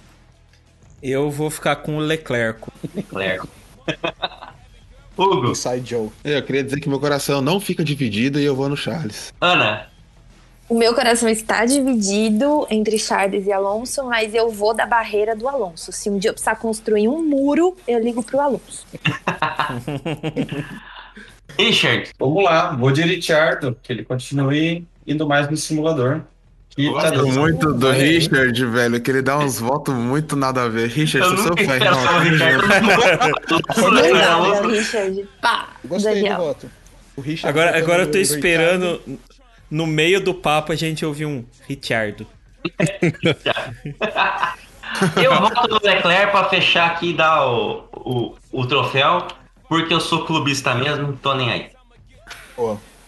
Eu 1.03 1.30
vou 1.30 1.51
ficar 1.51 1.76
com 1.77 1.97
o 1.97 1.99
Leclerc. 1.99 2.61
Leclerc. 2.95 3.47
Hugo, 5.15 5.51
Inside 5.51 5.88
Joe. 5.89 6.09
Eu 6.23 6.41
queria 6.43 6.64
dizer 6.64 6.80
que 6.80 6.89
meu 6.89 6.99
coração 6.99 7.41
não 7.41 7.59
fica 7.59 7.84
dividido 7.84 8.39
e 8.39 8.45
eu 8.45 8.55
vou 8.55 8.69
no 8.69 8.77
Charles. 8.77 9.31
Ana, 9.41 9.88
O 10.69 10.77
meu 10.77 10.94
coração 10.94 11.30
está 11.30 11.64
dividido 11.65 12.68
entre 12.69 12.98
Charles 12.99 13.48
e 13.48 13.52
Alonso, 13.53 14.03
mas 14.03 14.34
eu 14.34 14.49
vou 14.49 14.73
da 14.73 14.85
barreira 14.85 15.34
do 15.35 15.48
Alonso. 15.48 15.91
Se 15.94 16.10
um 16.10 16.18
dia 16.18 16.30
eu 16.30 16.34
precisar 16.34 16.56
construir 16.57 17.07
um 17.07 17.23
muro, 17.23 17.76
eu 17.88 17.98
ligo 17.99 18.22
pro 18.22 18.39
Alonso. 18.41 18.85
Richard, 21.57 22.10
Vamos 22.19 22.44
lá, 22.44 22.76
vou 22.76 22.91
de 22.91 23.02
Richardo, 23.02 23.76
que 23.81 23.91
ele 23.91 24.03
continue 24.03 24.85
indo 25.07 25.26
mais 25.27 25.49
no 25.49 25.57
simulador. 25.57 26.22
Que 26.69 26.85
tá 26.94 27.10
Gosto 27.10 27.27
muito 27.30 27.73
do. 27.73 27.89
Richard, 27.89 28.65
velho, 28.65 29.02
que 29.02 29.10
ele 29.10 29.22
dá 29.23 29.39
uns 29.39 29.57
votos 29.60 29.95
muito 29.95 30.35
nada 30.35 30.61
a 30.64 30.69
ver. 30.69 30.89
Richard, 30.89 31.27
eu 31.27 31.38
sou 31.38 31.48
seu 31.48 31.57
fã, 31.65 31.73
esperava 31.73 32.26
irmão. 32.26 32.48
o 34.65 34.69
Richard. 34.69 34.72
Richard. 34.72 35.30
Pá, 35.41 35.69
Gostei 35.85 36.11
do 36.11 36.15
Daniel. 36.15 36.38
voto. 36.38 36.69
O 37.15 37.22
Richard 37.22 37.49
Agora, 37.49 37.72
votando 37.72 37.84
agora 37.85 38.03
eu 38.03 38.11
tô 38.11 38.18
esperando 38.19 39.02
no 39.69 39.85
meio 39.85 40.22
do 40.22 40.34
papo 40.34 40.72
a 40.72 40.76
gente 40.76 41.06
ouvir 41.06 41.26
um 41.26 41.44
Richardo. 41.68 42.26
Eu 45.22 45.38
voto 45.39 45.68
no 45.68 45.80
Leclerc 45.84 46.31
pra 46.31 46.49
fechar 46.49 46.91
aqui 46.91 47.10
e 47.10 47.14
dar 47.14 47.45
o, 47.45 47.84
o, 47.94 48.35
o 48.52 48.65
troféu, 48.65 49.27
porque 49.68 49.94
eu 49.94 49.99
sou 49.99 50.26
clubista 50.26 50.73
mesmo, 50.73 51.07
não 51.07 51.18
tô 51.18 51.35
nem 51.35 51.52
aí. 51.52 51.69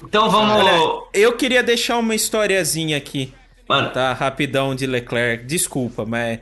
Então 0.04 0.30
vamos. 0.30 0.56
Olha, 0.56 1.04
eu 1.14 1.36
queria 1.38 1.64
deixar 1.64 1.98
uma 1.98 2.14
historiazinha 2.14 2.98
aqui, 2.98 3.34
Mano, 3.68 3.90
tá? 3.92 4.14
Rapidão 4.14 4.76
de 4.76 4.86
Leclerc. 4.86 5.46
Desculpa, 5.46 6.06
mas 6.06 6.40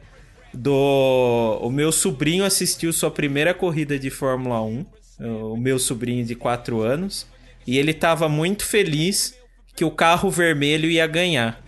do 0.53 1.60
o 1.61 1.69
meu 1.69 1.91
sobrinho 1.91 2.44
assistiu 2.44 2.91
sua 2.91 3.11
primeira 3.11 3.53
corrida 3.53 3.99
de 3.99 4.10
Fórmula 4.10 4.61
1, 4.61 4.85
o 5.19 5.57
meu 5.57 5.77
sobrinho 5.77 6.26
de 6.26 6.35
4 6.35 6.81
anos, 6.81 7.27
e 7.65 7.77
ele 7.77 7.94
tava 7.94 8.27
muito 8.27 8.65
feliz 8.65 9.36
que 9.77 9.85
o 9.85 9.91
carro 9.91 10.29
vermelho 10.31 10.89
ia 10.89 11.05
ganhar. 11.05 11.61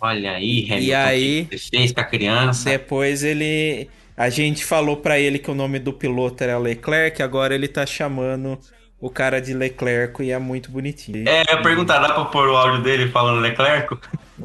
olha 0.00 0.30
aí, 0.30 0.64
Hamilton, 0.70 0.84
E 0.86 0.94
aí? 0.94 1.44
que 1.50 1.58
você 1.58 1.68
fez 1.70 1.92
com 1.92 2.00
a 2.00 2.04
criança. 2.04 2.70
Depois 2.70 3.24
ele. 3.24 3.90
A 4.16 4.30
gente 4.30 4.64
falou 4.64 4.96
pra 4.96 5.18
ele 5.18 5.38
que 5.40 5.50
o 5.50 5.54
nome 5.54 5.78
do 5.80 5.92
piloto 5.92 6.42
era 6.42 6.56
Leclerc, 6.56 7.20
agora 7.22 7.54
ele 7.54 7.66
tá 7.68 7.84
chamando 7.84 8.58
o 9.00 9.10
cara 9.10 9.40
de 9.40 9.52
Leclerc 9.54 10.22
e 10.22 10.30
é 10.30 10.38
muito 10.38 10.70
bonitinho. 10.70 11.28
É, 11.28 11.42
eu 11.42 11.56
ia 11.56 11.62
perguntar, 11.62 11.98
dá 11.98 12.12
pra 12.14 12.24
pôr 12.26 12.48
o 12.48 12.56
áudio 12.56 12.82
dele 12.82 13.10
falando 13.10 13.40
Leclerc? 13.40 13.96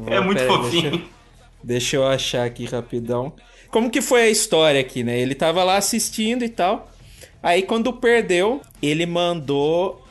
É 0.08 0.20
muito 0.20 0.38
Pera 0.38 0.52
fofinho. 0.52 0.90
Deixa, 0.90 1.04
deixa 1.62 1.96
eu 1.96 2.06
achar 2.06 2.44
aqui 2.44 2.64
rapidão. 2.66 3.32
Como 3.70 3.90
que 3.90 4.00
foi 4.02 4.22
a 4.22 4.30
história 4.30 4.80
aqui, 4.80 5.02
né? 5.04 5.18
Ele 5.20 5.34
tava 5.36 5.62
lá 5.64 5.76
assistindo 5.76 6.44
e 6.44 6.48
tal. 6.48 6.90
Aí 7.42 7.62
quando 7.62 7.92
perdeu, 7.92 8.60
ele 8.82 9.06
mandou 9.06 10.04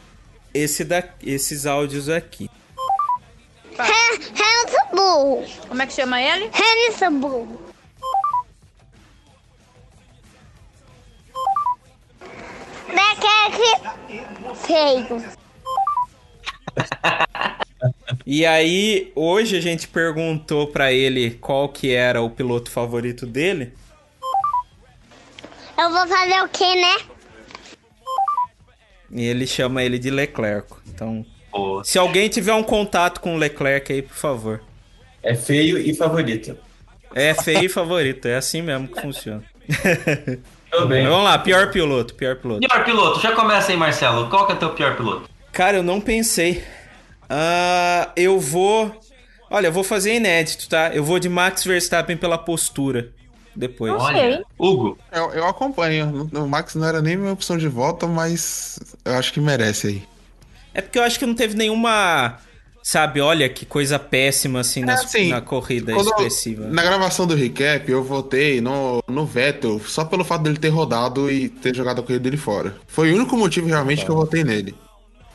esse 0.54 0.84
da, 0.84 1.04
esses 1.26 1.66
áudios 1.66 2.10
aqui. 2.10 2.50
Hamilton 3.80 4.96
burro. 4.96 5.46
Como 5.68 5.82
é 5.82 5.88
que 5.88 5.94
chama 5.94 6.22
ele? 6.22 6.50
Hamilton 6.54 7.20
burro. 7.20 7.62
Leclerc 12.88 13.58
feio. 14.66 15.24
E 18.26 18.46
aí, 18.46 19.12
hoje 19.16 19.58
a 19.58 19.62
gente 19.62 19.90
perguntou 19.90 20.68
pra 20.68 20.94
ele 20.94 21.32
qual 21.32 21.68
que 21.68 21.92
era 21.92 22.22
o 22.22 22.30
piloto 22.30 22.72
favorito 22.72 23.26
dele. 23.26 23.74
Eu 25.78 25.92
vou 25.92 26.08
fazer 26.08 26.42
o 26.42 26.48
que, 26.48 26.76
né? 26.76 26.96
E 29.12 29.26
ele 29.26 29.46
chama 29.46 29.84
ele 29.84 30.00
de 30.00 30.10
Leclerc. 30.10 30.74
Então, 30.88 31.26
Se 31.84 31.98
alguém 31.98 32.30
tiver 32.30 32.54
um 32.54 32.64
contato 32.64 33.20
com 33.20 33.36
o 33.36 33.38
Leclerc 33.38 33.92
aí, 33.92 34.02
por 34.02 34.16
favor. 34.16 34.62
É 35.22 35.36
feio 35.36 35.78
e 35.78 35.94
favorito. 35.94 36.58
É 37.16 37.34
feio 37.34 37.66
e 37.66 37.70
favorito, 37.70 38.28
é 38.28 38.36
assim 38.36 38.62
mesmo 38.62 38.88
que 38.88 39.02
funciona. 39.02 39.44
Tudo 40.72 40.88
bem. 40.88 41.06
Vamos 41.06 41.24
lá, 41.24 41.38
pior 41.38 41.72
piloto, 41.72 42.16
pior 42.16 42.36
piloto. 42.38 42.68
Pior 42.68 42.84
piloto, 42.84 43.20
já 43.22 43.34
começa 43.34 43.72
aí, 43.72 43.78
Marcelo. 43.78 44.28
Qual 44.30 44.46
que 44.48 44.54
é 44.54 44.56
o 44.56 44.60
teu 44.60 44.70
pior 44.72 44.98
piloto? 44.98 45.30
Cara, 45.52 45.78
eu 45.78 45.84
não 45.84 46.02
pensei. 46.02 46.64
Ah, 47.30 48.10
eu 48.16 48.40
vou. 48.40 48.92
Olha, 49.52 49.68
eu 49.68 49.72
vou 49.72 49.84
fazer 49.84 50.16
inédito, 50.16 50.68
tá? 50.68 50.90
Eu 50.94 51.04
vou 51.04 51.20
de 51.20 51.30
Max 51.30 51.64
Verstappen 51.64 52.18
pela 52.18 52.38
postura. 52.40 53.10
depois. 53.56 53.94
Ok. 53.94 54.42
Hugo. 54.58 54.98
Eu, 55.12 55.32
eu 55.32 55.48
acompanho. 55.48 56.28
O 56.34 56.48
Max 56.48 56.74
não 56.74 56.88
era 56.88 57.02
nem 57.04 57.16
minha 57.16 57.34
opção 57.34 57.56
de 57.56 57.68
volta, 57.68 58.08
mas 58.08 58.80
eu 59.06 59.14
acho 59.14 59.32
que 59.32 59.40
merece 59.40 59.88
aí. 59.88 60.04
É 60.74 60.82
porque 60.82 60.98
eu 61.00 61.04
acho 61.04 61.20
que 61.20 61.26
não 61.26 61.36
teve 61.36 61.56
nenhuma. 61.56 62.38
Sabe, 62.86 63.22
olha 63.22 63.48
que 63.48 63.66
coisa 63.66 63.98
péssima 63.98 64.60
assim 64.60 64.82
na, 64.82 64.96
assim, 64.96 65.30
na 65.30 65.40
corrida 65.40 65.94
eu- 65.94 66.02
expressiva. 66.02 66.68
na 66.68 66.84
gravação 66.84 67.26
do 67.26 67.34
recap, 67.34 67.90
eu 67.90 68.04
votei 68.04 68.60
no, 68.60 69.02
no 69.08 69.26
Vettel 69.26 69.80
só 69.80 70.04
pelo 70.04 70.26
fato 70.26 70.42
dele 70.44 70.58
ter 70.58 70.68
rodado 70.68 71.32
e 71.32 71.48
ter 71.48 71.74
jogado 71.74 72.00
a 72.00 72.04
corrida 72.04 72.20
dele 72.26 72.36
fora. 72.36 72.76
Foi 72.86 73.14
o 73.14 73.16
único 73.16 73.38
motivo 73.38 73.68
realmente 73.68 74.04
que 74.04 74.12
eu 74.12 74.16
votei 74.18 74.44
nele. 74.44 74.76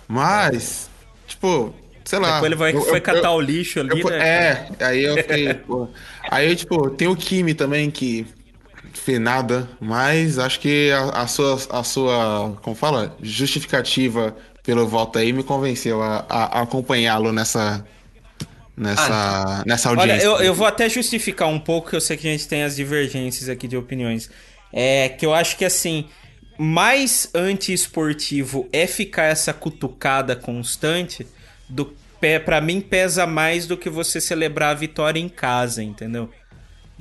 Mas, 0.06 0.90
tipo, 1.26 1.74
sei 2.04 2.18
lá. 2.18 2.34
Depois 2.34 2.44
ele 2.52 2.54
vai, 2.56 2.74
eu- 2.74 2.82
foi 2.82 2.98
eu- 2.98 3.02
catar 3.02 3.28
eu- 3.28 3.36
o 3.36 3.40
lixo 3.40 3.80
ali, 3.80 4.04
né? 4.04 4.18
É, 4.18 4.68
aí 4.84 5.04
eu 5.04 5.16
fiquei. 5.16 5.54
pô. 5.66 5.88
Aí, 6.30 6.54
tipo, 6.54 6.90
tem 6.90 7.08
o 7.08 7.16
Kimi 7.16 7.54
também 7.54 7.90
que 7.90 8.26
fez 8.92 9.18
nada, 9.18 9.66
mas 9.80 10.38
acho 10.38 10.60
que 10.60 10.90
a, 10.92 11.22
a 11.22 11.26
sua, 11.26 11.58
a 11.70 11.82
sua, 11.82 12.58
como 12.62 12.76
fala, 12.76 13.16
justificativa 13.22 14.36
pelo 14.68 14.86
voto 14.86 15.18
aí 15.18 15.32
me 15.32 15.42
convenceu 15.42 16.02
a, 16.02 16.26
a- 16.28 16.58
a 16.58 16.62
acompanhá-lo 16.62 17.32
nessa, 17.32 17.82
nessa, 18.76 19.64
nessa 19.66 19.88
Olha, 19.88 20.00
audiência. 20.02 20.26
eu, 20.26 20.36
eu 20.42 20.54
vou 20.54 20.66
até 20.66 20.90
justificar 20.90 21.48
um 21.48 21.58
pouco, 21.58 21.88
que 21.88 21.96
eu 21.96 22.00
sei 22.02 22.18
que 22.18 22.28
a 22.28 22.30
gente 22.30 22.46
tem 22.46 22.62
as 22.64 22.76
divergências 22.76 23.48
aqui 23.48 23.66
de 23.66 23.78
opiniões. 23.78 24.28
É 24.70 25.08
que 25.08 25.24
eu 25.24 25.32
acho 25.32 25.56
que 25.56 25.64
assim, 25.64 26.06
mais 26.58 27.30
anti-esportivo 27.34 28.68
é 28.70 28.86
ficar 28.86 29.24
essa 29.24 29.54
cutucada 29.54 30.36
constante 30.36 31.26
do 31.66 31.86
pé, 32.20 32.38
para 32.38 32.60
mim 32.60 32.82
pesa 32.82 33.26
mais 33.26 33.66
do 33.66 33.74
que 33.74 33.88
você 33.88 34.20
celebrar 34.20 34.72
a 34.72 34.74
vitória 34.74 35.18
em 35.18 35.30
casa, 35.30 35.82
entendeu? 35.82 36.28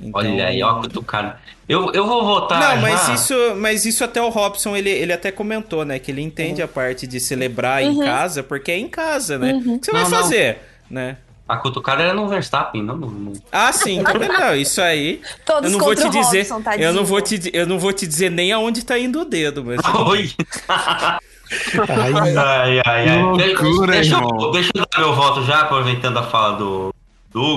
Então- 0.00 0.20
Olha 0.20 0.46
aí, 0.46 0.62
ó, 0.62 0.74
cutucado. 0.80 1.32
Eu, 1.68 1.92
eu 1.92 2.06
vou 2.06 2.24
votar. 2.24 2.76
Não, 2.76 2.82
mas 2.82 3.08
isso, 3.08 3.34
mas 3.56 3.84
isso 3.84 4.02
até 4.04 4.22
o 4.22 4.28
Robson, 4.28 4.74
ele, 4.76 4.88
ele 4.90 5.12
até 5.12 5.30
comentou, 5.30 5.84
né? 5.84 5.98
Que 5.98 6.10
ele 6.10 6.22
entende 6.22 6.62
a 6.62 6.68
parte 6.68 7.06
de 7.06 7.18
celebrar 7.20 7.82
em 7.82 7.90
Uhum. 7.90 8.04
casa, 8.04 8.42
porque 8.42 8.70
é 8.70 8.78
em 8.78 8.88
casa, 8.88 9.36
né? 9.38 9.52
Uhum. 9.52 9.74
O 9.74 9.78
que 9.78 9.86
você 9.86 9.92
Não, 9.92 10.00
vai 10.00 10.10
não. 10.10 10.18
fazer, 10.22 10.58
né? 10.90 11.16
A 11.48 11.56
cutucada 11.56 12.02
era 12.02 12.12
no 12.14 12.28
Verstappen, 12.28 12.82
não 12.82 12.96
no. 12.96 13.32
Ah, 13.50 13.72
sim, 13.72 14.02
também 14.04 14.28
não, 14.28 14.54
isso 14.54 14.80
aí. 14.82 15.20
Todos 15.46 15.72
eu 15.72 15.78
não 15.78 15.84
vou 15.84 15.94
te 15.94 16.08
dizer, 16.10 16.46
Robson, 16.50 16.70
eu 16.78 16.92
não 16.92 17.04
vou 17.06 17.20
te, 17.22 17.50
eu 17.54 17.66
não 17.66 17.78
vou 17.78 17.92
te 17.92 18.06
dizer 18.06 18.30
nem 18.30 18.52
aonde 18.52 18.84
tá 18.84 18.98
indo 18.98 19.20
o 19.22 19.24
dedo, 19.24 19.64
mas 19.64 19.78
Oi. 20.08 20.30
Ai, 20.68 22.12
ai, 22.36 22.82
ai, 22.84 23.08
ai. 23.08 23.36
Que 23.56 23.62
loucura, 23.62 23.92
deixa, 23.92 24.14
eu, 24.14 24.18
irmão. 24.18 24.50
deixa 24.52 24.70
eu 24.74 24.86
dar 24.92 24.98
meu 25.00 25.14
voto 25.14 25.42
já, 25.44 25.60
aproveitando 25.62 26.18
a 26.18 26.22
fala 26.22 26.56
do, 26.56 26.94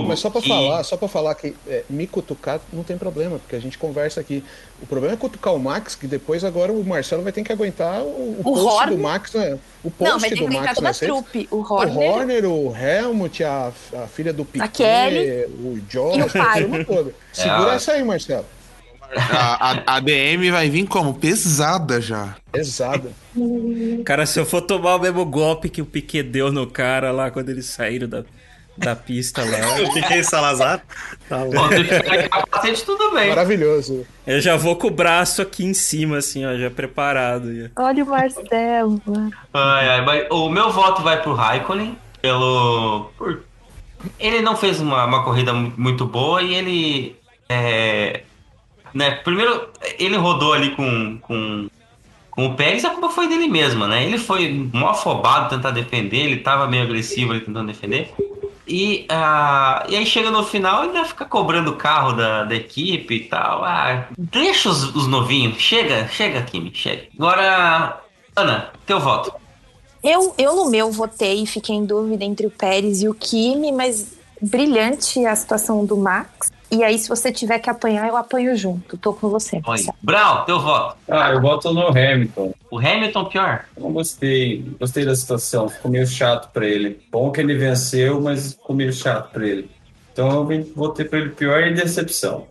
Mas 0.08 0.20
só 0.20 0.30
pra 0.30 0.41
que- 0.41 0.48
falar, 0.48 0.84
só 0.84 0.98
para 0.98 1.08
falar 1.08 1.36
que 1.36 1.56
é, 1.68 1.84
me 1.90 2.06
cutucar 2.08 2.60
não 2.74 2.84
tem 2.84 2.98
problema, 2.98 3.40
porque 3.40 3.56
a 3.56 3.60
gente 3.60 3.78
conversa 3.78 4.20
aqui. 4.20 4.44
O 4.82 4.86
problema 4.86 5.14
é 5.14 5.18
cutucar 5.18 5.53
o 5.53 5.60
Max, 5.60 5.95
que 5.95 6.08
depois 6.08 6.44
agora 6.44 6.72
o 6.72 6.84
Marcelo 6.84 7.24
vai 7.24 7.32
ter 7.32 7.44
que 7.44 7.52
aguentar 7.52 8.02
o, 8.02 8.06
o 8.08 8.36
O 8.40 8.44
post 8.44 8.66
Horner? 8.68 8.98
do 8.98 9.03
Max, 9.03 9.34
né? 9.34 9.60
O 9.84 9.91
post 9.91 10.12
Não, 10.12 10.20
vai 10.20 10.30
ter 10.30 10.36
que 10.36 10.41
do 10.41 10.48
brincar 10.48 10.64
Max 10.66 10.76
toda 10.76 10.90
a 10.90 10.94
trupe. 10.94 11.48
O 11.52 11.58
O 11.58 11.62
Horner. 11.74 12.10
Horner, 12.12 12.45
o 12.45 12.76
Helmut, 12.76 13.44
a, 13.44 13.72
a 14.03 14.08
filha 14.08 14.34
do 14.34 14.44
Piquet, 14.45 14.70
Kelly. 14.72 15.45
o 15.60 15.80
Josh, 15.90 16.18
E 16.18 16.22
o 16.24 16.30
pai. 16.32 16.64
Segura 17.32 17.72
É, 17.72 17.76
essa 17.76 17.91
aí, 17.94 18.03
Marcelo. 18.03 18.45
A, 19.14 19.72
a, 19.72 19.95
a 19.98 19.99
DM 19.99 20.49
vai 20.52 20.70
vir 20.70 20.88
como? 20.88 21.14
Pesada 21.14 21.99
já. 21.99 22.38
Pesada. 22.49 23.12
Cara, 24.06 24.26
se 24.26 24.40
eu 24.40 24.45
for 24.45 24.62
tomar 24.62 24.95
o 24.95 24.99
mesmo 24.99 25.26
golpe 25.26 25.68
que 25.70 25.82
o 25.82 25.86
Piquet 25.86 26.24
deu 26.24 26.49
no 26.52 26.66
cara 26.66 27.12
lá 27.12 27.30
quando 27.30 27.49
eles 27.49 27.66
saíram 27.66 28.08
da, 28.08 28.24
da 28.82 28.95
pista 28.95 29.44
lá. 29.44 29.84
O 29.84 29.94
Piquet 29.94 30.24
Salazar? 30.24 30.82
Tá 31.30 31.38
capacete, 32.30 32.84
tudo 32.84 33.12
bem. 33.12 33.30
Maravilhoso. 33.30 34.06
Eu 34.28 34.41
já 34.41 34.58
vou 34.58 34.76
com 34.76 34.88
o 34.88 34.91
braço 34.91 35.41
aqui 35.41 35.64
em 35.66 35.74
cima, 35.74 36.18
assim, 36.18 36.45
ó, 36.45 36.56
já 36.58 36.70
preparado. 36.70 37.53
já. 37.56 37.70
Olha 37.78 38.03
o 38.03 38.08
Marcelo. 38.08 39.02
Ai, 39.53 39.90
ai, 39.90 40.06
mas 40.06 40.28
o 40.30 40.49
meu 40.49 40.70
voto 40.72 41.02
vai 41.02 41.22
pro 41.22 41.34
Raikkonen, 41.34 41.98
pelo. 42.22 43.12
por- 43.18 43.41
Ele 44.20 44.41
não 44.41 44.56
fez 44.56 44.80
uma, 44.82 45.06
uma 45.06 45.24
corrida 45.24 45.53
mu- 45.53 45.74
muito 45.78 46.06
boa 46.06 46.41
e 46.41 46.53
ele. 46.53 47.16
é, 47.49 48.24
né, 48.94 49.12
primeiro, 49.12 49.70
ele 49.99 50.18
rodou 50.18 50.53
ali 50.53 50.72
com, 50.72 51.18
com, 51.22 51.68
com 52.30 52.45
o 52.48 52.56
Pérez, 52.56 52.84
a 52.84 52.90
culpa 52.90 53.10
foi 53.10 53.28
dele 53.28 53.48
mesmo, 53.48 53.88
né? 53.88 54.03
Ele 54.06 54.18
foi 54.18 54.70
mó 54.74 54.90
afobado 54.90 55.49
tentar 55.49 55.72
defender, 55.72 56.18
ele 56.18 56.38
tava 56.38 56.68
meio 56.68 56.84
agressivo 56.84 57.32
ali 57.32 57.41
tentando 57.41 57.68
defender. 57.68 58.12
E, 58.67 59.05
ah, 59.09 59.85
e 59.89 59.95
aí 59.95 60.05
chega 60.05 60.29
no 60.29 60.43
final, 60.43 60.83
ele 60.83 60.93
vai 60.93 61.05
ficar 61.05 61.25
cobrando 61.25 61.71
o 61.71 61.75
carro 61.75 62.13
da, 62.13 62.43
da 62.43 62.55
equipe 62.55 63.15
e 63.15 63.19
tal. 63.25 63.63
Ah, 63.63 64.07
deixa 64.17 64.69
os, 64.69 64.95
os 64.95 65.07
novinhos. 65.07 65.59
Chega, 65.61 66.07
chega, 66.07 66.41
Kimi, 66.43 66.71
chega. 66.73 67.07
Agora, 67.17 68.01
Ana, 68.35 68.71
teu 68.85 68.99
voto. 68.99 69.33
Eu, 70.03 70.33
eu 70.38 70.55
no 70.55 70.69
meu 70.69 70.91
votei 70.91 71.43
e 71.43 71.47
fiquei 71.47 71.75
em 71.75 71.85
dúvida 71.85 72.23
entre 72.23 72.47
o 72.47 72.51
Pérez 72.51 73.03
e 73.03 73.07
o 73.07 73.13
Kimi, 73.13 73.71
mas 73.71 74.17
brilhante 74.41 75.23
a 75.25 75.35
situação 75.35 75.85
do 75.85 75.95
Max. 75.95 76.51
E 76.72 76.84
aí, 76.84 76.98
se 76.98 77.10
você 77.10 77.34
tiver 77.34 77.60
que 77.60 77.69
apanhar, 77.69 78.07
eu 78.07 78.15
apanho 78.15 78.56
junto. 78.56 78.98
Tô 78.98 79.14
com 79.14 79.27
você. 79.30 79.61
Oi. 79.65 79.80
Brown, 80.02 80.45
teu 80.45 80.60
voto. 80.60 80.98
Ah, 81.10 81.31
eu 81.31 81.41
voto 81.41 81.73
no 81.73 81.88
Hamilton. 81.88 82.53
O 82.72 82.77
Hamilton 82.80 83.26
pior? 83.26 83.65
Eu 83.76 83.84
não 83.84 83.91
gostei. 83.91 84.64
Gostei 84.80 85.03
da 85.03 85.14
situação. 85.14 85.68
Ficou 85.68 85.91
meio 85.91 86.07
chato 86.07 86.49
pra 86.53 86.65
ele. 86.65 87.02
Bom 87.11 87.30
que 87.30 87.41
ele 87.41 87.57
venceu, 87.57 88.22
mas 88.22 88.53
ficou 88.53 88.73
meio 88.73 88.93
chato 88.93 89.31
pra 89.31 89.45
ele. 89.45 89.69
Então 90.14 90.49
eu 90.49 90.73
votei 90.73 91.06
pra 91.06 91.19
ele 91.19 91.31
pior 91.31 91.61
e 91.61 91.73
decepção. 91.73 92.48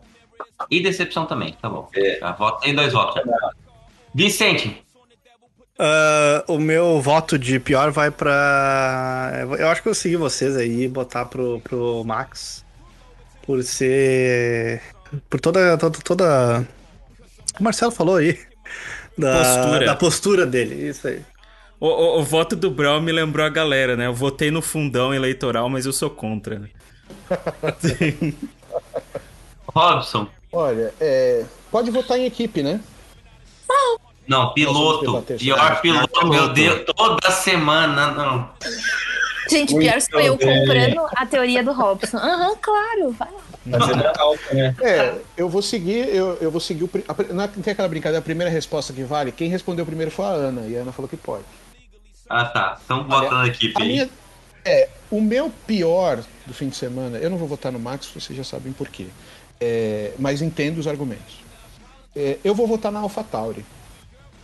E 0.70 0.82
decepção 0.82 1.24
também, 1.24 1.56
tá 1.60 1.70
bom. 1.70 1.88
Tá, 2.20 2.32
voto, 2.32 2.60
tem 2.60 2.74
dois 2.74 2.92
votos. 2.92 3.22
Vicente. 4.14 4.82
Ah, 5.78 6.44
o 6.46 6.58
meu 6.58 7.00
voto 7.00 7.38
de 7.38 7.58
pior 7.58 7.90
vai 7.90 8.10
pra. 8.10 9.32
Eu 9.58 9.68
acho 9.68 9.82
que 9.82 9.88
eu 9.88 9.94
segui 9.94 10.16
vocês 10.16 10.54
aí 10.54 10.82
e 10.82 10.88
botar 10.88 11.24
pro, 11.24 11.58
pro 11.60 12.04
Max. 12.04 12.68
Por 13.50 13.64
ser. 13.64 14.80
Por 15.28 15.40
toda. 15.40 15.76
toda, 15.76 15.98
toda... 16.04 16.68
O 17.58 17.62
Marcelo 17.64 17.90
falou 17.90 18.14
aí. 18.14 18.38
Da 19.18 19.38
Postura. 19.38 19.86
da 19.86 19.96
postura 19.96 20.46
dele, 20.46 20.88
isso 20.88 21.08
aí. 21.08 21.20
O, 21.80 21.88
o- 21.88 22.20
o 22.20 22.22
voto 22.22 22.54
do 22.54 22.70
Brown 22.70 23.00
me 23.00 23.10
lembrou 23.10 23.44
a 23.44 23.48
galera, 23.48 23.96
né? 23.96 24.06
Eu 24.06 24.14
votei 24.14 24.52
no 24.52 24.62
fundão 24.62 25.12
eleitoral, 25.12 25.68
mas 25.68 25.84
eu 25.84 25.92
sou 25.92 26.08
contra. 26.10 26.60
né? 26.60 26.68
Robson. 29.66 30.28
Olha, 30.52 30.94
é, 31.00 31.44
pode 31.72 31.90
votar 31.90 32.20
em 32.20 32.26
equipe, 32.26 32.62
né? 32.62 32.80
Não, 34.28 34.54
piloto. 34.54 35.22
Pior 35.36 35.80
piloto, 35.80 36.28
meu 36.28 36.52
Deus. 36.52 36.84
Toda 36.96 37.32
semana, 37.32 38.12
não. 38.12 38.48
Gente, 39.48 39.72
Muito 39.74 39.88
pior 39.88 40.00
sou 40.00 40.20
eu 40.20 40.36
bem. 40.36 40.58
comprando 40.60 41.06
a 41.16 41.26
teoria 41.26 41.62
do 41.62 41.72
Robson. 41.72 42.16
Aham, 42.18 42.56
claro, 42.60 43.12
vai 43.12 43.28
lá. 43.30 43.40
Mas 43.66 43.88
é 43.88 43.94
né? 44.54 44.76
É, 44.82 45.14
eu 45.36 45.48
vou 45.48 45.62
seguir, 45.62 46.08
eu, 46.14 46.36
eu 46.40 46.50
vou 46.50 46.60
seguir 46.60 46.84
o. 46.84 46.90
a 47.08 47.14
pri- 47.14 47.32
Não 47.32 47.46
tem 47.48 47.72
aquela 47.72 47.88
brincadeira, 47.88 48.18
a 48.18 48.22
primeira 48.22 48.50
resposta 48.50 48.92
que 48.92 49.02
vale. 49.02 49.32
Quem 49.32 49.48
respondeu 49.48 49.86
primeiro 49.86 50.10
foi 50.10 50.24
a 50.24 50.28
Ana, 50.28 50.66
e 50.66 50.76
a 50.76 50.80
Ana 50.80 50.92
falou 50.92 51.08
que 51.08 51.16
pode. 51.16 51.44
Ah, 52.28 52.44
tá. 52.44 52.78
Então 52.84 53.04
vota 53.08 53.34
na 53.34 53.46
equipe 53.48 53.72
A 53.80 53.84
minha, 53.84 54.10
é, 54.64 54.88
o 55.10 55.20
meu 55.20 55.50
pior 55.66 56.22
do 56.46 56.54
fim 56.54 56.68
de 56.68 56.76
semana, 56.76 57.18
eu 57.18 57.28
não 57.30 57.36
vou 57.38 57.48
votar 57.48 57.72
no 57.72 57.78
Max, 57.78 58.06
vocês 58.14 58.36
já 58.36 58.44
sabem 58.44 58.72
por 58.72 58.88
quê. 58.88 59.06
É, 59.60 60.12
mas 60.18 60.40
entendo 60.42 60.78
os 60.78 60.86
argumentos. 60.86 61.40
É, 62.14 62.38
eu 62.44 62.54
vou 62.54 62.66
votar 62.66 62.90
na 62.92 63.00
AlphaTauri. 63.00 63.64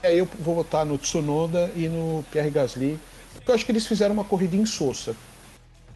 É, 0.03 0.15
eu 0.15 0.29
vou 0.41 0.55
votar 0.55 0.85
no 0.85 0.99
Tsunoda 0.99 1.71
e 1.75 1.89
no 1.89 2.25
Pierre 2.31 2.51
Gasly, 2.51 2.99
eu 3.47 3.55
acho 3.55 3.65
que 3.65 3.73
eles 3.73 3.87
fizeram 3.87 4.13
uma 4.15 4.25
corrida 4.25 4.57
insossa. 4.57 5.15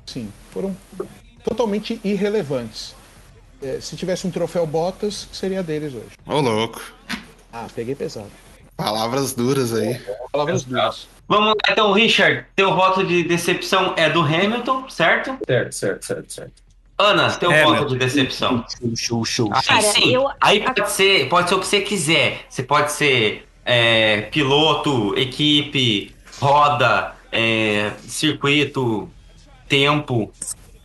Sim, 0.06 0.30
foram 0.52 0.76
totalmente 1.44 2.00
irrelevantes. 2.04 2.94
É, 3.62 3.78
se 3.80 3.96
tivesse 3.96 4.26
um 4.26 4.30
troféu 4.30 4.66
Bottas, 4.66 5.28
seria 5.32 5.62
deles 5.62 5.92
hoje. 5.94 6.10
Ô, 6.26 6.40
louco. 6.40 6.80
Ah, 7.52 7.66
peguei 7.74 7.94
pesado. 7.94 8.30
Palavras 8.76 9.34
duras 9.34 9.74
aí. 9.74 10.00
Palavras 10.32 10.64
duras. 10.64 11.06
Vamos 11.28 11.48
lá, 11.48 11.54
então, 11.70 11.92
Richard. 11.92 12.46
Teu 12.56 12.74
voto 12.74 13.04
de 13.04 13.22
decepção 13.24 13.94
é 13.96 14.08
do 14.08 14.20
Hamilton, 14.22 14.88
certo? 14.88 15.36
Certo, 15.46 15.72
certo, 15.74 16.04
certo, 16.06 16.32
certo. 16.32 16.52
Ana, 16.98 17.30
teu 17.36 17.50
Hamilton. 17.50 17.74
voto 17.76 17.88
de 17.92 17.98
decepção. 17.98 18.64
Show, 18.96 19.24
show, 19.24 19.50
Aí 19.54 19.62
Cara, 19.62 19.82
sim. 19.82 20.14
eu- 20.14 20.28
Aí 20.40 20.60
pode 20.64 20.90
ser, 20.90 21.28
pode 21.28 21.48
ser 21.48 21.54
o 21.54 21.60
que 21.60 21.66
você 21.66 21.80
quiser. 21.82 22.40
Você 22.48 22.62
pode 22.62 22.92
ser 22.92 23.46
é, 23.64 24.22
piloto, 24.22 25.14
equipe, 25.18 26.14
roda, 26.40 27.14
é, 27.32 27.92
circuito, 28.06 29.08
tempo. 29.68 30.32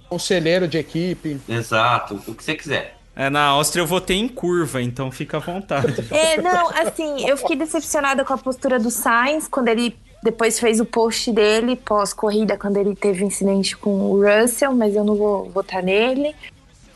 Conselheiro 0.09 0.67
de 0.67 0.77
equipe. 0.77 1.39
Exato, 1.47 2.21
o 2.27 2.33
que 2.35 2.43
você 2.43 2.55
quiser. 2.55 2.97
É, 3.15 3.29
na 3.29 3.45
Áustria 3.45 3.81
eu 3.81 3.87
votei 3.87 4.17
em 4.17 4.27
curva, 4.27 4.81
então 4.81 5.09
fica 5.09 5.37
à 5.37 5.39
vontade. 5.39 5.95
É, 6.11 6.41
não, 6.41 6.69
assim, 6.69 7.27
eu 7.27 7.37
fiquei 7.37 7.55
decepcionada 7.55 8.25
com 8.25 8.33
a 8.33 8.37
postura 8.37 8.77
do 8.77 8.91
Sainz 8.91 9.47
quando 9.47 9.69
ele 9.69 9.95
depois 10.21 10.59
fez 10.59 10.79
o 10.79 10.85
post 10.85 11.31
dele 11.31 11.75
pós-corrida, 11.75 12.57
quando 12.57 12.77
ele 12.77 12.95
teve 12.95 13.23
um 13.23 13.27
incidente 13.27 13.77
com 13.77 13.91
o 14.11 14.21
Russell, 14.23 14.75
mas 14.75 14.95
eu 14.95 15.03
não 15.03 15.15
vou 15.15 15.49
votar 15.49 15.81
nele. 15.81 16.35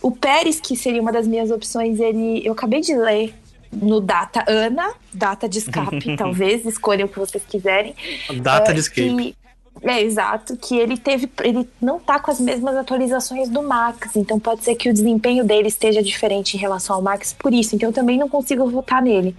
O 0.01 0.11
Pérez, 0.11 0.59
que 0.59 0.75
seria 0.75 1.01
uma 1.01 1.11
das 1.11 1.27
minhas 1.27 1.51
opções, 1.51 1.99
ele 1.99 2.45
eu 2.45 2.53
acabei 2.53 2.81
de 2.81 2.95
ler 2.95 3.33
no 3.71 4.01
Data 4.01 4.43
Ana, 4.47 4.93
data 5.13 5.47
de 5.47 5.59
escape, 5.59 6.15
talvez, 6.17 6.65
escolham 6.65 7.05
o 7.05 7.09
que 7.09 7.19
vocês 7.19 7.43
quiserem. 7.47 7.95
Data 8.41 8.71
É, 8.71 8.73
de 8.73 8.79
escape. 8.79 9.35
É, 9.81 10.01
exato, 10.01 10.55
que 10.57 10.77
ele 10.77 10.97
teve. 10.97 11.29
Ele 11.43 11.67
não 11.81 11.99
tá 11.99 12.19
com 12.19 12.31
as 12.31 12.39
mesmas 12.39 12.75
atualizações 12.75 13.49
do 13.49 13.61
Max, 13.63 14.15
então 14.15 14.39
pode 14.39 14.63
ser 14.63 14.75
que 14.75 14.89
o 14.89 14.93
desempenho 14.93 15.43
dele 15.45 15.67
esteja 15.67 16.01
diferente 16.03 16.55
em 16.55 16.59
relação 16.59 16.95
ao 16.95 17.01
Max 17.01 17.33
por 17.37 17.53
isso. 17.53 17.75
Então 17.75 17.89
eu 17.89 17.93
também 17.93 18.17
não 18.17 18.27
consigo 18.29 18.69
votar 18.69 19.01
nele. 19.01 19.35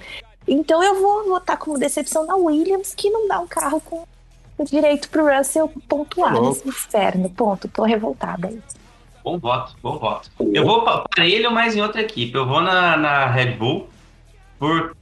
Então 0.48 0.82
eu 0.82 1.00
vou 1.00 1.28
votar 1.28 1.56
como 1.58 1.78
decepção 1.78 2.26
na 2.26 2.36
Williams, 2.36 2.94
que 2.94 3.10
não 3.10 3.28
dá 3.28 3.40
um 3.40 3.46
carro 3.46 3.80
com 3.80 4.04
o 4.58 4.64
direito 4.64 5.08
pro 5.08 5.26
Russell 5.34 5.70
pontuar 5.88 6.32
Louco. 6.34 6.48
nesse 6.48 6.68
inferno. 6.68 7.28
Ponto, 7.30 7.68
tô 7.68 7.82
revoltada. 7.84 8.48
aí. 8.48 8.60
Bom 9.22 9.38
voto, 9.38 9.76
bom 9.82 9.98
voto. 9.98 10.30
Eu 10.52 10.64
vou 10.64 10.82
pa- 10.82 11.04
para 11.14 11.26
ele 11.26 11.46
ou 11.46 11.52
mais 11.52 11.76
em 11.76 11.82
outra 11.82 12.00
equipe. 12.00 12.34
Eu 12.34 12.46
vou 12.46 12.60
na, 12.62 12.96
na 12.96 13.26
Red 13.26 13.52
Bull, 13.52 13.86
por, 14.58 14.96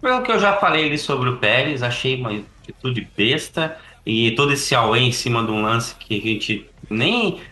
pelo 0.00 0.22
que 0.22 0.32
eu 0.32 0.38
já 0.38 0.54
falei 0.56 0.86
ali 0.86 0.96
sobre 0.98 1.28
o 1.28 1.36
Pérez, 1.36 1.82
achei 1.82 2.18
uma 2.18 2.30
atitude 2.62 3.06
besta 3.16 3.78
e 4.08 4.30
todo 4.30 4.54
esse 4.54 4.74
away 4.74 5.02
em 5.02 5.12
cima 5.12 5.44
de 5.44 5.50
um 5.50 5.60
lance 5.60 5.94
que 5.96 6.18
a 6.18 6.22
gente 6.22 6.66
nem, 6.88 7.42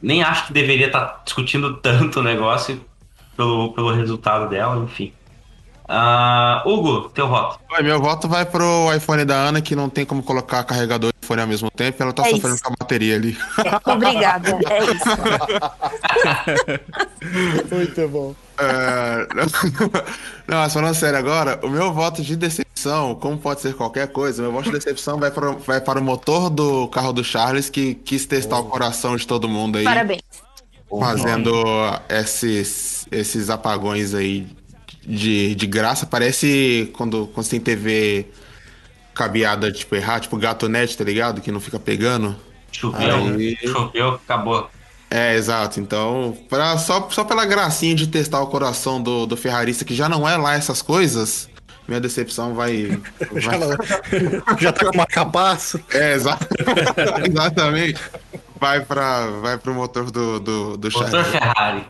nem 0.00 0.22
acho 0.22 0.46
que 0.46 0.52
deveria 0.52 0.86
estar 0.86 1.22
discutindo 1.24 1.74
tanto 1.78 2.20
o 2.20 2.22
negócio 2.22 2.80
pelo, 3.36 3.72
pelo 3.72 3.92
resultado 3.92 4.48
dela, 4.48 4.84
enfim. 4.84 5.12
Ah, 5.86 6.62
Hugo, 6.64 7.10
teu 7.10 7.28
voto. 7.28 7.58
Oi, 7.76 7.82
meu 7.82 8.00
voto 8.00 8.26
vai 8.26 8.46
pro 8.46 8.90
iPhone 8.96 9.24
da 9.24 9.34
Ana, 9.34 9.60
que 9.60 9.76
não 9.76 9.90
tem 9.90 10.06
como 10.06 10.22
colocar 10.22 10.64
carregador 10.64 11.10
e 11.10 11.24
iPhone 11.24 11.42
ao 11.42 11.46
mesmo 11.46 11.70
tempo. 11.70 12.02
Ela 12.02 12.12
tá 12.12 12.22
É 12.26 12.30
sofrendo 12.30 12.54
isso. 12.54 12.64
com 12.64 12.72
a 12.72 12.76
bateria 12.78 13.16
ali. 13.16 13.36
Obrigada, 13.84 14.58
é 14.70 14.84
isso. 14.84 15.04
Muito 17.74 18.08
bom. 18.08 18.34
É, 18.58 19.26
Não, 20.48 20.58
mas 20.58 20.72
falando 20.72 20.94
sério 20.94 21.18
agora, 21.18 21.60
o 21.62 21.68
meu 21.68 21.92
voto 21.92 22.22
de 22.22 22.36
decepção, 22.36 23.14
como 23.16 23.36
pode 23.36 23.60
ser 23.60 23.74
qualquer 23.74 24.08
coisa, 24.08 24.40
meu 24.42 24.52
voto 24.52 24.64
de 24.66 24.72
decepção 24.72 25.18
vai 25.18 25.30
para, 25.30 25.50
vai 25.52 25.80
para 25.80 25.98
o 25.98 26.02
motor 26.02 26.48
do 26.48 26.88
carro 26.88 27.12
do 27.12 27.22
Charles, 27.24 27.68
que 27.68 27.94
quis 27.94 28.24
testar 28.26 28.58
o 28.58 28.64
coração 28.64 29.16
de 29.16 29.26
todo 29.26 29.48
mundo 29.48 29.78
aí. 29.78 29.84
Parabéns. 29.84 30.22
Fazendo 30.88 31.52
esses, 32.08 33.06
esses 33.10 33.50
apagões 33.50 34.14
aí 34.14 34.46
de, 35.06 35.54
de 35.54 35.66
graça. 35.66 36.06
Parece 36.06 36.90
quando, 36.96 37.26
quando 37.28 37.44
você 37.44 37.50
tem 37.52 37.60
TV 37.60 38.26
cabeada, 39.14 39.70
tipo, 39.70 39.94
errar, 39.94 40.20
tipo 40.20 40.36
gato 40.36 40.68
net, 40.68 40.96
tá 40.96 41.04
ligado? 41.04 41.40
Que 41.40 41.52
não 41.52 41.60
fica 41.60 41.78
pegando. 41.78 42.34
Choveu, 42.72 43.16
Aí- 43.28 43.56
choveu, 43.62 44.14
acabou. 44.14 44.68
É, 45.10 45.36
exato. 45.36 45.78
Então, 45.78 46.36
pra, 46.48 46.76
só, 46.76 47.08
só 47.10 47.22
pela 47.22 47.44
gracinha 47.46 47.94
de 47.94 48.08
testar 48.08 48.40
o 48.40 48.48
coração 48.48 49.00
do, 49.00 49.26
do 49.26 49.36
ferrarista, 49.36 49.84
que 49.84 49.94
já 49.94 50.08
não 50.08 50.28
é 50.28 50.36
lá 50.36 50.54
essas 50.54 50.82
coisas, 50.82 51.48
minha 51.86 52.00
decepção 52.00 52.54
vai. 52.54 52.98
Já, 53.36 53.50
vai... 53.50 53.58
não- 53.60 54.58
já 54.58 54.72
tá 54.72 54.86
com 54.86 54.94
uma 54.96 55.06
capaço. 55.06 55.78
É, 55.92 56.14
exa- 56.14 56.38
exatamente. 57.30 58.00
Vai, 58.58 58.80
pra, 58.80 59.26
vai 59.42 59.58
pro 59.58 59.74
motor 59.74 60.10
do, 60.10 60.40
do, 60.40 60.76
do 60.78 60.90
Motor. 60.90 61.24
Ferrari. 61.24 61.84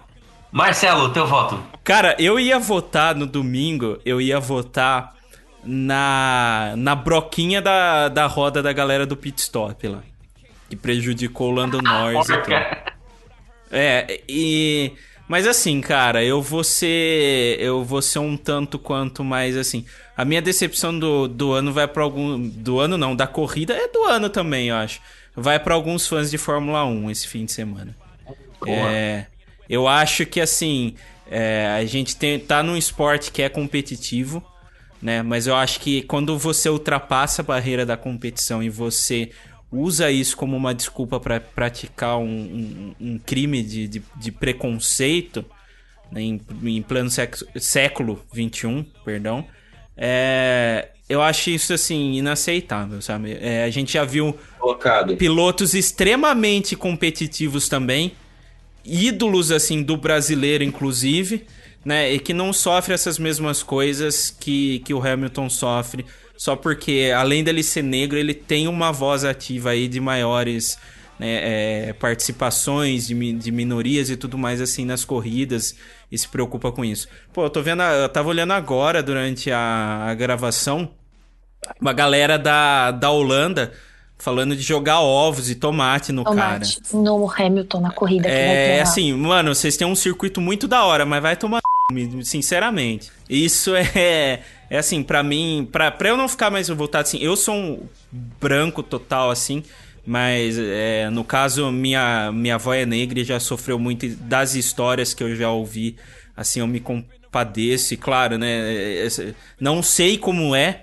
Marcelo, 0.54 1.12
teu 1.12 1.26
voto. 1.26 1.60
Cara, 1.82 2.14
eu 2.16 2.38
ia 2.38 2.60
votar 2.60 3.12
no 3.16 3.26
domingo, 3.26 3.98
eu 4.04 4.20
ia 4.20 4.38
votar 4.38 5.16
na, 5.64 6.74
na 6.76 6.94
broquinha 6.94 7.60
da, 7.60 8.08
da 8.08 8.26
roda 8.26 8.62
da 8.62 8.72
galera 8.72 9.04
do 9.04 9.16
pit 9.16 9.40
stop 9.40 9.88
lá. 9.88 10.00
Que 10.70 10.76
prejudicou 10.76 11.50
o 11.50 11.54
Lando 11.56 11.82
Norris 11.82 12.28
e 12.28 12.38
tudo. 12.38 12.54
É, 13.76 14.20
e. 14.28 14.92
Mas 15.26 15.48
assim, 15.48 15.80
cara, 15.80 16.22
eu 16.22 16.40
vou 16.40 16.62
ser. 16.62 17.56
Eu 17.58 17.82
vou 17.82 18.00
ser 18.00 18.20
um 18.20 18.36
tanto 18.36 18.78
quanto 18.78 19.24
mais 19.24 19.56
assim. 19.56 19.84
A 20.16 20.24
minha 20.24 20.40
decepção 20.40 20.96
do, 20.96 21.26
do 21.26 21.50
ano 21.50 21.72
vai 21.72 21.88
pra 21.88 22.04
algum. 22.04 22.38
Do 22.38 22.78
ano 22.78 22.96
não, 22.96 23.16
da 23.16 23.26
corrida 23.26 23.74
é 23.74 23.88
do 23.88 24.04
ano 24.04 24.30
também, 24.30 24.68
eu 24.68 24.76
acho. 24.76 25.00
Vai 25.34 25.58
pra 25.58 25.74
alguns 25.74 26.06
fãs 26.06 26.30
de 26.30 26.38
Fórmula 26.38 26.84
1 26.84 27.10
esse 27.10 27.26
fim 27.26 27.46
de 27.46 27.50
semana. 27.50 27.96
É, 28.64 29.26
eu 29.68 29.86
acho 29.88 30.26
que 30.26 30.40
assim. 30.40 30.94
é, 31.26 31.66
a 31.78 31.84
gente 31.86 32.16
tem, 32.16 32.38
tá 32.38 32.62
num 32.62 32.76
esporte 32.76 33.30
que 33.32 33.42
é 33.42 33.48
competitivo, 33.48 34.42
né? 35.02 35.22
Mas 35.22 35.46
eu 35.46 35.54
acho 35.56 35.80
que 35.80 36.02
quando 36.02 36.38
você 36.38 36.68
ultrapassa 36.68 37.42
a 37.42 37.44
barreira 37.44 37.84
da 37.86 37.96
competição 37.96 38.62
e 38.62 38.68
você 38.70 39.30
usa 39.72 40.10
isso 40.10 40.36
como 40.36 40.56
uma 40.56 40.74
desculpa 40.74 41.18
para 41.18 41.40
praticar 41.40 42.18
um, 42.18 42.24
um- 42.26 42.94
um 43.00 43.18
crime 43.18 43.62
de, 43.62 43.88
de, 43.88 44.02
de 44.16 44.32
preconceito 44.32 45.44
né, 46.12 46.20
em, 46.22 46.40
em 46.64 46.82
pleno 46.82 47.10
sex- 47.10 47.44
século 47.56 48.22
XXI, 48.32 48.86
perdão, 49.04 49.46
é, 49.96 50.88
eu 51.08 51.22
acho 51.22 51.50
isso 51.50 51.72
assim 51.72 52.14
inaceitável, 52.14 53.00
sabe? 53.02 53.36
É, 53.40 53.64
a 53.64 53.70
gente 53.70 53.92
já 53.94 54.04
viu 54.04 54.36
Colocado. 54.58 55.16
pilotos 55.16 55.74
extremamente 55.74 56.76
competitivos 56.76 57.68
também, 57.68 58.12
ídolos 58.84 59.50
assim 59.50 59.82
do 59.82 59.96
brasileiro 59.96 60.64
inclusive, 60.64 61.46
né, 61.84 62.12
e 62.12 62.18
que 62.18 62.32
não 62.32 62.52
sofre 62.52 62.94
essas 62.94 63.18
mesmas 63.18 63.62
coisas 63.62 64.30
que, 64.30 64.78
que 64.80 64.94
o 64.94 65.06
Hamilton 65.06 65.50
sofre, 65.50 66.06
só 66.36 66.56
porque 66.56 67.12
além 67.14 67.44
dele 67.44 67.62
ser 67.62 67.82
negro, 67.82 68.18
ele 68.18 68.34
tem 68.34 68.66
uma 68.66 68.90
voz 68.90 69.24
ativa 69.24 69.70
aí 69.70 69.86
de 69.86 70.00
maiores 70.00 70.78
né, 71.18 71.88
é, 71.88 71.92
participações 71.92 73.06
de, 73.06 73.32
de 73.34 73.52
minorias 73.52 74.10
e 74.10 74.16
tudo 74.16 74.36
mais 74.36 74.60
assim 74.60 74.84
nas 74.84 75.04
corridas 75.04 75.76
e 76.10 76.18
se 76.18 76.26
preocupa 76.26 76.72
com 76.72 76.84
isso. 76.84 77.06
Pô, 77.32 77.44
eu 77.44 77.50
tô 77.50 77.62
vendo, 77.62 77.82
eu 77.82 78.08
tava 78.08 78.28
olhando 78.28 78.52
agora 78.52 79.02
durante 79.02 79.50
a, 79.50 80.06
a 80.08 80.14
gravação 80.14 80.90
uma 81.80 81.92
galera 81.92 82.38
da, 82.38 82.90
da 82.90 83.10
Holanda 83.10 83.72
falando 84.18 84.56
de 84.56 84.62
jogar 84.62 85.00
ovos 85.00 85.50
e 85.50 85.54
tomate 85.54 86.12
no 86.12 86.24
cara. 86.24 86.60
Tomate 86.64 86.96
no 86.96 87.30
Hamilton 87.30 87.80
na 87.80 87.90
corrida 87.90 88.28
que 88.28 88.44
vai 88.44 88.58
ter 88.58 88.70
É 88.72 88.76
lá. 88.76 88.82
assim, 88.82 89.12
mano, 89.12 89.54
vocês 89.54 89.76
têm 89.76 89.86
um 89.86 89.96
circuito 89.96 90.40
muito 90.40 90.66
da 90.66 90.84
hora, 90.84 91.04
mas 91.04 91.22
vai 91.22 91.36
tomar 91.36 91.60
sinceramente. 92.22 93.10
Isso 93.28 93.74
é 93.74 94.40
é 94.70 94.78
assim, 94.78 95.02
pra 95.02 95.22
mim, 95.22 95.68
pra, 95.70 95.90
pra 95.90 96.08
eu 96.08 96.16
não 96.16 96.28
ficar 96.28 96.50
mais 96.50 96.68
voltado 96.68 97.06
assim, 97.06 97.18
eu 97.18 97.36
sou 97.36 97.54
um 97.54 97.86
branco 98.40 98.82
total 98.82 99.30
assim, 99.30 99.62
mas 100.06 100.56
é, 100.58 101.08
no 101.10 101.22
caso 101.22 101.70
minha 101.70 102.32
minha 102.32 102.54
avó 102.54 102.72
é 102.74 102.86
negra 102.86 103.20
e 103.20 103.24
já 103.24 103.38
sofreu 103.38 103.78
muito 103.78 104.08
das 104.16 104.54
histórias 104.54 105.12
que 105.14 105.22
eu 105.22 105.36
já 105.36 105.50
ouvi, 105.50 105.96
assim, 106.36 106.60
eu 106.60 106.66
me 106.66 106.80
compadeço 106.80 107.94
e 107.94 107.96
claro, 107.96 108.38
né, 108.38 108.48
é, 108.48 109.06
é, 109.06 109.34
não 109.60 109.82
sei 109.82 110.16
como 110.16 110.54
é, 110.56 110.82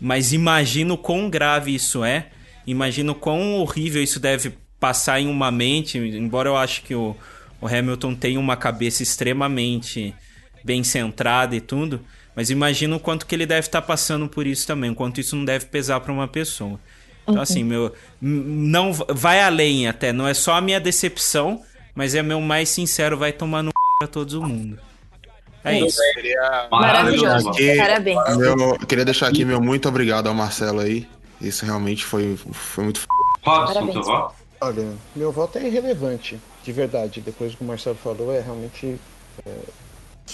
mas 0.00 0.32
imagino 0.32 0.96
quão 0.96 1.28
grave 1.28 1.74
isso 1.74 2.02
é. 2.02 2.28
Imagino 2.70 3.14
quão 3.14 3.54
horrível 3.56 4.02
isso 4.02 4.18
deve 4.20 4.52
passar 4.78 5.20
em 5.20 5.26
uma 5.28 5.50
mente. 5.50 5.98
Embora 5.98 6.48
eu 6.48 6.56
acho 6.56 6.82
que 6.82 6.94
o, 6.94 7.16
o 7.60 7.66
Hamilton 7.66 8.14
tenha 8.14 8.38
uma 8.40 8.56
cabeça 8.56 9.02
extremamente 9.02 10.14
bem 10.64 10.82
centrada 10.84 11.54
e 11.56 11.60
tudo. 11.60 12.00
Mas 12.34 12.48
imagino 12.50 12.96
o 12.96 13.00
quanto 13.00 13.26
que 13.26 13.34
ele 13.34 13.44
deve 13.46 13.66
estar 13.66 13.82
passando 13.82 14.28
por 14.28 14.46
isso 14.46 14.66
também. 14.66 14.90
O 14.90 14.94
quanto 14.94 15.20
isso 15.20 15.34
não 15.36 15.44
deve 15.44 15.66
pesar 15.66 16.00
para 16.00 16.12
uma 16.12 16.28
pessoa. 16.28 16.78
Então, 17.22 17.34
Uhum. 17.36 17.40
assim, 17.42 17.64
meu. 17.64 17.92
Não 18.20 18.92
vai 18.92 19.40
além 19.42 19.86
até. 19.88 20.12
Não 20.12 20.26
é 20.26 20.32
só 20.34 20.54
a 20.54 20.60
minha 20.60 20.80
decepção, 20.80 21.62
mas 21.94 22.14
é 22.14 22.22
meu 22.22 22.40
mais 22.40 22.68
sincero. 22.68 23.18
Vai 23.18 23.32
tomar 23.32 23.62
no 23.62 23.70
c... 23.70 23.74
pra 23.98 24.08
todo 24.08 24.42
mundo. 24.42 24.78
É 25.62 25.78
isso. 25.78 25.98
Maravilhoso. 26.70 27.50
Aqui, 27.50 27.76
Parabéns. 27.76 28.36
meu- 28.36 28.56
eu 28.80 28.86
queria 28.86 29.04
deixar 29.04 29.28
aqui 29.28 29.44
meu 29.44 29.60
muito 29.60 29.88
obrigado 29.88 30.26
ao 30.28 30.34
Marcelo 30.34 30.80
aí. 30.80 31.06
Isso 31.40 31.64
realmente 31.64 32.04
foi, 32.04 32.36
foi 32.36 32.84
muito 32.84 33.00
f... 33.00 33.06
Robson, 33.42 33.72
Parabéns. 33.72 33.92
teu 33.94 34.02
voto. 34.02 34.34
Olha, 34.60 34.92
meu 35.16 35.32
voto 35.32 35.58
é 35.58 35.66
irrelevante, 35.66 36.38
de 36.62 36.72
verdade. 36.72 37.20
Depois 37.20 37.52
do 37.52 37.58
que 37.58 37.64
o 37.64 37.66
Marcelo 37.66 37.96
falou, 37.96 38.32
é 38.32 38.40
realmente. 38.40 38.98
É, 39.46 39.54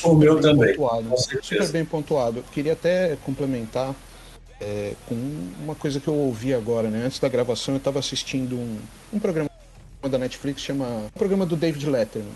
O 0.02 0.14
meu 0.14 0.34
bem 0.34 0.42
também, 0.42 0.74
Pontuado, 0.74 1.08
com 1.08 1.16
certeza. 1.16 1.62
super 1.62 1.68
bem 1.72 1.84
pontuado. 1.84 2.44
Queria 2.52 2.72
até 2.72 3.16
complementar 3.24 3.94
é, 4.60 4.94
com 5.06 5.14
uma 5.62 5.74
coisa 5.76 6.00
que 6.00 6.08
eu 6.08 6.14
ouvi 6.14 6.52
agora, 6.52 6.88
né? 6.88 7.04
Antes 7.06 7.20
da 7.20 7.28
gravação, 7.28 7.74
eu 7.74 7.78
estava 7.78 7.98
assistindo 8.00 8.56
um, 8.56 8.78
um 9.12 9.18
programa 9.20 9.48
da 10.10 10.18
Netflix 10.18 10.60
chama 10.62 10.84
o 11.14 11.18
programa 11.18 11.44
do 11.46 11.56
David 11.56 11.88
Letterman. 11.88 12.32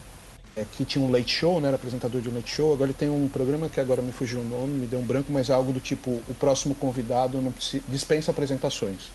É, 0.57 0.65
que 0.65 0.85
tinha 0.85 1.05
um 1.05 1.11
late 1.11 1.33
show, 1.33 1.61
né? 1.61 1.69
Era 1.69 1.77
apresentador 1.77 2.21
de 2.21 2.29
um 2.29 2.35
late 2.35 2.51
show. 2.51 2.73
Agora 2.73 2.91
ele 2.91 2.99
tem 2.99 3.09
um 3.09 3.29
programa 3.29 3.69
que 3.69 3.81
agora 3.81 4.03
me 4.03 4.13
fugiu 4.13 4.41
o 4.41 4.45
nome, 4.45 4.73
me 4.73 4.87
deu 4.87 4.99
um 4.99 5.05
branco, 5.05 5.33
mas 5.33 5.49
é 5.49 5.53
algo 5.53 5.73
do 5.73 5.81
tipo: 5.81 6.11
o 6.29 6.35
próximo 6.35 6.75
convidado 6.75 7.41
não 7.41 7.53
dispensa 7.89 8.31
apresentações. 8.31 9.11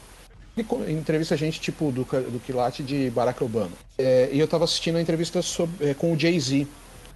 Entrevista 0.87 1.35
gente 1.35 1.59
tipo 1.59 1.91
do, 1.91 2.03
do 2.03 2.39
quilate 2.39 2.81
de 2.81 3.09
Barack 3.09 3.43
Obama. 3.43 3.71
É, 3.97 4.29
e 4.31 4.39
eu 4.39 4.47
tava 4.47 4.63
assistindo 4.63 4.95
a 4.95 5.01
entrevista 5.01 5.41
sobre- 5.41 5.89
é, 5.89 5.93
com 5.93 6.13
o 6.13 6.17
Jay-Z. 6.17 6.65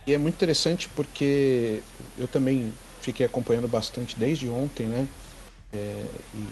E 0.05 0.13
é 0.13 0.17
muito 0.17 0.35
interessante 0.35 0.89
porque 0.89 1.81
eu 2.17 2.27
também 2.27 2.73
fiquei 2.99 3.25
acompanhando 3.25 3.67
bastante 3.67 4.19
desde 4.19 4.49
ontem, 4.49 4.87
né? 4.87 5.07
É, 5.71 6.05
e 6.35 6.47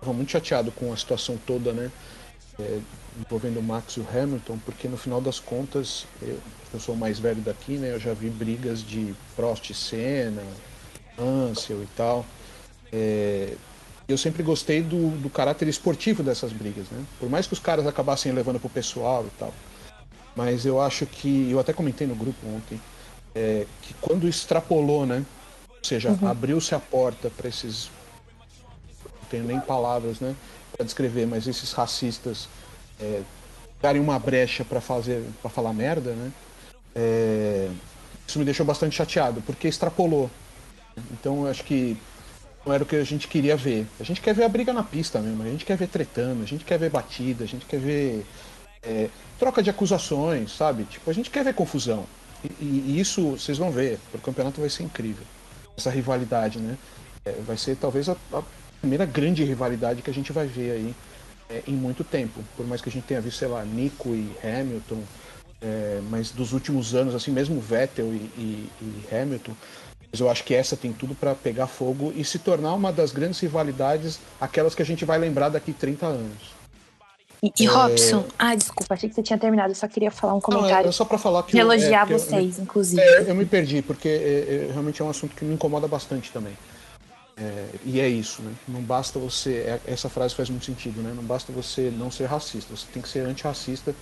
tava 0.00 0.12
muito 0.12 0.32
chateado 0.32 0.72
com 0.72 0.92
a 0.92 0.96
situação 0.96 1.38
toda, 1.46 1.72
né? 1.72 1.90
é, 2.58 2.78
envolvendo 3.20 3.60
o 3.60 3.62
Max 3.62 3.94
e 3.94 4.00
o 4.00 4.06
Hamilton, 4.08 4.58
porque 4.64 4.88
no 4.88 4.96
final 4.96 5.20
das 5.20 5.38
contas, 5.38 6.06
eu, 6.22 6.38
eu 6.72 6.80
sou 6.80 6.94
o 6.94 6.98
mais 6.98 7.18
velho 7.18 7.40
daqui, 7.40 7.76
né? 7.76 7.92
Eu 7.92 8.00
já 8.00 8.12
vi 8.12 8.28
brigas 8.28 8.82
de 8.82 9.14
Prost 9.34 9.70
e 9.70 9.74
Senna, 9.74 10.42
Ansel 11.18 11.82
e 11.82 11.86
tal. 11.96 12.24
É, 12.92 13.54
eu 14.08 14.16
sempre 14.18 14.42
gostei 14.42 14.82
do, 14.82 15.10
do 15.20 15.30
caráter 15.30 15.68
esportivo 15.68 16.22
dessas 16.22 16.52
brigas, 16.52 16.86
né? 16.90 17.04
Por 17.18 17.28
mais 17.28 17.46
que 17.46 17.52
os 17.52 17.58
caras 17.58 17.86
acabassem 17.86 18.32
levando 18.32 18.60
pro 18.60 18.68
pessoal 18.68 19.24
e 19.26 19.30
tal. 19.38 19.52
Mas 20.34 20.66
eu 20.66 20.80
acho 20.80 21.06
que, 21.06 21.50
eu 21.50 21.58
até 21.58 21.72
comentei 21.72 22.06
no 22.06 22.14
grupo 22.14 22.46
ontem, 22.46 22.80
é, 23.34 23.66
que 23.82 23.94
quando 23.94 24.28
extrapolou, 24.28 25.06
né? 25.06 25.24
Ou 25.70 25.84
seja, 25.84 26.10
Uhum. 26.10 26.28
abriu-se 26.28 26.74
a 26.74 26.78
porta 26.80 27.30
para 27.30 27.48
esses. 27.48 27.90
Não 29.04 29.28
tenho 29.30 29.44
nem 29.44 29.58
palavras, 29.60 30.20
né? 30.20 30.34
Para 30.76 30.84
descrever, 30.84 31.26
mas 31.26 31.46
esses 31.46 31.72
racistas 31.72 32.48
é, 33.00 33.22
darem 33.80 34.00
uma 34.00 34.18
brecha 34.18 34.64
para 34.64 34.80
fazer, 34.80 35.24
para 35.40 35.50
falar 35.50 35.72
merda, 35.72 36.12
né? 36.12 36.30
É, 36.96 37.68
isso 38.26 38.38
me 38.38 38.44
deixou 38.44 38.64
bastante 38.64 38.96
chateado, 38.96 39.42
porque 39.42 39.68
extrapolou. 39.68 40.30
Então 41.12 41.44
eu 41.44 41.50
acho 41.50 41.62
que 41.62 41.96
não 42.64 42.72
era 42.72 42.82
o 42.82 42.86
que 42.86 42.96
a 42.96 43.04
gente 43.04 43.28
queria 43.28 43.56
ver. 43.56 43.86
A 44.00 44.02
gente 44.04 44.20
quer 44.20 44.34
ver 44.34 44.44
a 44.44 44.48
briga 44.48 44.72
na 44.72 44.82
pista 44.82 45.20
mesmo, 45.20 45.42
a 45.42 45.46
gente 45.46 45.64
quer 45.64 45.76
ver 45.76 45.88
tretando, 45.88 46.42
a 46.42 46.46
gente 46.46 46.64
quer 46.64 46.78
ver 46.78 46.90
batida, 46.90 47.44
a 47.44 47.46
gente 47.46 47.66
quer 47.66 47.78
ver 47.78 48.26
é, 48.82 49.08
troca 49.38 49.62
de 49.62 49.70
acusações, 49.70 50.52
sabe? 50.52 50.84
Tipo, 50.84 51.10
a 51.10 51.14
gente 51.14 51.30
quer 51.30 51.44
ver 51.44 51.54
confusão. 51.54 52.06
E, 52.42 52.64
e- 52.64 53.00
isso 53.00 53.32
vocês 53.32 53.58
vão 53.58 53.70
ver, 53.70 53.98
o 54.14 54.18
campeonato 54.18 54.60
vai 54.60 54.70
ser 54.70 54.82
incrível. 54.84 55.24
Essa 55.76 55.90
rivalidade, 55.90 56.58
né? 56.58 56.76
É, 57.26 57.32
vai 57.46 57.56
ser 57.56 57.76
talvez 57.76 58.08
a, 58.08 58.16
a 58.32 58.42
primeira 58.80 59.04
grande 59.04 59.44
rivalidade 59.44 60.00
que 60.02 60.10
a 60.10 60.14
gente 60.14 60.32
vai 60.32 60.46
ver 60.46 60.70
aí 60.72 60.94
é, 61.50 61.62
em 61.66 61.72
muito 61.74 62.02
tempo. 62.04 62.42
Por 62.56 62.66
mais 62.66 62.80
que 62.80 62.88
a 62.88 62.92
gente 62.92 63.04
tenha 63.04 63.20
visto, 63.20 63.38
sei 63.38 63.48
lá, 63.48 63.62
Nico 63.64 64.08
e 64.14 64.32
Hamilton, 64.42 65.02
é, 65.66 66.00
mas 66.08 66.30
dos 66.30 66.52
últimos 66.52 66.94
anos, 66.94 67.14
assim, 67.14 67.32
mesmo 67.32 67.60
Vettel 67.60 68.06
e, 68.14 68.16
e- 68.38 68.70
e 68.80 69.14
Hamilton, 69.14 69.52
mas 70.12 70.20
eu 70.20 70.30
acho 70.30 70.44
que 70.44 70.54
essa 70.54 70.76
tem 70.76 70.92
tudo 70.92 71.14
para 71.14 71.34
pegar 71.34 71.66
fogo 71.66 72.12
e 72.14 72.24
se 72.24 72.38
tornar 72.38 72.72
uma 72.74 72.92
das 72.92 73.10
grandes 73.10 73.40
rivalidades, 73.40 74.20
aquelas 74.40 74.74
que 74.74 74.82
a 74.82 74.86
gente 74.86 75.04
vai 75.04 75.18
lembrar 75.18 75.48
daqui 75.48 75.72
30 75.72 76.06
anos. 76.06 76.54
E, 77.42 77.52
e 77.58 77.66
É. 77.66 77.68
Robson, 77.68 78.24
ah, 78.38 78.54
desculpa, 78.54 78.94
achei 78.94 79.08
que 79.08 79.14
você 79.14 79.22
tinha 79.22 79.38
terminado, 79.38 79.70
eu 79.72 79.74
só 79.74 79.88
queria 79.88 80.10
falar 80.10 80.32
um 80.32 80.36
Não, 80.36 80.40
comentário. 80.40 80.88
é 80.88 80.92
só 80.92 81.04
para 81.04 81.18
falar 81.18 81.42
que 81.42 81.54
eu- 81.56 81.58
é, 81.58 81.60
elogiar 81.62 82.06
que 82.06 82.12
eu- 82.12 82.18
vocês, 82.18 82.58
inclusive. 82.58 83.02
É, 83.02 83.28
eu 83.30 83.34
me 83.34 83.44
perdi, 83.44 83.82
porque 83.82 84.08
é, 84.08 84.66
é, 84.68 84.72
realmente 84.72 85.02
é 85.02 85.04
um 85.04 85.10
assunto 85.10 85.34
que 85.34 85.44
me 85.44 85.54
incomoda 85.54 85.86
bastante 85.88 86.30
também. 86.32 86.56
É, 87.38 87.66
e 87.84 88.00
é 88.00 88.08
isso, 88.08 88.40
né? 88.40 88.52
Não 88.66 88.80
basta 88.80 89.18
você. 89.18 89.56
é- 89.56 89.80
essa 89.86 90.08
frase 90.08 90.34
faz 90.34 90.48
muito 90.48 90.64
sentido, 90.64 91.02
né? 91.02 91.12
Não 91.14 91.22
basta 91.22 91.52
você 91.52 91.92
não 91.94 92.10
ser 92.10 92.24
racista, 92.24 92.74
você 92.74 92.86
tem 92.90 93.02
que 93.02 93.08
ser 93.08 93.20
antirracista. 93.26 93.94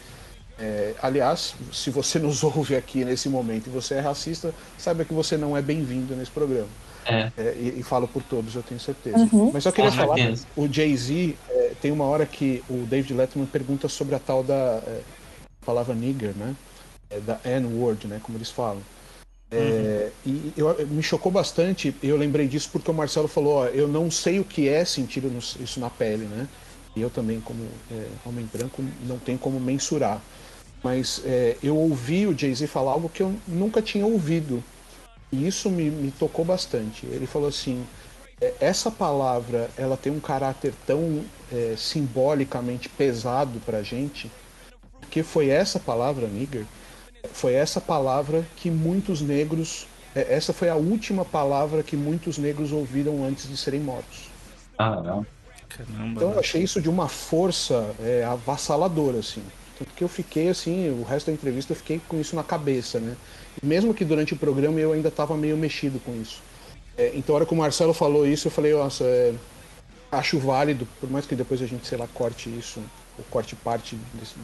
É, 0.59 0.95
aliás, 1.03 1.55
se 1.73 1.91
você 1.91 2.19
nos 2.19 2.43
ouve 2.45 2.77
aqui 2.77 3.05
nesse 3.05 3.29
momento 3.29 3.67
e 3.67 3.71
você 3.71 3.95
é 3.95 4.01
racista, 4.01 4.55
saiba 4.79 5.05
que 5.05 5.13
você 5.13 5.37
não 5.37 5.57
é 5.57 5.63
bem-vindo 5.63 6.15
nesse 6.15 6.31
programa. 6.31 6.69
É. 7.07 7.31
É, 7.37 7.55
e, 7.59 7.81
e 7.81 7.83
falo 7.83 8.09
por 8.09 8.23
todos, 8.23 8.55
eu 8.55 8.63
tenho 8.63 8.81
certeza. 8.81 9.19
Uhum. 9.33 9.51
Mas 9.53 9.65
eu 9.67 9.73
queria 9.73 9.91
Com 9.91 9.97
falar, 9.97 10.17
certeza. 10.17 10.47
o 10.57 10.67
Jay-Z, 10.67 11.37
é, 11.51 11.73
tem 11.81 11.93
uma 11.93 12.05
hora 12.05 12.25
que 12.25 12.63
o 12.69 12.87
David 12.87 13.13
Letterman 13.15 13.47
pergunta 13.47 13.89
sobre 13.89 14.15
a 14.15 14.19
tal 14.19 14.43
da 14.43 14.81
é, 14.87 15.01
palavra 15.65 15.95
nigger, 15.95 16.35
né? 16.35 16.55
É, 17.11 17.21
da 17.21 17.39
N-word, 17.45 18.07
né? 18.07 18.21
Como 18.23 18.39
eles 18.39 18.51
falam. 18.51 18.83
É, 19.51 20.11
E 20.25 20.53
eu, 20.57 20.75
me 20.89 21.03
chocou 21.03 21.31
bastante, 21.31 21.95
eu 22.03 22.17
lembrei 22.17 22.49
disso 22.49 22.71
porque 22.73 22.91
o 22.91 22.95
Marcelo 22.95 23.29
falou, 23.29 23.57
ó, 23.57 23.67
eu 23.67 23.87
não 23.87 24.11
sei 24.11 24.41
o 24.41 24.45
que 24.45 24.69
é 24.69 24.85
sentir 24.85 25.23
isso 25.61 25.79
na 25.79 25.91
pele, 25.91 26.25
né? 26.25 26.49
E 26.97 27.01
eu 27.01 27.11
também, 27.11 27.41
como 27.41 27.65
é, 27.91 28.07
homem 28.25 28.49
branco, 28.53 28.83
não 29.07 29.19
tenho 29.19 29.39
como 29.39 29.61
mensurar. 29.61 30.21
Mas 30.85 31.23
é, 31.25 31.57
eu 31.63 31.75
ouvi 31.79 32.27
o 32.27 32.39
Jay-Z 32.39 32.67
falar 32.67 32.93
algo 32.93 33.09
que 33.09 33.23
eu 33.23 33.35
nunca 33.49 33.81
tinha 33.81 34.05
ouvido. 34.05 34.63
E 35.33 35.47
isso 35.47 35.71
me, 35.71 35.91
me 35.91 36.11
tocou 36.11 36.45
bastante. 36.45 37.07
Ele 37.07 37.27
falou 37.27 37.49
assim, 37.49 37.87
é, 38.39 38.53
essa 38.61 38.91
palavra, 38.91 39.71
ela 39.79 39.97
tem 39.97 40.13
um 40.13 40.21
caráter 40.21 40.75
tão 40.87 41.25
é, 41.51 41.75
simbolicamente 41.79 42.91
pesado 42.91 43.59
pra 43.65 43.83
gente, 43.83 44.31
porque 45.01 45.23
foi 45.23 45.49
essa 45.49 45.81
palavra, 45.81 46.29
nigger, 46.29 46.67
foi 47.33 47.55
essa 47.55 47.81
palavra 47.81 48.47
que 48.57 48.71
muitos 48.71 49.23
negros, 49.23 49.87
é, 50.15 50.35
essa 50.35 50.53
foi 50.53 50.69
a 50.69 50.77
última 50.77 51.25
palavra 51.25 51.83
que 51.83 51.97
muitos 51.97 52.37
negros 52.37 52.73
ouviram 52.73 53.25
antes 53.25 53.49
de 53.49 53.57
serem 53.57 53.81
mortos. 53.81 54.29
Ah, 54.77 55.01
não. 55.01 55.27
Caramba. 55.67 56.09
Então 56.09 56.33
eu 56.33 56.39
achei 56.39 56.63
isso 56.63 56.81
de 56.83 56.91
uma 56.91 57.09
força 57.09 57.95
é, 58.01 58.23
avassaladora, 58.23 59.21
assim. 59.21 59.43
Tanto 59.95 59.99
que 59.99 60.05
eu 60.05 60.09
fiquei 60.09 60.49
assim, 60.49 60.91
o 60.91 61.05
resto 61.05 61.27
da 61.29 61.33
entrevista 61.33 61.73
eu 61.73 61.77
fiquei 61.77 62.01
com 62.09 62.21
isso 62.21 62.35
na 62.35 62.43
cabeça, 62.43 62.99
né? 62.99 63.17
Mesmo 63.63 63.95
que 63.95 64.05
durante 64.05 64.35
o 64.35 64.37
programa 64.37 64.81
eu 64.81 64.93
ainda 64.93 65.09
estava 65.09 65.37
meio 65.37 65.57
mexido 65.57 66.01
com 66.01 66.13
isso. 66.21 66.43
É, 66.99 67.13
então 67.15 67.35
a 67.35 67.39
hora 67.39 67.47
que 67.47 67.55
o 67.55 67.57
Marcelo 67.57 67.95
falou 67.95 68.27
isso, 68.27 68.49
eu 68.49 68.53
falei, 68.53 68.75
nossa, 68.75 69.05
é, 69.05 69.33
acho 70.11 70.39
válido, 70.39 70.87
por 71.01 71.09
mais 71.11 71.27
que 71.27 71.35
depois 71.37 71.63
a 71.63 71.67
gente, 71.67 71.87
sei 71.87 71.97
lá, 71.97 72.07
corte 72.13 72.49
isso, 72.51 72.81
ou 73.17 73.25
corte 73.31 73.55
parte 73.55 73.97
desse. 74.15 74.35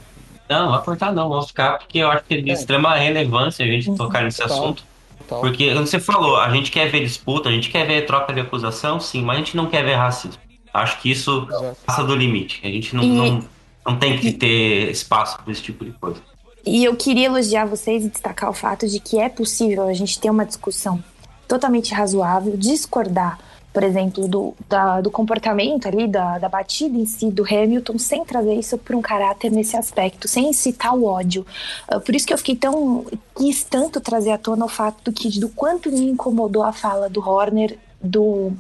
Não, 0.49 0.67
não 0.67 0.73
vai 0.73 0.83
cortar 0.85 1.13
não, 1.13 1.29
vamos 1.29 1.49
ficar, 1.49 1.79
porque 1.79 1.99
eu 1.99 2.09
acho 2.11 2.25
que 2.25 2.35
é 2.35 2.41
de 2.41 2.51
É. 2.51 2.53
extrema 2.55 2.95
relevância 2.95 3.65
a 3.65 3.69
gente 3.69 3.93
tocar 3.97 4.23
nesse 4.23 4.39
Total. 4.39 4.57
assunto. 4.57 4.85
Total. 5.19 5.41
Porque, 5.41 5.73
como 5.75 5.87
você 5.87 5.99
falou, 6.01 6.37
a 6.37 6.51
gente 6.51 6.71
quer 6.71 6.89
ver 6.91 7.01
disputa, 7.01 7.49
a 7.49 7.53
gente 7.53 7.71
quer 7.71 7.87
ver 7.87 8.07
troca 8.07 8.33
de 8.33 8.41
acusação, 8.41 8.99
sim, 9.01 9.23
mas 9.23 9.37
a 9.37 9.39
gente 9.41 9.57
não 9.57 9.67
quer 9.67 9.85
ver 9.85 9.95
racismo. 9.95 10.41
Acho 10.73 11.01
que 11.01 11.11
isso 11.11 11.47
Exato. 11.49 11.77
passa 11.85 12.05
do 12.05 12.15
limite. 12.15 12.61
A 12.63 12.69
gente 12.69 12.95
não, 12.95 13.03
E- 13.05 13.09
não, 13.09 13.45
não 13.91 13.99
tem 13.99 14.19
que 14.19 14.33
ter 14.33 14.91
espaço 14.91 15.39
para 15.43 15.53
esse 15.53 15.63
tipo 15.63 15.85
de 15.85 15.93
coisa. 15.93 16.21
E 16.65 16.85
eu 16.85 16.95
queria 16.95 17.27
elogiar 17.27 17.65
vocês 17.65 18.05
e 18.05 18.09
destacar 18.09 18.51
o 18.51 18.53
fato 18.55 18.87
de 18.87 19.01
que 19.01 19.19
é 19.19 19.29
possível 19.29 19.89
a 19.89 19.95
gente 19.95 20.21
ter 20.21 20.31
uma 20.31 20.45
discussão 20.45 21.03
totalmente 21.49 21.93
razoável, 21.95 22.57
discordar, 22.57 23.39
por 23.73 23.83
exemplo, 23.83 24.29
do, 24.29 24.55
da- 24.69 25.01
do 25.01 25.11
comportamento 25.11 25.87
ali, 25.87 26.07
da, 26.07 26.39
da 26.39 26.49
batida 26.49 26.99
em 26.99 27.07
si 27.07 27.31
do 27.31 27.45
Hamilton, 27.45 27.99
sem 27.99 28.25
trazer 28.25 28.55
isso 28.55 28.77
por 28.77 28.95
um 28.95 29.01
caráter 29.01 29.51
nesse 29.51 29.77
aspecto, 29.77 30.29
sem 30.29 30.51
incitar 30.51 30.95
o 30.95 31.05
ódio. 31.05 31.47
Ah, 31.89 31.99
por 31.99 32.15
isso 32.15 32.27
que 32.27 32.33
eu 32.35 32.39
fiquei 32.39 32.57
tão. 32.57 33.07
quis 33.37 33.65
tanto 33.65 34.01
trazer 34.01 34.33
à 34.33 34.39
tona 34.39 34.65
o 34.65 34.69
fato 34.69 34.97
do, 35.05 35.13
que, 35.13 35.41
do 35.41 35.49
quanto 35.49 35.91
me 35.91 36.11
incomodou 36.11 36.63
a 36.63 36.73
fala 36.73 37.09
do 37.09 37.21
Horner, 37.21 37.79
do, 38.03 38.53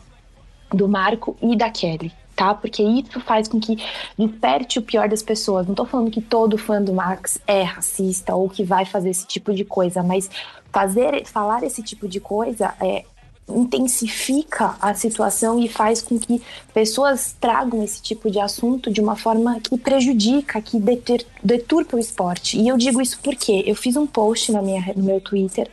do 0.72 0.88
Marco 0.88 1.36
e 1.42 1.54
da 1.56 1.70
Kelly. 1.70 2.12
Tá? 2.40 2.54
Porque 2.54 2.82
isso 2.82 3.20
faz 3.20 3.46
com 3.46 3.60
que 3.60 3.76
desperte 4.16 4.78
o 4.78 4.82
pior 4.82 5.06
das 5.06 5.22
pessoas. 5.22 5.66
Não 5.66 5.74
tô 5.74 5.84
falando 5.84 6.10
que 6.10 6.22
todo 6.22 6.56
fã 6.56 6.80
do 6.80 6.90
Max 6.90 7.38
é 7.46 7.60
racista 7.60 8.34
ou 8.34 8.48
que 8.48 8.64
vai 8.64 8.86
fazer 8.86 9.10
esse 9.10 9.26
tipo 9.26 9.52
de 9.52 9.62
coisa, 9.62 10.02
mas 10.02 10.30
fazer, 10.72 11.26
falar 11.26 11.62
esse 11.64 11.82
tipo 11.82 12.08
de 12.08 12.18
coisa 12.18 12.72
é, 12.80 13.04
intensifica 13.46 14.74
a 14.80 14.94
situação 14.94 15.62
e 15.62 15.68
faz 15.68 16.00
com 16.00 16.18
que 16.18 16.40
pessoas 16.72 17.36
tragam 17.38 17.84
esse 17.84 18.00
tipo 18.00 18.30
de 18.30 18.40
assunto 18.40 18.90
de 18.90 19.02
uma 19.02 19.16
forma 19.16 19.60
que 19.60 19.76
prejudica, 19.76 20.62
que 20.62 20.80
deter, 20.80 21.26
deturpa 21.44 21.98
o 21.98 22.00
esporte. 22.00 22.58
E 22.58 22.68
eu 22.68 22.78
digo 22.78 23.02
isso 23.02 23.20
porque 23.22 23.64
eu 23.66 23.74
fiz 23.74 23.96
um 23.96 24.06
post 24.06 24.50
na 24.50 24.62
minha, 24.62 24.94
no 24.96 25.02
meu 25.02 25.20
Twitter 25.20 25.68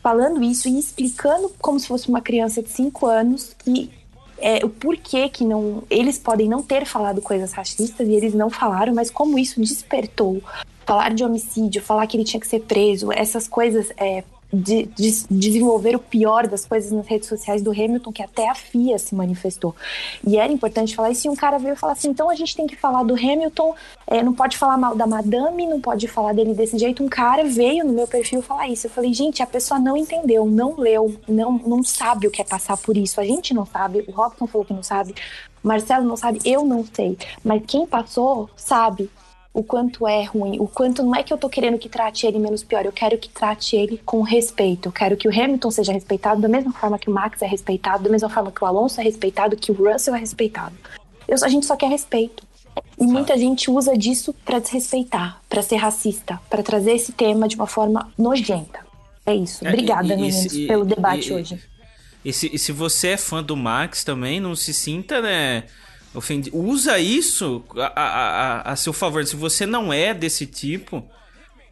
falando 0.00 0.40
isso 0.40 0.68
e 0.68 0.78
explicando 0.78 1.52
como 1.60 1.80
se 1.80 1.88
fosse 1.88 2.08
uma 2.08 2.20
criança 2.20 2.62
de 2.62 2.68
5 2.68 3.06
anos 3.06 3.56
que 3.64 3.90
é, 4.38 4.64
o 4.64 4.68
porquê 4.68 5.28
que 5.28 5.44
não 5.44 5.82
eles 5.88 6.18
podem 6.18 6.48
não 6.48 6.62
ter 6.62 6.84
falado 6.84 7.22
coisas 7.22 7.52
racistas 7.52 8.06
e 8.08 8.12
eles 8.12 8.34
não 8.34 8.50
falaram, 8.50 8.94
mas 8.94 9.10
como 9.10 9.38
isso 9.38 9.60
despertou 9.60 10.42
falar 10.84 11.12
de 11.12 11.24
homicídio, 11.24 11.82
falar 11.82 12.06
que 12.06 12.16
ele 12.16 12.24
tinha 12.24 12.40
que 12.40 12.46
ser 12.46 12.60
preso, 12.60 13.10
essas 13.12 13.48
coisas 13.48 13.90
é, 13.96 14.22
de, 14.60 14.86
de 14.86 15.26
desenvolver 15.30 15.94
o 15.94 15.98
pior 15.98 16.46
das 16.46 16.64
coisas 16.64 16.90
nas 16.90 17.06
redes 17.06 17.28
sociais 17.28 17.62
do 17.62 17.70
Hamilton, 17.70 18.12
que 18.12 18.22
até 18.22 18.48
a 18.48 18.54
FIA 18.54 18.98
se 18.98 19.14
manifestou. 19.14 19.74
E 20.26 20.36
era 20.36 20.52
importante 20.52 20.94
falar 20.94 21.10
isso, 21.10 21.26
e 21.26 21.30
um 21.30 21.36
cara 21.36 21.58
veio 21.58 21.76
falar 21.76 21.92
assim, 21.92 22.08
então 22.08 22.30
a 22.30 22.34
gente 22.34 22.56
tem 22.56 22.66
que 22.66 22.76
falar 22.76 23.02
do 23.02 23.14
Hamilton, 23.14 23.74
é, 24.06 24.22
não 24.22 24.32
pode 24.32 24.56
falar 24.56 24.78
mal 24.78 24.94
da 24.94 25.06
madame, 25.06 25.66
não 25.66 25.80
pode 25.80 26.08
falar 26.08 26.32
dele 26.32 26.54
desse 26.54 26.78
jeito. 26.78 27.02
Um 27.02 27.08
cara 27.08 27.44
veio 27.44 27.84
no 27.84 27.92
meu 27.92 28.06
perfil 28.06 28.40
falar 28.42 28.68
isso. 28.68 28.86
Eu 28.86 28.90
falei, 28.90 29.12
gente, 29.12 29.42
a 29.42 29.46
pessoa 29.46 29.78
não 29.78 29.96
entendeu, 29.96 30.46
não 30.46 30.76
leu, 30.78 31.14
não, 31.28 31.52
não 31.52 31.82
sabe 31.82 32.26
o 32.26 32.30
que 32.30 32.40
é 32.40 32.44
passar 32.44 32.76
por 32.76 32.96
isso. 32.96 33.20
A 33.20 33.24
gente 33.24 33.52
não 33.52 33.66
sabe, 33.66 34.04
o 34.06 34.12
Robson 34.12 34.46
falou 34.46 34.64
que 34.64 34.72
não 34.72 34.82
sabe, 34.82 35.14
Marcelo 35.62 36.04
não 36.04 36.16
sabe, 36.16 36.40
eu 36.44 36.64
não 36.64 36.84
sei. 36.84 37.18
Mas 37.44 37.62
quem 37.66 37.86
passou, 37.86 38.48
sabe 38.56 39.10
o 39.58 39.62
quanto 39.64 40.06
é 40.06 40.22
ruim, 40.24 40.58
o 40.60 40.66
quanto 40.68 41.02
não 41.02 41.14
é 41.16 41.22
que 41.22 41.32
eu 41.32 41.38
tô 41.38 41.48
querendo 41.48 41.78
que 41.78 41.88
trate 41.88 42.26
ele 42.26 42.38
menos 42.38 42.62
pior, 42.62 42.84
eu 42.84 42.92
quero 42.92 43.16
que 43.16 43.30
trate 43.30 43.74
ele 43.74 43.98
com 44.04 44.20
respeito. 44.20 44.88
Eu 44.88 44.92
quero 44.92 45.16
que 45.16 45.26
o 45.26 45.30
Hamilton 45.30 45.70
seja 45.70 45.92
respeitado 45.94 46.42
da 46.42 46.46
mesma 46.48 46.72
forma 46.74 46.98
que 46.98 47.08
o 47.08 47.12
Max 47.12 47.40
é 47.40 47.46
respeitado, 47.46 48.04
da 48.04 48.10
mesma 48.10 48.28
forma 48.28 48.52
que 48.52 48.62
o 48.62 48.66
Alonso 48.66 49.00
é 49.00 49.04
respeitado, 49.04 49.56
que 49.56 49.72
o 49.72 49.74
Russell 49.74 50.14
é 50.14 50.18
respeitado. 50.18 50.74
Eu- 51.26 51.38
a 51.42 51.48
gente 51.48 51.64
só 51.64 51.74
quer 51.74 51.88
respeito. 51.88 52.44
E 53.00 53.06
muita 53.06 53.38
gente 53.38 53.70
usa 53.70 53.96
disso 53.96 54.34
pra 54.44 54.58
desrespeitar, 54.58 55.40
pra 55.48 55.62
ser 55.62 55.76
racista, 55.76 56.38
pra 56.50 56.62
trazer 56.62 56.92
esse 56.92 57.12
tema 57.12 57.48
de 57.48 57.56
uma 57.56 57.66
forma 57.66 58.12
nojenta. 58.18 58.80
É 59.24 59.34
isso. 59.34 59.66
É, 59.66 59.70
Obrigada, 59.70 60.04
e- 60.12 60.16
meninos, 60.16 60.52
e- 60.54 60.66
pelo 60.66 60.84
debate 60.84 61.30
e- 61.30 61.32
hoje. 61.32 61.58
Se, 62.30 62.50
e 62.54 62.58
se 62.58 62.72
você 62.72 63.08
é 63.08 63.16
fã 63.16 63.42
do 63.42 63.56
Max 63.56 64.04
também, 64.04 64.38
não 64.38 64.54
se 64.54 64.74
sinta, 64.74 65.22
né? 65.22 65.64
Ofendi. 66.16 66.50
Usa 66.52 66.98
isso 66.98 67.62
a, 67.76 68.00
a, 68.02 68.72
a, 68.72 68.76
seu 68.76 68.92
favor. 68.92 69.24
Se 69.26 69.36
você 69.36 69.66
não 69.66 69.92
é 69.92 70.12
desse 70.14 70.46
tipo, 70.46 71.04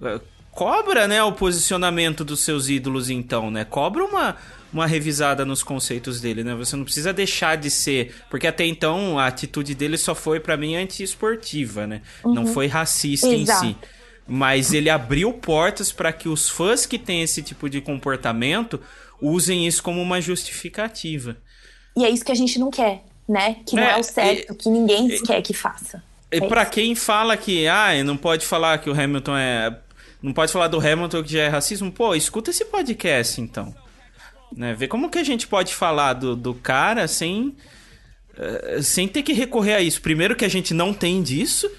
eh, 0.02 0.20
cobra, 0.50 1.08
né, 1.08 1.22
o 1.22 1.32
posicionamento 1.32 2.24
dos 2.24 2.40
seus 2.40 2.68
ídolos, 2.68 3.10
então, 3.10 3.50
né? 3.50 3.64
Cobra 3.64 4.04
uma, 4.04 4.36
uma 4.72 4.86
revisada 4.86 5.44
nos 5.44 5.62
conceitos 5.62 6.20
dele, 6.20 6.44
né? 6.44 6.54
Você 6.54 6.76
não 6.76 6.84
precisa 6.84 7.12
deixar 7.12 7.56
de 7.56 7.70
ser, 7.70 8.14
porque 8.30 8.46
até 8.46 8.64
então 8.64 9.18
a 9.18 9.26
atitude 9.26 9.74
dele 9.74 9.96
só 9.98 10.14
foi 10.14 10.38
para 10.38 10.56
mim 10.56 10.76
anti-esportiva, 10.76 11.86
né? 11.86 12.02
Não 12.24 12.44
Uhum. 12.44 12.52
foi 12.52 12.66
racista 12.66 13.28
Exato. 13.28 13.64
em 13.66 13.70
si. 13.70 13.76
Mas 14.26 14.72
ele 14.72 14.88
abriu 14.88 15.32
portas 15.34 15.92
para 15.92 16.10
que 16.12 16.28
os 16.28 16.48
fãs 16.48 16.86
que 16.86 16.98
têm 16.98 17.22
esse 17.22 17.42
tipo 17.42 17.68
de 17.68 17.80
comportamento 17.80 18.80
usem 19.20 19.66
isso 19.66 19.82
como 19.82 20.00
uma 20.00 20.20
justificativa. 20.20 21.36
E 21.96 22.04
é 22.04 22.10
isso 22.10 22.24
que 22.24 22.32
a 22.32 22.34
gente 22.34 22.58
não 22.58 22.70
quer, 22.70 23.04
né? 23.28 23.56
Que 23.66 23.76
não 23.76 23.82
é, 23.82 23.92
É, 23.92 23.98
o 23.98 24.02
certo, 24.02 24.54
que 24.54 24.68
ninguém 24.68 25.08
quer 25.22 25.40
que 25.42 25.52
faça. 25.54 26.02
E 26.32 26.36
É 26.36 26.40
pra 26.48 26.62
isso. 26.62 26.70
quem 26.72 26.94
fala 26.94 27.36
que, 27.36 27.66
ah, 27.68 28.02
não 28.04 28.16
pode 28.16 28.44
falar 28.46 28.78
que 28.78 28.90
o 28.90 28.92
Hamilton 28.98 29.36
é. 29.36 29.78
Não 30.22 30.32
pode 30.32 30.50
falar 30.52 30.68
do 30.68 30.78
Hamilton 30.78 31.22
que 31.22 31.32
já 31.32 31.42
é 31.42 31.48
racismo, 31.48 31.92
pô, 31.92 32.14
escuta 32.14 32.50
esse 32.50 32.64
podcast 32.64 33.40
então. 33.40 33.74
Né? 34.56 34.72
Vê 34.74 34.88
como 34.88 35.10
que 35.10 35.18
a 35.18 35.24
gente 35.24 35.46
pode 35.46 35.74
falar 35.74 36.14
do, 36.14 36.34
do 36.36 36.54
cara 36.54 37.06
sem. 37.08 37.54
eh, 38.38 38.80
sem 38.82 39.06
ter 39.08 39.22
que 39.22 39.32
recorrer 39.32 39.74
a 39.74 39.80
isso. 39.80 40.00
Primeiro, 40.00 40.34
que 40.36 40.44
a 40.44 40.48
gente 40.48 40.72
não 40.74 40.92
tem 40.94 41.22
disso, 41.22 41.70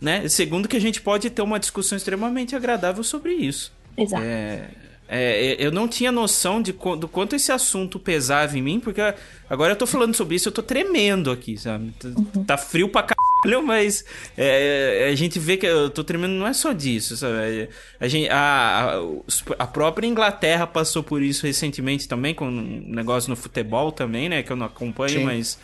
né? 0.00 0.28
Segundo, 0.28 0.66
que 0.68 0.76
a 0.76 0.80
gente 0.80 1.00
pode 1.00 1.28
ter 1.30 1.42
uma 1.42 1.58
discussão 1.60 1.96
extremamente 1.96 2.56
agradável 2.56 3.04
sobre 3.04 3.34
isso. 3.34 3.72
Exato. 3.96 4.22
É, 4.24 4.68
é, 5.12 5.56
eu 5.58 5.72
não 5.72 5.88
tinha 5.88 6.12
noção 6.12 6.62
de 6.62 6.72
do 6.72 7.08
quanto 7.08 7.34
esse 7.34 7.50
assunto 7.50 7.98
pesava 7.98 8.56
em 8.56 8.62
mim, 8.62 8.78
porque 8.78 9.00
agora 9.48 9.72
eu 9.72 9.76
tô 9.76 9.86
falando 9.86 10.14
sobre 10.14 10.36
isso, 10.36 10.48
eu 10.48 10.52
tô 10.52 10.62
tremendo 10.62 11.30
aqui, 11.30 11.56
sabe? 11.58 11.92
Tá- 11.98 12.08
Tá 12.46 12.56
frio 12.56 12.88
pra 12.88 13.02
caralho, 13.02 13.66
mas 13.66 14.04
é, 14.36 15.08
a 15.10 15.14
gente 15.16 15.38
vê 15.38 15.56
que 15.56 15.66
eu 15.66 15.90
tô 15.90 16.04
tremendo, 16.04 16.32
não 16.34 16.46
é 16.46 16.52
só 16.52 16.72
disso, 16.72 17.16
sabe? 17.16 17.68
A, 17.98 18.06
gente, 18.06 18.28
a, 18.30 18.94
a, 19.58 19.64
a 19.64 19.66
própria 19.66 20.06
Inglaterra 20.06 20.66
passou 20.66 21.02
por 21.02 21.20
isso 21.22 21.44
recentemente 21.44 22.06
também, 22.06 22.32
com 22.34 22.46
um 22.48 22.84
negócio 22.86 23.28
no 23.30 23.36
futebol 23.36 23.90
também, 23.90 24.28
né? 24.28 24.42
Que 24.44 24.52
eu 24.52 24.56
não 24.56 24.66
acompanho, 24.66 25.18
Sim. 25.18 25.24
mas 25.24 25.58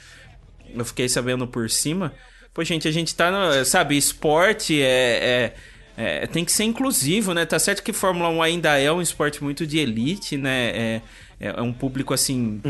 eu 0.75 0.85
fiquei 0.85 1.09
sabendo 1.09 1.47
por 1.47 1.71
cima. 1.71 2.13
Pô, 2.53 2.65
gente, 2.65 2.89
a 2.89 2.91
gente 2.91 3.15
tá 3.15 3.31
no. 3.31 3.65
Sabe, 3.65 3.97
esporte 3.97 4.81
é. 4.83 5.53
é- 5.55 5.55
é- 5.97 6.27
tem 6.27 6.45
que 6.45 6.53
ser 6.53 6.65
inclusivo, 6.65 7.33
né? 7.35 7.45
Tá 7.47 7.59
certo 7.59 7.83
que 7.83 7.93
Fórmula 7.93 8.29
1 8.29 8.43
ainda 8.43 8.79
é 8.79 8.91
um 8.93 9.01
esporte 9.03 9.43
muito 9.43 9.67
de 9.67 9.79
elite, 9.79 10.37
né? 10.37 10.69
É, 10.71 11.01
é 11.41 11.63
um 11.63 11.73
público 11.73 12.13
assim. 12.15 12.61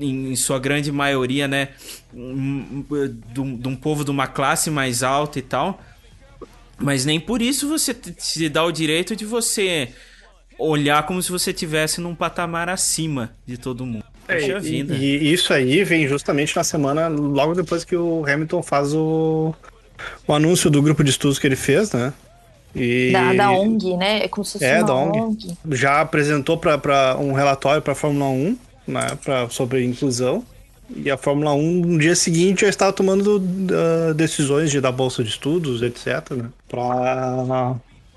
Em, 0.00 0.32
em 0.32 0.36
sua 0.36 0.58
grande 0.58 0.92
maioria, 0.92 1.48
né? 1.48 1.70
De 2.12 3.40
um, 3.40 3.56
de 3.56 3.68
um 3.68 3.74
povo 3.76 4.04
de 4.04 4.10
uma 4.10 4.26
classe 4.26 4.70
mais 4.70 5.02
alta 5.02 5.38
e 5.38 5.42
tal. 5.42 5.82
Mas 6.78 7.04
nem 7.04 7.18
por 7.18 7.40
isso 7.42 7.68
você 7.68 7.92
te- 7.94 8.14
se 8.18 8.48
dá 8.48 8.64
o 8.64 8.70
direito 8.70 9.16
de 9.16 9.24
você 9.24 9.88
olhar 10.58 11.04
como 11.06 11.22
se 11.22 11.30
você 11.30 11.52
tivesse 11.52 12.00
num 12.00 12.14
patamar 12.14 12.68
acima 12.68 13.32
de 13.46 13.56
todo 13.56 13.86
mundo. 13.86 14.04
Poxa 14.26 14.52
É, 14.52 14.56
e, 14.58 14.60
vida. 14.60 14.94
e 14.94 15.32
isso 15.32 15.52
aí 15.54 15.82
vem 15.84 16.06
justamente 16.06 16.54
na 16.54 16.62
semana, 16.62 17.08
logo 17.08 17.54
depois 17.54 17.84
que 17.84 17.96
o 17.96 18.24
Hamilton 18.26 18.62
faz 18.62 18.92
o, 18.92 19.54
o 20.26 20.32
anúncio 20.34 20.68
do 20.70 20.82
grupo 20.82 21.02
de 21.02 21.10
estudos 21.10 21.38
que 21.38 21.46
ele 21.46 21.56
fez, 21.56 21.92
né? 21.92 22.12
E 22.74 23.10
Da, 23.12 23.32
da 23.34 23.50
ONG, 23.50 23.96
né? 23.96 24.24
É 24.24 24.28
como 24.28 24.44
se 24.44 24.52
fosse 24.52 24.64
É, 24.64 24.82
da 24.84 24.94
ONG. 24.94 25.18
ONG. 25.20 25.56
já 25.72 26.00
apresentou 26.00 26.56
para 26.58 27.16
um 27.18 27.32
relatório 27.32 27.80
para 27.82 27.92
a 27.92 27.96
Fórmula 27.96 28.26
1 28.30 28.56
né, 28.86 29.06
pra, 29.24 29.48
sobre 29.48 29.84
inclusão. 29.84 30.44
E 30.96 31.10
a 31.10 31.16
Fórmula 31.18 31.52
1 31.52 31.60
no 31.80 31.98
dia 31.98 32.14
seguinte 32.16 32.62
já 32.62 32.68
estava 32.68 32.92
tomando 32.92 33.42
ah, 33.72 34.12
decisões 34.14 34.70
de 34.70 34.80
dar 34.80 34.92
bolsa 34.92 35.22
de 35.22 35.28
estudos, 35.30 35.82
etc. 35.82 36.30
Né, 36.30 36.44
para 36.68 37.74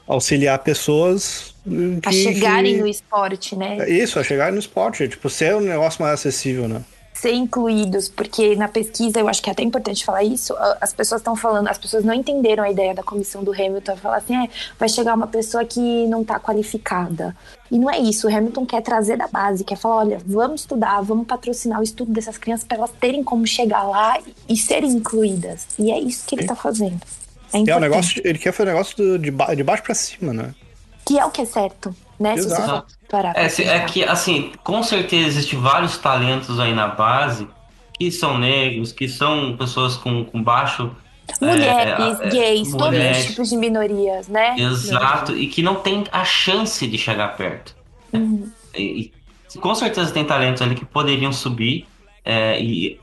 auxiliar 0.08 0.60
pessoas 0.60 1.54
que, 2.02 2.08
A 2.10 2.12
chegarem 2.12 2.76
que- 2.76 2.82
no 2.82 2.88
esporte, 2.88 3.56
né? 3.56 3.90
Isso, 3.90 4.20
a 4.20 4.24
chegarem 4.24 4.54
no 4.54 4.60
esporte, 4.60 5.08
tipo, 5.08 5.30
ser 5.30 5.56
um 5.56 5.62
negócio 5.62 6.02
mais 6.02 6.14
acessível, 6.16 6.68
né? 6.68 6.82
Ser 7.22 7.34
incluídos, 7.34 8.10
porque 8.10 8.56
na 8.56 8.68
pesquisa 8.68 9.20
eu 9.20 9.30
acho 9.30 9.44
que 9.44 9.50
é 9.50 9.54
até 9.54 9.62
importante 9.62 10.04
falar 10.04 10.24
isso. 10.24 10.56
As 10.82 10.92
pessoas 10.92 11.22
estão 11.22 11.36
falando, 11.36 11.68
as 11.68 11.78
pessoas 11.78 12.04
não 12.04 12.16
entenderam 12.16 12.64
a 12.64 12.72
ideia 12.72 12.96
da 12.96 13.04
comissão 13.04 13.44
do 13.44 13.54
Hamilton, 13.54 13.96
falar 13.96 14.18
assim, 14.18 14.36
é, 14.36 14.50
vai 14.80 14.90
chegar 14.90 15.14
uma 15.14 15.28
pessoa 15.28 15.64
que 15.64 16.08
não 16.08 16.24
está 16.24 16.40
qualificada. 16.40 17.36
E 17.70 17.78
não 17.78 17.92
é 17.92 18.00
isso, 18.00 18.28
o 18.28 18.36
Hamilton 18.36 18.66
quer 18.66 18.82
trazer 18.82 19.18
da 19.18 19.28
base, 19.28 19.64
quer 19.64 19.78
falar, 19.78 19.98
olha, 19.98 20.22
vamos 20.26 20.62
estudar, 20.62 21.00
vamos 21.02 21.28
patrocinar 21.28 21.80
o 21.80 21.84
estudo 21.84 22.12
dessas 22.12 22.40
crianças 22.40 22.66
para 22.66 22.78
elas 22.78 22.92
terem 23.00 23.24
como 23.24 23.46
chegar 23.46 23.84
lá 23.84 24.20
e 24.50 24.58
serem 24.58 24.90
incluídas. 24.90 25.68
E 25.78 25.92
é 25.92 26.00
isso 26.00 26.26
que 26.26 26.34
ele 26.34 26.42
está 26.42 26.56
fazendo. 26.56 27.00
É 27.54 27.58
É 27.58 27.60
importante. 27.60 27.82
negócio, 27.82 28.22
ele 28.26 28.40
quer 28.40 28.52
fazer 28.52 28.70
um 28.70 28.74
negócio 28.74 29.20
de, 29.20 29.32
de 29.56 29.64
baixo 29.64 29.84
pra 29.84 29.94
cima, 29.94 30.34
né? 30.34 30.56
Que 31.06 31.20
é 31.20 31.26
o 31.26 31.30
que 31.30 31.42
é 31.42 31.46
certo, 31.46 31.96
né? 32.22 32.38
Se 32.38 32.44
você 32.44 32.56
for 32.56 32.64
Exato. 32.64 32.94
parar 33.10 33.34
É, 33.36 33.50
se- 33.50 33.64
é 33.64 33.80
que, 33.82 34.04
assim, 34.04 34.52
com 34.64 34.82
certeza 34.84 35.28
existem 35.28 35.60
vários 35.60 35.98
talentos 35.98 36.60
aí 36.60 36.74
na 36.74 36.88
base 36.88 37.48
que 38.00 38.12
são 38.12 38.38
negros, 38.38 38.92
que 38.92 39.08
são 39.10 39.56
pessoas 39.58 39.98
com, 39.98 40.24
com 40.26 40.42
baixo. 40.42 40.92
é, 41.42 41.46
Mulheres, 41.46 42.20
é, 42.22 42.28
é, 42.28 42.30
gays, 42.30 42.72
todos 42.72 42.86
mulheres. 42.88 43.18
os 43.20 43.26
tipos 43.26 43.50
de 43.50 43.58
minorias, 43.58 44.28
né? 44.28 44.56
Exato, 44.58 45.36
e 45.36 45.48
que 45.48 45.62
não 45.62 45.76
tem 45.76 46.04
a 46.12 46.24
chance 46.24 46.86
de 46.88 46.98
chegar 46.98 47.36
perto. 47.36 47.76
Uhum. 48.14 48.50
E, 48.76 49.12
e 49.54 49.58
com 49.60 49.76
certeza 49.76 50.12
tem 50.12 50.24
talentos 50.24 50.62
ali 50.62 50.76
que 50.76 50.86
poderiam 50.86 51.34
subir 51.34 51.86
é, 52.24 52.62
e 52.62 53.00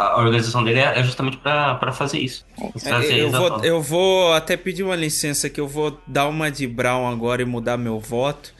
a 0.00 0.18
organização 0.18 0.62
dele 0.64 0.80
é 0.80 0.98
é 0.98 1.02
justamente 1.02 1.36
para 1.36 1.92
fazer 1.92 2.18
isso. 2.18 2.44
É, 2.84 3.20
eu, 3.20 3.30
vou, 3.30 3.64
eu 3.64 3.82
vou 3.82 4.32
até 4.32 4.56
pedir 4.56 4.82
uma 4.82 4.96
licença 4.96 5.48
que 5.50 5.60
eu 5.60 5.68
vou 5.68 6.00
dar 6.06 6.26
uma 6.28 6.50
de 6.50 6.66
Brown 6.66 7.06
agora 7.08 7.42
e 7.42 7.44
mudar 7.44 7.76
meu 7.76 7.98
voto, 7.98 8.52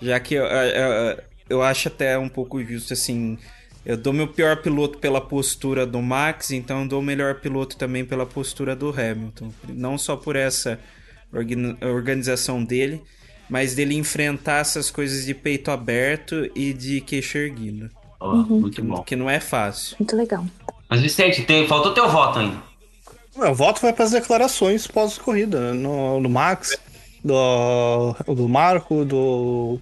já 0.00 0.18
que 0.20 0.34
eu, 0.34 0.44
eu, 0.44 1.18
eu 1.50 1.62
acho 1.62 1.88
até 1.88 2.18
um 2.18 2.28
pouco 2.28 2.62
justo 2.64 2.92
assim. 2.92 3.38
Eu 3.86 3.96
dou 3.96 4.12
meu 4.12 4.28
pior 4.28 4.56
piloto 4.60 4.98
pela 4.98 5.20
postura 5.20 5.86
do 5.86 6.02
Max, 6.02 6.50
então 6.50 6.82
eu 6.82 6.88
dou 6.88 7.00
o 7.00 7.02
melhor 7.02 7.36
piloto 7.36 7.76
também 7.76 8.04
pela 8.04 8.26
postura 8.26 8.76
do 8.76 8.90
Hamilton. 8.90 9.50
Não 9.68 9.96
só 9.96 10.14
por 10.14 10.36
essa 10.36 10.78
organ- 11.32 11.76
organização 11.80 12.62
dele, 12.62 13.00
mas 13.48 13.74
dele 13.74 13.94
enfrentar 13.94 14.58
essas 14.60 14.90
coisas 14.90 15.24
de 15.24 15.32
peito 15.32 15.70
aberto 15.70 16.50
e 16.54 16.74
de 16.74 17.00
queixo 17.00 17.38
erguido. 17.38 17.88
Uhum. 18.20 18.60
Muito 18.60 18.82
bom. 18.82 19.02
Que 19.04 19.16
não 19.16 19.30
é 19.30 19.40
fácil. 19.40 19.96
Muito 19.98 20.14
legal. 20.16 20.44
Mas 20.88 21.00
Vicente, 21.00 21.42
tem, 21.44 21.66
faltou 21.66 21.92
teu 21.92 22.08
voto 22.08 22.38
ainda. 22.38 22.56
O 23.36 23.54
voto 23.54 23.80
vai 23.80 23.92
para 23.92 24.04
as 24.04 24.10
declarações 24.10 24.86
pós-corrida, 24.86 25.72
no, 25.74 26.20
do 26.20 26.28
Max, 26.28 26.76
do, 27.24 28.14
do 28.34 28.48
Marco, 28.48 29.04
do 29.04 29.78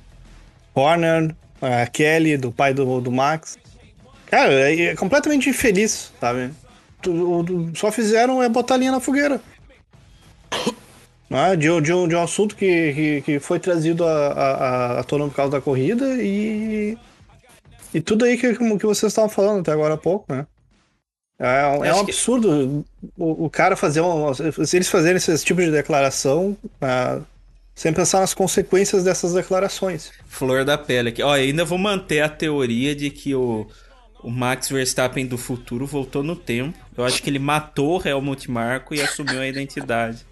Horner, 0.74 1.34
a 1.62 1.86
Kelly, 1.86 2.36
do 2.36 2.52
pai 2.52 2.74
do, 2.74 3.00
do 3.00 3.10
Max. 3.10 3.56
Cara, 4.26 4.52
é, 4.52 4.86
é 4.86 4.96
completamente 4.96 5.48
infeliz, 5.48 6.12
sabe? 6.20 6.50
Tu- 7.00 7.44
tu- 7.44 7.70
Só 7.78 7.90
fizeram 7.92 8.42
é 8.42 8.48
botar 8.48 8.76
linha 8.76 8.90
na 8.92 9.00
fogueira. 9.00 9.40
Né? 11.30 11.56
De, 11.56 11.68
de, 11.80 11.80
de 12.08 12.14
um 12.14 12.22
assunto 12.22 12.54
que, 12.56 12.92
que, 12.92 13.22
que 13.22 13.40
foi 13.40 13.58
trazido 13.58 14.04
à- 14.04 14.28
à 14.32 15.00
à 15.00 15.04
tona 15.04 15.26
por 15.28 15.34
causa 15.34 15.52
da 15.52 15.60
corrida 15.60 16.04
e. 16.22 16.96
E 17.94 18.00
tudo 18.00 18.24
aí 18.24 18.36
que, 18.36 18.54
que 18.54 18.86
vocês 18.86 19.10
estavam 19.10 19.30
falando 19.30 19.60
até 19.60 19.72
agora 19.72 19.94
há 19.94 19.98
pouco, 19.98 20.26
né? 20.32 20.46
É, 21.38 21.66
um- 21.66 21.84
é 21.84 21.92
um 21.94 22.04
que- 22.04 22.10
absurdo 22.12 22.84
o, 23.16 23.44
o 23.44 23.50
cara 23.50 23.76
fazer 23.76 24.00
um. 24.00 24.32
Se 24.34 24.76
eles 24.76 24.88
fazerem 24.88 25.16
esse 25.16 25.44
tipo 25.44 25.60
de 25.60 25.70
declaração, 25.70 26.56
ah, 26.80 27.20
sem 27.74 27.92
pensar 27.92 28.20
nas 28.20 28.32
consequências 28.32 29.04
dessas 29.04 29.34
declarações. 29.34 30.10
Flor 30.28 30.64
da 30.64 30.78
pele 30.78 31.10
aqui. 31.10 31.22
Ó, 31.22 31.32
ainda 31.32 31.64
vou 31.64 31.76
manter 31.78 32.20
a 32.22 32.28
teoria 32.28 32.94
de 32.96 33.10
que 33.10 33.34
o, 33.34 33.66
o 34.22 34.30
Max 34.30 34.70
Verstappen 34.70 35.26
do 35.26 35.36
futuro 35.36 35.84
voltou 35.86 36.22
no 36.22 36.34
tempo. 36.34 36.78
Eu 36.96 37.04
acho 37.04 37.22
que 37.22 37.28
ele 37.28 37.38
matou 37.38 38.00
o 38.02 38.08
Helmut 38.08 38.50
Marko 38.50 38.94
e 38.94 39.02
assumiu 39.02 39.40
a 39.40 39.46
identidade 39.46 40.24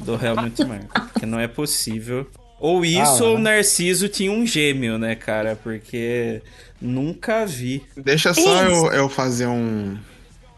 do 0.00 0.14
Helmut 0.14 0.64
Marko. 0.64 1.18
Que 1.20 1.26
não 1.26 1.38
é 1.38 1.46
possível. 1.46 2.26
Ou 2.58 2.82
isso, 2.82 3.22
Ah, 3.22 3.28
ou 3.28 3.34
o 3.34 3.38
né? 3.38 3.56
Narciso 3.56 4.08
tinha 4.08 4.32
um 4.32 4.46
gêmeo, 4.46 4.96
né, 4.96 5.14
cara? 5.14 5.54
Porque 5.62 6.40
nunca 6.80 7.44
vi. 7.44 7.84
Deixa 7.94 8.32
só 8.32 8.62
eu, 8.62 8.86
eu 8.92 9.08
fazer 9.10 9.46
um, 9.46 9.98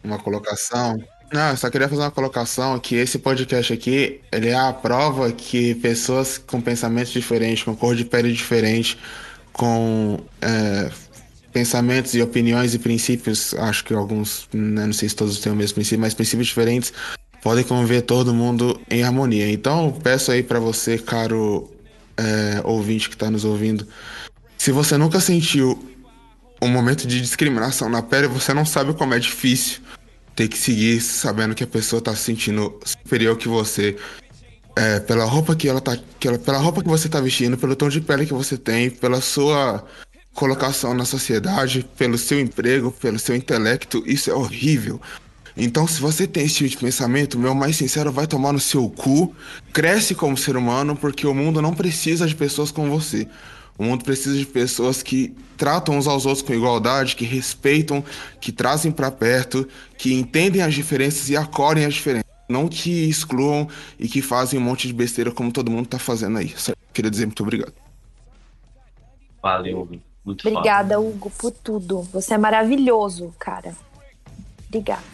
uma 0.03 0.19
colocação. 0.19 1.03
Não, 1.33 1.51
eu 1.51 1.57
só 1.57 1.69
queria 1.69 1.89
fazer 1.89 2.01
uma 2.01 2.11
colocação 2.11 2.79
que 2.79 2.97
esse 2.97 3.19
podcast 3.19 3.73
aqui, 3.73 4.21
ele 4.33 4.49
é 4.49 4.55
a 4.55 4.73
prova 4.73 5.31
que 5.31 5.75
pessoas 5.77 6.39
com 6.39 6.61
pensamentos 6.61 7.13
diferentes, 7.13 7.65
com 7.65 7.77
cor 7.77 7.95
de 7.95 8.05
pele 8.05 8.33
diferente, 8.33 8.99
com 9.53 10.19
é, 10.41 10.91
pensamentos 11.53 12.15
e 12.15 12.23
opiniões 12.23 12.73
e 12.73 12.79
princípios, 12.79 13.53
acho 13.55 13.85
que 13.85 13.93
alguns, 13.93 14.49
né, 14.55 14.87
não 14.87 14.93
sei 14.93 15.09
se 15.09 15.15
todos 15.15 15.39
têm 15.39 15.53
o 15.53 15.57
mesmo 15.57 15.75
princípio, 15.75 16.01
mas 16.01 16.15
princípios 16.15 16.47
diferentes, 16.47 16.95
podem 17.43 17.63
conviver 17.63 18.03
todo 18.03 18.33
mundo 18.33 18.81
em 18.91 19.03
harmonia. 19.03 19.51
Então, 19.51 19.93
peço 20.03 20.33
aí 20.33 20.43
pra 20.43 20.59
você, 20.59 20.97
caro 20.97 21.71
é, 22.17 22.63
ouvinte 22.65 23.11
que 23.11 23.17
tá 23.17 23.31
nos 23.31 23.45
ouvindo, 23.45 23.87
se 24.57 24.73
você 24.73 24.97
nunca 24.97 25.21
sentiu 25.21 25.79
um 26.61 26.69
momento 26.69 27.07
de 27.07 27.21
discriminação 27.21 27.89
na 27.91 28.03
pele, 28.03 28.27
você 28.29 28.55
não 28.55 28.65
sabe 28.65 28.95
como 28.95 29.13
é 29.13 29.19
difícil 29.19 29.88
ter 30.39 30.47
que 30.47 30.57
seguir 30.57 31.01
sabendo 31.01 31.53
que 31.53 31.65
a 31.65 31.67
pessoa 31.67 32.01
tá 32.01 32.15
se 32.15 32.23
sentindo 32.23 32.79
superior 32.85 33.37
que 33.37 33.49
você. 33.49 33.97
É, 34.77 35.01
pela 35.01 35.25
roupa 35.25 35.57
que 35.57 35.69
ela 35.69 35.81
tá. 35.81 35.99
Que 36.21 36.29
ela, 36.29 36.39
pela 36.39 36.59
roupa 36.59 36.81
que 36.81 36.89
você 36.89 37.09
tá 37.09 37.21
vestindo, 37.21 37.59
pelo 37.59 37.75
tom 37.75 37.89
de 37.89 38.01
pele 38.01 38.25
que 38.25 38.33
você 38.33 38.57
tem, 38.57 38.89
pela 38.89 39.21
sua 39.21 39.85
colocação 40.33 40.95
na 40.95 41.05
sociedade, 41.05 41.85
pelo 41.97 42.17
seu 42.17 42.39
emprego, 42.39 42.93
pelo 42.93 43.19
seu 43.19 43.35
intelecto, 43.35 44.05
isso 44.07 44.31
é 44.31 44.35
horrível. 44.35 45.01
Então, 45.57 45.89
se 45.89 46.01
você 46.01 46.25
tem 46.25 46.45
esse 46.45 46.55
tipo 46.55 46.71
de 46.71 46.77
pensamento, 46.77 47.37
meu 47.37 47.53
mais 47.53 47.75
sincero 47.75 48.13
vai 48.13 48.29
tomar 48.29 48.53
no 48.53 48.61
seu 48.61 48.89
cu, 48.89 49.35
cresce 49.73 50.15
como 50.15 50.37
ser 50.37 50.57
humano, 50.57 50.95
porque 50.95 51.27
o 51.27 51.35
mundo 51.35 51.61
não 51.61 51.75
precisa 51.75 52.29
de 52.29 52.37
pessoas 52.37 52.71
como 52.71 52.89
você. 52.89 53.27
O 53.79 53.85
mundo 53.85 54.05
precisa 54.05 54.37
de 54.37 54.45
pessoas 54.45 55.03
que 55.05 55.33
tratam 55.57 55.97
uns 55.97 56.09
aos 56.09 56.27
outros 56.27 56.43
com 56.43 56.53
igualdade, 56.53 57.15
que 57.15 57.25
respeitam, 57.25 58.05
que 58.41 58.51
trazem 58.51 58.91
pra 58.91 59.09
perto, 59.09 59.69
que 59.97 60.13
entendem 60.13 60.61
as 60.61 60.75
diferenças 60.75 61.31
e 61.31 61.37
acolhem 61.37 61.85
as 61.85 61.95
diferenças. 61.95 62.29
Não 62.49 62.67
que 62.67 63.09
excluam 63.09 63.69
e 63.99 64.09
que 64.09 64.21
fazem 64.21 64.59
um 64.59 64.63
monte 64.63 64.89
de 64.89 64.93
besteira 64.93 65.31
como 65.31 65.53
todo 65.53 65.71
mundo 65.71 65.87
tá 65.87 65.99
fazendo 65.99 66.39
aí. 66.39 66.53
Só 66.57 66.73
queria 66.93 67.11
dizer 67.11 67.27
muito 67.27 67.43
obrigado. 67.43 67.75
Valeu, 69.41 69.83
Hugo. 69.83 70.01
Muito 70.25 70.43
foda. 70.43 70.57
Obrigada, 70.57 71.01
Hugo, 71.01 71.31
por 71.31 71.53
tudo. 71.53 72.03
Você 72.03 72.35
é 72.35 72.39
maravilhoso, 72.39 73.33
cara. 73.39 73.77
Obrigada. 74.67 75.05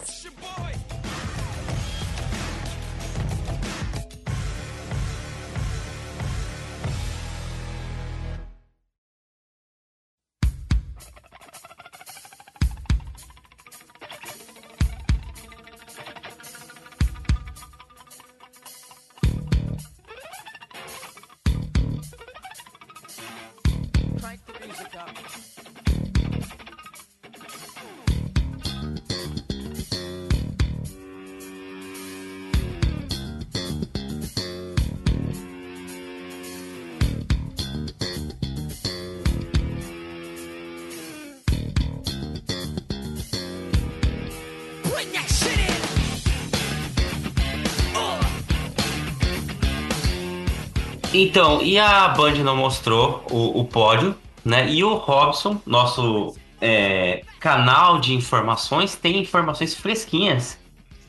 Então, 51.24 51.62
e 51.62 51.78
a 51.78 52.08
Band 52.08 52.34
não 52.44 52.54
mostrou 52.54 53.24
o, 53.30 53.60
o 53.60 53.64
pódio, 53.64 54.14
né? 54.44 54.70
E 54.70 54.84
o 54.84 54.94
Robson, 54.94 55.58
nosso 55.64 56.36
é, 56.60 57.22
canal 57.40 57.98
de 57.98 58.12
informações, 58.12 58.94
tem 58.94 59.20
informações 59.20 59.74
fresquinhas 59.74 60.58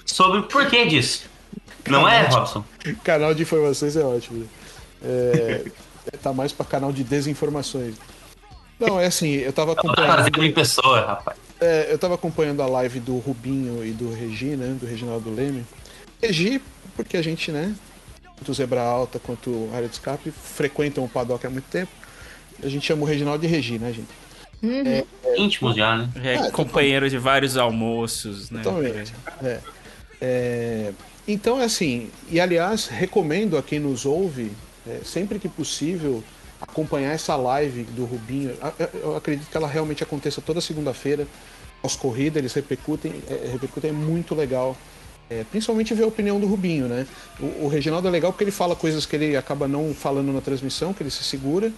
sobre 0.05 0.39
o 0.39 0.43
porquê 0.43 0.85
disso. 0.85 1.29
Não 1.89 2.07
é, 2.07 2.23
Robson? 2.27 2.63
Canal 3.03 3.33
de 3.33 3.41
informações 3.41 3.97
é 3.97 4.03
ótimo. 4.03 4.47
É, 5.03 5.65
tá 6.23 6.31
mais 6.31 6.53
pra 6.53 6.65
canal 6.65 6.93
de 6.93 7.03
desinformações. 7.03 7.95
Não, 8.79 8.97
é 8.99 9.07
assim, 9.07 9.31
eu 9.31 9.51
tava 9.51 9.73
acompanhando. 9.73 10.15
Fazer 10.15 10.43
em 10.43 10.53
pessoa, 10.53 11.05
rapaz. 11.05 11.37
É, 11.59 11.91
eu 11.91 11.97
tava 11.97 12.15
acompanhando 12.15 12.61
a 12.61 12.67
live 12.67 13.01
do 13.01 13.17
Rubinho 13.17 13.85
e 13.85 13.91
do 13.91 14.13
Regi, 14.13 14.55
né? 14.55 14.75
Do 14.79 14.85
Reginaldo 14.85 15.29
Leme. 15.33 15.65
Regi, 16.21 16.61
porque 16.95 17.17
a 17.17 17.21
gente, 17.21 17.51
né? 17.51 17.75
Tanto 18.37 18.51
o 18.51 18.53
Zebra 18.53 18.81
Alta 18.81 19.19
quanto 19.19 19.49
o 19.49 19.71
Área 19.73 19.87
de 19.87 19.93
Escape 19.93 20.31
frequentam 20.31 21.03
o 21.03 21.09
paddock 21.09 21.45
há 21.45 21.49
muito 21.49 21.69
tempo. 21.69 21.91
A 22.61 22.67
gente 22.67 22.85
chama 22.85 23.03
o 23.03 23.05
Reginaldo 23.05 23.41
de 23.41 23.47
Regi, 23.47 23.79
né, 23.79 23.91
gente? 23.93 24.09
É, 24.63 25.05
Íntimos 25.37 25.75
já, 25.75 25.97
né? 25.97 26.09
É, 26.23 26.35
Ah, 26.35 26.51
companheiro 26.51 27.09
de 27.09 27.17
vários 27.17 27.57
almoços, 27.57 28.49
né? 28.49 28.61
Totalmente. 28.63 29.13
É. 29.43 29.59
É, 30.21 30.93
então, 31.27 31.59
é 31.59 31.65
assim, 31.65 32.09
e 32.29 32.39
aliás, 32.39 32.87
recomendo 32.87 33.57
a 33.57 33.63
quem 33.63 33.79
nos 33.79 34.05
ouve, 34.05 34.51
é, 34.87 35.01
sempre 35.03 35.39
que 35.39 35.49
possível, 35.49 36.23
acompanhar 36.61 37.11
essa 37.11 37.35
live 37.35 37.83
do 37.83 38.05
Rubinho. 38.05 38.55
Eu 38.93 39.15
acredito 39.15 39.49
que 39.49 39.57
ela 39.57 39.67
realmente 39.67 40.03
aconteça 40.03 40.41
toda 40.41 40.61
segunda-feira, 40.61 41.27
pós-corrida, 41.81 42.39
eles 42.39 42.53
repercutem, 42.53 43.13
é, 43.29 43.49
repercutem, 43.51 43.89
é 43.89 43.93
muito 43.93 44.33
legal. 44.33 44.75
É, 45.29 45.43
principalmente 45.49 45.93
ver 45.93 46.03
a 46.03 46.07
opinião 46.07 46.39
do 46.39 46.45
Rubinho, 46.45 46.87
né? 46.87 47.07
O, 47.39 47.65
o 47.65 47.67
Reginaldo 47.67 48.07
é 48.07 48.11
legal 48.11 48.31
porque 48.31 48.43
ele 48.43 48.51
fala 48.51 48.75
coisas 48.75 49.05
que 49.05 49.15
ele 49.15 49.35
acaba 49.35 49.67
não 49.67 49.93
falando 49.93 50.31
na 50.31 50.41
transmissão, 50.41 50.93
que 50.93 51.01
ele 51.01 51.09
se 51.09 51.23
segura. 51.23 51.71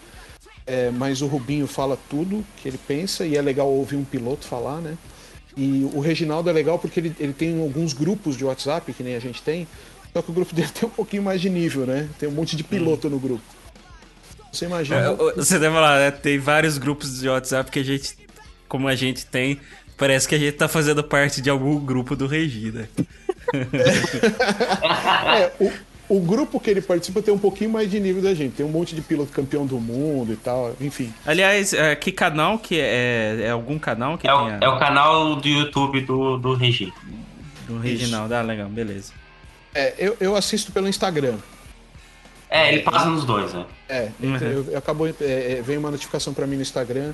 É, 0.66 0.92
mas 0.92 1.22
o 1.22 1.28
Rubinho 1.28 1.66
fala 1.66 1.98
tudo 2.10 2.46
que 2.58 2.68
ele 2.68 2.78
pensa 2.78 3.26
e 3.26 3.38
é 3.38 3.42
legal 3.42 3.70
ouvir 3.70 3.96
um 3.96 4.04
piloto 4.04 4.46
falar, 4.46 4.82
né? 4.82 4.98
E 5.56 5.90
o 5.94 6.02
Reginaldo 6.02 6.50
é 6.50 6.54
legal 6.54 6.78
porque 6.78 7.00
ele, 7.00 7.16
ele 7.20 7.34
tem 7.34 7.60
alguns 7.60 7.94
grupos 7.94 8.36
de 8.38 8.44
WhatsApp, 8.44 8.92
que 8.92 9.02
nem 9.02 9.16
a 9.16 9.20
gente 9.20 9.42
tem, 9.42 9.66
só 10.14 10.22
que 10.22 10.30
o 10.30 10.34
grupo 10.34 10.54
dele 10.56 10.68
tem 10.68 10.88
um 10.88 10.92
pouquinho 10.92 11.24
mais 11.24 11.40
de 11.40 11.50
nível, 11.50 11.86
né? 11.86 12.10
Tem 12.20 12.28
um 12.28 12.34
monte 12.34 12.56
de 12.56 12.64
piloto 12.64 13.10
no 13.10 13.18
grupo. 13.18 13.44
Você 14.52 14.66
imagina. 14.66 15.00
É, 15.00 15.16
Você 15.36 15.58
deve 15.58 15.74
falar, 15.74 16.00
né? 16.00 16.12
Tem 16.12 16.38
vários 16.38 16.78
grupos 16.78 17.20
de 17.20 17.30
WhatsApp 17.30 17.72
que 17.72 17.80
a 17.80 17.84
gente, 17.84 18.18
como 18.68 18.88
a 18.88 18.96
gente 18.96 19.26
tem, 19.26 19.60
parece 19.98 20.28
que 20.28 20.36
a 20.36 20.38
gente 20.38 20.54
tá 20.54 20.68
fazendo 20.68 21.04
parte 21.04 21.42
de 21.42 21.50
algum 21.50 21.80
grupo 21.80 22.16
do 22.16 22.28
Regi, 22.28 22.72
né? 22.72 22.88
É, 25.36 25.52
o, 25.60 25.72
o 26.18 26.20
grupo 26.22 26.60
que 26.60 26.70
ele 26.70 26.82
participa 26.82 27.22
tem 27.22 27.34
um 27.34 27.38
pouquinho 27.38 27.70
mais 27.70 27.90
de 27.90 28.00
nível 28.00 28.22
da 28.22 28.34
gente. 28.34 28.54
Tem 28.56 28.66
um 28.66 28.70
monte 28.70 28.96
de 28.96 29.02
piloto 29.02 29.32
campeão 29.32 29.66
do 29.66 29.80
mundo 29.80 30.34
e 30.34 30.36
tal, 30.38 30.76
enfim. 30.80 31.14
Aliás, 31.26 31.74
é, 31.74 31.96
que 31.96 32.12
canal 32.12 32.58
que 32.60 32.80
é? 32.80 33.42
É 33.44 33.50
algum 33.52 33.78
canal 33.78 34.18
que 34.18 34.28
É 34.28 34.34
o, 34.34 34.50
é 34.50 34.70
o 34.70 34.80
canal 34.80 35.36
do 35.36 35.48
YouTube 35.48 36.02
do, 36.02 36.38
do 36.38 36.54
Regi. 36.54 36.94
do 37.68 37.78
Reginaldo? 37.80 38.34
Ah, 38.34 38.42
legal, 38.42 38.70
beleza. 38.70 39.12
É, 39.76 39.94
eu, 39.98 40.18
eu 40.20 40.36
assisto 40.36 40.72
pelo 40.72 40.88
Instagram. 40.88 41.36
É, 42.50 42.72
ele 42.72 42.82
passa 42.82 43.08
nos 43.10 43.26
dois, 43.26 43.54
né? 43.54 43.66
É, 43.90 44.10
então 44.22 44.48
eu, 44.48 44.66
eu 44.72 44.78
acabo, 44.78 45.06
é, 45.06 45.12
é, 45.20 45.62
vem 45.62 45.78
uma 45.78 45.92
notificação 45.92 46.34
pra 46.34 46.48
mim 46.48 46.56
no 46.56 46.62
Instagram 46.62 47.12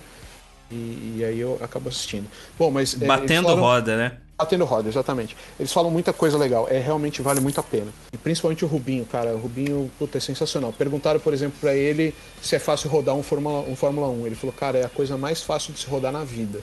e, 0.72 1.16
e 1.18 1.26
aí 1.26 1.40
eu 1.40 1.60
acabo 1.60 1.90
assistindo. 1.90 2.28
Bom, 2.58 2.70
mas. 2.70 2.94
é, 3.02 3.06
Batendo 3.06 3.45
falaram- 3.48 3.62
roda, 3.64 3.98
né? 3.98 4.12
Batendo 4.38 4.66
roda, 4.66 4.90
exatamente. 4.90 5.38
Eles 5.60 5.72
falam 5.72 5.92
muita 5.92 6.12
coisa 6.12 6.38
legal, 6.38 6.68
é 6.70 6.80
realmente 6.80 7.22
vale 7.22 7.40
muito 7.40 7.60
a 7.60 7.64
pena. 7.64 7.92
E 8.12 8.18
principalmente 8.18 8.66
o 8.66 8.68
Rubinho, 8.68 9.06
cara, 9.06 9.34
o 9.36 9.38
Rubinho, 9.38 9.92
puta, 10.00 10.18
é 10.18 10.22
sensacional. 10.22 10.74
Perguntaram, 10.74 11.20
por 11.20 11.34
exemplo, 11.34 11.58
pra 11.62 11.76
ele 11.76 12.14
se 12.42 12.56
é 12.56 12.60
fácil 12.60 12.90
rodar 12.90 13.16
um 13.16 13.22
Fórmula, 13.22 13.60
um 13.70 13.76
Fórmula 13.76 14.08
1. 14.10 14.26
Ele 14.26 14.36
falou, 14.36 14.53
cara, 14.53 14.80
é 14.80 14.86
a 14.86 14.90
coisa 14.90 15.18
mais 15.18 15.44
fácil 15.44 15.72
de 15.72 15.80
se 15.80 15.88
rodar 15.88 16.12
na 16.12 16.24
vida. 16.24 16.62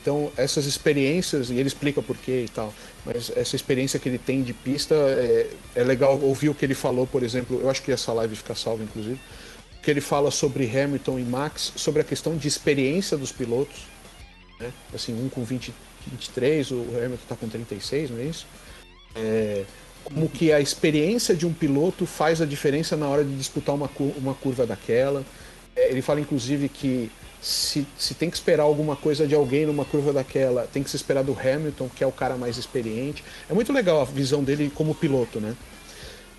Então, 0.00 0.30
essas 0.36 0.66
experiências, 0.66 1.48
e 1.48 1.54
ele 1.54 1.66
explica 1.66 2.02
por 2.02 2.14
quê 2.18 2.44
e 2.44 2.48
tal, 2.48 2.74
mas 3.06 3.32
essa 3.34 3.56
experiência 3.56 3.98
que 3.98 4.06
ele 4.06 4.18
tem 4.18 4.42
de 4.42 4.52
pista, 4.52 4.94
é, 4.94 5.50
é 5.74 5.82
legal 5.82 6.20
ouvir 6.20 6.50
o 6.50 6.54
que 6.54 6.62
ele 6.62 6.74
falou, 6.74 7.06
por 7.06 7.22
exemplo, 7.22 7.58
eu 7.58 7.70
acho 7.70 7.80
que 7.82 7.90
essa 7.90 8.12
live 8.12 8.36
fica 8.36 8.54
salva, 8.54 8.82
inclusive, 8.82 9.18
que 9.82 9.90
ele 9.90 10.02
fala 10.02 10.30
sobre 10.30 10.64
Hamilton 10.66 11.18
e 11.18 11.22
Max, 11.22 11.72
sobre 11.74 12.02
a 12.02 12.04
questão 12.04 12.36
de 12.36 12.46
experiência 12.46 13.16
dos 13.16 13.32
pilotos, 13.32 13.86
né? 14.60 14.70
Assim, 14.94 15.14
um 15.14 15.30
com 15.30 15.42
20, 15.42 15.72
23, 16.10 16.70
o 16.70 16.80
Hamilton 16.96 17.24
tá 17.28 17.36
com 17.36 17.48
36, 17.48 18.10
não 18.10 18.18
é 18.18 18.24
isso? 18.24 18.46
É, 19.14 19.64
como 20.04 20.28
que 20.28 20.52
a 20.52 20.60
experiência 20.60 21.34
de 21.34 21.46
um 21.46 21.52
piloto 21.52 22.04
faz 22.04 22.42
a 22.42 22.46
diferença 22.46 22.96
na 22.96 23.08
hora 23.08 23.24
de 23.24 23.34
disputar 23.36 23.74
uma, 23.74 23.90
uma 24.16 24.34
curva 24.34 24.66
daquela. 24.66 25.24
É, 25.74 25.90
ele 25.90 26.02
fala, 26.02 26.20
inclusive, 26.20 26.68
que 26.68 27.10
se, 27.40 27.86
se 27.98 28.14
tem 28.14 28.30
que 28.30 28.36
esperar 28.36 28.62
alguma 28.64 28.96
coisa 28.96 29.26
de 29.26 29.34
alguém 29.34 29.66
numa 29.66 29.84
curva 29.84 30.12
daquela, 30.12 30.68
tem 30.72 30.82
que 30.82 30.90
se 30.90 30.96
esperar 30.96 31.22
do 31.22 31.36
Hamilton, 31.38 31.88
que 31.94 32.04
é 32.04 32.06
o 32.06 32.12
cara 32.12 32.36
mais 32.36 32.56
experiente. 32.56 33.24
É 33.48 33.54
muito 33.54 33.72
legal 33.72 34.00
a 34.00 34.04
visão 34.04 34.42
dele 34.42 34.70
como 34.74 34.94
piloto, 34.94 35.40
né? 35.40 35.54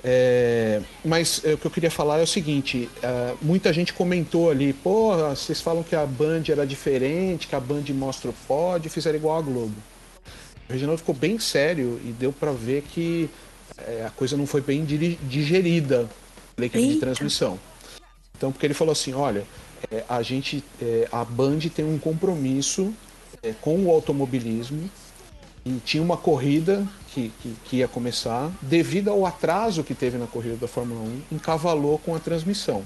É, 0.07 0.83
mas 1.03 1.41
é, 1.43 1.55
o 1.55 1.57
que 1.57 1.65
eu 1.65 1.71
queria 1.71 1.89
falar 1.89 2.19
é 2.19 2.23
o 2.23 2.27
seguinte: 2.27 2.87
é, 3.01 3.33
muita 3.41 3.73
gente 3.73 3.91
comentou 3.91 4.51
ali, 4.51 4.71
pô, 4.71 5.17
vocês 5.29 5.59
falam 5.59 5.81
que 5.81 5.95
a 5.95 6.05
Band 6.05 6.43
era 6.47 6.63
diferente, 6.63 7.47
que 7.47 7.55
a 7.55 7.59
Band 7.59 7.85
mostra 7.89 8.29
o 8.29 8.33
pódio, 8.47 8.91
fizeram 8.91 9.17
igual 9.17 9.39
a 9.39 9.41
Globo. 9.41 9.73
O 10.69 10.73
Reginaldo 10.73 10.99
ficou 10.99 11.15
bem 11.15 11.39
sério 11.39 11.99
e 12.05 12.11
deu 12.11 12.31
pra 12.31 12.51
ver 12.51 12.83
que 12.83 13.27
é, 13.79 14.05
a 14.05 14.11
coisa 14.11 14.37
não 14.37 14.45
foi 14.45 14.61
bem 14.61 14.85
digerida 14.85 16.07
pela 16.55 16.67
equipe 16.67 16.87
de 16.87 16.99
transmissão. 16.99 17.59
Então, 18.37 18.51
porque 18.51 18.67
ele 18.67 18.75
falou 18.75 18.91
assim, 18.91 19.13
olha, 19.13 19.43
é, 19.89 20.03
a 20.07 20.21
gente, 20.21 20.63
é, 20.79 21.07
a 21.11 21.25
Band 21.25 21.59
tem 21.73 21.83
um 21.83 21.97
compromisso 21.97 22.93
com 23.61 23.85
o 23.85 23.91
automobilismo 23.91 24.89
e 25.65 25.79
tinha 25.83 26.03
uma 26.03 26.15
corrida 26.15 26.85
que, 27.11 27.31
que, 27.41 27.55
que 27.65 27.75
ia 27.77 27.87
começar, 27.87 28.51
devido 28.61 29.09
ao 29.09 29.25
atraso 29.25 29.83
que 29.83 29.95
teve 29.95 30.17
na 30.17 30.27
corrida 30.27 30.55
da 30.57 30.67
Fórmula 30.67 31.01
1, 31.01 31.21
encavalou 31.35 31.97
com 31.97 32.13
a 32.15 32.19
transmissão. 32.19 32.85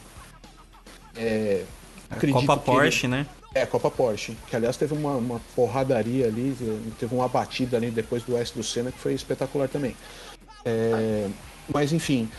É, 1.15 1.63
A 2.09 2.15
acredito 2.15 2.45
Copa 2.45 2.61
que 2.63 2.69
ele- 2.71 2.79
Porsche, 2.79 3.07
né? 3.07 3.25
É, 3.53 3.65
Copa 3.65 3.89
Porsche. 3.91 4.37
Que 4.47 4.55
aliás 4.55 4.77
teve 4.77 4.93
uma, 4.93 5.13
uma 5.15 5.41
porradaria 5.55 6.27
ali, 6.27 6.55
teve 6.99 7.13
uma 7.13 7.27
batida 7.27 7.75
ali 7.77 7.89
depois 7.91 8.23
do 8.23 8.37
S 8.37 8.53
do 8.53 8.63
Senna 8.63 8.91
que 8.91 8.99
foi 8.99 9.13
espetacular 9.13 9.67
também. 9.67 9.95
É, 10.63 11.27
mas 11.73 11.91
enfim, 11.91 12.29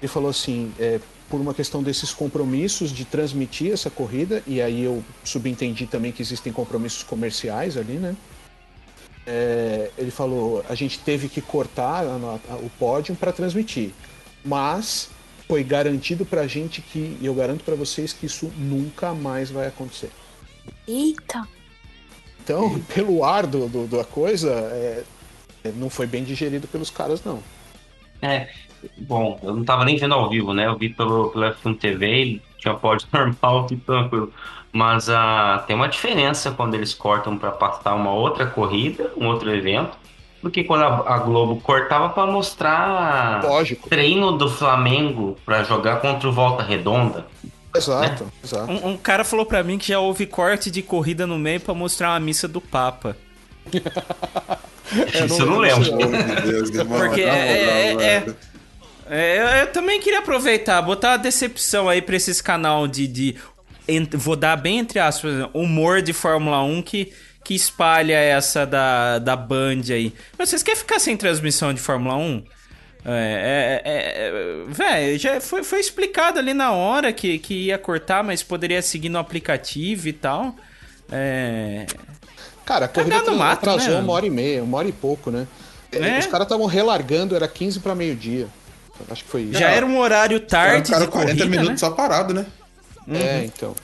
ele 0.00 0.08
falou 0.08 0.30
assim, 0.30 0.72
é, 0.78 1.00
por 1.28 1.40
uma 1.40 1.52
questão 1.52 1.82
desses 1.82 2.14
compromissos 2.14 2.90
de 2.92 3.04
transmitir 3.04 3.72
essa 3.72 3.90
corrida, 3.90 4.42
e 4.46 4.62
aí 4.62 4.84
eu 4.84 5.02
subentendi 5.24 5.84
também 5.86 6.12
que 6.12 6.22
existem 6.22 6.52
compromissos 6.52 7.02
comerciais 7.02 7.76
ali, 7.76 7.94
né? 7.94 8.14
É, 9.26 9.90
ele 9.98 10.10
falou, 10.10 10.64
a 10.68 10.74
gente 10.74 11.00
teve 11.00 11.28
que 11.28 11.40
cortar 11.40 12.04
a- 12.04 12.38
a- 12.48 12.56
o 12.56 12.70
pódio 12.78 13.14
para 13.16 13.32
transmitir, 13.32 13.90
mas 14.44 15.10
foi 15.48 15.64
garantido 15.64 16.24
pra 16.24 16.46
gente 16.46 16.80
que, 16.80 17.16
e 17.20 17.26
eu 17.26 17.34
garanto 17.34 17.64
pra 17.64 17.74
vocês 17.74 18.12
que 18.12 18.26
isso 18.26 18.52
nunca 18.56 19.12
mais 19.14 19.50
vai 19.50 19.66
acontecer. 19.66 20.10
Eita. 20.86 21.46
Então, 22.42 22.78
pelo 22.94 23.24
ar 23.24 23.46
do, 23.46 23.68
do- 23.68 23.86
da 23.88 24.04
coisa, 24.04 24.50
é, 24.52 25.02
não 25.74 25.90
foi 25.90 26.06
bem 26.06 26.22
digerido 26.22 26.68
pelos 26.68 26.90
caras, 26.90 27.22
não. 27.24 27.40
É, 28.22 28.48
bom, 28.98 29.38
eu 29.42 29.54
não 29.56 29.64
tava 29.64 29.84
nem 29.84 29.96
vendo 29.96 30.14
ao 30.14 30.30
vivo, 30.30 30.54
né? 30.54 30.66
Eu 30.66 30.78
vi 30.78 30.88
pelo, 30.88 31.30
pelo 31.30 31.44
F1 31.46 31.76
TV, 31.78 32.40
tinha 32.58 32.74
pódio 32.74 33.06
normal 33.12 33.66
e 33.72 33.76
tranquilo. 33.76 34.32
Mas 34.76 35.08
ah, 35.08 35.64
tem 35.66 35.74
uma 35.74 35.88
diferença 35.88 36.50
quando 36.50 36.74
eles 36.74 36.92
cortam 36.92 37.38
para 37.38 37.50
passar 37.50 37.94
uma 37.94 38.12
outra 38.12 38.44
corrida, 38.44 39.10
um 39.16 39.26
outro 39.26 39.50
evento, 39.50 39.96
do 40.42 40.50
que 40.50 40.62
quando 40.64 40.82
a, 40.84 41.14
a 41.14 41.18
Globo 41.20 41.56
cortava 41.62 42.10
para 42.10 42.30
mostrar 42.30 43.42
Lógico. 43.42 43.88
treino 43.88 44.32
do 44.32 44.50
Flamengo 44.50 45.34
para 45.46 45.62
jogar 45.64 46.00
contra 46.02 46.28
o 46.28 46.32
Volta 46.32 46.62
Redonda. 46.62 47.26
Exato, 47.74 48.26
exato. 48.44 48.70
Um, 48.70 48.90
um 48.90 48.96
cara 48.98 49.24
falou 49.24 49.46
pra 49.46 49.62
mim 49.62 49.78
que 49.78 49.88
já 49.88 49.98
houve 49.98 50.26
corte 50.26 50.70
de 50.70 50.82
corrida 50.82 51.26
no 51.26 51.38
meio 51.38 51.58
pra 51.60 51.72
mostrar 51.72 52.10
uma 52.10 52.20
missa 52.20 52.46
do 52.46 52.60
Papa. 52.60 53.16
Isso 55.24 55.40
eu 55.42 55.46
não 55.46 55.56
lembro. 55.58 55.84
Porque 56.86 57.22
é, 57.22 57.24
é- 57.26 57.92
é- 58.02 58.26
é, 59.08 59.38
eu- 59.40 59.46
eu 59.60 59.66
também 59.72 60.00
queria 60.00 60.18
aproveitar, 60.18 60.82
botar 60.82 61.12
uma 61.12 61.18
decepção 61.18 61.88
aí 61.88 62.02
pra 62.02 62.16
esses 62.16 62.40
canal 62.42 62.86
de, 62.86 63.06
de 63.06 63.36
vou 64.16 64.36
dar 64.36 64.56
bem 64.56 64.78
entre 64.78 64.98
aspas, 64.98 65.48
humor 65.52 66.02
de 66.02 66.12
Fórmula 66.12 66.62
1 66.62 66.82
que, 66.82 67.12
que 67.44 67.54
espalha 67.54 68.14
essa 68.14 68.66
da, 68.66 69.18
da 69.18 69.36
Band 69.36 69.82
aí. 69.90 70.12
Mas 70.38 70.48
vocês 70.48 70.62
querem 70.62 70.78
ficar 70.78 70.98
sem 70.98 71.16
transmissão 71.16 71.72
de 71.72 71.80
Fórmula 71.80 72.16
1? 72.16 72.42
É, 73.08 73.82
é, 73.84 73.92
é, 73.92 74.64
Véi, 74.66 75.16
já 75.16 75.40
foi, 75.40 75.62
foi 75.62 75.78
explicado 75.78 76.40
ali 76.40 76.52
na 76.52 76.72
hora 76.72 77.12
que, 77.12 77.38
que 77.38 77.66
ia 77.66 77.78
cortar, 77.78 78.24
mas 78.24 78.42
poderia 78.42 78.82
seguir 78.82 79.08
no 79.08 79.18
aplicativo 79.18 80.08
e 80.08 80.12
tal. 80.12 80.56
É. 81.10 81.86
Cara, 82.64 82.86
a 82.86 82.88
corrida 82.88 83.14
Cagado 83.14 83.30
no 83.30 83.38
mato, 83.38 83.70
atrasou 83.70 83.94
né? 83.94 84.00
uma 84.00 84.12
hora 84.12 84.26
e 84.26 84.30
meia, 84.30 84.64
uma 84.64 84.78
hora 84.78 84.88
e 84.88 84.92
pouco, 84.92 85.30
né? 85.30 85.46
É. 85.92 86.18
Os 86.18 86.26
caras 86.26 86.46
estavam 86.46 86.66
relargando, 86.66 87.36
era 87.36 87.46
15 87.46 87.78
para 87.78 87.94
meio-dia. 87.94 88.48
Acho 89.08 89.22
que 89.22 89.30
foi 89.30 89.42
isso. 89.42 89.58
Já 89.58 89.70
era 89.70 89.86
um 89.86 89.98
horário 89.98 90.40
tarde 90.40 90.90
Cara, 90.90 91.04
de 91.04 91.10
40 91.10 91.28
corrida, 91.28 91.50
minutos 91.50 91.70
né? 91.70 91.76
só 91.76 91.90
parado, 91.90 92.34
né? 92.34 92.44
É, 93.08 93.44
então. 93.44 93.74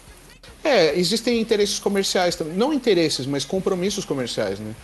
É, 0.64 0.98
existem 0.98 1.40
interesses 1.40 1.78
comerciais 1.78 2.36
também. 2.36 2.54
Não 2.54 2.72
interesses, 2.72 3.26
mas 3.26 3.44
compromissos 3.44 4.04
comerciais, 4.04 4.58
né? 4.58 4.74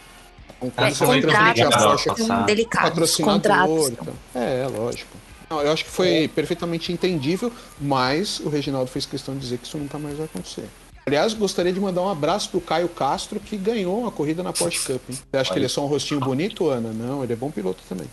Quando 0.59 0.73
É, 0.77 0.91
você 0.91 1.07
vai 1.07 1.21
transmitir 1.21 1.67
a 1.67 2.43
delicados, 2.43 2.89
patrocinador, 2.89 3.35
contratos. 3.35 3.89
então. 3.91 4.15
É, 4.35 4.63
é 4.63 4.67
lógico. 4.67 5.17
Não, 5.49 5.63
eu 5.63 5.73
acho 5.73 5.85
que 5.85 5.91
foi 5.91 6.29
perfeitamente 6.35 6.93
entendível, 6.93 7.51
mas 7.81 8.41
o 8.41 8.49
Reginaldo 8.49 8.91
fez 8.91 9.07
questão 9.07 9.35
de 9.35 9.41
dizer 9.41 9.59
que 9.59 9.67
isso 9.67 9.79
nunca 9.79 9.99
mais 9.99 10.17
vai 10.17 10.27
acontecer. 10.27 10.65
Aliás, 11.07 11.33
gostaria 11.33 11.73
de 11.73 11.81
mandar 11.81 12.03
um 12.03 12.09
abraço 12.09 12.51
pro 12.51 12.61
Caio 12.61 12.89
Castro, 12.89 13.41
que 13.41 13.57
ganhou 13.57 13.99
uma 13.99 14.11
corrida 14.11 14.43
na 14.43 14.53
Porsche 14.53 14.81
Cup. 14.81 15.01
Hein? 15.09 15.19
Você 15.31 15.37
acha 15.39 15.53
que 15.53 15.59
ele 15.59 15.65
é 15.65 15.69
só 15.69 15.83
um 15.83 15.87
rostinho 15.87 16.21
bonito, 16.21 16.69
Ana? 16.69 16.93
Não, 16.93 17.25
ele 17.25 17.33
é 17.33 17.37
bom 17.37 17.51
piloto 17.51 17.83
também. 17.89 18.07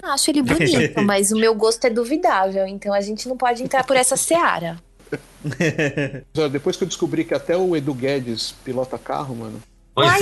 Acho 0.00 0.30
ele 0.30 0.42
bonito, 0.42 1.00
mas 1.02 1.32
o 1.32 1.36
meu 1.36 1.54
gosto 1.56 1.84
é 1.86 1.90
duvidável, 1.90 2.64
então 2.68 2.92
a 2.94 3.00
gente 3.00 3.28
não 3.28 3.36
pode 3.36 3.64
entrar 3.64 3.82
por 3.84 3.96
essa 3.96 4.16
seara. 4.16 4.78
Olha, 6.36 6.48
Depois 6.48 6.76
que 6.76 6.84
eu 6.84 6.88
descobri 6.88 7.24
que 7.24 7.34
até 7.34 7.56
o 7.56 7.76
Edu 7.76 7.94
Guedes 7.94 8.52
pilota 8.64 8.98
carro, 8.98 9.34
mano. 9.34 9.62
Ai, 9.96 10.18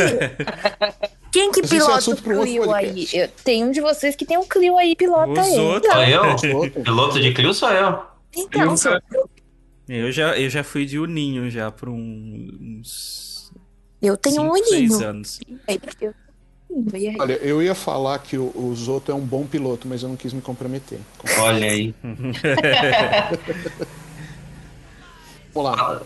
quem 1.32 1.50
que 1.50 1.60
é 1.60 1.66
pilota 1.66 2.10
o 2.10 2.12
um 2.12 2.16
Clio 2.16 2.72
aí? 2.72 3.08
Eu, 3.12 3.28
tem 3.42 3.64
um 3.64 3.70
de 3.72 3.80
vocês 3.80 4.14
que 4.14 4.24
tem 4.24 4.38
um 4.38 4.46
Clio 4.46 4.76
aí, 4.78 4.94
pilota 4.94 5.40
Os 5.40 5.48
ele. 5.48 5.60
outros. 5.60 5.92
Sou 5.92 6.02
eu? 6.04 6.70
Piloto 6.82 7.20
de 7.20 7.32
Clio 7.32 7.52
sou 7.52 7.70
eu. 7.70 7.98
então 8.36 8.76
sou 8.76 8.92
Eu 9.88 10.12
já, 10.12 10.38
eu 10.38 10.48
já 10.48 10.62
fui 10.62 10.86
de 10.86 10.98
Uninho 10.98 11.50
já 11.50 11.70
por 11.72 11.88
um- 11.88 12.48
uns 12.60 13.34
eu 14.00 14.16
tenho 14.18 14.42
um 14.42 14.54
5, 14.54 14.68
6 14.68 14.90
olhinho. 14.92 15.08
anos. 15.08 15.40
Olha, 17.18 17.32
eu 17.34 17.62
ia 17.62 17.74
falar 17.74 18.18
que 18.18 18.36
o, 18.36 18.52
o 18.54 18.74
Zoto 18.74 19.10
é 19.10 19.14
um 19.14 19.20
bom 19.24 19.46
piloto, 19.46 19.88
mas 19.88 20.02
eu 20.02 20.08
não 20.10 20.16
quis 20.16 20.32
me 20.32 20.42
comprometer. 20.42 20.98
Olha 21.38 21.70
aí. 21.70 21.94
Vamos 25.54 25.70
lá. 25.70 26.02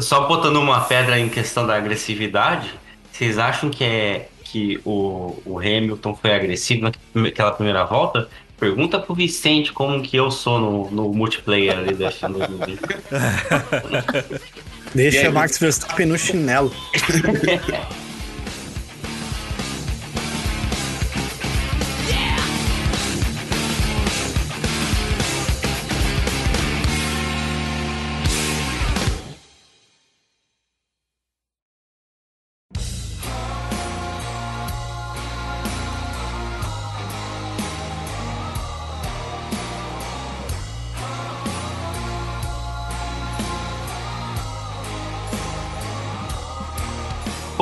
Só 0.00 0.26
botando 0.28 0.56
uma 0.56 0.82
pedra 0.82 1.18
em 1.18 1.28
questão 1.28 1.66
da 1.66 1.74
agressividade, 1.76 2.72
vocês 3.10 3.38
acham 3.38 3.70
que 3.70 3.82
é 3.82 4.28
que 4.44 4.80
o, 4.84 5.40
o 5.44 5.58
Hamilton 5.58 6.14
foi 6.14 6.34
agressivo 6.34 6.90
naquela 7.14 7.52
primeira 7.52 7.84
volta? 7.84 8.28
Pergunta 8.58 8.98
pro 8.98 9.14
Vicente 9.14 9.72
como 9.72 10.02
que 10.02 10.16
eu 10.16 10.30
sou 10.30 10.60
no, 10.60 10.90
no 10.90 11.12
multiplayer 11.14 11.78
ali 11.78 11.94
da 11.94 12.10
F1 12.10 12.32
2020. 12.32 12.80
E 14.92 15.02
aí? 15.02 15.10
Deixa 15.10 15.30
Max 15.30 15.56
Verstappen 15.56 16.06
no 16.06 16.18
chinelo. 16.18 16.72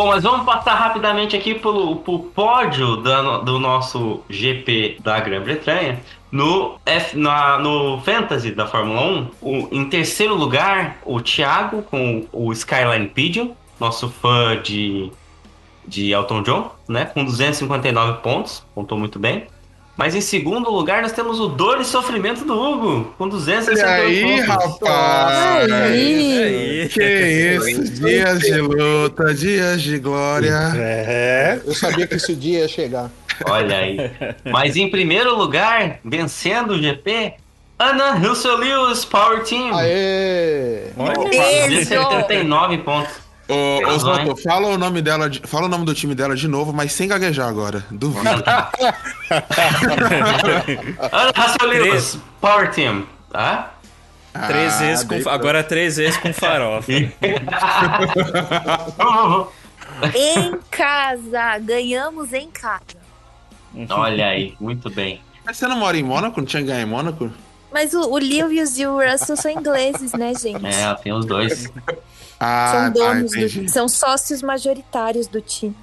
Bom, 0.08 0.14
mas 0.14 0.22
vamos 0.24 0.46
passar 0.46 0.74
rapidamente 0.74 1.36
aqui 1.36 1.54
pelo, 1.54 1.96
pro 1.96 2.18
pódio 2.34 2.96
do 2.96 3.58
nosso 3.58 4.22
GP 4.30 4.96
da 5.00 5.20
Grã-Bretanha. 5.20 6.00
No, 6.32 6.78
no 7.60 8.00
Fantasy 8.00 8.52
da 8.52 8.66
Fórmula 8.66 9.02
1, 9.02 9.30
o- 9.42 9.68
em 9.70 9.84
terceiro 9.86 10.34
lugar, 10.34 10.96
o 11.04 11.20
Thiago 11.20 11.82
com 11.82 12.26
o 12.32 12.50
Skyline 12.54 13.06
Pigeon, 13.08 13.50
nosso 13.78 14.08
fã 14.08 14.58
de, 14.62 15.12
de 15.86 16.10
Elton 16.10 16.42
John, 16.42 16.70
né? 16.88 17.04
Com 17.04 17.22
259 17.22 18.22
pontos, 18.22 18.64
pontou 18.74 18.96
muito 18.98 19.18
bem. 19.18 19.46
Mas 19.98 20.14
em 20.14 20.20
segundo 20.20 20.70
lugar, 20.70 21.02
nós 21.02 21.10
temos 21.10 21.40
o 21.40 21.48
Dor 21.48 21.80
e 21.80 21.84
Sofrimento 21.84 22.44
do 22.44 22.54
Hugo, 22.56 23.12
com 23.18 23.28
268 23.28 23.84
Olha 23.84 24.06
aí, 24.06 24.46
pontos. 24.46 24.64
rapaz! 24.80 25.72
Aí. 25.72 26.88
Que 26.88 27.02
isso? 27.02 27.82
Dias 27.94 28.38
de 28.38 28.60
luta, 28.60 29.34
dias 29.34 29.82
de 29.82 29.98
glória. 29.98 30.54
É, 30.76 31.60
eu 31.66 31.74
sabia 31.74 32.06
que 32.06 32.14
esse 32.14 32.36
dia 32.36 32.60
ia 32.60 32.68
chegar. 32.68 33.10
Olha 33.44 33.76
aí. 33.76 33.98
Mas 34.44 34.76
em 34.76 34.88
primeiro 34.88 35.36
lugar, 35.36 35.98
vencendo 36.04 36.74
o 36.74 36.78
GP, 36.80 37.34
Ana 37.76 38.12
Russell 38.12 38.56
Lewis 38.56 39.04
Power 39.04 39.42
Team. 39.42 39.76
Aê! 39.76 40.92
De 41.70 41.84
79 41.84 42.78
pontos. 42.78 43.27
Ô, 43.48 44.32
ô 44.32 44.36
fala 44.36 44.68
o 44.68 44.76
nome 44.78 45.00
dela, 45.00 45.28
de- 45.30 45.40
fala 45.46 45.64
o 45.66 45.68
nome 45.68 45.84
do 45.86 45.94
time 45.94 46.14
dela 46.14 46.36
de 46.36 46.46
novo, 46.46 46.72
mas 46.72 46.92
sem 46.92 47.08
gaguejar 47.08 47.48
agora. 47.48 47.82
Duvido. 47.90 48.28
Lewis 51.66 52.18
Power 52.40 52.70
Team, 52.70 53.06
tá? 53.30 53.74
Três 54.46 54.74
Ah, 54.74 54.78
vezes 54.78 55.04
com, 55.04 55.28
agora 55.30 55.64
três 55.64 55.96
vezes 55.96 56.16
com 56.18 56.32
farofa. 56.32 56.92
Em 60.14 60.56
casa, 60.70 61.58
ganhamos 61.58 62.32
em 62.32 62.48
casa. 62.50 62.80
Olha 63.90 64.26
aí, 64.26 64.54
muito 64.60 64.88
bem. 64.90 65.20
Mas 65.44 65.56
você 65.56 65.66
não 65.66 65.76
mora 65.78 65.96
em 65.96 66.02
Mônaco? 66.04 66.38
Não 66.40 66.46
tinha 66.46 66.62
ganho 66.62 66.82
em 66.82 66.90
Mônaco? 66.90 67.30
Mas 67.72 67.92
o, 67.94 68.00
o 68.02 68.16
Lewis 68.18 68.78
e 68.78 68.86
o 68.86 68.96
Russell 69.00 69.36
são 69.36 69.50
ingleses, 69.50 70.12
né, 70.12 70.32
gente? 70.34 70.64
É, 70.66 70.94
tem 71.02 71.12
os 71.12 71.24
dois. 71.26 71.68
Ah, 72.40 72.70
são 72.72 72.92
tá, 72.92 73.12
donos 73.12 73.32
do, 73.32 73.68
são 73.68 73.88
sócios 73.88 74.42
majoritários 74.42 75.26
do 75.26 75.40
time. 75.40 75.76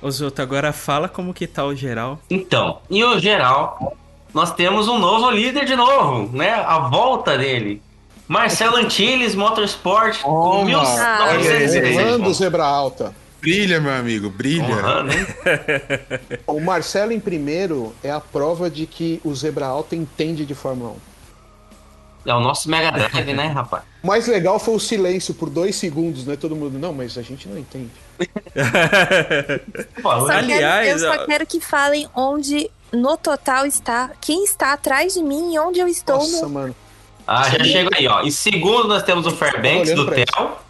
Ô 0.00 0.10
Zoto, 0.10 0.42
agora 0.42 0.72
fala 0.72 1.08
como 1.08 1.32
que 1.32 1.46
tá 1.46 1.64
o 1.64 1.74
geral. 1.74 2.20
Então, 2.28 2.78
e 2.90 3.02
o 3.02 3.18
geral, 3.18 3.96
nós 4.32 4.52
temos 4.52 4.86
um 4.86 4.98
novo 4.98 5.30
líder 5.30 5.64
de 5.64 5.74
novo, 5.74 6.36
né? 6.36 6.52
A 6.52 6.78
volta 6.78 7.38
dele. 7.38 7.82
Marcelo 8.28 8.76
Antilles, 8.76 9.34
Motorsport, 9.34 10.20
com 10.22 10.30
Olha 10.30 10.58
aí, 10.58 10.64
1916 10.66 11.96
Orlando 11.96 12.18
pontos. 12.24 12.36
Zebra 12.38 12.64
Alta. 12.64 13.14
Brilha, 13.40 13.80
meu 13.80 13.92
amigo, 13.92 14.30
brilha. 14.30 14.64
O 16.46 16.60
Marcelo 16.60 17.12
em 17.12 17.20
primeiro 17.20 17.94
é 18.02 18.10
a 18.10 18.20
prova 18.20 18.70
de 18.70 18.86
que 18.86 19.20
o 19.22 19.34
Zebra 19.34 19.66
Alta 19.66 19.94
entende 19.94 20.46
de 20.46 20.54
Fórmula 20.54 20.92
1. 20.92 21.13
É 22.26 22.34
o 22.34 22.40
nosso 22.40 22.70
Mega 22.70 22.90
Drive, 22.96 23.32
né, 23.34 23.46
rapaz? 23.48 23.82
O 24.02 24.06
mais 24.06 24.26
legal 24.26 24.58
foi 24.58 24.74
o 24.74 24.80
silêncio 24.80 25.34
por 25.34 25.50
dois 25.50 25.76
segundos, 25.76 26.24
né? 26.26 26.36
Todo 26.36 26.56
mundo, 26.56 26.78
não, 26.78 26.92
mas 26.92 27.16
a 27.18 27.22
gente 27.22 27.48
não 27.48 27.58
entende. 27.58 27.90
Pô, 30.02 30.10
Só 30.26 30.28
Aliás, 30.32 30.86
quero, 30.86 31.00
eu 31.00 31.10
ó- 31.10 31.14
só 31.16 31.26
quero 31.26 31.46
que 31.46 31.60
falem 31.60 32.08
onde 32.14 32.70
no 32.92 33.16
total 33.16 33.66
está, 33.66 34.10
quem 34.20 34.44
está 34.44 34.72
atrás 34.72 35.14
de 35.14 35.22
mim 35.22 35.54
e 35.54 35.58
onde 35.58 35.80
eu 35.80 35.88
estou 35.88 36.16
Nossa, 36.18 36.42
no. 36.46 36.48
mano. 36.50 36.76
Ah, 37.26 37.48
já 37.50 37.64
chego 37.64 37.90
aí, 37.94 38.06
ó. 38.06 38.22
Em 38.22 38.30
segundo 38.30 38.86
nós 38.86 39.02
temos 39.02 39.26
o 39.26 39.30
Fairbanks 39.30 39.90
olhando 39.90 40.04
do 40.06 40.12
Tel. 40.12 40.60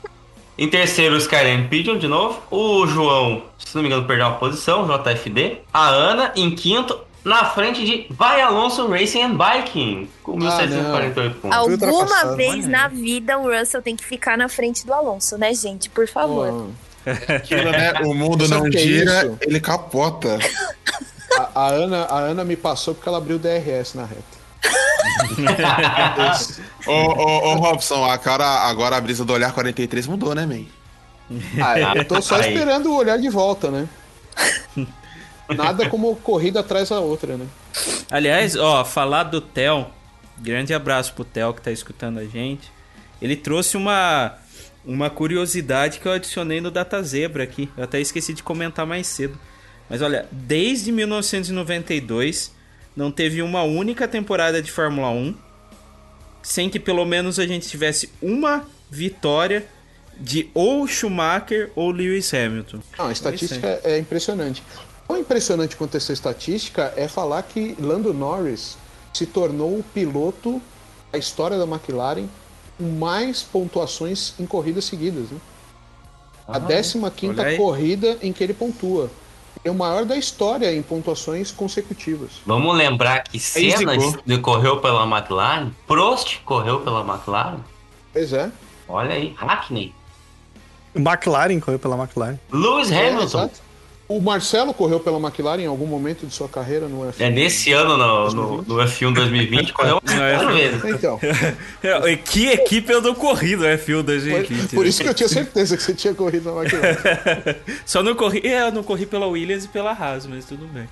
Em 0.56 0.68
terceiro 0.68 1.16
o 1.16 1.18
Skyline 1.18 1.66
Pigeon 1.68 1.98
de 1.98 2.06
novo. 2.06 2.40
O 2.50 2.86
João, 2.86 3.42
se 3.58 3.74
não 3.74 3.82
me 3.82 3.88
engano, 3.88 4.06
perdeu 4.06 4.26
uma 4.28 4.36
posição, 4.36 4.86
JFD. 4.86 5.58
A 5.72 5.88
Ana 5.88 6.32
em 6.36 6.54
quinto, 6.54 6.96
na 7.24 7.46
frente 7.46 7.84
de 7.84 8.06
Vai 8.10 8.42
Alonso 8.42 8.86
Racing 8.86 9.22
and 9.22 9.36
Biking, 9.36 10.08
com 10.22 10.36
1748 10.36 11.40
pontos. 11.40 11.56
Alguma 11.56 12.36
vez 12.36 12.68
na 12.68 12.86
vida 12.86 13.38
o 13.38 13.50
Russell 13.50 13.80
tem 13.80 13.96
que 13.96 14.04
ficar 14.04 14.36
na 14.36 14.48
frente 14.48 14.84
do 14.84 14.92
Alonso, 14.92 15.38
né, 15.38 15.54
gente? 15.54 15.88
Por 15.88 16.06
favor. 16.06 16.68
Aquilo, 17.06 17.70
né? 17.70 17.94
O 18.04 18.14
mundo 18.14 18.46
não 18.48 18.62
o 18.62 18.68
é 18.68 18.72
gira, 18.72 19.24
isso? 19.24 19.38
ele 19.40 19.58
capota. 19.58 20.38
a, 21.38 21.62
a 21.62 21.68
Ana, 21.68 22.04
a 22.04 22.18
Ana 22.18 22.44
me 22.44 22.56
passou 22.56 22.94
porque 22.94 23.08
ela 23.08 23.18
abriu 23.18 23.38
DRS 23.38 23.94
na 23.94 24.04
reta. 24.04 24.44
Ô, 26.86 26.92
ô, 26.92 27.48
ô, 27.48 27.54
Robson, 27.56 28.04
a 28.04 28.18
cara, 28.18 28.44
agora 28.68 28.96
a 28.96 29.00
brisa 29.00 29.24
do 29.24 29.32
olhar 29.32 29.52
43 29.52 30.06
mudou, 30.06 30.34
né, 30.34 30.46
man? 30.46 30.64
Ah, 31.62 31.96
eu 31.96 32.04
tô 32.04 32.20
só 32.20 32.36
Aí. 32.36 32.52
esperando 32.52 32.90
o 32.90 32.96
olhar 32.96 33.18
de 33.18 33.28
volta, 33.28 33.70
né? 33.70 33.88
Nada 35.48 35.88
como 35.88 36.14
corrida 36.16 36.60
atrás 36.60 36.88
da 36.88 37.00
outra, 37.00 37.36
né? 37.36 37.46
Aliás, 38.10 38.56
ó, 38.56 38.84
falar 38.84 39.24
do 39.24 39.40
Theo, 39.40 39.86
grande 40.38 40.72
abraço 40.72 41.12
pro 41.14 41.24
Theo 41.24 41.52
que 41.52 41.60
tá 41.60 41.70
escutando 41.70 42.18
a 42.18 42.24
gente. 42.24 42.70
Ele 43.20 43.36
trouxe 43.36 43.76
uma 43.76 44.38
uma 44.84 45.08
curiosidade 45.08 45.98
que 45.98 46.06
eu 46.06 46.12
adicionei 46.12 46.60
no 46.60 46.70
Data 46.70 47.02
Zebra 47.02 47.42
aqui. 47.42 47.70
Eu 47.76 47.84
até 47.84 48.00
esqueci 48.00 48.34
de 48.34 48.42
comentar 48.42 48.86
mais 48.86 49.06
cedo. 49.06 49.38
Mas 49.88 50.02
olha, 50.02 50.28
desde 50.30 50.92
1992 50.92 52.52
não 52.94 53.10
teve 53.10 53.40
uma 53.42 53.62
única 53.62 54.06
temporada 54.06 54.60
de 54.62 54.70
Fórmula 54.70 55.08
1 55.10 55.34
sem 56.42 56.68
que 56.68 56.78
pelo 56.78 57.04
menos 57.06 57.38
a 57.38 57.46
gente 57.46 57.66
tivesse 57.66 58.10
uma 58.20 58.66
vitória 58.90 59.66
de 60.20 60.50
ou 60.54 60.86
Schumacher 60.86 61.70
ou 61.74 61.90
Lewis 61.90 62.32
Hamilton. 62.32 62.80
Não, 62.98 63.06
a 63.06 63.12
estatística 63.12 63.80
é 63.82 63.98
impressionante. 63.98 64.62
Tão 65.06 65.18
impressionante 65.18 65.76
quanto 65.76 65.96
essa 65.96 66.12
estatística 66.12 66.92
é 66.96 67.06
falar 67.08 67.42
que 67.42 67.76
Lando 67.78 68.12
Norris 68.14 68.76
se 69.12 69.26
tornou 69.26 69.78
o 69.78 69.82
piloto 69.82 70.60
da 71.12 71.18
história 71.18 71.58
da 71.58 71.64
McLaren 71.64 72.26
com 72.78 72.84
mais 72.98 73.42
pontuações 73.42 74.34
em 74.38 74.46
corridas 74.46 74.84
seguidas. 74.86 75.30
Né? 75.30 75.38
A 76.48 76.60
15 76.60 76.98
olha 76.98 77.10
quinta 77.10 77.42
aí. 77.42 77.56
corrida 77.56 78.18
em 78.22 78.32
que 78.32 78.42
ele 78.42 78.54
pontua. 78.54 79.10
É 79.64 79.70
o 79.70 79.74
maior 79.74 80.04
da 80.04 80.16
história 80.16 80.74
em 80.74 80.82
pontuações 80.82 81.50
consecutivas. 81.50 82.32
Vamos 82.44 82.76
lembrar 82.76 83.22
que 83.24 83.38
Senna 83.38 83.92
correu 84.42 84.80
pela 84.80 85.04
McLaren, 85.06 85.70
Prost 85.86 86.40
correu 86.44 86.80
pela 86.80 87.00
McLaren. 87.00 87.60
Pois 88.12 88.32
é. 88.32 88.50
Olha 88.88 89.14
aí, 89.14 89.34
Hackney. 89.38 89.94
McLaren 90.94 91.60
correu 91.60 91.78
pela 91.78 91.96
McLaren. 91.96 92.38
Lewis 92.52 92.90
É, 92.90 93.08
Hamilton. 93.08 93.24
exato. 93.24 93.60
O 94.16 94.20
Marcelo 94.20 94.72
correu 94.72 95.00
pela 95.00 95.18
McLaren 95.18 95.62
em 95.62 95.66
algum 95.66 95.86
momento 95.86 96.24
de 96.26 96.32
sua 96.32 96.48
carreira 96.48 96.86
no 96.86 97.00
F1. 97.00 97.14
É 97.20 97.30
nesse 97.30 97.72
ano 97.72 97.96
no, 97.96 98.30
no, 98.30 98.56
no 98.62 98.74
F1 98.76 99.12
2020, 99.12 99.72
correu 99.74 100.00
quatro 100.00 100.52
vezes. 100.54 100.84
Então, 100.84 101.18
É, 101.82 102.16
Que 102.24 102.48
equipe 102.48 102.92
eu 102.92 103.00
não 103.02 103.14
corri 103.14 103.56
no 103.56 103.64
F1 103.64 103.84
foi- 103.84 104.02
2020. 104.04 104.74
por 104.74 104.86
isso 104.86 105.02
que 105.02 105.08
eu 105.08 105.14
tinha 105.14 105.28
certeza 105.28 105.76
que 105.76 105.82
você 105.82 105.94
tinha 105.94 106.14
corrido 106.14 106.52
na 106.54 106.62
McLaren. 106.62 107.56
Só 107.84 108.02
não 108.02 108.14
corri. 108.14 108.40
É, 108.44 108.68
eu 108.68 108.72
não 108.72 108.84
corri 108.84 109.04
pela 109.04 109.26
Williams 109.26 109.64
e 109.64 109.68
pela 109.68 109.90
Haas, 109.92 110.26
mas 110.26 110.44
tudo 110.44 110.66
bem. 110.66 110.88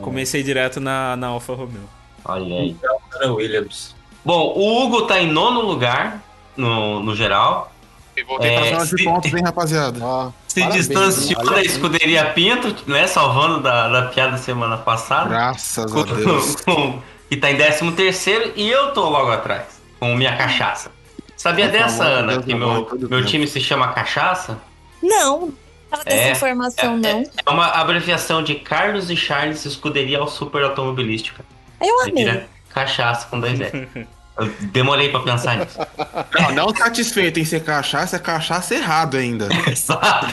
Comecei 0.00 0.42
direto 0.42 0.80
na, 0.80 1.16
na 1.16 1.28
Alfa 1.28 1.54
Romeo. 1.54 1.88
Olha 2.24 2.60
aí. 2.60 2.76
Era 3.16 3.32
Williams. 3.32 3.94
Bom, 4.24 4.52
o 4.56 4.82
Hugo 4.84 5.02
tá 5.02 5.20
em 5.20 5.30
nono 5.30 5.60
lugar 5.60 6.22
no, 6.56 7.00
no 7.02 7.14
geral. 7.16 7.73
E 8.16 8.22
voltei 8.22 8.50
É, 8.50 8.60
pra 8.60 8.70
zona 8.84 8.86
de 8.96 9.04
pontos, 9.04 9.34
hein, 9.34 9.42
rapaziada? 9.44 9.98
Ah, 10.04 10.30
Se 10.46 10.60
parabéns, 10.60 10.86
distanciou 10.88 11.44
da 11.44 11.56
aí. 11.56 11.66
escuderia 11.66 12.24
Pinto, 12.26 12.74
né? 12.90 13.06
Salvando 13.06 13.60
da, 13.60 13.88
da 13.88 14.02
piada 14.08 14.36
semana 14.38 14.76
passada. 14.76 15.28
Graças 15.30 15.90
Com- 15.92 16.00
a 16.00 16.04
Deus. 16.04 16.56
com- 16.64 17.00
que 17.28 17.36
tá 17.36 17.50
em 17.50 17.56
13 17.56 17.90
terceiro 17.92 18.52
e 18.54 18.70
eu 18.70 18.92
tô 18.92 19.08
logo 19.08 19.30
atrás, 19.32 19.80
com 19.98 20.14
minha 20.14 20.36
cachaça. 20.36 20.92
Sabia 21.36 21.66
Por 21.66 21.72
dessa, 21.72 22.04
Ana, 22.04 22.32
Deus 22.34 22.44
que 22.44 22.54
meu, 22.54 22.88
meu 23.10 23.24
time 23.24 23.46
se 23.46 23.60
chama 23.60 23.88
Cachaça? 23.88 24.58
Não, 25.02 25.40
não 25.40 25.54
tava 25.90 26.04
dessa 26.04 26.16
É, 26.16 26.30
informação, 26.32 26.96
não. 26.96 27.24
É 27.44 27.50
uma 27.50 27.66
abreviação 27.66 28.42
de 28.42 28.54
Carlos 28.54 29.10
e 29.10 29.16
Charles 29.16 29.64
Escuderia 29.64 30.18
ao 30.20 30.28
Super 30.28 30.62
Automobilística. 30.64 31.44
Eu 31.82 32.00
amei. 32.02 32.44
cachaça 32.70 33.26
com 33.28 33.40
dois 33.40 33.58
E. 33.60 34.06
Eu 34.36 34.48
demorei 34.72 35.10
pra 35.10 35.20
pensar 35.20 35.56
nisso. 35.58 35.78
Não, 36.34 36.52
não 36.52 36.74
satisfeito 36.74 37.38
em 37.38 37.44
ser 37.44 37.62
cachaça, 37.62 38.16
é 38.16 38.18
cachaça 38.18 38.74
errado 38.74 39.16
ainda. 39.16 39.48
Exato. 39.70 40.26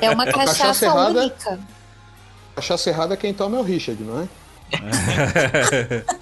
É 0.00 0.10
uma 0.10 0.24
cachaça 0.24 0.56
cachaça 0.56 0.86
errada. 0.86 1.20
única. 1.20 1.60
Cachaça 2.56 2.90
errada 2.90 3.16
quem 3.16 3.34
toma 3.34 3.58
é 3.58 3.60
o 3.60 3.62
Richard, 3.62 4.02
não 4.02 4.22
é? 4.22 4.28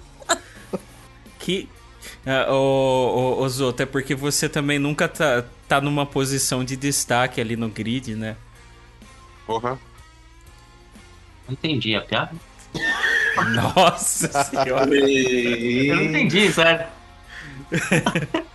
Que. 1.39 1.68
Ah, 2.27 2.52
ô, 2.52 3.39
ô, 3.39 3.43
ô, 3.43 3.49
Zoto, 3.49 3.83
é 3.83 3.86
porque 3.86 4.15
você 4.15 4.49
também 4.49 4.78
nunca 4.78 5.09
tá, 5.09 5.44
tá 5.67 5.81
numa 5.81 6.05
posição 6.05 6.62
de 6.62 6.77
destaque 6.77 7.41
ali 7.41 7.57
no 7.57 7.68
grid, 7.68 8.15
né? 8.15 8.36
Porra. 9.47 9.78
Não 11.47 11.55
entendi 11.55 11.94
a 11.94 12.02
piada. 12.02 12.33
Nossa 13.44 14.44
senhora. 14.44 14.94
Eu 14.94 15.97
não 15.97 16.02
entendi, 16.05 16.52
sério. 16.52 16.86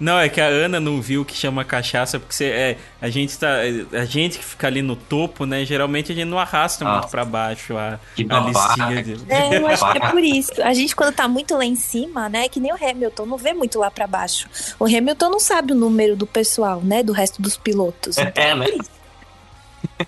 Não, 0.00 0.16
é 0.16 0.28
que 0.28 0.40
a 0.40 0.46
Ana 0.46 0.78
não 0.78 1.00
viu 1.02 1.24
que 1.24 1.34
chama 1.34 1.64
cachaça, 1.64 2.20
porque 2.20 2.32
você, 2.32 2.44
é, 2.44 2.78
a 3.02 3.10
gente 3.10 3.36
tá. 3.36 3.48
A 3.92 4.04
gente 4.04 4.38
que 4.38 4.44
fica 4.44 4.68
ali 4.68 4.80
no 4.80 4.94
topo, 4.94 5.44
né? 5.44 5.64
Geralmente 5.64 6.12
a 6.12 6.14
gente 6.14 6.26
não 6.28 6.38
arrasta 6.38 6.86
Ah. 6.86 6.92
muito 6.92 7.08
pra 7.08 7.24
baixo 7.24 7.76
a, 7.76 7.98
Que 8.14 8.24
a 8.30 8.38
listinha 8.38 9.02
de. 9.02 9.16
É, 9.28 9.56
eu 9.58 9.66
acho 9.66 9.90
que 9.90 9.98
é 9.98 10.08
por 10.08 10.22
isso. 10.22 10.52
A 10.62 10.72
gente, 10.72 10.94
quando 10.94 11.12
tá 11.16 11.26
muito 11.26 11.52
lá 11.56 11.64
em 11.64 11.74
cima, 11.74 12.28
né? 12.28 12.48
Que 12.48 12.60
nem 12.60 12.72
o 12.72 12.76
Hamilton, 12.76 13.26
não 13.26 13.36
vê 13.36 13.52
muito 13.52 13.76
lá 13.80 13.90
pra 13.90 14.06
baixo. 14.06 14.48
O 14.78 14.84
Hamilton 14.84 15.30
não 15.30 15.40
sabe 15.40 15.72
o 15.72 15.74
número 15.74 16.14
do 16.14 16.28
pessoal, 16.28 16.80
né? 16.80 17.02
Do 17.02 17.12
resto 17.12 17.42
dos 17.42 17.56
pilotos. 17.56 18.16
Então, 18.18 18.32
É, 18.40 18.54
né? 18.54 18.66
por 18.66 18.74
isso. 18.80 18.90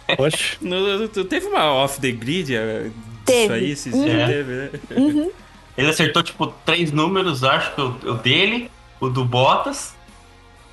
Poxa. 0.16 0.56
No- 0.60 1.08
teve 1.08 1.46
uma 1.48 1.64
off 1.74 2.00
the 2.00 2.12
grid? 2.12 2.52
Teve. 3.30 3.58
Isso 3.66 3.88
aí, 3.88 3.92
se 3.94 3.98
Uhum. 3.98 4.26
teve, 4.26 4.52
né? 4.52 4.70
Uhum. 4.96 5.30
Ele 5.78 5.88
acertou, 5.88 6.22
tipo, 6.22 6.46
três 6.64 6.92
números, 6.92 7.42
acho 7.44 7.74
que 7.74 7.80
o, 7.80 7.86
o 8.10 8.14
dele, 8.14 8.70
o 9.00 9.08
do 9.08 9.24
Bottas 9.24 9.94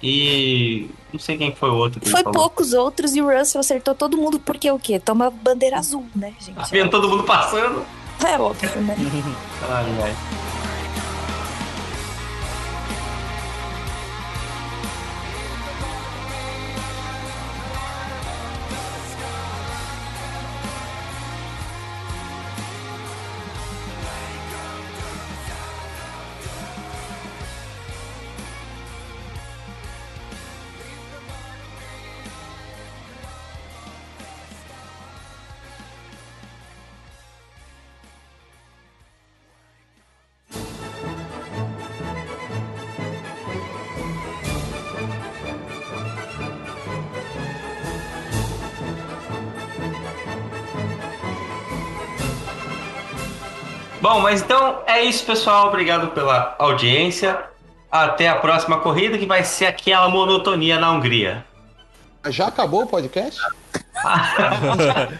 e. 0.03 0.89
Não 1.13 1.19
sei 1.19 1.37
quem 1.37 1.55
foi 1.55 1.69
o 1.69 1.75
outro. 1.75 1.99
que 1.99 2.05
ele 2.07 2.11
Foi 2.11 2.23
falou. 2.23 2.39
poucos 2.41 2.73
outros 2.73 3.15
e 3.15 3.21
o 3.21 3.29
Russell 3.29 3.61
acertou 3.61 3.95
todo 3.95 4.17
mundo 4.17 4.39
porque 4.39 4.69
o 4.69 4.77
quê? 4.77 4.99
Toma 4.99 5.29
bandeira 5.31 5.77
azul, 5.77 6.05
né, 6.15 6.33
gente? 6.39 6.55
Tá 6.55 6.63
vendo 6.69 6.89
todo 6.89 7.07
mundo 7.07 7.23
passando? 7.23 7.83
É 8.25 8.37
óbvio, 8.37 8.69
né? 8.81 8.95
Ai, 9.69 9.85
ai. 10.03 10.15
Bom, 54.07 54.21
mas 54.21 54.41
então 54.41 54.83
é 54.87 55.03
isso, 55.03 55.25
pessoal. 55.25 55.67
Obrigado 55.67 56.07
pela 56.11 56.55
audiência. 56.57 57.37
até 57.91 58.29
a 58.29 58.35
próxima 58.35 58.79
corrida, 58.79 59.17
que 59.17 59.25
vai 59.25 59.43
ser 59.43 59.65
aquela 59.65 60.07
monotonia 60.07 60.79
na 60.79 60.93
Hungria. 60.93 61.43
Já 62.29 62.47
acabou 62.47 62.83
o 62.83 62.87
podcast? 62.87 63.37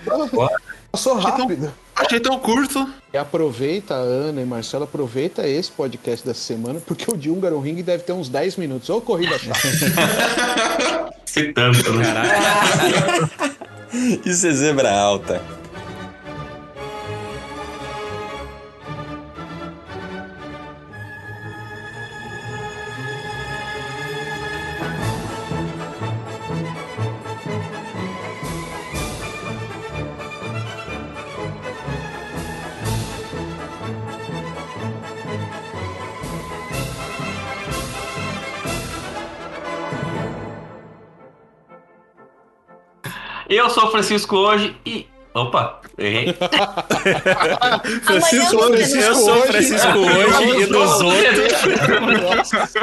Passou 0.90 1.19
rápido. 1.19 1.74
Achei 1.93 2.22
tão 2.22 2.40
curto. 2.40 2.88
E 3.11 3.17
aproveita, 3.17 3.93
Ana 3.93 4.41
e 4.41 4.45
Marcelo, 4.45 4.85
aproveita 4.85 5.45
esse 5.45 5.69
podcast 5.69 6.25
dessa 6.25 6.40
semana, 6.40 6.80
porque 6.80 7.11
o 7.11 7.17
de 7.17 7.30
Húngaro 7.30 7.59
Ring 7.59 7.83
deve 7.83 8.03
ter 8.03 8.14
uns 8.14 8.30
10 8.30 8.56
minutos. 8.56 8.90
Ô, 8.90 9.01
corrida 9.01 9.38
chata. 9.38 9.59
Se 11.27 11.51
tanto, 11.51 11.91
né? 11.91 12.24
Isso 14.24 14.48
é 14.48 14.51
zebra 14.51 14.98
alta. 14.98 15.41
Eu 43.50 43.69
sou 43.69 43.85
o 43.85 43.92
Francisco 43.92 44.35
hoje 44.35 44.76
e. 44.85 45.08
Opa, 45.34 45.82
errei. 45.98 46.35
Francisco, 48.03 48.64
Amanhã 48.64 48.84
hoje, 48.84 49.00
eu 49.00 49.16
sou. 49.16 49.42
Francisco 49.43 49.98
hoje 50.00 50.61
e 50.61 50.66
dos 50.66 51.01
outros. 51.01 52.74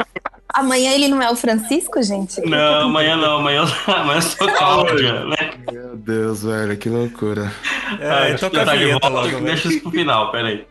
Amanhã 0.53 0.93
ele 0.93 1.09
não 1.09 1.21
é 1.21 1.29
o 1.29 1.35
Francisco, 1.35 2.01
gente? 2.01 2.39
Não, 2.41 2.83
amanhã 2.83 3.17
não, 3.17 3.37
amanhã, 3.39 3.65
amanhã 3.87 4.19
eu 4.19 4.21
sou 4.21 4.47
Cláudia, 4.47 5.25
né? 5.25 5.35
Meu 5.69 5.97
Deus, 5.97 6.43
velho, 6.43 6.77
que 6.77 6.87
loucura. 6.87 7.51
É, 7.99 8.29
deixa 8.29 8.45
eu 8.45 8.49
toca 8.49 8.61
a 8.61 8.65
tentar 8.65 8.77
de 8.77 8.91
volta, 8.91 9.07
logo, 9.09 9.39
deixa 9.41 9.67
isso 9.67 9.81
pro 9.81 9.91
final, 9.91 10.31
peraí. 10.31 10.65